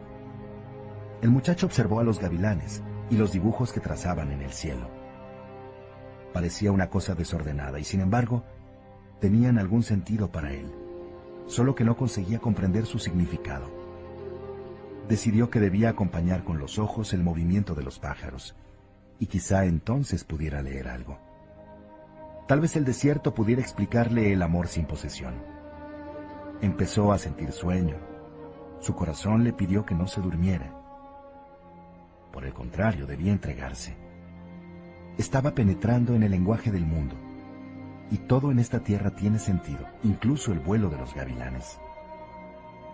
El 1.20 1.31
muchacho 1.31 1.66
observó 1.66 2.00
a 2.00 2.05
los 2.05 2.18
gavilanes 2.18 2.83
y 3.10 3.16
los 3.16 3.31
dibujos 3.31 3.74
que 3.74 3.81
trazaban 3.81 4.33
en 4.33 4.41
el 4.41 4.52
cielo. 4.52 4.89
Parecía 6.33 6.73
una 6.73 6.89
cosa 6.89 7.15
desordenada 7.15 7.78
y 7.78 7.84
sin 7.84 8.00
embargo 8.00 8.42
tenían 9.20 9.58
algún 9.58 9.83
sentido 9.83 10.33
para 10.33 10.52
él, 10.52 10.73
solo 11.47 11.74
que 11.74 11.84
no 11.84 11.94
conseguía 11.94 12.39
comprender 12.39 12.86
su 12.86 12.99
significado 12.99 13.83
decidió 15.08 15.50
que 15.50 15.60
debía 15.60 15.91
acompañar 15.91 16.44
con 16.44 16.58
los 16.58 16.78
ojos 16.78 17.12
el 17.12 17.23
movimiento 17.23 17.74
de 17.74 17.83
los 17.83 17.99
pájaros, 17.99 18.55
y 19.18 19.26
quizá 19.26 19.65
entonces 19.66 20.24
pudiera 20.24 20.62
leer 20.62 20.89
algo. 20.89 21.18
Tal 22.49 22.60
vez 22.60 22.76
el 22.76 22.84
desierto 22.84 23.34
pudiera 23.34 23.62
explicarle 23.62 24.33
el 24.33 24.42
amor 24.42 24.68
sin 24.68 24.86
posesión. 24.86 25.34
Empezó 26.60 27.12
a 27.12 27.18
sentir 27.18 27.52
sueño. 27.52 27.97
Su 28.81 28.94
corazón 28.94 29.44
le 29.44 29.52
pidió 29.52 29.84
que 29.84 29.94
no 29.94 30.07
se 30.07 30.20
durmiera. 30.20 30.74
Por 32.33 32.44
el 32.44 32.52
contrario, 32.52 33.07
debía 33.07 33.33
entregarse. 33.33 33.97
Estaba 35.16 35.55
penetrando 35.55 36.15
en 36.15 36.23
el 36.23 36.33
lenguaje 36.33 36.70
del 36.70 36.84
mundo, 36.84 37.15
y 38.10 38.18
todo 38.18 38.50
en 38.50 38.58
esta 38.58 38.81
tierra 38.81 39.15
tiene 39.15 39.39
sentido, 39.39 39.86
incluso 40.02 40.52
el 40.52 40.58
vuelo 40.58 40.91
de 40.91 40.99
los 40.99 41.15
gavilanes 41.15 41.78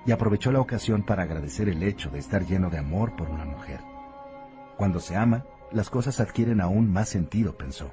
y 0.06 0.12
aprovechó 0.12 0.50
la 0.50 0.60
ocasión 0.60 1.02
para 1.02 1.24
agradecer 1.24 1.68
el 1.68 1.82
hecho 1.82 2.10
de 2.10 2.18
estar 2.18 2.46
lleno 2.46 2.70
de 2.70 2.78
amor 2.78 3.16
por 3.16 3.28
una 3.28 3.44
mujer. 3.44 3.80
Cuando 4.76 5.00
se 5.00 5.16
ama, 5.16 5.44
las 5.72 5.90
cosas 5.90 6.20
adquieren 6.20 6.60
aún 6.60 6.90
más 6.90 7.08
sentido, 7.08 7.56
pensó. 7.56 7.92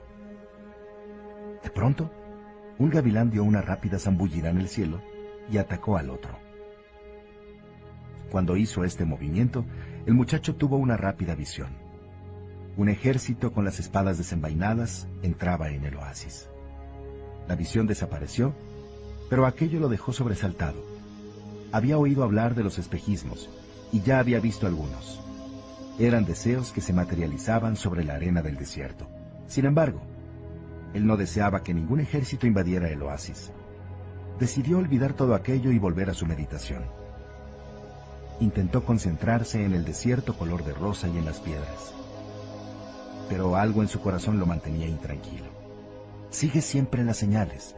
De 1.64 1.70
pronto, 1.70 2.10
un 2.80 2.90
gavilán 2.90 3.30
dio 3.30 3.44
una 3.44 3.62
rápida 3.62 4.00
zambullida 4.00 4.50
en 4.50 4.60
el 4.60 4.70
cielo 4.70 5.02
y 5.50 5.58
atacó 5.58 5.98
al 5.98 6.10
otro. 6.10 6.38
Cuando 8.32 8.56
hizo 8.56 8.84
este 8.84 9.06
movimiento, 9.06 9.66
el 10.06 10.14
muchacho 10.14 10.56
tuvo 10.56 10.78
una 10.78 10.98
rápida 10.98 11.36
visión. 11.36 11.70
Un 12.78 12.90
ejército 12.90 13.52
con 13.52 13.66
las 13.66 13.80
espadas 13.80 14.18
desenvainadas 14.18 15.08
entraba 15.24 15.70
en 15.70 15.84
el 15.86 15.96
oasis. 15.96 16.50
La 17.48 17.56
visión 17.56 17.88
desapareció, 17.88 18.54
pero 19.30 19.46
aquello 19.46 19.80
lo 19.80 19.90
dejó 19.90 20.14
sobresaltado 20.14 20.87
había 21.72 21.98
oído 21.98 22.24
hablar 22.24 22.56
de 22.56 22.64
los 22.64 22.80
espejismos 22.80 23.50
y 23.92 24.02
ya 24.02 24.20
había 24.20 24.40
visto 24.40 24.68
algunos. 24.68 25.20
Eran 26.00 26.26
deseos 26.26 26.72
que 26.72 26.82
se 26.82 26.94
materializaban 26.94 27.76
sobre 27.76 28.04
la 28.04 28.16
arena 28.16 28.42
del 28.42 28.58
desierto. 28.58 29.08
Sin 29.48 29.66
embargo, 29.66 30.02
él 30.94 31.06
no 31.06 31.18
deseaba 31.18 31.64
que 31.64 31.74
ningún 31.74 32.00
ejército 32.00 32.48
invadiera 32.48 32.90
el 32.90 33.02
oasis. 33.02 33.52
Decidió 34.40 34.78
olvidar 34.78 35.14
todo 35.14 35.34
aquello 35.34 35.72
y 35.72 35.80
volver 35.80 36.10
a 36.10 36.14
su 36.14 36.26
meditación. 36.26 36.84
intentó 38.40 38.86
concentrarse 38.86 39.66
en 39.66 39.74
el 39.74 39.84
desierto 39.84 40.38
color 40.38 40.64
de 40.64 40.74
rosa 40.74 41.08
y 41.08 41.18
en 41.18 41.26
las 41.26 41.40
piedras. 41.40 41.94
Pero 43.30 43.56
algo 43.56 43.82
en 43.82 43.88
su 43.88 44.00
corazón 44.00 44.40
lo 44.40 44.46
mantenía 44.46 44.88
intranquilo. 44.88 45.48
Sigue 46.30 46.62
siempre 46.62 47.04
las 47.04 47.18
señales, 47.18 47.76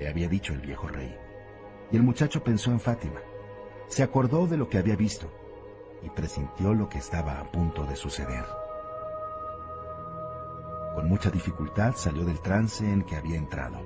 le 0.00 0.08
había 0.08 0.28
dicho 0.28 0.52
el 0.52 0.60
viejo 0.60 0.88
rey. 0.88 1.14
Y 1.90 1.96
el 1.96 2.02
muchacho 2.02 2.42
pensó 2.42 2.70
en 2.70 2.80
Fátima. 2.80 3.20
Se 3.86 4.02
acordó 4.02 4.46
de 4.46 4.56
lo 4.56 4.68
que 4.68 4.78
había 4.78 4.96
visto 4.96 5.30
y 6.02 6.10
presintió 6.10 6.74
lo 6.74 6.88
que 6.88 6.98
estaba 6.98 7.40
a 7.40 7.50
punto 7.50 7.84
de 7.84 7.96
suceder. 7.96 8.44
Con 10.94 11.08
mucha 11.08 11.30
dificultad 11.30 11.94
salió 11.96 12.24
del 12.24 12.40
trance 12.40 12.88
en 12.88 13.02
que 13.02 13.16
había 13.16 13.36
entrado. 13.36 13.80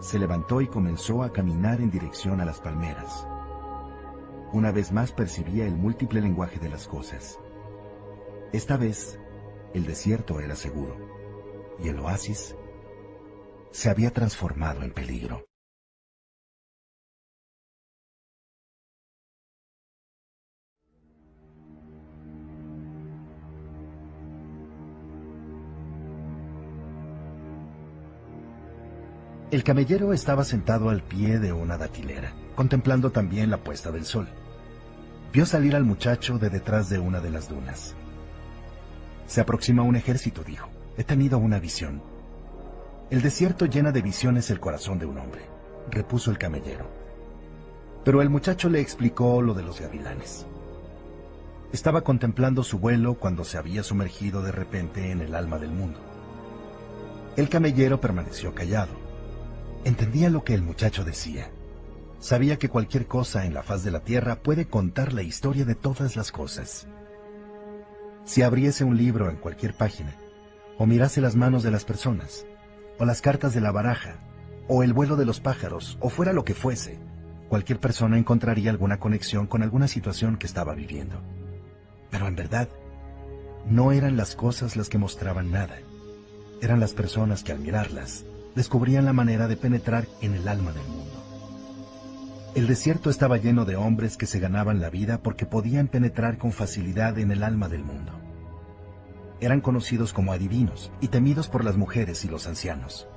Se 0.00 0.18
levantó 0.18 0.60
y 0.60 0.66
comenzó 0.66 1.22
a 1.22 1.32
caminar 1.32 1.80
en 1.80 1.90
dirección 1.90 2.40
a 2.40 2.44
las 2.44 2.60
palmeras. 2.60 3.26
Una 4.52 4.72
vez 4.72 4.92
más 4.92 5.12
percibía 5.12 5.66
el 5.66 5.76
múltiple 5.76 6.20
lenguaje 6.20 6.58
de 6.58 6.68
las 6.68 6.88
cosas. 6.88 7.38
Esta 8.52 8.76
vez, 8.76 9.18
el 9.74 9.86
desierto 9.86 10.40
era 10.40 10.56
seguro 10.56 10.96
y 11.82 11.88
el 11.88 11.98
oasis 11.98 12.56
se 13.70 13.88
había 13.88 14.12
transformado 14.12 14.82
en 14.82 14.92
peligro. 14.92 15.46
El 29.52 29.64
camellero 29.64 30.14
estaba 30.14 30.44
sentado 30.44 30.88
al 30.88 31.02
pie 31.02 31.38
de 31.38 31.52
una 31.52 31.76
datilera, 31.76 32.32
contemplando 32.54 33.10
también 33.10 33.50
la 33.50 33.58
puesta 33.58 33.90
del 33.90 34.06
sol. 34.06 34.26
Vio 35.30 35.44
salir 35.44 35.76
al 35.76 35.84
muchacho 35.84 36.38
de 36.38 36.48
detrás 36.48 36.88
de 36.88 36.98
una 36.98 37.20
de 37.20 37.28
las 37.28 37.50
dunas. 37.50 37.94
Se 39.26 39.42
aproxima 39.42 39.82
un 39.82 39.94
ejército, 39.94 40.42
dijo. 40.42 40.70
He 40.96 41.04
tenido 41.04 41.36
una 41.36 41.58
visión. 41.58 42.02
El 43.10 43.20
desierto 43.20 43.66
llena 43.66 43.92
de 43.92 44.00
visiones 44.00 44.48
el 44.48 44.58
corazón 44.58 44.98
de 44.98 45.04
un 45.04 45.18
hombre, 45.18 45.42
repuso 45.90 46.30
el 46.30 46.38
camellero. 46.38 46.86
Pero 48.06 48.22
el 48.22 48.30
muchacho 48.30 48.70
le 48.70 48.80
explicó 48.80 49.42
lo 49.42 49.52
de 49.52 49.64
los 49.64 49.82
gavilanes. 49.82 50.46
Estaba 51.74 52.00
contemplando 52.00 52.62
su 52.62 52.78
vuelo 52.78 53.18
cuando 53.18 53.44
se 53.44 53.58
había 53.58 53.82
sumergido 53.82 54.40
de 54.40 54.52
repente 54.52 55.10
en 55.10 55.20
el 55.20 55.34
alma 55.34 55.58
del 55.58 55.72
mundo. 55.72 56.00
El 57.36 57.50
camellero 57.50 58.00
permaneció 58.00 58.54
callado. 58.54 59.01
Entendía 59.84 60.30
lo 60.30 60.44
que 60.44 60.54
el 60.54 60.62
muchacho 60.62 61.04
decía. 61.04 61.50
Sabía 62.20 62.56
que 62.56 62.68
cualquier 62.68 63.06
cosa 63.06 63.46
en 63.46 63.54
la 63.54 63.64
faz 63.64 63.82
de 63.82 63.90
la 63.90 64.04
tierra 64.04 64.36
puede 64.36 64.66
contar 64.66 65.12
la 65.12 65.22
historia 65.22 65.64
de 65.64 65.74
todas 65.74 66.14
las 66.14 66.30
cosas. 66.30 66.86
Si 68.24 68.42
abriese 68.42 68.84
un 68.84 68.96
libro 68.96 69.28
en 69.28 69.36
cualquier 69.36 69.74
página, 69.74 70.16
o 70.78 70.86
mirase 70.86 71.20
las 71.20 71.34
manos 71.34 71.64
de 71.64 71.72
las 71.72 71.84
personas, 71.84 72.46
o 73.00 73.04
las 73.04 73.20
cartas 73.20 73.54
de 73.54 73.60
la 73.60 73.72
baraja, 73.72 74.18
o 74.68 74.84
el 74.84 74.92
vuelo 74.92 75.16
de 75.16 75.26
los 75.26 75.40
pájaros, 75.40 75.98
o 76.00 76.10
fuera 76.10 76.32
lo 76.32 76.44
que 76.44 76.54
fuese, 76.54 77.00
cualquier 77.48 77.80
persona 77.80 78.16
encontraría 78.16 78.70
alguna 78.70 79.00
conexión 79.00 79.48
con 79.48 79.64
alguna 79.64 79.88
situación 79.88 80.36
que 80.36 80.46
estaba 80.46 80.74
viviendo. 80.74 81.20
Pero 82.08 82.28
en 82.28 82.36
verdad, 82.36 82.68
no 83.66 83.90
eran 83.90 84.16
las 84.16 84.36
cosas 84.36 84.76
las 84.76 84.88
que 84.88 84.98
mostraban 84.98 85.50
nada, 85.50 85.80
eran 86.60 86.78
las 86.78 86.94
personas 86.94 87.42
que 87.42 87.50
al 87.50 87.58
mirarlas 87.58 88.24
descubrían 88.54 89.04
la 89.04 89.12
manera 89.12 89.48
de 89.48 89.56
penetrar 89.56 90.06
en 90.20 90.34
el 90.34 90.48
alma 90.48 90.72
del 90.72 90.86
mundo. 90.86 91.22
El 92.54 92.66
desierto 92.66 93.08
estaba 93.08 93.38
lleno 93.38 93.64
de 93.64 93.76
hombres 93.76 94.18
que 94.18 94.26
se 94.26 94.38
ganaban 94.38 94.80
la 94.80 94.90
vida 94.90 95.22
porque 95.22 95.46
podían 95.46 95.88
penetrar 95.88 96.36
con 96.36 96.52
facilidad 96.52 97.18
en 97.18 97.30
el 97.30 97.42
alma 97.42 97.68
del 97.68 97.82
mundo. 97.82 98.12
Eran 99.40 99.62
conocidos 99.62 100.12
como 100.12 100.32
adivinos 100.32 100.92
y 101.00 101.08
temidos 101.08 101.48
por 101.48 101.64
las 101.64 101.76
mujeres 101.76 102.24
y 102.24 102.28
los 102.28 102.46
ancianos. 102.46 103.08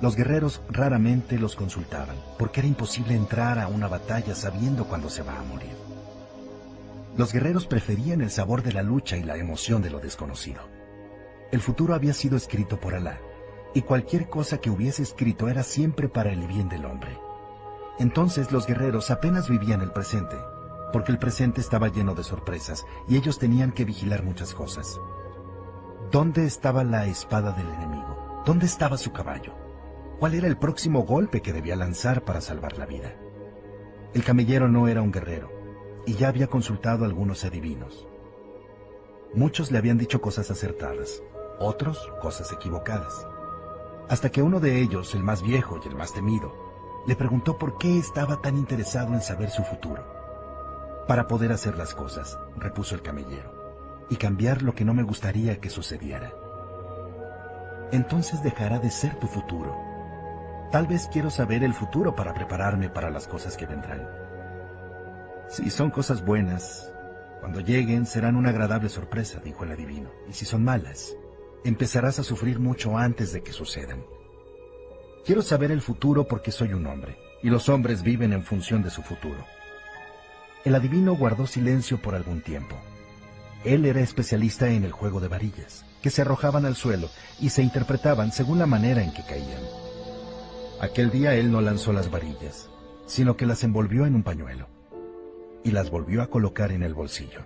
Los 0.00 0.14
guerreros 0.14 0.62
raramente 0.70 1.38
los 1.40 1.56
consultaban, 1.56 2.16
porque 2.38 2.60
era 2.60 2.68
imposible 2.68 3.16
entrar 3.16 3.58
a 3.58 3.66
una 3.66 3.88
batalla 3.88 4.34
sabiendo 4.36 4.84
cuándo 4.84 5.10
se 5.10 5.22
va 5.22 5.36
a 5.36 5.42
morir. 5.42 5.76
Los 7.16 7.32
guerreros 7.32 7.66
preferían 7.66 8.20
el 8.20 8.30
sabor 8.30 8.62
de 8.62 8.72
la 8.72 8.84
lucha 8.84 9.16
y 9.16 9.24
la 9.24 9.36
emoción 9.36 9.82
de 9.82 9.90
lo 9.90 9.98
desconocido. 9.98 10.60
El 11.50 11.60
futuro 11.60 11.94
había 11.94 12.14
sido 12.14 12.36
escrito 12.36 12.78
por 12.78 12.94
Alá, 12.94 13.18
y 13.78 13.82
cualquier 13.82 14.28
cosa 14.28 14.58
que 14.58 14.70
hubiese 14.70 15.04
escrito 15.04 15.48
era 15.48 15.62
siempre 15.62 16.08
para 16.08 16.32
el 16.32 16.48
bien 16.48 16.68
del 16.68 16.84
hombre. 16.84 17.16
Entonces 18.00 18.50
los 18.50 18.66
guerreros 18.66 19.12
apenas 19.12 19.48
vivían 19.48 19.82
el 19.82 19.92
presente, 19.92 20.36
porque 20.92 21.12
el 21.12 21.18
presente 21.20 21.60
estaba 21.60 21.86
lleno 21.86 22.16
de 22.16 22.24
sorpresas 22.24 22.84
y 23.06 23.16
ellos 23.16 23.38
tenían 23.38 23.70
que 23.70 23.84
vigilar 23.84 24.24
muchas 24.24 24.52
cosas. 24.52 24.98
¿Dónde 26.10 26.44
estaba 26.44 26.82
la 26.82 27.06
espada 27.06 27.52
del 27.52 27.68
enemigo? 27.68 28.42
¿Dónde 28.44 28.66
estaba 28.66 28.96
su 28.96 29.12
caballo? 29.12 29.54
¿Cuál 30.18 30.34
era 30.34 30.48
el 30.48 30.56
próximo 30.56 31.04
golpe 31.04 31.40
que 31.40 31.52
debía 31.52 31.76
lanzar 31.76 32.24
para 32.24 32.40
salvar 32.40 32.78
la 32.78 32.86
vida? 32.86 33.14
El 34.12 34.24
camellero 34.24 34.66
no 34.66 34.88
era 34.88 35.02
un 35.02 35.12
guerrero, 35.12 35.52
y 36.04 36.14
ya 36.14 36.26
había 36.26 36.48
consultado 36.48 37.04
a 37.04 37.06
algunos 37.06 37.44
adivinos. 37.44 38.08
Muchos 39.34 39.70
le 39.70 39.78
habían 39.78 39.98
dicho 39.98 40.20
cosas 40.20 40.50
acertadas, 40.50 41.22
otros 41.60 42.10
cosas 42.20 42.50
equivocadas 42.50 43.24
hasta 44.08 44.30
que 44.30 44.42
uno 44.42 44.60
de 44.60 44.80
ellos, 44.80 45.14
el 45.14 45.22
más 45.22 45.42
viejo 45.42 45.80
y 45.82 45.88
el 45.88 45.94
más 45.94 46.12
temido, 46.12 46.52
le 47.06 47.16
preguntó 47.16 47.58
por 47.58 47.78
qué 47.78 47.98
estaba 47.98 48.40
tan 48.40 48.56
interesado 48.56 49.14
en 49.14 49.20
saber 49.20 49.50
su 49.50 49.62
futuro. 49.62 50.04
Para 51.06 51.26
poder 51.26 51.52
hacer 51.52 51.76
las 51.76 51.94
cosas, 51.94 52.38
repuso 52.56 52.94
el 52.94 53.02
camellero, 53.02 54.06
y 54.10 54.16
cambiar 54.16 54.62
lo 54.62 54.74
que 54.74 54.84
no 54.84 54.94
me 54.94 55.02
gustaría 55.02 55.60
que 55.60 55.70
sucediera. 55.70 56.32
Entonces 57.92 58.42
dejará 58.42 58.78
de 58.78 58.90
ser 58.90 59.18
tu 59.18 59.26
futuro. 59.26 59.74
Tal 60.70 60.86
vez 60.86 61.08
quiero 61.10 61.30
saber 61.30 61.64
el 61.64 61.72
futuro 61.72 62.14
para 62.14 62.34
prepararme 62.34 62.90
para 62.90 63.10
las 63.10 63.26
cosas 63.26 63.56
que 63.56 63.66
vendrán. 63.66 64.06
Si 65.48 65.70
son 65.70 65.90
cosas 65.90 66.22
buenas, 66.22 66.92
cuando 67.40 67.60
lleguen 67.60 68.04
serán 68.04 68.36
una 68.36 68.50
agradable 68.50 68.90
sorpresa, 68.90 69.40
dijo 69.42 69.64
el 69.64 69.72
adivino, 69.72 70.10
y 70.28 70.34
si 70.34 70.44
son 70.44 70.62
malas, 70.62 71.16
empezarás 71.64 72.18
a 72.18 72.24
sufrir 72.24 72.58
mucho 72.58 72.96
antes 72.96 73.32
de 73.32 73.42
que 73.42 73.52
sucedan. 73.52 74.04
Quiero 75.24 75.42
saber 75.42 75.70
el 75.70 75.82
futuro 75.82 76.26
porque 76.26 76.52
soy 76.52 76.72
un 76.72 76.86
hombre, 76.86 77.18
y 77.42 77.50
los 77.50 77.68
hombres 77.68 78.02
viven 78.02 78.32
en 78.32 78.44
función 78.44 78.82
de 78.82 78.90
su 78.90 79.02
futuro. 79.02 79.44
El 80.64 80.74
adivino 80.74 81.14
guardó 81.14 81.46
silencio 81.46 82.00
por 82.00 82.14
algún 82.14 82.40
tiempo. 82.40 82.76
Él 83.64 83.84
era 83.84 84.00
especialista 84.00 84.68
en 84.70 84.84
el 84.84 84.92
juego 84.92 85.20
de 85.20 85.28
varillas, 85.28 85.84
que 86.02 86.10
se 86.10 86.22
arrojaban 86.22 86.64
al 86.66 86.76
suelo 86.76 87.08
y 87.40 87.50
se 87.50 87.62
interpretaban 87.62 88.32
según 88.32 88.58
la 88.58 88.66
manera 88.66 89.02
en 89.02 89.12
que 89.12 89.24
caían. 89.24 89.62
Aquel 90.80 91.10
día 91.10 91.34
él 91.34 91.50
no 91.50 91.60
lanzó 91.60 91.92
las 91.92 92.10
varillas, 92.10 92.70
sino 93.06 93.36
que 93.36 93.46
las 93.46 93.64
envolvió 93.64 94.06
en 94.06 94.14
un 94.14 94.22
pañuelo 94.22 94.68
y 95.64 95.70
las 95.72 95.90
volvió 95.90 96.22
a 96.22 96.28
colocar 96.28 96.72
en 96.72 96.82
el 96.82 96.94
bolsillo. 96.94 97.44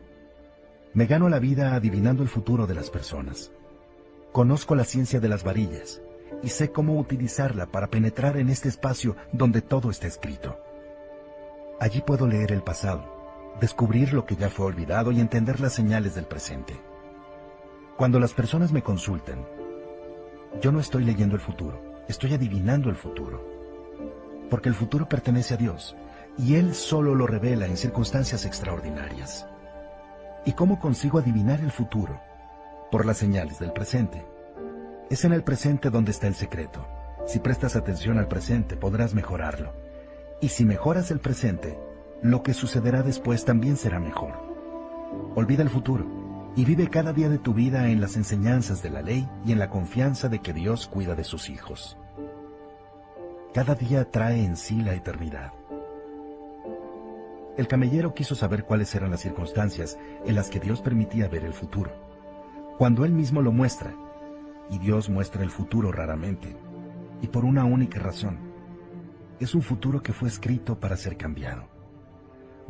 Me 0.94 1.06
gano 1.06 1.28
la 1.28 1.38
vida 1.38 1.74
adivinando 1.74 2.22
el 2.22 2.28
futuro 2.28 2.66
de 2.66 2.74
las 2.74 2.90
personas. 2.90 3.51
Conozco 4.32 4.74
la 4.74 4.84
ciencia 4.84 5.20
de 5.20 5.28
las 5.28 5.44
varillas 5.44 6.00
y 6.42 6.48
sé 6.48 6.72
cómo 6.72 6.98
utilizarla 6.98 7.66
para 7.66 7.88
penetrar 7.88 8.38
en 8.38 8.48
este 8.48 8.70
espacio 8.70 9.14
donde 9.30 9.60
todo 9.60 9.90
está 9.90 10.06
escrito. 10.06 10.58
Allí 11.78 12.00
puedo 12.00 12.26
leer 12.26 12.50
el 12.50 12.62
pasado, 12.62 13.04
descubrir 13.60 14.14
lo 14.14 14.24
que 14.24 14.36
ya 14.36 14.48
fue 14.48 14.64
olvidado 14.64 15.12
y 15.12 15.20
entender 15.20 15.60
las 15.60 15.74
señales 15.74 16.14
del 16.14 16.24
presente. 16.24 16.80
Cuando 17.98 18.18
las 18.18 18.32
personas 18.32 18.72
me 18.72 18.82
consultan, 18.82 19.46
yo 20.62 20.72
no 20.72 20.80
estoy 20.80 21.04
leyendo 21.04 21.34
el 21.34 21.42
futuro, 21.42 21.82
estoy 22.08 22.32
adivinando 22.32 22.88
el 22.88 22.96
futuro. 22.96 23.46
Porque 24.48 24.70
el 24.70 24.74
futuro 24.74 25.10
pertenece 25.10 25.52
a 25.54 25.58
Dios 25.58 25.94
y 26.38 26.54
Él 26.54 26.74
solo 26.74 27.14
lo 27.14 27.26
revela 27.26 27.66
en 27.66 27.76
circunstancias 27.76 28.46
extraordinarias. 28.46 29.46
¿Y 30.46 30.52
cómo 30.52 30.80
consigo 30.80 31.18
adivinar 31.18 31.60
el 31.60 31.70
futuro? 31.70 32.18
Por 32.92 33.06
las 33.06 33.16
señales 33.16 33.58
del 33.58 33.72
presente. 33.72 34.22
Es 35.08 35.24
en 35.24 35.32
el 35.32 35.42
presente 35.42 35.88
donde 35.88 36.10
está 36.10 36.26
el 36.26 36.34
secreto. 36.34 36.86
Si 37.26 37.38
prestas 37.38 37.74
atención 37.74 38.18
al 38.18 38.28
presente, 38.28 38.76
podrás 38.76 39.14
mejorarlo. 39.14 39.72
Y 40.42 40.50
si 40.50 40.66
mejoras 40.66 41.10
el 41.10 41.18
presente, 41.18 41.78
lo 42.20 42.42
que 42.42 42.52
sucederá 42.52 43.02
después 43.02 43.46
también 43.46 43.78
será 43.78 43.98
mejor. 43.98 44.34
Olvida 45.34 45.62
el 45.62 45.70
futuro 45.70 46.52
y 46.54 46.66
vive 46.66 46.90
cada 46.90 47.14
día 47.14 47.30
de 47.30 47.38
tu 47.38 47.54
vida 47.54 47.88
en 47.88 48.02
las 48.02 48.16
enseñanzas 48.16 48.82
de 48.82 48.90
la 48.90 49.00
ley 49.00 49.26
y 49.46 49.52
en 49.52 49.58
la 49.58 49.70
confianza 49.70 50.28
de 50.28 50.40
que 50.40 50.52
Dios 50.52 50.86
cuida 50.86 51.14
de 51.14 51.24
sus 51.24 51.48
hijos. 51.48 51.96
Cada 53.54 53.74
día 53.74 54.10
trae 54.10 54.44
en 54.44 54.56
sí 54.56 54.82
la 54.82 54.92
eternidad. 54.92 55.52
El 57.56 57.68
camellero 57.68 58.12
quiso 58.12 58.34
saber 58.34 58.64
cuáles 58.64 58.94
eran 58.94 59.10
las 59.10 59.20
circunstancias 59.20 59.98
en 60.26 60.34
las 60.34 60.50
que 60.50 60.60
Dios 60.60 60.82
permitía 60.82 61.28
ver 61.28 61.44
el 61.44 61.54
futuro 61.54 62.01
cuando 62.82 63.04
Él 63.04 63.12
mismo 63.12 63.42
lo 63.42 63.52
muestra. 63.52 63.94
Y 64.68 64.76
Dios 64.80 65.08
muestra 65.08 65.44
el 65.44 65.50
futuro 65.50 65.92
raramente, 65.92 66.56
y 67.20 67.28
por 67.28 67.44
una 67.44 67.64
única 67.64 68.00
razón. 68.00 68.40
Es 69.38 69.54
un 69.54 69.62
futuro 69.62 70.02
que 70.02 70.12
fue 70.12 70.26
escrito 70.26 70.80
para 70.80 70.96
ser 70.96 71.16
cambiado. 71.16 71.68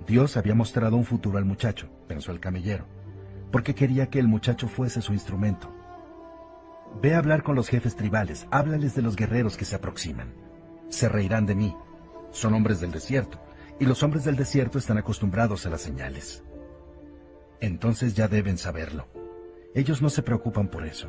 Dios 0.07 0.37
había 0.37 0.55
mostrado 0.55 0.99
un 0.99 1.07
futuro 1.07 1.39
al 1.39 1.47
muchacho, 1.47 1.89
pensó 2.09 2.31
el 2.31 2.41
camellero, 2.41 2.85
porque 3.51 3.75
quería 3.75 4.11
que 4.11 4.19
el 4.19 4.29
muchacho 4.29 4.69
fuese 4.69 5.01
su 5.01 5.15
instrumento. 5.15 5.73
Ve 7.01 7.15
a 7.15 7.19
hablar 7.19 7.43
con 7.43 7.57
los 7.57 7.71
jefes 7.71 7.97
tribales, 7.97 8.47
háblales 8.51 8.95
de 8.95 9.01
los 9.01 9.17
guerreros 9.17 9.57
que 9.57 9.65
se 9.65 9.77
aproximan. 9.77 10.35
Se 10.91 11.09
reirán 11.09 11.47
de 11.47 11.55
mí. 11.55 11.75
Son 12.33 12.53
hombres 12.53 12.81
del 12.81 12.93
desierto, 12.93 13.41
y 13.81 13.87
los 13.87 14.03
hombres 14.03 14.25
del 14.25 14.37
desierto 14.37 14.77
están 14.77 14.99
acostumbrados 14.99 15.65
a 15.65 15.71
las 15.71 15.81
señales. 15.81 16.45
Entonces 17.61 18.13
ya 18.13 18.29
deben 18.29 18.59
saberlo. 18.59 19.07
Ellos 19.75 20.03
no 20.03 20.11
se 20.11 20.23
preocupan 20.23 20.69
por 20.69 20.85
eso. 20.85 21.09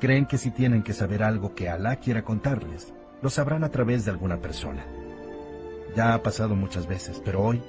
Creen 0.00 0.26
que 0.26 0.38
si 0.38 0.50
tienen 0.52 0.82
que 0.82 0.92
saber 0.92 1.22
algo 1.22 1.54
que 1.54 1.68
Alá 1.68 1.96
quiera 1.96 2.22
contarles, 2.22 2.94
lo 3.20 3.30
sabrán 3.30 3.64
a 3.64 3.70
través 3.70 4.04
de 4.04 4.12
alguna 4.12 4.40
persona. 4.40 4.86
Ya 5.96 6.14
ha 6.14 6.22
pasado 6.22 6.54
muchas 6.54 6.86
veces, 6.86 7.20
pero 7.24 7.42
hoy, 7.42 7.60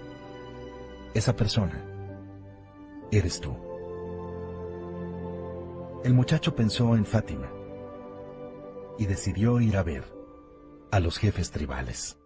esa 1.15 1.35
persona 1.35 1.83
eres 3.11 3.41
tú. 3.41 3.55
El 6.03 6.13
muchacho 6.13 6.55
pensó 6.55 6.95
en 6.95 7.05
Fátima 7.05 7.49
y 8.99 9.07
decidió 9.07 9.59
ir 9.59 9.77
a 9.77 9.83
ver 9.83 10.03
a 10.91 10.99
los 10.99 11.17
jefes 11.17 11.49
tribales. 11.49 12.18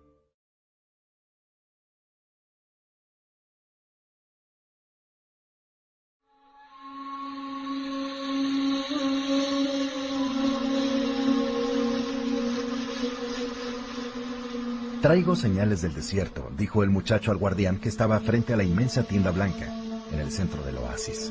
Traigo 15.04 15.36
señales 15.36 15.82
del 15.82 15.94
desierto, 15.94 16.50
dijo 16.56 16.82
el 16.82 16.90
muchacho 16.90 17.32
al 17.32 17.38
guardián 17.38 17.78
que 17.78 17.90
estaba 17.90 18.22
frente 18.22 18.54
a 18.54 18.56
la 18.56 18.64
inmensa 18.64 19.04
tienda 19.04 19.32
blanca, 19.32 19.66
en 20.14 20.20
el 20.22 20.32
centro 20.32 20.64
del 20.64 20.78
oasis. 20.78 21.30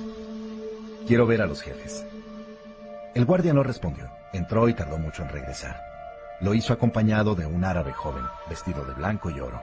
Quiero 1.07 1.27
ver 1.27 1.41
a 1.41 1.47
los 1.47 1.63
jefes. 1.63 2.05
El 3.15 3.25
guardia 3.25 3.55
no 3.55 3.63
respondió. 3.63 4.11
Entró 4.35 4.69
y 4.69 4.75
tardó 4.75 4.99
mucho 4.99 5.23
en 5.23 5.31
regresar. 5.31 5.81
Lo 6.43 6.53
hizo 6.53 6.75
acompañado 6.75 7.35
de 7.35 7.47
un 7.47 7.65
árabe 7.65 7.95
joven, 7.95 8.25
vestido 8.47 8.85
de 8.85 8.93
blanco 8.93 9.31
y 9.31 9.41
oro. 9.41 9.63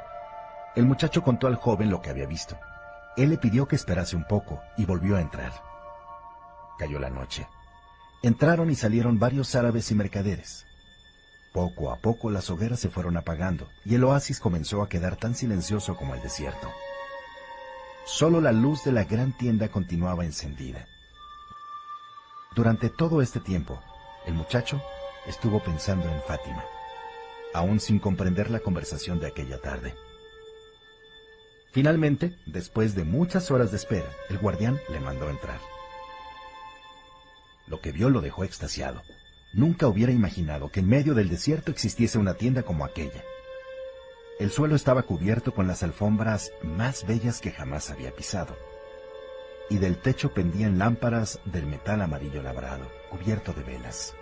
El 0.75 0.87
muchacho 0.87 1.21
contó 1.21 1.45
al 1.45 1.57
joven 1.57 1.91
lo 1.91 2.01
que 2.01 2.09
había 2.09 2.25
visto. 2.25 2.57
Él 3.15 3.29
le 3.29 3.37
pidió 3.37 3.67
que 3.67 3.75
esperase 3.75 4.15
un 4.15 4.23
poco 4.23 4.59
y 4.75 4.85
volvió 4.85 5.17
a 5.17 5.21
entrar. 5.21 5.53
Cayó 6.79 6.97
la 6.97 7.11
noche. 7.11 7.47
Entraron 8.23 8.71
y 8.71 8.75
salieron 8.75 9.19
varios 9.19 9.53
árabes 9.53 9.91
y 9.91 9.93
mercaderes. 9.93 10.65
Poco 11.51 11.91
a 11.91 11.97
poco 11.97 12.29
las 12.29 12.49
hogueras 12.49 12.79
se 12.79 12.89
fueron 12.89 13.17
apagando 13.17 13.67
y 13.83 13.95
el 13.95 14.03
oasis 14.03 14.39
comenzó 14.39 14.81
a 14.83 14.89
quedar 14.89 15.15
tan 15.15 15.33
silencioso 15.33 15.95
como 15.95 16.13
el 16.13 16.21
desierto. 16.21 16.69
Solo 18.05 18.41
la 18.41 18.51
luz 18.51 18.83
de 18.83 18.91
la 18.91 19.03
gran 19.03 19.35
tienda 19.37 19.69
continuaba 19.69 20.25
encendida. 20.25 20.87
Durante 22.55 22.89
todo 22.89 23.21
este 23.21 23.39
tiempo, 23.39 23.81
el 24.25 24.33
muchacho 24.33 24.81
estuvo 25.27 25.59
pensando 25.59 26.07
en 26.09 26.21
Fátima, 26.23 26.63
aún 27.53 27.79
sin 27.79 27.99
comprender 27.99 28.49
la 28.49 28.59
conversación 28.59 29.19
de 29.19 29.27
aquella 29.27 29.59
tarde. 29.59 29.95
Finalmente, 31.71 32.35
después 32.45 32.95
de 32.95 33.03
muchas 33.03 33.51
horas 33.51 33.71
de 33.71 33.77
espera, 33.77 34.09
el 34.29 34.39
guardián 34.39 34.79
le 34.89 34.99
mandó 34.99 35.29
entrar. 35.29 35.59
Lo 37.67 37.79
que 37.79 37.91
vio 37.91 38.09
lo 38.09 38.21
dejó 38.21 38.43
extasiado. 38.43 39.03
Nunca 39.53 39.87
hubiera 39.87 40.11
imaginado 40.11 40.69
que 40.69 40.81
en 40.81 40.87
medio 40.87 41.15
del 41.15 41.29
desierto 41.29 41.71
existiese 41.71 42.19
una 42.19 42.35
tienda 42.35 42.63
como 42.63 42.85
aquella. 42.85 43.23
El 44.39 44.51
suelo 44.51 44.75
estaba 44.75 45.03
cubierto 45.03 45.53
con 45.53 45.67
las 45.67 45.83
alfombras 45.83 46.51
más 46.63 47.05
bellas 47.05 47.41
que 47.41 47.51
jamás 47.51 47.89
había 47.89 48.15
pisado. 48.15 48.55
Y 49.69 49.77
del 49.77 49.97
techo 49.97 50.33
pendían 50.33 50.77
lámparas 50.77 51.39
del 51.45 51.65
metal 51.65 52.01
amarillo 52.01 52.41
labrado, 52.41 52.87
cubierto 53.09 53.53
de 53.53 53.63
velas. 53.63 54.15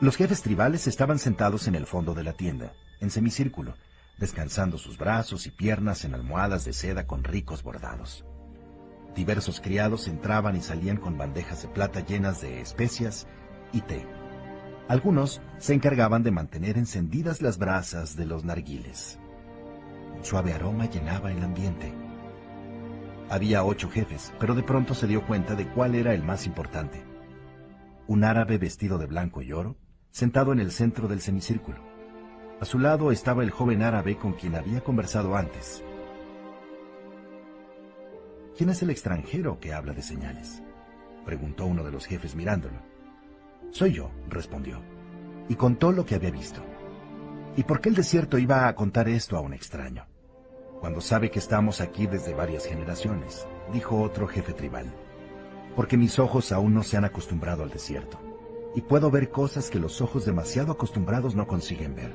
Los 0.00 0.16
jefes 0.16 0.42
tribales 0.42 0.86
estaban 0.86 1.18
sentados 1.18 1.68
en 1.68 1.74
el 1.74 1.86
fondo 1.86 2.14
de 2.14 2.22
la 2.22 2.32
tienda, 2.32 2.72
en 3.00 3.10
semicírculo, 3.10 3.74
descansando 4.18 4.78
sus 4.78 4.96
brazos 4.96 5.46
y 5.46 5.50
piernas 5.50 6.04
en 6.04 6.14
almohadas 6.14 6.64
de 6.64 6.72
seda 6.72 7.06
con 7.06 7.24
ricos 7.24 7.62
bordados. 7.62 8.24
Diversos 9.14 9.60
criados 9.60 10.08
entraban 10.08 10.56
y 10.56 10.62
salían 10.62 10.98
con 10.98 11.18
bandejas 11.18 11.62
de 11.62 11.68
plata 11.68 12.00
llenas 12.00 12.40
de 12.40 12.60
especias 12.60 13.26
y 13.72 13.80
té. 13.80 14.06
Algunos 14.88 15.42
se 15.58 15.74
encargaban 15.74 16.22
de 16.22 16.30
mantener 16.30 16.78
encendidas 16.78 17.42
las 17.42 17.58
brasas 17.58 18.16
de 18.16 18.24
los 18.24 18.44
narguiles. 18.44 19.18
Un 20.16 20.24
suave 20.24 20.52
aroma 20.52 20.86
llenaba 20.86 21.32
el 21.32 21.42
ambiente. 21.42 21.92
Había 23.28 23.64
ocho 23.64 23.90
jefes, 23.90 24.32
pero 24.38 24.54
de 24.54 24.62
pronto 24.62 24.94
se 24.94 25.08
dio 25.08 25.26
cuenta 25.26 25.56
de 25.56 25.66
cuál 25.66 25.96
era 25.96 26.14
el 26.14 26.22
más 26.22 26.46
importante. 26.46 27.02
Un 28.06 28.22
árabe 28.22 28.58
vestido 28.58 28.96
de 28.98 29.06
blanco 29.06 29.42
y 29.42 29.52
oro, 29.52 29.76
sentado 30.12 30.52
en 30.52 30.60
el 30.60 30.70
centro 30.70 31.08
del 31.08 31.20
semicírculo. 31.20 31.78
A 32.60 32.64
su 32.64 32.78
lado 32.78 33.10
estaba 33.10 33.42
el 33.42 33.50
joven 33.50 33.82
árabe 33.82 34.16
con 34.16 34.34
quien 34.34 34.54
había 34.54 34.82
conversado 34.82 35.36
antes. 35.36 35.82
¿Quién 38.56 38.70
es 38.70 38.80
el 38.82 38.90
extranjero 38.90 39.58
que 39.58 39.74
habla 39.74 39.92
de 39.92 40.02
señales? 40.02 40.62
preguntó 41.24 41.66
uno 41.66 41.82
de 41.82 41.90
los 41.90 42.06
jefes 42.06 42.36
mirándolo. 42.36 42.95
Soy 43.76 43.92
yo, 43.92 44.10
respondió, 44.30 44.80
y 45.50 45.54
contó 45.54 45.92
lo 45.92 46.06
que 46.06 46.14
había 46.14 46.30
visto. 46.30 46.62
¿Y 47.58 47.64
por 47.64 47.82
qué 47.82 47.90
el 47.90 47.94
desierto 47.94 48.38
iba 48.38 48.68
a 48.68 48.74
contar 48.74 49.06
esto 49.06 49.36
a 49.36 49.42
un 49.42 49.52
extraño? 49.52 50.06
Cuando 50.80 51.02
sabe 51.02 51.30
que 51.30 51.38
estamos 51.38 51.82
aquí 51.82 52.06
desde 52.06 52.32
varias 52.32 52.64
generaciones, 52.64 53.46
dijo 53.74 54.00
otro 54.00 54.28
jefe 54.28 54.54
tribal. 54.54 54.86
Porque 55.74 55.98
mis 55.98 56.18
ojos 56.18 56.52
aún 56.52 56.72
no 56.72 56.82
se 56.82 56.96
han 56.96 57.04
acostumbrado 57.04 57.64
al 57.64 57.68
desierto, 57.68 58.18
y 58.74 58.80
puedo 58.80 59.10
ver 59.10 59.28
cosas 59.28 59.68
que 59.68 59.78
los 59.78 60.00
ojos 60.00 60.24
demasiado 60.24 60.72
acostumbrados 60.72 61.34
no 61.34 61.46
consiguen 61.46 61.94
ver. 61.94 62.14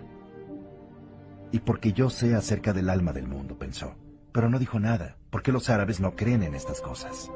Y 1.51 1.59
porque 1.59 1.93
yo 1.93 2.09
sé 2.09 2.33
acerca 2.33 2.73
del 2.73 2.89
alma 2.89 3.13
del 3.13 3.27
mundo, 3.27 3.59
pensó, 3.59 3.93
pero 4.31 4.49
no 4.49 4.57
dijo 4.57 4.79
nada, 4.79 5.15
porque 5.29 5.51
los 5.51 5.69
árabes 5.69 5.99
no 5.99 6.15
creen 6.15 6.41
en 6.41 6.55
estas 6.55 6.81
cosas. 6.81 7.31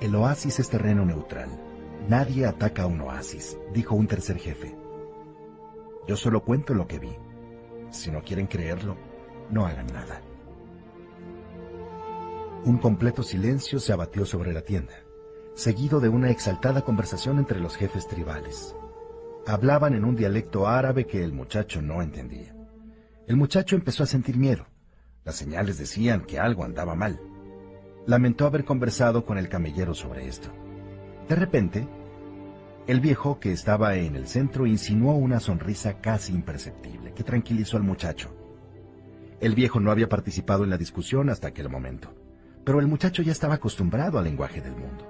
El 0.00 0.14
oasis 0.14 0.60
es 0.60 0.68
terreno 0.68 1.04
neutral, 1.04 1.65
Nadie 2.08 2.46
ataca 2.46 2.84
a 2.84 2.86
un 2.86 3.00
oasis, 3.00 3.58
dijo 3.72 3.94
un 3.94 4.06
tercer 4.06 4.38
jefe. 4.38 4.76
Yo 6.06 6.16
solo 6.16 6.44
cuento 6.44 6.72
lo 6.72 6.86
que 6.86 6.98
vi. 6.98 7.16
Si 7.90 8.10
no 8.10 8.22
quieren 8.22 8.46
creerlo, 8.46 8.96
no 9.50 9.66
hagan 9.66 9.86
nada. 9.88 10.20
Un 12.64 12.78
completo 12.78 13.22
silencio 13.22 13.78
se 13.78 13.92
abatió 13.92 14.24
sobre 14.24 14.52
la 14.52 14.62
tienda, 14.62 14.94
seguido 15.54 16.00
de 16.00 16.08
una 16.08 16.30
exaltada 16.30 16.82
conversación 16.82 17.38
entre 17.38 17.60
los 17.60 17.76
jefes 17.76 18.06
tribales. 18.06 18.74
Hablaban 19.46 19.94
en 19.94 20.04
un 20.04 20.16
dialecto 20.16 20.66
árabe 20.66 21.06
que 21.06 21.22
el 21.22 21.32
muchacho 21.32 21.80
no 21.80 22.02
entendía. 22.02 22.54
El 23.26 23.36
muchacho 23.36 23.76
empezó 23.76 24.02
a 24.02 24.06
sentir 24.06 24.36
miedo. 24.36 24.66
Las 25.24 25.36
señales 25.36 25.78
decían 25.78 26.24
que 26.24 26.38
algo 26.38 26.64
andaba 26.64 26.94
mal. 26.94 27.20
Lamentó 28.06 28.46
haber 28.46 28.64
conversado 28.64 29.24
con 29.24 29.38
el 29.38 29.48
camellero 29.48 29.94
sobre 29.94 30.28
esto. 30.28 30.50
De 31.28 31.34
repente, 31.34 31.88
el 32.86 33.00
viejo 33.00 33.40
que 33.40 33.50
estaba 33.50 33.96
en 33.96 34.14
el 34.14 34.28
centro 34.28 34.64
insinuó 34.64 35.16
una 35.16 35.40
sonrisa 35.40 36.00
casi 36.00 36.32
imperceptible 36.32 37.12
que 37.14 37.24
tranquilizó 37.24 37.76
al 37.76 37.82
muchacho. 37.82 38.32
El 39.40 39.56
viejo 39.56 39.80
no 39.80 39.90
había 39.90 40.08
participado 40.08 40.62
en 40.62 40.70
la 40.70 40.78
discusión 40.78 41.28
hasta 41.28 41.48
aquel 41.48 41.68
momento, 41.68 42.14
pero 42.64 42.78
el 42.78 42.86
muchacho 42.86 43.22
ya 43.22 43.32
estaba 43.32 43.54
acostumbrado 43.54 44.18
al 44.18 44.24
lenguaje 44.24 44.60
del 44.60 44.76
mundo 44.76 45.04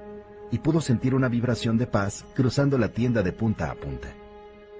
y 0.50 0.58
pudo 0.58 0.80
sentir 0.80 1.14
una 1.14 1.28
vibración 1.28 1.76
de 1.76 1.86
paz 1.86 2.24
cruzando 2.34 2.78
la 2.78 2.88
tienda 2.88 3.22
de 3.22 3.32
punta 3.32 3.70
a 3.70 3.74
punta. 3.74 4.08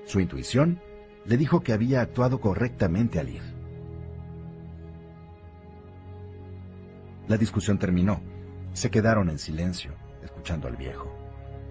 Su 0.06 0.20
intuición 0.20 0.81
le 1.26 1.36
dijo 1.36 1.60
que 1.60 1.74
había 1.74 2.00
actuado 2.00 2.40
correctamente 2.40 3.18
al 3.20 3.28
ir. 3.28 3.42
La 7.28 7.36
discusión 7.36 7.78
terminó. 7.78 8.23
Se 8.73 8.90
quedaron 8.90 9.28
en 9.31 9.39
silencio, 9.39 9.92
escuchando 10.23 10.68
al 10.68 10.76
viejo. 10.76 11.25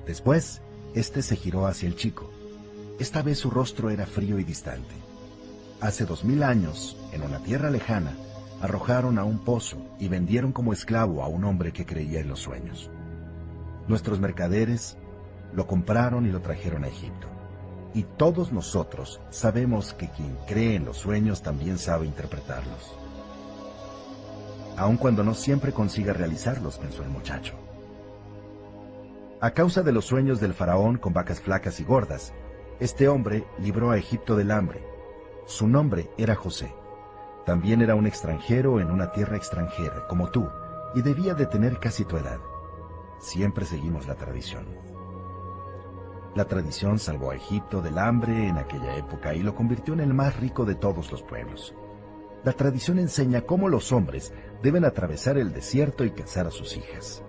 Después, 0.06 0.62
este 0.94 1.22
se 1.22 1.36
giró 1.36 1.68
hacia 1.68 1.88
el 1.88 1.96
chico. 1.96 2.30
Esta 3.00 3.22
vez 3.22 3.40
su 3.40 3.50
rostro 3.50 3.90
era 3.90 4.06
frío 4.06 4.40
y 4.40 4.44
distante. 4.44 4.96
Hace 5.82 6.06
dos 6.06 6.24
mil 6.24 6.44
años, 6.44 6.98
en 7.12 7.24
una 7.24 7.40
tierra 7.40 7.70
lejana, 7.70 8.14
arrojaron 8.62 9.20
a 9.20 9.26
un 9.26 9.40
pozo 9.40 9.78
y 10.00 10.08
vendieron 10.08 10.52
como 10.52 10.74
esclavo 10.74 11.22
a 11.22 11.28
un 11.28 11.44
hombre 11.44 11.74
que 11.74 11.86
creía 11.86 12.22
en 12.22 12.30
los 12.30 12.40
sueños. 12.40 12.90
Nuestros 13.88 14.20
mercaderes 14.20 14.98
lo 15.54 15.68
compraron 15.68 16.26
y 16.26 16.32
lo 16.32 16.42
trajeron 16.42 16.84
a 16.84 16.88
Egipto. 16.88 17.28
Y 17.94 18.04
todos 18.04 18.52
nosotros 18.52 19.22
sabemos 19.30 19.94
que 19.94 20.10
quien 20.10 20.38
cree 20.48 20.76
en 20.76 20.86
los 20.86 20.98
sueños 20.98 21.42
también 21.42 21.78
sabe 21.78 22.06
interpretarlos. 22.06 22.96
Aun 24.78 24.98
cuando 24.98 25.24
no 25.24 25.34
siempre 25.34 25.72
consiga 25.72 26.14
realizarlos, 26.14 26.78
pensó 26.78 27.04
el 27.04 27.10
muchacho. 27.10 27.65
A 29.42 29.52
causa 29.52 29.84
de 29.84 29.92
los 29.92 30.06
sueños 30.06 30.40
del 30.40 30.54
faraón 30.54 30.98
con 30.98 31.12
vacas 31.12 31.42
flacas 31.42 31.82
y 31.82 31.84
gordas, 31.84 32.34
este 32.80 33.10
hombre 33.10 33.46
libró 33.60 33.92
a 33.92 33.98
Egipto 33.98 34.38
del 34.38 34.50
hambre. 34.50 34.82
Su 35.46 35.68
nombre 35.68 36.10
era 36.18 36.36
José. 36.36 36.74
También 37.46 37.82
era 37.82 37.96
un 37.96 38.08
extranjero 38.08 38.80
en 38.80 38.90
una 38.90 39.12
tierra 39.12 39.36
extranjera, 39.36 40.08
como 40.08 40.32
tú, 40.32 40.48
y 40.96 41.02
debía 41.02 41.34
de 41.34 41.46
tener 41.48 41.80
casi 41.80 42.06
tu 42.06 42.16
edad. 42.16 42.40
Siempre 43.20 43.66
seguimos 43.66 44.08
la 44.08 44.16
tradición. 44.16 44.66
La 46.34 46.46
tradición 46.46 46.98
salvó 46.98 47.32
a 47.32 47.36
Egipto 47.36 47.82
del 47.82 47.98
hambre 47.98 48.48
en 48.48 48.58
aquella 48.58 48.96
época 48.96 49.36
y 49.36 49.44
lo 49.44 49.54
convirtió 49.54 49.94
en 49.94 50.00
el 50.00 50.14
más 50.14 50.40
rico 50.40 50.64
de 50.64 50.76
todos 50.76 51.12
los 51.12 51.24
pueblos. 51.24 51.76
La 52.46 52.54
tradición 52.54 53.00
enseña 53.00 53.42
cómo 53.42 53.68
los 53.68 53.92
hombres 53.92 54.34
deben 54.64 54.86
atravesar 54.86 55.38
el 55.38 55.52
desierto 55.52 56.06
y 56.06 56.12
cazar 56.12 56.48
a 56.48 56.52
sus 56.52 56.78
hijas. 56.78 57.25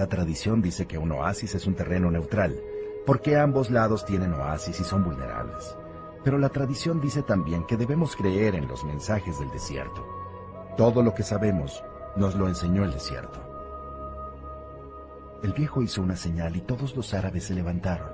La 0.00 0.06
tradición 0.06 0.62
dice 0.62 0.86
que 0.86 0.96
un 0.96 1.12
oasis 1.12 1.54
es 1.56 1.66
un 1.66 1.74
terreno 1.74 2.10
neutral, 2.10 2.58
porque 3.04 3.36
ambos 3.36 3.68
lados 3.70 4.06
tienen 4.06 4.32
oasis 4.32 4.80
y 4.80 4.82
son 4.82 5.04
vulnerables. 5.04 5.76
Pero 6.24 6.38
la 6.38 6.48
tradición 6.48 7.02
dice 7.02 7.22
también 7.22 7.66
que 7.66 7.76
debemos 7.76 8.16
creer 8.16 8.54
en 8.54 8.66
los 8.66 8.82
mensajes 8.82 9.38
del 9.38 9.50
desierto. 9.50 10.02
Todo 10.78 11.02
lo 11.02 11.12
que 11.12 11.22
sabemos 11.22 11.84
nos 12.16 12.34
lo 12.34 12.48
enseñó 12.48 12.82
el 12.82 12.92
desierto. 12.92 13.40
El 15.42 15.52
viejo 15.52 15.82
hizo 15.82 16.00
una 16.00 16.16
señal 16.16 16.56
y 16.56 16.62
todos 16.62 16.96
los 16.96 17.12
árabes 17.12 17.44
se 17.44 17.54
levantaron. 17.54 18.08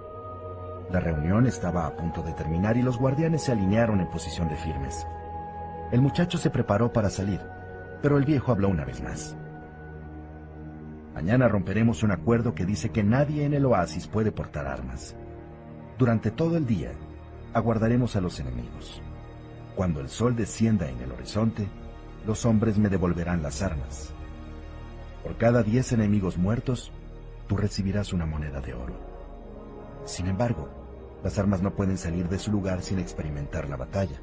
La 0.91 0.99
reunión 0.99 1.47
estaba 1.47 1.87
a 1.87 1.95
punto 1.95 2.21
de 2.21 2.33
terminar 2.33 2.77
y 2.77 2.83
los 2.83 2.99
guardianes 2.99 3.45
se 3.45 3.53
alinearon 3.53 4.01
en 4.01 4.11
posición 4.11 4.49
de 4.49 4.57
firmes. 4.57 5.07
El 5.93 6.01
muchacho 6.01 6.37
se 6.37 6.51
preparó 6.51 6.93
para 6.93 7.11
salir, 7.11 7.41
pero 8.03 8.19
el 8.19 8.25
viejo 8.25 8.51
habló 8.51 8.71
una 8.71 8.85
vez 8.85 9.01
más. 9.01 9.37
Mañana 11.17 11.49
romperemos 11.49 12.03
un 12.03 12.11
acuerdo 12.11 12.55
que 12.55 12.67
dice 12.67 12.91
que 12.91 13.03
nadie 13.03 13.47
en 13.47 13.55
el 13.55 13.65
oasis 13.65 14.07
puede 14.07 14.33
portar 14.33 14.67
armas. 14.67 15.17
Durante 15.99 16.31
todo 16.31 16.59
el 16.59 16.67
día, 16.67 16.93
aguardaremos 17.55 18.17
a 18.17 18.21
los 18.21 18.39
enemigos. 18.39 19.01
Cuando 19.75 20.01
el 20.01 20.11
sol 20.11 20.37
descienda 20.37 20.91
en 20.91 21.01
el 21.01 21.11
horizonte, 21.11 21.69
los 22.27 22.45
hombres 22.45 22.77
me 22.77 22.91
devolverán 22.91 23.43
las 23.43 23.63
armas. 23.63 24.13
Por 25.23 25.39
cada 25.39 25.63
diez 25.63 25.91
enemigos 25.93 26.37
muertos, 26.37 26.93
tú 27.49 27.57
recibirás 27.57 28.13
una 28.13 28.27
moneda 28.27 28.61
de 28.61 28.75
oro. 28.75 29.01
Sin 30.05 30.27
embargo, 30.27 30.69
las 31.25 31.39
armas 31.39 31.63
no 31.63 31.75
pueden 31.75 31.97
salir 31.97 32.29
de 32.29 32.39
su 32.39 32.53
lugar 32.53 32.83
sin 32.83 32.99
experimentar 32.99 33.71
la 33.71 33.77
batalla. 33.77 34.21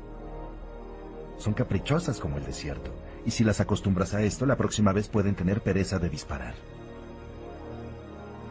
Son 1.38 1.55
caprichosas 1.55 2.19
como 2.19 2.38
el 2.38 2.45
desierto, 2.45 2.91
y 3.25 3.31
si 3.31 3.43
las 3.43 3.59
acostumbras 3.59 4.13
a 4.13 4.22
esto, 4.22 4.45
la 4.45 4.57
próxima 4.57 4.93
vez 4.93 5.07
pueden 5.07 5.33
tener 5.33 5.61
pereza 5.61 5.97
de 5.97 6.09
disparar. 6.09 6.53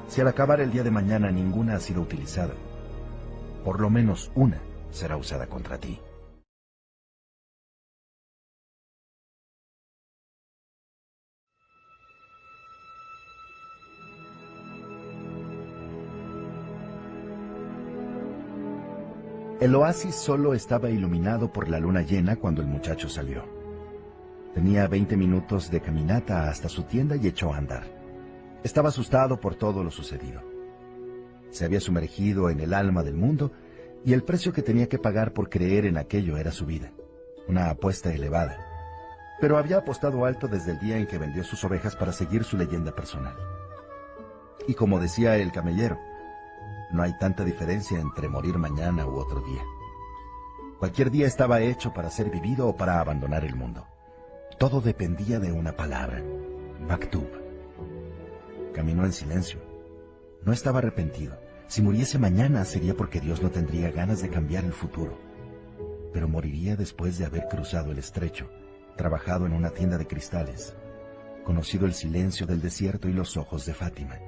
Si 0.09 0.21
al 0.21 0.29
acabar 0.29 0.61
el 0.61 0.71
día 0.71 0.83
de 0.83 0.91
mañana 0.91 1.31
ninguna 1.31 1.77
ha 1.77 1.81
sido 1.81 2.03
utilizada, 2.03 2.55
por 3.65 3.81
lo 3.81 3.91
menos 3.91 4.31
una 4.35 4.61
será 4.91 5.17
usada 5.17 5.47
contra 5.47 5.79
ti. 5.79 5.99
El 19.63 19.77
oasis 19.77 20.17
solo 20.17 20.55
estaba 20.55 20.91
iluminado 20.91 21.53
por 21.53 21.69
la 21.69 21.79
luna 21.79 22.03
llena 22.03 22.35
cuando 22.35 22.63
el 22.63 22.67
muchacho 22.67 23.09
salió. 23.09 23.45
Tenía 24.55 24.89
20 24.89 25.17
minutos 25.17 25.71
de 25.71 25.81
caminata 25.81 26.51
hasta 26.51 26.69
su 26.69 26.83
tienda 26.83 27.15
y 27.15 27.29
echó 27.29 27.55
a 27.55 27.59
andar. 27.59 28.02
Estaba 28.65 28.91
asustado 28.91 29.41
por 29.41 29.57
todo 29.57 29.83
lo 29.83 29.91
sucedido. 29.91 30.41
Se 31.51 31.65
había 31.65 31.81
sumergido 31.81 32.49
en 32.49 32.61
el 32.61 32.75
alma 32.75 33.03
del 33.03 33.15
mundo 33.15 33.53
y 34.05 34.13
el 34.13 34.23
precio 34.23 34.53
que 34.53 34.63
tenía 34.63 34.89
que 34.89 34.99
pagar 34.99 35.33
por 35.33 35.51
creer 35.51 35.85
en 35.85 35.99
aquello 35.99 36.37
era 36.37 36.53
su 36.53 36.65
vida, 36.65 36.93
una 37.49 37.71
apuesta 37.71 38.13
elevada. 38.13 38.57
Pero 39.41 39.59
había 39.59 39.79
apostado 39.79 40.25
alto 40.25 40.47
desde 40.47 40.73
el 40.73 40.79
día 40.79 40.97
en 40.97 41.07
que 41.07 41.19
vendió 41.19 41.43
sus 41.43 41.65
ovejas 41.65 41.97
para 41.97 42.13
seguir 42.13 42.45
su 42.45 42.57
leyenda 42.57 42.95
personal. 42.95 43.37
Y 44.69 44.75
como 44.75 45.01
decía 45.01 45.37
el 45.37 45.51
camellero, 45.51 45.99
no 46.93 47.03
hay 47.03 47.17
tanta 47.19 47.45
diferencia 47.45 47.99
entre 47.99 48.29
morir 48.29 48.59
mañana 48.59 49.07
u 49.07 49.17
otro 49.17 49.41
día. 49.41 49.63
Cualquier 50.79 51.11
día 51.11 51.27
estaba 51.27 51.61
hecho 51.61 51.93
para 51.93 52.11
ser 52.11 52.31
vivido 52.31 52.69
o 52.69 52.77
para 52.77 53.01
abandonar 53.01 53.45
el 53.45 53.57
mundo. 53.57 53.87
Todo 54.59 54.81
dependía 54.81 55.41
de 55.41 55.51
una 55.51 55.73
palabra, 55.73 56.23
Maktub. 56.81 57.42
Caminó 58.75 59.05
en 59.05 59.13
silencio. 59.13 59.61
No 60.45 60.53
estaba 60.53 60.79
arrepentido. 60.79 61.39
Si 61.67 61.83
muriese 61.83 62.19
mañana 62.19 62.65
sería 62.65 62.95
porque 62.95 63.21
Dios 63.21 63.43
no 63.43 63.51
tendría 63.51 63.91
ganas 63.91 64.23
de 64.23 64.29
cambiar 64.29 64.65
el 64.65 64.73
futuro. 64.73 65.19
Pero 66.13 66.29
moriría 66.29 66.77
después 66.77 67.19
de 67.19 67.25
haber 67.25 67.49
cruzado 67.49 67.93
el 67.93 67.99
estrecho, 67.99 68.51
trabajado 68.97 69.47
en 69.47 69.53
una 69.53 69.71
tienda 69.71 69.99
de 69.99 70.07
cristales, 70.07 70.75
conocido 71.45 71.87
el 71.87 71.95
silencio 71.95 72.47
del 72.47 72.61
desierto 72.61 73.09
y 73.09 73.13
los 73.13 73.37
ojos 73.37 73.65
de 73.65 73.75
Fátima 73.75 74.19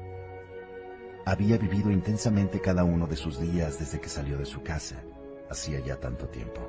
había 1.27 1.57
vivido 1.57 1.91
intensamente 1.91 2.61
cada 2.61 2.85
uno 2.85 3.07
de 3.07 3.17
sus 3.17 3.41
días 3.41 3.79
desde 3.79 3.99
que 3.99 4.09
salió 4.09 4.37
de 4.37 4.45
su 4.45 4.63
casa, 4.63 5.03
hacía 5.51 5.81
ya 5.81 5.97
tanto 5.97 6.29
tiempo. 6.29 6.61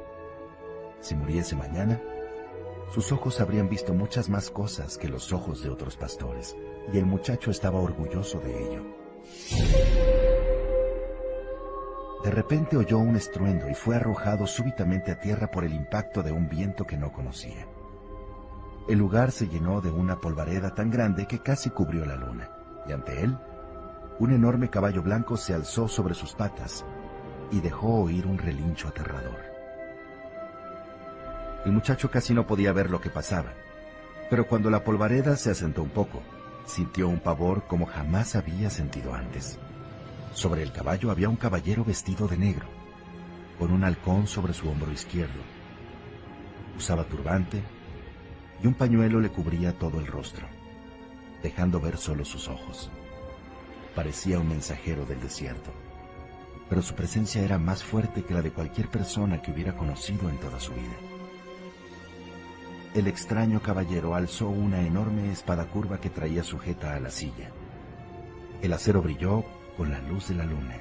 Si 1.02 1.14
muriese 1.14 1.56
mañana, 1.56 2.02
sus 2.94 3.12
ojos 3.12 3.42
habrían 3.42 3.68
visto 3.68 3.94
muchas 3.94 4.30
más 4.30 4.50
cosas 4.50 4.98
que 4.98 5.10
los 5.10 5.34
ojos 5.34 5.62
de 5.62 5.70
otros 5.70 5.98
pastores, 5.98 6.56
y 6.92 6.98
el 6.98 7.06
muchacho 7.06 7.52
estaba 7.52 7.80
orgulloso 7.80 8.40
de 8.40 8.64
ello. 8.64 8.84
De 12.24 12.32
repente 12.32 12.76
oyó 12.76 12.98
un 12.98 13.16
estruendo 13.16 13.70
y 13.70 13.76
fue 13.76 13.96
arrojado 13.96 14.48
súbitamente 14.48 15.12
a 15.12 15.20
tierra 15.20 15.52
por 15.52 15.64
el 15.64 15.74
impacto 15.74 16.24
de 16.24 16.32
un 16.32 16.50
viento 16.50 16.86
que 16.86 16.98
no 16.98 17.12
conocía. 17.12 17.68
El 18.88 19.00
lugar 19.00 19.32
se 19.32 19.48
llenó 19.48 19.82
de 19.82 19.92
una 19.92 20.20
polvareda 20.20 20.74
tan 20.74 20.90
grande 20.90 21.28
que 21.28 21.40
casi 21.40 21.70
cubrió 21.70 22.06
la 22.06 22.16
luna, 22.16 22.50
y 22.88 22.92
ante 22.92 23.22
él 23.22 23.38
un 24.18 24.32
enorme 24.32 24.70
caballo 24.70 25.04
blanco 25.04 25.38
se 25.38 25.54
alzó 25.54 25.88
sobre 25.88 26.14
sus 26.14 26.34
patas 26.34 26.86
y 27.52 27.60
dejó 27.60 28.02
oír 28.02 28.26
un 28.26 28.38
relincho 28.38 28.88
aterrador. 28.88 29.38
El 31.66 31.74
muchacho 31.74 32.10
casi 32.10 32.34
no 32.34 32.48
podía 32.48 32.74
ver 32.74 32.90
lo 32.90 33.02
que 33.02 33.10
pasaba, 33.10 33.54
pero 34.30 34.48
cuando 34.48 34.70
la 34.70 34.84
polvareda 34.84 35.36
se 35.36 35.52
asentó 35.52 35.84
un 35.84 35.90
poco, 35.90 36.22
sintió 36.66 37.08
un 37.08 37.20
pavor 37.20 37.68
como 37.68 37.86
jamás 37.86 38.36
había 38.36 38.70
sentido 38.70 39.14
antes. 39.14 39.60
Sobre 40.34 40.64
el 40.64 40.72
caballo 40.72 41.12
había 41.12 41.30
un 41.30 41.36
caballero 41.36 41.84
vestido 41.86 42.28
de 42.28 42.38
negro, 42.38 42.68
con 43.58 43.72
un 43.72 43.84
halcón 43.84 44.28
sobre 44.28 44.54
su 44.54 44.70
hombro 44.70 44.92
izquierdo. 44.92 45.42
Usaba 46.78 47.06
turbante 47.06 47.64
y 48.62 48.68
un 48.68 48.74
pañuelo 48.74 49.20
le 49.20 49.30
cubría 49.30 49.78
todo 49.78 50.00
el 50.00 50.08
rostro, 50.08 50.48
dejando 51.42 51.80
ver 51.80 51.98
solo 51.98 52.26
sus 52.26 52.48
ojos 52.48 52.92
parecía 53.96 54.40
un 54.40 54.50
mensajero 54.50 55.06
del 55.06 55.22
desierto, 55.22 55.72
pero 56.70 56.82
su 56.82 56.94
presencia 56.94 57.42
era 57.42 57.58
más 57.58 57.84
fuerte 57.84 58.24
que 58.24 58.34
la 58.34 58.42
de 58.42 58.52
cualquier 58.52 58.90
persona 58.90 59.42
que 59.42 59.52
hubiera 59.52 59.76
conocido 59.76 60.30
en 60.30 60.38
toda 60.38 60.60
su 60.60 60.74
vida. 60.74 60.98
El 62.96 63.08
extraño 63.08 63.62
caballero 63.62 64.16
alzó 64.16 64.48
una 64.48 64.80
enorme 64.80 65.30
espada 65.30 65.66
curva 65.66 66.00
que 66.00 66.10
traía 66.10 66.44
sujeta 66.44 66.96
a 66.96 67.00
la 67.02 67.10
silla. 67.10 67.50
El 68.62 68.72
acero 68.72 69.02
brilló 69.02 69.44
con 69.76 69.92
la 69.92 70.00
luz 70.00 70.30
de 70.30 70.36
la 70.36 70.46
luna. 70.46 70.78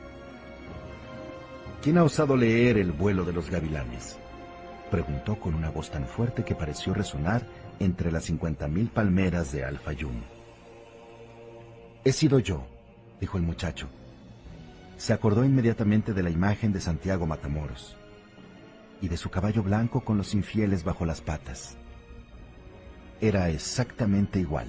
¿Quién 1.83 1.99
ha 1.99 2.05
osado 2.05 2.37
leer 2.37 2.79
el 2.79 2.93
vuelo 2.93 3.25
de 3.25 3.33
los 3.33 3.51
gavilanes? 3.51 4.17
Preguntó 4.93 5.41
con 5.41 5.57
una 5.57 5.71
voz 5.71 5.91
tan 5.91 6.07
fuerte 6.07 6.45
que 6.45 6.55
pareció 6.55 6.95
resonar 6.95 7.49
entre 7.81 8.13
las 8.13 8.23
cincuenta 8.23 8.69
mil 8.69 8.91
palmeras 8.91 9.51
de 9.51 9.65
al 9.65 9.81
He 12.05 12.13
sido 12.13 12.39
yo, 12.39 12.65
dijo 13.21 13.39
el 13.39 13.43
muchacho. 13.43 13.89
Se 14.99 15.13
acordó 15.13 15.45
inmediatamente 15.45 16.13
de 16.15 16.23
la 16.23 16.31
imagen 16.31 16.73
de 16.73 16.81
Santiago 16.81 17.27
Matamoros 17.27 17.97
y 19.01 19.09
de 19.09 19.17
su 19.17 19.31
caballo 19.31 19.65
blanco 19.65 20.05
con 20.05 20.17
los 20.17 20.33
infieles 20.33 20.85
bajo 20.85 21.05
las 21.05 21.21
patas. 21.21 21.77
Era 23.25 23.49
exactamente 23.49 24.39
igual, 24.39 24.67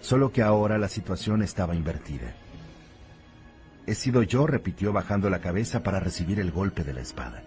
solo 0.00 0.32
que 0.32 0.42
ahora 0.42 0.76
la 0.76 0.86
situación 0.86 1.42
estaba 1.42 1.74
invertida. 1.74 2.34
He 3.86 3.94
sido 3.94 4.22
yo, 4.22 4.46
repitió 4.46 4.92
bajando 4.92 5.30
la 5.30 5.40
cabeza 5.40 5.82
para 5.82 5.98
recibir 5.98 6.40
el 6.40 6.52
golpe 6.52 6.84
de 6.84 6.92
la 6.92 7.00
espada. 7.00 7.42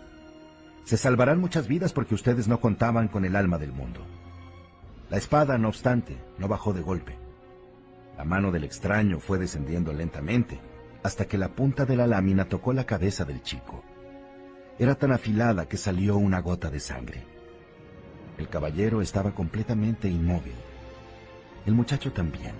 Se 0.85 0.97
salvarán 0.97 1.39
muchas 1.39 1.67
vidas 1.67 1.93
porque 1.93 2.15
ustedes 2.15 2.47
no 2.47 2.59
contaban 2.59 3.09
con 3.09 3.25
el 3.25 3.35
alma 3.35 3.59
del 3.59 3.73
mundo. 3.73 4.03
La 5.11 5.17
espada, 5.17 5.59
no 5.59 5.67
obstante, 5.67 6.17
no 6.39 6.47
bajó 6.47 6.73
de 6.73 6.81
golpe. 6.81 7.15
La 8.17 8.25
mano 8.25 8.51
del 8.51 8.63
extraño 8.63 9.19
fue 9.19 9.37
descendiendo 9.37 9.93
lentamente, 9.93 10.59
hasta 11.03 11.25
que 11.25 11.37
la 11.37 11.49
punta 11.49 11.85
de 11.85 11.95
la 11.95 12.07
lámina 12.07 12.45
tocó 12.45 12.73
la 12.73 12.87
cabeza 12.87 13.23
del 13.23 13.43
chico. 13.43 13.83
Era 14.79 14.95
tan 14.95 15.11
afilada 15.11 15.67
que 15.67 15.77
salió 15.77 16.17
una 16.17 16.39
gota 16.39 16.71
de 16.71 16.79
sangre. 16.79 17.30
El 18.41 18.49
caballero 18.49 19.03
estaba 19.03 19.35
completamente 19.35 20.09
inmóvil. 20.09 20.55
El 21.67 21.75
muchacho 21.75 22.11
también. 22.11 22.55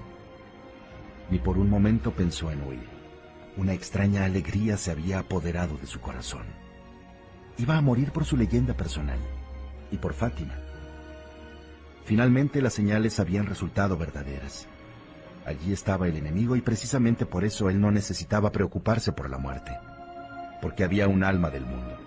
Ni 1.32 1.40
por 1.40 1.58
un 1.58 1.72
momento 1.72 2.11
pensó 2.11 2.51
en 2.51 2.61
huir. 2.61 2.88
Una 3.58 3.74
extraña 3.74 4.26
alegría 4.26 4.77
se 4.77 4.92
había 4.92 5.18
apoderado 5.18 5.77
de 5.77 5.88
su 5.88 6.00
corazón. 6.00 6.45
Iba 7.58 7.77
a 7.77 7.82
morir 7.82 8.11
por 8.11 8.26
su 8.26 8.38
leyenda 8.38 8.76
personal. 8.76 9.18
y 9.90 9.98
por 9.98 10.14
Fátima. 10.14 10.53
Finalmente 12.06 12.61
las 12.61 12.74
señales 12.74 13.19
habían 13.19 13.48
resultado 13.48 13.98
verdaderas. 13.98 14.68
Allí 15.48 15.74
estaba 15.74 16.08
el 16.08 16.16
enemigo 16.16 16.56
y 16.56 16.61
precisamente 16.61 17.26
por 17.26 17.43
eso 17.43 17.72
él 17.72 17.82
no 17.82 17.90
necesitaba 17.90 18.51
preocuparse 18.51 19.14
por 19.14 19.32
la 19.32 19.40
muerte, 19.40 19.72
porque 20.61 20.84
había 20.84 21.08
un 21.08 21.24
alma 21.24 21.50
del 21.50 21.66
mundo. 21.66 21.98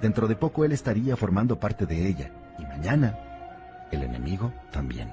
Dentro 0.00 0.28
de 0.28 0.36
poco 0.36 0.64
él 0.64 0.70
estaría 0.70 1.16
formando 1.16 1.58
parte 1.58 1.84
de 1.84 2.08
ella, 2.08 2.32
y 2.58 2.66
mañana 2.66 3.16
el 3.90 4.02
enemigo 4.02 4.52
también. 4.70 5.12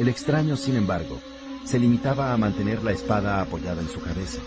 El 0.00 0.08
extraño, 0.08 0.56
sin 0.56 0.76
embargo, 0.76 1.20
se 1.64 1.78
limitaba 1.78 2.32
a 2.32 2.36
mantener 2.36 2.82
la 2.82 2.92
espada 2.92 3.40
apoyada 3.40 3.82
en 3.82 3.88
su 3.88 4.00
cabeza. 4.00 4.40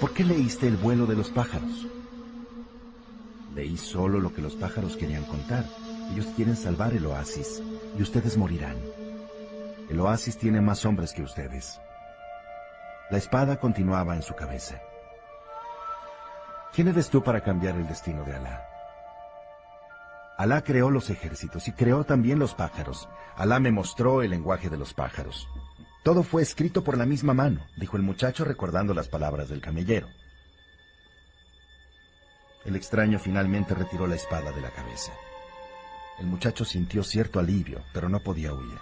¿Por 0.00 0.12
qué 0.12 0.24
leíste 0.24 0.66
el 0.66 0.76
vuelo 0.76 1.06
de 1.06 1.14
los 1.14 1.30
pájaros? 1.30 1.86
Leí 3.54 3.76
solo 3.76 4.18
lo 4.18 4.34
que 4.34 4.42
los 4.42 4.54
pájaros 4.54 4.96
querían 4.96 5.24
contar. 5.24 5.64
Ellos 6.12 6.26
quieren 6.34 6.56
salvar 6.56 6.92
el 6.92 7.06
oasis, 7.06 7.62
y 7.98 8.02
ustedes 8.02 8.36
morirán. 8.36 8.76
El 9.88 10.00
oasis 10.00 10.36
tiene 10.36 10.60
más 10.60 10.84
hombres 10.84 11.12
que 11.12 11.22
ustedes. 11.22 11.80
La 13.10 13.18
espada 13.18 13.60
continuaba 13.60 14.16
en 14.16 14.22
su 14.22 14.34
cabeza. 14.34 14.80
¿Quién 16.72 16.88
eres 16.88 17.08
tú 17.08 17.22
para 17.22 17.40
cambiar 17.40 17.76
el 17.76 17.86
destino 17.86 18.24
de 18.24 18.34
Alá? 18.34 18.75
Alá 20.36 20.62
creó 20.62 20.90
los 20.90 21.08
ejércitos 21.08 21.66
y 21.68 21.72
creó 21.72 22.04
también 22.04 22.38
los 22.38 22.54
pájaros. 22.54 23.08
Alá 23.36 23.58
me 23.58 23.72
mostró 23.72 24.22
el 24.22 24.30
lenguaje 24.30 24.68
de 24.68 24.76
los 24.76 24.92
pájaros. 24.92 25.48
Todo 26.02 26.22
fue 26.22 26.42
escrito 26.42 26.84
por 26.84 26.98
la 26.98 27.06
misma 27.06 27.34
mano, 27.34 27.66
dijo 27.76 27.96
el 27.96 28.02
muchacho 28.02 28.44
recordando 28.44 28.92
las 28.92 29.08
palabras 29.08 29.48
del 29.48 29.60
camellero. 29.60 30.08
El 32.64 32.76
extraño 32.76 33.18
finalmente 33.18 33.74
retiró 33.74 34.06
la 34.06 34.16
espada 34.16 34.52
de 34.52 34.60
la 34.60 34.70
cabeza. 34.70 35.12
El 36.18 36.26
muchacho 36.26 36.64
sintió 36.64 37.02
cierto 37.02 37.38
alivio, 37.38 37.82
pero 37.92 38.08
no 38.08 38.20
podía 38.20 38.52
huir. 38.52 38.78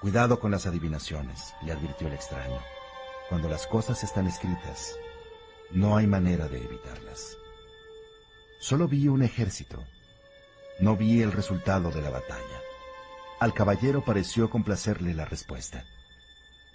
Cuidado 0.00 0.38
con 0.38 0.50
las 0.50 0.66
adivinaciones, 0.66 1.54
le 1.62 1.72
advirtió 1.72 2.06
el 2.06 2.14
extraño. 2.14 2.60
Cuando 3.28 3.48
las 3.48 3.66
cosas 3.66 4.04
están 4.04 4.26
escritas, 4.26 4.96
no 5.70 5.96
hay 5.96 6.06
manera 6.06 6.48
de 6.48 6.64
evitarlas. 6.64 7.36
Solo 8.60 8.88
vi 8.88 9.08
un 9.08 9.22
ejército. 9.22 9.84
No 10.78 10.96
vi 10.96 11.22
el 11.22 11.32
resultado 11.32 11.90
de 11.90 12.02
la 12.02 12.10
batalla. 12.10 12.60
Al 13.40 13.54
caballero 13.54 14.04
pareció 14.04 14.50
complacerle 14.50 15.14
la 15.14 15.24
respuesta, 15.24 15.84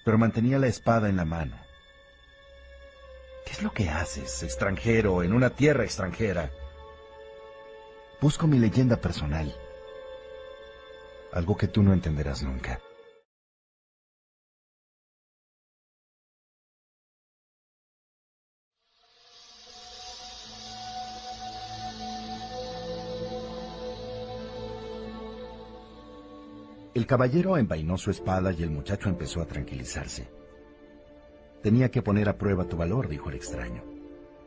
pero 0.04 0.18
mantenía 0.18 0.60
la 0.60 0.68
espada 0.68 1.10
en 1.10 1.18
la 1.18 1.26
mano. 1.26 1.56
¿Qué 3.46 3.54
es 3.54 3.64
lo 3.64 3.72
que 3.72 3.90
haces, 3.90 4.44
extranjero, 4.44 5.24
en 5.24 5.34
una 5.34 5.52
tierra 5.52 5.84
extranjera? 5.84 6.52
Busco 8.20 8.48
mi 8.48 8.60
leyenda 8.60 8.98
personal. 8.98 9.56
Algo 11.34 11.58
que 11.58 11.68
tú 11.68 11.82
no 11.82 11.94
entenderás 11.94 12.44
nunca. 12.44 12.80
El 27.02 27.08
caballero 27.08 27.58
envainó 27.58 27.98
su 27.98 28.12
espada 28.12 28.52
y 28.52 28.62
el 28.62 28.70
muchacho 28.70 29.10
empezó 29.10 29.42
a 29.42 29.48
tranquilizarse. 29.48 30.30
Tenía 31.64 31.90
que 31.90 32.04
poner 32.04 32.30
a 32.30 32.38
prueba 32.38 32.66
tu 32.66 32.78
valor, 32.78 33.08
dijo 33.08 33.30
el 33.30 33.38
extraño. 33.38 33.82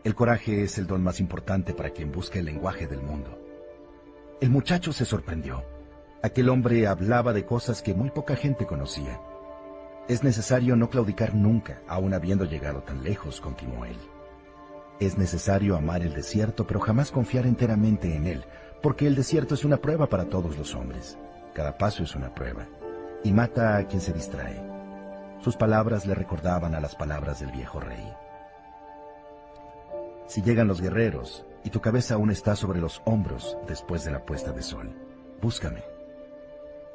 El 0.05 0.15
coraje 0.15 0.63
es 0.63 0.79
el 0.79 0.87
don 0.87 1.03
más 1.03 1.19
importante 1.19 1.75
para 1.75 1.91
quien 1.91 2.13
busca 2.13 2.39
el 2.39 2.45
lenguaje 2.45 2.87
del 2.87 3.03
mundo. 3.03 3.37
El 4.41 4.51
muchacho 4.51 4.93
se 4.93 5.05
sorprendió. 5.05 5.65
Aquel 6.23 6.49
hombre 6.49 6.87
hablaba 6.87 7.33
de 7.33 7.45
cosas 7.45 7.83
que 7.83 7.93
muy 7.93 8.11
poca 8.11 8.37
gente 8.37 8.67
conocía. 8.67 9.21
Es 10.07 10.23
necesario 10.23 10.77
no 10.77 10.91
claudicar 10.91 11.35
nunca, 11.35 11.83
aun 11.89 12.15
habiendo 12.15 12.45
llegado 12.45 12.85
tan 12.85 13.03
lejos, 13.03 13.41
continuó 13.41 13.85
él. 13.85 13.99
Es 15.01 15.19
necesario 15.19 15.75
amar 15.75 16.03
el 16.03 16.15
desierto, 16.15 16.69
pero 16.69 16.79
jamás 16.79 17.11
confiar 17.11 17.47
enteramente 17.47 18.15
en 18.15 18.29
él, 18.29 18.45
porque 18.81 19.09
el 19.09 19.17
desierto 19.17 19.57
es 19.57 19.65
una 19.65 19.79
prueba 19.79 20.09
para 20.09 20.27
todos 20.27 20.57
los 20.57 20.77
hombres. 20.77 21.19
Cada 21.55 21.79
paso 21.79 22.03
es 22.03 22.17
una 22.17 22.35
prueba. 22.35 22.67
Y 23.23 23.33
mata 23.33 23.77
a 23.77 23.87
quien 23.87 24.01
se 24.01 24.13
distrae. 24.13 24.61
Sus 25.41 25.57
palabras 25.57 26.05
le 26.05 26.15
recordaban 26.15 26.75
a 26.75 26.81
las 26.81 26.97
palabras 26.97 27.41
del 27.41 27.53
viejo 27.53 27.79
rey. 27.79 28.13
Si 30.27 30.43
llegan 30.43 30.69
los 30.69 30.81
guerreros 30.81 31.47
y 31.63 31.71
tu 31.71 31.81
cabeza 31.81 32.15
aún 32.15 32.31
está 32.31 32.57
sobre 32.57 32.81
los 32.81 33.03
hombros 33.05 33.57
después 33.69 34.05
de 34.05 34.11
la 34.11 34.25
puesta 34.25 34.53
de 34.53 34.63
sol, 34.63 34.93
búscame. 35.41 35.85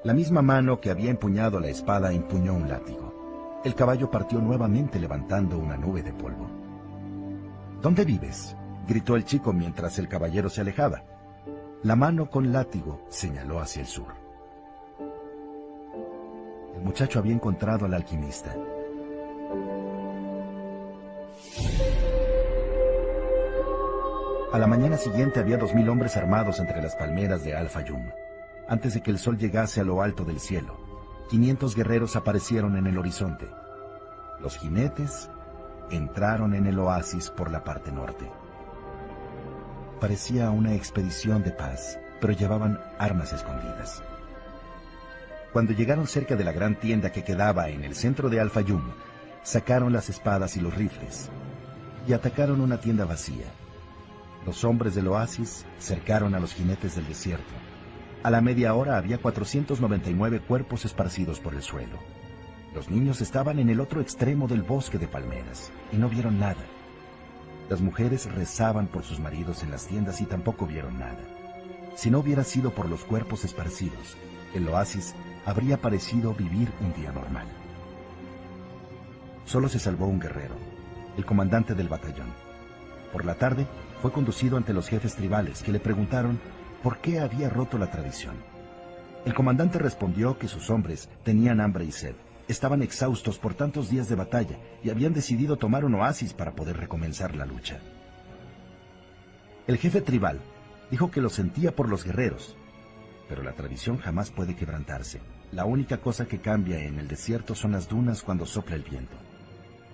La 0.04 0.14
misma 0.14 0.42
mano 0.42 0.82
que 0.82 0.90
había 0.90 1.10
empuñado 1.10 1.60
la 1.60 1.68
espada 1.68 2.12
empuñó 2.12 2.54
un 2.54 2.68
látigo. 2.68 3.62
El 3.64 3.76
caballo 3.76 4.12
partió 4.12 4.40
nuevamente 4.40 5.00
levantando 5.00 5.58
una 5.58 5.78
nube 5.78 6.04
de 6.04 6.14
polvo. 6.14 6.50
¿Dónde 7.82 8.04
vives? 8.04 8.56
gritó 8.88 9.16
el 9.16 9.24
chico 9.24 9.54
mientras 9.54 10.00
el 10.00 10.08
caballero 10.08 10.50
se 10.50 10.62
alejaba. 10.62 11.04
La 11.84 11.96
mano 11.96 12.30
con 12.30 12.52
látigo 12.52 13.06
señaló 13.10 13.60
hacia 13.60 13.82
el 13.82 13.88
sur. 13.88 14.19
El 16.80 16.86
muchacho 16.86 17.20
había 17.20 17.34
encontrado 17.34 17.86
al 17.86 17.94
alquimista. 17.94 18.56
A 24.54 24.58
la 24.58 24.66
mañana 24.66 24.96
siguiente 24.96 25.42
había 25.42 25.58
dos 25.58 25.76
mil 25.76 25.90
hombres 25.90 26.16
armados 26.16 26.58
entre 26.60 26.82
las 26.82 26.96
palmeras 26.96 27.44
de 27.44 27.54
Al-Fayum. 27.54 28.10
Antes 28.70 28.94
de 28.94 29.02
que 29.02 29.12
el 29.12 29.20
sol 29.20 29.38
llegase 29.38 29.82
a 29.82 29.84
lo 29.84 30.02
alto 30.02 30.24
del 30.24 30.40
cielo, 30.40 30.78
500 31.30 31.76
guerreros 31.76 32.16
aparecieron 32.16 32.78
en 32.78 32.88
el 32.88 32.98
horizonte. 32.98 33.50
Los 34.40 34.58
jinetes 34.58 35.30
entraron 35.92 36.56
en 36.56 36.66
el 36.66 36.80
oasis 36.80 37.30
por 37.30 37.52
la 37.52 37.62
parte 37.62 37.92
norte. 37.92 38.32
Parecía 40.00 40.50
una 40.50 40.76
expedición 40.76 41.44
de 41.44 41.52
paz, 41.52 42.00
pero 42.22 42.32
llevaban 42.32 42.80
armas 43.00 43.34
escondidas. 43.34 44.02
Cuando 45.52 45.74
llegaron 45.74 46.06
cerca 46.08 46.36
de 46.36 46.44
la 46.44 46.52
gran 46.52 46.80
tienda 46.80 47.12
que 47.12 47.24
quedaba 47.24 47.70
en 47.70 47.84
el 47.84 47.96
centro 47.96 48.30
de 48.30 48.40
Al-Fayum, 48.40 48.84
sacaron 49.44 49.92
las 49.92 50.10
espadas 50.10 50.56
y 50.58 50.62
los 50.62 50.76
rifles 50.76 51.30
y 52.08 52.14
atacaron 52.14 52.62
una 52.62 52.80
tienda 52.80 53.06
vacía. 53.06 53.46
Los 54.46 54.64
hombres 54.64 54.96
del 54.96 55.08
oasis 55.08 55.66
cercaron 55.80 56.36
a 56.36 56.40
los 56.40 56.54
jinetes 56.54 56.96
del 56.96 57.08
desierto. 57.08 57.54
A 58.22 58.30
la 58.30 58.42
media 58.42 58.74
hora 58.74 58.98
había 58.98 59.18
499 59.18 60.42
cuerpos 60.42 60.86
esparcidos 60.86 61.40
por 61.40 61.56
el 61.56 61.62
suelo. 61.62 61.98
Los 62.74 62.90
niños 62.90 63.22
estaban 63.22 63.58
en 63.58 63.70
el 63.70 63.80
otro 63.80 64.02
extremo 64.02 64.48
del 64.48 64.62
bosque 64.62 64.98
de 64.98 65.08
palmeras 65.08 65.72
y 65.92 65.98
no 65.98 66.10
vieron 66.10 66.40
nada. 66.40 66.64
Las 67.70 67.82
mujeres 67.82 68.32
rezaban 68.34 68.88
por 68.88 69.04
sus 69.04 69.20
maridos 69.20 69.64
en 69.64 69.72
las 69.72 69.88
tiendas 69.88 70.22
y 70.22 70.26
tampoco 70.26 70.68
vieron 70.68 71.00
nada. 71.00 71.24
Si 71.96 72.12
no 72.12 72.20
hubiera 72.20 72.44
sido 72.44 72.72
por 72.72 72.88
los 72.88 73.04
cuerpos 73.04 73.46
esparcidos, 73.46 74.16
el 74.54 74.68
oasis 74.68 75.16
habría 75.50 75.82
parecido 75.82 76.34
vivir 76.34 76.72
un 76.80 76.94
día 76.94 77.12
normal. 77.12 77.48
Solo 79.46 79.68
se 79.68 79.80
salvó 79.80 80.06
un 80.06 80.20
guerrero, 80.20 80.54
el 81.18 81.26
comandante 81.26 81.74
del 81.74 81.90
batallón. 81.90 82.28
Por 83.12 83.26
la 83.26 83.34
tarde 83.34 83.66
fue 84.00 84.12
conducido 84.12 84.58
ante 84.58 84.74
los 84.74 84.88
jefes 84.88 85.16
tribales 85.16 85.64
que 85.64 85.72
le 85.72 85.80
preguntaron 85.80 86.40
por 86.84 87.00
qué 87.00 87.20
había 87.20 87.50
roto 87.50 87.80
la 87.80 87.90
tradición. 87.90 88.36
El 89.26 89.34
comandante 89.34 89.80
respondió 89.80 90.38
que 90.38 90.48
sus 90.48 90.70
hombres 90.70 91.10
tenían 91.24 91.62
hambre 91.62 91.84
y 91.84 91.92
sed, 91.92 92.16
estaban 92.48 92.84
exhaustos 92.84 93.40
por 93.40 93.56
tantos 93.56 93.90
días 93.90 94.08
de 94.08 94.16
batalla 94.16 94.60
y 94.84 94.92
habían 94.92 95.14
decidido 95.14 95.58
tomar 95.58 95.84
un 95.84 95.96
oasis 95.96 96.34
para 96.34 96.54
poder 96.54 96.78
recomenzar 96.78 97.36
la 97.36 97.48
lucha. 97.48 97.80
El 99.66 99.78
jefe 99.78 100.02
tribal 100.02 100.40
dijo 100.92 101.10
que 101.10 101.22
lo 101.22 101.30
sentía 101.30 101.76
por 101.76 101.90
los 101.90 102.04
guerreros, 102.04 102.56
pero 103.28 103.42
la 103.42 103.54
tradición 103.54 103.98
jamás 103.98 104.30
puede 104.30 104.56
quebrantarse. 104.56 105.22
La 105.52 105.66
única 105.66 105.98
cosa 105.98 106.28
que 106.28 106.40
cambia 106.40 106.80
en 106.80 107.00
el 107.00 107.08
desierto 107.08 107.56
son 107.56 107.72
las 107.72 107.90
dunas 107.90 108.22
cuando 108.22 108.46
sopla 108.46 108.76
el 108.76 108.84
viento. 108.84 109.18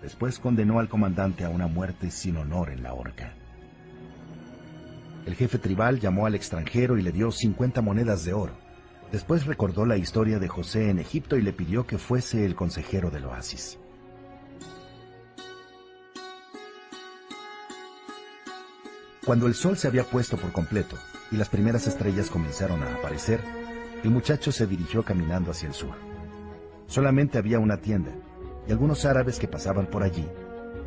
Después 0.01 0.37
condenó 0.37 0.79
al 0.79 0.89
comandante 0.89 1.45
a 1.45 1.49
una 1.49 1.67
muerte 1.67 2.11
sin 2.11 2.37
honor 2.37 2.69
en 2.71 2.83
la 2.83 2.93
horca. 2.93 3.33
El 5.25 5.35
jefe 5.35 5.57
tribal 5.57 5.99
llamó 5.99 6.25
al 6.25 6.35
extranjero 6.35 6.97
y 6.97 7.01
le 7.01 7.11
dio 7.11 7.31
50 7.31 7.81
monedas 7.81 8.25
de 8.25 8.33
oro. 8.33 8.53
Después 9.11 9.45
recordó 9.45 9.85
la 9.85 9.97
historia 9.97 10.39
de 10.39 10.47
José 10.47 10.89
en 10.89 10.99
Egipto 10.99 11.37
y 11.37 11.41
le 11.41 11.53
pidió 11.53 11.87
que 11.87 11.97
fuese 11.97 12.45
el 12.45 12.53
consejero 12.53 13.09
del 13.09 13.25
oasis. 13.25 13.79
Cuando 19.25 19.47
el 19.47 19.55
sol 19.55 19.77
se 19.77 19.87
había 19.87 20.03
puesto 20.03 20.37
por 20.37 20.51
completo, 20.51 20.97
y 21.31 21.37
las 21.37 21.49
primeras 21.49 21.87
estrellas 21.87 22.29
comenzaron 22.29 22.83
a 22.83 22.93
aparecer, 22.93 23.41
el 24.05 24.11
muchacho 24.11 24.51
se 24.51 24.67
dirigió 24.67 25.03
caminando 25.03 25.49
hacia 25.49 25.67
el 25.67 25.73
sur. 25.73 25.95
Solamente 26.85 27.39
había 27.39 27.57
una 27.57 27.77
tienda, 27.77 28.11
y 28.67 28.71
algunos 28.71 29.03
árabes 29.03 29.39
que 29.39 29.47
pasaban 29.47 29.87
por 29.87 30.03
allí 30.03 30.27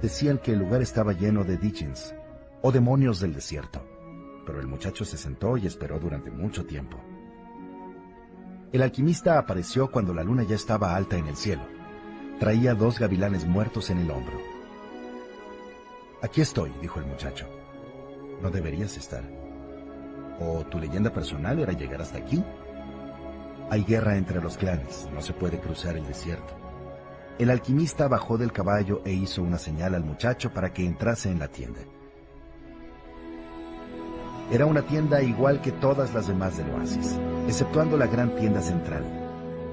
decían 0.00 0.38
que 0.38 0.52
el 0.52 0.60
lugar 0.60 0.82
estaba 0.82 1.12
lleno 1.14 1.42
de 1.42 1.56
dijins, 1.56 2.14
o 2.62 2.70
demonios 2.70 3.18
del 3.18 3.34
desierto. 3.34 3.84
pero 4.46 4.60
el 4.60 4.66
muchacho 4.68 5.04
se 5.04 5.18
sentó 5.18 5.58
y 5.58 5.66
esperó 5.66 5.98
durante 5.98 6.30
mucho 6.30 6.64
tiempo. 6.64 6.96
El 8.72 8.80
alquimista 8.80 9.38
apareció 9.38 9.90
cuando 9.90 10.14
la 10.14 10.22
luna 10.22 10.44
ya 10.44 10.54
estaba 10.54 10.94
alta 10.96 11.18
en 11.18 11.26
el 11.26 11.36
cielo. 11.36 11.62
Traía 12.40 12.74
dos 12.74 12.98
gavilanes 12.98 13.46
muertos 13.46 13.90
en 13.90 13.98
el 13.98 14.10
hombro. 14.10 14.38
Aquí 16.22 16.40
estoy, 16.40 16.72
dijo 16.80 16.98
el 16.98 17.06
muchacho. 17.06 17.46
No 18.40 18.50
deberías 18.50 18.96
estar. 18.96 19.22
¿O 20.40 20.64
tu 20.64 20.78
leyenda 20.78 21.12
personal 21.12 21.58
era 21.58 21.72
llegar 21.72 22.00
hasta 22.00 22.16
aquí? 22.16 22.42
Hay 23.70 23.84
guerra 23.84 24.16
entre 24.16 24.40
los 24.40 24.56
clanes, 24.56 25.08
no 25.12 25.20
se 25.20 25.34
puede 25.34 25.58
cruzar 25.58 25.96
el 25.96 26.06
desierto. 26.06 26.54
El 27.38 27.50
alquimista 27.50 28.08
bajó 28.08 28.38
del 28.38 28.50
caballo 28.50 29.02
e 29.04 29.12
hizo 29.12 29.42
una 29.42 29.58
señal 29.58 29.94
al 29.94 30.04
muchacho 30.04 30.52
para 30.52 30.72
que 30.72 30.84
entrase 30.84 31.30
en 31.30 31.38
la 31.38 31.48
tienda. 31.48 31.80
Era 34.50 34.64
una 34.64 34.82
tienda 34.82 35.20
igual 35.20 35.60
que 35.60 35.72
todas 35.72 36.14
las 36.14 36.26
demás 36.26 36.56
del 36.56 36.70
oasis, 36.70 37.14
exceptuando 37.46 37.98
la 37.98 38.06
gran 38.06 38.34
tienda 38.36 38.62
central. 38.62 39.04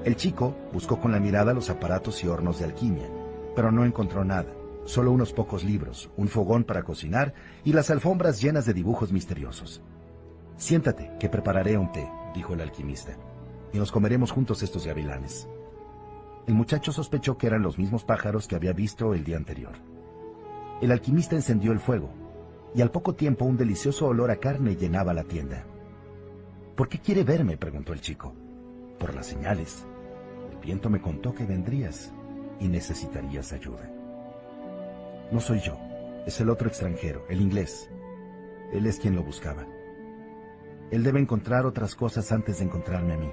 El 0.04 0.14
chico 0.14 0.54
buscó 0.74 1.00
con 1.00 1.10
la 1.12 1.18
mirada 1.18 1.54
los 1.54 1.70
aparatos 1.70 2.22
y 2.22 2.28
hornos 2.28 2.58
de 2.58 2.66
alquimia, 2.66 3.08
pero 3.56 3.72
no 3.72 3.86
encontró 3.86 4.24
nada, 4.24 4.52
solo 4.84 5.10
unos 5.10 5.32
pocos 5.32 5.64
libros, 5.64 6.10
un 6.18 6.28
fogón 6.28 6.64
para 6.64 6.82
cocinar 6.82 7.32
y 7.64 7.72
las 7.72 7.90
alfombras 7.90 8.42
llenas 8.42 8.66
de 8.66 8.74
dibujos 8.74 9.10
misteriosos. 9.10 9.80
Siéntate, 10.58 11.12
que 11.18 11.30
prepararé 11.30 11.78
un 11.78 11.90
té, 11.90 12.08
dijo 12.34 12.52
el 12.52 12.60
alquimista, 12.60 13.16
y 13.72 13.78
nos 13.78 13.92
comeremos 13.92 14.30
juntos 14.30 14.62
estos 14.62 14.86
gavilanes. 14.86 15.48
El 16.46 16.54
muchacho 16.54 16.92
sospechó 16.92 17.36
que 17.36 17.48
eran 17.48 17.62
los 17.62 17.78
mismos 17.78 18.04
pájaros 18.04 18.46
que 18.46 18.54
había 18.54 18.72
visto 18.72 19.14
el 19.14 19.24
día 19.24 19.36
anterior. 19.36 19.72
El 20.80 20.92
alquimista 20.92 21.34
encendió 21.34 21.72
el 21.72 21.80
fuego, 21.80 22.10
y 22.74 22.82
al 22.82 22.90
poco 22.90 23.14
tiempo 23.14 23.44
un 23.44 23.56
delicioso 23.56 24.06
olor 24.06 24.30
a 24.30 24.36
carne 24.36 24.76
llenaba 24.76 25.14
la 25.14 25.24
tienda. 25.24 25.64
¿Por 26.76 26.88
qué 26.88 26.98
quiere 26.98 27.24
verme? 27.24 27.56
preguntó 27.56 27.92
el 27.92 28.00
chico. 28.00 28.34
Por 28.98 29.14
las 29.14 29.26
señales. 29.26 29.86
El 30.52 30.58
viento 30.58 30.88
me 30.88 31.00
contó 31.00 31.34
que 31.34 31.44
vendrías 31.44 32.12
y 32.60 32.68
necesitarías 32.68 33.52
ayuda. 33.52 33.90
No 35.32 35.40
soy 35.40 35.60
yo, 35.60 35.76
es 36.26 36.40
el 36.40 36.50
otro 36.50 36.68
extranjero, 36.68 37.24
el 37.28 37.40
inglés. 37.40 37.90
Él 38.72 38.86
es 38.86 39.00
quien 39.00 39.16
lo 39.16 39.24
buscaba. 39.24 39.66
Él 40.90 41.02
debe 41.02 41.18
encontrar 41.18 41.66
otras 41.66 41.96
cosas 41.96 42.30
antes 42.30 42.58
de 42.58 42.64
encontrarme 42.66 43.14
a 43.14 43.18
mí 43.18 43.32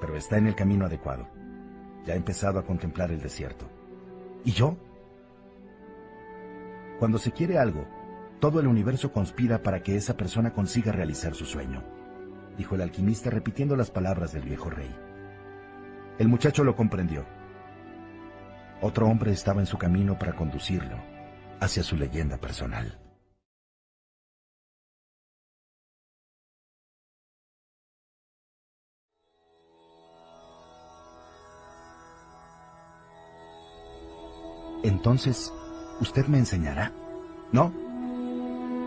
pero 0.00 0.16
está 0.16 0.38
en 0.38 0.46
el 0.46 0.54
camino 0.54 0.86
adecuado. 0.86 1.28
Ya 2.04 2.14
ha 2.14 2.16
empezado 2.16 2.58
a 2.58 2.64
contemplar 2.64 3.10
el 3.10 3.20
desierto. 3.20 3.66
¿Y 4.44 4.52
yo? 4.52 4.76
Cuando 6.98 7.18
se 7.18 7.32
quiere 7.32 7.58
algo, 7.58 7.86
todo 8.40 8.60
el 8.60 8.66
universo 8.66 9.12
conspira 9.12 9.62
para 9.62 9.82
que 9.82 9.96
esa 9.96 10.16
persona 10.16 10.52
consiga 10.52 10.92
realizar 10.92 11.34
su 11.34 11.44
sueño, 11.44 11.82
dijo 12.56 12.74
el 12.74 12.82
alquimista 12.82 13.30
repitiendo 13.30 13.76
las 13.76 13.90
palabras 13.90 14.32
del 14.32 14.42
viejo 14.42 14.70
rey. 14.70 14.94
El 16.18 16.28
muchacho 16.28 16.64
lo 16.64 16.76
comprendió. 16.76 17.24
Otro 18.82 19.06
hombre 19.06 19.32
estaba 19.32 19.60
en 19.60 19.66
su 19.66 19.78
camino 19.78 20.18
para 20.18 20.34
conducirlo 20.34 20.96
hacia 21.60 21.82
su 21.82 21.96
leyenda 21.96 22.38
personal. 22.38 22.99
Entonces, 34.82 35.52
¿usted 36.00 36.26
me 36.26 36.38
enseñará? 36.38 36.92
No. 37.52 37.72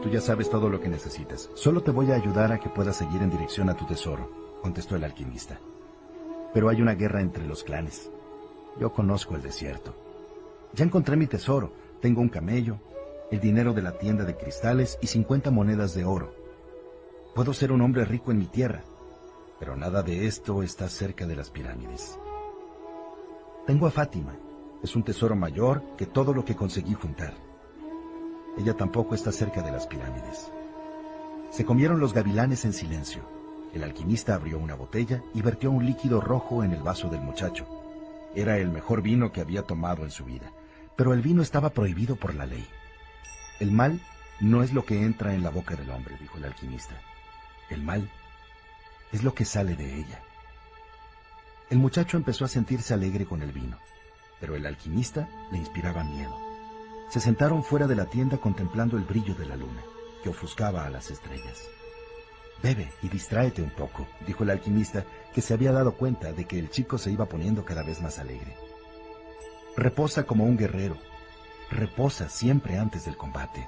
Tú 0.01 0.09
ya 0.09 0.22
sabes 0.22 0.49
todo 0.49 0.69
lo 0.69 0.81
que 0.81 0.89
necesitas. 0.89 1.49
Solo 1.53 1.81
te 1.81 1.91
voy 1.91 2.11
a 2.11 2.15
ayudar 2.15 2.51
a 2.51 2.59
que 2.59 2.69
puedas 2.69 2.95
seguir 2.95 3.22
en 3.22 3.30
dirección 3.30 3.69
a 3.69 3.77
tu 3.77 3.85
tesoro, 3.85 4.30
contestó 4.61 4.95
el 4.95 5.03
alquimista. 5.03 5.59
Pero 6.53 6.69
hay 6.69 6.81
una 6.81 6.95
guerra 6.95 7.22
entre 7.22 7.45
los 7.45 7.63
clanes. 7.63 8.11
Yo 8.80 8.91
conozco 8.91 9.35
el 9.35 9.41
desierto. 9.41 9.95
Ya 10.73 10.83
encontré 10.83 11.15
mi 11.15 11.27
tesoro. 11.27 11.72
Tengo 12.01 12.22
un 12.22 12.30
camello, 12.30 12.80
el 13.31 13.39
dinero 13.39 13.73
de 13.73 13.81
la 13.81 13.97
tienda 13.97 14.25
de 14.25 14.35
cristales 14.35 14.97
y 15.01 15.07
50 15.07 15.51
monedas 15.51 15.93
de 15.93 16.05
oro. 16.05 16.33
Puedo 17.35 17.53
ser 17.53 17.72
un 17.72 17.81
hombre 17.81 18.03
rico 18.03 18.31
en 18.31 18.39
mi 18.39 18.45
tierra, 18.45 18.83
pero 19.59 19.75
nada 19.75 20.03
de 20.03 20.27
esto 20.27 20.63
está 20.63 20.89
cerca 20.89 21.25
de 21.25 21.35
las 21.35 21.49
pirámides. 21.49 22.19
Tengo 23.65 23.88
a 23.88 23.91
Fátima, 23.91 24.35
es 24.84 24.98
un 24.98 25.03
tesoro 25.03 25.36
mayor 25.36 25.82
que 25.98 26.06
todo 26.06 26.34
lo 26.34 26.44
que 26.44 26.56
conseguí 26.56 26.94
juntar. 26.94 27.34
Ella 28.58 28.76
tampoco 28.76 29.16
está 29.16 29.32
cerca 29.32 29.62
de 29.62 29.72
las 29.72 29.88
pirámides. 29.88 30.52
Se 31.52 31.64
comieron 31.64 32.02
los 32.02 32.14
gavilanes 32.14 32.66
en 32.66 32.74
silencio. 32.74 33.24
El 33.74 33.84
alquimista 33.84 34.36
abrió 34.36 34.60
una 34.60 34.76
botella 34.76 35.24
y 35.34 35.42
vertió 35.42 35.72
un 35.72 35.86
líquido 35.86 36.20
rojo 36.20 36.64
en 36.64 36.74
el 36.74 36.84
vaso 36.84 37.10
del 37.10 37.22
muchacho. 37.22 37.66
Era 38.36 38.58
el 38.58 38.70
mejor 38.70 39.02
vino 39.02 39.32
que 39.32 39.42
había 39.42 39.64
tomado 39.64 40.03
en 40.03 40.12
su 40.12 40.26
vida, 40.26 40.52
pero 40.98 41.14
el 41.14 41.22
vino 41.22 41.42
estaba 41.42 41.70
prohibido 41.70 42.18
por 42.18 42.36
la 42.36 42.45
ley. 42.45 42.68
El 43.60 43.72
mal 43.72 44.02
no 44.42 44.64
es 44.64 44.74
lo 44.74 44.84
que 44.84 45.02
entra 45.02 45.34
en 45.34 45.44
la 45.44 45.50
boca 45.50 45.76
del 45.76 45.90
hombre, 45.92 46.18
dijo 46.20 46.38
el 46.38 46.45
alquimista. 46.45 47.00
El 47.70 47.82
mal 47.82 48.10
es 49.14 49.24
lo 49.24 49.34
que 49.34 49.45
sale 49.45 49.76
de 49.76 49.95
ella. 49.95 50.22
El 51.70 51.80
muchacho 51.80 52.18
empezó 52.18 52.44
a 52.44 52.50
sentirse 52.50 52.94
alegre 52.94 53.26
con 53.26 53.42
el 53.42 53.52
vino 53.52 53.78
pero 54.43 54.57
el 54.57 54.65
alquimista 54.65 55.30
le 55.53 55.57
inspiraba 55.57 56.03
miedo. 56.03 56.38
Se 57.07 57.22
sentaron 57.22 57.63
fuera 57.63 57.88
de 57.88 57.95
la 57.95 58.07
tienda 58.07 58.39
contemplando 58.39 58.97
el 58.97 59.05
brillo 59.05 59.35
de 59.35 59.45
la 59.45 59.55
luna, 59.55 59.81
que 60.22 60.27
ofuscaba 60.27 60.85
a 60.85 60.89
las 60.89 61.11
estrellas. 61.11 61.69
Bebe 62.61 62.91
y 63.01 63.07
distráete 63.07 63.61
un 63.61 63.69
poco, 63.69 64.05
dijo 64.27 64.43
el 64.43 64.49
alquimista, 64.49 65.05
que 65.33 65.39
se 65.39 65.53
había 65.53 65.72
dado 65.72 65.93
cuenta 65.93 66.33
de 66.33 66.43
que 66.43 66.59
el 66.59 66.69
chico 66.69 66.97
se 66.97 67.09
iba 67.09 67.25
poniendo 67.25 67.63
cada 67.63 67.83
vez 67.83 68.01
más 68.01 68.19
alegre. 68.19 68.53
Reposa 69.77 70.25
como 70.25 70.43
un 70.43 70.57
guerrero, 70.57 70.97
reposa 71.72 72.27
siempre 72.27 72.77
antes 72.77 73.05
del 73.05 73.15
combate. 73.15 73.65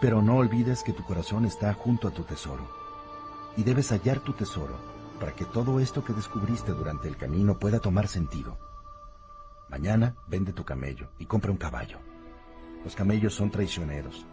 Pero 0.00 0.22
no 0.22 0.38
olvides 0.38 0.84
que 0.84 0.94
tu 0.94 1.04
corazón 1.04 1.44
está 1.44 1.74
junto 1.74 2.08
a 2.08 2.12
tu 2.12 2.22
tesoro, 2.22 2.66
y 3.58 3.62
debes 3.62 3.90
hallar 3.90 4.20
tu 4.20 4.32
tesoro 4.32 4.78
para 5.20 5.34
que 5.34 5.44
todo 5.44 5.80
esto 5.80 6.02
que 6.02 6.14
descubriste 6.14 6.72
durante 6.72 7.08
el 7.08 7.18
camino 7.18 7.58
pueda 7.58 7.78
tomar 7.78 8.08
sentido. 8.08 8.65
Mañana 9.68 10.14
vende 10.28 10.52
tu 10.52 10.64
camello 10.64 11.10
y 11.18 11.26
compra 11.26 11.50
un 11.50 11.56
caballo. 11.56 11.98
Los 12.84 12.94
camellos 12.94 13.34
son 13.34 13.50
traicioneros. 13.50 14.24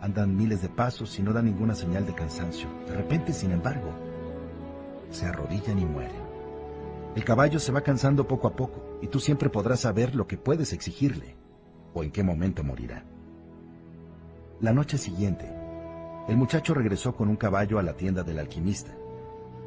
Andan 0.00 0.34
miles 0.34 0.62
de 0.62 0.70
pasos 0.70 1.18
y 1.18 1.22
no 1.22 1.34
dan 1.34 1.44
ninguna 1.44 1.74
señal 1.74 2.06
de 2.06 2.14
cansancio. 2.14 2.66
De 2.86 2.96
repente, 2.96 3.34
sin 3.34 3.52
embargo, 3.52 3.92
se 5.10 5.26
arrodillan 5.26 5.78
y 5.78 5.84
mueren. 5.84 6.22
El 7.14 7.24
caballo 7.24 7.58
se 7.58 7.72
va 7.72 7.82
cansando 7.82 8.26
poco 8.26 8.48
a 8.48 8.56
poco 8.56 8.98
y 9.02 9.08
tú 9.08 9.20
siempre 9.20 9.50
podrás 9.50 9.80
saber 9.80 10.14
lo 10.14 10.26
que 10.26 10.38
puedes 10.38 10.72
exigirle 10.72 11.36
o 11.92 12.02
en 12.02 12.10
qué 12.10 12.22
momento 12.22 12.64
morirá. 12.64 13.04
La 14.60 14.72
noche 14.72 14.96
siguiente, 14.96 15.52
el 16.26 16.38
muchacho 16.38 16.72
regresó 16.72 17.14
con 17.14 17.28
un 17.28 17.36
caballo 17.36 17.78
a 17.78 17.82
la 17.82 17.96
tienda 17.96 18.22
del 18.22 18.38
alquimista. 18.38 18.92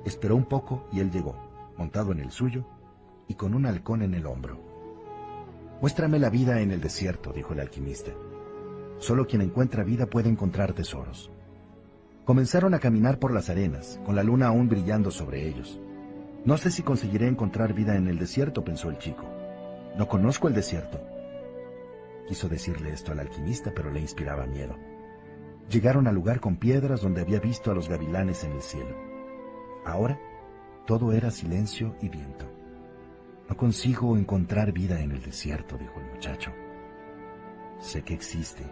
Esperó 0.06 0.36
un 0.36 0.46
poco 0.46 0.88
y 0.92 1.02
él 1.02 1.12
llegó, 1.12 1.36
montado 1.78 2.12
en 2.14 2.20
el 2.20 2.32
suyo 2.32 2.66
y 3.28 3.36
con 3.36 3.54
un 3.54 3.68
halcón 3.68 4.02
en 4.02 4.16
el 4.16 4.26
hombro. 4.26 4.73
Muéstrame 5.84 6.18
la 6.18 6.30
vida 6.30 6.62
en 6.62 6.72
el 6.72 6.80
desierto, 6.80 7.34
dijo 7.34 7.52
el 7.52 7.60
alquimista. 7.60 8.12
Solo 9.00 9.28
quien 9.28 9.42
encuentra 9.42 9.84
vida 9.84 10.06
puede 10.06 10.30
encontrar 10.30 10.72
tesoros. 10.72 11.30
Comenzaron 12.24 12.74
a 12.74 12.80
caminar 12.80 13.20
por 13.20 13.34
las 13.34 13.50
arenas, 13.50 14.00
con 14.06 14.16
la 14.16 14.24
luna 14.24 14.48
aún 14.48 14.70
brillando 14.70 15.12
sobre 15.12 15.46
ellos. 15.46 15.82
No 16.46 16.56
sé 16.56 16.72
si 16.72 16.84
conseguiré 16.84 17.28
encontrar 17.28 17.74
vida 17.74 17.98
en 17.98 18.08
el 18.08 18.18
desierto, 18.18 18.64
pensó 18.64 18.90
el 18.90 18.98
chico. 18.98 19.26
No 19.98 20.08
conozco 20.08 20.48
el 20.48 20.54
desierto. 20.54 21.02
Quiso 22.30 22.48
decirle 22.48 22.94
esto 22.94 23.12
al 23.12 23.20
alquimista, 23.20 23.74
pero 23.76 23.92
le 23.92 24.00
inspiraba 24.00 24.46
miedo. 24.46 24.78
Llegaron 25.70 26.08
al 26.08 26.16
lugar 26.16 26.40
con 26.40 26.56
piedras 26.56 27.02
donde 27.02 27.20
había 27.20 27.42
visto 27.42 27.72
a 27.72 27.76
los 27.76 27.90
gavilanes 27.90 28.46
en 28.46 28.54
el 28.54 28.62
cielo. 28.62 28.96
Ahora 29.86 30.18
todo 30.88 31.12
era 31.12 31.30
silencio 31.30 31.94
y 32.02 32.08
viento. 32.08 32.63
No 33.50 33.58
consigo 33.58 34.18
encontrar 34.18 34.72
vida 34.72 35.02
en 35.02 35.12
el 35.12 35.22
desierto, 35.22 35.78
dijo 35.78 36.00
el 36.00 36.12
muchacho. 36.14 36.52
Sé 37.80 38.02
que 38.04 38.14
existe, 38.14 38.64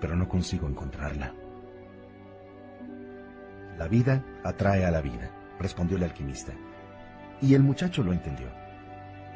pero 0.00 0.16
no 0.16 0.28
consigo 0.28 0.68
encontrarla. 0.68 1.34
La 3.78 3.86
vida 3.86 4.24
atrae 4.42 4.84
a 4.84 4.90
la 4.90 5.00
vida, 5.00 5.30
respondió 5.60 5.96
el 5.96 6.02
alquimista. 6.02 6.52
Y 7.40 7.54
el 7.54 7.62
muchacho 7.62 8.02
lo 8.02 8.12
entendió. 8.12 8.48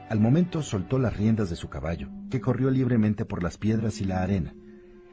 Al 0.08 0.18
momento 0.18 0.62
soltó 0.62 0.98
las 0.98 1.16
riendas 1.16 1.48
de 1.48 1.56
su 1.56 1.68
caballo, 1.68 2.08
que 2.28 2.40
corrió 2.40 2.70
libremente 2.70 3.24
por 3.24 3.42
las 3.42 3.56
piedras 3.56 4.00
y 4.00 4.04
la 4.04 4.22
arena. 4.22 4.54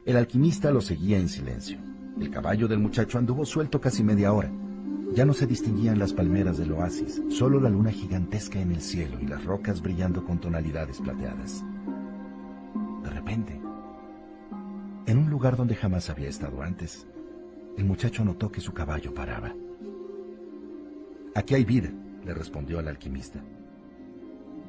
El 0.04 0.16
alquimista 0.16 0.70
lo 0.72 0.80
seguía 0.80 1.18
en 1.18 1.28
silencio. 1.28 1.78
El 2.20 2.30
caballo 2.30 2.66
del 2.66 2.80
muchacho 2.80 3.18
anduvo 3.18 3.44
suelto 3.44 3.80
casi 3.80 4.02
media 4.02 4.32
hora. 4.32 4.50
Ya 5.12 5.24
no 5.24 5.32
se 5.32 5.46
distinguían 5.46 5.98
las 5.98 6.12
palmeras 6.12 6.56
del 6.56 6.72
oasis, 6.72 7.20
solo 7.30 7.60
la 7.60 7.68
luna 7.68 7.90
gigantesca 7.90 8.60
en 8.60 8.70
el 8.70 8.80
cielo 8.80 9.18
y 9.20 9.26
las 9.26 9.44
rocas 9.44 9.82
brillando 9.82 10.24
con 10.24 10.38
tonalidades 10.40 11.00
plateadas. 11.00 11.64
De 13.02 13.10
repente, 13.10 13.60
En 15.06 15.18
un 15.18 15.28
lugar 15.28 15.56
donde 15.56 15.74
jamás 15.74 16.08
había 16.08 16.28
estado 16.28 16.62
antes, 16.62 17.08
el 17.76 17.84
muchacho 17.84 18.24
notó 18.24 18.52
que 18.52 18.60
su 18.60 18.72
caballo 18.72 19.12
paraba. 19.12 19.52
Aquí 21.34 21.56
hay 21.56 21.64
vida, 21.64 21.90
le 22.24 22.32
respondió 22.32 22.78
al 22.78 22.86
alquimista. 22.86 23.42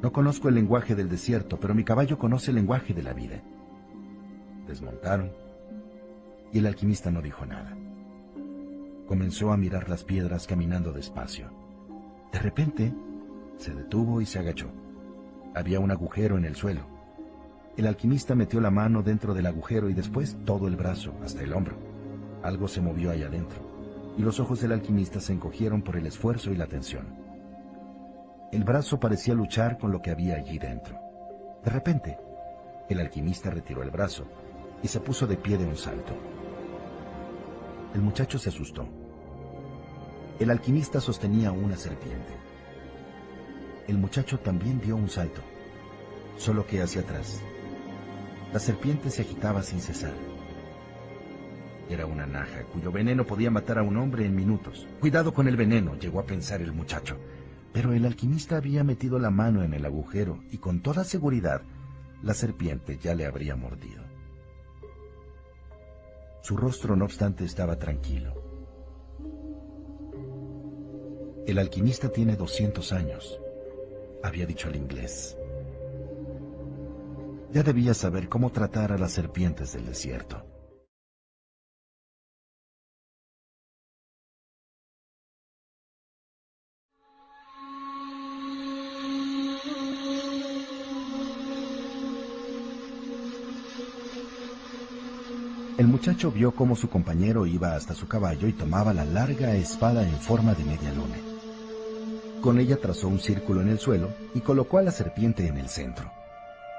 No 0.01 0.11
conozco 0.11 0.49
el 0.49 0.55
lenguaje 0.55 0.95
del 0.95 1.09
desierto, 1.09 1.59
pero 1.59 1.75
mi 1.75 1.83
caballo 1.83 2.17
conoce 2.17 2.49
el 2.49 2.55
lenguaje 2.55 2.95
de 2.95 3.03
la 3.03 3.13
vida. 3.13 3.43
Desmontaron 4.65 5.31
y 6.51 6.57
el 6.57 6.65
alquimista 6.65 7.11
no 7.11 7.21
dijo 7.21 7.45
nada. 7.45 7.77
Comenzó 9.11 9.51
a 9.51 9.57
mirar 9.57 9.90
las 9.90 10.06
piedras 10.06 10.48
caminando 10.48 10.93
despacio. 10.93 11.51
De 12.31 12.40
repente, 12.40 12.93
se 13.57 13.73
detuvo 13.75 14.22
y 14.22 14.25
se 14.25 14.40
agachó. 14.40 14.72
Había 15.53 15.81
un 15.81 15.91
agujero 15.91 16.38
en 16.38 16.45
el 16.45 16.56
suelo. 16.56 16.88
El 17.75 17.88
alquimista 17.88 18.35
metió 18.35 18.61
la 18.61 18.72
mano 18.72 19.03
dentro 19.03 19.33
del 19.33 19.48
agujero 19.48 19.90
y 19.90 19.93
después 19.93 20.38
todo 20.45 20.65
el 20.69 20.77
brazo, 20.77 21.14
hasta 21.25 21.43
el 21.43 21.51
hombro. 21.51 21.75
Algo 22.41 22.69
se 22.69 22.80
movió 22.80 23.11
allá 23.11 23.27
adentro, 23.27 23.59
y 24.17 24.22
los 24.22 24.40
ojos 24.40 24.61
del 24.61 24.72
alquimista 24.72 25.19
se 25.19 25.33
encogieron 25.33 25.81
por 25.81 25.98
el 25.98 26.06
esfuerzo 26.06 26.53
y 26.53 26.56
la 26.56 26.67
tensión. 26.67 27.06
El 28.53 28.64
brazo 28.64 28.98
parecía 28.98 29.33
luchar 29.33 29.77
con 29.77 29.91
lo 29.91 30.01
que 30.01 30.11
había 30.11 30.38
allí 30.38 30.57
dentro. 30.57 30.98
De 31.65 31.69
repente, 31.69 32.17
el 32.88 33.01
alquimista 33.01 33.49
retiró 33.49 33.83
el 33.83 33.91
brazo 33.91 34.23
y 34.81 34.88
se 34.88 35.01
puso 35.01 35.27
de 35.27 35.35
pie 35.35 35.57
de 35.57 35.65
un 35.65 35.75
salto. 35.75 36.14
El 37.93 38.01
muchacho 38.03 38.40
se 38.40 38.48
asustó. 38.48 39.00
El 40.41 40.49
alquimista 40.49 40.99
sostenía 40.99 41.51
una 41.51 41.77
serpiente. 41.77 42.33
El 43.87 43.99
muchacho 43.99 44.39
también 44.39 44.81
dio 44.81 44.95
un 44.95 45.07
salto, 45.07 45.39
solo 46.35 46.65
que 46.65 46.81
hacia 46.81 47.01
atrás. 47.01 47.39
La 48.51 48.57
serpiente 48.57 49.11
se 49.11 49.21
agitaba 49.21 49.61
sin 49.61 49.79
cesar. 49.79 50.15
Era 51.87 52.07
una 52.07 52.25
naja 52.25 52.63
cuyo 52.73 52.91
veneno 52.91 53.23
podía 53.23 53.51
matar 53.51 53.77
a 53.77 53.83
un 53.83 53.97
hombre 53.97 54.25
en 54.25 54.33
minutos. 54.33 54.87
Cuidado 54.99 55.31
con 55.31 55.47
el 55.47 55.57
veneno, 55.57 55.93
llegó 55.99 56.19
a 56.19 56.25
pensar 56.25 56.59
el 56.59 56.73
muchacho. 56.73 57.19
Pero 57.71 57.93
el 57.93 58.03
alquimista 58.03 58.57
había 58.57 58.83
metido 58.83 59.19
la 59.19 59.29
mano 59.29 59.61
en 59.61 59.75
el 59.75 59.85
agujero 59.85 60.43
y 60.49 60.57
con 60.57 60.81
toda 60.81 61.03
seguridad 61.03 61.61
la 62.23 62.33
serpiente 62.33 62.97
ya 62.97 63.13
le 63.13 63.27
habría 63.27 63.55
mordido. 63.55 64.01
Su 66.41 66.57
rostro, 66.57 66.95
no 66.95 67.05
obstante, 67.05 67.45
estaba 67.45 67.77
tranquilo. 67.77 68.40
El 71.47 71.57
alquimista 71.57 72.09
tiene 72.09 72.35
200 72.35 72.93
años, 72.93 73.39
había 74.23 74.45
dicho 74.45 74.69
el 74.69 74.75
inglés. 74.75 75.35
Ya 77.51 77.63
debía 77.63 77.95
saber 77.95 78.29
cómo 78.29 78.51
tratar 78.51 78.91
a 78.91 78.97
las 78.97 79.11
serpientes 79.11 79.73
del 79.73 79.87
desierto. 79.87 80.45
El 95.77 95.87
muchacho 95.87 96.31
vio 96.31 96.53
cómo 96.53 96.75
su 96.75 96.87
compañero 96.87 97.47
iba 97.47 97.75
hasta 97.75 97.95
su 97.95 98.07
caballo 98.07 98.47
y 98.47 98.53
tomaba 98.53 98.93
la 98.93 99.03
larga 99.03 99.55
espada 99.55 100.03
en 100.03 100.19
forma 100.19 100.53
de 100.53 100.63
media 100.63 100.93
luna. 100.93 101.30
Con 102.41 102.59
ella 102.59 102.77
trazó 102.77 103.07
un 103.07 103.19
círculo 103.19 103.61
en 103.61 103.69
el 103.69 103.79
suelo 103.79 104.09
y 104.33 104.41
colocó 104.41 104.77
a 104.77 104.81
la 104.81 104.91
serpiente 104.91 105.47
en 105.47 105.57
el 105.57 105.69
centro. 105.69 106.11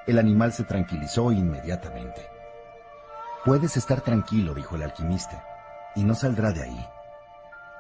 El 0.07 0.19
animal 0.19 0.53
se 0.53 0.65
tranquilizó 0.65 1.31
inmediatamente. 1.31 2.27
Puedes 3.45 3.77
estar 3.77 4.01
tranquilo, 4.01 4.55
dijo 4.55 4.77
el 4.77 4.83
alquimista, 4.83 5.45
y 5.95 6.05
no 6.05 6.15
saldrá 6.15 6.53
de 6.53 6.63
ahí. 6.63 6.87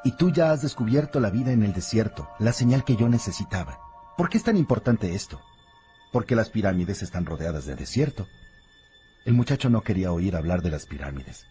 Y 0.04 0.12
tú 0.12 0.30
ya 0.30 0.52
has 0.52 0.62
descubierto 0.62 1.20
la 1.20 1.30
vida 1.30 1.52
en 1.52 1.62
el 1.62 1.72
desierto, 1.72 2.28
la 2.38 2.52
señal 2.52 2.84
que 2.84 2.96
yo 2.96 3.08
necesitaba. 3.08 3.78
¿Por 4.16 4.28
qué 4.28 4.38
es 4.38 4.44
tan 4.44 4.56
importante 4.56 5.14
esto? 5.14 5.40
Porque 6.12 6.36
las 6.36 6.50
pirámides 6.50 7.02
están 7.02 7.26
rodeadas 7.26 7.66
de 7.66 7.74
desierto 7.74 8.26
el 9.24 9.34
muchacho 9.34 9.70
no 9.70 9.82
quería 9.82 10.10
oír 10.10 10.34
hablar 10.34 10.62
de 10.62 10.70
las 10.70 10.86
pirámides. 10.86 11.46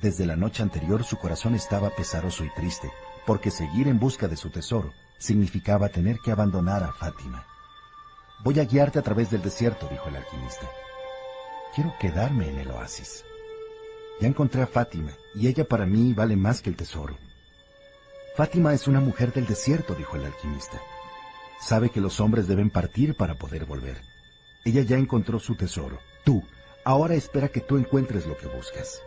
Desde 0.00 0.26
la 0.26 0.36
noche 0.36 0.62
anterior 0.62 1.02
su 1.02 1.16
corazón 1.16 1.56
estaba 1.56 1.90
pesaroso 1.90 2.44
y 2.44 2.50
triste, 2.54 2.88
porque 3.26 3.50
seguir 3.50 3.88
en 3.88 3.98
busca 3.98 4.28
de 4.28 4.36
su 4.36 4.50
tesoro 4.50 4.92
significaba 5.20 5.88
tener 5.88 6.18
que 6.18 6.32
abandonar 6.32 6.82
a 6.82 6.92
Fátima. 6.92 7.46
Voy 8.42 8.58
a 8.58 8.64
guiarte 8.64 8.98
a 8.98 9.02
través 9.02 9.30
del 9.30 9.42
desierto, 9.42 9.86
dijo 9.88 10.08
el 10.08 10.16
alquimista. 10.16 10.68
Quiero 11.72 11.94
quedarme 12.00 12.48
en 12.48 12.58
el 12.58 12.70
oasis. 12.72 13.24
Ya 14.20 14.26
encontré 14.26 14.62
a 14.62 14.66
Fátima, 14.66 15.12
y 15.36 15.46
ella 15.46 15.64
para 15.64 15.86
mí 15.86 16.12
vale 16.12 16.34
más 16.34 16.60
que 16.60 16.70
el 16.70 16.76
tesoro. 16.76 17.16
Fátima 18.36 18.74
es 18.74 18.88
una 18.88 18.98
mujer 18.98 19.32
del 19.32 19.46
desierto, 19.46 19.94
dijo 19.94 20.16
el 20.16 20.24
alquimista. 20.24 20.80
Sabe 21.60 21.90
que 21.90 22.00
los 22.00 22.18
hombres 22.18 22.48
deben 22.48 22.70
partir 22.70 23.14
para 23.14 23.36
poder 23.36 23.64
volver. 23.64 24.02
Ella 24.64 24.82
ya 24.82 24.96
encontró 24.96 25.38
su 25.38 25.54
tesoro. 25.54 26.00
Tú, 26.24 26.42
Ahora 26.84 27.14
espera 27.14 27.48
que 27.48 27.60
tú 27.60 27.76
encuentres 27.76 28.26
lo 28.26 28.36
que 28.36 28.46
buscas. 28.46 29.02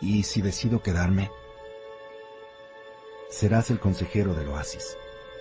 Y 0.00 0.22
si 0.24 0.42
decido 0.42 0.82
quedarme, 0.82 1.30
serás 3.30 3.70
el 3.70 3.80
consejero 3.80 4.34
del 4.34 4.48
oasis. 4.48 4.96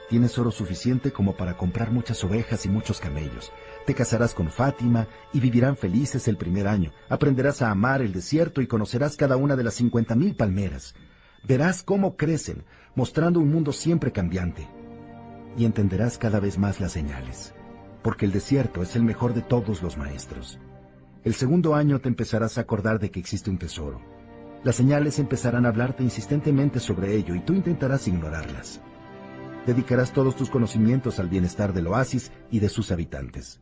Tienes 0.09 0.39
oro 0.39 0.49
suficiente 0.49 1.11
como 1.11 1.38
para 1.38 1.55
comprar 1.55 1.91
muchas 1.91 2.23
ovejas 2.23 2.65
y 2.65 2.69
muchos 2.69 2.99
camellos. 2.99 3.51
Te 3.85 3.93
casarás 3.93 4.33
con 4.33 4.49
Fátima 4.49 5.07
y 5.33 5.39
vivirán 5.39 5.77
felices 5.77 6.27
el 6.27 6.35
primer 6.35 6.67
año. 6.67 6.91
Aprenderás 7.09 7.61
a 7.61 7.69
amar 7.69 8.01
el 8.01 8.11
desierto 8.11 8.59
y 8.61 8.67
conocerás 8.67 9.15
cada 9.15 9.38
una 9.38 9.55
de 9.55 9.63
las 9.63 9.75
cincuenta 9.75 10.15
mil 10.15 10.35
palmeras. 10.35 10.95
Verás 11.47 11.83
cómo 11.83 12.17
crecen, 12.17 12.63
mostrando 12.95 13.39
un 13.39 13.51
mundo 13.51 13.71
siempre 13.71 14.11
cambiante. 14.11 14.67
Y 15.55 15.65
entenderás 15.65 16.17
cada 16.17 16.39
vez 16.39 16.57
más 16.57 16.79
las 16.79 16.91
señales, 16.91 17.53
porque 18.01 18.25
el 18.25 18.31
desierto 18.31 18.81
es 18.81 18.95
el 18.95 19.03
mejor 19.03 19.35
de 19.35 19.43
todos 19.43 19.83
los 19.83 19.95
maestros. 19.95 20.59
El 21.23 21.35
segundo 21.35 21.75
año 21.75 21.99
te 21.99 22.09
empezarás 22.09 22.57
a 22.57 22.61
acordar 22.61 22.97
de 22.97 23.11
que 23.11 23.19
existe 23.19 23.51
un 23.51 23.59
tesoro. 23.59 24.01
Las 24.63 24.75
señales 24.75 25.19
empezarán 25.19 25.67
a 25.67 25.69
hablarte 25.69 26.01
insistentemente 26.01 26.79
sobre 26.79 27.15
ello 27.15 27.35
y 27.35 27.41
tú 27.41 27.53
intentarás 27.53 28.07
ignorarlas. 28.07 28.81
Dedicarás 29.65 30.13
todos 30.13 30.35
tus 30.35 30.49
conocimientos 30.49 31.19
al 31.19 31.29
bienestar 31.29 31.73
del 31.73 31.88
oasis 31.88 32.31
y 32.49 32.59
de 32.59 32.69
sus 32.69 32.91
habitantes. 32.91 33.59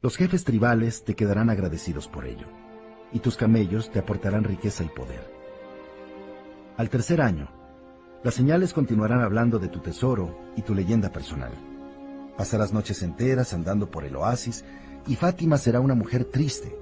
Los 0.00 0.16
jefes 0.16 0.44
tribales 0.44 1.04
te 1.04 1.14
quedarán 1.14 1.50
agradecidos 1.50 2.06
por 2.06 2.26
ello, 2.26 2.46
y 3.12 3.18
tus 3.18 3.36
camellos 3.36 3.90
te 3.90 3.98
aportarán 3.98 4.44
riqueza 4.44 4.84
y 4.84 4.88
poder. 4.88 5.28
Al 6.76 6.88
tercer 6.88 7.20
año, 7.20 7.48
las 8.22 8.34
señales 8.34 8.72
continuarán 8.72 9.20
hablando 9.20 9.58
de 9.58 9.68
tu 9.68 9.80
tesoro 9.80 10.38
y 10.56 10.62
tu 10.62 10.74
leyenda 10.74 11.10
personal. 11.10 11.52
Pasarás 12.36 12.72
noches 12.72 13.02
enteras 13.02 13.52
andando 13.54 13.90
por 13.90 14.04
el 14.04 14.14
oasis 14.14 14.64
y 15.06 15.16
Fátima 15.16 15.56
será 15.56 15.80
una 15.80 15.94
mujer 15.94 16.24
triste, 16.24 16.76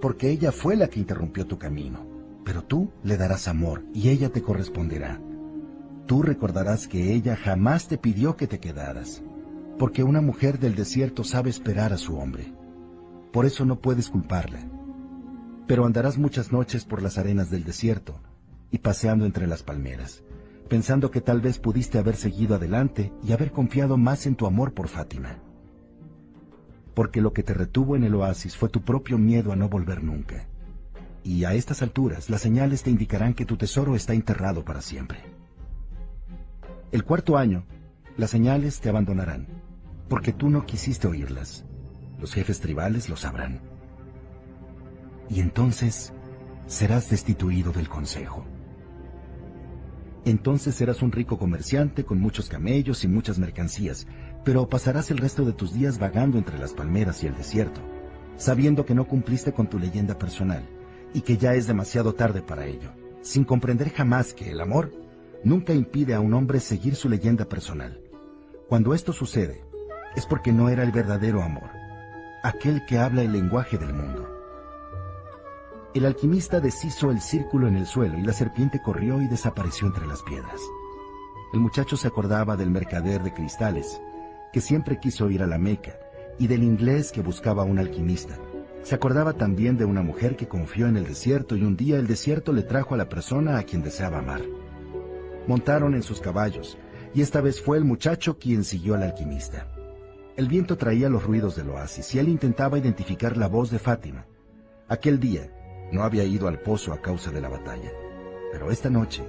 porque 0.00 0.30
ella 0.30 0.52
fue 0.52 0.76
la 0.76 0.88
que 0.88 1.00
interrumpió 1.00 1.46
tu 1.46 1.58
camino. 1.58 2.06
Pero 2.44 2.62
tú 2.62 2.92
le 3.02 3.16
darás 3.16 3.48
amor 3.48 3.82
y 3.92 4.08
ella 4.08 4.30
te 4.30 4.42
corresponderá. 4.42 5.20
Tú 6.10 6.22
recordarás 6.22 6.88
que 6.88 7.14
ella 7.14 7.36
jamás 7.36 7.86
te 7.86 7.96
pidió 7.96 8.36
que 8.36 8.48
te 8.48 8.58
quedaras, 8.58 9.22
porque 9.78 10.02
una 10.02 10.20
mujer 10.20 10.58
del 10.58 10.74
desierto 10.74 11.22
sabe 11.22 11.50
esperar 11.50 11.92
a 11.92 11.98
su 11.98 12.18
hombre. 12.18 12.52
Por 13.32 13.46
eso 13.46 13.64
no 13.64 13.78
puedes 13.78 14.08
culparla. 14.08 14.58
Pero 15.68 15.86
andarás 15.86 16.18
muchas 16.18 16.50
noches 16.50 16.84
por 16.84 17.00
las 17.00 17.16
arenas 17.16 17.48
del 17.48 17.62
desierto 17.62 18.20
y 18.72 18.78
paseando 18.78 19.24
entre 19.24 19.46
las 19.46 19.62
palmeras, 19.62 20.24
pensando 20.68 21.12
que 21.12 21.20
tal 21.20 21.40
vez 21.40 21.60
pudiste 21.60 21.96
haber 21.98 22.16
seguido 22.16 22.56
adelante 22.56 23.12
y 23.22 23.30
haber 23.30 23.52
confiado 23.52 23.96
más 23.96 24.26
en 24.26 24.34
tu 24.34 24.46
amor 24.46 24.74
por 24.74 24.88
Fátima 24.88 25.38
porque 26.92 27.20
lo 27.20 27.32
que 27.32 27.44
te 27.44 27.54
retuvo 27.54 27.94
en 27.94 28.02
el 28.02 28.16
oasis 28.16 28.56
fue 28.56 28.68
tu 28.68 28.82
propio 28.82 29.16
miedo 29.16 29.52
a 29.52 29.56
no 29.56 29.68
volver 29.68 30.02
nunca. 30.02 30.48
Y 31.22 31.44
a 31.44 31.54
estas 31.54 31.82
alturas 31.82 32.28
las 32.28 32.40
señales 32.40 32.82
te 32.82 32.90
indicarán 32.90 33.32
que 33.32 33.46
tu 33.46 33.56
tesoro 33.56 33.94
está 33.94 34.12
enterrado 34.12 34.64
para 34.64 34.82
siempre. 34.82 35.29
El 36.92 37.04
cuarto 37.04 37.36
año, 37.36 37.64
las 38.16 38.30
señales 38.30 38.80
te 38.80 38.88
abandonarán, 38.88 39.46
porque 40.08 40.32
tú 40.32 40.50
no 40.50 40.66
quisiste 40.66 41.06
oírlas. 41.06 41.64
Los 42.18 42.34
jefes 42.34 42.58
tribales 42.58 43.08
lo 43.08 43.16
sabrán. 43.16 43.60
Y 45.28 45.38
entonces 45.38 46.12
serás 46.66 47.08
destituido 47.08 47.70
del 47.70 47.88
consejo. 47.88 48.44
Entonces 50.24 50.74
serás 50.74 51.00
un 51.00 51.12
rico 51.12 51.38
comerciante 51.38 52.04
con 52.04 52.18
muchos 52.18 52.48
camellos 52.48 53.04
y 53.04 53.08
muchas 53.08 53.38
mercancías, 53.38 54.08
pero 54.44 54.68
pasarás 54.68 55.12
el 55.12 55.18
resto 55.18 55.44
de 55.44 55.52
tus 55.52 55.72
días 55.72 56.00
vagando 56.00 56.38
entre 56.38 56.58
las 56.58 56.72
palmeras 56.72 57.22
y 57.22 57.28
el 57.28 57.36
desierto, 57.36 57.80
sabiendo 58.36 58.84
que 58.84 58.96
no 58.96 59.06
cumpliste 59.06 59.52
con 59.52 59.68
tu 59.68 59.78
leyenda 59.78 60.18
personal 60.18 60.68
y 61.14 61.20
que 61.20 61.36
ya 61.36 61.54
es 61.54 61.68
demasiado 61.68 62.14
tarde 62.14 62.42
para 62.42 62.66
ello, 62.66 62.90
sin 63.22 63.44
comprender 63.44 63.90
jamás 63.90 64.34
que 64.34 64.50
el 64.50 64.60
amor 64.60 64.90
nunca 65.44 65.72
impide 65.72 66.14
a 66.14 66.20
un 66.20 66.34
hombre 66.34 66.60
seguir 66.60 66.94
su 66.94 67.08
leyenda 67.08 67.44
personal. 67.44 68.00
Cuando 68.68 68.94
esto 68.94 69.12
sucede, 69.12 69.64
es 70.16 70.26
porque 70.26 70.52
no 70.52 70.68
era 70.68 70.82
el 70.82 70.92
verdadero 70.92 71.42
amor, 71.42 71.70
aquel 72.42 72.84
que 72.86 72.98
habla 72.98 73.22
el 73.22 73.32
lenguaje 73.32 73.78
del 73.78 73.92
mundo. 73.92 74.28
El 75.92 76.06
alquimista 76.06 76.60
deshizo 76.60 77.10
el 77.10 77.20
círculo 77.20 77.66
en 77.66 77.76
el 77.76 77.86
suelo 77.86 78.16
y 78.18 78.22
la 78.22 78.32
serpiente 78.32 78.80
corrió 78.80 79.20
y 79.20 79.26
desapareció 79.26 79.88
entre 79.88 80.06
las 80.06 80.22
piedras. 80.22 80.60
El 81.52 81.60
muchacho 81.60 81.96
se 81.96 82.06
acordaba 82.06 82.56
del 82.56 82.70
mercader 82.70 83.22
de 83.24 83.34
cristales, 83.34 84.00
que 84.52 84.60
siempre 84.60 85.00
quiso 85.00 85.28
ir 85.30 85.42
a 85.42 85.48
la 85.48 85.58
Meca, 85.58 85.98
y 86.38 86.46
del 86.46 86.62
inglés 86.62 87.10
que 87.10 87.22
buscaba 87.22 87.64
un 87.64 87.78
alquimista. 87.78 88.38
Se 88.82 88.94
acordaba 88.94 89.32
también 89.32 89.76
de 89.76 89.84
una 89.84 90.02
mujer 90.02 90.36
que 90.36 90.48
confió 90.48 90.86
en 90.86 90.96
el 90.96 91.06
desierto 91.06 91.56
y 91.56 91.64
un 91.64 91.76
día 91.76 91.98
el 91.98 92.06
desierto 92.06 92.52
le 92.52 92.62
trajo 92.62 92.94
a 92.94 92.98
la 92.98 93.08
persona 93.08 93.58
a 93.58 93.64
quien 93.64 93.82
deseaba 93.82 94.18
amar. 94.18 94.42
Montaron 95.46 95.94
en 95.94 96.02
sus 96.02 96.20
caballos, 96.20 96.78
y 97.14 97.22
esta 97.22 97.40
vez 97.40 97.60
fue 97.60 97.78
el 97.78 97.84
muchacho 97.84 98.38
quien 98.38 98.64
siguió 98.64 98.94
al 98.94 99.02
alquimista. 99.02 99.66
El 100.36 100.48
viento 100.48 100.76
traía 100.76 101.08
los 101.08 101.24
ruidos 101.24 101.56
del 101.56 101.70
oasis 101.70 102.14
y 102.14 102.18
él 102.18 102.28
intentaba 102.28 102.78
identificar 102.78 103.36
la 103.36 103.48
voz 103.48 103.70
de 103.70 103.78
Fátima. 103.78 104.26
Aquel 104.88 105.18
día 105.20 105.50
no 105.92 106.02
había 106.02 106.24
ido 106.24 106.48
al 106.48 106.60
pozo 106.60 106.92
a 106.92 107.00
causa 107.00 107.30
de 107.30 107.40
la 107.40 107.48
batalla, 107.48 107.90
pero 108.52 108.70
esta 108.70 108.90
noche, 108.90 109.22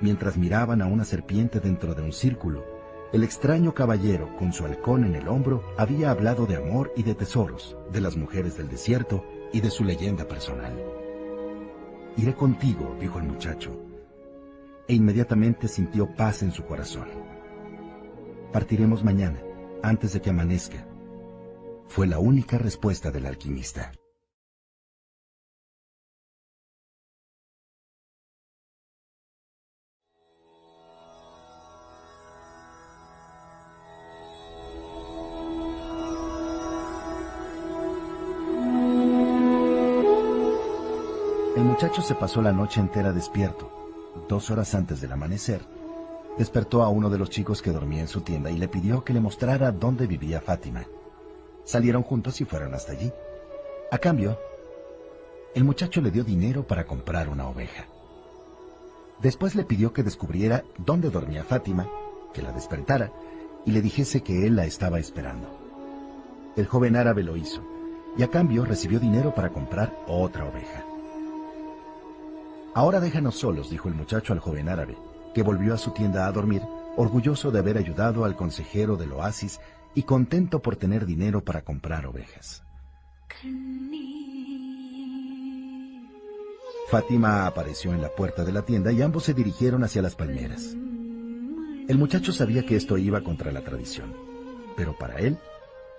mientras 0.00 0.36
miraban 0.36 0.80
a 0.80 0.86
una 0.86 1.04
serpiente 1.04 1.60
dentro 1.60 1.94
de 1.94 2.02
un 2.02 2.12
círculo, 2.12 2.64
el 3.12 3.22
extraño 3.22 3.74
caballero, 3.74 4.34
con 4.36 4.52
su 4.52 4.64
halcón 4.64 5.04
en 5.04 5.14
el 5.14 5.28
hombro, 5.28 5.62
había 5.76 6.10
hablado 6.10 6.46
de 6.46 6.56
amor 6.56 6.92
y 6.96 7.04
de 7.04 7.14
tesoros, 7.14 7.76
de 7.92 8.00
las 8.00 8.16
mujeres 8.16 8.56
del 8.56 8.68
desierto 8.68 9.24
y 9.52 9.60
de 9.60 9.70
su 9.70 9.84
leyenda 9.84 10.26
personal. 10.26 10.72
Iré 12.16 12.34
contigo, 12.34 12.96
dijo 13.00 13.18
el 13.18 13.24
muchacho, 13.24 13.83
e 14.88 14.94
inmediatamente 14.94 15.68
sintió 15.68 16.14
paz 16.14 16.42
en 16.42 16.52
su 16.52 16.64
corazón. 16.64 17.08
Partiremos 18.52 19.02
mañana, 19.04 19.40
antes 19.82 20.12
de 20.12 20.20
que 20.20 20.30
amanezca. 20.30 20.86
Fue 21.88 22.06
la 22.06 22.18
única 22.18 22.58
respuesta 22.58 23.10
del 23.10 23.26
alquimista. 23.26 23.92
muchacho 41.74 42.02
se 42.02 42.14
pasó 42.14 42.40
la 42.40 42.52
noche 42.52 42.78
entera 42.78 43.12
despierto. 43.12 43.83
Dos 44.28 44.50
horas 44.50 44.74
antes 44.74 45.00
del 45.00 45.12
amanecer, 45.12 45.62
despertó 46.38 46.82
a 46.82 46.88
uno 46.88 47.10
de 47.10 47.18
los 47.18 47.30
chicos 47.30 47.60
que 47.62 47.70
dormía 47.70 48.00
en 48.00 48.08
su 48.08 48.22
tienda 48.22 48.50
y 48.50 48.58
le 48.58 48.68
pidió 48.68 49.04
que 49.04 49.12
le 49.12 49.20
mostrara 49.20 49.70
dónde 49.70 50.06
vivía 50.06 50.40
Fátima. 50.40 50.84
Salieron 51.64 52.02
juntos 52.02 52.40
y 52.40 52.44
fueron 52.44 52.74
hasta 52.74 52.92
allí. 52.92 53.12
A 53.90 53.98
cambio, 53.98 54.38
el 55.54 55.64
muchacho 55.64 56.00
le 56.00 56.10
dio 56.10 56.24
dinero 56.24 56.66
para 56.66 56.86
comprar 56.86 57.28
una 57.28 57.48
oveja. 57.48 57.86
Después 59.20 59.54
le 59.54 59.64
pidió 59.64 59.92
que 59.92 60.02
descubriera 60.02 60.64
dónde 60.78 61.10
dormía 61.10 61.44
Fátima, 61.44 61.88
que 62.32 62.42
la 62.42 62.52
despertara 62.52 63.12
y 63.64 63.70
le 63.70 63.80
dijese 63.80 64.22
que 64.22 64.46
él 64.46 64.56
la 64.56 64.66
estaba 64.66 64.98
esperando. 64.98 65.48
El 66.56 66.66
joven 66.66 66.96
árabe 66.96 67.22
lo 67.22 67.36
hizo, 67.36 67.62
y 68.16 68.22
a 68.22 68.28
cambio 68.28 68.64
recibió 68.64 69.00
dinero 69.00 69.34
para 69.34 69.50
comprar 69.50 69.96
otra 70.06 70.44
oveja. 70.44 70.83
Ahora 72.74 72.98
déjanos 72.98 73.36
solos, 73.36 73.70
dijo 73.70 73.88
el 73.88 73.94
muchacho 73.94 74.32
al 74.32 74.40
joven 74.40 74.68
árabe, 74.68 74.96
que 75.32 75.42
volvió 75.42 75.74
a 75.74 75.78
su 75.78 75.92
tienda 75.92 76.26
a 76.26 76.32
dormir, 76.32 76.62
orgulloso 76.96 77.52
de 77.52 77.60
haber 77.60 77.78
ayudado 77.78 78.24
al 78.24 78.34
consejero 78.34 78.96
del 78.96 79.12
oasis 79.12 79.60
y 79.94 80.02
contento 80.02 80.60
por 80.60 80.74
tener 80.74 81.06
dinero 81.06 81.44
para 81.44 81.62
comprar 81.62 82.04
ovejas. 82.06 82.64
Fátima 86.90 87.46
apareció 87.46 87.92
en 87.92 88.02
la 88.02 88.08
puerta 88.08 88.44
de 88.44 88.52
la 88.52 88.62
tienda 88.62 88.90
y 88.92 89.02
ambos 89.02 89.24
se 89.24 89.34
dirigieron 89.34 89.84
hacia 89.84 90.02
las 90.02 90.16
palmeras. 90.16 90.74
El 91.86 91.98
muchacho 91.98 92.32
sabía 92.32 92.66
que 92.66 92.76
esto 92.76 92.98
iba 92.98 93.22
contra 93.22 93.52
la 93.52 93.62
tradición, 93.62 94.14
pero 94.76 94.96
para 94.98 95.18
él, 95.18 95.38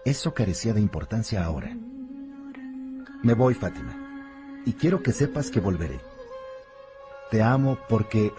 eso 0.04 0.34
carecía 0.34 0.74
de 0.74 0.82
importancia 0.82 1.44
ahora. 1.44 1.76
Me 3.24 3.34
voy, 3.34 3.54
Fátima, 3.54 3.96
y 4.66 4.74
quiero 4.74 5.02
que 5.02 5.14
sepas 5.14 5.50
que 5.50 5.60
volveré. 5.60 6.15
Te 7.32 7.42
amo 7.42 7.78
porque... 7.90 8.32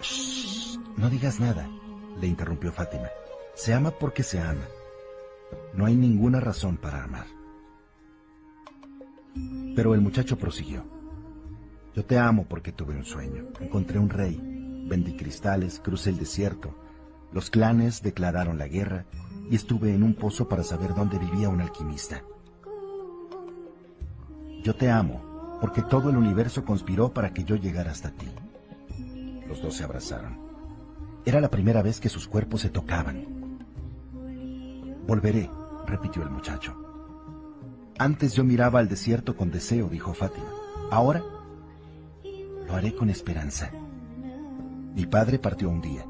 no 0.95 1.09
digas 1.09 1.39
nada, 1.39 1.69
le 2.21 2.27
interrumpió 2.27 2.71
Fátima. 2.71 3.09
Se 3.53 3.73
ama 3.73 3.91
porque 3.91 4.23
se 4.23 4.39
ama. 4.39 4.65
No 5.73 5.85
hay 5.85 5.95
ninguna 5.95 6.39
razón 6.39 6.77
para 6.77 7.03
amar. 7.03 7.25
Pero 9.75 9.93
el 9.93 10.01
muchacho 10.01 10.37
prosiguió. 10.37 10.83
Yo 11.95 12.05
te 12.05 12.17
amo 12.17 12.45
porque 12.47 12.71
tuve 12.71 12.95
un 12.95 13.03
sueño. 13.03 13.47
Encontré 13.59 13.99
un 13.99 14.09
rey, 14.09 14.39
vendí 14.87 15.17
cristales, 15.17 15.81
crucé 15.83 16.11
el 16.11 16.17
desierto. 16.17 16.73
Los 17.33 17.49
clanes 17.49 18.01
declararon 18.01 18.57
la 18.57 18.67
guerra 18.67 19.05
y 19.49 19.55
estuve 19.55 19.93
en 19.93 20.03
un 20.03 20.13
pozo 20.13 20.47
para 20.47 20.63
saber 20.63 20.95
dónde 20.95 21.19
vivía 21.19 21.49
un 21.49 21.59
alquimista. 21.59 22.23
Yo 24.63 24.75
te 24.75 24.89
amo 24.89 25.57
porque 25.59 25.81
todo 25.81 26.09
el 26.09 26.17
universo 26.17 26.63
conspiró 26.63 27.13
para 27.13 27.33
que 27.33 27.43
yo 27.43 27.55
llegara 27.55 27.91
hasta 27.91 28.11
ti. 28.11 28.27
Los 29.47 29.61
dos 29.61 29.75
se 29.75 29.83
abrazaron. 29.83 30.39
Era 31.25 31.41
la 31.41 31.49
primera 31.49 31.81
vez 31.81 31.99
que 31.99 32.09
sus 32.09 32.27
cuerpos 32.27 32.61
se 32.61 32.69
tocaban. 32.69 33.37
Volveré, 35.07 35.49
repitió 35.85 36.23
el 36.23 36.29
muchacho. 36.29 36.75
Antes 37.97 38.33
yo 38.33 38.43
miraba 38.43 38.79
al 38.79 38.89
desierto 38.89 39.35
con 39.35 39.51
deseo, 39.51 39.89
dijo 39.89 40.13
Fátima. 40.13 40.51
Ahora 40.91 41.23
lo 42.67 42.75
haré 42.75 42.93
con 42.93 43.09
esperanza. 43.09 43.71
Mi 44.93 45.05
padre 45.05 45.39
partió 45.39 45.69
un 45.69 45.81
día, 45.81 46.05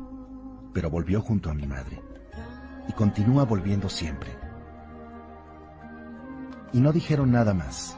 pero 0.73 0.89
volvió 0.89 1.21
junto 1.21 1.49
a 1.49 1.53
mi 1.53 1.65
madre. 1.67 2.01
Y 2.89 2.93
continúa 2.93 3.43
volviendo 3.45 3.89
siempre. 3.89 4.29
Y 6.73 6.79
no 6.79 6.91
dijeron 6.91 7.31
nada 7.31 7.53
más. 7.53 7.97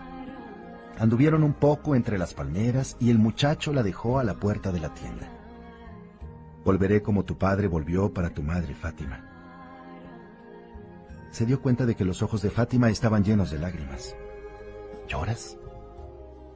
Anduvieron 0.99 1.43
un 1.43 1.53
poco 1.53 1.95
entre 1.95 2.17
las 2.17 2.33
palmeras 2.33 2.97
y 2.99 3.09
el 3.09 3.19
muchacho 3.19 3.71
la 3.71 3.83
dejó 3.83 4.19
a 4.19 4.25
la 4.25 4.33
puerta 4.33 4.73
de 4.73 4.81
la 4.81 4.93
tienda. 4.93 5.31
Volveré 6.65 7.01
como 7.01 7.23
tu 7.23 7.37
padre 7.37 7.67
volvió 7.67 8.13
para 8.13 8.31
tu 8.31 8.43
madre, 8.43 8.75
Fátima. 8.75 9.25
Se 11.31 11.45
dio 11.45 11.61
cuenta 11.61 11.85
de 11.85 11.95
que 11.95 12.03
los 12.03 12.21
ojos 12.21 12.41
de 12.41 12.49
Fátima 12.49 12.89
estaban 12.89 13.23
llenos 13.23 13.49
de 13.49 13.59
lágrimas. 13.59 14.13
¿Lloras? 15.07 15.57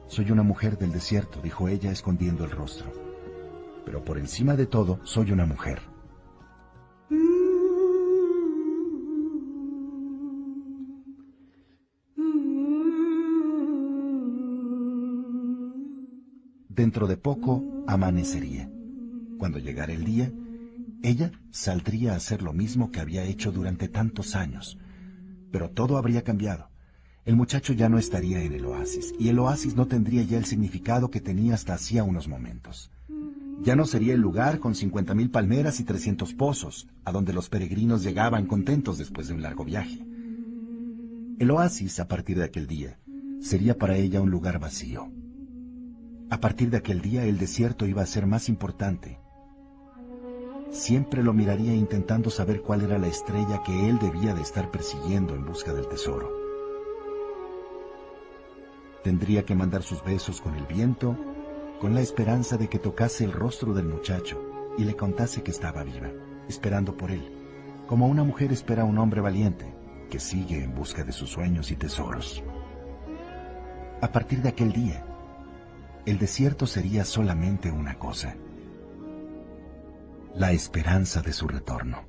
Soy 0.08 0.30
una 0.30 0.42
mujer 0.42 0.76
del 0.76 0.92
desierto, 0.92 1.40
dijo 1.40 1.68
ella 1.68 1.90
escondiendo 1.90 2.44
el 2.44 2.50
rostro. 2.50 2.92
Pero 3.86 4.04
por 4.04 4.18
encima 4.18 4.56
de 4.56 4.66
todo, 4.66 5.00
soy 5.04 5.32
una 5.32 5.46
mujer. 5.46 5.93
Dentro 16.74 17.06
de 17.06 17.16
poco 17.16 17.62
amanecería. 17.86 18.68
Cuando 19.38 19.60
llegara 19.60 19.92
el 19.92 20.04
día, 20.04 20.32
ella 21.04 21.30
saldría 21.52 22.12
a 22.14 22.16
hacer 22.16 22.42
lo 22.42 22.52
mismo 22.52 22.90
que 22.90 22.98
había 22.98 23.22
hecho 23.22 23.52
durante 23.52 23.86
tantos 23.86 24.34
años. 24.34 24.76
Pero 25.52 25.70
todo 25.70 25.98
habría 25.98 26.24
cambiado. 26.24 26.70
El 27.24 27.36
muchacho 27.36 27.74
ya 27.74 27.88
no 27.88 27.96
estaría 27.96 28.42
en 28.42 28.54
el 28.54 28.64
oasis, 28.64 29.14
y 29.20 29.28
el 29.28 29.38
oasis 29.38 29.76
no 29.76 29.86
tendría 29.86 30.24
ya 30.24 30.36
el 30.36 30.46
significado 30.46 31.12
que 31.12 31.20
tenía 31.20 31.54
hasta 31.54 31.74
hacía 31.74 32.02
unos 32.02 32.26
momentos. 32.26 32.90
Ya 33.62 33.76
no 33.76 33.86
sería 33.86 34.14
el 34.14 34.20
lugar 34.20 34.58
con 34.58 34.74
50.000 34.74 35.30
palmeras 35.30 35.78
y 35.78 35.84
300 35.84 36.34
pozos, 36.34 36.88
a 37.04 37.12
donde 37.12 37.32
los 37.32 37.48
peregrinos 37.48 38.02
llegaban 38.02 38.46
contentos 38.46 38.98
después 38.98 39.28
de 39.28 39.34
un 39.34 39.42
largo 39.42 39.64
viaje. 39.64 40.04
El 41.38 41.52
oasis, 41.52 42.00
a 42.00 42.08
partir 42.08 42.36
de 42.36 42.44
aquel 42.44 42.66
día, 42.66 42.98
sería 43.40 43.78
para 43.78 43.96
ella 43.96 44.20
un 44.20 44.30
lugar 44.30 44.58
vacío, 44.58 45.08
a 46.34 46.40
partir 46.40 46.68
de 46.68 46.78
aquel 46.78 47.00
día 47.00 47.24
el 47.24 47.38
desierto 47.38 47.86
iba 47.86 48.02
a 48.02 48.06
ser 48.06 48.26
más 48.26 48.48
importante. 48.48 49.20
Siempre 50.72 51.22
lo 51.22 51.32
miraría 51.32 51.72
intentando 51.72 52.28
saber 52.28 52.60
cuál 52.60 52.82
era 52.82 52.98
la 52.98 53.06
estrella 53.06 53.62
que 53.64 53.88
él 53.88 54.00
debía 54.00 54.34
de 54.34 54.42
estar 54.42 54.72
persiguiendo 54.72 55.36
en 55.36 55.46
busca 55.46 55.72
del 55.72 55.86
tesoro. 55.86 56.32
Tendría 59.04 59.44
que 59.44 59.54
mandar 59.54 59.84
sus 59.84 60.02
besos 60.02 60.40
con 60.40 60.56
el 60.56 60.66
viento, 60.66 61.16
con 61.80 61.94
la 61.94 62.00
esperanza 62.00 62.56
de 62.56 62.66
que 62.66 62.80
tocase 62.80 63.22
el 63.22 63.30
rostro 63.30 63.72
del 63.72 63.86
muchacho 63.86 64.74
y 64.76 64.82
le 64.82 64.96
contase 64.96 65.44
que 65.44 65.52
estaba 65.52 65.84
viva, 65.84 66.10
esperando 66.48 66.96
por 66.96 67.12
él, 67.12 67.30
como 67.86 68.08
una 68.08 68.24
mujer 68.24 68.50
espera 68.50 68.82
a 68.82 68.86
un 68.86 68.98
hombre 68.98 69.20
valiente 69.20 69.72
que 70.10 70.18
sigue 70.18 70.64
en 70.64 70.74
busca 70.74 71.04
de 71.04 71.12
sus 71.12 71.30
sueños 71.30 71.70
y 71.70 71.76
tesoros. 71.76 72.42
A 74.00 74.10
partir 74.10 74.42
de 74.42 74.48
aquel 74.48 74.72
día, 74.72 75.06
el 76.06 76.18
desierto 76.18 76.66
sería 76.66 77.04
solamente 77.04 77.70
una 77.70 77.98
cosa, 77.98 78.36
la 80.34 80.52
esperanza 80.52 81.22
de 81.22 81.32
su 81.32 81.48
retorno. 81.48 82.04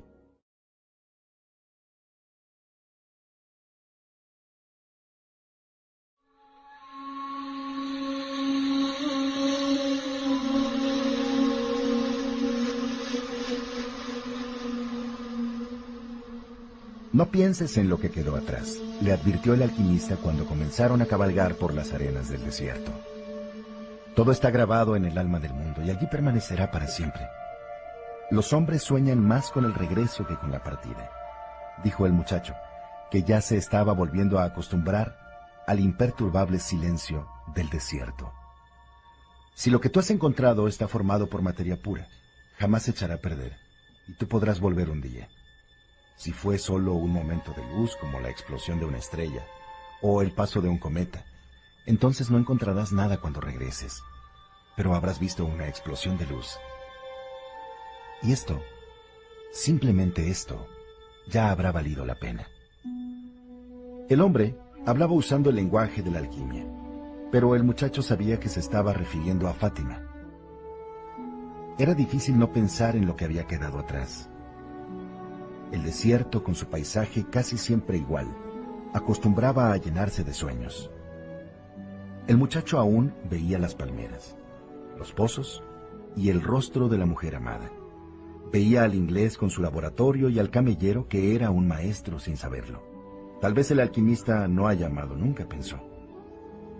No 17.12 17.30
pienses 17.30 17.78
en 17.78 17.88
lo 17.88 17.98
que 17.98 18.10
quedó 18.10 18.36
atrás, 18.36 18.78
le 19.00 19.10
advirtió 19.10 19.54
el 19.54 19.62
alquimista 19.62 20.16
cuando 20.16 20.44
comenzaron 20.44 21.00
a 21.00 21.06
cabalgar 21.06 21.54
por 21.54 21.72
las 21.72 21.94
arenas 21.94 22.28
del 22.28 22.44
desierto. 22.44 22.92
Todo 24.16 24.32
está 24.32 24.50
grabado 24.50 24.96
en 24.96 25.04
el 25.04 25.18
alma 25.18 25.40
del 25.40 25.52
mundo 25.52 25.82
y 25.82 25.90
allí 25.90 26.06
permanecerá 26.06 26.70
para 26.70 26.86
siempre. 26.86 27.28
Los 28.30 28.54
hombres 28.54 28.82
sueñan 28.82 29.22
más 29.22 29.50
con 29.50 29.66
el 29.66 29.74
regreso 29.74 30.26
que 30.26 30.36
con 30.36 30.50
la 30.50 30.62
partida, 30.62 31.10
dijo 31.84 32.06
el 32.06 32.14
muchacho, 32.14 32.54
que 33.10 33.24
ya 33.24 33.42
se 33.42 33.58
estaba 33.58 33.92
volviendo 33.92 34.38
a 34.38 34.44
acostumbrar 34.44 35.18
al 35.66 35.80
imperturbable 35.80 36.58
silencio 36.60 37.28
del 37.54 37.68
desierto. 37.68 38.32
Si 39.54 39.68
lo 39.68 39.82
que 39.82 39.90
tú 39.90 40.00
has 40.00 40.10
encontrado 40.10 40.66
está 40.66 40.88
formado 40.88 41.28
por 41.28 41.42
materia 41.42 41.76
pura, 41.76 42.08
jamás 42.58 42.84
se 42.84 42.92
echará 42.92 43.16
a 43.16 43.20
perder, 43.20 43.58
y 44.08 44.14
tú 44.14 44.26
podrás 44.28 44.60
volver 44.60 44.88
un 44.88 45.02
día. 45.02 45.28
Si 46.16 46.32
fue 46.32 46.56
solo 46.56 46.94
un 46.94 47.12
momento 47.12 47.52
de 47.52 47.62
luz 47.76 47.94
como 47.96 48.18
la 48.20 48.30
explosión 48.30 48.80
de 48.80 48.86
una 48.86 48.96
estrella 48.96 49.44
o 50.00 50.22
el 50.22 50.32
paso 50.32 50.62
de 50.62 50.70
un 50.70 50.78
cometa, 50.78 51.22
entonces 51.86 52.30
no 52.30 52.38
encontrarás 52.38 52.92
nada 52.92 53.18
cuando 53.18 53.40
regreses, 53.40 54.02
pero 54.76 54.94
habrás 54.94 55.18
visto 55.18 55.44
una 55.44 55.68
explosión 55.68 56.18
de 56.18 56.26
luz. 56.26 56.58
Y 58.22 58.32
esto, 58.32 58.60
simplemente 59.52 60.28
esto, 60.28 60.66
ya 61.28 61.50
habrá 61.50 61.72
valido 61.72 62.04
la 62.04 62.16
pena. 62.16 62.46
El 64.08 64.20
hombre 64.20 64.58
hablaba 64.84 65.12
usando 65.12 65.50
el 65.50 65.56
lenguaje 65.56 66.02
de 66.02 66.10
la 66.10 66.18
alquimia, 66.18 66.66
pero 67.32 67.54
el 67.54 67.64
muchacho 67.64 68.02
sabía 68.02 68.38
que 68.38 68.48
se 68.48 68.60
estaba 68.60 68.92
refiriendo 68.92 69.48
a 69.48 69.54
Fátima. 69.54 70.02
Era 71.78 71.94
difícil 71.94 72.38
no 72.38 72.52
pensar 72.52 72.96
en 72.96 73.06
lo 73.06 73.16
que 73.16 73.24
había 73.24 73.46
quedado 73.46 73.78
atrás. 73.78 74.30
El 75.72 75.82
desierto, 75.82 76.42
con 76.42 76.54
su 76.54 76.66
paisaje 76.66 77.26
casi 77.28 77.58
siempre 77.58 77.98
igual, 77.98 78.28
acostumbraba 78.94 79.72
a 79.72 79.76
llenarse 79.76 80.24
de 80.24 80.32
sueños. 80.32 80.90
El 82.26 82.38
muchacho 82.38 82.80
aún 82.80 83.14
veía 83.30 83.56
las 83.56 83.76
palmeras, 83.76 84.36
los 84.98 85.12
pozos 85.12 85.62
y 86.16 86.30
el 86.30 86.42
rostro 86.42 86.88
de 86.88 86.98
la 86.98 87.06
mujer 87.06 87.36
amada. 87.36 87.70
Veía 88.52 88.82
al 88.82 88.96
inglés 88.96 89.38
con 89.38 89.48
su 89.48 89.62
laboratorio 89.62 90.28
y 90.28 90.40
al 90.40 90.50
camellero 90.50 91.06
que 91.06 91.36
era 91.36 91.50
un 91.50 91.68
maestro 91.68 92.18
sin 92.18 92.36
saberlo. 92.36 92.82
Tal 93.40 93.54
vez 93.54 93.70
el 93.70 93.78
alquimista 93.78 94.48
no 94.48 94.66
haya 94.66 94.86
amado 94.86 95.14
nunca, 95.14 95.48
pensó. 95.48 95.78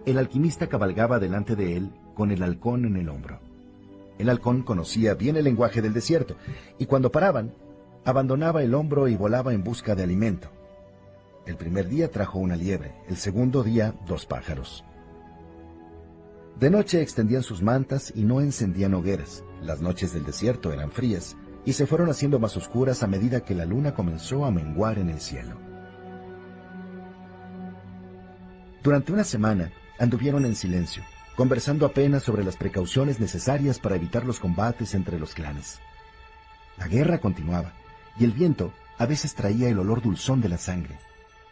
El 0.04 0.18
alquimista 0.18 0.66
cabalgaba 0.68 1.20
delante 1.20 1.54
de 1.54 1.76
él 1.76 1.92
con 2.14 2.32
el 2.32 2.42
halcón 2.42 2.84
en 2.84 2.96
el 2.96 3.08
hombro. 3.08 3.38
El 4.18 4.30
halcón 4.30 4.62
conocía 4.62 5.14
bien 5.14 5.36
el 5.36 5.44
lenguaje 5.44 5.80
del 5.80 5.92
desierto, 5.92 6.36
y 6.76 6.86
cuando 6.86 7.12
paraban, 7.12 7.54
abandonaba 8.04 8.64
el 8.64 8.74
hombro 8.74 9.06
y 9.06 9.14
volaba 9.14 9.52
en 9.52 9.62
busca 9.62 9.94
de 9.94 10.02
alimento. 10.02 10.48
El 11.44 11.56
primer 11.56 11.88
día 11.88 12.10
trajo 12.10 12.40
una 12.40 12.56
liebre, 12.56 12.94
el 13.08 13.16
segundo 13.16 13.62
día 13.62 13.94
dos 14.08 14.26
pájaros. 14.26 14.85
De 16.58 16.70
noche 16.70 17.02
extendían 17.02 17.42
sus 17.42 17.60
mantas 17.60 18.12
y 18.14 18.24
no 18.24 18.40
encendían 18.40 18.94
hogueras. 18.94 19.44
Las 19.60 19.82
noches 19.82 20.14
del 20.14 20.24
desierto 20.24 20.72
eran 20.72 20.90
frías 20.90 21.36
y 21.66 21.74
se 21.74 21.86
fueron 21.86 22.08
haciendo 22.08 22.38
más 22.38 22.56
oscuras 22.56 23.02
a 23.02 23.06
medida 23.06 23.44
que 23.44 23.54
la 23.54 23.66
luna 23.66 23.94
comenzó 23.94 24.46
a 24.46 24.50
menguar 24.50 24.98
en 24.98 25.10
el 25.10 25.20
cielo. 25.20 25.58
Durante 28.82 29.12
una 29.12 29.24
semana 29.24 29.70
anduvieron 29.98 30.46
en 30.46 30.54
silencio, 30.54 31.02
conversando 31.36 31.84
apenas 31.84 32.22
sobre 32.22 32.44
las 32.44 32.56
precauciones 32.56 33.20
necesarias 33.20 33.78
para 33.78 33.96
evitar 33.96 34.24
los 34.24 34.40
combates 34.40 34.94
entre 34.94 35.18
los 35.18 35.34
clanes. 35.34 35.80
La 36.78 36.88
guerra 36.88 37.18
continuaba 37.18 37.72
y 38.18 38.24
el 38.24 38.32
viento 38.32 38.72
a 38.96 39.04
veces 39.04 39.34
traía 39.34 39.68
el 39.68 39.78
olor 39.78 40.00
dulzón 40.00 40.40
de 40.40 40.48
la 40.48 40.56
sangre. 40.56 40.96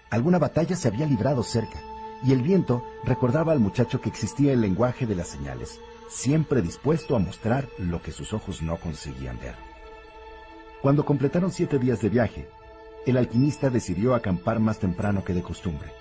Alguna 0.09 0.39
batalla 0.39 0.77
se 0.77 0.89
había 0.89 1.07
librado 1.07 1.43
cerca, 1.43 1.79
y 2.25 2.33
el 2.33 2.43
viento 2.43 2.83
recordaba 3.05 3.53
al 3.53 3.61
muchacho 3.61 4.01
que 4.01 4.09
existía 4.09 4.53
el 4.53 4.63
lenguaje 4.63 5.07
de 5.07 5.15
las 5.15 5.29
señales, 5.29 5.81
siempre 6.09 6.63
dispuesto 6.63 7.17
a 7.17 7.19
mostrar 7.19 7.69
lo 7.79 8.01
que 8.01 8.13
sus 8.13 8.33
ojos 8.33 8.63
no 8.63 8.77
conseguían 8.79 9.39
ver. 9.39 9.55
Cuando 10.81 11.05
completaron 11.05 11.51
siete 11.51 11.79
días 11.79 12.01
de 12.01 12.09
viaje, 12.09 12.49
el 13.07 13.19
alquimista 13.19 13.69
decidió 13.69 14.15
acampar 14.15 14.61
más 14.61 14.79
temprano 14.79 15.25
que 15.25 15.35
de 15.35 15.43
costumbre. 15.43 15.93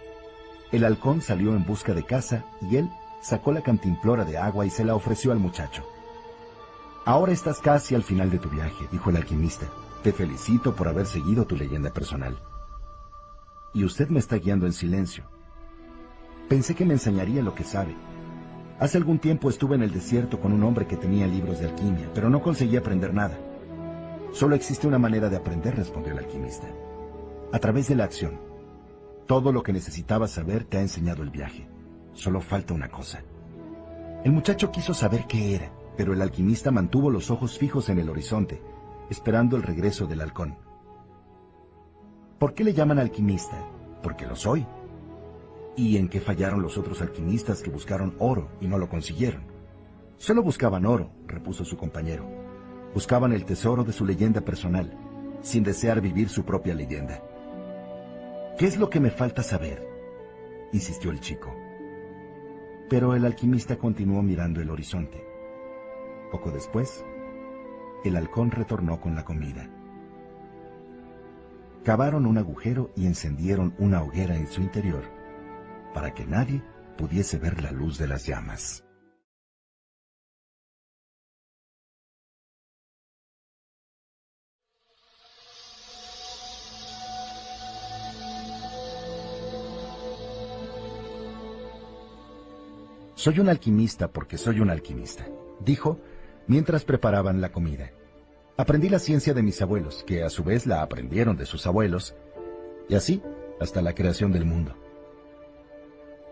El 0.71 0.85
halcón 0.85 1.21
salió 1.21 1.55
en 1.55 1.65
busca 1.65 1.93
de 1.93 2.03
casa 2.03 2.45
y 2.61 2.77
él 2.77 2.89
sacó 3.21 3.51
la 3.51 3.61
cantimplora 3.61 4.23
de 4.23 4.37
agua 4.37 4.65
y 4.65 4.69
se 4.69 4.85
la 4.85 4.95
ofreció 4.95 5.31
al 5.31 5.39
muchacho. 5.39 5.83
Ahora 7.05 7.33
estás 7.33 7.59
casi 7.59 7.95
al 7.95 8.03
final 8.03 8.31
de 8.31 8.39
tu 8.39 8.49
viaje, 8.49 8.87
dijo 8.91 9.09
el 9.09 9.17
alquimista. 9.17 9.67
Te 10.03 10.13
felicito 10.13 10.73
por 10.73 10.87
haber 10.87 11.05
seguido 11.05 11.45
tu 11.45 11.55
leyenda 11.55 11.91
personal. 11.91 12.37
Y 13.73 13.83
usted 13.83 14.07
me 14.09 14.19
está 14.19 14.37
guiando 14.37 14.65
en 14.65 14.73
silencio. 14.73 15.25
Pensé 16.49 16.75
que 16.75 16.85
me 16.85 16.93
enseñaría 16.93 17.41
lo 17.41 17.55
que 17.55 17.63
sabe. 17.63 17.95
Hace 18.79 18.97
algún 18.97 19.19
tiempo 19.19 19.49
estuve 19.49 19.75
en 19.75 19.83
el 19.83 19.91
desierto 19.91 20.39
con 20.39 20.51
un 20.51 20.63
hombre 20.63 20.87
que 20.87 20.97
tenía 20.97 21.25
libros 21.25 21.59
de 21.59 21.67
alquimia, 21.67 22.09
pero 22.13 22.29
no 22.29 22.41
conseguí 22.41 22.75
aprender 22.75 23.13
nada. 23.13 23.37
Solo 24.31 24.55
existe 24.55 24.87
una 24.87 24.99
manera 24.99 25.29
de 25.29 25.37
aprender, 25.37 25.75
respondió 25.75 26.11
el 26.13 26.19
alquimista. 26.19 26.67
A 27.51 27.59
través 27.59 27.87
de 27.87 27.95
la 27.95 28.03
acción. 28.03 28.39
Todo 29.27 29.51
lo 29.51 29.63
que 29.63 29.73
necesitabas 29.73 30.31
saber 30.31 30.65
te 30.65 30.77
ha 30.77 30.81
enseñado 30.81 31.23
el 31.23 31.29
viaje. 31.29 31.67
Solo 32.13 32.41
falta 32.41 32.73
una 32.73 32.89
cosa. 32.89 33.23
El 34.23 34.31
muchacho 34.31 34.71
quiso 34.71 34.93
saber 34.93 35.27
qué 35.27 35.55
era, 35.55 35.71
pero 35.95 36.13
el 36.13 36.21
alquimista 36.21 36.71
mantuvo 36.71 37.09
los 37.09 37.29
ojos 37.31 37.57
fijos 37.57 37.89
en 37.89 37.99
el 37.99 38.09
horizonte, 38.09 38.61
esperando 39.09 39.55
el 39.55 39.63
regreso 39.63 40.07
del 40.07 40.21
halcón. 40.21 40.57
¿Por 42.39 42.53
qué 42.53 42.63
le 42.63 42.73
llaman 42.73 42.99
alquimista? 42.99 43.57
Porque 44.01 44.25
lo 44.25 44.35
soy. 44.35 44.65
¿Y 45.75 45.97
en 45.97 46.07
qué 46.07 46.19
fallaron 46.19 46.61
los 46.61 46.77
otros 46.77 47.01
alquimistas 47.01 47.63
que 47.63 47.71
buscaron 47.71 48.15
oro 48.19 48.49
y 48.61 48.67
no 48.67 48.77
lo 48.77 48.89
consiguieron? 48.89 49.43
Solo 50.17 50.43
buscaban 50.43 50.85
oro, 50.85 51.11
repuso 51.25 51.65
su 51.65 51.77
compañero. 51.77 52.25
Buscaban 52.93 53.33
el 53.33 53.45
tesoro 53.45 53.83
de 53.83 53.91
su 53.91 54.05
leyenda 54.05 54.41
personal, 54.41 54.95
sin 55.41 55.63
desear 55.63 55.99
vivir 55.99 56.29
su 56.29 56.45
propia 56.45 56.75
leyenda. 56.75 57.23
¿Qué 58.57 58.67
es 58.67 58.77
lo 58.77 58.89
que 58.89 58.99
me 58.99 59.09
falta 59.09 59.41
saber? 59.41 59.87
insistió 60.71 61.11
el 61.11 61.19
chico. 61.19 61.53
Pero 62.89 63.15
el 63.15 63.25
alquimista 63.25 63.77
continuó 63.77 64.21
mirando 64.21 64.61
el 64.61 64.69
horizonte. 64.69 65.25
Poco 66.31 66.51
después, 66.51 67.03
el 68.03 68.15
halcón 68.15 68.51
retornó 68.51 69.01
con 69.01 69.15
la 69.15 69.25
comida. 69.25 69.69
Cavaron 71.83 72.25
un 72.25 72.37
agujero 72.37 72.91
y 72.95 73.07
encendieron 73.07 73.73
una 73.77 74.03
hoguera 74.03 74.37
en 74.37 74.47
su 74.47 74.61
interior, 74.61 75.03
para 75.93 76.13
que 76.13 76.25
nadie 76.25 76.63
pudiese 76.97 77.37
ver 77.37 77.61
la 77.61 77.71
luz 77.71 77.97
de 77.97 78.07
las 78.07 78.25
llamas. 78.25 78.83
Soy 93.15 93.39
un 93.39 93.47
alquimista 93.47 94.11
porque 94.11 94.37
soy 94.37 94.59
un 94.59 94.69
alquimista, 94.69 95.25
dijo 95.61 95.97
mientras 96.45 96.83
preparaban 96.83 97.39
la 97.39 97.53
comida. 97.53 97.91
Aprendí 98.57 98.89
la 98.89 98.99
ciencia 98.99 99.33
de 99.33 99.41
mis 99.41 99.61
abuelos, 99.61 100.03
que 100.05 100.23
a 100.23 100.29
su 100.29 100.43
vez 100.43 100.67
la 100.67 100.81
aprendieron 100.81 101.37
de 101.37 101.45
sus 101.45 101.65
abuelos, 101.65 102.15
y 102.89 102.95
así 102.95 103.21
hasta 103.61 103.81
la 103.81 103.95
creación 103.95 104.33
del 104.33 104.43
mundo. 104.43 104.75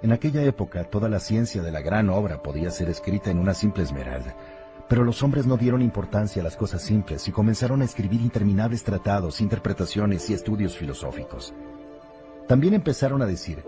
En 0.01 0.11
aquella 0.11 0.41
época 0.43 0.83
toda 0.83 1.09
la 1.09 1.19
ciencia 1.19 1.61
de 1.61 1.71
la 1.71 1.81
gran 1.81 2.09
obra 2.09 2.41
podía 2.41 2.71
ser 2.71 2.89
escrita 2.89 3.29
en 3.29 3.37
una 3.37 3.53
simple 3.53 3.83
esmeralda, 3.83 4.35
pero 4.89 5.03
los 5.03 5.21
hombres 5.21 5.45
no 5.45 5.57
dieron 5.57 5.81
importancia 5.81 6.41
a 6.41 6.43
las 6.43 6.57
cosas 6.57 6.81
simples 6.81 7.27
y 7.27 7.31
comenzaron 7.31 7.81
a 7.81 7.85
escribir 7.85 8.19
interminables 8.19 8.83
tratados, 8.83 9.41
interpretaciones 9.41 10.29
y 10.29 10.33
estudios 10.33 10.75
filosóficos. 10.75 11.53
También 12.47 12.73
empezaron 12.73 13.21
a 13.21 13.27
decir 13.27 13.63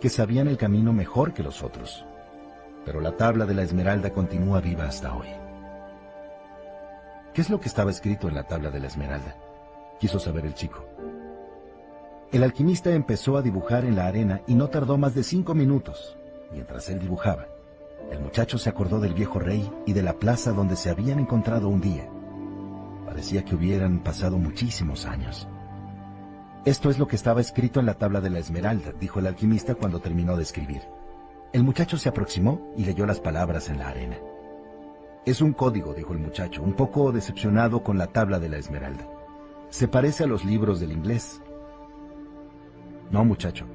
que 0.00 0.08
sabían 0.08 0.48
el 0.48 0.56
camino 0.56 0.92
mejor 0.92 1.34
que 1.34 1.42
los 1.42 1.62
otros. 1.62 2.06
Pero 2.84 3.00
la 3.00 3.16
tabla 3.16 3.44
de 3.44 3.54
la 3.54 3.62
esmeralda 3.62 4.10
continúa 4.10 4.60
viva 4.60 4.84
hasta 4.84 5.14
hoy. 5.14 5.28
¿Qué 7.34 7.40
es 7.40 7.50
lo 7.50 7.60
que 7.60 7.68
estaba 7.68 7.90
escrito 7.90 8.28
en 8.28 8.34
la 8.34 8.44
tabla 8.44 8.70
de 8.70 8.80
la 8.80 8.86
esmeralda? 8.86 9.36
Quiso 10.00 10.18
saber 10.18 10.46
el 10.46 10.54
chico. 10.54 10.84
El 12.32 12.42
alquimista 12.44 12.90
empezó 12.94 13.36
a 13.36 13.42
dibujar 13.42 13.84
en 13.84 13.94
la 13.94 14.06
arena 14.06 14.40
y 14.46 14.54
no 14.54 14.68
tardó 14.68 14.96
más 14.96 15.14
de 15.14 15.22
cinco 15.22 15.54
minutos. 15.54 16.16
Mientras 16.50 16.88
él 16.88 16.98
dibujaba, 16.98 17.46
el 18.10 18.20
muchacho 18.20 18.56
se 18.56 18.70
acordó 18.70 19.00
del 19.00 19.12
viejo 19.12 19.38
rey 19.38 19.70
y 19.84 19.92
de 19.92 20.02
la 20.02 20.14
plaza 20.14 20.52
donde 20.52 20.76
se 20.76 20.88
habían 20.88 21.18
encontrado 21.18 21.68
un 21.68 21.82
día. 21.82 22.08
Parecía 23.04 23.44
que 23.44 23.54
hubieran 23.54 23.98
pasado 23.98 24.38
muchísimos 24.38 25.04
años. 25.04 25.46
Esto 26.64 26.88
es 26.88 26.98
lo 26.98 27.06
que 27.06 27.16
estaba 27.16 27.42
escrito 27.42 27.80
en 27.80 27.86
la 27.86 27.98
tabla 27.98 28.22
de 28.22 28.30
la 28.30 28.38
esmeralda, 28.38 28.92
dijo 28.98 29.18
el 29.18 29.26
alquimista 29.26 29.74
cuando 29.74 30.00
terminó 30.00 30.34
de 30.34 30.44
escribir. 30.44 30.80
El 31.52 31.64
muchacho 31.64 31.98
se 31.98 32.08
aproximó 32.08 32.72
y 32.78 32.86
leyó 32.86 33.04
las 33.04 33.20
palabras 33.20 33.68
en 33.68 33.78
la 33.78 33.88
arena. 33.88 34.16
Es 35.26 35.42
un 35.42 35.52
código, 35.52 35.92
dijo 35.92 36.14
el 36.14 36.20
muchacho, 36.20 36.62
un 36.62 36.72
poco 36.72 37.12
decepcionado 37.12 37.82
con 37.82 37.98
la 37.98 38.06
tabla 38.06 38.38
de 38.38 38.48
la 38.48 38.56
esmeralda. 38.56 39.06
Se 39.68 39.86
parece 39.86 40.24
a 40.24 40.26
los 40.26 40.46
libros 40.46 40.80
del 40.80 40.92
inglés. 40.92 41.41
No, 43.12 43.24
muchacho. 43.24 43.66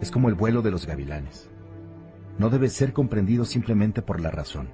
Es 0.00 0.10
como 0.10 0.28
el 0.28 0.34
vuelo 0.34 0.60
de 0.60 0.72
los 0.72 0.86
gavilanes. 0.86 1.48
No 2.38 2.50
debe 2.50 2.68
ser 2.68 2.92
comprendido 2.92 3.44
simplemente 3.44 4.02
por 4.02 4.20
la 4.20 4.30
razón. 4.30 4.68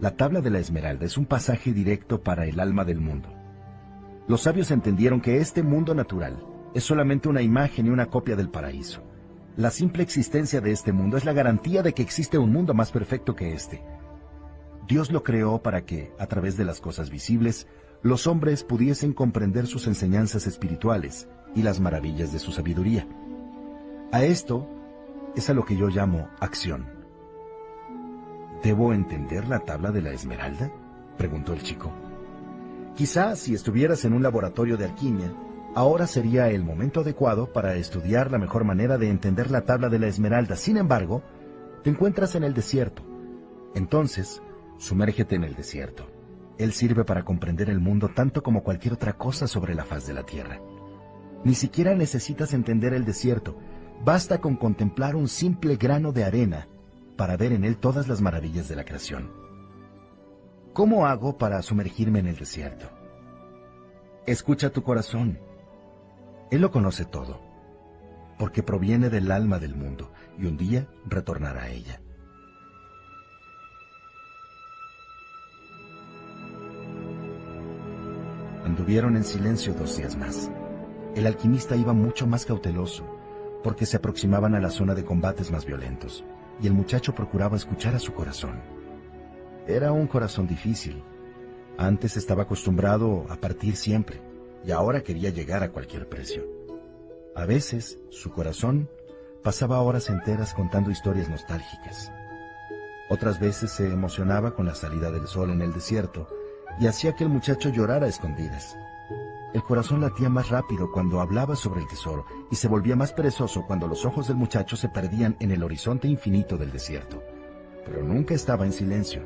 La 0.00 0.16
tabla 0.16 0.40
de 0.40 0.50
la 0.50 0.60
esmeralda 0.60 1.04
es 1.04 1.18
un 1.18 1.26
pasaje 1.26 1.72
directo 1.72 2.22
para 2.22 2.46
el 2.46 2.60
alma 2.60 2.84
del 2.84 3.00
mundo. 3.00 3.28
Los 4.28 4.42
sabios 4.42 4.70
entendieron 4.70 5.20
que 5.20 5.38
este 5.38 5.62
mundo 5.62 5.94
natural 5.94 6.42
es 6.74 6.84
solamente 6.84 7.28
una 7.28 7.42
imagen 7.42 7.86
y 7.86 7.90
una 7.90 8.06
copia 8.06 8.36
del 8.36 8.48
paraíso. 8.48 9.02
La 9.56 9.70
simple 9.70 10.02
existencia 10.02 10.60
de 10.60 10.70
este 10.70 10.92
mundo 10.92 11.16
es 11.16 11.24
la 11.24 11.32
garantía 11.32 11.82
de 11.82 11.92
que 11.92 12.02
existe 12.02 12.38
un 12.38 12.52
mundo 12.52 12.72
más 12.72 12.90
perfecto 12.90 13.36
que 13.36 13.52
este. 13.52 13.84
Dios 14.86 15.10
lo 15.10 15.22
creó 15.22 15.62
para 15.62 15.84
que, 15.84 16.12
a 16.18 16.26
través 16.26 16.56
de 16.56 16.64
las 16.64 16.80
cosas 16.80 17.10
visibles, 17.10 17.66
los 18.02 18.26
hombres 18.26 18.64
pudiesen 18.64 19.12
comprender 19.12 19.66
sus 19.66 19.86
enseñanzas 19.86 20.46
espirituales 20.46 21.28
y 21.54 21.62
las 21.62 21.80
maravillas 21.80 22.32
de 22.32 22.38
su 22.38 22.52
sabiduría. 22.52 23.06
A 24.12 24.24
esto 24.24 24.68
es 25.34 25.48
a 25.48 25.54
lo 25.54 25.64
que 25.64 25.74
yo 25.74 25.88
llamo 25.88 26.28
acción. 26.38 26.86
¿Debo 28.62 28.92
entender 28.92 29.48
la 29.48 29.60
tabla 29.60 29.90
de 29.90 30.02
la 30.02 30.10
esmeralda? 30.10 30.70
preguntó 31.16 31.54
el 31.54 31.62
chico. 31.62 31.90
Quizá 32.94 33.34
si 33.36 33.54
estuvieras 33.54 34.04
en 34.04 34.12
un 34.12 34.22
laboratorio 34.22 34.76
de 34.76 34.84
alquimia, 34.84 35.32
ahora 35.74 36.06
sería 36.06 36.50
el 36.50 36.62
momento 36.62 37.00
adecuado 37.00 37.54
para 37.54 37.74
estudiar 37.76 38.30
la 38.30 38.36
mejor 38.36 38.64
manera 38.64 38.98
de 38.98 39.08
entender 39.08 39.50
la 39.50 39.62
tabla 39.62 39.88
de 39.88 39.98
la 39.98 40.08
esmeralda. 40.08 40.56
Sin 40.56 40.76
embargo, 40.76 41.22
te 41.82 41.88
encuentras 41.88 42.34
en 42.34 42.44
el 42.44 42.52
desierto. 42.52 43.02
Entonces, 43.74 44.42
sumérgete 44.76 45.36
en 45.36 45.44
el 45.44 45.54
desierto. 45.54 46.06
Él 46.58 46.74
sirve 46.74 47.04
para 47.04 47.24
comprender 47.24 47.70
el 47.70 47.80
mundo 47.80 48.10
tanto 48.10 48.42
como 48.42 48.62
cualquier 48.62 48.92
otra 48.92 49.14
cosa 49.14 49.46
sobre 49.46 49.74
la 49.74 49.86
faz 49.86 50.06
de 50.06 50.12
la 50.12 50.24
tierra. 50.24 50.60
Ni 51.44 51.54
siquiera 51.54 51.94
necesitas 51.94 52.52
entender 52.52 52.92
el 52.92 53.06
desierto, 53.06 53.56
basta 54.04 54.40
con 54.40 54.56
contemplar 54.56 55.14
un 55.14 55.28
simple 55.28 55.76
grano 55.76 56.12
de 56.12 56.24
arena 56.24 56.66
para 57.16 57.36
ver 57.36 57.52
en 57.52 57.64
él 57.64 57.76
todas 57.76 58.08
las 58.08 58.20
maravillas 58.20 58.68
de 58.68 58.76
la 58.76 58.84
creación. 58.84 59.30
¿Cómo 60.72 61.06
hago 61.06 61.38
para 61.38 61.62
sumergirme 61.62 62.18
en 62.18 62.26
el 62.26 62.36
desierto? 62.36 62.86
Escucha 64.26 64.70
tu 64.70 64.82
corazón. 64.82 65.38
Él 66.50 66.60
lo 66.60 66.70
conoce 66.70 67.04
todo, 67.04 67.40
porque 68.38 68.62
proviene 68.62 69.10
del 69.10 69.30
alma 69.30 69.58
del 69.58 69.74
mundo 69.74 70.10
y 70.38 70.46
un 70.46 70.56
día 70.56 70.88
retornará 71.06 71.64
a 71.64 71.70
ella. 71.70 72.00
Anduvieron 78.64 79.16
en 79.16 79.24
silencio 79.24 79.74
dos 79.74 79.96
días 79.96 80.16
más. 80.16 80.50
El 81.14 81.26
alquimista 81.26 81.76
iba 81.76 81.92
mucho 81.92 82.26
más 82.26 82.46
cauteloso, 82.46 83.04
porque 83.62 83.86
se 83.86 83.96
aproximaban 83.96 84.54
a 84.54 84.60
la 84.60 84.70
zona 84.70 84.94
de 84.94 85.04
combates 85.04 85.50
más 85.50 85.64
violentos, 85.64 86.24
y 86.60 86.66
el 86.66 86.72
muchacho 86.72 87.14
procuraba 87.14 87.56
escuchar 87.56 87.94
a 87.94 87.98
su 87.98 88.12
corazón. 88.12 88.60
Era 89.66 89.92
un 89.92 90.06
corazón 90.06 90.46
difícil. 90.46 91.02
Antes 91.78 92.16
estaba 92.16 92.42
acostumbrado 92.42 93.26
a 93.28 93.36
partir 93.36 93.76
siempre, 93.76 94.20
y 94.64 94.70
ahora 94.70 95.02
quería 95.02 95.30
llegar 95.30 95.62
a 95.62 95.70
cualquier 95.70 96.08
precio. 96.08 96.44
A 97.34 97.46
veces, 97.46 97.98
su 98.10 98.30
corazón 98.30 98.88
pasaba 99.42 99.80
horas 99.80 100.08
enteras 100.10 100.54
contando 100.54 100.90
historias 100.90 101.28
nostálgicas. 101.28 102.12
Otras 103.08 103.40
veces 103.40 103.70
se 103.70 103.86
emocionaba 103.86 104.54
con 104.54 104.66
la 104.66 104.74
salida 104.74 105.10
del 105.10 105.26
sol 105.26 105.50
en 105.50 105.62
el 105.62 105.72
desierto 105.72 106.28
y 106.80 106.86
hacía 106.86 107.14
que 107.14 107.24
el 107.24 107.30
muchacho 107.30 107.68
llorara 107.68 108.06
a 108.06 108.08
escondidas. 108.08 108.76
El 109.54 109.62
corazón 109.62 110.00
latía 110.00 110.30
más 110.30 110.48
rápido 110.48 110.90
cuando 110.90 111.20
hablaba 111.20 111.56
sobre 111.56 111.80
el 111.82 111.86
tesoro 111.86 112.24
y 112.50 112.56
se 112.56 112.68
volvía 112.68 112.96
más 112.96 113.12
perezoso 113.12 113.64
cuando 113.66 113.86
los 113.86 114.06
ojos 114.06 114.28
del 114.28 114.36
muchacho 114.36 114.76
se 114.76 114.88
perdían 114.88 115.36
en 115.40 115.50
el 115.50 115.62
horizonte 115.62 116.08
infinito 116.08 116.56
del 116.56 116.72
desierto. 116.72 117.22
Pero 117.84 118.02
nunca 118.02 118.34
estaba 118.34 118.64
en 118.64 118.72
silencio, 118.72 119.22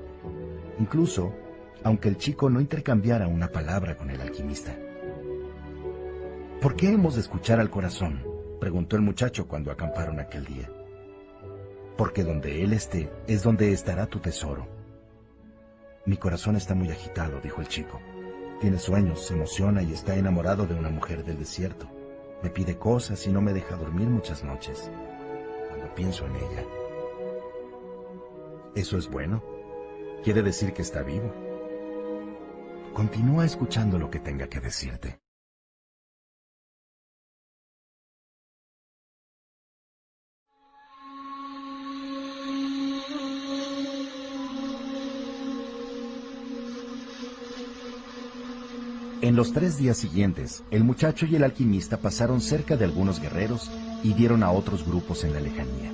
incluso 0.81 1.33
aunque 1.85 2.09
el 2.09 2.17
chico 2.17 2.51
no 2.51 2.61
intercambiara 2.61 3.29
una 3.29 3.53
palabra 3.53 3.97
con 3.97 4.11
el 4.11 4.21
alquimista. 4.21 4.77
¿Por 6.61 6.75
qué 6.75 6.91
hemos 6.91 7.15
de 7.15 7.21
escuchar 7.21 7.61
al 7.61 7.71
corazón? 7.71 8.25
preguntó 8.59 8.97
el 8.97 9.03
muchacho 9.03 9.47
cuando 9.47 9.71
acamparon 9.71 10.19
aquel 10.19 10.45
día. 10.45 10.69
Porque 11.97 12.25
donde 12.25 12.65
él 12.65 12.73
esté 12.73 13.13
es 13.29 13.45
donde 13.45 13.73
estará 13.73 14.07
tu 14.07 14.19
tesoro. 14.19 14.67
Mi 16.05 16.17
corazón 16.17 16.57
está 16.57 16.75
muy 16.75 16.91
agitado, 16.91 17.41
dijo 17.41 17.61
el 17.61 17.69
chico. 17.69 18.01
Tiene 18.61 18.79
sueños, 18.79 19.27
se 19.27 19.35
emociona 19.35 19.83
y 19.83 19.93
está 19.93 20.17
enamorado 20.17 20.67
de 20.67 20.75
una 20.75 20.89
mujer 20.89 21.25
del 21.25 21.39
desierto. 21.39 21.87
Me 22.43 22.51
pide 22.51 22.79
cosas 22.79 23.27
y 23.27 23.31
no 23.31 23.43
me 23.43 23.53
deja 23.53 23.77
dormir 23.77 24.09
muchas 24.09 24.45
noches 24.45 24.91
cuando 25.69 25.95
pienso 25.95 26.25
en 26.27 26.37
ella. 26.37 26.65
¿Eso 28.75 28.97
es 28.97 29.09
bueno? 29.09 29.43
Quiere 30.25 30.43
decir 30.43 30.73
que 30.73 30.83
está 30.83 31.03
vivo. 31.03 31.33
Continúa 32.95 33.45
escuchando 33.45 33.99
lo 33.99 34.11
que 34.11 34.21
tenga 34.21 34.49
que 34.49 34.61
decirte. 34.61 35.21
En 49.27 49.35
los 49.35 49.53
tres 49.53 49.77
días 49.77 49.97
siguientes, 49.97 50.63
el 50.71 50.85
muchacho 50.85 51.27
y 51.27 51.35
el 51.35 51.43
alquimista 51.43 51.97
pasaron 51.97 52.41
cerca 52.41 52.77
de 52.77 52.85
algunos 52.85 53.21
guerreros 53.21 53.73
y 54.05 54.15
dieron 54.15 54.45
a 54.45 54.53
otros 54.53 54.87
grupos 54.87 55.25
en 55.25 55.33
la 55.33 55.41
lejanía. 55.41 55.91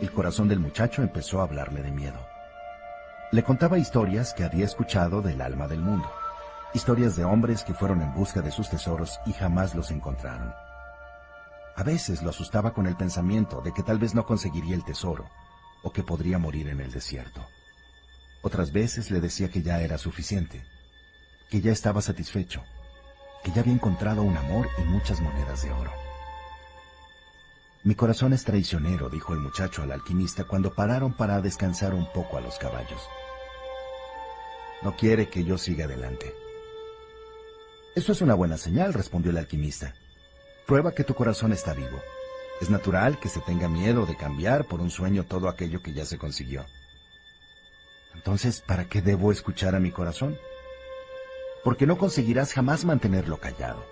El 0.00 0.10
corazón 0.10 0.48
del 0.48 0.58
muchacho 0.58 1.02
empezó 1.02 1.38
a 1.38 1.42
hablarle 1.42 1.82
de 1.82 1.90
miedo. 1.90 2.18
Le 3.30 3.42
contaba 3.44 3.76
historias 3.76 4.32
que 4.32 4.44
había 4.44 4.64
escuchado 4.64 5.20
del 5.20 5.42
alma 5.42 5.68
del 5.68 5.80
mundo, 5.80 6.10
historias 6.72 7.14
de 7.14 7.26
hombres 7.26 7.62
que 7.62 7.74
fueron 7.74 8.00
en 8.00 8.14
busca 8.14 8.40
de 8.40 8.52
sus 8.52 8.70
tesoros 8.70 9.20
y 9.26 9.34
jamás 9.34 9.74
los 9.74 9.90
encontraron. 9.90 10.54
A 11.76 11.82
veces 11.82 12.22
lo 12.22 12.30
asustaba 12.30 12.72
con 12.72 12.86
el 12.86 12.96
pensamiento 12.96 13.60
de 13.60 13.74
que 13.74 13.82
tal 13.82 13.98
vez 13.98 14.14
no 14.14 14.24
conseguiría 14.24 14.76
el 14.76 14.84
tesoro 14.86 15.26
o 15.82 15.92
que 15.92 16.02
podría 16.02 16.38
morir 16.38 16.68
en 16.68 16.80
el 16.80 16.90
desierto. 16.90 17.46
Otras 18.40 18.72
veces 18.72 19.10
le 19.10 19.20
decía 19.20 19.50
que 19.50 19.60
ya 19.60 19.82
era 19.82 19.98
suficiente 19.98 20.64
que 21.50 21.60
ya 21.60 21.72
estaba 21.72 22.02
satisfecho, 22.02 22.62
que 23.44 23.52
ya 23.52 23.60
había 23.60 23.74
encontrado 23.74 24.22
un 24.22 24.36
amor 24.36 24.68
y 24.78 24.82
muchas 24.82 25.20
monedas 25.20 25.62
de 25.62 25.72
oro. 25.72 25.92
Mi 27.84 27.94
corazón 27.94 28.32
es 28.32 28.42
traicionero, 28.42 29.08
dijo 29.08 29.32
el 29.32 29.38
muchacho 29.38 29.82
al 29.82 29.92
alquimista 29.92 30.44
cuando 30.44 30.74
pararon 30.74 31.12
para 31.12 31.40
descansar 31.40 31.94
un 31.94 32.10
poco 32.12 32.36
a 32.36 32.40
los 32.40 32.58
caballos. 32.58 33.00
No 34.82 34.96
quiere 34.96 35.28
que 35.28 35.44
yo 35.44 35.56
siga 35.56 35.84
adelante. 35.84 36.34
Eso 37.94 38.12
es 38.12 38.20
una 38.20 38.34
buena 38.34 38.58
señal, 38.58 38.92
respondió 38.92 39.30
el 39.30 39.38
alquimista. 39.38 39.94
Prueba 40.66 40.92
que 40.92 41.04
tu 41.04 41.14
corazón 41.14 41.52
está 41.52 41.74
vivo. 41.74 42.02
Es 42.60 42.70
natural 42.70 43.20
que 43.20 43.28
se 43.28 43.40
tenga 43.40 43.68
miedo 43.68 44.04
de 44.04 44.16
cambiar 44.16 44.64
por 44.64 44.80
un 44.80 44.90
sueño 44.90 45.24
todo 45.24 45.48
aquello 45.48 45.80
que 45.80 45.92
ya 45.92 46.04
se 46.04 46.18
consiguió. 46.18 46.66
Entonces, 48.14 48.62
¿para 48.62 48.88
qué 48.88 49.00
debo 49.00 49.30
escuchar 49.30 49.74
a 49.74 49.80
mi 49.80 49.92
corazón? 49.92 50.36
Porque 51.66 51.84
no 51.84 51.98
conseguirás 51.98 52.52
jamás 52.52 52.84
mantenerlo 52.84 53.38
callado. 53.38 53.84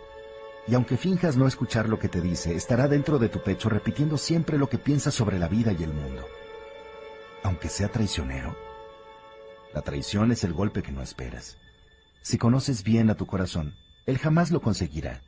Y 0.69 0.77
aunque 0.77 0.97
finjas 0.97 1.37
no 1.37 1.49
escuchar 1.49 1.89
lo 1.89 1.99
que 1.99 2.09
te 2.09 2.21
dice, 2.21 2.55
estará 2.55 2.87
dentro 2.87 3.19
de 3.19 3.29
tu 3.29 3.43
pecho 3.43 3.69
repitiendo 3.69 4.17
siempre 4.17 4.59
lo 4.59 4.69
que 4.69 4.79
piensas 4.79 5.13
sobre 5.13 5.41
la 5.41 5.49
vida 5.49 5.73
y 5.73 5.83
el 5.83 5.93
mundo. 5.93 6.25
Aunque 7.43 7.69
sea 7.69 7.89
traicionero. 7.89 8.57
La 9.73 9.83
traición 9.83 10.31
es 10.31 10.45
el 10.45 10.53
golpe 10.53 10.85
que 10.85 10.93
no 10.93 11.03
esperas. 11.03 11.59
Si 12.23 12.39
conoces 12.39 12.85
bien 12.85 13.11
a 13.11 13.17
tu 13.17 13.27
corazón, 13.27 13.75
él 14.07 14.19
jamás 14.19 14.53
lo 14.53 14.61
conseguirá, 14.61 15.25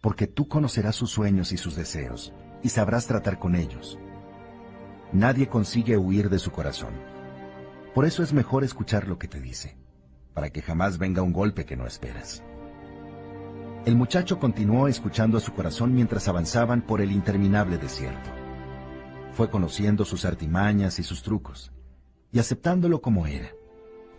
porque 0.00 0.26
tú 0.26 0.48
conocerás 0.48 0.96
sus 0.96 1.10
sueños 1.10 1.52
y 1.52 1.58
sus 1.58 1.76
deseos, 1.76 2.32
y 2.62 2.70
sabrás 2.70 3.06
tratar 3.06 3.38
con 3.38 3.54
ellos. 3.54 3.98
Nadie 5.12 5.46
consigue 5.46 5.98
huir 5.98 6.30
de 6.30 6.38
su 6.38 6.52
corazón. 6.52 6.94
Por 7.94 8.06
eso 8.06 8.22
es 8.22 8.32
mejor 8.32 8.64
escuchar 8.64 9.06
lo 9.06 9.18
que 9.18 9.28
te 9.28 9.42
dice 9.42 9.81
para 10.34 10.50
que 10.50 10.62
jamás 10.62 10.98
venga 10.98 11.22
un 11.22 11.32
golpe 11.32 11.64
que 11.64 11.76
no 11.76 11.86
esperas. 11.86 12.42
El 13.84 13.96
muchacho 13.96 14.38
continuó 14.38 14.86
escuchando 14.86 15.38
a 15.38 15.40
su 15.40 15.52
corazón 15.52 15.94
mientras 15.94 16.28
avanzaban 16.28 16.82
por 16.82 17.00
el 17.00 17.10
interminable 17.10 17.78
desierto. 17.78 18.30
Fue 19.32 19.50
conociendo 19.50 20.04
sus 20.04 20.24
artimañas 20.24 20.98
y 20.98 21.02
sus 21.02 21.22
trucos, 21.22 21.72
y 22.30 22.38
aceptándolo 22.38 23.00
como 23.00 23.26
era. 23.26 23.50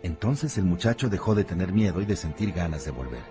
Entonces 0.02 0.58
el 0.58 0.64
muchacho 0.64 1.08
dejó 1.08 1.34
de 1.34 1.44
tener 1.44 1.72
miedo 1.72 2.02
y 2.02 2.04
de 2.04 2.16
sentir 2.16 2.52
ganas 2.52 2.84
de 2.84 2.90
volver. 2.90 3.22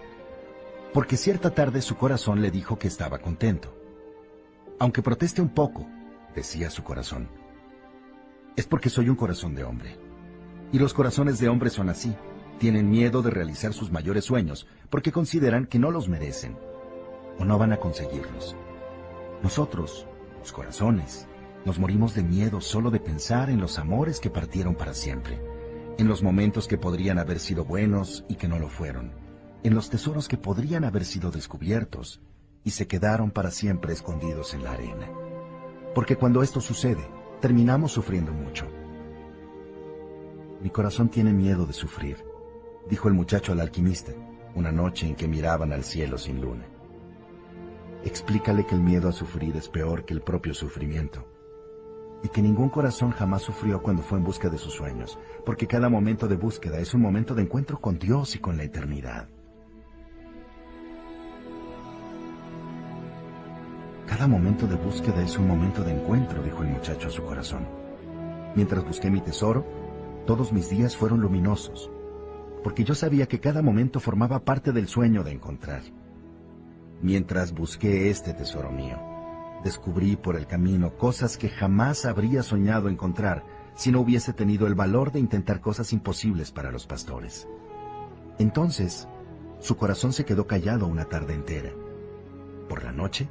Porque 0.91 1.17
cierta 1.17 1.51
tarde 1.51 1.81
su 1.81 1.97
corazón 1.97 2.41
le 2.41 2.49
dijo 2.49 2.79
que 2.79 2.87
estaba 2.87 3.19
contento. 3.19 3.77
Aunque 4.79 5.03
proteste 5.03 5.41
un 5.41 5.49
poco, 5.49 5.87
decía 6.35 6.71
su 6.71 6.83
corazón, 6.83 7.29
es 8.55 8.65
porque 8.65 8.89
soy 8.89 9.09
un 9.09 9.15
corazón 9.15 9.53
de 9.55 9.63
hombre. 9.63 9.97
Y 10.71 10.79
los 10.79 10.93
corazones 10.93 11.39
de 11.39 11.49
hombre 11.49 11.69
son 11.69 11.89
así, 11.89 12.15
tienen 12.59 12.89
miedo 12.89 13.21
de 13.21 13.31
realizar 13.31 13.73
sus 13.73 13.91
mayores 13.91 14.25
sueños 14.25 14.67
porque 14.89 15.11
consideran 15.11 15.65
que 15.65 15.79
no 15.79 15.91
los 15.91 16.07
merecen 16.07 16.57
o 17.39 17.45
no 17.45 17.57
van 17.57 17.73
a 17.73 17.77
conseguirlos. 17.77 18.55
Nosotros, 19.41 20.07
los 20.39 20.51
corazones, 20.51 21.27
nos 21.65 21.79
morimos 21.79 22.13
de 22.13 22.23
miedo 22.23 22.61
solo 22.61 22.91
de 22.91 22.99
pensar 22.99 23.49
en 23.49 23.59
los 23.59 23.79
amores 23.79 24.19
que 24.19 24.29
partieron 24.29 24.75
para 24.75 24.93
siempre, 24.93 25.41
en 25.97 26.07
los 26.07 26.23
momentos 26.23 26.67
que 26.67 26.77
podrían 26.77 27.19
haber 27.19 27.39
sido 27.39 27.65
buenos 27.65 28.25
y 28.27 28.35
que 28.35 28.47
no 28.47 28.59
lo 28.59 28.69
fueron, 28.69 29.11
en 29.63 29.73
los 29.73 29.89
tesoros 29.89 30.27
que 30.27 30.37
podrían 30.37 30.83
haber 30.83 31.05
sido 31.05 31.31
descubiertos 31.31 32.21
y 32.63 32.71
se 32.71 32.87
quedaron 32.87 33.31
para 33.31 33.51
siempre 33.51 33.93
escondidos 33.93 34.53
en 34.53 34.63
la 34.63 34.71
arena. 34.71 35.09
Porque 35.95 36.15
cuando 36.15 36.43
esto 36.43 36.59
sucede, 36.59 37.05
terminamos 37.39 37.91
sufriendo 37.91 38.31
mucho. 38.31 38.67
Mi 40.61 40.69
corazón 40.69 41.09
tiene 41.09 41.33
miedo 41.33 41.65
de 41.65 41.73
sufrir, 41.73 42.23
dijo 42.89 43.07
el 43.07 43.13
muchacho 43.13 43.51
al 43.51 43.59
alquimista, 43.59 44.11
una 44.55 44.71
noche 44.71 45.07
en 45.07 45.15
que 45.15 45.27
miraban 45.27 45.73
al 45.73 45.83
cielo 45.83 46.17
sin 46.17 46.41
luna. 46.41 46.65
Explícale 48.03 48.65
que 48.65 48.75
el 48.75 48.81
miedo 48.81 49.09
a 49.09 49.13
sufrir 49.13 49.55
es 49.55 49.69
peor 49.69 50.05
que 50.05 50.13
el 50.13 50.21
propio 50.21 50.53
sufrimiento 50.53 51.25
y 52.23 52.29
que 52.29 52.41
ningún 52.41 52.69
corazón 52.69 53.11
jamás 53.11 53.41
sufrió 53.41 53.81
cuando 53.81 54.01
fue 54.01 54.17
en 54.17 54.23
busca 54.23 54.49
de 54.49 54.57
sus 54.57 54.73
sueños, 54.73 55.19
porque 55.45 55.67
cada 55.67 55.89
momento 55.89 56.27
de 56.27 56.37
búsqueda 56.37 56.79
es 56.79 56.93
un 56.93 57.01
momento 57.01 57.35
de 57.35 57.43
encuentro 57.43 57.79
con 57.81 57.99
Dios 57.99 58.35
y 58.35 58.39
con 58.39 58.55
la 58.55 58.63
eternidad. 58.63 59.27
Cada 64.07 64.27
momento 64.27 64.67
de 64.67 64.75
búsqueda 64.75 65.21
es 65.21 65.37
un 65.37 65.47
momento 65.47 65.83
de 65.83 65.91
encuentro, 65.91 66.41
dijo 66.43 66.61
el 66.61 66.69
muchacho 66.69 67.07
a 67.07 67.11
su 67.11 67.23
corazón. 67.23 67.67
Mientras 68.55 68.85
busqué 68.85 69.09
mi 69.09 69.19
tesoro, 69.19 69.65
todos 70.25 70.53
mis 70.53 70.69
días 70.69 70.95
fueron 70.95 71.19
luminosos, 71.19 71.89
porque 72.63 72.83
yo 72.83 72.95
sabía 72.95 73.27
que 73.27 73.39
cada 73.39 73.61
momento 73.61 73.99
formaba 73.99 74.45
parte 74.45 74.71
del 74.71 74.87
sueño 74.87 75.23
de 75.23 75.31
encontrar. 75.31 75.81
Mientras 77.01 77.53
busqué 77.53 78.09
este 78.09 78.33
tesoro 78.33 78.71
mío, 78.71 78.97
descubrí 79.63 80.15
por 80.15 80.37
el 80.37 80.47
camino 80.47 80.95
cosas 80.97 81.37
que 81.37 81.49
jamás 81.49 82.05
habría 82.05 82.41
soñado 82.41 82.87
encontrar 82.89 83.43
si 83.75 83.91
no 83.91 83.99
hubiese 83.99 84.33
tenido 84.33 84.67
el 84.67 84.75
valor 84.75 85.11
de 85.11 85.19
intentar 85.19 85.59
cosas 85.59 85.91
imposibles 85.93 86.51
para 86.51 86.71
los 86.71 86.87
pastores. 86.87 87.47
Entonces, 88.39 89.07
su 89.59 89.75
corazón 89.75 90.13
se 90.13 90.25
quedó 90.25 90.47
callado 90.47 90.87
una 90.87 91.05
tarde 91.05 91.33
entera. 91.33 91.71
Por 92.69 92.83
la 92.83 92.91
noche, 92.91 93.29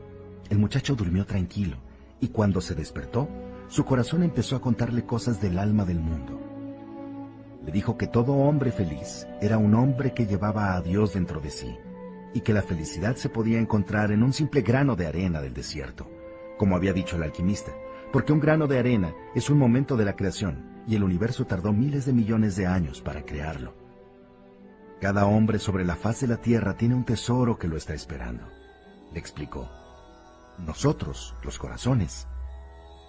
el 0.51 0.59
muchacho 0.59 0.95
durmió 0.95 1.25
tranquilo 1.25 1.77
y 2.21 2.29
cuando 2.29 2.61
se 2.61 2.75
despertó, 2.75 3.29
su 3.69 3.85
corazón 3.85 4.23
empezó 4.23 4.57
a 4.57 4.61
contarle 4.61 5.05
cosas 5.05 5.41
del 5.41 5.59
alma 5.59 5.85
del 5.85 5.99
mundo. 5.99 6.52
Le 7.65 7.73
dijo 7.73 7.97
que 7.97 8.07
todo 8.07 8.33
hombre 8.35 8.73
feliz 8.73 9.27
era 9.41 9.59
un 9.59 9.75
hombre 9.75 10.13
que 10.13 10.27
llevaba 10.27 10.75
a 10.75 10.83
Dios 10.83 11.15
dentro 11.15 11.41
de 11.41 11.51
sí 11.51 11.77
y 12.35 12.41
que 12.41 12.53
la 12.53 12.63
felicidad 12.63 13.17
se 13.17 13.29
podía 13.29 13.59
encontrar 13.59 14.11
en 14.11 14.23
un 14.23 14.33
simple 14.33 14.63
grano 14.63 14.97
de 14.97 15.07
arena 15.07 15.41
del 15.41 15.55
desierto 15.55 16.09
como 16.63 16.77
había 16.77 16.93
dicho 16.93 17.17
el 17.17 17.25
alquimista, 17.25 17.73
porque 18.13 18.33
un 18.33 18.39
grano 18.39 18.69
de 18.69 18.79
arena 18.79 19.13
es 19.35 19.51
un 19.51 19.59
momento 19.59 19.97
de 19.97 20.05
la 20.05 20.15
creación 20.15 20.85
y 20.87 20.95
el 20.95 21.03
universo 21.03 21.45
tardó 21.45 21.73
miles 21.73 22.07
de 22.07 22.13
millones 22.13 22.55
de 22.55 22.69
años 22.69 23.01
para 23.01 23.25
crearlo. 23.25 23.75
Cada 25.01 25.27
hombre 25.27 25.59
sobre 25.59 25.85
la 25.85 25.97
faz 25.97 26.21
de 26.21 26.29
la 26.29 26.37
Tierra 26.37 26.77
tiene 26.77 26.95
un 26.95 27.05
tesoro 27.05 27.59
que 27.59 27.67
lo 27.67 27.77
está 27.77 27.95
esperando, 27.95 28.45
le 29.13 29.19
explicó. 29.19 29.69
Nosotros, 30.59 31.35
los 31.43 31.59
corazones, 31.59 32.29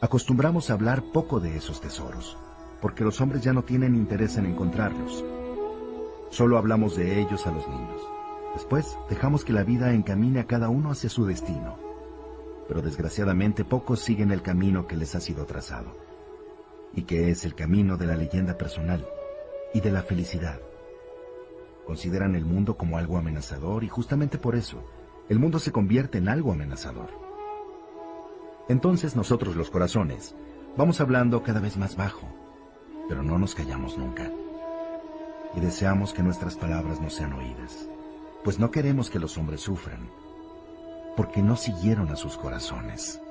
acostumbramos 0.01 0.71
a 0.71 0.73
hablar 0.73 1.03
poco 1.13 1.39
de 1.39 1.55
esos 1.55 1.79
tesoros, 1.79 2.39
porque 2.83 3.03
los 3.03 3.19
hombres 3.19 3.41
ya 3.41 3.51
no 3.51 3.63
tienen 3.63 3.95
interés 3.95 4.37
en 4.37 4.45
encontrarlos. 4.45 5.25
Solo 6.29 6.59
hablamos 6.59 6.95
de 6.95 7.19
ellos 7.19 7.47
a 7.47 7.51
los 7.51 7.67
niños. 7.67 8.01
Después 8.53 8.95
dejamos 9.09 9.43
que 9.43 9.53
la 9.53 9.63
vida 9.63 9.91
encamine 9.91 10.39
a 10.39 10.45
cada 10.45 10.69
uno 10.69 10.91
hacia 10.91 11.09
su 11.09 11.25
destino 11.25 11.93
pero 12.67 12.81
desgraciadamente 12.81 13.65
pocos 13.65 13.99
siguen 13.99 14.31
el 14.31 14.41
camino 14.41 14.87
que 14.87 14.95
les 14.95 15.15
ha 15.15 15.19
sido 15.19 15.45
trazado, 15.45 15.95
y 16.93 17.03
que 17.03 17.29
es 17.29 17.45
el 17.45 17.55
camino 17.55 17.97
de 17.97 18.07
la 18.07 18.15
leyenda 18.15 18.57
personal 18.57 19.05
y 19.73 19.81
de 19.81 19.91
la 19.91 20.03
felicidad. 20.03 20.59
Consideran 21.85 22.35
el 22.35 22.45
mundo 22.45 22.77
como 22.77 22.97
algo 22.97 23.17
amenazador 23.17 23.83
y 23.83 23.89
justamente 23.89 24.37
por 24.37 24.55
eso, 24.55 24.83
el 25.29 25.39
mundo 25.39 25.59
se 25.59 25.71
convierte 25.71 26.17
en 26.17 26.29
algo 26.29 26.53
amenazador. 26.53 27.09
Entonces 28.69 29.15
nosotros 29.15 29.55
los 29.55 29.69
corazones 29.69 30.35
vamos 30.77 31.01
hablando 31.01 31.43
cada 31.43 31.59
vez 31.59 31.77
más 31.77 31.97
bajo, 31.97 32.27
pero 33.07 33.23
no 33.23 33.37
nos 33.37 33.55
callamos 33.55 33.97
nunca. 33.97 34.31
Y 35.55 35.59
deseamos 35.59 36.13
que 36.13 36.23
nuestras 36.23 36.55
palabras 36.55 36.99
no 36.99 37.09
sean 37.09 37.33
oídas, 37.33 37.87
pues 38.43 38.59
no 38.59 38.71
queremos 38.71 39.09
que 39.09 39.19
los 39.19 39.37
hombres 39.37 39.61
sufran 39.61 40.09
porque 41.15 41.41
no 41.41 41.55
siguieron 41.55 42.09
a 42.09 42.15
sus 42.15 42.37
corazones. 42.37 43.21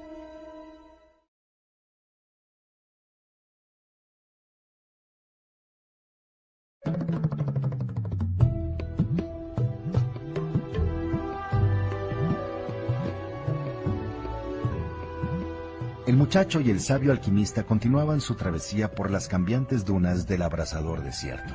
Muchacho 16.33 16.63
y 16.63 16.71
el 16.71 16.81
sabio 16.81 17.13
alquimista 17.13 17.65
continuaban 17.65 18.23
su 18.23 18.37
travesía 18.37 18.91
por 18.91 19.11
las 19.11 19.29
cambiantes 19.29 19.85
dunas 19.85 20.27
del 20.27 20.41
abrasador 20.41 21.03
desierto. 21.03 21.55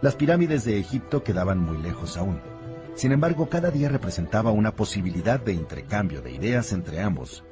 Las 0.00 0.16
pirámides 0.16 0.64
de 0.64 0.80
Egipto 0.80 1.22
quedaban 1.22 1.60
muy 1.60 1.78
lejos 1.80 2.16
aún 2.16 2.40
sin 2.94 3.12
embargo, 3.12 3.48
cada 3.48 3.70
día 3.70 3.88
representaba 3.88 4.50
una 4.50 4.74
posibilidad 4.74 5.40
de 5.40 5.54
intercambio 5.54 6.22
de 6.22 6.32
ideas 6.32 6.72
entre 6.72 7.00
ambos 7.00 7.44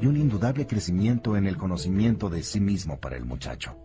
y 0.00 0.06
un 0.06 0.16
indudable 0.16 0.66
crecimiento 0.66 1.36
en 1.36 1.46
el 1.46 1.56
conocimiento 1.56 2.30
de 2.30 2.42
sí 2.42 2.58
mismo 2.58 2.98
para 2.98 3.16
el 3.16 3.24
muchacho. 3.24 3.76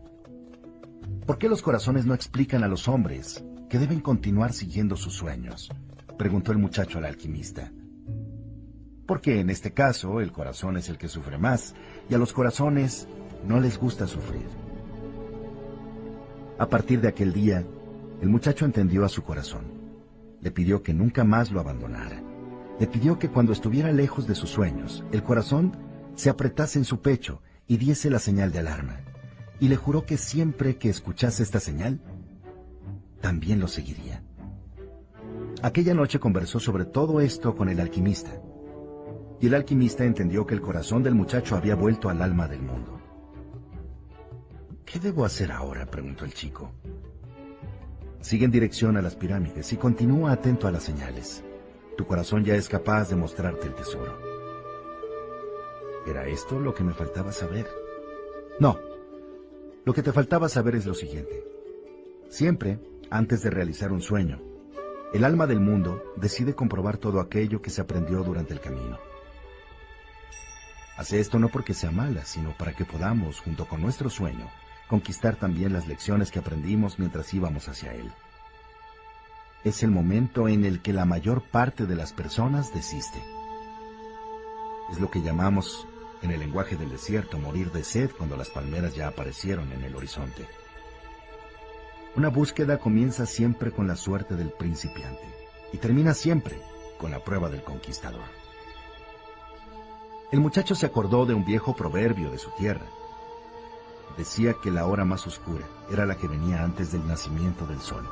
¿Por 1.26 1.38
qué 1.38 1.50
los 1.50 1.62
corazones 1.62 2.06
no 2.06 2.14
explican 2.14 2.64
a 2.64 2.68
los 2.68 2.88
hombres 2.88 3.44
que 3.70 3.78
deben 3.78 4.00
continuar 4.00 4.54
siguiendo 4.54 4.96
sus 4.96 5.14
sueños? 5.14 5.70
preguntó 6.18 6.52
el 6.52 6.58
muchacho 6.58 6.98
al 6.98 7.06
alquimista. 7.06 7.72
Porque 9.08 9.40
en 9.40 9.50
este 9.50 9.72
caso 9.72 10.22
el 10.22 10.32
corazón 10.32 10.77
es 10.77 10.90
el 10.90 11.00
que 11.00 11.08
sufre 11.08 11.40
más 11.40 11.74
y 12.10 12.14
a 12.14 12.19
los 12.19 12.34
corazones 12.34 13.08
no 13.48 13.60
les 13.60 13.80
gusta 13.80 14.06
sufrir. 14.06 14.45
A 16.60 16.68
partir 16.68 17.02
de 17.02 17.08
aquel 17.08 17.34
día, 17.34 17.66
el 18.22 18.30
muchacho 18.30 18.66
entendió 18.66 19.06
a 19.06 19.10
su 19.10 19.24
corazón 19.24 19.77
le 20.42 20.52
pidió 20.52 20.84
que 20.84 20.94
nunca 20.94 21.24
más 21.24 21.52
lo 21.52 21.60
abandonara. 21.60 22.22
Le 22.80 22.88
pidió 22.88 23.18
que 23.18 23.30
cuando 23.30 23.53
estuviera 23.53 23.92
lejos 23.92 24.27
de 24.27 24.36
sus 24.36 24.50
sueños, 24.50 25.03
el 25.11 25.24
corazón 25.24 25.76
se 26.16 26.30
apretase 26.30 26.77
en 26.77 26.86
su 26.86 27.02
pecho 27.02 27.42
y 27.68 27.77
diese 27.77 28.10
la 28.10 28.19
señal 28.19 28.52
de 28.52 28.60
alarma. 28.60 29.02
Y 29.60 29.68
le 29.68 29.76
juró 29.76 30.06
que 30.06 30.18
siempre 30.18 30.77
que 30.77 30.90
escuchase 30.90 31.42
esta 31.42 31.60
señal, 31.60 32.00
también 33.19 33.60
lo 33.60 33.68
seguiría. 33.68 34.24
Aquella 35.64 35.95
noche 35.95 36.19
conversó 36.19 36.60
sobre 36.60 36.86
todo 36.86 37.19
esto 37.19 37.56
con 37.56 37.68
el 37.68 37.80
alquimista. 37.80 38.40
Y 39.40 39.48
el 39.48 39.53
alquimista 39.53 40.03
entendió 40.03 40.45
que 40.45 40.56
el 40.56 40.61
corazón 40.61 41.03
del 41.03 41.16
muchacho 41.16 41.56
había 41.56 41.75
vuelto 41.75 42.09
al 42.09 42.22
alma 42.22 42.48
del 42.48 42.61
mundo. 42.61 42.99
¿Qué 44.85 44.99
debo 44.99 45.25
hacer 45.25 45.51
ahora? 45.51 45.85
preguntó 45.85 46.25
el 46.25 46.33
chico. 46.33 46.72
Sigue 48.22 48.45
en 48.45 48.51
dirección 48.51 48.98
a 48.98 49.01
las 49.01 49.16
pirámides 49.16 49.72
y 49.74 49.77
continúa 49.77 50.32
atento 50.32 50.67
a 50.67 50.72
las 50.72 50.83
señales. 50.83 51.43
Tu 51.98 52.06
corazón 52.06 52.43
ya 52.43 52.56
es 52.56 52.69
capaz 52.69 53.09
de 53.09 53.16
mostrarte 53.16 53.67
el 53.67 53.75
tesoro. 53.75 54.17
¿Era 56.07 56.25
esto 56.27 56.59
lo 56.59 56.74
que 56.74 56.83
me 56.83 56.93
faltaba 56.93 57.32
saber? 57.32 57.67
No. 58.59 58.80
Lo 59.83 59.93
que 59.93 60.03
te 60.03 60.14
faltaba 60.14 60.49
saber 60.49 60.75
es 60.75 60.85
lo 60.85 60.93
siguiente. 60.93 61.43
Siempre, 62.30 62.80
antes 63.09 63.43
de 63.43 63.49
realizar 63.49 63.91
un 63.91 64.01
sueño, 64.01 64.41
el 65.14 65.24
alma 65.24 65.48
del 65.48 65.59
mundo 65.59 66.01
decide 66.16 66.56
comprobar 66.56 66.98
todo 66.98 67.19
aquello 67.19 67.61
que 67.61 67.69
se 67.69 67.82
aprendió 67.82 68.24
durante 68.24 68.53
el 68.53 68.59
camino. 68.59 68.98
Hace 70.98 71.19
esto 71.19 71.38
no 71.38 71.50
porque 71.50 71.76
sea 71.76 71.92
mala, 71.92 72.26
sino 72.26 72.51
para 72.58 72.74
que 72.74 72.84
podamos, 72.84 73.40
junto 73.40 73.67
con 73.67 73.82
nuestro 73.82 74.09
sueño, 74.09 74.50
conquistar 74.88 75.35
también 75.35 75.72
las 75.72 75.88
lecciones 75.88 76.32
que 76.32 76.40
aprendimos 76.40 76.98
mientras 76.98 77.32
íbamos 77.35 77.69
hacia 77.69 77.93
él. 77.93 78.11
Es 79.64 79.84
el 79.84 79.92
momento 79.92 80.48
en 80.48 80.66
el 80.66 80.82
que 80.82 80.93
la 80.93 81.06
mayor 81.06 81.43
parte 81.43 81.85
de 81.85 81.95
las 81.95 82.14
personas 82.14 82.74
desiste. 82.74 83.24
Es 84.92 85.00
lo 85.00 85.11
que 85.11 85.22
llamamos 85.22 85.88
en 86.24 86.32
el 86.32 86.40
lenguaje 86.40 86.76
del 86.77 86.90
desierto 86.90 87.38
morir 87.38 87.72
de 87.72 87.84
sed 87.84 88.09
cuando 88.17 88.35
las 88.35 88.50
palmeras 88.50 88.95
ya 88.95 89.08
aparecieron 89.08 89.72
en 89.74 89.84
el 89.84 89.95
horizonte. 89.95 90.48
Una 92.16 92.30
búsqueda 92.30 92.80
comienza 92.80 93.27
siempre 93.27 93.72
con 93.72 93.88
la 93.88 93.95
suerte 93.95 94.35
del 94.35 94.50
principiante 94.50 95.27
y 95.72 95.77
termina 95.77 96.16
siempre 96.16 96.59
con 96.98 97.11
la 97.11 97.19
prueba 97.24 97.50
del 97.50 97.61
conquistador. 97.61 98.36
El 100.32 100.40
muchacho 100.40 100.76
se 100.76 100.86
acordó 100.86 101.26
de 101.26 101.34
un 101.34 101.46
viejo 101.46 101.76
proverbio 101.76 102.30
de 102.32 102.38
su 102.38 102.50
tierra, 102.52 102.86
decía 104.18 104.56
que 104.62 104.72
la 104.72 104.86
hora 104.86 105.06
más 105.06 105.26
oscura 105.26 105.66
era 105.92 106.06
la 106.06 106.16
que 106.16 106.28
venía 106.28 106.64
antes 106.64 106.92
del 106.92 107.08
nacimiento 107.08 107.66
del 107.66 107.80
sol. 107.80 108.08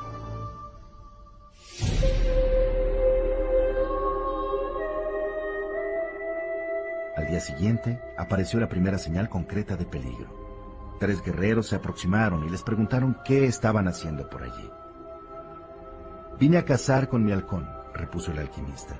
día 7.26 7.40
siguiente 7.40 8.00
apareció 8.16 8.60
la 8.60 8.68
primera 8.68 8.98
señal 8.98 9.28
concreta 9.28 9.76
de 9.76 9.84
peligro. 9.84 10.96
Tres 10.98 11.22
guerreros 11.22 11.68
se 11.68 11.76
aproximaron 11.76 12.44
y 12.44 12.50
les 12.50 12.62
preguntaron 12.62 13.18
qué 13.24 13.46
estaban 13.46 13.88
haciendo 13.88 14.28
por 14.30 14.42
allí. 14.42 14.70
Vine 16.38 16.58
a 16.58 16.64
cazar 16.64 17.08
con 17.08 17.24
mi 17.24 17.32
halcón, 17.32 17.68
repuso 17.94 18.32
el 18.32 18.38
alquimista. 18.38 18.96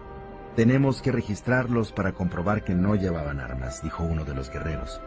Tenemos 0.57 1.02
que 1.02 1.12
registrarlos 1.12 1.93
para 1.93 2.12
comprobar 2.12 2.65
que 2.65 2.75
no 2.75 2.94
llevaban 2.94 3.41
armas, 3.41 3.83
dijo 3.83 4.05
uno 4.05 4.25
de 4.25 4.35
los 4.35 4.49
guerreros. 4.49 5.02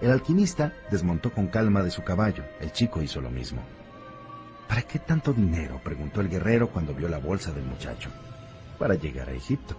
El 0.00 0.10
alquimista 0.10 0.72
desmontó 0.90 1.30
con 1.30 1.48
calma 1.48 1.82
de 1.82 1.90
su 1.90 2.02
caballo. 2.02 2.42
El 2.58 2.72
chico 2.72 3.02
hizo 3.02 3.20
lo 3.20 3.28
mismo. 3.28 3.60
¿Para 4.66 4.80
qué 4.80 4.98
tanto 4.98 5.34
dinero? 5.34 5.78
preguntó 5.84 6.22
el 6.22 6.30
guerrero 6.30 6.70
cuando 6.70 6.94
vio 6.94 7.06
la 7.06 7.18
bolsa 7.18 7.52
del 7.52 7.66
muchacho. 7.66 8.08
Para 8.78 8.94
llegar 8.94 9.28
a 9.28 9.32
Egipto. 9.32 9.76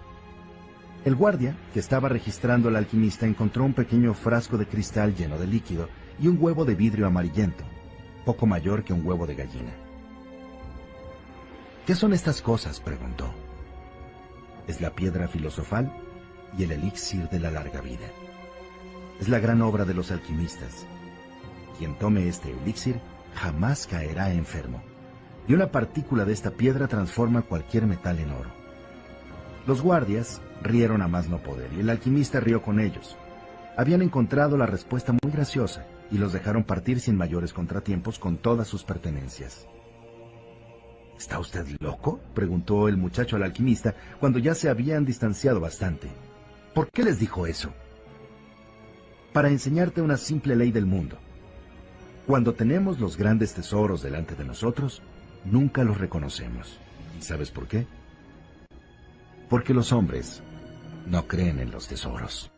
El 1.04 1.16
guardia, 1.16 1.56
que 1.74 1.80
estaba 1.80 2.08
registrando 2.08 2.70
al 2.70 2.76
alquimista, 2.76 3.26
encontró 3.26 3.64
un 3.64 3.74
pequeño 3.74 4.14
frasco 4.14 4.60
de 4.60 4.68
cristal 4.68 5.16
lleno 5.16 5.40
de 5.40 5.48
líquido 5.48 5.90
y 6.20 6.28
un 6.28 6.38
huevo 6.40 6.66
de 6.66 6.76
vidrio 6.76 7.08
amarillento, 7.08 7.64
poco 8.26 8.46
mayor 8.46 8.84
que 8.84 8.94
un 8.94 9.04
huevo 9.04 9.26
de 9.26 9.34
gallina. 9.34 9.72
¿Qué 11.88 11.96
son 11.96 12.14
estas 12.14 12.44
cosas? 12.44 12.80
preguntó. 12.80 13.49
Es 14.70 14.82
la 14.82 14.92
piedra 14.92 15.28
filosofal 15.28 15.92
y 16.56 16.64
el 16.64 16.72
elixir 16.72 17.28
de 17.30 17.40
la 17.40 17.50
larga 17.50 17.82
vida. 17.82 18.06
Es 19.20 19.28
la 19.28 19.40
gran 19.40 19.64
obra 19.64 19.84
de 19.84 19.96
los 19.96 20.12
alquimistas. 20.12 20.86
Quien 21.80 21.98
tome 21.98 22.28
este 22.28 22.52
elixir 22.52 23.02
jamás 23.34 23.88
caerá 23.88 24.32
enfermo, 24.32 24.84
y 25.48 25.56
una 25.56 25.72
partícula 25.72 26.24
de 26.24 26.34
esta 26.34 26.52
piedra 26.52 26.88
transforma 26.88 27.42
cualquier 27.42 27.88
metal 27.88 28.20
en 28.20 28.30
oro. 28.30 28.52
Los 29.66 29.82
guardias 29.82 30.40
rieron 30.62 31.02
a 31.02 31.08
más 31.08 31.30
no 31.30 31.40
poder, 31.40 31.74
y 31.74 31.80
el 31.80 31.90
alquimista 31.90 32.40
rió 32.40 32.62
con 32.62 32.80
ellos. 32.80 33.18
Habían 33.76 34.04
encontrado 34.04 34.56
la 34.56 34.68
respuesta 34.68 35.14
muy 35.14 35.32
graciosa, 35.32 35.88
y 36.12 36.20
los 36.20 36.32
dejaron 36.32 36.64
partir 36.64 37.00
sin 37.00 37.18
mayores 37.18 37.54
contratiempos 37.54 38.20
con 38.20 38.38
todas 38.38 38.68
sus 38.68 38.84
pertenencias. 38.84 39.66
¿Está 41.20 41.38
usted 41.38 41.68
loco? 41.82 42.22
preguntó 42.34 42.88
el 42.88 42.96
muchacho 42.96 43.36
al 43.36 43.44
alquimista 43.44 43.94
cuando 44.22 44.40
ya 44.40 44.56
se 44.56 44.70
habían 44.70 45.04
distanciado 45.04 45.60
bastante. 45.60 46.08
¿Por 46.74 46.90
qué 46.92 47.04
les 47.04 47.20
dijo 47.20 47.46
eso? 47.46 47.74
Para 49.34 49.50
enseñarte 49.50 50.02
una 50.02 50.16
simple 50.16 50.56
ley 50.56 50.72
del 50.72 50.86
mundo. 50.86 51.18
Cuando 52.26 52.54
tenemos 52.54 53.02
los 53.02 53.18
grandes 53.18 53.54
tesoros 53.54 54.02
delante 54.02 54.34
de 54.36 54.46
nosotros, 54.46 55.02
nunca 55.44 55.84
los 55.84 55.98
reconocemos. 55.98 56.80
¿Y 57.20 57.22
sabes 57.22 57.52
por 57.52 57.68
qué? 57.68 57.86
Porque 59.50 59.74
los 59.74 59.92
hombres 59.92 60.42
no 61.06 61.28
creen 61.28 61.60
en 61.60 61.72
los 61.72 61.90
tesoros. 61.90 62.50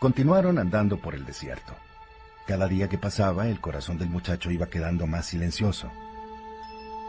Continuaron 0.00 0.58
andando 0.58 0.96
por 0.96 1.14
el 1.14 1.26
desierto. 1.26 1.74
Cada 2.46 2.66
día 2.66 2.88
que 2.88 2.96
pasaba, 2.96 3.48
el 3.48 3.60
corazón 3.60 3.98
del 3.98 4.08
muchacho 4.08 4.50
iba 4.50 4.66
quedando 4.66 5.06
más 5.06 5.26
silencioso. 5.26 5.92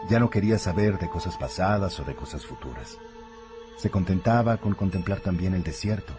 Ya 0.09 0.19
no 0.19 0.29
quería 0.29 0.59
saber 0.59 0.99
de 0.99 1.07
cosas 1.07 1.37
pasadas 1.37 1.97
o 2.01 2.03
de 2.03 2.15
cosas 2.15 2.45
futuras. 2.45 2.97
Se 3.77 3.89
contentaba 3.89 4.57
con 4.57 4.73
contemplar 4.73 5.21
también 5.21 5.53
el 5.53 5.63
desierto 5.63 6.11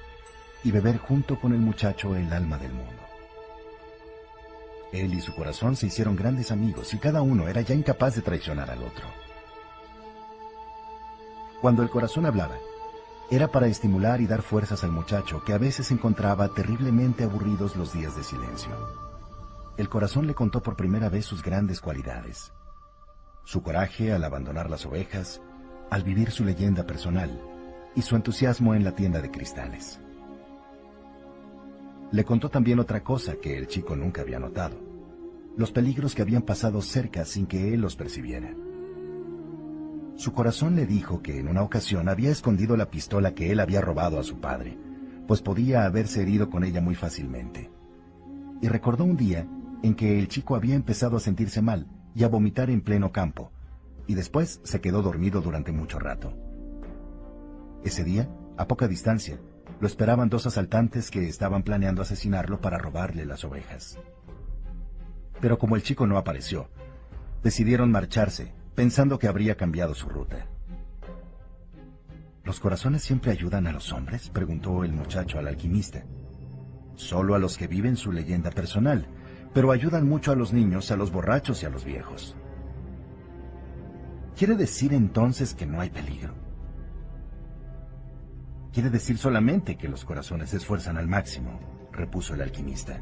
y 0.65 0.71
beber 0.71 0.97
junto 0.97 1.39
con 1.39 1.53
el 1.53 1.59
muchacho 1.59 2.17
el 2.17 2.33
alma 2.33 2.57
del 2.57 2.73
mundo. 2.73 3.03
Él 4.95 5.13
y 5.13 5.21
su 5.21 5.35
corazón 5.35 5.77
se 5.77 5.89
hicieron 5.89 6.17
grandes 6.17 6.51
amigos 6.51 6.95
y 6.95 6.99
cada 6.99 7.21
uno 7.21 7.49
era 7.49 7.61
ya 7.61 7.75
incapaz 7.75 8.15
de 8.15 8.23
traicionar 8.23 8.71
al 8.71 8.83
otro. 8.83 9.05
Cuando 11.61 11.83
el 11.83 11.91
corazón 11.91 12.25
hablaba, 12.25 12.57
era 13.35 13.49
para 13.49 13.67
estimular 13.67 14.21
y 14.21 14.27
dar 14.27 14.43
fuerzas 14.43 14.85
al 14.85 14.93
muchacho 14.93 15.43
que 15.45 15.53
a 15.53 15.59
veces 15.59 15.91
encontraba 15.91 16.49
terriblemente 16.49 17.25
aburridos 17.25 17.77
los 17.77 17.93
días 17.93 18.15
de 18.17 18.23
silencio 18.23 18.71
el 19.77 19.89
corazón 19.89 20.27
le 20.27 20.35
contó 20.35 20.63
por 20.63 20.77
primera 20.77 21.09
vez 21.09 21.25
sus 21.25 21.43
grandes 21.43 21.81
cualidades. 21.81 22.53
Su 23.45 23.63
coraje 23.63 24.13
al 24.13 24.23
abandonar 24.23 24.71
las 24.71 24.85
ovejas, 24.87 25.41
al 25.91 26.03
vivir 26.03 26.31
su 26.31 26.45
leyenda 26.45 26.87
personal 26.87 27.41
y 27.95 28.03
su 28.03 28.17
entusiasmo 28.17 28.75
en 28.75 28.85
la 28.85 28.95
tienda 28.95 29.21
de 29.21 29.31
cristales. 29.31 29.99
Le 32.11 32.25
contó 32.25 32.51
también 32.51 32.79
otra 32.79 33.03
cosa 33.03 33.37
que 33.37 33.57
el 33.57 33.67
chico 33.67 33.97
nunca 33.97 34.21
había 34.21 34.39
notado, 34.39 34.77
los 35.57 35.73
peligros 35.73 36.15
que 36.15 36.23
habían 36.23 36.43
pasado 36.43 36.83
cerca 36.83 37.25
sin 37.25 37.47
que 37.47 37.73
él 37.73 37.81
los 37.81 37.97
percibiera. 37.97 38.55
Su 40.17 40.33
corazón 40.33 40.77
le 40.77 40.87
dijo 40.87 41.23
que 41.23 41.39
en 41.39 41.49
una 41.49 41.63
ocasión 41.63 42.09
había 42.09 42.31
escondido 42.31 42.77
la 42.77 42.91
pistola 42.91 43.35
que 43.35 43.51
él 43.51 43.61
había 43.61 43.81
robado 43.81 44.21
a 44.21 44.25
su 44.25 44.41
padre, 44.41 44.79
pues 45.27 45.41
podía 45.41 45.85
haberse 45.85 46.23
herido 46.23 46.51
con 46.51 46.65
ella 46.65 46.81
muy 46.81 46.95
fácilmente. 46.95 47.71
Y 48.61 48.69
recordó 48.69 49.05
un 49.05 49.17
día 49.17 49.47
en 49.83 49.95
que 49.95 50.19
el 50.19 50.29
chico 50.29 50.55
había 50.55 50.75
empezado 50.75 51.17
a 51.17 51.21
sentirse 51.21 51.63
mal 51.63 51.87
y 52.15 52.25
a 52.25 52.29
vomitar 52.29 52.71
en 52.71 52.83
pleno 52.83 53.11
campo, 53.11 53.51
y 54.07 54.15
después 54.15 54.61
se 54.63 54.81
quedó 54.81 55.03
dormido 55.03 55.41
durante 55.41 55.73
mucho 55.73 55.99
rato. 55.99 56.35
Ese 57.85 58.05
día, 58.05 58.29
a 58.57 58.69
poca 58.69 58.87
distancia, 58.87 59.41
lo 59.81 59.87
esperaban 59.87 60.29
dos 60.29 60.47
asaltantes 60.47 61.11
que 61.11 61.27
estaban 61.27 61.63
planeando 61.63 62.03
asesinarlo 62.03 62.61
para 62.61 62.79
robarle 62.79 63.25
las 63.25 63.45
ovejas. 63.45 63.99
Pero 65.41 65.59
como 65.59 65.75
el 65.75 65.83
chico 65.83 66.07
no 66.07 66.19
apareció, 66.19 66.69
decidieron 67.43 67.91
marcharse, 67.91 68.55
pensando 68.83 69.17
que 69.17 69.29
habría 69.29 69.57
cambiado 69.57 69.95
su 69.95 70.09
ruta. 70.09 70.45
¿Los 72.43 72.59
corazones 72.59 73.05
siempre 73.05 73.31
ayudan 73.31 73.69
a 73.69 73.73
los 73.73 73.93
hombres? 73.93 74.29
preguntó 74.29 74.83
el 74.83 74.93
muchacho 74.93 75.39
al 75.39 75.47
alquimista. 75.47 76.03
Solo 76.97 77.37
a 77.37 77.39
los 77.39 77.57
que 77.57 77.69
viven 77.69 77.97
su 77.97 78.11
leyenda 78.11 78.51
personal, 78.51 79.07
pero 79.55 79.71
ayudan 79.71 80.09
mucho 80.09 80.33
a 80.33 80.35
los 80.35 80.53
niños, 80.53 80.91
a 80.91 80.97
los 80.97 81.13
borrachos 81.13 81.63
y 81.63 81.67
a 81.67 81.71
los 81.71 81.85
viejos. 81.85 82.35
¿Quiere 84.37 84.57
decir 84.57 84.93
entonces 84.93 85.55
que 85.55 85.65
no 85.65 85.81
hay 85.81 85.91
peligro? 85.91 86.35
Quiere 88.73 88.91
decir 88.91 89.17
solamente 89.17 89.79
que 89.79 89.87
los 89.87 90.05
corazones 90.05 90.51
se 90.51 90.57
esfuerzan 90.57 90.97
al 90.97 91.07
máximo, 91.07 91.61
repuso 91.93 92.35
el 92.35 92.41
alquimista. 92.41 93.01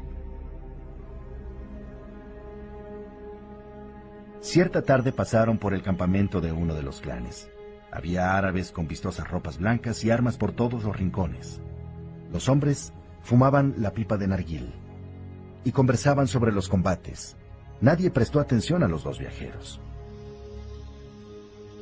Cierta 4.41 4.81
tarde 4.81 5.11
pasaron 5.11 5.59
por 5.59 5.75
el 5.75 5.83
campamento 5.83 6.41
de 6.41 6.51
uno 6.51 6.73
de 6.73 6.81
los 6.81 6.99
clanes. 6.99 7.47
Había 7.91 8.35
árabes 8.35 8.71
con 8.71 8.87
vistosas 8.87 9.29
ropas 9.29 9.59
blancas 9.59 10.03
y 10.03 10.09
armas 10.09 10.37
por 10.37 10.51
todos 10.51 10.83
los 10.83 10.97
rincones. 10.97 11.61
Los 12.33 12.49
hombres 12.49 12.91
fumaban 13.21 13.75
la 13.77 13.91
pipa 13.91 14.17
de 14.17 14.27
narguil 14.27 14.73
y 15.63 15.71
conversaban 15.71 16.27
sobre 16.27 16.51
los 16.51 16.69
combates. 16.69 17.37
Nadie 17.81 18.09
prestó 18.09 18.39
atención 18.39 18.81
a 18.81 18.87
los 18.87 19.03
dos 19.03 19.19
viajeros. 19.19 19.79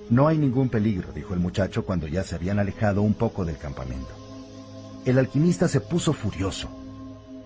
No 0.09 0.27
hay 0.27 0.37
ningún 0.37 0.67
peligro, 0.67 1.13
dijo 1.13 1.33
el 1.33 1.39
muchacho 1.39 1.85
cuando 1.85 2.07
ya 2.07 2.23
se 2.23 2.35
habían 2.35 2.59
alejado 2.59 3.03
un 3.03 3.13
poco 3.13 3.45
del 3.45 3.57
campamento. 3.57 4.09
El 5.05 5.17
alquimista 5.17 5.69
se 5.69 5.79
puso 5.79 6.11
furioso. 6.11 6.69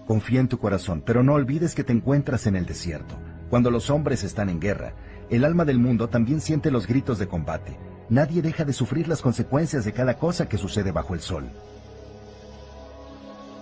Confía 0.07 0.39
en 0.39 0.47
tu 0.47 0.57
corazón, 0.57 1.03
pero 1.05 1.21
no 1.21 1.33
olvides 1.33 1.75
que 1.75 1.83
te 1.83 1.93
encuentras 1.93 2.47
en 2.47 2.55
el 2.55 2.65
desierto. 2.65 3.15
Cuando 3.53 3.69
los 3.69 3.91
hombres 3.91 4.23
están 4.23 4.49
en 4.49 4.59
guerra, 4.59 4.95
el 5.29 5.45
alma 5.45 5.63
del 5.63 5.77
mundo 5.77 6.09
también 6.09 6.41
siente 6.41 6.71
los 6.71 6.87
gritos 6.87 7.19
de 7.19 7.27
combate. 7.27 7.77
Nadie 8.09 8.41
deja 8.41 8.65
de 8.65 8.73
sufrir 8.73 9.07
las 9.07 9.21
consecuencias 9.21 9.85
de 9.85 9.93
cada 9.93 10.17
cosa 10.17 10.49
que 10.49 10.57
sucede 10.57 10.91
bajo 10.91 11.13
el 11.13 11.19
sol. 11.19 11.51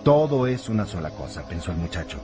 Todo 0.02 0.46
es 0.46 0.70
una 0.70 0.86
sola 0.86 1.10
cosa, 1.10 1.46
pensó 1.46 1.72
el 1.72 1.76
muchacho 1.76 2.20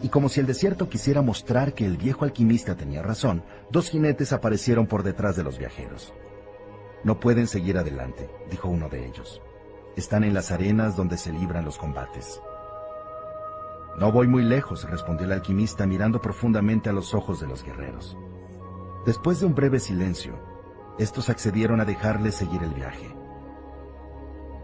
y 0.00 0.08
como 0.08 0.28
si 0.28 0.38
el 0.38 0.46
desierto 0.46 0.88
quisiera 0.88 1.20
mostrar 1.20 1.74
que 1.74 1.84
el 1.84 1.96
viejo 1.96 2.24
alquimista 2.24 2.76
tenía 2.76 3.02
razón, 3.02 3.42
dos 3.72 3.88
jinetes 3.90 4.32
aparecieron 4.32 4.86
por 4.86 5.02
detrás 5.02 5.34
de 5.34 5.42
los 5.42 5.58
viajeros. 5.58 6.14
No 7.02 7.18
pueden 7.18 7.48
seguir 7.48 7.76
adelante, 7.76 8.30
dijo 8.52 8.68
uno 8.68 8.88
de 8.88 9.04
ellos. 9.04 9.42
Están 9.96 10.22
en 10.22 10.32
las 10.32 10.52
arenas 10.52 10.94
donde 10.94 11.18
se 11.18 11.32
libran 11.32 11.64
los 11.64 11.76
combates. 11.76 12.40
No 14.00 14.10
voy 14.10 14.26
muy 14.26 14.42
lejos, 14.42 14.88
respondió 14.88 15.26
el 15.26 15.32
alquimista 15.32 15.86
mirando 15.86 16.22
profundamente 16.22 16.88
a 16.88 16.94
los 16.94 17.12
ojos 17.12 17.38
de 17.38 17.46
los 17.46 17.62
guerreros. 17.62 18.16
Después 19.04 19.40
de 19.40 19.46
un 19.46 19.54
breve 19.54 19.78
silencio, 19.78 20.32
estos 20.98 21.28
accedieron 21.28 21.82
a 21.82 21.84
dejarle 21.84 22.32
seguir 22.32 22.62
el 22.62 22.72
viaje. 22.72 23.14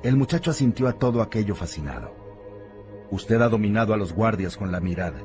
El 0.03 0.17
muchacho 0.17 0.53
asintió 0.53 0.89
a 0.89 0.95
todo 0.95 1.21
aquello 1.21 1.55
fascinado. 1.55 2.15
Usted 3.11 3.43
ha 3.43 3.51
dominado 3.51 3.93
a 3.93 3.99
los 3.99 4.15
guardias 4.15 4.57
con 4.57 4.73
la 4.73 4.81
mirada. 4.81 5.23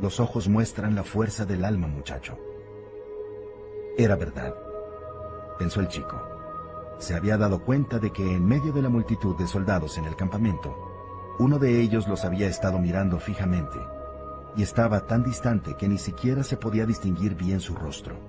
Los 0.00 0.18
ojos 0.18 0.48
muestran 0.48 0.96
la 0.96 1.04
fuerza 1.04 1.44
del 1.44 1.64
alma, 1.64 1.86
muchacho. 1.86 2.38
Era 3.96 4.16
verdad, 4.16 4.52
pensó 5.60 5.78
el 5.78 5.86
chico. 5.86 6.20
Se 6.98 7.14
había 7.14 7.38
dado 7.38 7.62
cuenta 7.62 8.00
de 8.00 8.10
que 8.10 8.34
en 8.34 8.44
medio 8.44 8.72
de 8.72 8.82
la 8.82 8.88
multitud 8.88 9.36
de 9.36 9.46
soldados 9.46 9.96
en 9.96 10.06
el 10.06 10.16
campamento, 10.16 10.89
Uno 11.40 11.58
de 11.58 11.80
ellos 11.80 12.06
los 12.06 12.26
había 12.26 12.48
estado 12.48 12.78
mirando 12.78 13.18
fijamente, 13.18 13.78
y 14.56 14.62
estaba 14.62 15.06
tan 15.06 15.22
distante 15.22 15.74
que 15.74 15.88
ni 15.88 15.96
siquiera 15.96 16.42
se 16.42 16.58
podía 16.58 16.84
distinguir 16.84 17.34
bien 17.34 17.60
su 17.60 17.74
rostro. 17.74 18.20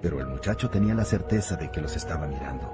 Pero 0.00 0.20
el 0.20 0.26
muchacho 0.26 0.70
tenía 0.70 0.94
la 0.94 1.04
certeza 1.04 1.56
de 1.56 1.70
que 1.70 1.82
los 1.82 1.94
estaba 1.96 2.26
mirando. 2.26 2.72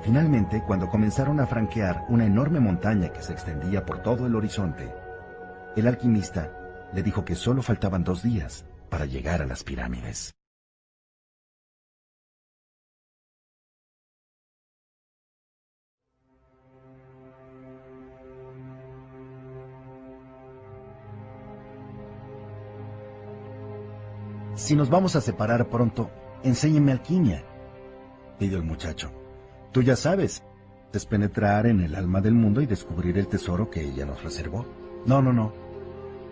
Finalmente, 0.00 0.64
cuando 0.66 0.88
comenzaron 0.88 1.38
a 1.38 1.46
franquear 1.46 2.06
una 2.08 2.24
enorme 2.24 2.60
montaña 2.60 3.10
que 3.10 3.20
se 3.20 3.34
extendía 3.34 3.84
por 3.84 4.00
todo 4.00 4.26
el 4.26 4.36
horizonte, 4.36 4.90
el 5.76 5.86
alquimista 5.86 6.88
le 6.94 7.02
dijo 7.02 7.26
que 7.26 7.34
solo 7.34 7.60
faltaban 7.60 8.04
dos 8.04 8.22
días 8.22 8.64
para 8.88 9.04
llegar 9.04 9.42
a 9.42 9.46
las 9.46 9.64
pirámides. 9.64 10.32
Si 24.54 24.76
nos 24.76 24.90
vamos 24.90 25.16
a 25.16 25.22
separar 25.22 25.68
pronto, 25.68 26.10
enséñeme 26.42 26.92
alquimia, 26.92 27.42
pidió 28.38 28.58
el 28.58 28.64
muchacho. 28.64 29.10
Tú 29.72 29.82
ya 29.82 29.96
sabes, 29.96 30.42
es 30.92 31.06
penetrar 31.06 31.66
en 31.66 31.80
el 31.80 31.94
alma 31.94 32.20
del 32.20 32.34
mundo 32.34 32.60
y 32.60 32.66
descubrir 32.66 33.16
el 33.16 33.28
tesoro 33.28 33.70
que 33.70 33.80
ella 33.80 34.04
nos 34.04 34.22
reservó. 34.22 34.66
No, 35.06 35.22
no, 35.22 35.32
no. 35.32 35.54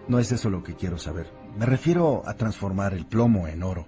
No 0.07 0.18
es 0.18 0.32
eso 0.32 0.50
lo 0.50 0.62
que 0.62 0.74
quiero 0.74 0.99
saber. 0.99 1.32
Me 1.57 1.65
refiero 1.65 2.23
a 2.26 2.34
transformar 2.34 2.92
el 2.92 3.07
plomo 3.07 3.49
en 3.49 3.62
oro. 3.62 3.86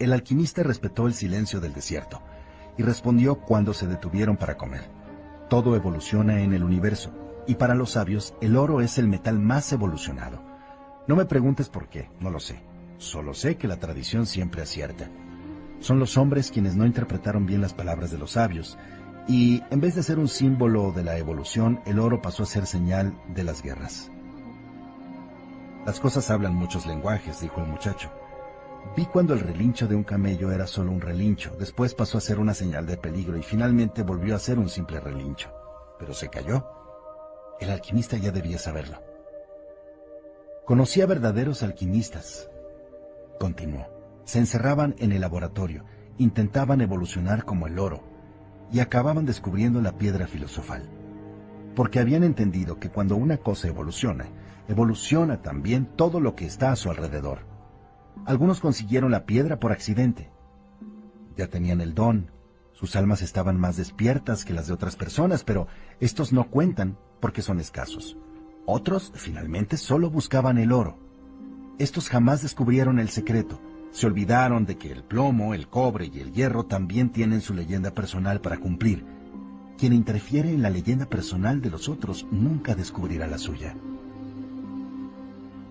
El 0.00 0.12
alquimista 0.12 0.64
respetó 0.64 1.06
el 1.06 1.14
silencio 1.14 1.60
del 1.60 1.74
desierto 1.74 2.22
y 2.76 2.82
respondió 2.82 3.36
cuando 3.36 3.72
se 3.72 3.86
detuvieron 3.86 4.36
para 4.36 4.56
comer. 4.56 4.90
Todo 5.48 5.76
evoluciona 5.76 6.40
en 6.40 6.52
el 6.52 6.64
universo, 6.64 7.12
y 7.46 7.54
para 7.54 7.76
los 7.76 7.90
sabios 7.90 8.34
el 8.40 8.56
oro 8.56 8.80
es 8.80 8.98
el 8.98 9.06
metal 9.06 9.38
más 9.38 9.72
evolucionado. 9.72 10.53
No 11.06 11.16
me 11.16 11.26
preguntes 11.26 11.68
por 11.68 11.88
qué, 11.88 12.08
no 12.20 12.30
lo 12.30 12.40
sé. 12.40 12.62
Solo 12.96 13.34
sé 13.34 13.56
que 13.56 13.68
la 13.68 13.78
tradición 13.78 14.26
siempre 14.26 14.62
acierta. 14.62 15.10
Son 15.80 15.98
los 15.98 16.16
hombres 16.16 16.50
quienes 16.50 16.76
no 16.76 16.86
interpretaron 16.86 17.44
bien 17.44 17.60
las 17.60 17.74
palabras 17.74 18.10
de 18.10 18.16
los 18.16 18.32
sabios, 18.32 18.78
y 19.28 19.62
en 19.70 19.80
vez 19.80 19.94
de 19.94 20.02
ser 20.02 20.18
un 20.18 20.28
símbolo 20.28 20.92
de 20.92 21.04
la 21.04 21.18
evolución, 21.18 21.80
el 21.84 21.98
oro 21.98 22.22
pasó 22.22 22.42
a 22.42 22.46
ser 22.46 22.66
señal 22.66 23.14
de 23.34 23.44
las 23.44 23.62
guerras. 23.62 24.10
Las 25.84 26.00
cosas 26.00 26.30
hablan 26.30 26.54
muchos 26.54 26.86
lenguajes, 26.86 27.40
dijo 27.40 27.60
el 27.60 27.66
muchacho. 27.66 28.10
Vi 28.96 29.04
cuando 29.06 29.34
el 29.34 29.40
relincho 29.40 29.86
de 29.86 29.94
un 29.94 30.04
camello 30.04 30.52
era 30.52 30.66
solo 30.66 30.90
un 30.90 31.00
relincho, 31.00 31.54
después 31.58 31.94
pasó 31.94 32.16
a 32.16 32.22
ser 32.22 32.38
una 32.38 32.54
señal 32.54 32.86
de 32.86 32.96
peligro 32.96 33.36
y 33.36 33.42
finalmente 33.42 34.02
volvió 34.02 34.36
a 34.36 34.38
ser 34.38 34.58
un 34.58 34.70
simple 34.70 35.00
relincho. 35.00 35.50
Pero 35.98 36.14
se 36.14 36.28
cayó. 36.28 36.66
El 37.60 37.70
alquimista 37.70 38.16
ya 38.16 38.30
debía 38.30 38.58
saberlo. 38.58 39.13
Conocía 40.64 41.04
verdaderos 41.04 41.62
alquimistas, 41.62 42.48
continuó. 43.38 43.86
Se 44.24 44.38
encerraban 44.38 44.94
en 44.98 45.12
el 45.12 45.20
laboratorio, 45.20 45.84
intentaban 46.16 46.80
evolucionar 46.80 47.44
como 47.44 47.66
el 47.66 47.78
oro, 47.78 48.02
y 48.72 48.80
acababan 48.80 49.26
descubriendo 49.26 49.82
la 49.82 49.98
piedra 49.98 50.26
filosofal. 50.26 50.88
Porque 51.76 52.00
habían 52.00 52.24
entendido 52.24 52.80
que 52.80 52.88
cuando 52.88 53.14
una 53.14 53.36
cosa 53.36 53.68
evoluciona, 53.68 54.24
evoluciona 54.66 55.42
también 55.42 55.84
todo 55.84 56.18
lo 56.18 56.34
que 56.34 56.46
está 56.46 56.72
a 56.72 56.76
su 56.76 56.88
alrededor. 56.88 57.40
Algunos 58.24 58.60
consiguieron 58.60 59.10
la 59.10 59.26
piedra 59.26 59.60
por 59.60 59.70
accidente. 59.70 60.30
Ya 61.36 61.46
tenían 61.48 61.82
el 61.82 61.94
don, 61.94 62.30
sus 62.72 62.96
almas 62.96 63.20
estaban 63.20 63.60
más 63.60 63.76
despiertas 63.76 64.46
que 64.46 64.54
las 64.54 64.68
de 64.68 64.72
otras 64.72 64.96
personas, 64.96 65.44
pero 65.44 65.66
estos 66.00 66.32
no 66.32 66.48
cuentan 66.48 66.96
porque 67.20 67.42
son 67.42 67.60
escasos. 67.60 68.16
Otros, 68.66 69.12
finalmente, 69.14 69.76
solo 69.76 70.10
buscaban 70.10 70.58
el 70.58 70.72
oro. 70.72 70.96
Estos 71.78 72.08
jamás 72.08 72.42
descubrieron 72.42 72.98
el 72.98 73.08
secreto. 73.08 73.60
Se 73.90 74.06
olvidaron 74.06 74.64
de 74.64 74.76
que 74.76 74.90
el 74.90 75.04
plomo, 75.04 75.54
el 75.54 75.68
cobre 75.68 76.10
y 76.12 76.20
el 76.20 76.32
hierro 76.32 76.64
también 76.64 77.10
tienen 77.10 77.40
su 77.40 77.54
leyenda 77.54 77.90
personal 77.92 78.40
para 78.40 78.58
cumplir. 78.58 79.04
Quien 79.76 79.92
interfiere 79.92 80.50
en 80.50 80.62
la 80.62 80.70
leyenda 80.70 81.06
personal 81.06 81.60
de 81.60 81.70
los 81.70 81.88
otros 81.88 82.26
nunca 82.30 82.74
descubrirá 82.74 83.26
la 83.26 83.38
suya. 83.38 83.76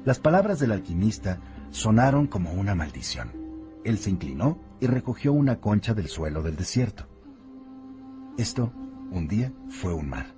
Las 0.06 0.20
palabras 0.20 0.60
del 0.60 0.74
alquimista 0.74 1.40
sonaron 1.72 2.28
como 2.28 2.52
una 2.52 2.76
maldición. 2.76 3.32
Él 3.84 3.98
se 3.98 4.10
inclinó 4.10 4.58
y 4.80 4.88
recogió 4.88 5.34
una 5.34 5.60
concha 5.60 5.94
del 5.94 6.08
suelo 6.08 6.44
del 6.44 6.56
desierto. 6.56 7.08
Esto, 8.38 8.72
un 9.12 9.28
día, 9.28 9.52
fue 9.70 9.94
un 9.94 10.10
mar. 10.10 10.33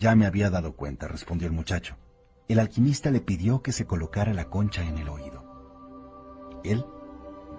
Ya 0.00 0.16
me 0.16 0.26
había 0.26 0.50
dado 0.50 0.74
cuenta, 0.74 1.06
respondió 1.06 1.46
el 1.46 1.54
muchacho 1.54 1.96
el 2.50 2.58
alquimista 2.58 3.12
le 3.12 3.20
pidió 3.20 3.62
que 3.62 3.70
se 3.70 3.86
colocara 3.86 4.34
la 4.34 4.46
concha 4.46 4.82
en 4.82 4.98
el 4.98 5.08
oído. 5.08 5.44
Él 6.64 6.84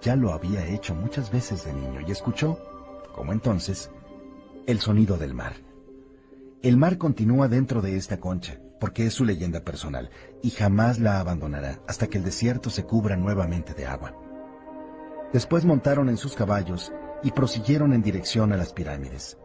ya 0.01 0.17
lo 0.17 0.33
había 0.33 0.67
hecho 0.67 0.93
muchas 0.93 1.31
veces 1.31 1.63
de 1.63 1.71
niño 1.71 2.01
y 2.05 2.11
escuchó, 2.11 2.59
como 3.15 3.31
entonces, 3.31 3.89
el 4.67 4.81
sonido 4.81 5.17
del 5.17 5.33
mar. 5.33 5.53
El 6.61 6.75
mar 6.75 6.97
continúa 6.97 7.47
dentro 7.47 7.81
de 7.81 7.95
esta 7.95 8.19
concha, 8.19 8.59
porque 8.81 9.05
es 9.05 9.13
su 9.13 9.23
leyenda 9.23 9.63
personal, 9.63 10.09
y 10.43 10.49
jamás 10.49 10.99
la 10.99 11.21
abandonará 11.21 11.79
hasta 11.87 12.07
que 12.07 12.17
el 12.17 12.25
desierto 12.25 12.69
se 12.69 12.83
cubra 12.83 13.15
nuevamente 13.15 13.73
de 13.73 13.85
agua. 13.85 14.13
Después 15.31 15.63
montaron 15.63 16.09
en 16.09 16.17
sus 16.17 16.35
caballos 16.35 16.91
y 17.23 17.31
prosiguieron 17.31 17.93
en 17.93 18.01
dirección 18.01 18.51
a 18.51 18.57
las 18.57 18.73
pirámides. 18.73 19.37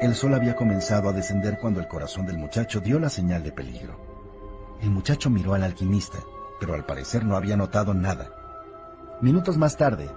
El 0.00 0.14
sol 0.14 0.34
había 0.34 0.54
comenzado 0.54 1.08
a 1.08 1.12
descender 1.12 1.56
cuando 1.58 1.80
el 1.80 1.88
corazón 1.88 2.26
del 2.26 2.36
muchacho 2.36 2.80
dio 2.80 2.98
la 2.98 3.08
señal 3.08 3.42
de 3.42 3.50
peligro. 3.50 3.98
El 4.82 4.90
muchacho 4.90 5.30
miró 5.30 5.54
al 5.54 5.62
alquimista, 5.62 6.18
pero 6.60 6.74
al 6.74 6.84
parecer 6.84 7.24
no 7.24 7.34
había 7.34 7.56
notado 7.56 7.94
nada. 7.94 8.28
Minutos 9.22 9.56
más 9.56 9.78
tarde, 9.78 10.10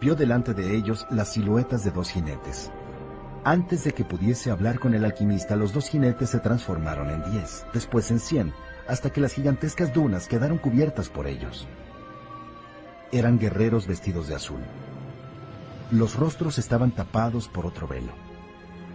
vio 0.00 0.14
delante 0.14 0.54
de 0.54 0.76
ellos 0.76 1.08
las 1.10 1.32
siluetas 1.32 1.82
de 1.82 1.90
dos 1.90 2.10
jinetes. 2.10 2.70
Antes 3.42 3.82
de 3.82 3.92
que 3.92 4.04
pudiese 4.04 4.52
hablar 4.52 4.78
con 4.78 4.94
el 4.94 5.04
alquimista, 5.04 5.56
los 5.56 5.72
dos 5.72 5.88
jinetes 5.88 6.30
se 6.30 6.38
transformaron 6.38 7.10
en 7.10 7.28
diez, 7.32 7.66
después 7.72 8.12
en 8.12 8.20
cien, 8.20 8.54
hasta 8.86 9.10
que 9.10 9.20
las 9.20 9.32
gigantescas 9.32 9.92
dunas 9.92 10.28
quedaron 10.28 10.58
cubiertas 10.58 11.08
por 11.08 11.26
ellos. 11.26 11.66
Eran 13.10 13.40
guerreros 13.40 13.88
vestidos 13.88 14.28
de 14.28 14.36
azul. 14.36 14.60
Los 15.90 16.14
rostros 16.14 16.58
estaban 16.58 16.92
tapados 16.92 17.48
por 17.48 17.66
otro 17.66 17.88
velo. 17.88 18.25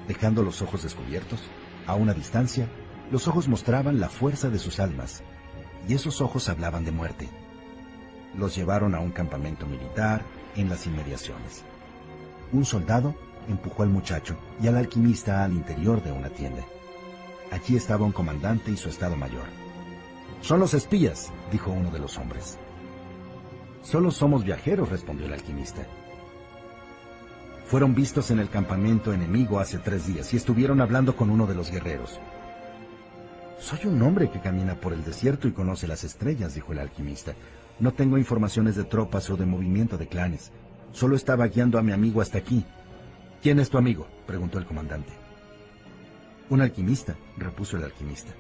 Dejando 0.07 0.43
los 0.43 0.61
ojos 0.61 0.83
descubiertos, 0.83 1.39
a 1.87 1.95
una 1.95 2.13
distancia, 2.13 2.67
los 3.11 3.27
ojos 3.27 3.47
mostraban 3.47 3.99
la 3.99 4.09
fuerza 4.09 4.49
de 4.49 4.59
sus 4.59 4.79
almas, 4.79 5.23
y 5.87 5.93
esos 5.93 6.21
ojos 6.21 6.49
hablaban 6.49 6.85
de 6.85 6.91
muerte. 6.91 7.29
Los 8.37 8.55
llevaron 8.55 8.95
a 8.95 8.99
un 8.99 9.11
campamento 9.11 9.65
militar 9.65 10.23
en 10.55 10.69
las 10.69 10.85
inmediaciones. 10.85 11.63
Un 12.51 12.65
soldado 12.65 13.15
empujó 13.47 13.83
al 13.83 13.89
muchacho 13.89 14.37
y 14.61 14.67
al 14.67 14.77
alquimista 14.77 15.43
al 15.43 15.53
interior 15.53 16.03
de 16.03 16.11
una 16.11 16.29
tienda. 16.29 16.63
Allí 17.51 17.75
estaba 17.75 18.05
un 18.05 18.11
comandante 18.11 18.71
y 18.71 18.77
su 18.77 18.89
estado 18.89 19.15
mayor. 19.15 19.45
Son 20.41 20.59
los 20.59 20.73
espías, 20.73 21.31
dijo 21.51 21.71
uno 21.71 21.91
de 21.91 21.99
los 21.99 22.17
hombres. 22.17 22.57
Solo 23.83 24.11
somos 24.11 24.43
viajeros, 24.43 24.89
respondió 24.89 25.25
el 25.25 25.33
alquimista. 25.33 25.85
Fueron 27.71 27.95
vistos 27.95 28.31
en 28.31 28.39
el 28.39 28.49
campamento 28.49 29.13
enemigo 29.13 29.61
hace 29.61 29.77
tres 29.77 30.05
días 30.05 30.33
y 30.33 30.35
estuvieron 30.35 30.81
hablando 30.81 31.15
con 31.15 31.29
uno 31.29 31.47
de 31.47 31.55
los 31.55 31.71
guerreros. 31.71 32.19
Soy 33.61 33.85
un 33.85 34.01
hombre 34.01 34.29
que 34.29 34.41
camina 34.41 34.75
por 34.75 34.91
el 34.91 35.05
desierto 35.05 35.47
y 35.47 35.53
conoce 35.53 35.87
las 35.87 36.03
estrellas, 36.03 36.53
dijo 36.53 36.73
el 36.73 36.79
alquimista. 36.79 37.33
No 37.79 37.93
tengo 37.93 38.17
informaciones 38.17 38.75
de 38.75 38.83
tropas 38.83 39.29
o 39.29 39.37
de 39.37 39.45
movimiento 39.45 39.97
de 39.97 40.09
clanes. 40.09 40.51
Solo 40.91 41.15
estaba 41.15 41.47
guiando 41.47 41.79
a 41.79 41.81
mi 41.81 41.93
amigo 41.93 42.19
hasta 42.19 42.39
aquí. 42.39 42.65
¿Quién 43.41 43.57
es 43.57 43.69
tu 43.69 43.77
amigo? 43.77 44.05
preguntó 44.27 44.59
el 44.59 44.65
comandante. 44.65 45.13
Un 46.49 46.59
alquimista, 46.59 47.15
repuso 47.37 47.77
el 47.77 47.85
alquimista. 47.85 48.33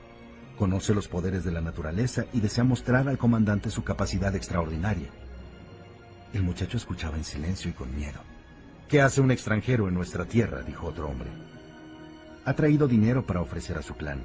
Conoce 0.57 0.93
los 0.93 1.07
poderes 1.07 1.45
de 1.45 1.53
la 1.53 1.61
naturaleza 1.61 2.25
y 2.33 2.41
desea 2.41 2.65
mostrar 2.65 3.07
al 3.07 3.17
comandante 3.17 3.69
su 3.69 3.85
capacidad 3.85 4.35
extraordinaria. 4.35 5.07
El 6.33 6.43
muchacho 6.43 6.75
escuchaba 6.75 7.15
en 7.15 7.23
silencio 7.23 7.71
y 7.71 7.73
con 7.73 7.95
miedo. 7.95 8.19
¿Qué 8.91 8.99
hace 8.99 9.21
un 9.21 9.31
extranjero 9.31 9.87
en 9.87 9.93
nuestra 9.93 10.25
tierra? 10.25 10.63
dijo 10.63 10.85
otro 10.85 11.07
hombre. 11.07 11.29
Ha 12.43 12.53
traído 12.55 12.89
dinero 12.89 13.25
para 13.25 13.39
ofrecer 13.39 13.77
a 13.77 13.81
su 13.81 13.95
clan, 13.95 14.21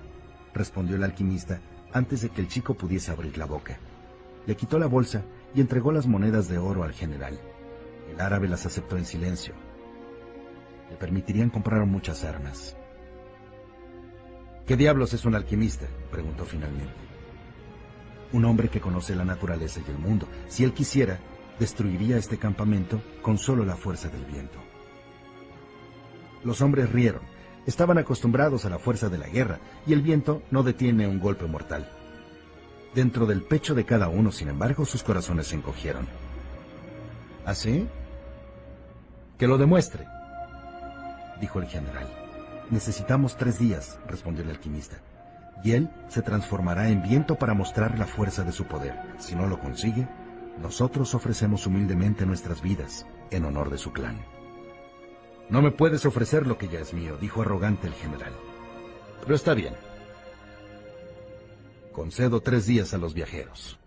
respondió 0.52 0.96
el 0.96 1.04
alquimista 1.04 1.60
antes 1.92 2.22
de 2.22 2.30
que 2.30 2.40
el 2.40 2.48
chico 2.48 2.74
pudiese 2.74 3.12
abrir 3.12 3.38
la 3.38 3.44
boca. 3.44 3.78
Le 4.44 4.56
quitó 4.56 4.80
la 4.80 4.88
bolsa 4.88 5.22
y 5.54 5.60
entregó 5.60 5.92
las 5.92 6.08
monedas 6.08 6.48
de 6.48 6.58
oro 6.58 6.82
al 6.82 6.94
general. 6.94 7.38
El 8.10 8.20
árabe 8.20 8.48
las 8.48 8.66
aceptó 8.66 8.96
en 8.96 9.04
silencio. 9.04 9.54
Le 10.90 10.96
permitirían 10.96 11.50
comprar 11.50 11.86
muchas 11.86 12.24
armas. 12.24 12.76
¿Qué 14.66 14.76
diablos 14.76 15.14
es 15.14 15.24
un 15.24 15.36
alquimista? 15.36 15.86
preguntó 16.10 16.44
finalmente. 16.44 16.92
Un 18.32 18.44
hombre 18.44 18.68
que 18.68 18.80
conoce 18.80 19.14
la 19.14 19.24
naturaleza 19.24 19.78
y 19.86 19.88
el 19.92 19.98
mundo. 19.98 20.26
Si 20.48 20.64
él 20.64 20.72
quisiera, 20.72 21.20
destruiría 21.58 22.16
este 22.16 22.38
campamento 22.38 23.00
con 23.22 23.38
solo 23.38 23.64
la 23.64 23.76
fuerza 23.76 24.08
del 24.08 24.24
viento. 24.24 24.58
Los 26.44 26.60
hombres 26.60 26.90
rieron. 26.92 27.22
Estaban 27.66 27.98
acostumbrados 27.98 28.64
a 28.64 28.70
la 28.70 28.78
fuerza 28.78 29.08
de 29.08 29.18
la 29.18 29.26
guerra 29.28 29.58
y 29.86 29.92
el 29.92 30.02
viento 30.02 30.42
no 30.50 30.62
detiene 30.62 31.08
un 31.08 31.18
golpe 31.18 31.46
mortal. 31.46 31.90
Dentro 32.94 33.26
del 33.26 33.42
pecho 33.42 33.74
de 33.74 33.84
cada 33.84 34.08
uno, 34.08 34.30
sin 34.30 34.48
embargo, 34.48 34.84
sus 34.84 35.02
corazones 35.02 35.48
se 35.48 35.56
encogieron. 35.56 36.06
¿Así? 37.44 37.86
¿Ah, 37.86 38.06
que 39.38 39.46
lo 39.46 39.58
demuestre, 39.58 40.06
dijo 41.40 41.58
el 41.58 41.66
general. 41.66 42.06
Necesitamos 42.70 43.36
tres 43.36 43.58
días, 43.58 43.98
respondió 44.08 44.42
el 44.42 44.50
alquimista. 44.50 44.96
Y 45.62 45.72
él 45.72 45.90
se 46.08 46.22
transformará 46.22 46.88
en 46.88 47.02
viento 47.02 47.36
para 47.36 47.54
mostrar 47.54 47.98
la 47.98 48.06
fuerza 48.06 48.44
de 48.44 48.52
su 48.52 48.64
poder. 48.64 48.94
Si 49.18 49.34
no 49.34 49.46
lo 49.46 49.58
consigue, 49.58 50.08
nosotros 50.60 51.14
ofrecemos 51.14 51.66
humildemente 51.66 52.26
nuestras 52.26 52.62
vidas 52.62 53.06
en 53.30 53.44
honor 53.44 53.70
de 53.70 53.78
su 53.78 53.92
clan. 53.92 54.24
No 55.48 55.62
me 55.62 55.70
puedes 55.70 56.06
ofrecer 56.06 56.46
lo 56.46 56.58
que 56.58 56.68
ya 56.68 56.80
es 56.80 56.92
mío, 56.92 57.16
dijo 57.20 57.42
arrogante 57.42 57.86
el 57.86 57.94
general. 57.94 58.32
Pero 59.22 59.34
está 59.34 59.54
bien. 59.54 59.74
Concedo 61.92 62.40
tres 62.40 62.66
días 62.66 62.94
a 62.94 62.98
los 62.98 63.14
viajeros. 63.14 63.78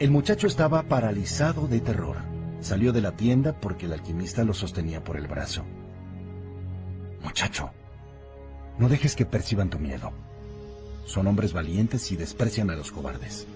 El 0.00 0.10
muchacho 0.10 0.48
estaba 0.48 0.82
paralizado 0.82 1.68
de 1.68 1.78
terror. 1.78 2.16
Salió 2.60 2.92
de 2.92 3.00
la 3.00 3.12
tienda 3.12 3.52
porque 3.52 3.86
el 3.86 3.92
alquimista 3.92 4.42
lo 4.42 4.52
sostenía 4.52 5.04
por 5.04 5.16
el 5.16 5.28
brazo. 5.28 5.64
Muchacho, 7.22 7.70
no 8.76 8.88
dejes 8.88 9.14
que 9.14 9.24
perciban 9.24 9.70
tu 9.70 9.78
miedo. 9.78 10.10
Son 11.04 11.28
hombres 11.28 11.52
valientes 11.52 12.10
y 12.10 12.16
desprecian 12.16 12.70
a 12.70 12.76
los 12.76 12.90
cobardes. 12.90 13.46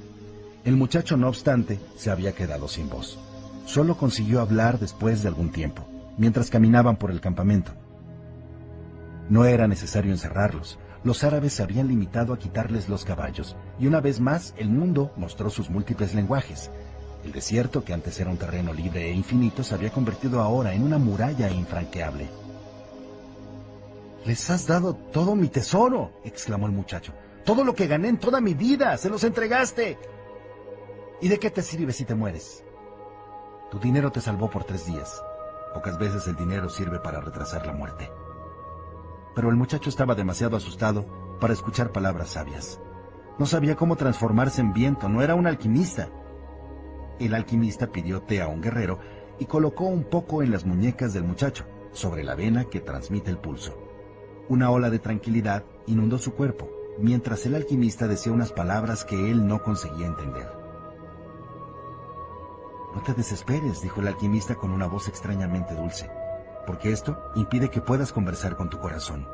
El 0.65 0.76
muchacho, 0.76 1.17
no 1.17 1.28
obstante, 1.28 1.81
se 1.97 2.10
había 2.10 2.33
quedado 2.36 2.68
sin 2.68 2.89
voz. 2.89 3.18
Solo 3.67 3.97
consiguió 3.97 4.41
hablar 4.41 4.78
después 4.78 5.23
de 5.23 5.28
algún 5.28 5.50
tiempo, 5.50 5.89
mientras 6.18 6.50
caminaban 6.50 6.97
por 6.97 7.10
el 7.10 7.20
campamento. 7.20 7.73
No 9.28 9.44
era 9.44 9.67
necesario 9.67 10.12
encerrarlos, 10.12 10.78
los 11.05 11.23
árabes 11.23 11.52
se 11.52 11.62
habían 11.62 11.89
limitado 11.89 12.33
a 12.33 12.39
quitarles 12.39 12.89
los 12.89 13.05
caballos, 13.05 13.57
y 13.78 13.86
una 13.86 14.01
vez 14.01 14.20
más 14.20 14.55
el 14.57 14.68
mundo 14.68 15.12
mostró 15.17 15.49
sus 15.49 15.70
múltiples 15.70 16.15
lenguajes. 16.15 16.70
El 17.25 17.33
desierto, 17.33 17.85
que 17.85 17.93
antes 17.93 18.18
era 18.20 18.31
un 18.31 18.36
terreno 18.36 18.73
libre 18.73 19.09
e 19.09 19.12
infinito, 19.12 19.62
se 19.62 19.75
había 19.75 19.91
convertido 19.91 20.41
ahora 20.41 20.75
en 20.75 20.83
una 20.83 20.99
muralla 20.99 21.51
infranqueable. 21.51 22.28
Les 24.25 24.51
has 24.51 24.67
dado 24.67 24.94
todo 24.94 25.35
mi 25.36 25.49
tesoro, 25.49 26.12
exclamó 26.25 26.67
el 26.67 26.73
muchacho. 26.73 27.12
Todo 27.44 27.65
lo 27.65 27.75
que 27.75 27.86
gané 27.86 28.09
en 28.09 28.18
toda 28.18 28.41
mi 28.41 28.55
vida, 28.55 28.97
se 28.99 29.09
los 29.09 29.25
entregaste. 29.25 29.99
¿Y 31.20 31.28
de 31.28 31.39
qué 31.39 31.51
te 31.51 31.62
sirve 31.62 31.93
si 31.93 32.05
te 32.05 32.15
mueres? 32.15 32.65
Tu 33.70 33.78
dinero 33.78 34.10
te 34.10 34.20
salvó 34.20 34.51
por 34.51 34.65
tres 34.65 34.86
días. 34.86 35.23
Pocas 35.75 35.99
veces 35.99 36.27
el 36.27 36.36
dinero 36.36 36.68
sirve 36.68 36.99
para 36.99 37.20
retrasar 37.20 37.67
la 37.67 37.73
muerte 37.73 38.10
pero 39.39 39.50
el 39.50 39.57
muchacho 39.57 39.89
estaba 39.89 40.17
demasiado 40.17 40.57
asustado 40.57 41.07
para 41.39 41.52
escuchar 41.52 41.92
palabras 41.92 42.31
sabias. 42.31 42.81
No 43.39 43.47
sabía 43.47 43.76
cómo 43.76 43.94
transformarse 43.94 44.60
en 44.60 44.73
viento, 44.73 45.08
no 45.08 45.23
era 45.23 45.36
un 45.36 45.47
alquimista. 45.47 46.08
El 47.20 47.33
alquimista 47.34 47.92
pidió 47.92 48.20
té 48.23 48.42
a 48.42 48.49
un 48.49 48.60
guerrero 48.60 48.99
y 49.39 49.44
colocó 49.44 49.84
un 49.84 50.02
poco 50.02 50.42
en 50.42 50.50
las 50.50 50.67
muñecas 50.67 51.12
del 51.12 51.23
muchacho, 51.23 51.67
sobre 51.92 52.25
la 52.25 52.34
vena 52.34 52.65
que 52.65 52.81
transmite 52.81 53.31
el 53.31 53.39
pulso. 53.39 53.78
Una 54.49 54.73
ola 54.73 54.91
de 54.91 54.99
tranquilidad 54.99 55.62
inundó 55.86 56.18
su 56.18 56.34
cuerpo, 56.34 56.68
mientras 56.99 57.47
el 57.47 57.55
alquimista 57.55 58.08
decía 58.08 58.33
unas 58.33 58.50
palabras 58.50 59.05
que 59.05 59.31
él 59.31 59.47
no 59.47 59.62
conseguía 59.62 60.08
entender. 60.08 60.49
No 62.92 63.00
te 63.05 63.15
desesperes, 63.15 63.83
dijo 63.83 64.00
el 64.00 64.08
alquimista 64.08 64.57
con 64.57 64.73
una 64.73 64.89
voz 64.89 65.07
extrañamente 65.07 65.76
dulce 65.76 66.10
porque 66.69 66.93
esto 66.93 67.33
impide 67.35 67.71
que 67.71 67.81
puedas 67.81 68.13
conversar 68.13 68.55
con 68.55 68.69
tu 68.69 68.79
corazón. 68.79 69.27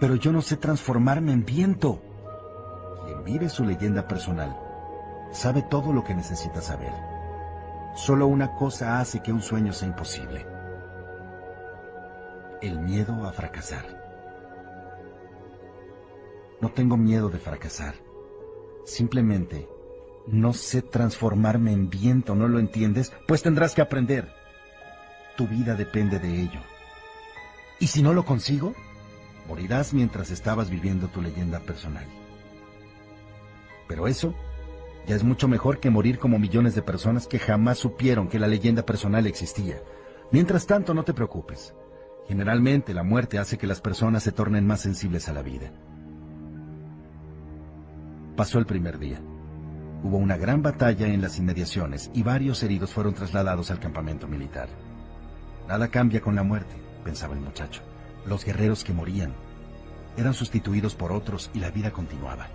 Pero 0.00 0.14
yo 0.14 0.32
no 0.32 0.40
sé 0.40 0.56
transformarme 0.56 1.30
en 1.30 1.44
viento. 1.44 2.00
Quien 3.04 3.22
vive 3.22 3.50
su 3.50 3.66
leyenda 3.66 4.08
personal 4.08 4.58
sabe 5.30 5.60
todo 5.60 5.92
lo 5.92 6.04
que 6.04 6.14
necesita 6.14 6.62
saber. 6.62 6.94
Solo 7.96 8.28
una 8.28 8.54
cosa 8.54 8.98
hace 8.98 9.22
que 9.22 9.30
un 9.30 9.42
sueño 9.42 9.74
sea 9.74 9.88
imposible. 9.88 10.46
El 12.62 12.80
miedo 12.80 13.26
a 13.26 13.32
fracasar. 13.32 13.84
No 16.62 16.70
tengo 16.70 16.96
miedo 16.96 17.28
de 17.28 17.40
fracasar. 17.40 17.94
Simplemente 18.86 19.68
no 20.28 20.54
sé 20.54 20.80
transformarme 20.80 21.72
en 21.72 21.90
viento, 21.90 22.34
¿no 22.34 22.48
lo 22.48 22.58
entiendes? 22.58 23.12
Pues 23.28 23.42
tendrás 23.42 23.74
que 23.74 23.82
aprender. 23.82 24.45
Tu 25.36 25.46
vida 25.46 25.74
depende 25.74 26.18
de 26.18 26.40
ello. 26.40 26.60
Y 27.78 27.88
si 27.88 28.02
no 28.02 28.14
lo 28.14 28.24
consigo, 28.24 28.74
morirás 29.48 29.92
mientras 29.92 30.30
estabas 30.30 30.70
viviendo 30.70 31.08
tu 31.08 31.20
leyenda 31.20 31.60
personal. 31.60 32.06
Pero 33.86 34.08
eso 34.08 34.34
ya 35.06 35.14
es 35.14 35.22
mucho 35.22 35.46
mejor 35.46 35.78
que 35.78 35.90
morir 35.90 36.18
como 36.18 36.38
millones 36.38 36.74
de 36.74 36.82
personas 36.82 37.26
que 37.26 37.38
jamás 37.38 37.78
supieron 37.78 38.28
que 38.28 38.38
la 38.38 38.48
leyenda 38.48 38.84
personal 38.84 39.26
existía. 39.26 39.76
Mientras 40.32 40.66
tanto, 40.66 40.94
no 40.94 41.04
te 41.04 41.14
preocupes. 41.14 41.74
Generalmente 42.26 42.92
la 42.92 43.04
muerte 43.04 43.38
hace 43.38 43.56
que 43.56 43.68
las 43.68 43.80
personas 43.80 44.24
se 44.24 44.32
tornen 44.32 44.66
más 44.66 44.80
sensibles 44.80 45.28
a 45.28 45.32
la 45.32 45.42
vida. 45.42 45.70
Pasó 48.36 48.58
el 48.58 48.66
primer 48.66 48.98
día. 48.98 49.20
Hubo 50.02 50.16
una 50.16 50.36
gran 50.36 50.62
batalla 50.62 51.06
en 51.06 51.22
las 51.22 51.38
inmediaciones 51.38 52.10
y 52.12 52.22
varios 52.22 52.62
heridos 52.62 52.92
fueron 52.92 53.14
trasladados 53.14 53.70
al 53.70 53.78
campamento 53.78 54.26
militar. 54.26 54.68
Nada 55.68 55.88
cambia 55.88 56.20
con 56.20 56.34
la 56.34 56.42
muerte, 56.42 56.74
pensaba 57.04 57.34
el 57.34 57.40
muchacho. 57.40 57.82
Los 58.24 58.44
guerreros 58.44 58.84
que 58.84 58.92
morían 58.92 59.32
eran 60.16 60.34
sustituidos 60.34 60.94
por 60.94 61.12
otros 61.12 61.50
y 61.54 61.60
la 61.60 61.70
vida 61.70 61.90
continuaba. 61.90 62.48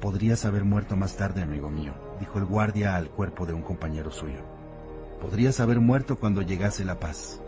Podrías 0.00 0.44
haber 0.44 0.64
muerto 0.64 0.96
más 0.96 1.16
tarde, 1.16 1.42
amigo 1.42 1.68
mío, 1.68 1.92
dijo 2.18 2.38
el 2.38 2.46
guardia 2.46 2.96
al 2.96 3.10
cuerpo 3.10 3.44
de 3.44 3.52
un 3.52 3.62
compañero 3.62 4.10
suyo. 4.10 4.40
Podrías 5.20 5.60
haber 5.60 5.80
muerto 5.80 6.16
cuando 6.16 6.40
llegase 6.40 6.84
la 6.84 6.98
paz, 6.98 7.40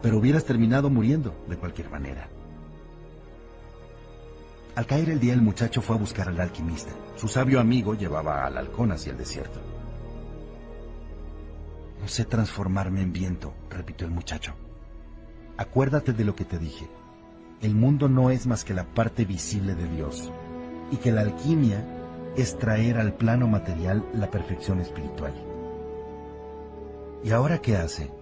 pero 0.00 0.18
hubieras 0.18 0.44
terminado 0.44 0.90
muriendo 0.90 1.34
de 1.48 1.56
cualquier 1.56 1.90
manera. 1.90 2.28
Al 4.76 4.86
caer 4.86 5.10
el 5.10 5.18
día 5.18 5.34
el 5.34 5.42
muchacho 5.42 5.82
fue 5.82 5.96
a 5.96 5.98
buscar 5.98 6.28
al 6.28 6.40
alquimista. 6.40 6.92
Su 7.16 7.26
sabio 7.26 7.58
amigo 7.58 7.94
llevaba 7.94 8.44
al 8.44 8.56
halcón 8.56 8.92
hacia 8.92 9.10
el 9.10 9.18
desierto. 9.18 9.58
No 12.00 12.08
sé 12.08 12.24
transformarme 12.24 13.02
en 13.02 13.12
viento, 13.12 13.54
repitió 13.70 14.06
el 14.06 14.12
muchacho. 14.12 14.54
Acuérdate 15.56 16.12
de 16.12 16.24
lo 16.24 16.34
que 16.34 16.44
te 16.44 16.58
dije. 16.58 16.88
El 17.60 17.74
mundo 17.74 18.08
no 18.08 18.30
es 18.30 18.46
más 18.46 18.64
que 18.64 18.74
la 18.74 18.84
parte 18.84 19.24
visible 19.24 19.74
de 19.74 19.88
Dios, 19.88 20.32
y 20.92 20.96
que 20.96 21.10
la 21.10 21.22
alquimia 21.22 21.84
es 22.36 22.56
traer 22.56 22.98
al 22.98 23.14
plano 23.14 23.48
material 23.48 24.08
la 24.14 24.30
perfección 24.30 24.80
espiritual. 24.80 25.34
¿Y 27.24 27.32
ahora 27.32 27.58
qué 27.58 27.76
hace? 27.76 28.12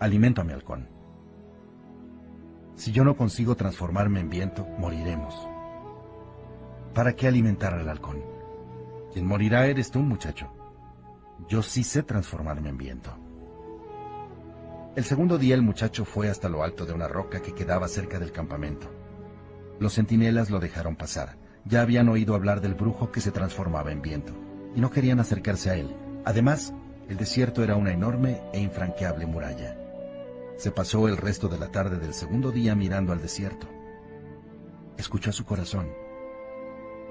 Alimento 0.00 0.40
a 0.40 0.44
mi 0.44 0.52
halcón. 0.52 0.88
Si 2.76 2.92
yo 2.92 3.04
no 3.04 3.16
consigo 3.16 3.56
transformarme 3.56 4.20
en 4.20 4.30
viento, 4.30 4.66
moriremos. 4.78 5.34
¿Para 6.94 7.14
qué 7.14 7.28
alimentar 7.28 7.74
al 7.74 7.88
halcón? 7.88 8.22
Quien 9.12 9.26
morirá 9.26 9.66
eres 9.66 9.90
tú, 9.90 10.00
muchacho. 10.00 10.50
Yo 11.48 11.62
sí 11.62 11.84
sé 11.84 12.02
transformarme 12.02 12.68
en 12.70 12.78
viento. 12.78 13.10
El 14.96 15.04
segundo 15.04 15.36
día 15.36 15.54
el 15.54 15.62
muchacho 15.62 16.04
fue 16.04 16.30
hasta 16.30 16.48
lo 16.48 16.62
alto 16.62 16.86
de 16.86 16.94
una 16.94 17.06
roca 17.06 17.42
que 17.42 17.54
quedaba 17.54 17.86
cerca 17.86 18.18
del 18.18 18.32
campamento. 18.32 18.90
Los 19.78 19.94
centinelas 19.94 20.50
lo 20.50 20.58
dejaron 20.58 20.96
pasar. 20.96 21.36
Ya 21.66 21.82
habían 21.82 22.08
oído 22.08 22.34
hablar 22.34 22.60
del 22.60 22.74
brujo 22.74 23.12
que 23.12 23.20
se 23.20 23.30
transformaba 23.30 23.92
en 23.92 24.00
viento, 24.00 24.32
y 24.74 24.80
no 24.80 24.90
querían 24.90 25.20
acercarse 25.20 25.70
a 25.70 25.74
él. 25.74 25.94
Además, 26.24 26.72
el 27.08 27.16
desierto 27.18 27.62
era 27.62 27.76
una 27.76 27.92
enorme 27.92 28.40
e 28.52 28.60
infranqueable 28.60 29.26
muralla. 29.26 29.76
Se 30.56 30.70
pasó 30.70 31.06
el 31.08 31.18
resto 31.18 31.48
de 31.48 31.58
la 31.58 31.70
tarde 31.70 31.98
del 31.98 32.14
segundo 32.14 32.50
día 32.50 32.74
mirando 32.74 33.12
al 33.12 33.20
desierto. 33.20 33.68
Escuchó 34.96 35.30
su 35.30 35.44
corazón, 35.44 35.88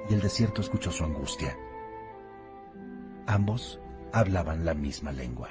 y 0.10 0.14
el 0.16 0.22
desierto 0.22 0.62
escuchó 0.62 0.92
su 0.92 1.04
angustia. 1.04 1.56
Ambos 3.28 3.80
hablaban 4.16 4.64
la 4.64 4.74
misma 4.74 5.12
lengua. 5.12 5.50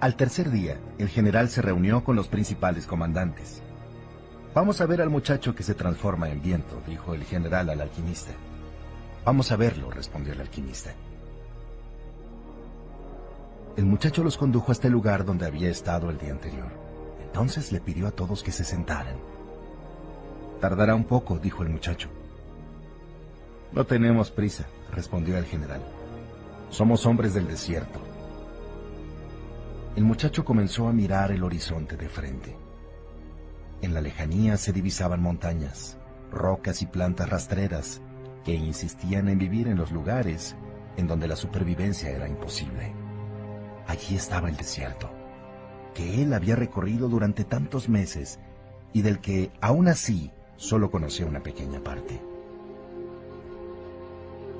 Al 0.00 0.14
tercer 0.16 0.50
día, 0.50 0.78
el 0.98 1.08
general 1.08 1.48
se 1.48 1.62
reunió 1.62 2.04
con 2.04 2.16
los 2.16 2.28
principales 2.28 2.86
comandantes. 2.86 3.62
Vamos 4.54 4.82
a 4.82 4.86
ver 4.86 5.00
al 5.00 5.08
muchacho 5.08 5.54
que 5.54 5.62
se 5.62 5.74
transforma 5.74 6.28
en 6.28 6.42
viento, 6.42 6.82
dijo 6.86 7.14
el 7.14 7.24
general 7.24 7.70
al 7.70 7.80
alquimista. 7.80 8.32
Vamos 9.24 9.50
a 9.52 9.56
verlo, 9.56 9.90
respondió 9.90 10.34
el 10.34 10.40
alquimista. 10.42 10.92
El 13.78 13.86
muchacho 13.86 14.24
los 14.24 14.36
condujo 14.36 14.72
hasta 14.72 14.88
el 14.88 14.92
lugar 14.92 15.24
donde 15.24 15.46
había 15.46 15.70
estado 15.70 16.10
el 16.10 16.18
día 16.18 16.32
anterior. 16.32 16.66
Entonces 17.24 17.70
le 17.70 17.80
pidió 17.80 18.08
a 18.08 18.10
todos 18.10 18.42
que 18.42 18.50
se 18.50 18.64
sentaran. 18.64 19.14
Tardará 20.60 20.96
un 20.96 21.04
poco, 21.04 21.38
dijo 21.38 21.62
el 21.62 21.68
muchacho. 21.68 22.08
No 23.70 23.84
tenemos 23.84 24.32
prisa, 24.32 24.66
respondió 24.90 25.38
el 25.38 25.44
general. 25.44 25.80
Somos 26.70 27.06
hombres 27.06 27.34
del 27.34 27.46
desierto. 27.46 28.00
El 29.94 30.02
muchacho 30.02 30.44
comenzó 30.44 30.88
a 30.88 30.92
mirar 30.92 31.30
el 31.30 31.44
horizonte 31.44 31.96
de 31.96 32.08
frente. 32.08 32.56
En 33.80 33.94
la 33.94 34.00
lejanía 34.00 34.56
se 34.56 34.72
divisaban 34.72 35.22
montañas, 35.22 35.96
rocas 36.32 36.82
y 36.82 36.86
plantas 36.86 37.30
rastreras 37.30 38.02
que 38.44 38.54
insistían 38.54 39.28
en 39.28 39.38
vivir 39.38 39.68
en 39.68 39.76
los 39.76 39.92
lugares 39.92 40.56
en 40.96 41.06
donde 41.06 41.28
la 41.28 41.36
supervivencia 41.36 42.10
era 42.10 42.26
imposible. 42.26 42.97
Allí 43.88 44.16
estaba 44.16 44.50
el 44.50 44.56
desierto, 44.56 45.10
que 45.94 46.22
él 46.22 46.34
había 46.34 46.54
recorrido 46.54 47.08
durante 47.08 47.42
tantos 47.42 47.88
meses 47.88 48.38
y 48.92 49.00
del 49.00 49.18
que, 49.18 49.50
aún 49.62 49.88
así, 49.88 50.30
solo 50.56 50.90
conocía 50.90 51.24
una 51.24 51.42
pequeña 51.42 51.80
parte. 51.80 52.20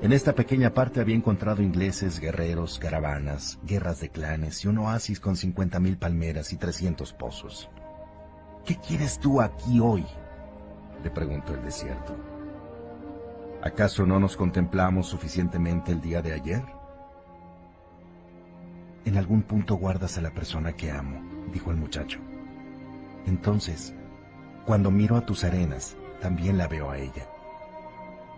En 0.01 0.13
esta 0.13 0.33
pequeña 0.33 0.73
parte 0.73 0.99
había 0.99 1.15
encontrado 1.15 1.61
ingleses, 1.61 2.19
guerreros, 2.19 2.79
caravanas, 2.79 3.59
guerras 3.63 3.99
de 3.99 4.09
clanes 4.09 4.65
y 4.65 4.67
un 4.67 4.79
oasis 4.79 5.19
con 5.19 5.35
50.000 5.35 5.99
palmeras 5.99 6.51
y 6.51 6.57
300 6.57 7.13
pozos. 7.13 7.69
¿Qué 8.65 8.77
quieres 8.77 9.19
tú 9.19 9.41
aquí 9.41 9.79
hoy? 9.79 10.05
le 11.03 11.11
preguntó 11.11 11.53
el 11.53 11.63
desierto. 11.63 12.15
¿Acaso 13.61 14.07
no 14.07 14.19
nos 14.19 14.35
contemplamos 14.35 15.07
suficientemente 15.07 15.91
el 15.91 16.01
día 16.01 16.21
de 16.21 16.33
ayer? 16.33 16.78
En 19.05 19.17
algún 19.17 19.43
punto 19.43 19.75
guardas 19.75 20.17
a 20.17 20.21
la 20.21 20.31
persona 20.31 20.73
que 20.73 20.91
amo, 20.91 21.21
dijo 21.51 21.71
el 21.71 21.77
muchacho. 21.77 22.19
Entonces, 23.25 23.93
cuando 24.65 24.91
miro 24.91 25.15
a 25.15 25.25
tus 25.25 25.43
arenas, 25.43 25.95
también 26.21 26.57
la 26.57 26.67
veo 26.67 26.91
a 26.91 26.97
ella. 26.97 27.27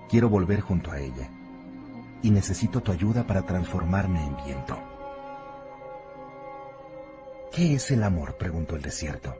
Quiero 0.09 0.30
volver 0.30 0.61
junto 0.61 0.91
a 0.91 0.99
ella, 0.99 1.30
y 2.22 2.31
necesito 2.31 2.81
tu 2.81 2.91
ayuda 2.91 3.25
para 3.25 3.43
transformarme 3.43 4.23
en 4.25 4.35
viento. 4.45 4.77
¿Qué 7.51 7.73
es 7.75 7.91
el 7.91 8.03
amor? 8.03 8.38
preguntó 8.38 8.75
el 8.75 8.81
desierto. 8.81 9.35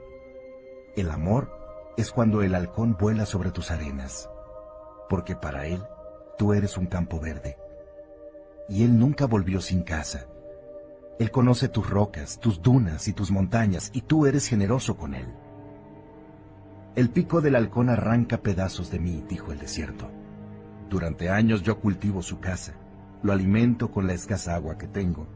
El 0.96 1.10
amor 1.10 1.50
es 1.96 2.10
cuando 2.10 2.42
el 2.42 2.54
halcón 2.54 2.96
vuela 2.98 3.24
sobre 3.24 3.50
tus 3.50 3.70
arenas, 3.70 4.28
porque 5.08 5.36
para 5.36 5.66
él 5.66 5.82
tú 6.36 6.52
eres 6.52 6.76
un 6.76 6.86
campo 6.86 7.20
verde. 7.20 7.56
Y 8.68 8.84
él 8.84 8.98
nunca 8.98 9.26
volvió 9.26 9.60
sin 9.60 9.82
casa. 9.82 10.26
Él 11.18 11.30
conoce 11.30 11.68
tus 11.68 11.88
rocas, 11.88 12.40
tus 12.40 12.62
dunas 12.62 13.06
y 13.08 13.12
tus 13.12 13.30
montañas, 13.30 13.90
y 13.92 14.02
tú 14.02 14.26
eres 14.26 14.46
generoso 14.46 14.96
con 14.96 15.14
él. 15.14 15.26
El 16.94 17.10
pico 17.10 17.40
del 17.40 17.56
halcón 17.56 17.88
arranca 17.88 18.38
pedazos 18.38 18.90
de 18.90 18.98
mí, 18.98 19.24
dijo 19.28 19.52
el 19.52 19.58
desierto. 19.58 20.10
Durante 20.90 21.30
años 21.30 21.62
yo 21.62 21.80
cultivo 21.80 22.22
su 22.22 22.38
casa, 22.38 22.74
lo 23.22 23.32
alimento 23.32 23.90
con 23.90 24.06
la 24.06 24.12
escasa 24.12 24.54
agua 24.54 24.76
que 24.76 24.88
tengo, 24.88 25.26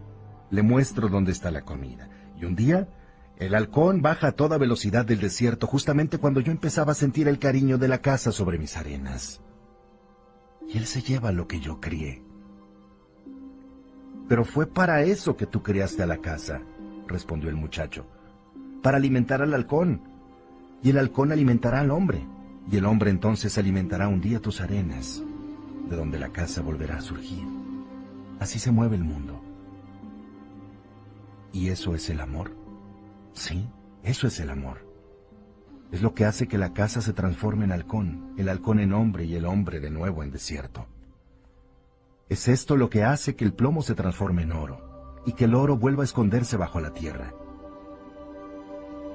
le 0.51 0.63
muestro 0.63 1.09
dónde 1.09 1.33
está 1.33 1.51
la 1.51 1.63
comida, 1.63 2.09
y 2.39 2.45
un 2.45 2.57
día 2.57 2.89
el 3.39 3.55
halcón 3.55 4.01
baja 4.01 4.29
a 4.29 4.33
toda 4.33 4.59
velocidad 4.59 5.05
del 5.05 5.21
desierto 5.21 5.67
justamente 5.67 6.19
cuando 6.19 6.41
yo 6.41 6.53
empezaba 6.53 6.93
a 6.93 6.95
sentir 6.95 7.29
el 7.29 7.39
cariño 7.39 7.79
de 7.79 7.89
la 7.89 7.99
casa 7.99 8.33
sobre 8.33 8.59
mis 8.59 8.77
arenas. 8.77 9.43
Y 10.69 10.79
él 10.79 10.87
se 10.87 11.03
lleva 11.03 11.33
lo 11.33 11.47
que 11.47 11.61
yo 11.61 11.81
crié. 11.81 12.26
Pero 14.29 14.45
fue 14.45 14.67
para 14.67 15.03
eso 15.03 15.37
que 15.37 15.47
tú 15.47 15.63
criaste 15.63 16.03
a 16.03 16.07
la 16.07 16.19
casa, 16.19 16.61
respondió 17.07 17.49
el 17.49 17.57
muchacho, 17.57 18.07
para 18.83 18.97
alimentar 18.97 19.43
al 19.43 19.55
halcón. 19.55 20.03
Y 20.83 20.91
el 20.91 20.99
halcón 20.99 21.33
alimentará 21.33 21.81
al 21.81 21.91
hombre, 21.91 22.27
y 22.71 22.77
el 22.77 22.85
hombre 22.85 23.11
entonces 23.11 23.57
alimentará 23.59 24.09
un 24.09 24.21
día 24.21 24.41
tus 24.41 24.61
arenas, 24.61 25.23
de 25.89 25.97
donde 25.97 26.19
la 26.19 26.31
casa 26.31 26.63
volverá 26.63 26.97
a 26.97 27.01
surgir. 27.01 27.45
Así 28.41 28.59
se 28.59 28.73
mueve 28.73 28.97
el 28.97 29.05
mundo. 29.05 29.41
¿Y 31.53 31.69
eso 31.69 31.95
es 31.95 32.11
el 32.11 32.21
amor? 32.21 32.53
Sí, 33.33 33.69
eso 34.03 34.27
es 34.27 34.41
el 34.41 34.51
amor. 34.51 34.87
Es 35.93 36.03
lo 36.03 36.15
que 36.15 36.25
hace 36.25 36.49
que 36.49 36.59
la 36.59 36.73
casa 36.73 37.01
se 37.01 37.13
transforme 37.13 37.65
en 37.65 37.73
halcón, 37.73 38.35
el 38.37 38.49
halcón 38.49 38.81
en 38.81 38.93
hombre 38.93 39.25
y 39.25 39.37
el 39.37 39.47
hombre 39.47 39.81
de 39.81 39.91
nuevo 39.91 40.23
en 40.23 40.33
desierto. 40.33 40.87
Es 42.29 42.49
esto 42.49 42.77
lo 42.77 42.91
que 42.91 43.05
hace 43.05 43.37
que 43.37 43.45
el 43.45 43.53
plomo 43.53 43.83
se 43.83 43.95
transforme 43.95 44.43
en 44.43 44.51
oro 44.51 45.23
y 45.25 45.33
que 45.35 45.45
el 45.45 45.55
oro 45.55 45.77
vuelva 45.77 46.03
a 46.03 46.07
esconderse 46.07 46.57
bajo 46.57 46.81
la 46.81 46.93
tierra. 46.93 47.33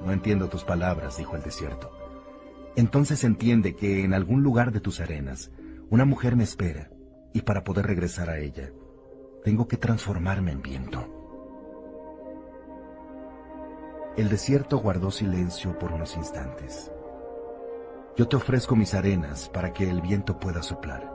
No 0.02 0.12
entiendo 0.12 0.48
tus 0.48 0.64
palabras, 0.64 1.18
dijo 1.18 1.36
el 1.36 1.42
desierto. 1.42 1.90
Entonces 2.74 3.22
entiende 3.24 3.76
que 3.76 4.02
en 4.02 4.14
algún 4.14 4.42
lugar 4.42 4.72
de 4.72 4.80
tus 4.80 4.98
arenas 5.00 5.50
una 5.90 6.06
mujer 6.06 6.36
me 6.36 6.44
espera 6.44 6.90
y 7.34 7.42
para 7.42 7.64
poder 7.64 7.86
regresar 7.86 8.30
a 8.30 8.38
ella 8.38 8.70
tengo 9.44 9.68
que 9.68 9.76
transformarme 9.76 10.52
en 10.52 10.62
viento. 10.62 11.06
El 14.16 14.30
desierto 14.30 14.78
guardó 14.78 15.10
silencio 15.10 15.78
por 15.78 15.92
unos 15.92 16.16
instantes. 16.16 16.90
Yo 18.16 18.26
te 18.26 18.36
ofrezco 18.36 18.74
mis 18.74 18.94
arenas 18.94 19.50
para 19.50 19.74
que 19.74 19.90
el 19.90 20.00
viento 20.00 20.38
pueda 20.38 20.62
soplar. 20.62 21.11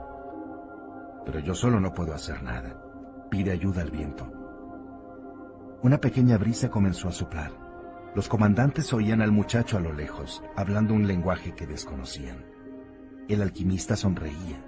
Pero 1.27 1.39
yo 1.39 1.53
solo 1.53 1.81
no 1.81 1.93
puedo 1.93 2.13
hacer 2.13 2.41
nada. 2.41 2.81
Pide 3.29 3.51
ayuda 3.51 3.81
al 3.81 3.91
viento. 3.91 4.31
Una 5.83 5.97
pequeña 5.97 6.37
brisa 6.37 6.69
comenzó 6.69 7.09
a 7.09 7.11
soplar. 7.11 7.51
Los 8.15 8.29
comandantes 8.29 8.93
oían 8.93 9.21
al 9.21 9.33
muchacho 9.33 9.75
a 9.75 9.81
lo 9.81 9.91
lejos, 9.91 10.41
hablando 10.55 10.93
un 10.93 11.05
lenguaje 11.05 11.53
que 11.53 11.67
desconocían. 11.67 12.45
El 13.27 13.41
alquimista 13.41 13.97
sonreía. 13.97 14.63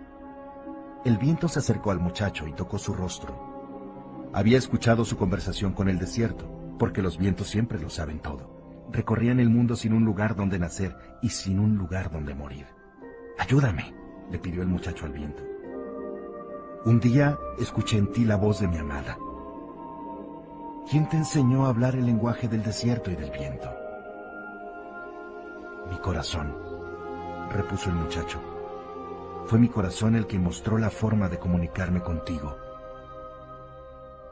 El 1.06 1.18
viento 1.18 1.48
se 1.48 1.60
acercó 1.60 1.92
al 1.92 2.02
muchacho 2.02 2.46
y 2.46 2.52
tocó 2.52 2.78
su 2.78 2.94
rostro. 2.94 4.30
Había 4.34 4.58
escuchado 4.58 5.06
su 5.06 5.16
conversación 5.16 5.72
con 5.72 5.88
el 5.88 5.98
desierto 5.98 6.76
porque 6.78 7.02
los 7.02 7.18
vientos 7.18 7.48
siempre 7.48 7.80
lo 7.80 7.90
saben 7.90 8.20
todo. 8.20 8.90
Recorrían 8.92 9.40
el 9.40 9.50
mundo 9.50 9.78
sin 9.78 9.94
un 9.94 10.04
lugar 10.04 10.36
donde 10.36 10.60
nacer 10.60 10.94
y 11.22 11.30
sin 11.30 11.58
un 11.60 11.78
lugar 11.78 12.12
donde 12.12 12.36
morir. 12.36 12.66
Ayúdame, 13.38 13.94
le 14.30 14.40
pidió 14.40 14.62
el 14.62 14.68
muchacho 14.68 15.06
al 15.06 15.14
viento. 15.14 15.49
Un 16.86 17.02
día 17.02 17.38
escuché 17.58 17.98
en 17.98 18.12
ti 18.12 18.24
la 18.24 18.38
voz 18.38 18.62
de 18.62 18.68
mi 18.68 18.78
amada. 18.78 19.18
¿Quién 20.90 21.10
te 21.10 21.18
enseñó 21.18 21.66
a 21.66 21.70
hablar 21.70 21.96
el 21.96 22.06
lenguaje 22.06 22.48
del 22.48 22.64
desierto 22.64 23.12
y 23.12 23.16
del 23.16 23.32
viento? 23.32 23.70
Mi 25.90 25.98
corazón, 25.98 26.56
repuso 27.52 27.90
el 27.90 27.96
muchacho. 27.96 28.40
Fue 29.46 29.60
mi 29.60 29.68
corazón 29.68 30.16
el 30.16 30.26
que 30.26 30.40
mostró 30.40 30.78
la 30.78 30.90
forma 30.90 31.28
de 31.28 31.38
comunicarme 31.38 32.02
contigo. 32.02 32.56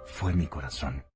Fue 0.05 0.33
mi 0.33 0.47
corazón. 0.47 1.06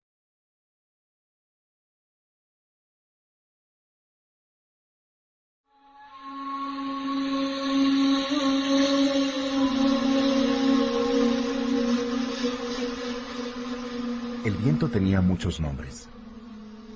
El 14.43 14.55
viento 14.55 14.89
tenía 14.89 15.21
muchos 15.21 15.59
nombres. 15.59 16.09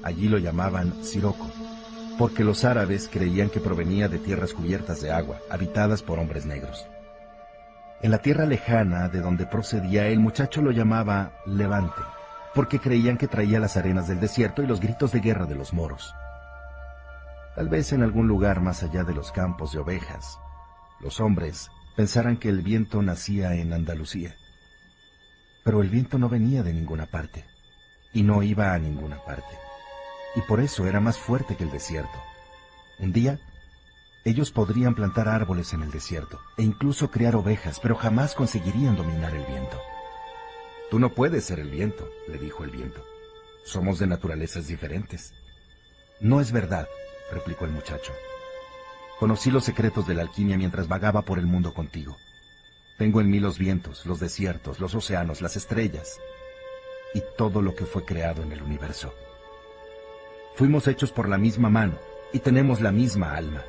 Allí 0.02 0.28
lo 0.28 0.40
llamaban 0.40 1.04
Siroco, 1.04 1.48
porque 2.18 2.44
los 2.44 2.66
árabes 2.66 3.08
creían 3.08 3.52
que 3.52 3.60
provenía 3.60 4.08
de 4.08 4.18
tierras 4.18 4.52
cubiertas 4.52 5.00
de 5.02 5.12
agua, 5.12 5.38
habitadas 5.52 6.02
por 6.02 6.18
hombres 6.18 6.48
negros. 6.48 6.88
En 8.02 8.10
la 8.10 8.18
tierra 8.18 8.48
lejana 8.48 9.10
de 9.10 9.22
donde 9.22 9.46
procedía, 9.46 10.08
el 10.08 10.20
muchacho 10.20 10.64
lo 10.64 10.72
llamaba 10.72 11.34
Levante, 11.46 12.02
porque 12.56 12.80
creían 12.80 13.18
que 13.18 13.28
traía 13.28 13.60
las 13.60 13.78
arenas 13.78 14.08
del 14.08 14.20
desierto 14.20 14.64
y 14.64 14.68
los 14.68 14.82
gritos 14.82 15.12
de 15.12 15.20
guerra 15.20 15.46
de 15.46 15.56
los 15.56 15.72
moros. 15.72 16.16
Tal 17.56 17.70
vez 17.70 17.94
en 17.94 18.02
algún 18.02 18.28
lugar 18.28 18.60
más 18.60 18.82
allá 18.82 19.04
de 19.04 19.14
los 19.14 19.32
campos 19.32 19.72
de 19.72 19.80
ovejas, 19.80 20.40
los 21.00 21.20
hombres 21.20 21.70
pensaran 21.96 22.38
que 22.38 22.50
el 22.50 22.64
viento 22.64 23.04
nacía 23.04 23.54
en 23.54 23.72
Andalucía. 23.72 24.36
Pero 25.66 25.82
el 25.82 25.90
viento 25.90 26.20
no 26.20 26.30
venía 26.30 26.62
de 26.62 26.74
ninguna 26.74 27.08
parte, 27.08 27.44
y 28.14 28.22
no 28.22 28.44
iba 28.44 28.76
a 28.76 28.78
ninguna 28.78 29.18
parte, 29.26 29.58
y 30.36 30.42
por 30.42 30.60
eso 30.60 30.86
era 30.86 31.00
más 31.00 31.18
fuerte 31.18 31.56
que 31.56 31.64
el 31.64 31.72
desierto. 31.72 32.22
Un 33.00 33.12
día, 33.12 33.40
ellos 34.26 34.52
podrían 34.52 34.94
plantar 34.94 35.28
árboles 35.28 35.74
en 35.74 35.82
el 35.82 35.90
desierto, 35.90 36.40
e 36.58 36.62
incluso 36.62 37.10
criar 37.10 37.36
ovejas, 37.36 37.80
pero 37.80 37.96
jamás 37.96 38.36
conseguirían 38.36 38.96
dominar 38.96 39.34
el 39.34 39.44
viento. 39.46 39.82
Tú 40.92 41.00
no 41.00 41.10
puedes 41.16 41.46
ser 41.46 41.60
el 41.60 41.72
viento, 41.72 42.08
le 42.28 42.38
dijo 42.38 42.64
el 42.64 42.70
viento. 42.70 43.04
Somos 43.64 43.98
de 43.98 44.06
naturalezas 44.06 44.68
diferentes. 44.68 45.34
No 46.20 46.42
es 46.42 46.52
verdad, 46.52 46.88
replicó 47.32 47.66
el 47.66 47.72
muchacho. 47.72 48.14
Conocí 49.20 49.50
los 49.50 49.64
secretos 49.64 50.06
de 50.06 50.14
la 50.14 50.22
alquimia 50.22 50.60
mientras 50.60 50.88
vagaba 50.88 51.24
por 51.24 51.40
el 51.40 51.48
mundo 51.48 51.74
contigo. 51.74 52.18
Tengo 52.98 53.20
en 53.20 53.30
mí 53.30 53.40
los 53.40 53.60
vientos, 53.60 54.06
los 54.06 54.20
desiertos, 54.20 54.80
los 54.80 54.96
océanos, 54.96 55.42
las 55.42 55.58
estrellas 55.58 56.20
y 57.14 57.22
todo 57.38 57.62
lo 57.62 57.76
que 57.76 57.86
fue 57.86 58.06
creado 58.06 58.42
en 58.42 58.52
el 58.52 58.62
universo. 58.62 59.14
Fuimos 60.56 60.88
hechos 60.88 61.12
por 61.12 61.28
la 61.28 61.38
misma 61.38 61.70
mano 61.70 61.98
y 62.32 62.40
tenemos 62.40 62.80
la 62.80 62.92
misma 62.92 63.36
alma. 63.36 63.64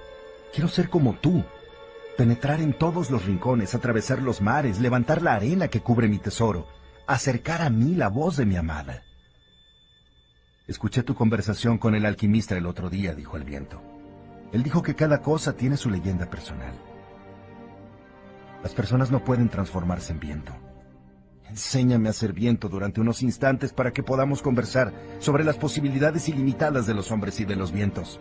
Quiero 0.52 0.68
ser 0.68 0.88
como 0.88 1.14
tú, 1.14 1.44
penetrar 2.16 2.60
en 2.60 2.72
todos 2.72 3.10
los 3.10 3.24
rincones, 3.24 3.74
atravesar 3.74 4.22
los 4.22 4.40
mares, 4.40 4.78
levantar 4.78 5.22
la 5.22 5.34
arena 5.34 5.68
que 5.68 5.80
cubre 5.80 6.08
mi 6.08 6.18
tesoro, 6.18 6.68
acercar 7.06 7.62
a 7.62 7.70
mí 7.70 7.94
la 7.94 8.08
voz 8.08 8.36
de 8.36 8.46
mi 8.46 8.56
amada. 8.56 9.02
Escuché 10.68 11.02
tu 11.02 11.14
conversación 11.14 11.78
con 11.78 11.94
el 11.94 12.06
alquimista 12.06 12.56
el 12.56 12.66
otro 12.66 12.90
día, 12.90 13.14
dijo 13.14 13.36
el 13.36 13.44
viento. 13.44 13.82
Él 14.52 14.62
dijo 14.62 14.82
que 14.82 14.94
cada 14.94 15.20
cosa 15.20 15.54
tiene 15.54 15.76
su 15.76 15.90
leyenda 15.90 16.30
personal. 16.30 16.74
Las 18.62 18.74
personas 18.74 19.10
no 19.10 19.24
pueden 19.24 19.48
transformarse 19.48 20.12
en 20.12 20.20
viento. 20.20 20.52
Enséñame 21.48 22.08
a 22.08 22.12
ser 22.12 22.32
viento 22.32 22.68
durante 22.68 23.00
unos 23.00 23.22
instantes 23.22 23.72
para 23.72 23.92
que 23.92 24.02
podamos 24.02 24.42
conversar 24.42 24.92
sobre 25.20 25.44
las 25.44 25.56
posibilidades 25.56 26.28
ilimitadas 26.28 26.86
de 26.86 26.94
los 26.94 27.10
hombres 27.10 27.40
y 27.40 27.44
de 27.44 27.56
los 27.56 27.72
vientos. 27.72 28.20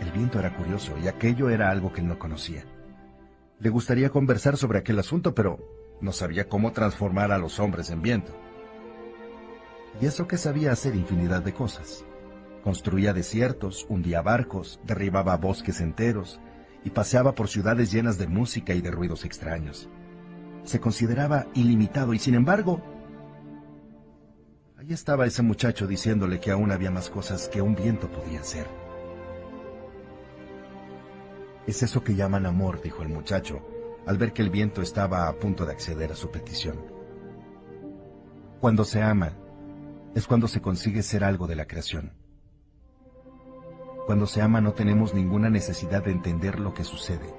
El 0.00 0.10
viento 0.10 0.38
era 0.38 0.56
curioso 0.56 0.96
y 1.02 1.08
aquello 1.08 1.50
era 1.50 1.70
algo 1.70 1.92
que 1.92 2.00
él 2.00 2.08
no 2.08 2.18
conocía. 2.18 2.64
Le 3.60 3.68
gustaría 3.68 4.10
conversar 4.10 4.56
sobre 4.56 4.78
aquel 4.78 4.98
asunto, 4.98 5.34
pero 5.34 5.58
no 6.00 6.12
sabía 6.12 6.48
cómo 6.48 6.72
transformar 6.72 7.30
a 7.30 7.38
los 7.38 7.60
hombres 7.60 7.90
en 7.90 8.02
viento 8.02 8.32
y 10.00 10.06
eso 10.06 10.26
que 10.26 10.38
sabía 10.38 10.72
hacer 10.72 10.94
infinidad 10.94 11.42
de 11.42 11.52
cosas. 11.52 12.04
Construía 12.64 13.12
desiertos, 13.12 13.86
hundía 13.88 14.22
barcos, 14.22 14.80
derribaba 14.84 15.36
bosques 15.36 15.80
enteros 15.80 16.40
y 16.84 16.90
paseaba 16.90 17.34
por 17.34 17.48
ciudades 17.48 17.92
llenas 17.92 18.18
de 18.18 18.26
música 18.26 18.74
y 18.74 18.80
de 18.80 18.90
ruidos 18.90 19.24
extraños. 19.24 19.88
Se 20.64 20.80
consideraba 20.80 21.46
ilimitado 21.54 22.14
y 22.14 22.18
sin 22.18 22.34
embargo, 22.34 22.80
ahí 24.78 24.92
estaba 24.92 25.26
ese 25.26 25.42
muchacho 25.42 25.86
diciéndole 25.86 26.40
que 26.40 26.50
aún 26.50 26.72
había 26.72 26.90
más 26.90 27.10
cosas 27.10 27.48
que 27.48 27.62
un 27.62 27.74
viento 27.74 28.08
podía 28.08 28.42
ser. 28.42 28.66
Es 31.66 31.82
eso 31.82 32.02
que 32.02 32.14
llaman 32.14 32.46
amor, 32.46 32.82
dijo 32.82 33.02
el 33.02 33.08
muchacho, 33.08 33.64
al 34.06 34.18
ver 34.18 34.32
que 34.32 34.42
el 34.42 34.50
viento 34.50 34.82
estaba 34.82 35.28
a 35.28 35.32
punto 35.34 35.64
de 35.64 35.72
acceder 35.72 36.10
a 36.10 36.16
su 36.16 36.30
petición. 36.30 36.84
Cuando 38.60 38.84
se 38.84 39.02
ama, 39.02 39.32
es 40.14 40.26
cuando 40.26 40.48
se 40.48 40.60
consigue 40.60 41.02
ser 41.02 41.24
algo 41.24 41.46
de 41.46 41.56
la 41.56 41.66
creación. 41.66 42.21
Cuando 44.06 44.26
se 44.26 44.42
ama 44.42 44.60
no 44.60 44.72
tenemos 44.72 45.14
ninguna 45.14 45.48
necesidad 45.48 46.02
de 46.04 46.10
entender 46.10 46.58
lo 46.58 46.74
que 46.74 46.82
sucede, 46.82 47.32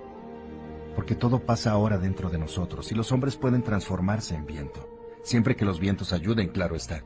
porque 0.95 1.13
todo 1.13 1.39
pasa 1.39 1.71
ahora 1.71 1.97
dentro 1.97 2.29
de 2.29 2.37
nosotros 2.37 2.91
y 2.91 2.95
los 2.95 3.11
hombres 3.11 3.35
pueden 3.35 3.63
transformarse 3.63 4.35
en 4.35 4.45
viento, 4.45 4.87
siempre 5.23 5.57
que 5.57 5.65
los 5.65 5.81
vientos 5.81 6.13
ayuden, 6.13 6.47
claro 6.49 6.75
está. 6.75 7.03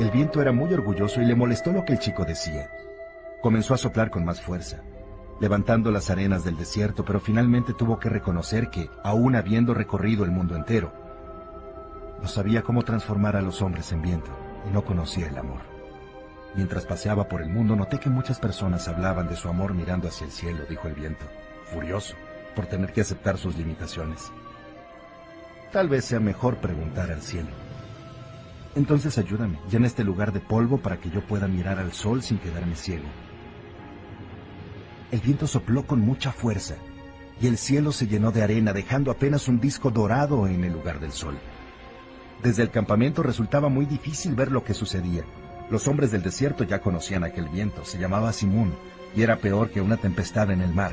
El 0.00 0.10
viento 0.10 0.42
era 0.42 0.50
muy 0.50 0.74
orgulloso 0.74 1.22
y 1.22 1.24
le 1.24 1.36
molestó 1.36 1.70
lo 1.70 1.84
que 1.84 1.92
el 1.92 2.00
chico 2.00 2.24
decía. 2.24 2.68
Comenzó 3.40 3.74
a 3.74 3.78
soplar 3.78 4.10
con 4.10 4.24
más 4.24 4.40
fuerza, 4.40 4.82
levantando 5.40 5.92
las 5.92 6.10
arenas 6.10 6.44
del 6.44 6.56
desierto, 6.56 7.04
pero 7.04 7.20
finalmente 7.20 7.74
tuvo 7.74 8.00
que 8.00 8.08
reconocer 8.08 8.70
que, 8.70 8.90
aún 9.04 9.36
habiendo 9.36 9.74
recorrido 9.74 10.24
el 10.24 10.32
mundo 10.32 10.56
entero, 10.56 10.92
no 12.20 12.26
sabía 12.26 12.62
cómo 12.62 12.82
transformar 12.82 13.36
a 13.36 13.42
los 13.42 13.62
hombres 13.62 13.92
en 13.92 14.02
viento 14.02 14.30
y 14.68 14.72
no 14.72 14.84
conocía 14.84 15.28
el 15.28 15.38
amor. 15.38 15.71
Mientras 16.54 16.84
paseaba 16.84 17.28
por 17.28 17.40
el 17.40 17.48
mundo 17.48 17.76
noté 17.76 17.98
que 17.98 18.10
muchas 18.10 18.38
personas 18.38 18.86
hablaban 18.88 19.28
de 19.28 19.36
su 19.36 19.48
amor 19.48 19.74
mirando 19.74 20.08
hacia 20.08 20.26
el 20.26 20.32
cielo, 20.32 20.64
dijo 20.68 20.86
el 20.88 20.94
viento, 20.94 21.24
furioso 21.64 22.14
por 22.54 22.66
tener 22.66 22.92
que 22.92 23.00
aceptar 23.00 23.38
sus 23.38 23.56
limitaciones. 23.56 24.30
Tal 25.72 25.88
vez 25.88 26.04
sea 26.04 26.20
mejor 26.20 26.56
preguntar 26.58 27.10
al 27.10 27.22
cielo. 27.22 27.48
Entonces 28.74 29.16
ayúdame, 29.16 29.58
llena 29.70 29.86
este 29.86 30.04
lugar 30.04 30.32
de 30.32 30.40
polvo 30.40 30.78
para 30.78 30.98
que 30.98 31.10
yo 31.10 31.22
pueda 31.22 31.48
mirar 31.48 31.78
al 31.78 31.92
sol 31.92 32.22
sin 32.22 32.38
quedarme 32.38 32.76
ciego. 32.76 33.06
El 35.10 35.20
viento 35.20 35.46
sopló 35.46 35.86
con 35.86 36.00
mucha 36.00 36.32
fuerza 36.32 36.74
y 37.40 37.46
el 37.46 37.58
cielo 37.58 37.92
se 37.92 38.06
llenó 38.06 38.30
de 38.30 38.42
arena 38.42 38.72
dejando 38.72 39.10
apenas 39.10 39.48
un 39.48 39.60
disco 39.60 39.90
dorado 39.90 40.46
en 40.46 40.64
el 40.64 40.72
lugar 40.72 41.00
del 41.00 41.12
sol. 41.12 41.38
Desde 42.42 42.62
el 42.62 42.70
campamento 42.70 43.22
resultaba 43.22 43.68
muy 43.68 43.86
difícil 43.86 44.34
ver 44.34 44.50
lo 44.50 44.64
que 44.64 44.74
sucedía. 44.74 45.24
Los 45.72 45.88
hombres 45.88 46.10
del 46.10 46.22
desierto 46.22 46.64
ya 46.64 46.82
conocían 46.82 47.24
aquel 47.24 47.48
viento, 47.48 47.86
se 47.86 47.96
llamaba 47.96 48.34
Simún, 48.34 48.74
y 49.16 49.22
era 49.22 49.38
peor 49.38 49.70
que 49.70 49.80
una 49.80 49.96
tempestad 49.96 50.50
en 50.50 50.60
el 50.60 50.74
mar, 50.74 50.92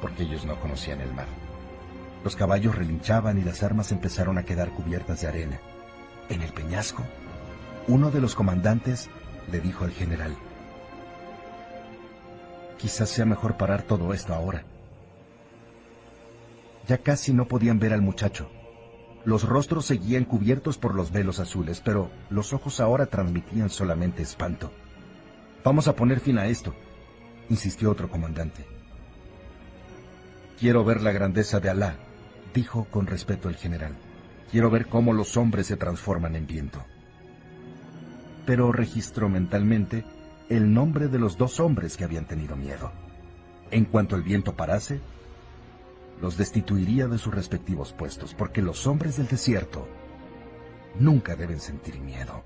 porque 0.00 0.22
ellos 0.22 0.44
no 0.44 0.54
conocían 0.60 1.00
el 1.00 1.12
mar. 1.12 1.26
Los 2.22 2.36
caballos 2.36 2.76
relinchaban 2.76 3.38
y 3.38 3.42
las 3.42 3.64
armas 3.64 3.90
empezaron 3.90 4.38
a 4.38 4.44
quedar 4.44 4.70
cubiertas 4.70 5.22
de 5.22 5.26
arena. 5.26 5.58
En 6.28 6.42
el 6.42 6.52
peñasco, 6.52 7.02
uno 7.88 8.12
de 8.12 8.20
los 8.20 8.36
comandantes 8.36 9.10
le 9.50 9.58
dijo 9.58 9.84
al 9.84 9.90
general, 9.90 10.36
Quizás 12.76 13.08
sea 13.08 13.24
mejor 13.24 13.56
parar 13.56 13.82
todo 13.82 14.14
esto 14.14 14.32
ahora. 14.32 14.62
Ya 16.86 16.98
casi 16.98 17.32
no 17.32 17.48
podían 17.48 17.80
ver 17.80 17.92
al 17.92 18.02
muchacho. 18.02 18.48
Los 19.24 19.42
rostros 19.46 19.84
seguían 19.84 20.24
cubiertos 20.24 20.78
por 20.78 20.94
los 20.94 21.10
velos 21.10 21.38
azules, 21.38 21.80
pero 21.84 22.10
los 22.30 22.52
ojos 22.52 22.80
ahora 22.80 23.06
transmitían 23.06 23.70
solamente 23.70 24.22
espanto. 24.22 24.72
Vamos 25.64 25.88
a 25.88 25.96
poner 25.96 26.20
fin 26.20 26.38
a 26.38 26.46
esto, 26.46 26.74
insistió 27.50 27.90
otro 27.90 28.08
comandante. 28.08 28.66
Quiero 30.58 30.84
ver 30.84 31.02
la 31.02 31.12
grandeza 31.12 31.60
de 31.60 31.68
Alá, 31.68 31.96
dijo 32.54 32.86
con 32.90 33.06
respeto 33.06 33.48
el 33.48 33.56
general. 33.56 33.94
Quiero 34.50 34.70
ver 34.70 34.86
cómo 34.86 35.12
los 35.12 35.36
hombres 35.36 35.66
se 35.66 35.76
transforman 35.76 36.34
en 36.34 36.46
viento. 36.46 36.84
Pero 38.46 38.72
registró 38.72 39.28
mentalmente 39.28 40.04
el 40.48 40.72
nombre 40.72 41.08
de 41.08 41.18
los 41.18 41.36
dos 41.36 41.60
hombres 41.60 41.96
que 41.96 42.04
habían 42.04 42.24
tenido 42.24 42.56
miedo. 42.56 42.90
En 43.70 43.84
cuanto 43.84 44.16
el 44.16 44.22
viento 44.22 44.56
parase, 44.56 45.00
los 46.20 46.36
destituiría 46.36 47.06
de 47.06 47.18
sus 47.18 47.34
respectivos 47.34 47.92
puestos, 47.92 48.34
porque 48.34 48.62
los 48.62 48.86
hombres 48.86 49.16
del 49.16 49.28
desierto 49.28 49.86
nunca 50.98 51.36
deben 51.36 51.60
sentir 51.60 52.00
miedo. 52.00 52.44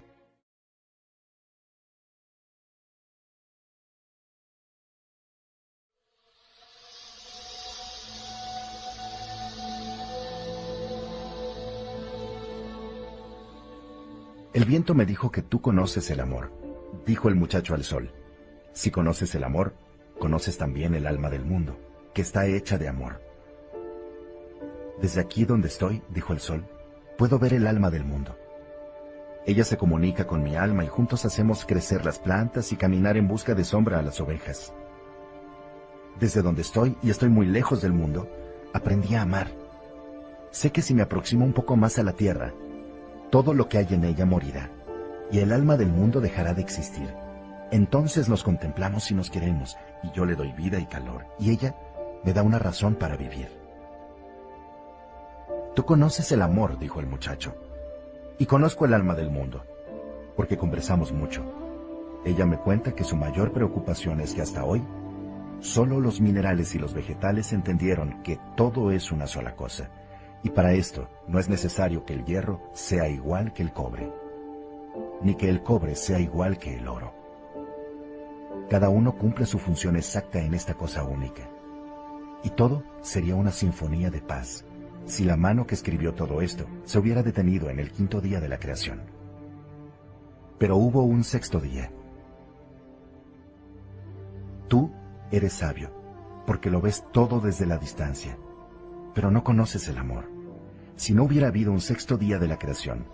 El 14.54 14.66
viento 14.66 14.94
me 14.94 15.06
dijo 15.06 15.32
que 15.32 15.40
tú 15.40 15.62
conoces 15.62 16.10
el 16.10 16.20
amor, 16.20 16.52
dijo 17.06 17.30
el 17.30 17.36
muchacho 17.36 17.74
al 17.74 17.84
sol. 17.84 18.12
Si 18.74 18.90
conoces 18.90 19.34
el 19.34 19.44
amor, 19.44 19.74
conoces 20.18 20.58
también 20.58 20.94
el 20.94 21.06
alma 21.06 21.30
del 21.30 21.46
mundo, 21.46 21.78
que 22.12 22.20
está 22.20 22.46
hecha 22.46 22.76
de 22.76 22.86
amor. 22.86 23.31
Desde 25.00 25.20
aquí 25.20 25.44
donde 25.44 25.68
estoy, 25.68 26.02
dijo 26.10 26.32
el 26.32 26.40
sol, 26.40 26.66
puedo 27.16 27.38
ver 27.38 27.54
el 27.54 27.66
alma 27.66 27.90
del 27.90 28.04
mundo. 28.04 28.36
Ella 29.44 29.64
se 29.64 29.76
comunica 29.76 30.26
con 30.26 30.42
mi 30.42 30.54
alma 30.54 30.84
y 30.84 30.88
juntos 30.88 31.24
hacemos 31.24 31.64
crecer 31.66 32.04
las 32.04 32.18
plantas 32.18 32.70
y 32.72 32.76
caminar 32.76 33.16
en 33.16 33.26
busca 33.26 33.54
de 33.54 33.64
sombra 33.64 33.98
a 33.98 34.02
las 34.02 34.20
ovejas. 34.20 34.72
Desde 36.20 36.42
donde 36.42 36.62
estoy, 36.62 36.96
y 37.02 37.10
estoy 37.10 37.28
muy 37.28 37.46
lejos 37.46 37.82
del 37.82 37.92
mundo, 37.92 38.28
aprendí 38.72 39.14
a 39.14 39.22
amar. 39.22 39.48
Sé 40.50 40.70
que 40.70 40.82
si 40.82 40.94
me 40.94 41.02
aproximo 41.02 41.44
un 41.44 41.54
poco 41.54 41.76
más 41.76 41.98
a 41.98 42.04
la 42.04 42.12
tierra, 42.12 42.52
todo 43.30 43.54
lo 43.54 43.68
que 43.68 43.78
hay 43.78 43.88
en 43.90 44.04
ella 44.04 44.26
morirá, 44.26 44.70
y 45.32 45.38
el 45.38 45.52
alma 45.52 45.76
del 45.76 45.88
mundo 45.88 46.20
dejará 46.20 46.54
de 46.54 46.62
existir. 46.62 47.12
Entonces 47.72 48.28
nos 48.28 48.44
contemplamos 48.44 49.10
y 49.10 49.14
nos 49.14 49.30
queremos, 49.30 49.76
y 50.02 50.12
yo 50.12 50.26
le 50.26 50.36
doy 50.36 50.52
vida 50.52 50.78
y 50.78 50.86
calor, 50.86 51.26
y 51.38 51.50
ella 51.50 51.74
me 52.22 52.32
da 52.32 52.42
una 52.42 52.58
razón 52.58 52.94
para 52.94 53.16
vivir. 53.16 53.61
Tú 55.74 55.86
conoces 55.86 56.30
el 56.32 56.42
amor, 56.42 56.78
dijo 56.78 57.00
el 57.00 57.06
muchacho, 57.06 57.54
y 58.38 58.44
conozco 58.44 58.84
el 58.84 58.92
alma 58.92 59.14
del 59.14 59.30
mundo, 59.30 59.64
porque 60.36 60.58
conversamos 60.58 61.12
mucho. 61.12 61.42
Ella 62.26 62.44
me 62.44 62.58
cuenta 62.58 62.92
que 62.92 63.04
su 63.04 63.16
mayor 63.16 63.52
preocupación 63.52 64.20
es 64.20 64.34
que 64.34 64.42
hasta 64.42 64.66
hoy, 64.66 64.84
solo 65.60 65.98
los 65.98 66.20
minerales 66.20 66.74
y 66.74 66.78
los 66.78 66.92
vegetales 66.92 67.54
entendieron 67.54 68.22
que 68.22 68.38
todo 68.54 68.90
es 68.90 69.10
una 69.12 69.26
sola 69.26 69.56
cosa, 69.56 69.90
y 70.42 70.50
para 70.50 70.74
esto 70.74 71.08
no 71.26 71.38
es 71.38 71.48
necesario 71.48 72.04
que 72.04 72.12
el 72.12 72.26
hierro 72.26 72.60
sea 72.74 73.08
igual 73.08 73.54
que 73.54 73.62
el 73.62 73.72
cobre, 73.72 74.12
ni 75.22 75.36
que 75.36 75.48
el 75.48 75.62
cobre 75.62 75.94
sea 75.94 76.20
igual 76.20 76.58
que 76.58 76.76
el 76.76 76.86
oro. 76.86 77.14
Cada 78.68 78.90
uno 78.90 79.16
cumple 79.16 79.46
su 79.46 79.58
función 79.58 79.96
exacta 79.96 80.38
en 80.38 80.52
esta 80.52 80.74
cosa 80.74 81.02
única, 81.02 81.48
y 82.42 82.50
todo 82.50 82.82
sería 83.00 83.36
una 83.36 83.52
sinfonía 83.52 84.10
de 84.10 84.20
paz 84.20 84.66
si 85.04 85.24
la 85.24 85.36
mano 85.36 85.66
que 85.66 85.74
escribió 85.74 86.14
todo 86.14 86.42
esto 86.42 86.66
se 86.84 86.98
hubiera 86.98 87.22
detenido 87.22 87.70
en 87.70 87.78
el 87.78 87.90
quinto 87.90 88.20
día 88.20 88.40
de 88.40 88.48
la 88.48 88.58
creación. 88.58 89.02
Pero 90.58 90.76
hubo 90.76 91.02
un 91.02 91.24
sexto 91.24 91.60
día. 91.60 91.90
Tú 94.68 94.90
eres 95.30 95.52
sabio, 95.54 95.90
porque 96.46 96.70
lo 96.70 96.80
ves 96.80 97.04
todo 97.12 97.40
desde 97.40 97.66
la 97.66 97.78
distancia, 97.78 98.36
pero 99.14 99.30
no 99.30 99.44
conoces 99.44 99.88
el 99.88 99.98
amor. 99.98 100.30
Si 100.96 101.14
no 101.14 101.24
hubiera 101.24 101.48
habido 101.48 101.72
un 101.72 101.80
sexto 101.80 102.16
día 102.16 102.38
de 102.38 102.48
la 102.48 102.58
creación, 102.58 103.06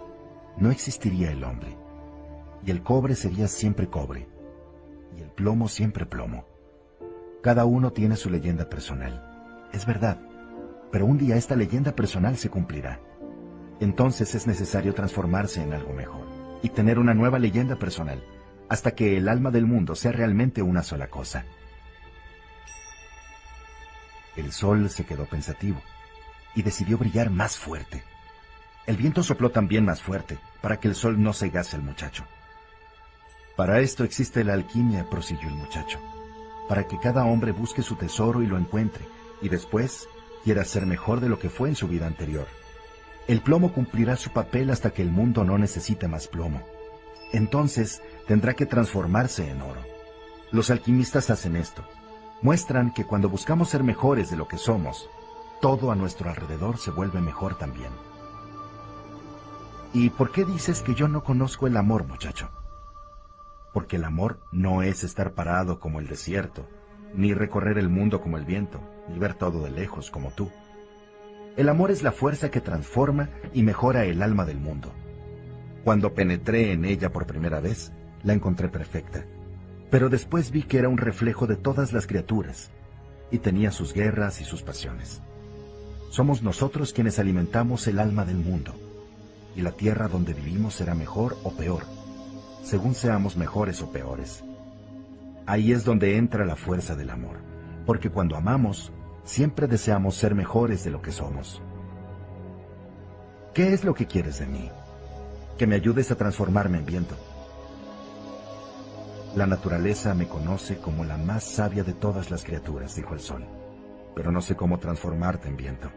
no 0.58 0.70
existiría 0.70 1.31
el 1.31 1.44
hombre, 1.44 1.76
y 2.65 2.70
el 2.70 2.83
cobre 2.83 3.15
sería 3.15 3.49
siempre 3.49 3.89
cobre, 3.89 4.28
y 5.17 5.23
el 5.23 5.31
plomo 5.31 5.68
siempre 5.68 6.05
plomo. 6.07 6.44
Cada 7.42 7.65
uno 7.65 7.92
tiene 7.92 8.17
su 8.17 8.31
leyenda 8.31 8.68
personal. 8.68 9.68
Es 9.73 9.86
verdad, 9.86 10.20
pero 10.91 11.07
un 11.07 11.18
día 11.18 11.36
esta 11.36 11.57
leyenda 11.57 11.94
personal 11.94 12.36
se 12.36 12.50
cumplirá. 12.50 13.00
Entonces 13.81 14.34
es 14.34 14.47
necesario 14.47 14.94
transformarse 14.94 15.62
en 15.62 15.73
algo 15.73 15.92
mejor 15.92 16.26
y 16.62 16.70
tener 16.70 16.99
una 16.99 17.15
nueva 17.15 17.39
leyenda 17.39 17.76
personal 17.76 18.23
hasta 18.68 18.92
que 18.92 19.17
el 19.17 19.28
alma 19.28 19.50
del 19.50 19.67
mundo 19.67 19.94
sea 19.94 20.12
realmente 20.12 20.62
una 20.62 20.83
sola 20.83 21.08
cosa. 21.08 21.44
El 24.36 24.52
sol 24.52 24.89
se 24.91 25.05
quedó 25.05 25.26
pensativo 25.26 25.81
y 26.55 26.62
decidió 26.62 26.99
brillar 26.99 27.31
más 27.31 27.57
fuerte. 27.57 28.02
El 28.86 28.97
viento 28.97 29.23
sopló 29.23 29.50
también 29.50 29.84
más 29.84 30.00
fuerte 30.02 30.39
para 30.60 30.78
que 30.78 30.89
el 30.89 30.94
sol 30.94 31.23
no 31.23 31.33
cegase 31.33 31.76
al 31.76 31.83
muchacho. 31.83 32.25
Para 33.57 33.81
esto 33.81 34.05
existe 34.05 34.44
la 34.44 34.55
alquimia, 34.55 35.08
prosiguió 35.10 35.49
el 35.49 35.57
muchacho, 35.57 35.99
para 36.68 36.84
que 36.86 36.99
cada 36.99 37.25
hombre 37.25 37.52
busque 37.52 37.83
su 37.83 37.97
tesoro 37.97 38.42
y 38.42 38.47
lo 38.47 38.57
encuentre, 38.57 39.05
y 39.42 39.49
después 39.49 40.08
quiera 40.44 40.65
ser 40.65 40.86
mejor 40.86 41.20
de 41.20 41.28
lo 41.28 41.39
que 41.39 41.50
fue 41.50 41.68
en 41.68 41.76
su 41.76 41.89
vida 41.89 42.07
anterior. 42.07 42.47
El 43.26 43.42
plomo 43.42 43.73
cumplirá 43.73 44.17
su 44.17 44.31
papel 44.31 44.70
hasta 44.70 44.91
que 44.91 45.02
el 45.02 45.10
mundo 45.10 45.44
no 45.44 45.58
necesite 45.58 46.08
más 46.08 46.28
plomo. 46.28 46.62
Entonces 47.33 48.02
tendrá 48.26 48.55
que 48.55 48.67
transformarse 48.67 49.50
en 49.50 49.60
oro. 49.60 49.83
Los 50.50 50.70
alquimistas 50.70 51.28
hacen 51.28 51.57
esto. 51.57 51.84
Muestran 52.41 52.92
que 52.94 53.05
cuando 53.05 53.28
buscamos 53.28 53.68
ser 53.68 53.83
mejores 53.83 54.31
de 54.31 54.36
lo 54.36 54.49
que 54.49 54.57
somos, 54.57 55.10
todo 55.60 55.91
a 55.91 55.94
nuestro 55.94 56.31
alrededor 56.31 56.78
se 56.78 56.91
vuelve 56.91 57.20
mejor 57.20 57.57
también. 57.57 57.91
¿Y 59.92 60.10
por 60.10 60.33
qué 60.33 60.44
dices 60.44 60.83
que 60.83 60.94
yo 60.94 61.08
no 61.08 61.25
conozco 61.25 61.67
el 61.67 61.76
amor, 61.76 62.07
muchacho? 62.07 62.50
Porque 63.73 63.97
el 63.97 64.05
amor 64.05 64.39
no 64.52 64.83
es 64.83 65.05
estar 65.05 65.33
parado 65.33 65.81
como 65.81 65.99
el 66.00 66.07
desierto, 66.07 66.67
ni 67.15 67.34
recorrer 67.34 67.78
el 67.78 67.89
mundo 67.89 68.20
como 68.20 68.36
el 68.39 68.44
viento, 68.44 68.81
ni 69.11 69.19
ver 69.19 69.35
todo 69.35 69.62
de 69.62 69.70
lejos 69.70 70.11
como 70.11 70.31
tú. 70.31 70.51
El 71.57 71.69
amor 71.69 71.91
es 71.91 72.03
la 72.03 72.12
fuerza 72.12 72.51
que 72.51 72.61
transforma 72.61 73.31
y 73.53 73.62
mejora 73.62 74.05
el 74.05 74.23
alma 74.23 74.45
del 74.45 74.59
mundo. 74.59 74.93
Cuando 75.85 76.15
penetré 76.15 76.73
en 76.73 76.85
ella 76.85 77.11
por 77.11 77.27
primera 77.27 77.61
vez, 77.61 77.93
la 78.23 78.33
encontré 78.33 78.69
perfecta. 78.69 79.25
Pero 79.91 80.09
después 80.09 80.51
vi 80.51 80.62
que 80.62 80.78
era 80.78 80.89
un 80.89 80.99
reflejo 80.99 81.47
de 81.47 81.57
todas 81.57 81.93
las 81.93 82.07
criaturas, 82.07 82.70
y 83.31 83.39
tenía 83.39 83.70
sus 83.70 83.93
guerras 83.93 84.41
y 84.41 84.45
sus 84.45 84.62
pasiones. 84.62 85.20
Somos 86.11 86.43
nosotros 86.43 86.93
quienes 86.93 87.19
alimentamos 87.19 87.87
el 87.87 87.99
alma 87.99 88.25
del 88.25 88.37
mundo, 88.37 88.75
y 89.57 89.62
la 89.62 89.73
tierra 89.73 90.09
donde 90.09 90.35
vivimos 90.35 90.75
será 90.75 90.95
mejor 90.95 91.37
o 91.43 91.53
peor, 91.53 91.83
según 92.62 92.95
seamos 92.95 93.37
mejores 93.37 93.83
o 93.83 93.91
peores. 93.91 94.45
Ahí 95.47 95.73
es 95.73 95.85
donde 95.85 96.17
entra 96.17 96.45
la 96.45 96.57
fuerza 96.57 96.95
del 96.95 97.11
amor, 97.11 97.37
porque 97.87 98.11
cuando 98.11 98.37
amamos, 98.37 98.93
siempre 99.29 99.67
deseamos 99.67 100.15
ser 100.15 100.35
mejores 100.35 100.85
de 100.85 100.91
lo 100.91 101.03
que 101.03 101.13
somos. 101.13 101.61
¿Qué 103.53 103.75
es 103.75 103.85
lo 103.85 103.93
que 103.93 104.07
quieres 104.07 104.39
de 104.39 104.47
mí? 104.47 104.71
Que 105.59 105.67
me 105.67 105.75
ayudes 105.75 106.11
a 106.11 106.17
transformarme 106.17 106.79
en 106.79 106.87
viento. 106.87 107.15
La 109.37 109.47
naturaleza 109.47 110.15
me 110.15 110.29
conoce 110.29 110.79
como 110.79 111.05
la 111.05 111.19
más 111.19 111.45
sabia 111.45 111.85
de 111.85 111.93
todas 111.93 112.31
las 112.31 112.43
criaturas, 112.43 112.97
dijo 112.97 113.13
el 113.13 113.21
sol, 113.21 113.45
pero 114.17 114.33
no 114.33 114.41
sé 114.41 114.57
cómo 114.57 114.79
transformarte 114.79 115.49
en 115.49 115.57
viento. 115.59 115.91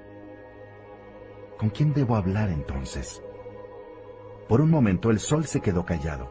¿Con 1.58 1.70
quién 1.70 1.94
debo 1.94 2.18
hablar 2.18 2.50
entonces? 2.50 3.24
Por 4.50 4.60
un 4.60 4.70
momento 4.70 5.10
el 5.10 5.20
sol 5.20 5.46
se 5.46 5.62
quedó 5.62 5.86
callado. 5.86 6.30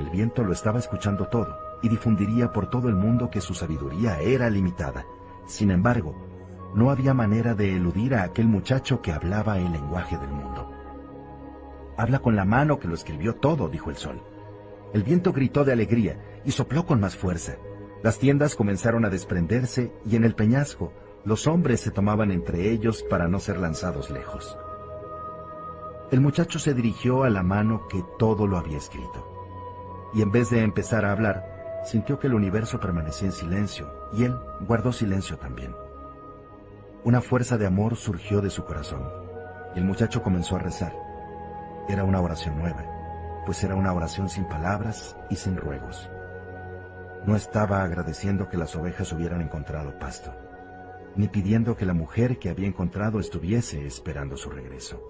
El 0.00 0.08
viento 0.08 0.42
lo 0.42 0.54
estaba 0.54 0.78
escuchando 0.78 1.28
todo 1.28 1.54
y 1.82 1.90
difundiría 1.90 2.50
por 2.50 2.70
todo 2.70 2.88
el 2.88 2.94
mundo 2.94 3.28
que 3.28 3.42
su 3.42 3.52
sabiduría 3.52 4.20
era 4.20 4.48
limitada 4.48 5.04
sin 5.46 5.70
embargo, 5.70 6.14
no 6.74 6.90
había 6.90 7.14
manera 7.14 7.54
de 7.54 7.74
eludir 7.76 8.14
a 8.14 8.24
aquel 8.24 8.46
muchacho 8.46 9.00
que 9.00 9.12
hablaba 9.12 9.58
el 9.58 9.72
lenguaje 9.72 10.18
del 10.18 10.30
mundo. 10.30 10.70
Habla 11.96 12.18
con 12.18 12.34
la 12.34 12.44
mano 12.44 12.80
que 12.80 12.88
lo 12.88 12.94
escribió 12.94 13.36
todo, 13.36 13.68
dijo 13.68 13.90
el 13.90 13.96
sol. 13.96 14.20
El 14.92 15.04
viento 15.04 15.32
gritó 15.32 15.64
de 15.64 15.72
alegría 15.72 16.18
y 16.44 16.50
sopló 16.50 16.86
con 16.86 17.00
más 17.00 17.16
fuerza. 17.16 17.56
Las 18.02 18.18
tiendas 18.18 18.56
comenzaron 18.56 19.04
a 19.04 19.10
desprenderse 19.10 19.92
y 20.04 20.16
en 20.16 20.24
el 20.24 20.34
peñasco 20.34 20.92
los 21.24 21.46
hombres 21.46 21.80
se 21.80 21.90
tomaban 21.90 22.30
entre 22.30 22.70
ellos 22.70 23.02
para 23.08 23.28
no 23.28 23.38
ser 23.38 23.58
lanzados 23.58 24.10
lejos. 24.10 24.58
El 26.10 26.20
muchacho 26.20 26.58
se 26.58 26.74
dirigió 26.74 27.24
a 27.24 27.30
la 27.30 27.42
mano 27.42 27.88
que 27.88 28.04
todo 28.18 28.46
lo 28.46 28.58
había 28.58 28.76
escrito. 28.76 29.30
Y 30.12 30.22
en 30.22 30.30
vez 30.30 30.50
de 30.50 30.62
empezar 30.62 31.04
a 31.04 31.12
hablar, 31.12 31.53
sintió 31.84 32.18
que 32.18 32.26
el 32.26 32.34
universo 32.34 32.80
permanecía 32.80 33.28
en 33.28 33.32
silencio 33.32 34.08
y 34.12 34.24
él 34.24 34.36
guardó 34.60 34.92
silencio 34.92 35.36
también. 35.36 35.74
Una 37.04 37.20
fuerza 37.20 37.58
de 37.58 37.66
amor 37.66 37.96
surgió 37.96 38.40
de 38.40 38.50
su 38.50 38.64
corazón 38.64 39.06
y 39.74 39.78
el 39.78 39.84
muchacho 39.84 40.22
comenzó 40.22 40.56
a 40.56 40.60
rezar. 40.60 40.94
Era 41.88 42.04
una 42.04 42.20
oración 42.20 42.58
nueva, 42.58 42.84
pues 43.44 43.62
era 43.62 43.74
una 43.74 43.92
oración 43.92 44.28
sin 44.28 44.46
palabras 44.48 45.16
y 45.28 45.36
sin 45.36 45.56
ruegos. 45.56 46.08
No 47.26 47.36
estaba 47.36 47.82
agradeciendo 47.82 48.48
que 48.48 48.56
las 48.56 48.74
ovejas 48.74 49.12
hubieran 49.12 49.42
encontrado 49.42 49.98
pasto, 49.98 50.34
ni 51.16 51.28
pidiendo 51.28 51.76
que 51.76 51.86
la 51.86 51.94
mujer 51.94 52.38
que 52.38 52.48
había 52.48 52.66
encontrado 52.66 53.20
estuviese 53.20 53.86
esperando 53.86 54.36
su 54.36 54.50
regreso. 54.50 55.02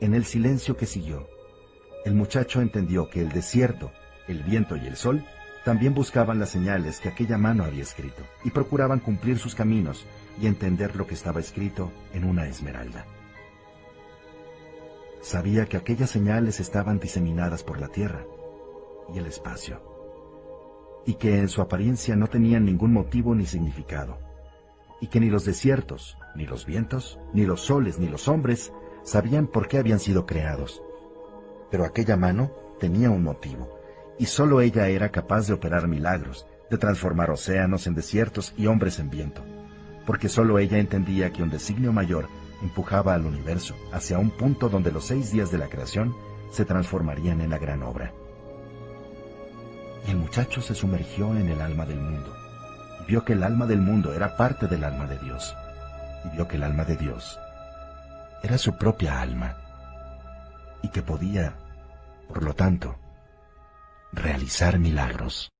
En 0.00 0.14
el 0.14 0.24
silencio 0.24 0.76
que 0.76 0.86
siguió, 0.86 1.26
el 2.04 2.14
muchacho 2.14 2.60
entendió 2.60 3.08
que 3.08 3.20
el 3.20 3.30
desierto, 3.30 3.90
el 4.28 4.42
viento 4.42 4.76
y 4.76 4.86
el 4.86 4.96
sol 4.96 5.24
también 5.68 5.92
buscaban 5.92 6.38
las 6.38 6.48
señales 6.48 6.98
que 6.98 7.10
aquella 7.10 7.36
mano 7.36 7.62
había 7.62 7.82
escrito 7.82 8.22
y 8.42 8.48
procuraban 8.48 9.00
cumplir 9.00 9.38
sus 9.38 9.54
caminos 9.54 10.06
y 10.40 10.46
entender 10.46 10.96
lo 10.96 11.06
que 11.06 11.12
estaba 11.12 11.40
escrito 11.40 11.92
en 12.14 12.24
una 12.24 12.46
esmeralda. 12.46 13.04
Sabía 15.20 15.66
que 15.66 15.76
aquellas 15.76 16.08
señales 16.08 16.58
estaban 16.58 16.98
diseminadas 16.98 17.64
por 17.64 17.78
la 17.78 17.88
tierra 17.88 18.24
y 19.12 19.18
el 19.18 19.26
espacio, 19.26 19.82
y 21.04 21.16
que 21.16 21.38
en 21.38 21.48
su 21.50 21.60
apariencia 21.60 22.16
no 22.16 22.28
tenían 22.28 22.64
ningún 22.64 22.94
motivo 22.94 23.34
ni 23.34 23.44
significado, 23.44 24.16
y 25.02 25.08
que 25.08 25.20
ni 25.20 25.28
los 25.28 25.44
desiertos, 25.44 26.16
ni 26.34 26.46
los 26.46 26.64
vientos, 26.64 27.20
ni 27.34 27.44
los 27.44 27.60
soles, 27.60 27.98
ni 27.98 28.08
los 28.08 28.26
hombres 28.26 28.72
sabían 29.02 29.46
por 29.46 29.68
qué 29.68 29.76
habían 29.76 30.00
sido 30.00 30.24
creados. 30.24 30.82
Pero 31.70 31.84
aquella 31.84 32.16
mano 32.16 32.52
tenía 32.80 33.10
un 33.10 33.22
motivo, 33.22 33.77
y 34.18 34.26
sólo 34.26 34.60
ella 34.60 34.88
era 34.88 35.10
capaz 35.10 35.46
de 35.46 35.54
operar 35.54 35.86
milagros, 35.88 36.46
de 36.70 36.78
transformar 36.78 37.30
océanos 37.30 37.86
en 37.86 37.94
desiertos 37.94 38.52
y 38.56 38.66
hombres 38.66 38.98
en 38.98 39.10
viento, 39.10 39.42
porque 40.06 40.28
sólo 40.28 40.58
ella 40.58 40.78
entendía 40.78 41.32
que 41.32 41.42
un 41.42 41.50
designio 41.50 41.92
mayor 41.92 42.28
empujaba 42.62 43.14
al 43.14 43.26
universo 43.26 43.76
hacia 43.92 44.18
un 44.18 44.30
punto 44.30 44.68
donde 44.68 44.90
los 44.90 45.06
seis 45.06 45.30
días 45.32 45.50
de 45.50 45.58
la 45.58 45.68
creación 45.68 46.14
se 46.50 46.64
transformarían 46.64 47.40
en 47.40 47.50
la 47.50 47.58
gran 47.58 47.82
obra. 47.82 48.12
Y 50.06 50.10
el 50.10 50.16
muchacho 50.16 50.60
se 50.60 50.74
sumergió 50.74 51.36
en 51.36 51.48
el 51.48 51.60
alma 51.60 51.86
del 51.86 52.00
mundo, 52.00 52.34
y 53.00 53.04
vio 53.06 53.24
que 53.24 53.34
el 53.34 53.42
alma 53.42 53.66
del 53.66 53.80
mundo 53.80 54.12
era 54.12 54.36
parte 54.36 54.66
del 54.66 54.84
alma 54.84 55.06
de 55.06 55.18
Dios, 55.18 55.54
y 56.24 56.36
vio 56.36 56.48
que 56.48 56.56
el 56.56 56.64
alma 56.64 56.84
de 56.84 56.96
Dios 56.96 57.38
era 58.42 58.58
su 58.58 58.76
propia 58.76 59.20
alma, 59.20 59.56
y 60.82 60.88
que 60.88 61.02
podía, 61.02 61.54
por 62.28 62.42
lo 62.42 62.54
tanto, 62.54 62.96
realizar 64.12 64.78
milagros. 64.78 65.50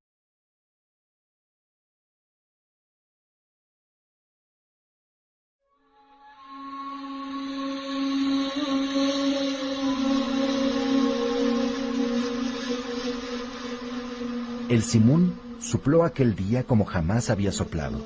El 14.68 14.83
simún 14.83 15.39
supló 15.60 16.05
aquel 16.05 16.35
día 16.35 16.65
como 16.65 16.85
jamás 16.85 17.31
había 17.31 17.52
soplado. 17.52 18.05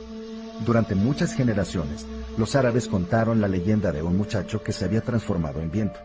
Durante 0.65 0.95
muchas 0.95 1.35
generaciones, 1.35 2.07
los 2.39 2.55
árabes 2.55 2.87
contaron 2.87 3.41
la 3.41 3.49
leyenda 3.49 3.91
de 3.91 4.03
un 4.03 4.17
muchacho 4.17 4.63
que 4.63 4.73
se 4.73 4.85
había 4.85 5.01
transformado 5.01 5.61
en 5.61 5.73
viento. 5.73 5.99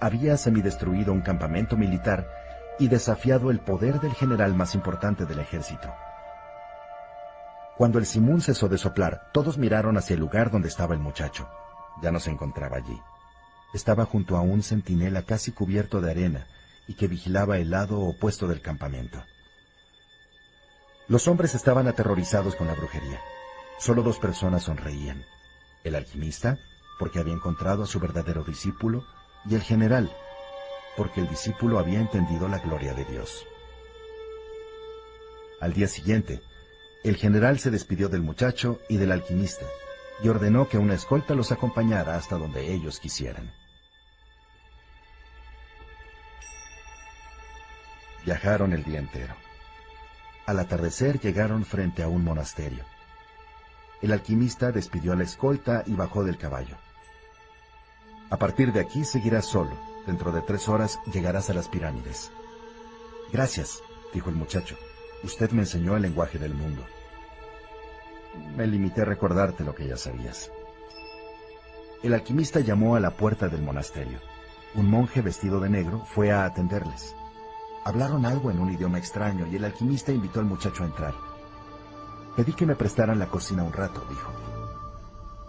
Había 0.00 0.36
semidestruido 0.38 1.12
un 1.12 1.20
campamento 1.20 1.76
militar 1.76 2.26
y 2.78 2.88
desafiado 2.88 3.50
el 3.50 3.60
poder 3.60 4.00
del 4.00 4.14
general 4.14 4.54
más 4.54 4.74
importante 4.74 5.24
del 5.24 5.38
ejército. 5.38 5.92
Cuando 7.76 7.98
el 7.98 8.06
simún 8.06 8.40
cesó 8.40 8.68
de 8.68 8.78
soplar, 8.78 9.30
todos 9.32 9.58
miraron 9.58 9.98
hacia 9.98 10.14
el 10.14 10.20
lugar 10.20 10.50
donde 10.50 10.68
estaba 10.68 10.94
el 10.94 11.00
muchacho. 11.00 11.48
ya 12.02 12.10
no 12.10 12.20
se 12.20 12.30
encontraba 12.30 12.76
allí. 12.76 13.00
Estaba 13.72 14.04
junto 14.04 14.36
a 14.36 14.42
un 14.42 14.62
centinela 14.62 15.22
casi 15.22 15.52
cubierto 15.52 16.00
de 16.00 16.10
arena 16.10 16.46
y 16.86 16.94
que 16.94 17.08
vigilaba 17.08 17.58
el 17.58 17.70
lado 17.70 18.00
opuesto 18.00 18.46
del 18.46 18.60
campamento. 18.60 19.22
Los 21.08 21.28
hombres 21.28 21.54
estaban 21.54 21.86
aterrorizados 21.88 22.54
con 22.54 22.66
la 22.66 22.74
brujería. 22.74 23.20
Solo 23.78 24.02
dos 24.02 24.18
personas 24.18 24.64
sonreían. 24.64 25.24
El 25.84 25.94
alquimista, 25.94 26.58
porque 26.98 27.18
había 27.18 27.34
encontrado 27.34 27.82
a 27.82 27.86
su 27.86 28.00
verdadero 28.00 28.44
discípulo, 28.44 29.04
y 29.48 29.54
el 29.54 29.62
general, 29.62 30.10
porque 30.96 31.20
el 31.20 31.28
discípulo 31.28 31.78
había 31.78 32.00
entendido 32.00 32.48
la 32.48 32.58
gloria 32.58 32.94
de 32.94 33.04
Dios. 33.04 33.46
Al 35.60 35.72
día 35.72 35.88
siguiente, 35.88 36.42
el 37.04 37.16
general 37.16 37.58
se 37.58 37.70
despidió 37.70 38.08
del 38.08 38.22
muchacho 38.22 38.80
y 38.88 38.96
del 38.96 39.12
alquimista 39.12 39.66
y 40.22 40.28
ordenó 40.28 40.68
que 40.68 40.78
una 40.78 40.94
escolta 40.94 41.34
los 41.34 41.52
acompañara 41.52 42.16
hasta 42.16 42.36
donde 42.36 42.72
ellos 42.72 43.00
quisieran. 43.00 43.52
Viajaron 48.24 48.72
el 48.72 48.82
día 48.82 48.98
entero. 48.98 49.34
Al 50.46 50.58
atardecer 50.58 51.20
llegaron 51.20 51.64
frente 51.64 52.02
a 52.02 52.08
un 52.08 52.24
monasterio. 52.24 52.84
El 54.02 54.12
alquimista 54.12 54.72
despidió 54.72 55.12
a 55.12 55.16
la 55.16 55.24
escolta 55.24 55.84
y 55.86 55.94
bajó 55.94 56.24
del 56.24 56.36
caballo. 56.36 56.76
A 58.30 58.36
partir 58.36 58.72
de 58.72 58.80
aquí 58.80 59.04
seguirás 59.04 59.46
solo. 59.46 59.95
Dentro 60.06 60.30
de 60.30 60.40
tres 60.40 60.68
horas 60.68 61.00
llegarás 61.12 61.50
a 61.50 61.54
las 61.54 61.68
pirámides. 61.68 62.30
Gracias, 63.32 63.82
dijo 64.14 64.30
el 64.30 64.36
muchacho. 64.36 64.76
Usted 65.24 65.50
me 65.50 65.62
enseñó 65.62 65.96
el 65.96 66.02
lenguaje 66.02 66.38
del 66.38 66.54
mundo. 66.54 66.84
Me 68.56 68.66
limité 68.66 69.02
a 69.02 69.06
recordarte 69.06 69.64
lo 69.64 69.74
que 69.74 69.88
ya 69.88 69.96
sabías. 69.96 70.52
El 72.02 72.14
alquimista 72.14 72.60
llamó 72.60 72.94
a 72.94 73.00
la 73.00 73.16
puerta 73.16 73.48
del 73.48 73.62
monasterio. 73.62 74.20
Un 74.74 74.88
monje 74.88 75.22
vestido 75.22 75.58
de 75.58 75.70
negro 75.70 76.04
fue 76.04 76.30
a 76.30 76.44
atenderles. 76.44 77.16
Hablaron 77.84 78.26
algo 78.26 78.50
en 78.50 78.60
un 78.60 78.72
idioma 78.72 78.98
extraño 78.98 79.46
y 79.46 79.56
el 79.56 79.64
alquimista 79.64 80.12
invitó 80.12 80.40
al 80.40 80.46
muchacho 80.46 80.84
a 80.84 80.86
entrar. 80.86 81.14
Pedí 82.36 82.52
que 82.52 82.66
me 82.66 82.76
prestaran 82.76 83.18
la 83.18 83.26
cocina 83.26 83.64
un 83.64 83.72
rato, 83.72 84.04
dijo. 84.08 84.30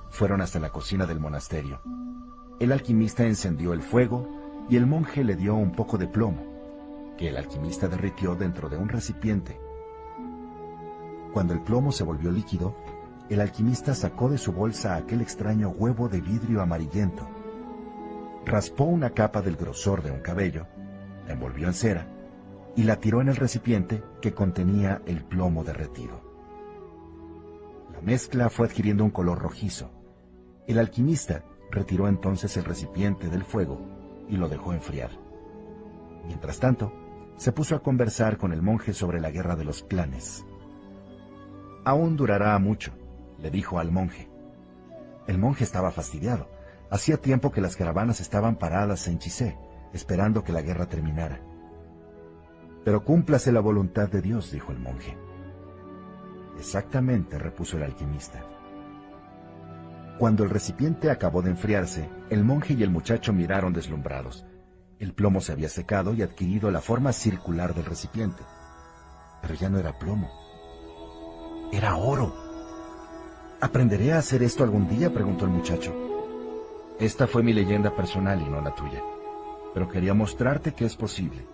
Fueron 0.09 0.41
hasta 0.41 0.59
la 0.59 0.71
cocina 0.71 1.05
del 1.05 1.19
monasterio. 1.19 1.81
El 2.59 2.71
alquimista 2.71 3.23
encendió 3.23 3.73
el 3.73 3.81
fuego 3.81 4.36
y 4.69 4.75
el 4.75 4.85
monje 4.85 5.23
le 5.23 5.35
dio 5.35 5.55
un 5.55 5.71
poco 5.71 5.97
de 5.97 6.07
plomo, 6.07 6.43
que 7.17 7.29
el 7.29 7.37
alquimista 7.37 7.87
derritió 7.87 8.35
dentro 8.35 8.69
de 8.69 8.77
un 8.77 8.89
recipiente 8.89 9.59
cuando 11.37 11.53
el 11.53 11.61
plomo 11.61 11.91
se 11.91 12.03
volvió 12.03 12.31
líquido, 12.31 12.73
el 13.29 13.41
alquimista 13.41 13.93
sacó 13.93 14.27
de 14.27 14.39
su 14.39 14.53
bolsa 14.53 14.95
aquel 14.95 15.21
extraño 15.21 15.69
huevo 15.69 16.09
de 16.09 16.19
vidrio 16.19 16.63
amarillento. 16.63 17.27
Raspó 18.43 18.85
una 18.85 19.11
capa 19.11 19.43
del 19.43 19.55
grosor 19.55 20.01
de 20.01 20.09
un 20.09 20.21
cabello, 20.21 20.65
la 21.27 21.33
envolvió 21.33 21.67
en 21.67 21.75
cera 21.75 22.07
y 22.75 22.85
la 22.85 22.95
tiró 22.95 23.21
en 23.21 23.29
el 23.29 23.35
recipiente 23.35 24.01
que 24.19 24.33
contenía 24.33 25.03
el 25.05 25.23
plomo 25.23 25.63
derretido. 25.63 26.21
La 27.93 28.01
mezcla 28.01 28.49
fue 28.49 28.65
adquiriendo 28.65 29.03
un 29.03 29.11
color 29.11 29.37
rojizo. 29.37 29.91
El 30.65 30.79
alquimista 30.79 31.43
retiró 31.69 32.07
entonces 32.07 32.57
el 32.57 32.63
recipiente 32.63 33.29
del 33.29 33.43
fuego 33.43 33.96
y 34.27 34.37
lo 34.37 34.49
dejó 34.49 34.73
enfriar. 34.73 35.11
Mientras 36.25 36.59
tanto, 36.59 36.93
se 37.37 37.51
puso 37.51 37.75
a 37.75 37.83
conversar 37.83 38.37
con 38.37 38.51
el 38.51 38.61
monje 38.61 38.93
sobre 38.93 39.19
la 39.21 39.31
guerra 39.31 39.55
de 39.55 39.63
los 39.63 39.83
clanes. 39.83 40.45
Aún 41.85 42.17
durará 42.17 42.57
mucho, 42.59 42.91
le 43.39 43.51
dijo 43.51 43.79
al 43.79 43.91
monje. 43.91 44.29
El 45.27 45.37
monje 45.37 45.63
estaba 45.63 45.91
fastidiado. 45.91 46.49
Hacía 46.89 47.17
tiempo 47.17 47.51
que 47.51 47.61
las 47.61 47.75
caravanas 47.75 48.21
estaban 48.21 48.55
paradas 48.55 49.07
en 49.07 49.19
Chisé, 49.19 49.57
esperando 49.93 50.43
que 50.43 50.51
la 50.51 50.61
guerra 50.61 50.87
terminara. 50.87 51.41
Pero 52.83 53.03
cúmplase 53.03 53.51
la 53.51 53.59
voluntad 53.59 54.09
de 54.09 54.21
Dios, 54.21 54.51
dijo 54.51 54.71
el 54.71 54.79
monje. 54.79 55.17
Exactamente, 56.57 57.37
repuso 57.37 57.77
el 57.77 57.83
alquimista. 57.83 58.43
Cuando 60.17 60.43
el 60.43 60.49
recipiente 60.49 61.11
acabó 61.11 61.41
de 61.41 61.51
enfriarse, 61.51 62.09
el 62.29 62.43
monje 62.43 62.73
y 62.73 62.83
el 62.83 62.89
muchacho 62.89 63.33
miraron 63.33 63.73
deslumbrados. 63.73 64.45
El 64.99 65.13
plomo 65.13 65.41
se 65.41 65.51
había 65.51 65.69
secado 65.69 66.13
y 66.13 66.21
adquirido 66.21 66.71
la 66.71 66.81
forma 66.81 67.13
circular 67.13 67.73
del 67.73 67.85
recipiente. 67.85 68.43
Pero 69.41 69.53
ya 69.53 69.69
no 69.69 69.77
era 69.77 69.97
plomo, 69.97 70.29
era 71.71 71.97
oro. 71.97 72.33
¿Aprenderé 73.59 74.13
a 74.13 74.19
hacer 74.19 74.41
esto 74.41 74.63
algún 74.63 74.87
día? 74.87 75.13
preguntó 75.13 75.45
el 75.45 75.51
muchacho. 75.51 75.93
Esta 76.99 77.27
fue 77.27 77.43
mi 77.43 77.53
leyenda 77.53 77.95
personal 77.95 78.41
y 78.41 78.49
no 78.49 78.61
la 78.61 78.73
tuya. 78.73 79.03
Pero 79.73 79.89
quería 79.89 80.13
mostrarte 80.13 80.73
que 80.73 80.85
es 80.85 80.95
posible. 80.95 81.45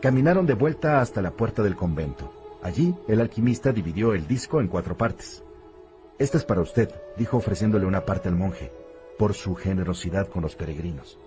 Caminaron 0.00 0.46
de 0.46 0.54
vuelta 0.54 1.00
hasta 1.00 1.20
la 1.20 1.32
puerta 1.32 1.62
del 1.62 1.76
convento. 1.76 2.58
Allí, 2.62 2.94
el 3.08 3.20
alquimista 3.20 3.72
dividió 3.72 4.14
el 4.14 4.26
disco 4.26 4.60
en 4.60 4.68
cuatro 4.68 4.96
partes. 4.96 5.44
Esta 6.18 6.38
es 6.38 6.44
para 6.44 6.62
usted, 6.62 6.90
dijo 7.18 7.36
ofreciéndole 7.36 7.84
una 7.84 8.04
parte 8.06 8.28
al 8.28 8.36
monje, 8.36 8.72
por 9.18 9.34
su 9.34 9.54
generosidad 9.54 10.28
con 10.28 10.42
los 10.42 10.56
peregrinos. 10.56 11.18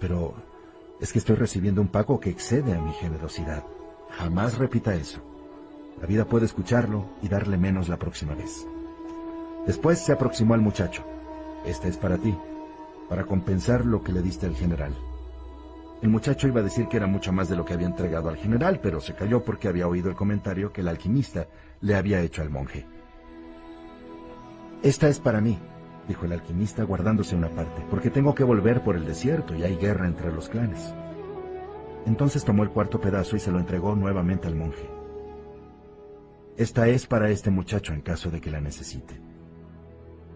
Pero 0.00 0.34
es 1.00 1.12
que 1.12 1.18
estoy 1.18 1.36
recibiendo 1.36 1.80
un 1.80 1.88
pago 1.88 2.20
que 2.20 2.30
excede 2.30 2.72
a 2.72 2.80
mi 2.80 2.92
generosidad. 2.92 3.64
Jamás 4.10 4.58
repita 4.58 4.94
eso. 4.94 5.20
La 6.00 6.06
vida 6.06 6.24
puede 6.24 6.46
escucharlo 6.46 7.06
y 7.22 7.28
darle 7.28 7.56
menos 7.56 7.88
la 7.88 7.98
próxima 7.98 8.34
vez. 8.34 8.66
Después 9.66 9.98
se 9.98 10.12
aproximó 10.12 10.54
al 10.54 10.60
muchacho. 10.60 11.04
Esta 11.64 11.88
es 11.88 11.96
para 11.96 12.18
ti, 12.18 12.36
para 13.08 13.24
compensar 13.24 13.86
lo 13.86 14.02
que 14.02 14.12
le 14.12 14.22
diste 14.22 14.46
al 14.46 14.54
general. 14.54 14.94
El 16.02 16.10
muchacho 16.10 16.48
iba 16.48 16.60
a 16.60 16.64
decir 16.64 16.88
que 16.88 16.98
era 16.98 17.06
mucho 17.06 17.32
más 17.32 17.48
de 17.48 17.56
lo 17.56 17.64
que 17.64 17.72
había 17.72 17.86
entregado 17.86 18.28
al 18.28 18.36
general, 18.36 18.80
pero 18.82 19.00
se 19.00 19.14
calló 19.14 19.42
porque 19.42 19.68
había 19.68 19.88
oído 19.88 20.10
el 20.10 20.16
comentario 20.16 20.72
que 20.72 20.82
el 20.82 20.88
alquimista 20.88 21.46
le 21.80 21.94
había 21.94 22.20
hecho 22.20 22.42
al 22.42 22.50
monje. 22.50 22.86
Esta 24.82 25.08
es 25.08 25.18
para 25.18 25.40
mí, 25.40 25.58
dijo 26.08 26.26
el 26.26 26.32
alquimista 26.32 26.82
guardándose 26.84 27.36
una 27.36 27.48
parte, 27.48 27.84
porque 27.90 28.10
tengo 28.10 28.34
que 28.34 28.44
volver 28.44 28.82
por 28.82 28.96
el 28.96 29.06
desierto 29.06 29.54
y 29.54 29.62
hay 29.62 29.76
guerra 29.76 30.06
entre 30.06 30.32
los 30.32 30.48
clanes. 30.48 30.94
Entonces 32.06 32.44
tomó 32.44 32.62
el 32.62 32.70
cuarto 32.70 33.00
pedazo 33.00 33.36
y 33.36 33.40
se 33.40 33.50
lo 33.50 33.58
entregó 33.58 33.94
nuevamente 33.94 34.46
al 34.46 34.56
monje. 34.56 34.88
Esta 36.56 36.86
es 36.88 37.06
para 37.06 37.30
este 37.30 37.50
muchacho 37.50 37.92
en 37.92 38.02
caso 38.02 38.30
de 38.30 38.40
que 38.40 38.50
la 38.50 38.60
necesite. 38.60 39.20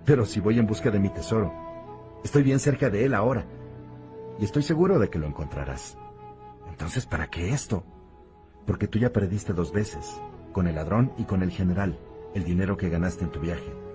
Pero 0.05 0.25
si 0.25 0.41
voy 0.41 0.59
en 0.59 0.67
busca 0.67 0.91
de 0.91 0.99
mi 0.99 1.11
tesoro, 1.11 1.53
estoy 2.25 2.43
bien 2.43 2.59
cerca 2.59 2.91
de 2.91 3.05
él 3.05 3.15
ahora, 3.15 3.47
y 4.39 4.45
estoy 4.45 4.63
seguro 4.63 4.99
de 4.99 5.11
que 5.11 5.19
lo 5.19 5.27
encontrarás. 5.27 5.99
Entonces, 6.69 7.07
¿para 7.07 7.29
qué 7.29 7.51
esto? 7.51 7.85
Porque 8.67 8.89
tú 8.89 8.99
ya 8.99 9.13
perdiste 9.13 9.53
dos 9.53 9.73
veces, 9.73 10.21
con 10.53 10.67
el 10.67 10.77
ladrón 10.77 11.13
y 11.19 11.25
con 11.25 11.43
el 11.43 11.51
general, 11.51 11.99
el 12.35 12.45
dinero 12.45 12.77
que 12.77 12.89
ganaste 12.89 13.25
en 13.25 13.31
tu 13.31 13.41
viaje. 13.41 13.88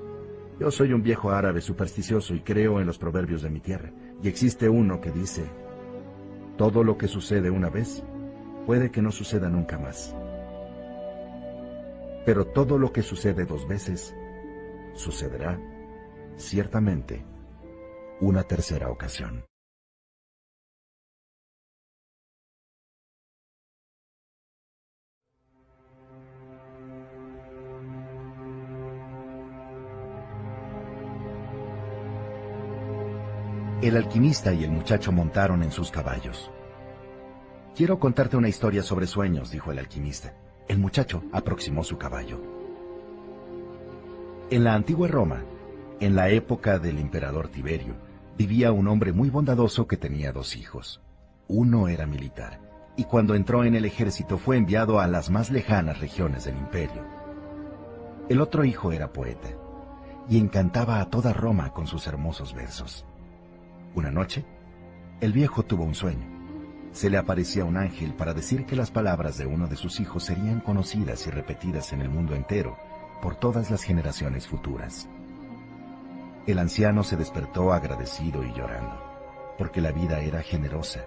Yo 0.59 0.69
soy 0.69 0.93
un 0.93 1.01
viejo 1.01 1.32
árabe 1.32 1.61
supersticioso 1.61 2.35
y 2.35 2.41
creo 2.41 2.80
en 2.80 2.85
los 2.85 2.98
proverbios 2.98 3.41
de 3.41 3.49
mi 3.49 3.59
tierra, 3.59 3.91
y 4.22 4.27
existe 4.27 4.69
uno 4.69 5.01
que 5.01 5.11
dice, 5.11 5.43
todo 6.57 6.83
lo 6.83 6.98
que 6.98 7.07
sucede 7.07 7.49
una 7.49 7.69
vez 7.69 8.03
puede 8.65 8.91
que 8.91 9.01
no 9.01 9.11
suceda 9.11 9.49
nunca 9.49 9.80
más. 9.80 10.15
Pero 12.25 12.45
todo 12.45 12.77
lo 12.77 12.93
que 12.93 13.01
sucede 13.01 13.45
dos 13.45 13.67
veces, 13.67 14.15
sucederá, 14.93 15.59
ciertamente, 16.38 17.25
una 18.22 18.43
tercera 18.43 18.90
ocasión. 18.90 19.43
El 33.82 33.98
alquimista 33.98 34.53
y 34.53 34.64
el 34.64 34.72
muchacho 34.72 35.11
montaron 35.11 35.64
en 35.64 35.72
sus 35.72 35.92
caballos. 35.92 36.50
Quiero 37.76 38.00
contarte 38.00 38.38
una 38.38 38.50
historia 38.50 38.84
sobre 38.84 39.08
sueños, 39.08 39.52
dijo 39.52 39.72
el 39.72 39.80
alquimista. 39.80 40.34
El 40.68 40.77
muchacho 40.77 41.24
aproximó 41.34 41.84
su 41.84 41.98
caballo. 41.98 42.40
En 44.50 44.64
la 44.64 44.74
antigua 44.74 45.08
Roma, 45.08 45.43
en 46.00 46.16
la 46.16 46.30
época 46.30 46.80
del 46.80 47.00
emperador 47.00 47.50
Tiberio, 47.50 47.95
vivía 48.38 48.72
un 48.72 48.88
hombre 48.88 49.11
muy 49.11 49.30
bondadoso 49.30 49.88
que 49.88 49.98
tenía 49.98 50.32
dos 50.32 50.56
hijos. 50.56 51.02
Uno 51.48 51.88
era 51.88 52.06
militar, 52.06 52.61
y 52.95 53.03
cuando 53.06 53.35
entró 53.35 53.64
en 53.64 53.76
el 53.76 53.85
ejército 53.85 54.38
fue 54.38 54.58
enviado 54.58 55.00
a 55.00 55.08
las 55.08 55.30
más 55.30 55.50
lejanas 55.50 56.00
regiones 56.00 56.45
del 56.45 56.58
imperio. 56.58 57.03
El 58.30 58.40
otro 58.40 58.64
hijo 58.64 58.92
era 58.92 59.11
poeta, 59.11 59.50
y 60.30 60.38
encantaba 60.38 61.02
a 61.02 61.10
toda 61.10 61.34
Roma 61.34 61.74
con 61.74 61.88
sus 61.88 62.08
hermosos 62.08 62.53
versos. 62.53 63.06
Una 63.96 64.12
noche, 64.12 64.46
el 65.22 65.34
viejo 65.34 65.64
tuvo 65.64 65.84
un 65.84 65.96
sueño 65.96 66.34
se 66.94 67.10
le 67.10 67.18
aparecía 67.18 67.66
un 67.66 67.76
ángel 67.76 68.14
para 68.14 68.36
decir 68.36 68.66
que 68.66 68.76
las 68.76 68.92
palabras 68.92 69.38
de 69.38 69.48
uno 69.48 69.68
de 69.68 69.76
sus 69.76 70.00
hijos 70.00 70.24
serían 70.24 70.62
conocidas 70.62 71.26
y 71.26 71.32
repetidas 71.32 71.92
en 71.92 72.02
el 72.02 72.10
mundo 72.10 72.36
entero 72.36 72.78
por 73.20 73.36
todas 73.36 73.72
las 73.72 73.82
generaciones 73.82 74.48
futuras. 74.48 75.10
El 76.46 76.60
anciano 76.60 77.04
se 77.04 77.18
despertó 77.18 77.74
agradecido 77.74 78.44
y 78.44 78.54
llorando, 78.54 79.02
porque 79.58 79.82
la 79.82 79.92
vida 79.92 80.20
era 80.22 80.44
generosa 80.44 81.06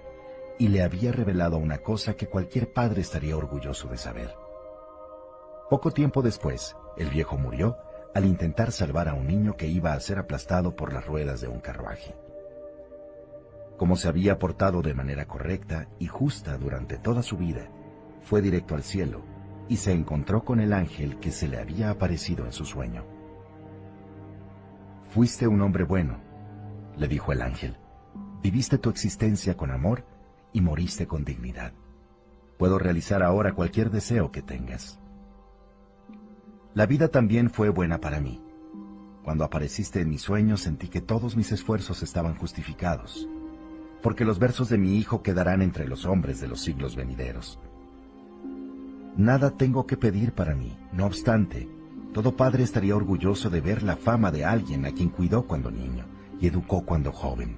y 0.59 0.67
le 0.67 0.83
había 0.83 1.13
revelado 1.13 1.57
una 1.57 1.77
cosa 1.77 2.15
que 2.15 2.27
cualquier 2.27 2.73
padre 2.73 3.01
estaría 3.01 3.37
orgulloso 3.37 3.87
de 3.87 3.97
saber. 3.97 4.35
Poco 5.69 5.91
tiempo 5.91 6.21
después, 6.21 6.75
el 6.97 7.09
viejo 7.09 7.37
murió 7.37 7.77
al 8.13 8.25
intentar 8.25 8.73
salvar 8.73 9.07
a 9.07 9.13
un 9.13 9.27
niño 9.27 9.55
que 9.55 9.67
iba 9.67 9.93
a 9.93 9.99
ser 10.01 10.19
aplastado 10.19 10.75
por 10.75 10.91
las 10.91 11.05
ruedas 11.05 11.39
de 11.39 11.47
un 11.47 11.61
carruaje. 11.61 12.26
Como 13.77 13.95
se 13.95 14.07
había 14.07 14.39
portado 14.39 14.81
de 14.81 14.93
manera 14.93 15.27
correcta 15.27 15.87
y 15.99 16.07
justa 16.07 16.57
durante 16.57 16.97
toda 16.97 17.21
su 17.21 17.37
vida, 17.37 17.69
fue 18.21 18.41
directo 18.41 18.75
al 18.75 18.83
cielo 18.83 19.21
y 19.69 19.77
se 19.77 19.91
encontró 19.91 20.43
con 20.43 20.59
el 20.59 20.73
ángel 20.73 21.19
que 21.19 21.31
se 21.31 21.47
le 21.47 21.59
había 21.59 21.91
aparecido 21.91 22.45
en 22.45 22.51
su 22.51 22.65
sueño. 22.65 23.05
Fuiste 25.09 25.47
un 25.47 25.61
hombre 25.61 25.83
bueno, 25.83 26.19
le 26.97 27.07
dijo 27.07 27.31
el 27.31 27.41
ángel. 27.41 27.77
Viviste 28.41 28.77
tu 28.77 28.89
existencia 28.89 29.55
con 29.55 29.71
amor 29.71 30.05
y 30.53 30.61
moriste 30.61 31.07
con 31.07 31.23
dignidad. 31.23 31.73
Puedo 32.57 32.79
realizar 32.79 33.21
ahora 33.21 33.53
cualquier 33.53 33.91
deseo 33.91 34.31
que 34.31 34.41
tengas. 34.41 34.99
La 36.73 36.85
vida 36.85 37.09
también 37.09 37.49
fue 37.49 37.69
buena 37.69 37.99
para 37.99 38.19
mí. 38.19 38.41
Cuando 39.23 39.43
apareciste 39.43 40.01
en 40.01 40.09
mis 40.09 40.21
sueños 40.21 40.61
sentí 40.61 40.87
que 40.87 41.01
todos 41.01 41.35
mis 41.35 41.51
esfuerzos 41.51 42.01
estaban 42.01 42.35
justificados, 42.35 43.27
porque 44.01 44.25
los 44.25 44.39
versos 44.39 44.69
de 44.69 44.77
mi 44.77 44.97
hijo 44.97 45.21
quedarán 45.21 45.61
entre 45.61 45.87
los 45.87 46.05
hombres 46.05 46.39
de 46.39 46.47
los 46.47 46.61
siglos 46.61 46.95
venideros. 46.95 47.59
Nada 49.15 49.51
tengo 49.51 49.87
que 49.87 49.97
pedir 49.97 50.33
para 50.33 50.55
mí, 50.55 50.77
no 50.91 51.05
obstante, 51.05 51.67
todo 52.13 52.35
padre 52.35 52.63
estaría 52.63 52.95
orgulloso 52.95 53.49
de 53.49 53.61
ver 53.61 53.83
la 53.83 53.95
fama 53.95 54.31
de 54.31 54.45
alguien 54.45 54.85
a 54.85 54.91
quien 54.91 55.09
cuidó 55.09 55.47
cuando 55.47 55.71
niño 55.71 56.05
y 56.39 56.47
educó 56.47 56.85
cuando 56.85 57.11
joven. 57.11 57.57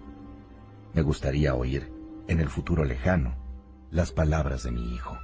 Me 0.93 1.01
gustaría 1.01 1.55
oír, 1.55 1.91
en 2.27 2.39
el 2.39 2.49
futuro 2.49 2.83
lejano, 2.83 3.35
las 3.91 4.11
palabras 4.11 4.63
de 4.63 4.71
mi 4.71 4.93
hijo. 4.93 5.17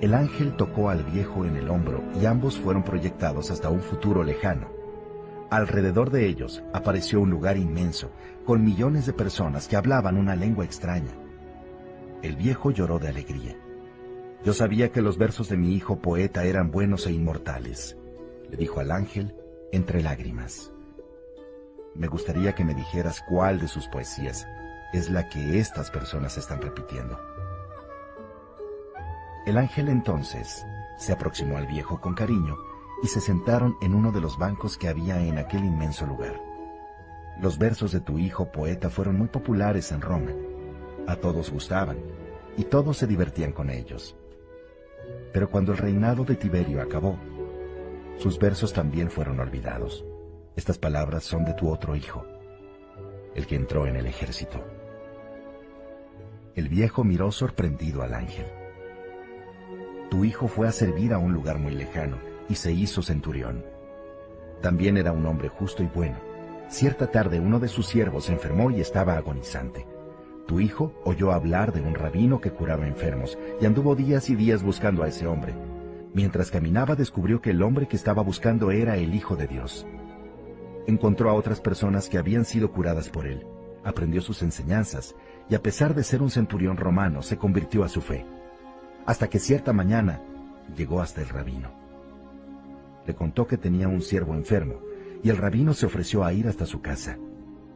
El 0.00 0.12
ángel 0.12 0.56
tocó 0.56 0.90
al 0.90 1.04
viejo 1.04 1.46
en 1.46 1.56
el 1.56 1.70
hombro 1.70 2.02
y 2.20 2.26
ambos 2.26 2.58
fueron 2.58 2.82
proyectados 2.82 3.50
hasta 3.50 3.70
un 3.70 3.80
futuro 3.80 4.22
lejano. 4.22 4.75
Alrededor 5.50 6.10
de 6.10 6.26
ellos 6.26 6.62
apareció 6.72 7.20
un 7.20 7.30
lugar 7.30 7.56
inmenso, 7.56 8.10
con 8.44 8.64
millones 8.64 9.06
de 9.06 9.12
personas 9.12 9.68
que 9.68 9.76
hablaban 9.76 10.16
una 10.16 10.34
lengua 10.34 10.64
extraña. 10.64 11.12
El 12.22 12.36
viejo 12.36 12.72
lloró 12.72 12.98
de 12.98 13.08
alegría. 13.08 13.56
Yo 14.44 14.52
sabía 14.52 14.90
que 14.90 15.02
los 15.02 15.18
versos 15.18 15.48
de 15.48 15.56
mi 15.56 15.74
hijo 15.74 16.00
poeta 16.00 16.44
eran 16.44 16.70
buenos 16.70 17.06
e 17.06 17.12
inmortales, 17.12 17.96
le 18.48 18.56
dijo 18.56 18.80
al 18.80 18.90
ángel 18.90 19.34
entre 19.72 20.02
lágrimas. 20.02 20.72
Me 21.94 22.08
gustaría 22.08 22.54
que 22.54 22.64
me 22.64 22.74
dijeras 22.74 23.22
cuál 23.28 23.60
de 23.60 23.68
sus 23.68 23.86
poesías 23.88 24.46
es 24.92 25.10
la 25.10 25.28
que 25.28 25.58
estas 25.58 25.90
personas 25.90 26.36
están 26.36 26.60
repitiendo. 26.60 27.18
El 29.46 29.58
ángel 29.58 29.88
entonces 29.88 30.66
se 30.98 31.12
aproximó 31.12 31.56
al 31.56 31.66
viejo 31.66 32.00
con 32.00 32.14
cariño 32.14 32.56
y 33.02 33.08
se 33.08 33.20
sentaron 33.20 33.76
en 33.80 33.94
uno 33.94 34.12
de 34.12 34.20
los 34.20 34.38
bancos 34.38 34.78
que 34.78 34.88
había 34.88 35.20
en 35.24 35.38
aquel 35.38 35.64
inmenso 35.64 36.06
lugar. 36.06 36.40
Los 37.40 37.58
versos 37.58 37.92
de 37.92 38.00
tu 38.00 38.18
hijo 38.18 38.50
poeta 38.50 38.88
fueron 38.88 39.18
muy 39.18 39.28
populares 39.28 39.92
en 39.92 40.00
Roma. 40.00 40.32
A 41.06 41.16
todos 41.16 41.50
gustaban 41.50 41.98
y 42.56 42.64
todos 42.64 42.96
se 42.96 43.06
divertían 43.06 43.52
con 43.52 43.70
ellos. 43.70 44.16
Pero 45.32 45.50
cuando 45.50 45.72
el 45.72 45.78
reinado 45.78 46.24
de 46.24 46.36
Tiberio 46.36 46.80
acabó, 46.80 47.18
sus 48.16 48.38
versos 48.38 48.72
también 48.72 49.10
fueron 49.10 49.38
olvidados. 49.40 50.04
Estas 50.56 50.78
palabras 50.78 51.24
son 51.24 51.44
de 51.44 51.52
tu 51.52 51.70
otro 51.70 51.94
hijo, 51.94 52.24
el 53.34 53.46
que 53.46 53.56
entró 53.56 53.86
en 53.86 53.96
el 53.96 54.06
ejército. 54.06 54.64
El 56.54 56.70
viejo 56.70 57.04
miró 57.04 57.30
sorprendido 57.30 58.02
al 58.02 58.14
ángel. 58.14 58.46
Tu 60.08 60.24
hijo 60.24 60.48
fue 60.48 60.66
a 60.66 60.72
servir 60.72 61.12
a 61.12 61.18
un 61.18 61.34
lugar 61.34 61.58
muy 61.58 61.74
lejano 61.74 62.16
y 62.48 62.54
se 62.54 62.72
hizo 62.72 63.02
centurión. 63.02 63.64
También 64.60 64.96
era 64.96 65.12
un 65.12 65.26
hombre 65.26 65.48
justo 65.48 65.82
y 65.82 65.86
bueno. 65.86 66.16
Cierta 66.68 67.10
tarde 67.10 67.38
uno 67.38 67.60
de 67.60 67.68
sus 67.68 67.86
siervos 67.86 68.24
se 68.24 68.32
enfermó 68.32 68.70
y 68.70 68.80
estaba 68.80 69.16
agonizante. 69.16 69.86
Tu 70.46 70.60
hijo 70.60 70.92
oyó 71.04 71.32
hablar 71.32 71.72
de 71.72 71.80
un 71.80 71.94
rabino 71.94 72.40
que 72.40 72.50
curaba 72.50 72.86
enfermos 72.86 73.38
y 73.60 73.66
anduvo 73.66 73.94
días 73.94 74.30
y 74.30 74.36
días 74.36 74.62
buscando 74.62 75.02
a 75.02 75.08
ese 75.08 75.26
hombre. 75.26 75.54
Mientras 76.14 76.50
caminaba 76.50 76.94
descubrió 76.94 77.40
que 77.40 77.50
el 77.50 77.62
hombre 77.62 77.88
que 77.88 77.96
estaba 77.96 78.22
buscando 78.22 78.70
era 78.70 78.96
el 78.96 79.14
Hijo 79.14 79.36
de 79.36 79.46
Dios. 79.46 79.86
Encontró 80.86 81.30
a 81.30 81.34
otras 81.34 81.60
personas 81.60 82.08
que 82.08 82.16
habían 82.16 82.44
sido 82.44 82.70
curadas 82.72 83.08
por 83.08 83.26
él, 83.26 83.44
aprendió 83.84 84.22
sus 84.22 84.42
enseñanzas 84.42 85.14
y 85.50 85.56
a 85.56 85.62
pesar 85.62 85.94
de 85.94 86.04
ser 86.04 86.22
un 86.22 86.30
centurión 86.30 86.76
romano 86.76 87.22
se 87.22 87.36
convirtió 87.36 87.84
a 87.84 87.88
su 87.88 88.00
fe. 88.00 88.24
Hasta 89.04 89.28
que 89.28 89.38
cierta 89.38 89.72
mañana 89.72 90.20
llegó 90.76 91.00
hasta 91.00 91.20
el 91.20 91.28
rabino. 91.28 91.85
Le 93.06 93.14
contó 93.14 93.46
que 93.46 93.56
tenía 93.56 93.88
un 93.88 94.02
siervo 94.02 94.34
enfermo 94.34 94.80
y 95.22 95.30
el 95.30 95.36
rabino 95.36 95.74
se 95.74 95.86
ofreció 95.86 96.24
a 96.24 96.32
ir 96.32 96.46
hasta 96.46 96.66
su 96.66 96.80
casa. 96.80 97.18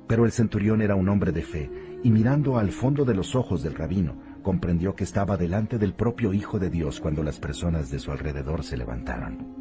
Pero 0.06 0.24
el 0.24 0.32
centurión 0.32 0.82
era 0.82 0.94
un 0.94 1.08
hombre 1.08 1.32
de 1.32 1.42
fe, 1.42 1.70
y 2.02 2.10
mirando 2.10 2.58
al 2.58 2.70
fondo 2.70 3.04
de 3.04 3.14
los 3.14 3.34
ojos 3.34 3.62
del 3.62 3.74
rabino, 3.74 4.16
comprendió 4.42 4.94
que 4.94 5.04
estaba 5.04 5.36
delante 5.36 5.78
del 5.78 5.94
propio 5.94 6.32
Hijo 6.32 6.58
de 6.58 6.70
Dios 6.70 7.00
cuando 7.00 7.22
las 7.22 7.38
personas 7.38 7.90
de 7.90 7.98
su 7.98 8.10
alrededor 8.10 8.64
se 8.64 8.76
levantaron. 8.76 9.54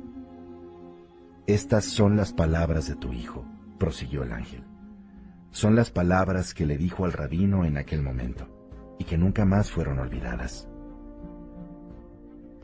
Estas 1.45 1.85
son 1.85 2.15
las 2.15 2.33
palabras 2.33 2.87
de 2.87 2.95
tu 2.95 3.13
Hijo, 3.13 3.45
prosiguió 3.77 4.23
el 4.23 4.33
ángel. 4.33 4.63
Son 5.51 5.75
las 5.75 5.89
palabras 5.89 6.53
que 6.53 6.65
le 6.65 6.77
dijo 6.77 7.05
al 7.05 7.13
rabino 7.13 7.65
en 7.65 7.77
aquel 7.77 8.01
momento, 8.01 8.47
y 8.99 9.03
que 9.03 9.17
nunca 9.17 9.45
más 9.45 9.71
fueron 9.71 9.99
olvidadas. 9.99 10.69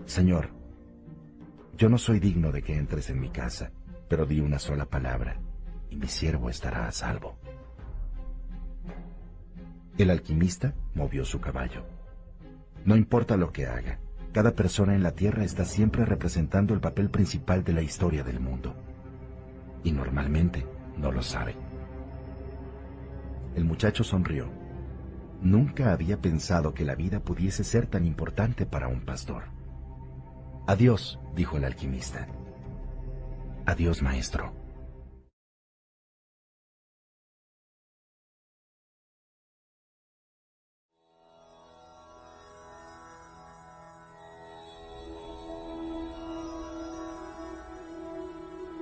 Señor, 0.06 0.50
yo 1.78 1.90
no 1.90 1.98
soy 1.98 2.20
digno 2.20 2.52
de 2.52 2.62
que 2.62 2.78
entres 2.78 3.10
en 3.10 3.20
mi 3.20 3.30
casa, 3.30 3.72
pero 4.08 4.26
di 4.26 4.40
una 4.40 4.60
sola 4.60 4.86
palabra, 4.86 5.40
y 5.90 5.98
mi 5.98 6.08
siervo 6.08 6.50
estará 6.50 6.88
a 6.88 6.92
salvo. 6.92 7.38
El 9.98 10.10
alquimista 10.10 10.74
movió 10.94 11.26
su 11.26 11.40
caballo. 11.40 11.86
No 12.86 12.96
importa 12.96 13.36
lo 13.36 13.52
que 13.52 13.66
haga, 13.66 14.00
cada 14.32 14.52
persona 14.52 14.96
en 14.96 15.04
la 15.04 15.12
Tierra 15.12 15.44
está 15.44 15.66
siempre 15.66 16.06
representando 16.06 16.74
el 16.74 16.82
papel 16.82 17.10
principal 17.10 17.64
de 17.64 17.74
la 17.74 17.82
historia 17.82 18.24
del 18.24 18.40
mundo. 18.40 18.76
Y 19.84 19.92
normalmente 19.92 20.66
no 20.98 21.12
lo 21.12 21.22
sabe. 21.22 21.56
El 23.56 23.64
muchacho 23.64 24.04
sonrió. 24.04 24.50
Nunca 25.42 25.94
había 25.94 26.22
pensado 26.22 26.74
que 26.74 26.84
la 26.84 26.96
vida 26.96 27.22
pudiese 27.22 27.64
ser 27.64 27.88
tan 27.88 28.06
importante 28.06 28.66
para 28.66 28.90
un 28.90 29.02
pastor. 29.02 29.55
Adiós, 30.68 31.20
dijo 31.36 31.58
el 31.58 31.64
alquimista. 31.64 32.28
Adiós, 33.68 34.02
maestro. 34.02 34.52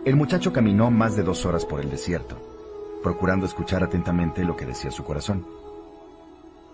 El 0.05 0.15
muchacho 0.15 0.53
caminó 0.53 0.89
más 0.89 1.17
de 1.17 1.23
dos 1.23 1.45
horas 1.45 1.65
por 1.65 1.81
el 1.81 1.89
desierto, 1.89 2.37
procurando 3.03 3.45
escuchar 3.45 3.83
atentamente 3.83 4.45
lo 4.45 4.55
que 4.55 4.65
decía 4.65 4.89
su 4.89 5.03
corazón. 5.03 5.45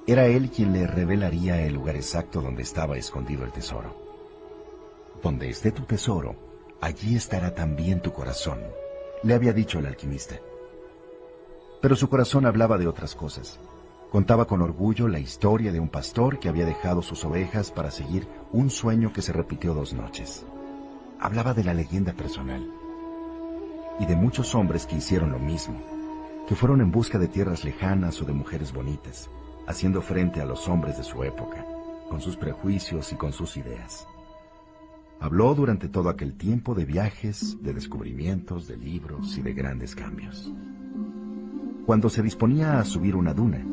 Era 0.05 0.27
él 0.27 0.51
quien 0.51 0.71
le 0.71 0.85
revelaría 0.85 1.61
el 1.63 1.73
lugar 1.73 1.95
exacto 1.95 2.41
donde 2.41 2.61
estaba 2.61 2.95
escondido 2.95 3.43
el 3.43 3.51
tesoro. 3.51 4.08
Donde 5.21 5.49
esté 5.49 5.71
tu 5.71 5.83
tesoro, 5.83 6.35
allí 6.79 7.15
estará 7.15 7.53
también 7.53 8.01
tu 8.01 8.13
corazón, 8.13 8.59
le 9.21 9.33
había 9.33 9.51
dicho 9.51 9.79
el 9.79 9.85
alquimista. 9.85 10.39
Pero 11.81 11.95
su 11.95 12.09
corazón 12.09 12.45
hablaba 12.45 12.77
de 12.77 12.87
otras 12.87 13.15
cosas. 13.15 13.59
Contaba 14.11 14.45
con 14.45 14.61
orgullo 14.61 15.07
la 15.07 15.19
historia 15.19 15.71
de 15.71 15.79
un 15.79 15.89
pastor 15.89 16.39
que 16.39 16.49
había 16.49 16.65
dejado 16.65 17.01
sus 17.01 17.25
ovejas 17.25 17.71
para 17.71 17.91
seguir 17.91 18.27
un 18.51 18.69
sueño 18.69 19.11
que 19.11 19.21
se 19.21 19.33
repitió 19.33 19.73
dos 19.73 19.93
noches. 19.93 20.45
Hablaba 21.19 21.53
de 21.53 21.63
la 21.65 21.73
leyenda 21.73 22.13
personal 22.13 22.65
y 23.99 24.05
de 24.05 24.15
muchos 24.15 24.55
hombres 24.55 24.85
que 24.85 24.95
hicieron 24.95 25.31
lo 25.31 25.39
mismo, 25.39 25.81
que 26.47 26.55
fueron 26.55 26.79
en 26.79 26.91
busca 26.91 27.19
de 27.19 27.27
tierras 27.27 27.65
lejanas 27.65 28.21
o 28.21 28.25
de 28.25 28.31
mujeres 28.33 28.71
bonitas, 28.71 29.29
haciendo 29.67 30.01
frente 30.01 30.41
a 30.41 30.45
los 30.45 30.67
hombres 30.69 30.97
de 30.97 31.03
su 31.03 31.23
época, 31.25 31.65
con 32.09 32.21
sus 32.21 32.37
prejuicios 32.37 33.11
y 33.11 33.15
con 33.15 33.33
sus 33.33 33.57
ideas. 33.57 34.07
Habló 35.19 35.53
durante 35.53 35.89
todo 35.89 36.09
aquel 36.09 36.35
tiempo 36.35 36.75
de 36.75 36.85
viajes, 36.85 37.57
de 37.61 37.73
descubrimientos, 37.73 38.67
de 38.67 38.77
libros 38.77 39.37
y 39.37 39.41
de 39.41 39.53
grandes 39.53 39.95
cambios. 39.95 40.51
Cuando 41.85 42.09
se 42.09 42.21
disponía 42.21 42.79
a 42.79 42.85
subir 42.85 43.15
una 43.15 43.33
duna, 43.33 43.65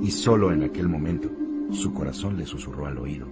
y 0.00 0.10
solo 0.10 0.52
en 0.52 0.62
aquel 0.62 0.88
momento, 0.88 1.30
su 1.70 1.92
corazón 1.92 2.36
le 2.36 2.46
susurró 2.46 2.86
al 2.86 2.98
oído, 2.98 3.26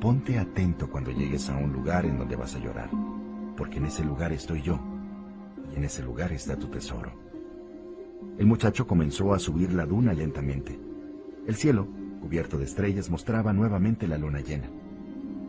ponte 0.00 0.38
atento 0.38 0.88
cuando 0.88 1.10
llegues 1.10 1.48
a 1.48 1.56
un 1.56 1.72
lugar 1.72 2.06
en 2.06 2.18
donde 2.18 2.36
vas 2.36 2.54
a 2.54 2.58
llorar 2.58 2.90
porque 3.58 3.78
en 3.78 3.86
ese 3.86 4.04
lugar 4.04 4.32
estoy 4.32 4.62
yo, 4.62 4.78
y 5.72 5.76
en 5.76 5.84
ese 5.84 6.02
lugar 6.04 6.32
está 6.32 6.56
tu 6.56 6.68
tesoro. 6.68 7.12
El 8.38 8.46
muchacho 8.46 8.86
comenzó 8.86 9.34
a 9.34 9.40
subir 9.40 9.72
la 9.72 9.84
duna 9.84 10.12
lentamente. 10.12 10.78
El 11.44 11.56
cielo, 11.56 11.88
cubierto 12.20 12.56
de 12.56 12.66
estrellas, 12.66 13.10
mostraba 13.10 13.52
nuevamente 13.52 14.06
la 14.06 14.16
luna 14.16 14.40
llena. 14.40 14.70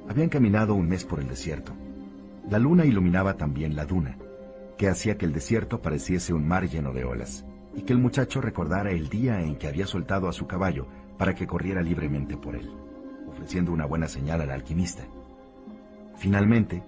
Habían 0.10 0.30
caminado 0.30 0.74
un 0.74 0.90
mes 0.90 1.06
por 1.06 1.20
el 1.20 1.28
desierto. 1.28 1.72
La 2.50 2.58
luna 2.58 2.84
iluminaba 2.84 3.38
también 3.38 3.76
la 3.76 3.86
duna, 3.86 4.18
que 4.76 4.90
hacía 4.90 5.20
que 5.20 5.26
el 5.28 5.34
desierto 5.34 5.84
pareciese 5.84 6.34
un 6.34 6.48
mar 6.48 6.68
lleno 6.68 6.94
de 6.94 7.06
olas, 7.06 7.46
y 7.76 7.84
que 7.84 7.94
el 7.94 8.00
muchacho 8.00 8.42
recordara 8.42 8.90
el 8.90 9.08
día 9.08 9.40
en 9.42 9.56
que 9.56 9.68
había 9.68 9.86
soltado 9.86 10.28
a 10.28 10.34
su 10.34 10.48
caballo 10.48 10.88
para 11.20 11.36
que 11.36 11.46
corriera 11.46 11.84
libremente 11.84 12.38
por 12.38 12.56
él, 12.56 12.72
ofreciendo 13.28 13.72
una 13.72 13.86
buena 13.86 14.08
señal 14.08 14.42
al 14.42 14.50
alquimista. 14.50 15.04
Finalmente, 16.16 16.82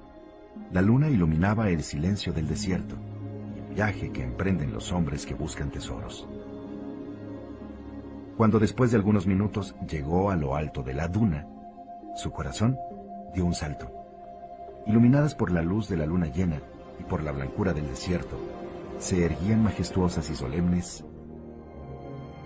la 0.72 0.82
luna 0.82 1.08
iluminaba 1.08 1.70
el 1.70 1.84
silencio 1.84 2.34
del 2.34 2.48
desierto 2.48 2.96
y 3.56 3.60
el 3.60 3.76
viaje 3.76 4.12
que 4.12 4.24
emprenden 4.24 4.74
los 4.74 4.92
hombres 4.92 5.28
que 5.28 5.36
buscan 5.36 5.70
tesoros. 5.70 6.28
Cuando 8.36 8.58
después 8.58 8.90
de 8.90 8.98
algunos 8.98 9.28
minutos 9.28 9.76
llegó 9.88 10.32
a 10.32 10.36
lo 10.36 10.56
alto 10.56 10.82
de 10.82 10.96
la 10.96 11.08
duna, 11.08 11.46
su 12.16 12.32
corazón 12.32 12.80
dio 13.34 13.46
un 13.46 13.54
salto. 13.54 13.92
Iluminadas 14.88 15.36
por 15.36 15.52
la 15.52 15.62
luz 15.62 15.88
de 15.88 15.98
la 15.98 16.06
luna 16.06 16.28
llena 16.28 16.62
y 17.00 17.04
por 17.04 17.24
la 17.24 17.32
blancura 17.32 17.74
del 17.74 17.88
desierto, 17.88 18.38
se 19.00 19.26
erguían 19.26 19.64
majestuosas 19.64 20.30
y 20.30 20.36
solemnes 20.36 21.04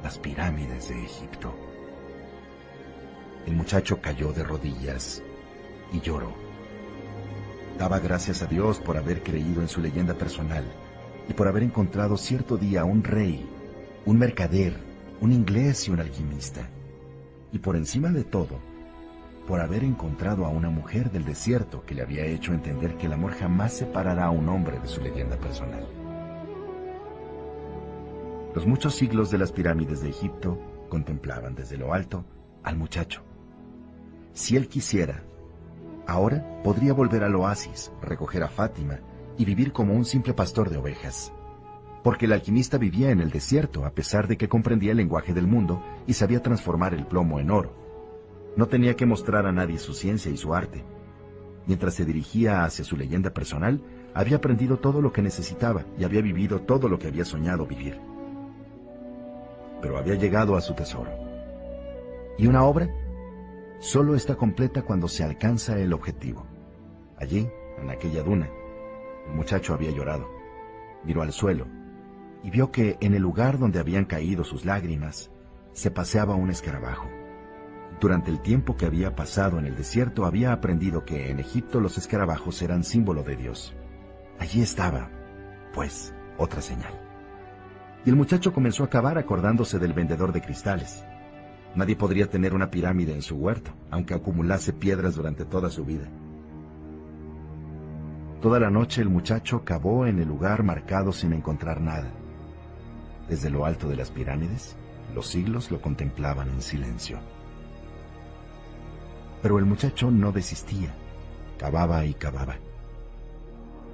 las 0.04 0.20
pirámides 0.20 0.90
de 0.90 1.04
Egipto. 1.04 1.54
El 3.46 3.56
muchacho 3.56 4.00
cayó 4.02 4.32
de 4.34 4.44
rodillas 4.44 5.22
y 5.92 6.00
lloró. 6.00 6.34
Daba 7.78 8.00
gracias 8.00 8.42
a 8.42 8.46
Dios 8.46 8.80
por 8.80 8.98
haber 8.98 9.24
creído 9.24 9.62
en 9.62 9.68
su 9.68 9.82
leyenda 9.82 10.14
personal 10.14 10.64
y 11.28 11.34
por 11.34 11.48
haber 11.48 11.64
encontrado 11.64 12.18
cierto 12.18 12.58
día 12.58 12.86
un 12.86 13.04
rey, 13.04 13.50
un 14.06 14.18
mercader, 14.18 14.78
un 15.22 15.32
inglés 15.32 15.88
y 15.88 15.92
un 15.92 16.00
alquimista. 16.00 16.70
Y 17.52 17.60
por 17.60 17.76
encima 17.76 18.10
de 18.10 18.24
todo, 18.24 18.60
por 19.48 19.62
haber 19.62 19.84
encontrado 19.84 20.46
a 20.46 20.50
una 20.50 20.70
mujer 20.70 21.12
del 21.12 21.24
desierto 21.24 21.84
que 21.86 21.94
le 21.94 22.02
había 22.02 22.26
hecho 22.26 22.54
entender 22.54 22.96
que 22.98 23.06
el 23.06 23.14
amor 23.14 23.34
jamás 23.34 23.74
separará 23.74 24.26
a 24.26 24.32
un 24.32 24.50
hombre 24.50 24.80
de 24.80 24.88
su 24.88 25.02
leyenda 25.02 25.38
personal. 25.38 25.86
Los 28.56 28.66
muchos 28.66 28.96
siglos 28.96 29.30
de 29.30 29.38
las 29.38 29.52
pirámides 29.52 30.02
de 30.02 30.10
Egipto 30.10 30.60
contemplaban 30.90 31.56
desde 31.56 31.78
lo 31.78 31.94
alto 31.94 32.26
al 32.64 32.78
muchacho. 32.78 33.22
Si 34.34 34.56
él 34.56 34.68
quisiera, 34.68 35.24
ahora 36.08 36.62
podría 36.64 36.94
volver 36.94 37.24
al 37.24 37.36
oasis, 37.36 37.92
recoger 38.02 38.44
a 38.44 38.50
Fátima 38.50 39.00
y 39.38 39.46
vivir 39.46 39.74
como 39.74 39.94
un 39.94 40.06
simple 40.06 40.34
pastor 40.34 40.70
de 40.70 40.78
ovejas. 40.78 41.32
Porque 42.04 42.26
el 42.26 42.34
alquimista 42.34 42.78
vivía 42.78 43.12
en 43.12 43.20
el 43.20 43.30
desierto 43.30 43.86
a 43.86 43.92
pesar 43.92 44.28
de 44.28 44.38
que 44.38 44.50
comprendía 44.50 44.92
el 44.92 44.98
lenguaje 44.98 45.34
del 45.34 45.48
mundo 45.48 45.84
y 46.08 46.14
sabía 46.14 46.42
transformar 46.42 46.94
el 46.94 47.06
plomo 47.06 47.40
en 47.40 47.52
oro 47.52 47.85
no 48.56 48.68
tenía 48.68 48.96
que 48.96 49.06
mostrar 49.06 49.46
a 49.46 49.52
nadie 49.52 49.80
su 49.80 49.94
ciencia 49.94 50.32
y 50.32 50.38
su 50.38 50.54
arte. 50.54 50.84
Mientras 51.66 51.96
se 51.96 52.06
dirigía 52.06 52.64
hacia 52.64 52.86
su 52.86 52.96
leyenda 52.96 53.32
personal, 53.32 53.82
había 54.14 54.38
aprendido 54.38 54.78
todo 54.78 55.02
lo 55.02 55.12
que 55.12 55.22
necesitaba 55.22 55.84
y 55.98 56.04
había 56.04 56.22
vivido 56.22 56.62
todo 56.62 56.88
lo 56.88 56.98
que 56.98 57.08
había 57.08 57.26
soñado 57.26 57.66
vivir. 57.66 58.00
Pero 59.82 59.98
había 59.98 60.16
llegado 60.16 60.56
a 60.56 60.62
su 60.62 60.74
tesoro. 60.74 61.12
¿Y 62.38 62.48
una 62.48 62.64
obra? 62.64 62.90
Solo 63.80 64.16
está 64.16 64.36
completa 64.36 64.84
cuando 64.84 65.08
se 65.08 65.24
alcanza 65.24 65.78
el 65.78 65.92
objetivo. 65.94 66.46
Allí, 67.18 67.48
en 67.82 67.90
aquella 67.90 68.24
duna, 68.24 68.50
el 69.28 69.36
muchacho 69.36 69.74
había 69.74 69.92
llorado. 69.92 70.30
Miró 71.04 71.22
al 71.22 71.34
suelo 71.34 71.68
y 72.44 72.50
vio 72.52 72.72
que 72.72 72.98
en 73.02 73.16
el 73.16 73.22
lugar 73.22 73.58
donde 73.58 73.80
habían 73.80 74.06
caído 74.06 74.44
sus 74.44 74.66
lágrimas 74.66 75.32
se 75.74 75.92
paseaba 75.92 76.36
un 76.36 76.50
escarabajo. 76.50 77.10
Durante 78.00 78.30
el 78.30 78.42
tiempo 78.42 78.76
que 78.76 78.86
había 78.86 79.16
pasado 79.16 79.58
en 79.58 79.66
el 79.66 79.76
desierto 79.76 80.26
había 80.26 80.52
aprendido 80.52 81.06
que 81.06 81.32
en 81.32 81.40
Egipto 81.40 81.80
los 81.80 81.98
escarabajos 81.98 82.62
eran 82.62 82.84
símbolo 82.84 83.24
de 83.24 83.38
Dios. 83.38 83.74
Allí 84.38 84.62
estaba, 84.62 85.10
pues, 85.74 86.14
otra 86.38 86.62
señal. 86.62 86.94
Y 88.06 88.10
el 88.10 88.16
muchacho 88.18 88.54
comenzó 88.54 88.84
a 88.84 88.90
cavar 88.90 89.18
acordándose 89.18 89.80
del 89.80 89.94
vendedor 89.94 90.34
de 90.34 90.42
cristales. 90.42 91.06
Nadie 91.74 91.96
podría 91.96 92.30
tener 92.30 92.54
una 92.54 92.70
pirámide 92.70 93.14
en 93.14 93.22
su 93.22 93.36
huerto, 93.36 93.72
aunque 93.90 94.14
acumulase 94.14 94.74
piedras 94.74 95.16
durante 95.16 95.46
toda 95.46 95.70
su 95.70 95.86
vida. 95.86 96.08
Toda 98.42 98.60
la 98.60 98.70
noche 98.70 99.02
el 99.02 99.10
muchacho 99.10 99.64
cavó 99.64 100.06
en 100.06 100.20
el 100.20 100.28
lugar 100.28 100.64
marcado 100.64 101.12
sin 101.12 101.34
encontrar 101.34 101.82
nada. 101.82 102.12
Desde 103.28 103.50
lo 103.50 103.66
alto 103.66 103.88
de 103.88 103.96
las 103.96 104.12
pirámides, 104.12 104.76
los 105.16 105.28
siglos 105.28 105.72
lo 105.72 105.82
contemplaban 105.82 106.50
en 106.50 106.62
silencio. 106.62 107.20
Pero 109.46 109.60
el 109.60 109.66
muchacho 109.66 110.10
no 110.10 110.32
desistía, 110.32 110.92
cavaba 111.60 112.04
y 112.04 112.16
cavaba, 112.16 112.56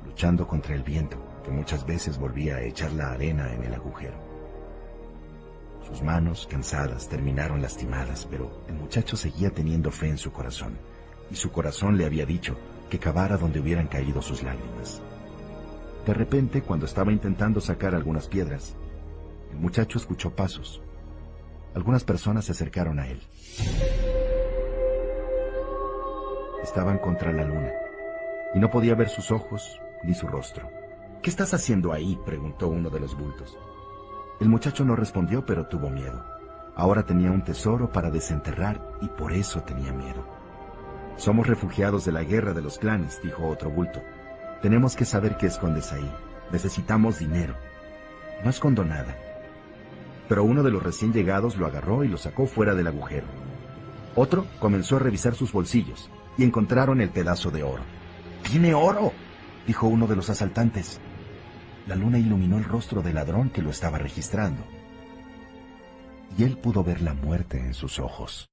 luchando 0.05 0.47
contra 0.47 0.75
el 0.75 0.81
viento, 0.81 1.17
que 1.43 1.51
muchas 1.51 1.85
veces 1.85 2.17
volvía 2.17 2.55
a 2.55 2.61
echar 2.61 2.93
la 2.93 3.11
arena 3.11 3.53
en 3.53 3.65
el 3.65 3.73
agujero. 3.73 4.15
Sus 5.85 6.01
manos, 6.03 6.47
cansadas, 6.49 7.09
terminaron 7.09 7.61
lastimadas, 7.61 8.29
pero 8.31 8.63
el 8.69 8.75
muchacho 8.75 9.17
seguía 9.17 9.49
teniendo 9.49 9.91
fe 9.91 10.07
en 10.07 10.17
su 10.17 10.31
corazón, 10.31 10.77
y 11.29 11.35
su 11.35 11.51
corazón 11.51 11.97
le 11.97 12.05
había 12.05 12.25
dicho 12.25 12.55
que 12.89 12.99
cavara 12.99 13.35
donde 13.35 13.59
hubieran 13.59 13.87
caído 13.87 14.21
sus 14.21 14.43
lágrimas. 14.43 15.01
De 16.05 16.13
repente, 16.13 16.61
cuando 16.61 16.85
estaba 16.85 17.11
intentando 17.11 17.59
sacar 17.59 17.93
algunas 17.93 18.29
piedras, 18.29 18.77
el 19.51 19.57
muchacho 19.57 19.97
escuchó 19.97 20.33
pasos. 20.33 20.81
Algunas 21.75 22.05
personas 22.05 22.45
se 22.45 22.53
acercaron 22.53 22.99
a 22.99 23.09
él. 23.09 23.21
Estaban 26.63 26.97
contra 26.97 27.31
la 27.31 27.43
luna, 27.43 27.71
y 28.53 28.59
no 28.59 28.69
podía 28.69 28.95
ver 28.95 29.09
sus 29.09 29.31
ojos 29.31 29.81
ni 30.03 30.13
su 30.13 30.27
rostro. 30.27 30.69
¿Qué 31.21 31.29
estás 31.29 31.53
haciendo 31.53 31.93
ahí? 31.93 32.19
preguntó 32.25 32.67
uno 32.67 32.89
de 32.89 32.99
los 32.99 33.15
bultos. 33.15 33.57
El 34.39 34.49
muchacho 34.49 34.83
no 34.83 34.95
respondió, 34.95 35.45
pero 35.45 35.67
tuvo 35.67 35.89
miedo. 35.89 36.25
Ahora 36.75 37.03
tenía 37.03 37.31
un 37.31 37.43
tesoro 37.43 37.91
para 37.91 38.09
desenterrar 38.09 38.81
y 39.01 39.07
por 39.07 39.33
eso 39.33 39.61
tenía 39.61 39.93
miedo. 39.93 40.25
Somos 41.17 41.45
refugiados 41.45 42.05
de 42.05 42.11
la 42.11 42.23
guerra 42.23 42.53
de 42.53 42.61
los 42.61 42.79
clanes, 42.79 43.21
dijo 43.21 43.47
otro 43.47 43.69
bulto. 43.69 44.01
Tenemos 44.61 44.95
que 44.95 45.05
saber 45.05 45.37
qué 45.37 45.47
escondes 45.47 45.91
ahí. 45.91 46.11
Necesitamos 46.51 47.19
dinero. 47.19 47.55
No 48.43 48.49
escondo 48.49 48.83
nada. 48.83 49.15
Pero 50.27 50.43
uno 50.43 50.63
de 50.63 50.71
los 50.71 50.81
recién 50.81 51.13
llegados 51.13 51.57
lo 51.57 51.67
agarró 51.67 52.03
y 52.03 52.07
lo 52.07 52.17
sacó 52.17 52.47
fuera 52.47 52.73
del 52.73 52.87
agujero. 52.87 53.27
Otro 54.15 54.45
comenzó 54.59 54.95
a 54.95 54.99
revisar 54.99 55.35
sus 55.35 55.51
bolsillos 55.51 56.09
y 56.41 56.43
encontraron 56.43 57.01
el 57.01 57.11
pedazo 57.11 57.51
de 57.51 57.61
oro. 57.61 57.83
¡Tiene 58.49 58.73
oro! 58.73 59.13
dijo 59.67 59.85
uno 59.85 60.07
de 60.07 60.15
los 60.15 60.27
asaltantes. 60.31 60.99
La 61.85 61.95
luna 61.95 62.17
iluminó 62.17 62.57
el 62.57 62.63
rostro 62.63 63.03
del 63.03 63.13
ladrón 63.13 63.51
que 63.51 63.61
lo 63.61 63.69
estaba 63.69 63.99
registrando. 63.99 64.63
Y 66.35 66.43
él 66.43 66.57
pudo 66.57 66.83
ver 66.83 67.01
la 67.03 67.13
muerte 67.13 67.59
en 67.59 67.75
sus 67.75 67.99
ojos. 67.99 68.47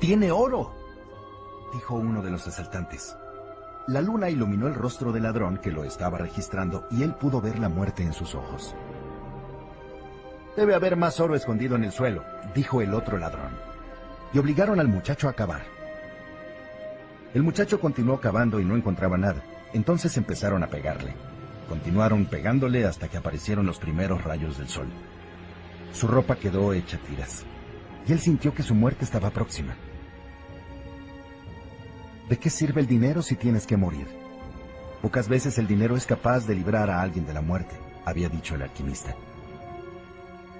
¡Tiene 0.00 0.30
oro! 0.30 0.79
Dijo 1.72 1.94
uno 1.94 2.22
de 2.22 2.30
los 2.30 2.46
asaltantes. 2.46 3.16
La 3.86 4.00
luna 4.00 4.30
iluminó 4.30 4.68
el 4.68 4.74
rostro 4.74 5.10
del 5.12 5.24
ladrón 5.24 5.58
que 5.58 5.70
lo 5.70 5.84
estaba 5.84 6.18
registrando 6.18 6.86
y 6.90 7.02
él 7.02 7.14
pudo 7.14 7.40
ver 7.40 7.58
la 7.58 7.68
muerte 7.68 8.02
en 8.02 8.12
sus 8.12 8.34
ojos. 8.34 8.74
Debe 10.56 10.74
haber 10.74 10.96
más 10.96 11.18
oro 11.20 11.34
escondido 11.34 11.76
en 11.76 11.84
el 11.84 11.92
suelo, 11.92 12.24
dijo 12.54 12.82
el 12.82 12.94
otro 12.94 13.18
ladrón. 13.18 13.50
Y 14.32 14.38
obligaron 14.38 14.78
al 14.78 14.88
muchacho 14.88 15.28
a 15.28 15.32
cavar. 15.32 15.62
El 17.34 17.42
muchacho 17.42 17.80
continuó 17.80 18.20
cavando 18.20 18.60
y 18.60 18.64
no 18.64 18.76
encontraba 18.76 19.16
nada. 19.16 19.42
Entonces 19.72 20.16
empezaron 20.16 20.62
a 20.62 20.66
pegarle. 20.66 21.14
Continuaron 21.68 22.26
pegándole 22.26 22.84
hasta 22.84 23.08
que 23.08 23.16
aparecieron 23.16 23.66
los 23.66 23.78
primeros 23.78 24.24
rayos 24.24 24.58
del 24.58 24.68
sol. 24.68 24.88
Su 25.92 26.08
ropa 26.08 26.36
quedó 26.36 26.72
hecha 26.72 26.98
tiras. 26.98 27.44
Y 28.06 28.12
él 28.12 28.18
sintió 28.18 28.52
que 28.52 28.62
su 28.62 28.74
muerte 28.74 29.04
estaba 29.04 29.30
próxima. 29.30 29.76
¿De 32.30 32.38
qué 32.38 32.48
sirve 32.48 32.80
el 32.80 32.86
dinero 32.86 33.22
si 33.22 33.34
tienes 33.34 33.66
que 33.66 33.76
morir? 33.76 34.06
Pocas 35.02 35.28
veces 35.28 35.58
el 35.58 35.66
dinero 35.66 35.96
es 35.96 36.06
capaz 36.06 36.46
de 36.46 36.54
librar 36.54 36.88
a 36.88 37.02
alguien 37.02 37.26
de 37.26 37.34
la 37.34 37.42
muerte, 37.42 37.74
había 38.04 38.28
dicho 38.28 38.54
el 38.54 38.62
alquimista. 38.62 39.16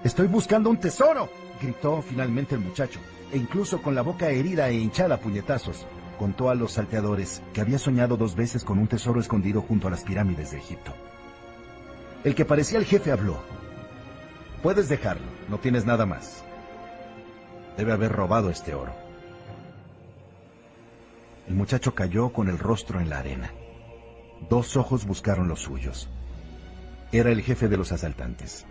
Estoy 0.03 0.27
buscando 0.27 0.69
un 0.69 0.81
tesoro, 0.81 1.29
gritó 1.61 2.01
finalmente 2.01 2.55
el 2.55 2.61
muchacho, 2.61 2.99
e 3.31 3.37
incluso 3.37 3.81
con 3.81 3.95
la 3.95 4.01
boca 4.01 4.29
herida 4.29 4.67
e 4.67 4.73
hinchada 4.73 5.15
a 5.15 5.19
puñetazos, 5.21 5.87
contó 6.19 6.49
a 6.49 6.55
los 6.55 6.73
salteadores 6.73 7.41
que 7.53 7.61
había 7.61 7.79
soñado 7.79 8.17
dos 8.17 8.35
veces 8.35 8.65
con 8.65 8.77
un 8.77 8.87
tesoro 8.87 9.21
escondido 9.21 9.61
junto 9.61 9.87
a 9.87 9.91
las 9.91 10.03
pirámides 10.03 10.51
de 10.51 10.57
Egipto. 10.57 10.93
El 12.25 12.35
que 12.35 12.43
parecía 12.43 12.79
el 12.79 12.85
jefe 12.85 13.13
habló. 13.13 13.41
Puedes 14.61 14.89
dejarlo, 14.89 15.27
no 15.47 15.57
tienes 15.57 15.85
nada 15.85 16.05
más. 16.05 16.43
Debe 17.77 17.93
haber 17.93 18.11
robado 18.11 18.49
este 18.49 18.75
oro. 18.75 19.00
El 21.51 21.57
muchacho 21.57 21.93
cayó 21.93 22.31
con 22.31 22.47
el 22.47 22.57
rostro 22.57 23.01
en 23.01 23.09
la 23.09 23.19
arena. 23.19 23.51
Dos 24.49 24.77
ojos 24.77 25.05
buscaron 25.05 25.49
los 25.49 25.59
suyos. 25.59 26.07
Era 27.11 27.29
el 27.29 27.41
jefe 27.41 27.67
de 27.67 27.75
los 27.75 27.91
asaltantes. 27.91 28.65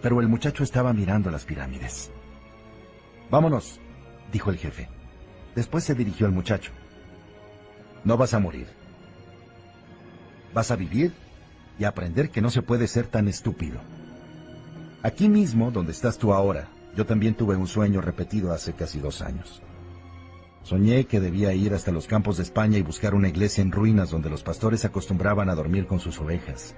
Pero 0.00 0.20
el 0.20 0.28
muchacho 0.28 0.62
estaba 0.62 0.92
mirando 0.92 1.32
las 1.32 1.44
pirámides. 1.44 2.12
Vámonos, 3.28 3.80
dijo 4.30 4.50
el 4.50 4.56
jefe. 4.56 4.88
Después 5.56 5.82
se 5.82 5.96
dirigió 5.96 6.26
al 6.26 6.32
muchacho. 6.32 6.70
No 8.04 8.16
vas 8.16 8.34
a 8.34 8.38
morir. 8.38 8.68
Vas 10.54 10.70
a 10.70 10.76
vivir 10.76 11.12
y 11.76 11.82
aprender 11.82 12.30
que 12.30 12.40
no 12.40 12.50
se 12.50 12.62
puede 12.62 12.86
ser 12.86 13.08
tan 13.08 13.26
estúpido. 13.26 13.80
Aquí 15.02 15.28
mismo, 15.28 15.72
donde 15.72 15.90
estás 15.90 16.18
tú 16.18 16.32
ahora, 16.32 16.68
yo 16.94 17.04
también 17.04 17.34
tuve 17.34 17.56
un 17.56 17.66
sueño 17.66 18.00
repetido 18.00 18.52
hace 18.52 18.74
casi 18.74 19.00
dos 19.00 19.22
años. 19.22 19.60
Soñé 20.62 21.06
que 21.06 21.20
debía 21.20 21.52
ir 21.54 21.74
hasta 21.74 21.90
los 21.90 22.06
campos 22.06 22.36
de 22.36 22.44
España 22.44 22.78
y 22.78 22.82
buscar 22.82 23.14
una 23.14 23.28
iglesia 23.28 23.62
en 23.62 23.72
ruinas 23.72 24.10
donde 24.10 24.30
los 24.30 24.42
pastores 24.42 24.84
acostumbraban 24.84 25.50
a 25.50 25.54
dormir 25.54 25.86
con 25.86 25.98
sus 25.98 26.20
ovejas, 26.20 26.74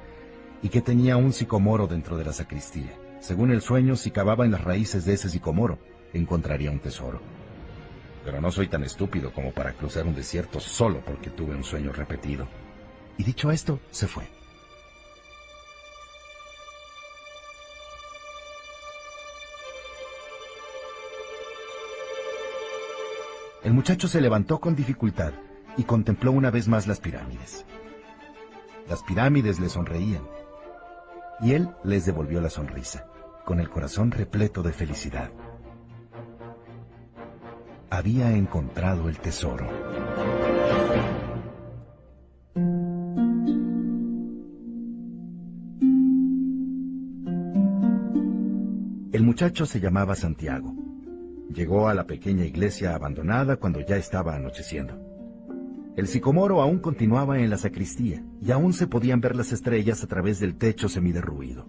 y 0.62 0.70
que 0.70 0.80
tenía 0.80 1.16
un 1.16 1.32
sicomoro 1.32 1.86
dentro 1.86 2.16
de 2.16 2.24
la 2.24 2.32
sacristía. 2.32 2.98
Según 3.20 3.50
el 3.50 3.60
sueño, 3.60 3.96
si 3.96 4.10
cavaba 4.10 4.44
en 4.44 4.52
las 4.52 4.64
raíces 4.64 5.04
de 5.04 5.14
ese 5.14 5.28
sicomoro, 5.28 5.78
encontraría 6.12 6.70
un 6.70 6.80
tesoro. 6.80 7.20
Pero 8.24 8.40
no 8.40 8.50
soy 8.50 8.68
tan 8.68 8.84
estúpido 8.84 9.32
como 9.32 9.52
para 9.52 9.74
cruzar 9.74 10.06
un 10.06 10.14
desierto 10.14 10.60
solo 10.60 11.00
porque 11.04 11.30
tuve 11.30 11.54
un 11.54 11.64
sueño 11.64 11.92
repetido. 11.92 12.48
Y 13.18 13.24
dicho 13.24 13.50
esto, 13.50 13.80
se 13.90 14.06
fue. 14.06 14.33
Muchacho 23.74 24.08
se 24.08 24.20
levantó 24.20 24.60
con 24.60 24.76
dificultad 24.76 25.32
y 25.76 25.82
contempló 25.82 26.32
una 26.32 26.50
vez 26.50 26.68
más 26.68 26.86
las 26.86 27.00
pirámides. 27.00 27.66
Las 28.88 29.02
pirámides 29.02 29.58
le 29.58 29.68
sonreían 29.68 30.22
y 31.40 31.52
él 31.52 31.68
les 31.82 32.06
devolvió 32.06 32.40
la 32.40 32.50
sonrisa, 32.50 33.06
con 33.44 33.60
el 33.60 33.68
corazón 33.68 34.10
repleto 34.10 34.62
de 34.62 34.72
felicidad. 34.72 35.30
Había 37.90 38.30
encontrado 38.32 39.08
el 39.08 39.18
tesoro. 39.18 39.66
El 49.12 49.22
muchacho 49.22 49.66
se 49.66 49.80
llamaba 49.80 50.14
Santiago 50.14 50.93
Llegó 51.54 51.86
a 51.86 51.94
la 51.94 52.08
pequeña 52.08 52.44
iglesia 52.44 52.96
abandonada 52.96 53.58
cuando 53.58 53.78
ya 53.78 53.96
estaba 53.96 54.34
anocheciendo. 54.34 54.94
El 55.96 56.08
sicomoro 56.08 56.60
aún 56.60 56.80
continuaba 56.80 57.38
en 57.38 57.48
la 57.48 57.58
sacristía 57.58 58.24
y 58.40 58.50
aún 58.50 58.72
se 58.72 58.88
podían 58.88 59.20
ver 59.20 59.36
las 59.36 59.52
estrellas 59.52 60.02
a 60.02 60.08
través 60.08 60.40
del 60.40 60.56
techo 60.56 60.88
semiderruido. 60.88 61.68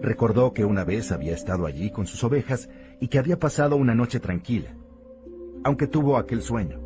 Recordó 0.00 0.54
que 0.54 0.64
una 0.64 0.84
vez 0.84 1.12
había 1.12 1.34
estado 1.34 1.66
allí 1.66 1.90
con 1.90 2.06
sus 2.06 2.24
ovejas 2.24 2.70
y 2.98 3.08
que 3.08 3.18
había 3.18 3.38
pasado 3.38 3.76
una 3.76 3.94
noche 3.94 4.18
tranquila, 4.18 4.74
aunque 5.62 5.86
tuvo 5.86 6.16
aquel 6.16 6.40
sueño. 6.40 6.80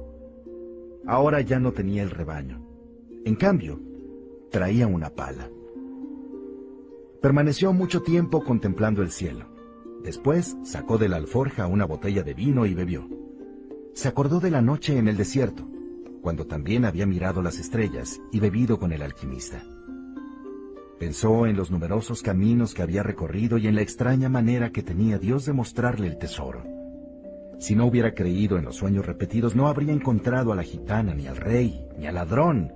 Ahora 1.06 1.40
ya 1.42 1.60
no 1.60 1.70
tenía 1.70 2.02
el 2.02 2.10
rebaño. 2.10 2.66
En 3.24 3.36
cambio, 3.36 3.80
traía 4.50 4.88
una 4.88 5.10
pala. 5.10 5.48
Permaneció 7.22 7.72
mucho 7.72 8.02
tiempo 8.02 8.42
contemplando 8.42 9.00
el 9.00 9.12
cielo. 9.12 9.46
Después 10.02 10.56
sacó 10.64 10.98
de 10.98 11.08
la 11.08 11.16
alforja 11.16 11.66
una 11.66 11.84
botella 11.84 12.22
de 12.22 12.34
vino 12.34 12.66
y 12.66 12.74
bebió. 12.74 13.08
Se 13.92 14.08
acordó 14.08 14.40
de 14.40 14.50
la 14.50 14.62
noche 14.62 14.96
en 14.96 15.08
el 15.08 15.16
desierto, 15.16 15.68
cuando 16.22 16.46
también 16.46 16.84
había 16.84 17.06
mirado 17.06 17.42
las 17.42 17.58
estrellas 17.58 18.20
y 18.32 18.40
bebido 18.40 18.78
con 18.78 18.92
el 18.92 19.02
alquimista. 19.02 19.62
Pensó 20.98 21.46
en 21.46 21.56
los 21.56 21.70
numerosos 21.70 22.22
caminos 22.22 22.74
que 22.74 22.82
había 22.82 23.02
recorrido 23.02 23.56
y 23.56 23.66
en 23.66 23.74
la 23.74 23.82
extraña 23.82 24.28
manera 24.28 24.70
que 24.70 24.82
tenía 24.82 25.18
Dios 25.18 25.46
de 25.46 25.52
mostrarle 25.52 26.06
el 26.06 26.18
tesoro. 26.18 26.62
Si 27.58 27.74
no 27.74 27.86
hubiera 27.86 28.14
creído 28.14 28.58
en 28.58 28.64
los 28.64 28.76
sueños 28.76 29.04
repetidos, 29.04 29.54
no 29.54 29.68
habría 29.68 29.92
encontrado 29.92 30.52
a 30.52 30.56
la 30.56 30.62
gitana, 30.62 31.14
ni 31.14 31.26
al 31.26 31.36
rey, 31.36 31.86
ni 31.98 32.06
al 32.06 32.14
ladrón, 32.14 32.72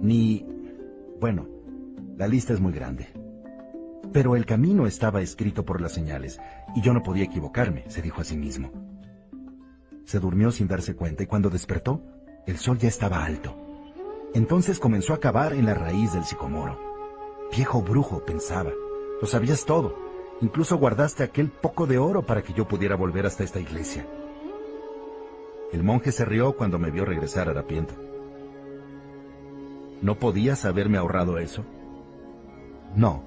ni... 0.00 0.46
Bueno, 1.20 1.46
la 2.16 2.26
lista 2.26 2.52
es 2.52 2.60
muy 2.60 2.72
grande. 2.72 3.08
Pero 4.12 4.34
el 4.34 4.44
camino 4.44 4.86
estaba 4.86 5.22
escrito 5.22 5.64
por 5.64 5.80
las 5.80 5.92
señales, 5.92 6.40
y 6.74 6.82
yo 6.82 6.92
no 6.92 7.02
podía 7.02 7.24
equivocarme, 7.24 7.84
se 7.88 8.02
dijo 8.02 8.20
a 8.20 8.24
sí 8.24 8.36
mismo. 8.36 8.72
Se 10.04 10.18
durmió 10.18 10.50
sin 10.50 10.66
darse 10.66 10.96
cuenta 10.96 11.22
y 11.22 11.26
cuando 11.26 11.50
despertó, 11.50 12.02
el 12.46 12.58
sol 12.58 12.78
ya 12.78 12.88
estaba 12.88 13.24
alto. 13.24 13.56
Entonces 14.34 14.80
comenzó 14.80 15.14
a 15.14 15.20
cavar 15.20 15.52
en 15.52 15.66
la 15.66 15.74
raíz 15.74 16.12
del 16.12 16.24
sicomoro. 16.24 16.78
Viejo 17.54 17.82
brujo, 17.82 18.24
pensaba, 18.24 18.72
lo 19.20 19.26
sabías 19.28 19.64
todo. 19.64 19.94
Incluso 20.40 20.78
guardaste 20.78 21.22
aquel 21.22 21.50
poco 21.50 21.86
de 21.86 21.98
oro 21.98 22.24
para 22.24 22.42
que 22.42 22.52
yo 22.52 22.66
pudiera 22.66 22.96
volver 22.96 23.26
hasta 23.26 23.44
esta 23.44 23.60
iglesia. 23.60 24.06
El 25.72 25.84
monje 25.84 26.10
se 26.10 26.24
rió 26.24 26.56
cuando 26.56 26.78
me 26.78 26.90
vio 26.90 27.04
regresar 27.04 27.48
harapiento. 27.48 27.94
¿No 30.02 30.18
podías 30.18 30.64
haberme 30.64 30.98
ahorrado 30.98 31.38
eso? 31.38 31.64
No, 32.96 33.22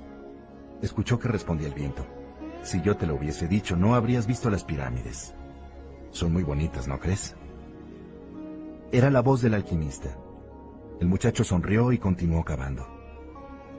Escuchó 0.83 1.17
que 1.17 1.29
respondía 1.29 1.69
el 1.69 1.73
viento. 1.73 2.05
Si 2.61 2.81
yo 2.81 2.97
te 2.97 3.07
lo 3.07 3.15
hubiese 3.15 3.47
dicho, 3.47 3.77
no 3.77 3.95
habrías 3.95 4.27
visto 4.27 4.49
las 4.49 4.65
pirámides. 4.65 5.33
Son 6.11 6.33
muy 6.33 6.43
bonitas, 6.43 6.89
¿no 6.89 6.99
crees? 6.99 7.37
Era 8.91 9.09
la 9.09 9.21
voz 9.21 9.41
del 9.41 9.53
alquimista. 9.53 10.09
El 10.99 11.07
muchacho 11.07 11.45
sonrió 11.45 11.93
y 11.93 11.99
continuó 11.99 12.43
cavando. 12.43 12.85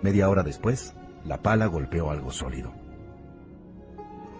Media 0.00 0.30
hora 0.30 0.42
después, 0.42 0.94
la 1.26 1.42
pala 1.42 1.66
golpeó 1.66 2.10
algo 2.10 2.30
sólido. 2.30 2.72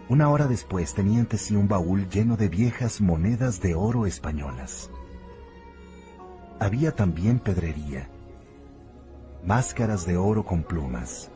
Una 0.09 0.31
hora 0.31 0.47
después 0.47 0.95
tenía 0.95 1.21
ante 1.21 1.37
sí 1.37 1.55
un 1.55 1.69
baúl 1.69 2.09
lleno 2.09 2.39
de 2.39 2.49
viejas 2.49 3.03
monedas 3.03 3.61
de 3.61 3.75
oro 3.75 4.07
españolas. 4.07 4.91
Había 6.59 6.93
también 6.93 7.41
pedrería, 7.41 8.09
máscaras 9.45 10.07
de 10.07 10.17
oro 10.17 10.47
con 10.47 10.63
plumas, 10.63 11.31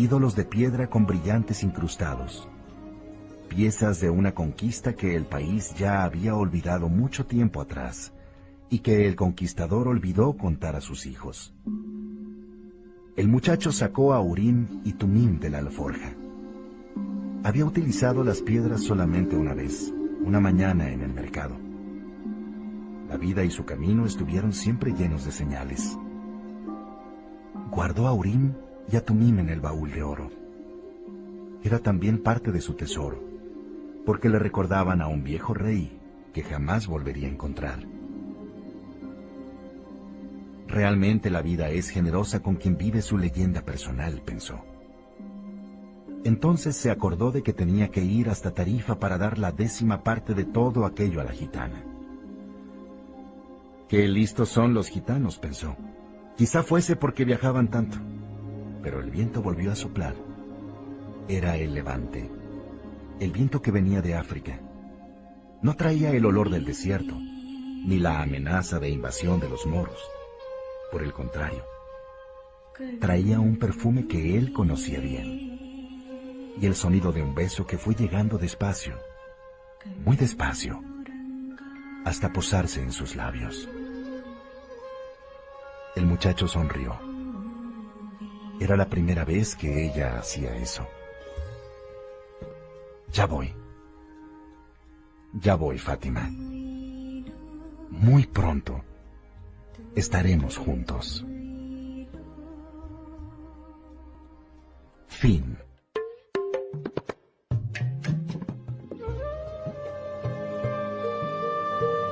ídolos 0.00 0.34
de 0.34 0.46
piedra 0.46 0.88
con 0.88 1.04
brillantes 1.04 1.62
incrustados, 1.62 2.48
piezas 3.50 4.00
de 4.00 4.08
una 4.08 4.32
conquista 4.32 4.94
que 4.94 5.14
el 5.14 5.26
país 5.26 5.74
ya 5.74 6.04
había 6.04 6.34
olvidado 6.34 6.88
mucho 6.88 7.26
tiempo 7.26 7.60
atrás 7.60 8.14
y 8.70 8.78
que 8.78 9.06
el 9.06 9.14
conquistador 9.14 9.88
olvidó 9.88 10.38
contar 10.38 10.74
a 10.74 10.80
sus 10.80 11.04
hijos. 11.04 11.52
El 13.14 13.28
muchacho 13.28 13.72
sacó 13.72 14.14
a 14.14 14.22
Urim 14.22 14.80
y 14.84 14.94
Tumim 14.94 15.38
de 15.38 15.50
la 15.50 15.58
alforja. 15.58 16.14
Había 17.44 17.66
utilizado 17.66 18.24
las 18.24 18.40
piedras 18.40 18.82
solamente 18.82 19.36
una 19.36 19.52
vez, 19.52 19.92
una 20.24 20.40
mañana 20.40 20.88
en 20.90 21.02
el 21.02 21.12
mercado. 21.12 21.58
La 23.06 23.18
vida 23.18 23.44
y 23.44 23.50
su 23.50 23.66
camino 23.66 24.06
estuvieron 24.06 24.54
siempre 24.54 24.94
llenos 24.94 25.26
de 25.26 25.32
señales. 25.32 25.98
Guardó 27.70 28.06
a 28.06 28.14
Urim 28.14 28.54
y 28.92 28.96
en 28.96 29.48
el 29.48 29.60
baúl 29.60 29.92
de 29.92 30.02
oro. 30.02 30.30
Era 31.62 31.78
también 31.78 32.22
parte 32.22 32.50
de 32.50 32.60
su 32.60 32.74
tesoro, 32.74 33.22
porque 34.04 34.28
le 34.28 34.38
recordaban 34.38 35.00
a 35.00 35.06
un 35.06 35.22
viejo 35.22 35.54
rey 35.54 35.96
que 36.32 36.42
jamás 36.42 36.88
volvería 36.88 37.28
a 37.28 37.30
encontrar. 37.30 37.86
Realmente 40.66 41.30
la 41.30 41.42
vida 41.42 41.70
es 41.70 41.88
generosa 41.88 42.40
con 42.42 42.56
quien 42.56 42.76
vive 42.76 43.02
su 43.02 43.16
leyenda 43.16 43.62
personal, 43.62 44.22
pensó. 44.24 44.64
Entonces 46.24 46.76
se 46.76 46.90
acordó 46.90 47.30
de 47.30 47.42
que 47.42 47.52
tenía 47.52 47.88
que 47.90 48.02
ir 48.02 48.28
hasta 48.28 48.52
Tarifa 48.52 48.98
para 48.98 49.18
dar 49.18 49.38
la 49.38 49.52
décima 49.52 50.02
parte 50.02 50.34
de 50.34 50.44
todo 50.44 50.84
aquello 50.84 51.20
a 51.20 51.24
la 51.24 51.32
gitana. 51.32 51.84
Qué 53.88 54.06
listos 54.08 54.48
son 54.48 54.74
los 54.74 54.88
gitanos, 54.88 55.38
pensó. 55.38 55.76
Quizá 56.36 56.62
fuese 56.62 56.96
porque 56.96 57.24
viajaban 57.24 57.68
tanto 57.68 57.98
pero 58.82 59.00
el 59.00 59.10
viento 59.10 59.42
volvió 59.42 59.72
a 59.72 59.76
soplar. 59.76 60.14
Era 61.28 61.56
el 61.56 61.74
levante, 61.74 62.30
el 63.20 63.30
viento 63.32 63.62
que 63.62 63.70
venía 63.70 64.00
de 64.00 64.14
África. 64.14 64.60
No 65.62 65.76
traía 65.76 66.10
el 66.10 66.24
olor 66.24 66.50
del 66.50 66.64
desierto, 66.64 67.14
ni 67.14 67.98
la 67.98 68.22
amenaza 68.22 68.78
de 68.78 68.88
invasión 68.88 69.40
de 69.40 69.48
los 69.48 69.66
moros. 69.66 70.00
Por 70.90 71.02
el 71.02 71.12
contrario, 71.12 71.64
traía 72.98 73.38
un 73.38 73.58
perfume 73.58 74.06
que 74.06 74.36
él 74.36 74.52
conocía 74.52 75.00
bien. 75.00 76.54
Y 76.60 76.66
el 76.66 76.74
sonido 76.74 77.12
de 77.12 77.22
un 77.22 77.34
beso 77.34 77.66
que 77.66 77.78
fue 77.78 77.94
llegando 77.94 78.38
despacio, 78.38 78.94
muy 80.04 80.16
despacio, 80.16 80.82
hasta 82.04 82.32
posarse 82.32 82.82
en 82.82 82.92
sus 82.92 83.16
labios. 83.16 83.68
El 85.96 86.06
muchacho 86.06 86.48
sonrió. 86.48 86.98
Era 88.60 88.76
la 88.76 88.90
primera 88.90 89.24
vez 89.24 89.56
que 89.56 89.86
ella 89.86 90.18
hacía 90.18 90.54
eso. 90.54 90.86
Ya 93.10 93.24
voy. 93.24 93.54
Ya 95.32 95.54
voy, 95.54 95.78
Fátima. 95.78 96.28
Muy 97.88 98.26
pronto 98.26 98.84
estaremos 99.94 100.58
juntos. 100.58 101.24
Fin. 105.08 105.56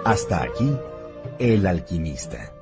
Hasta 0.05 0.45
aquí, 0.45 0.75
El 1.39 1.67
alquimista 1.67 2.58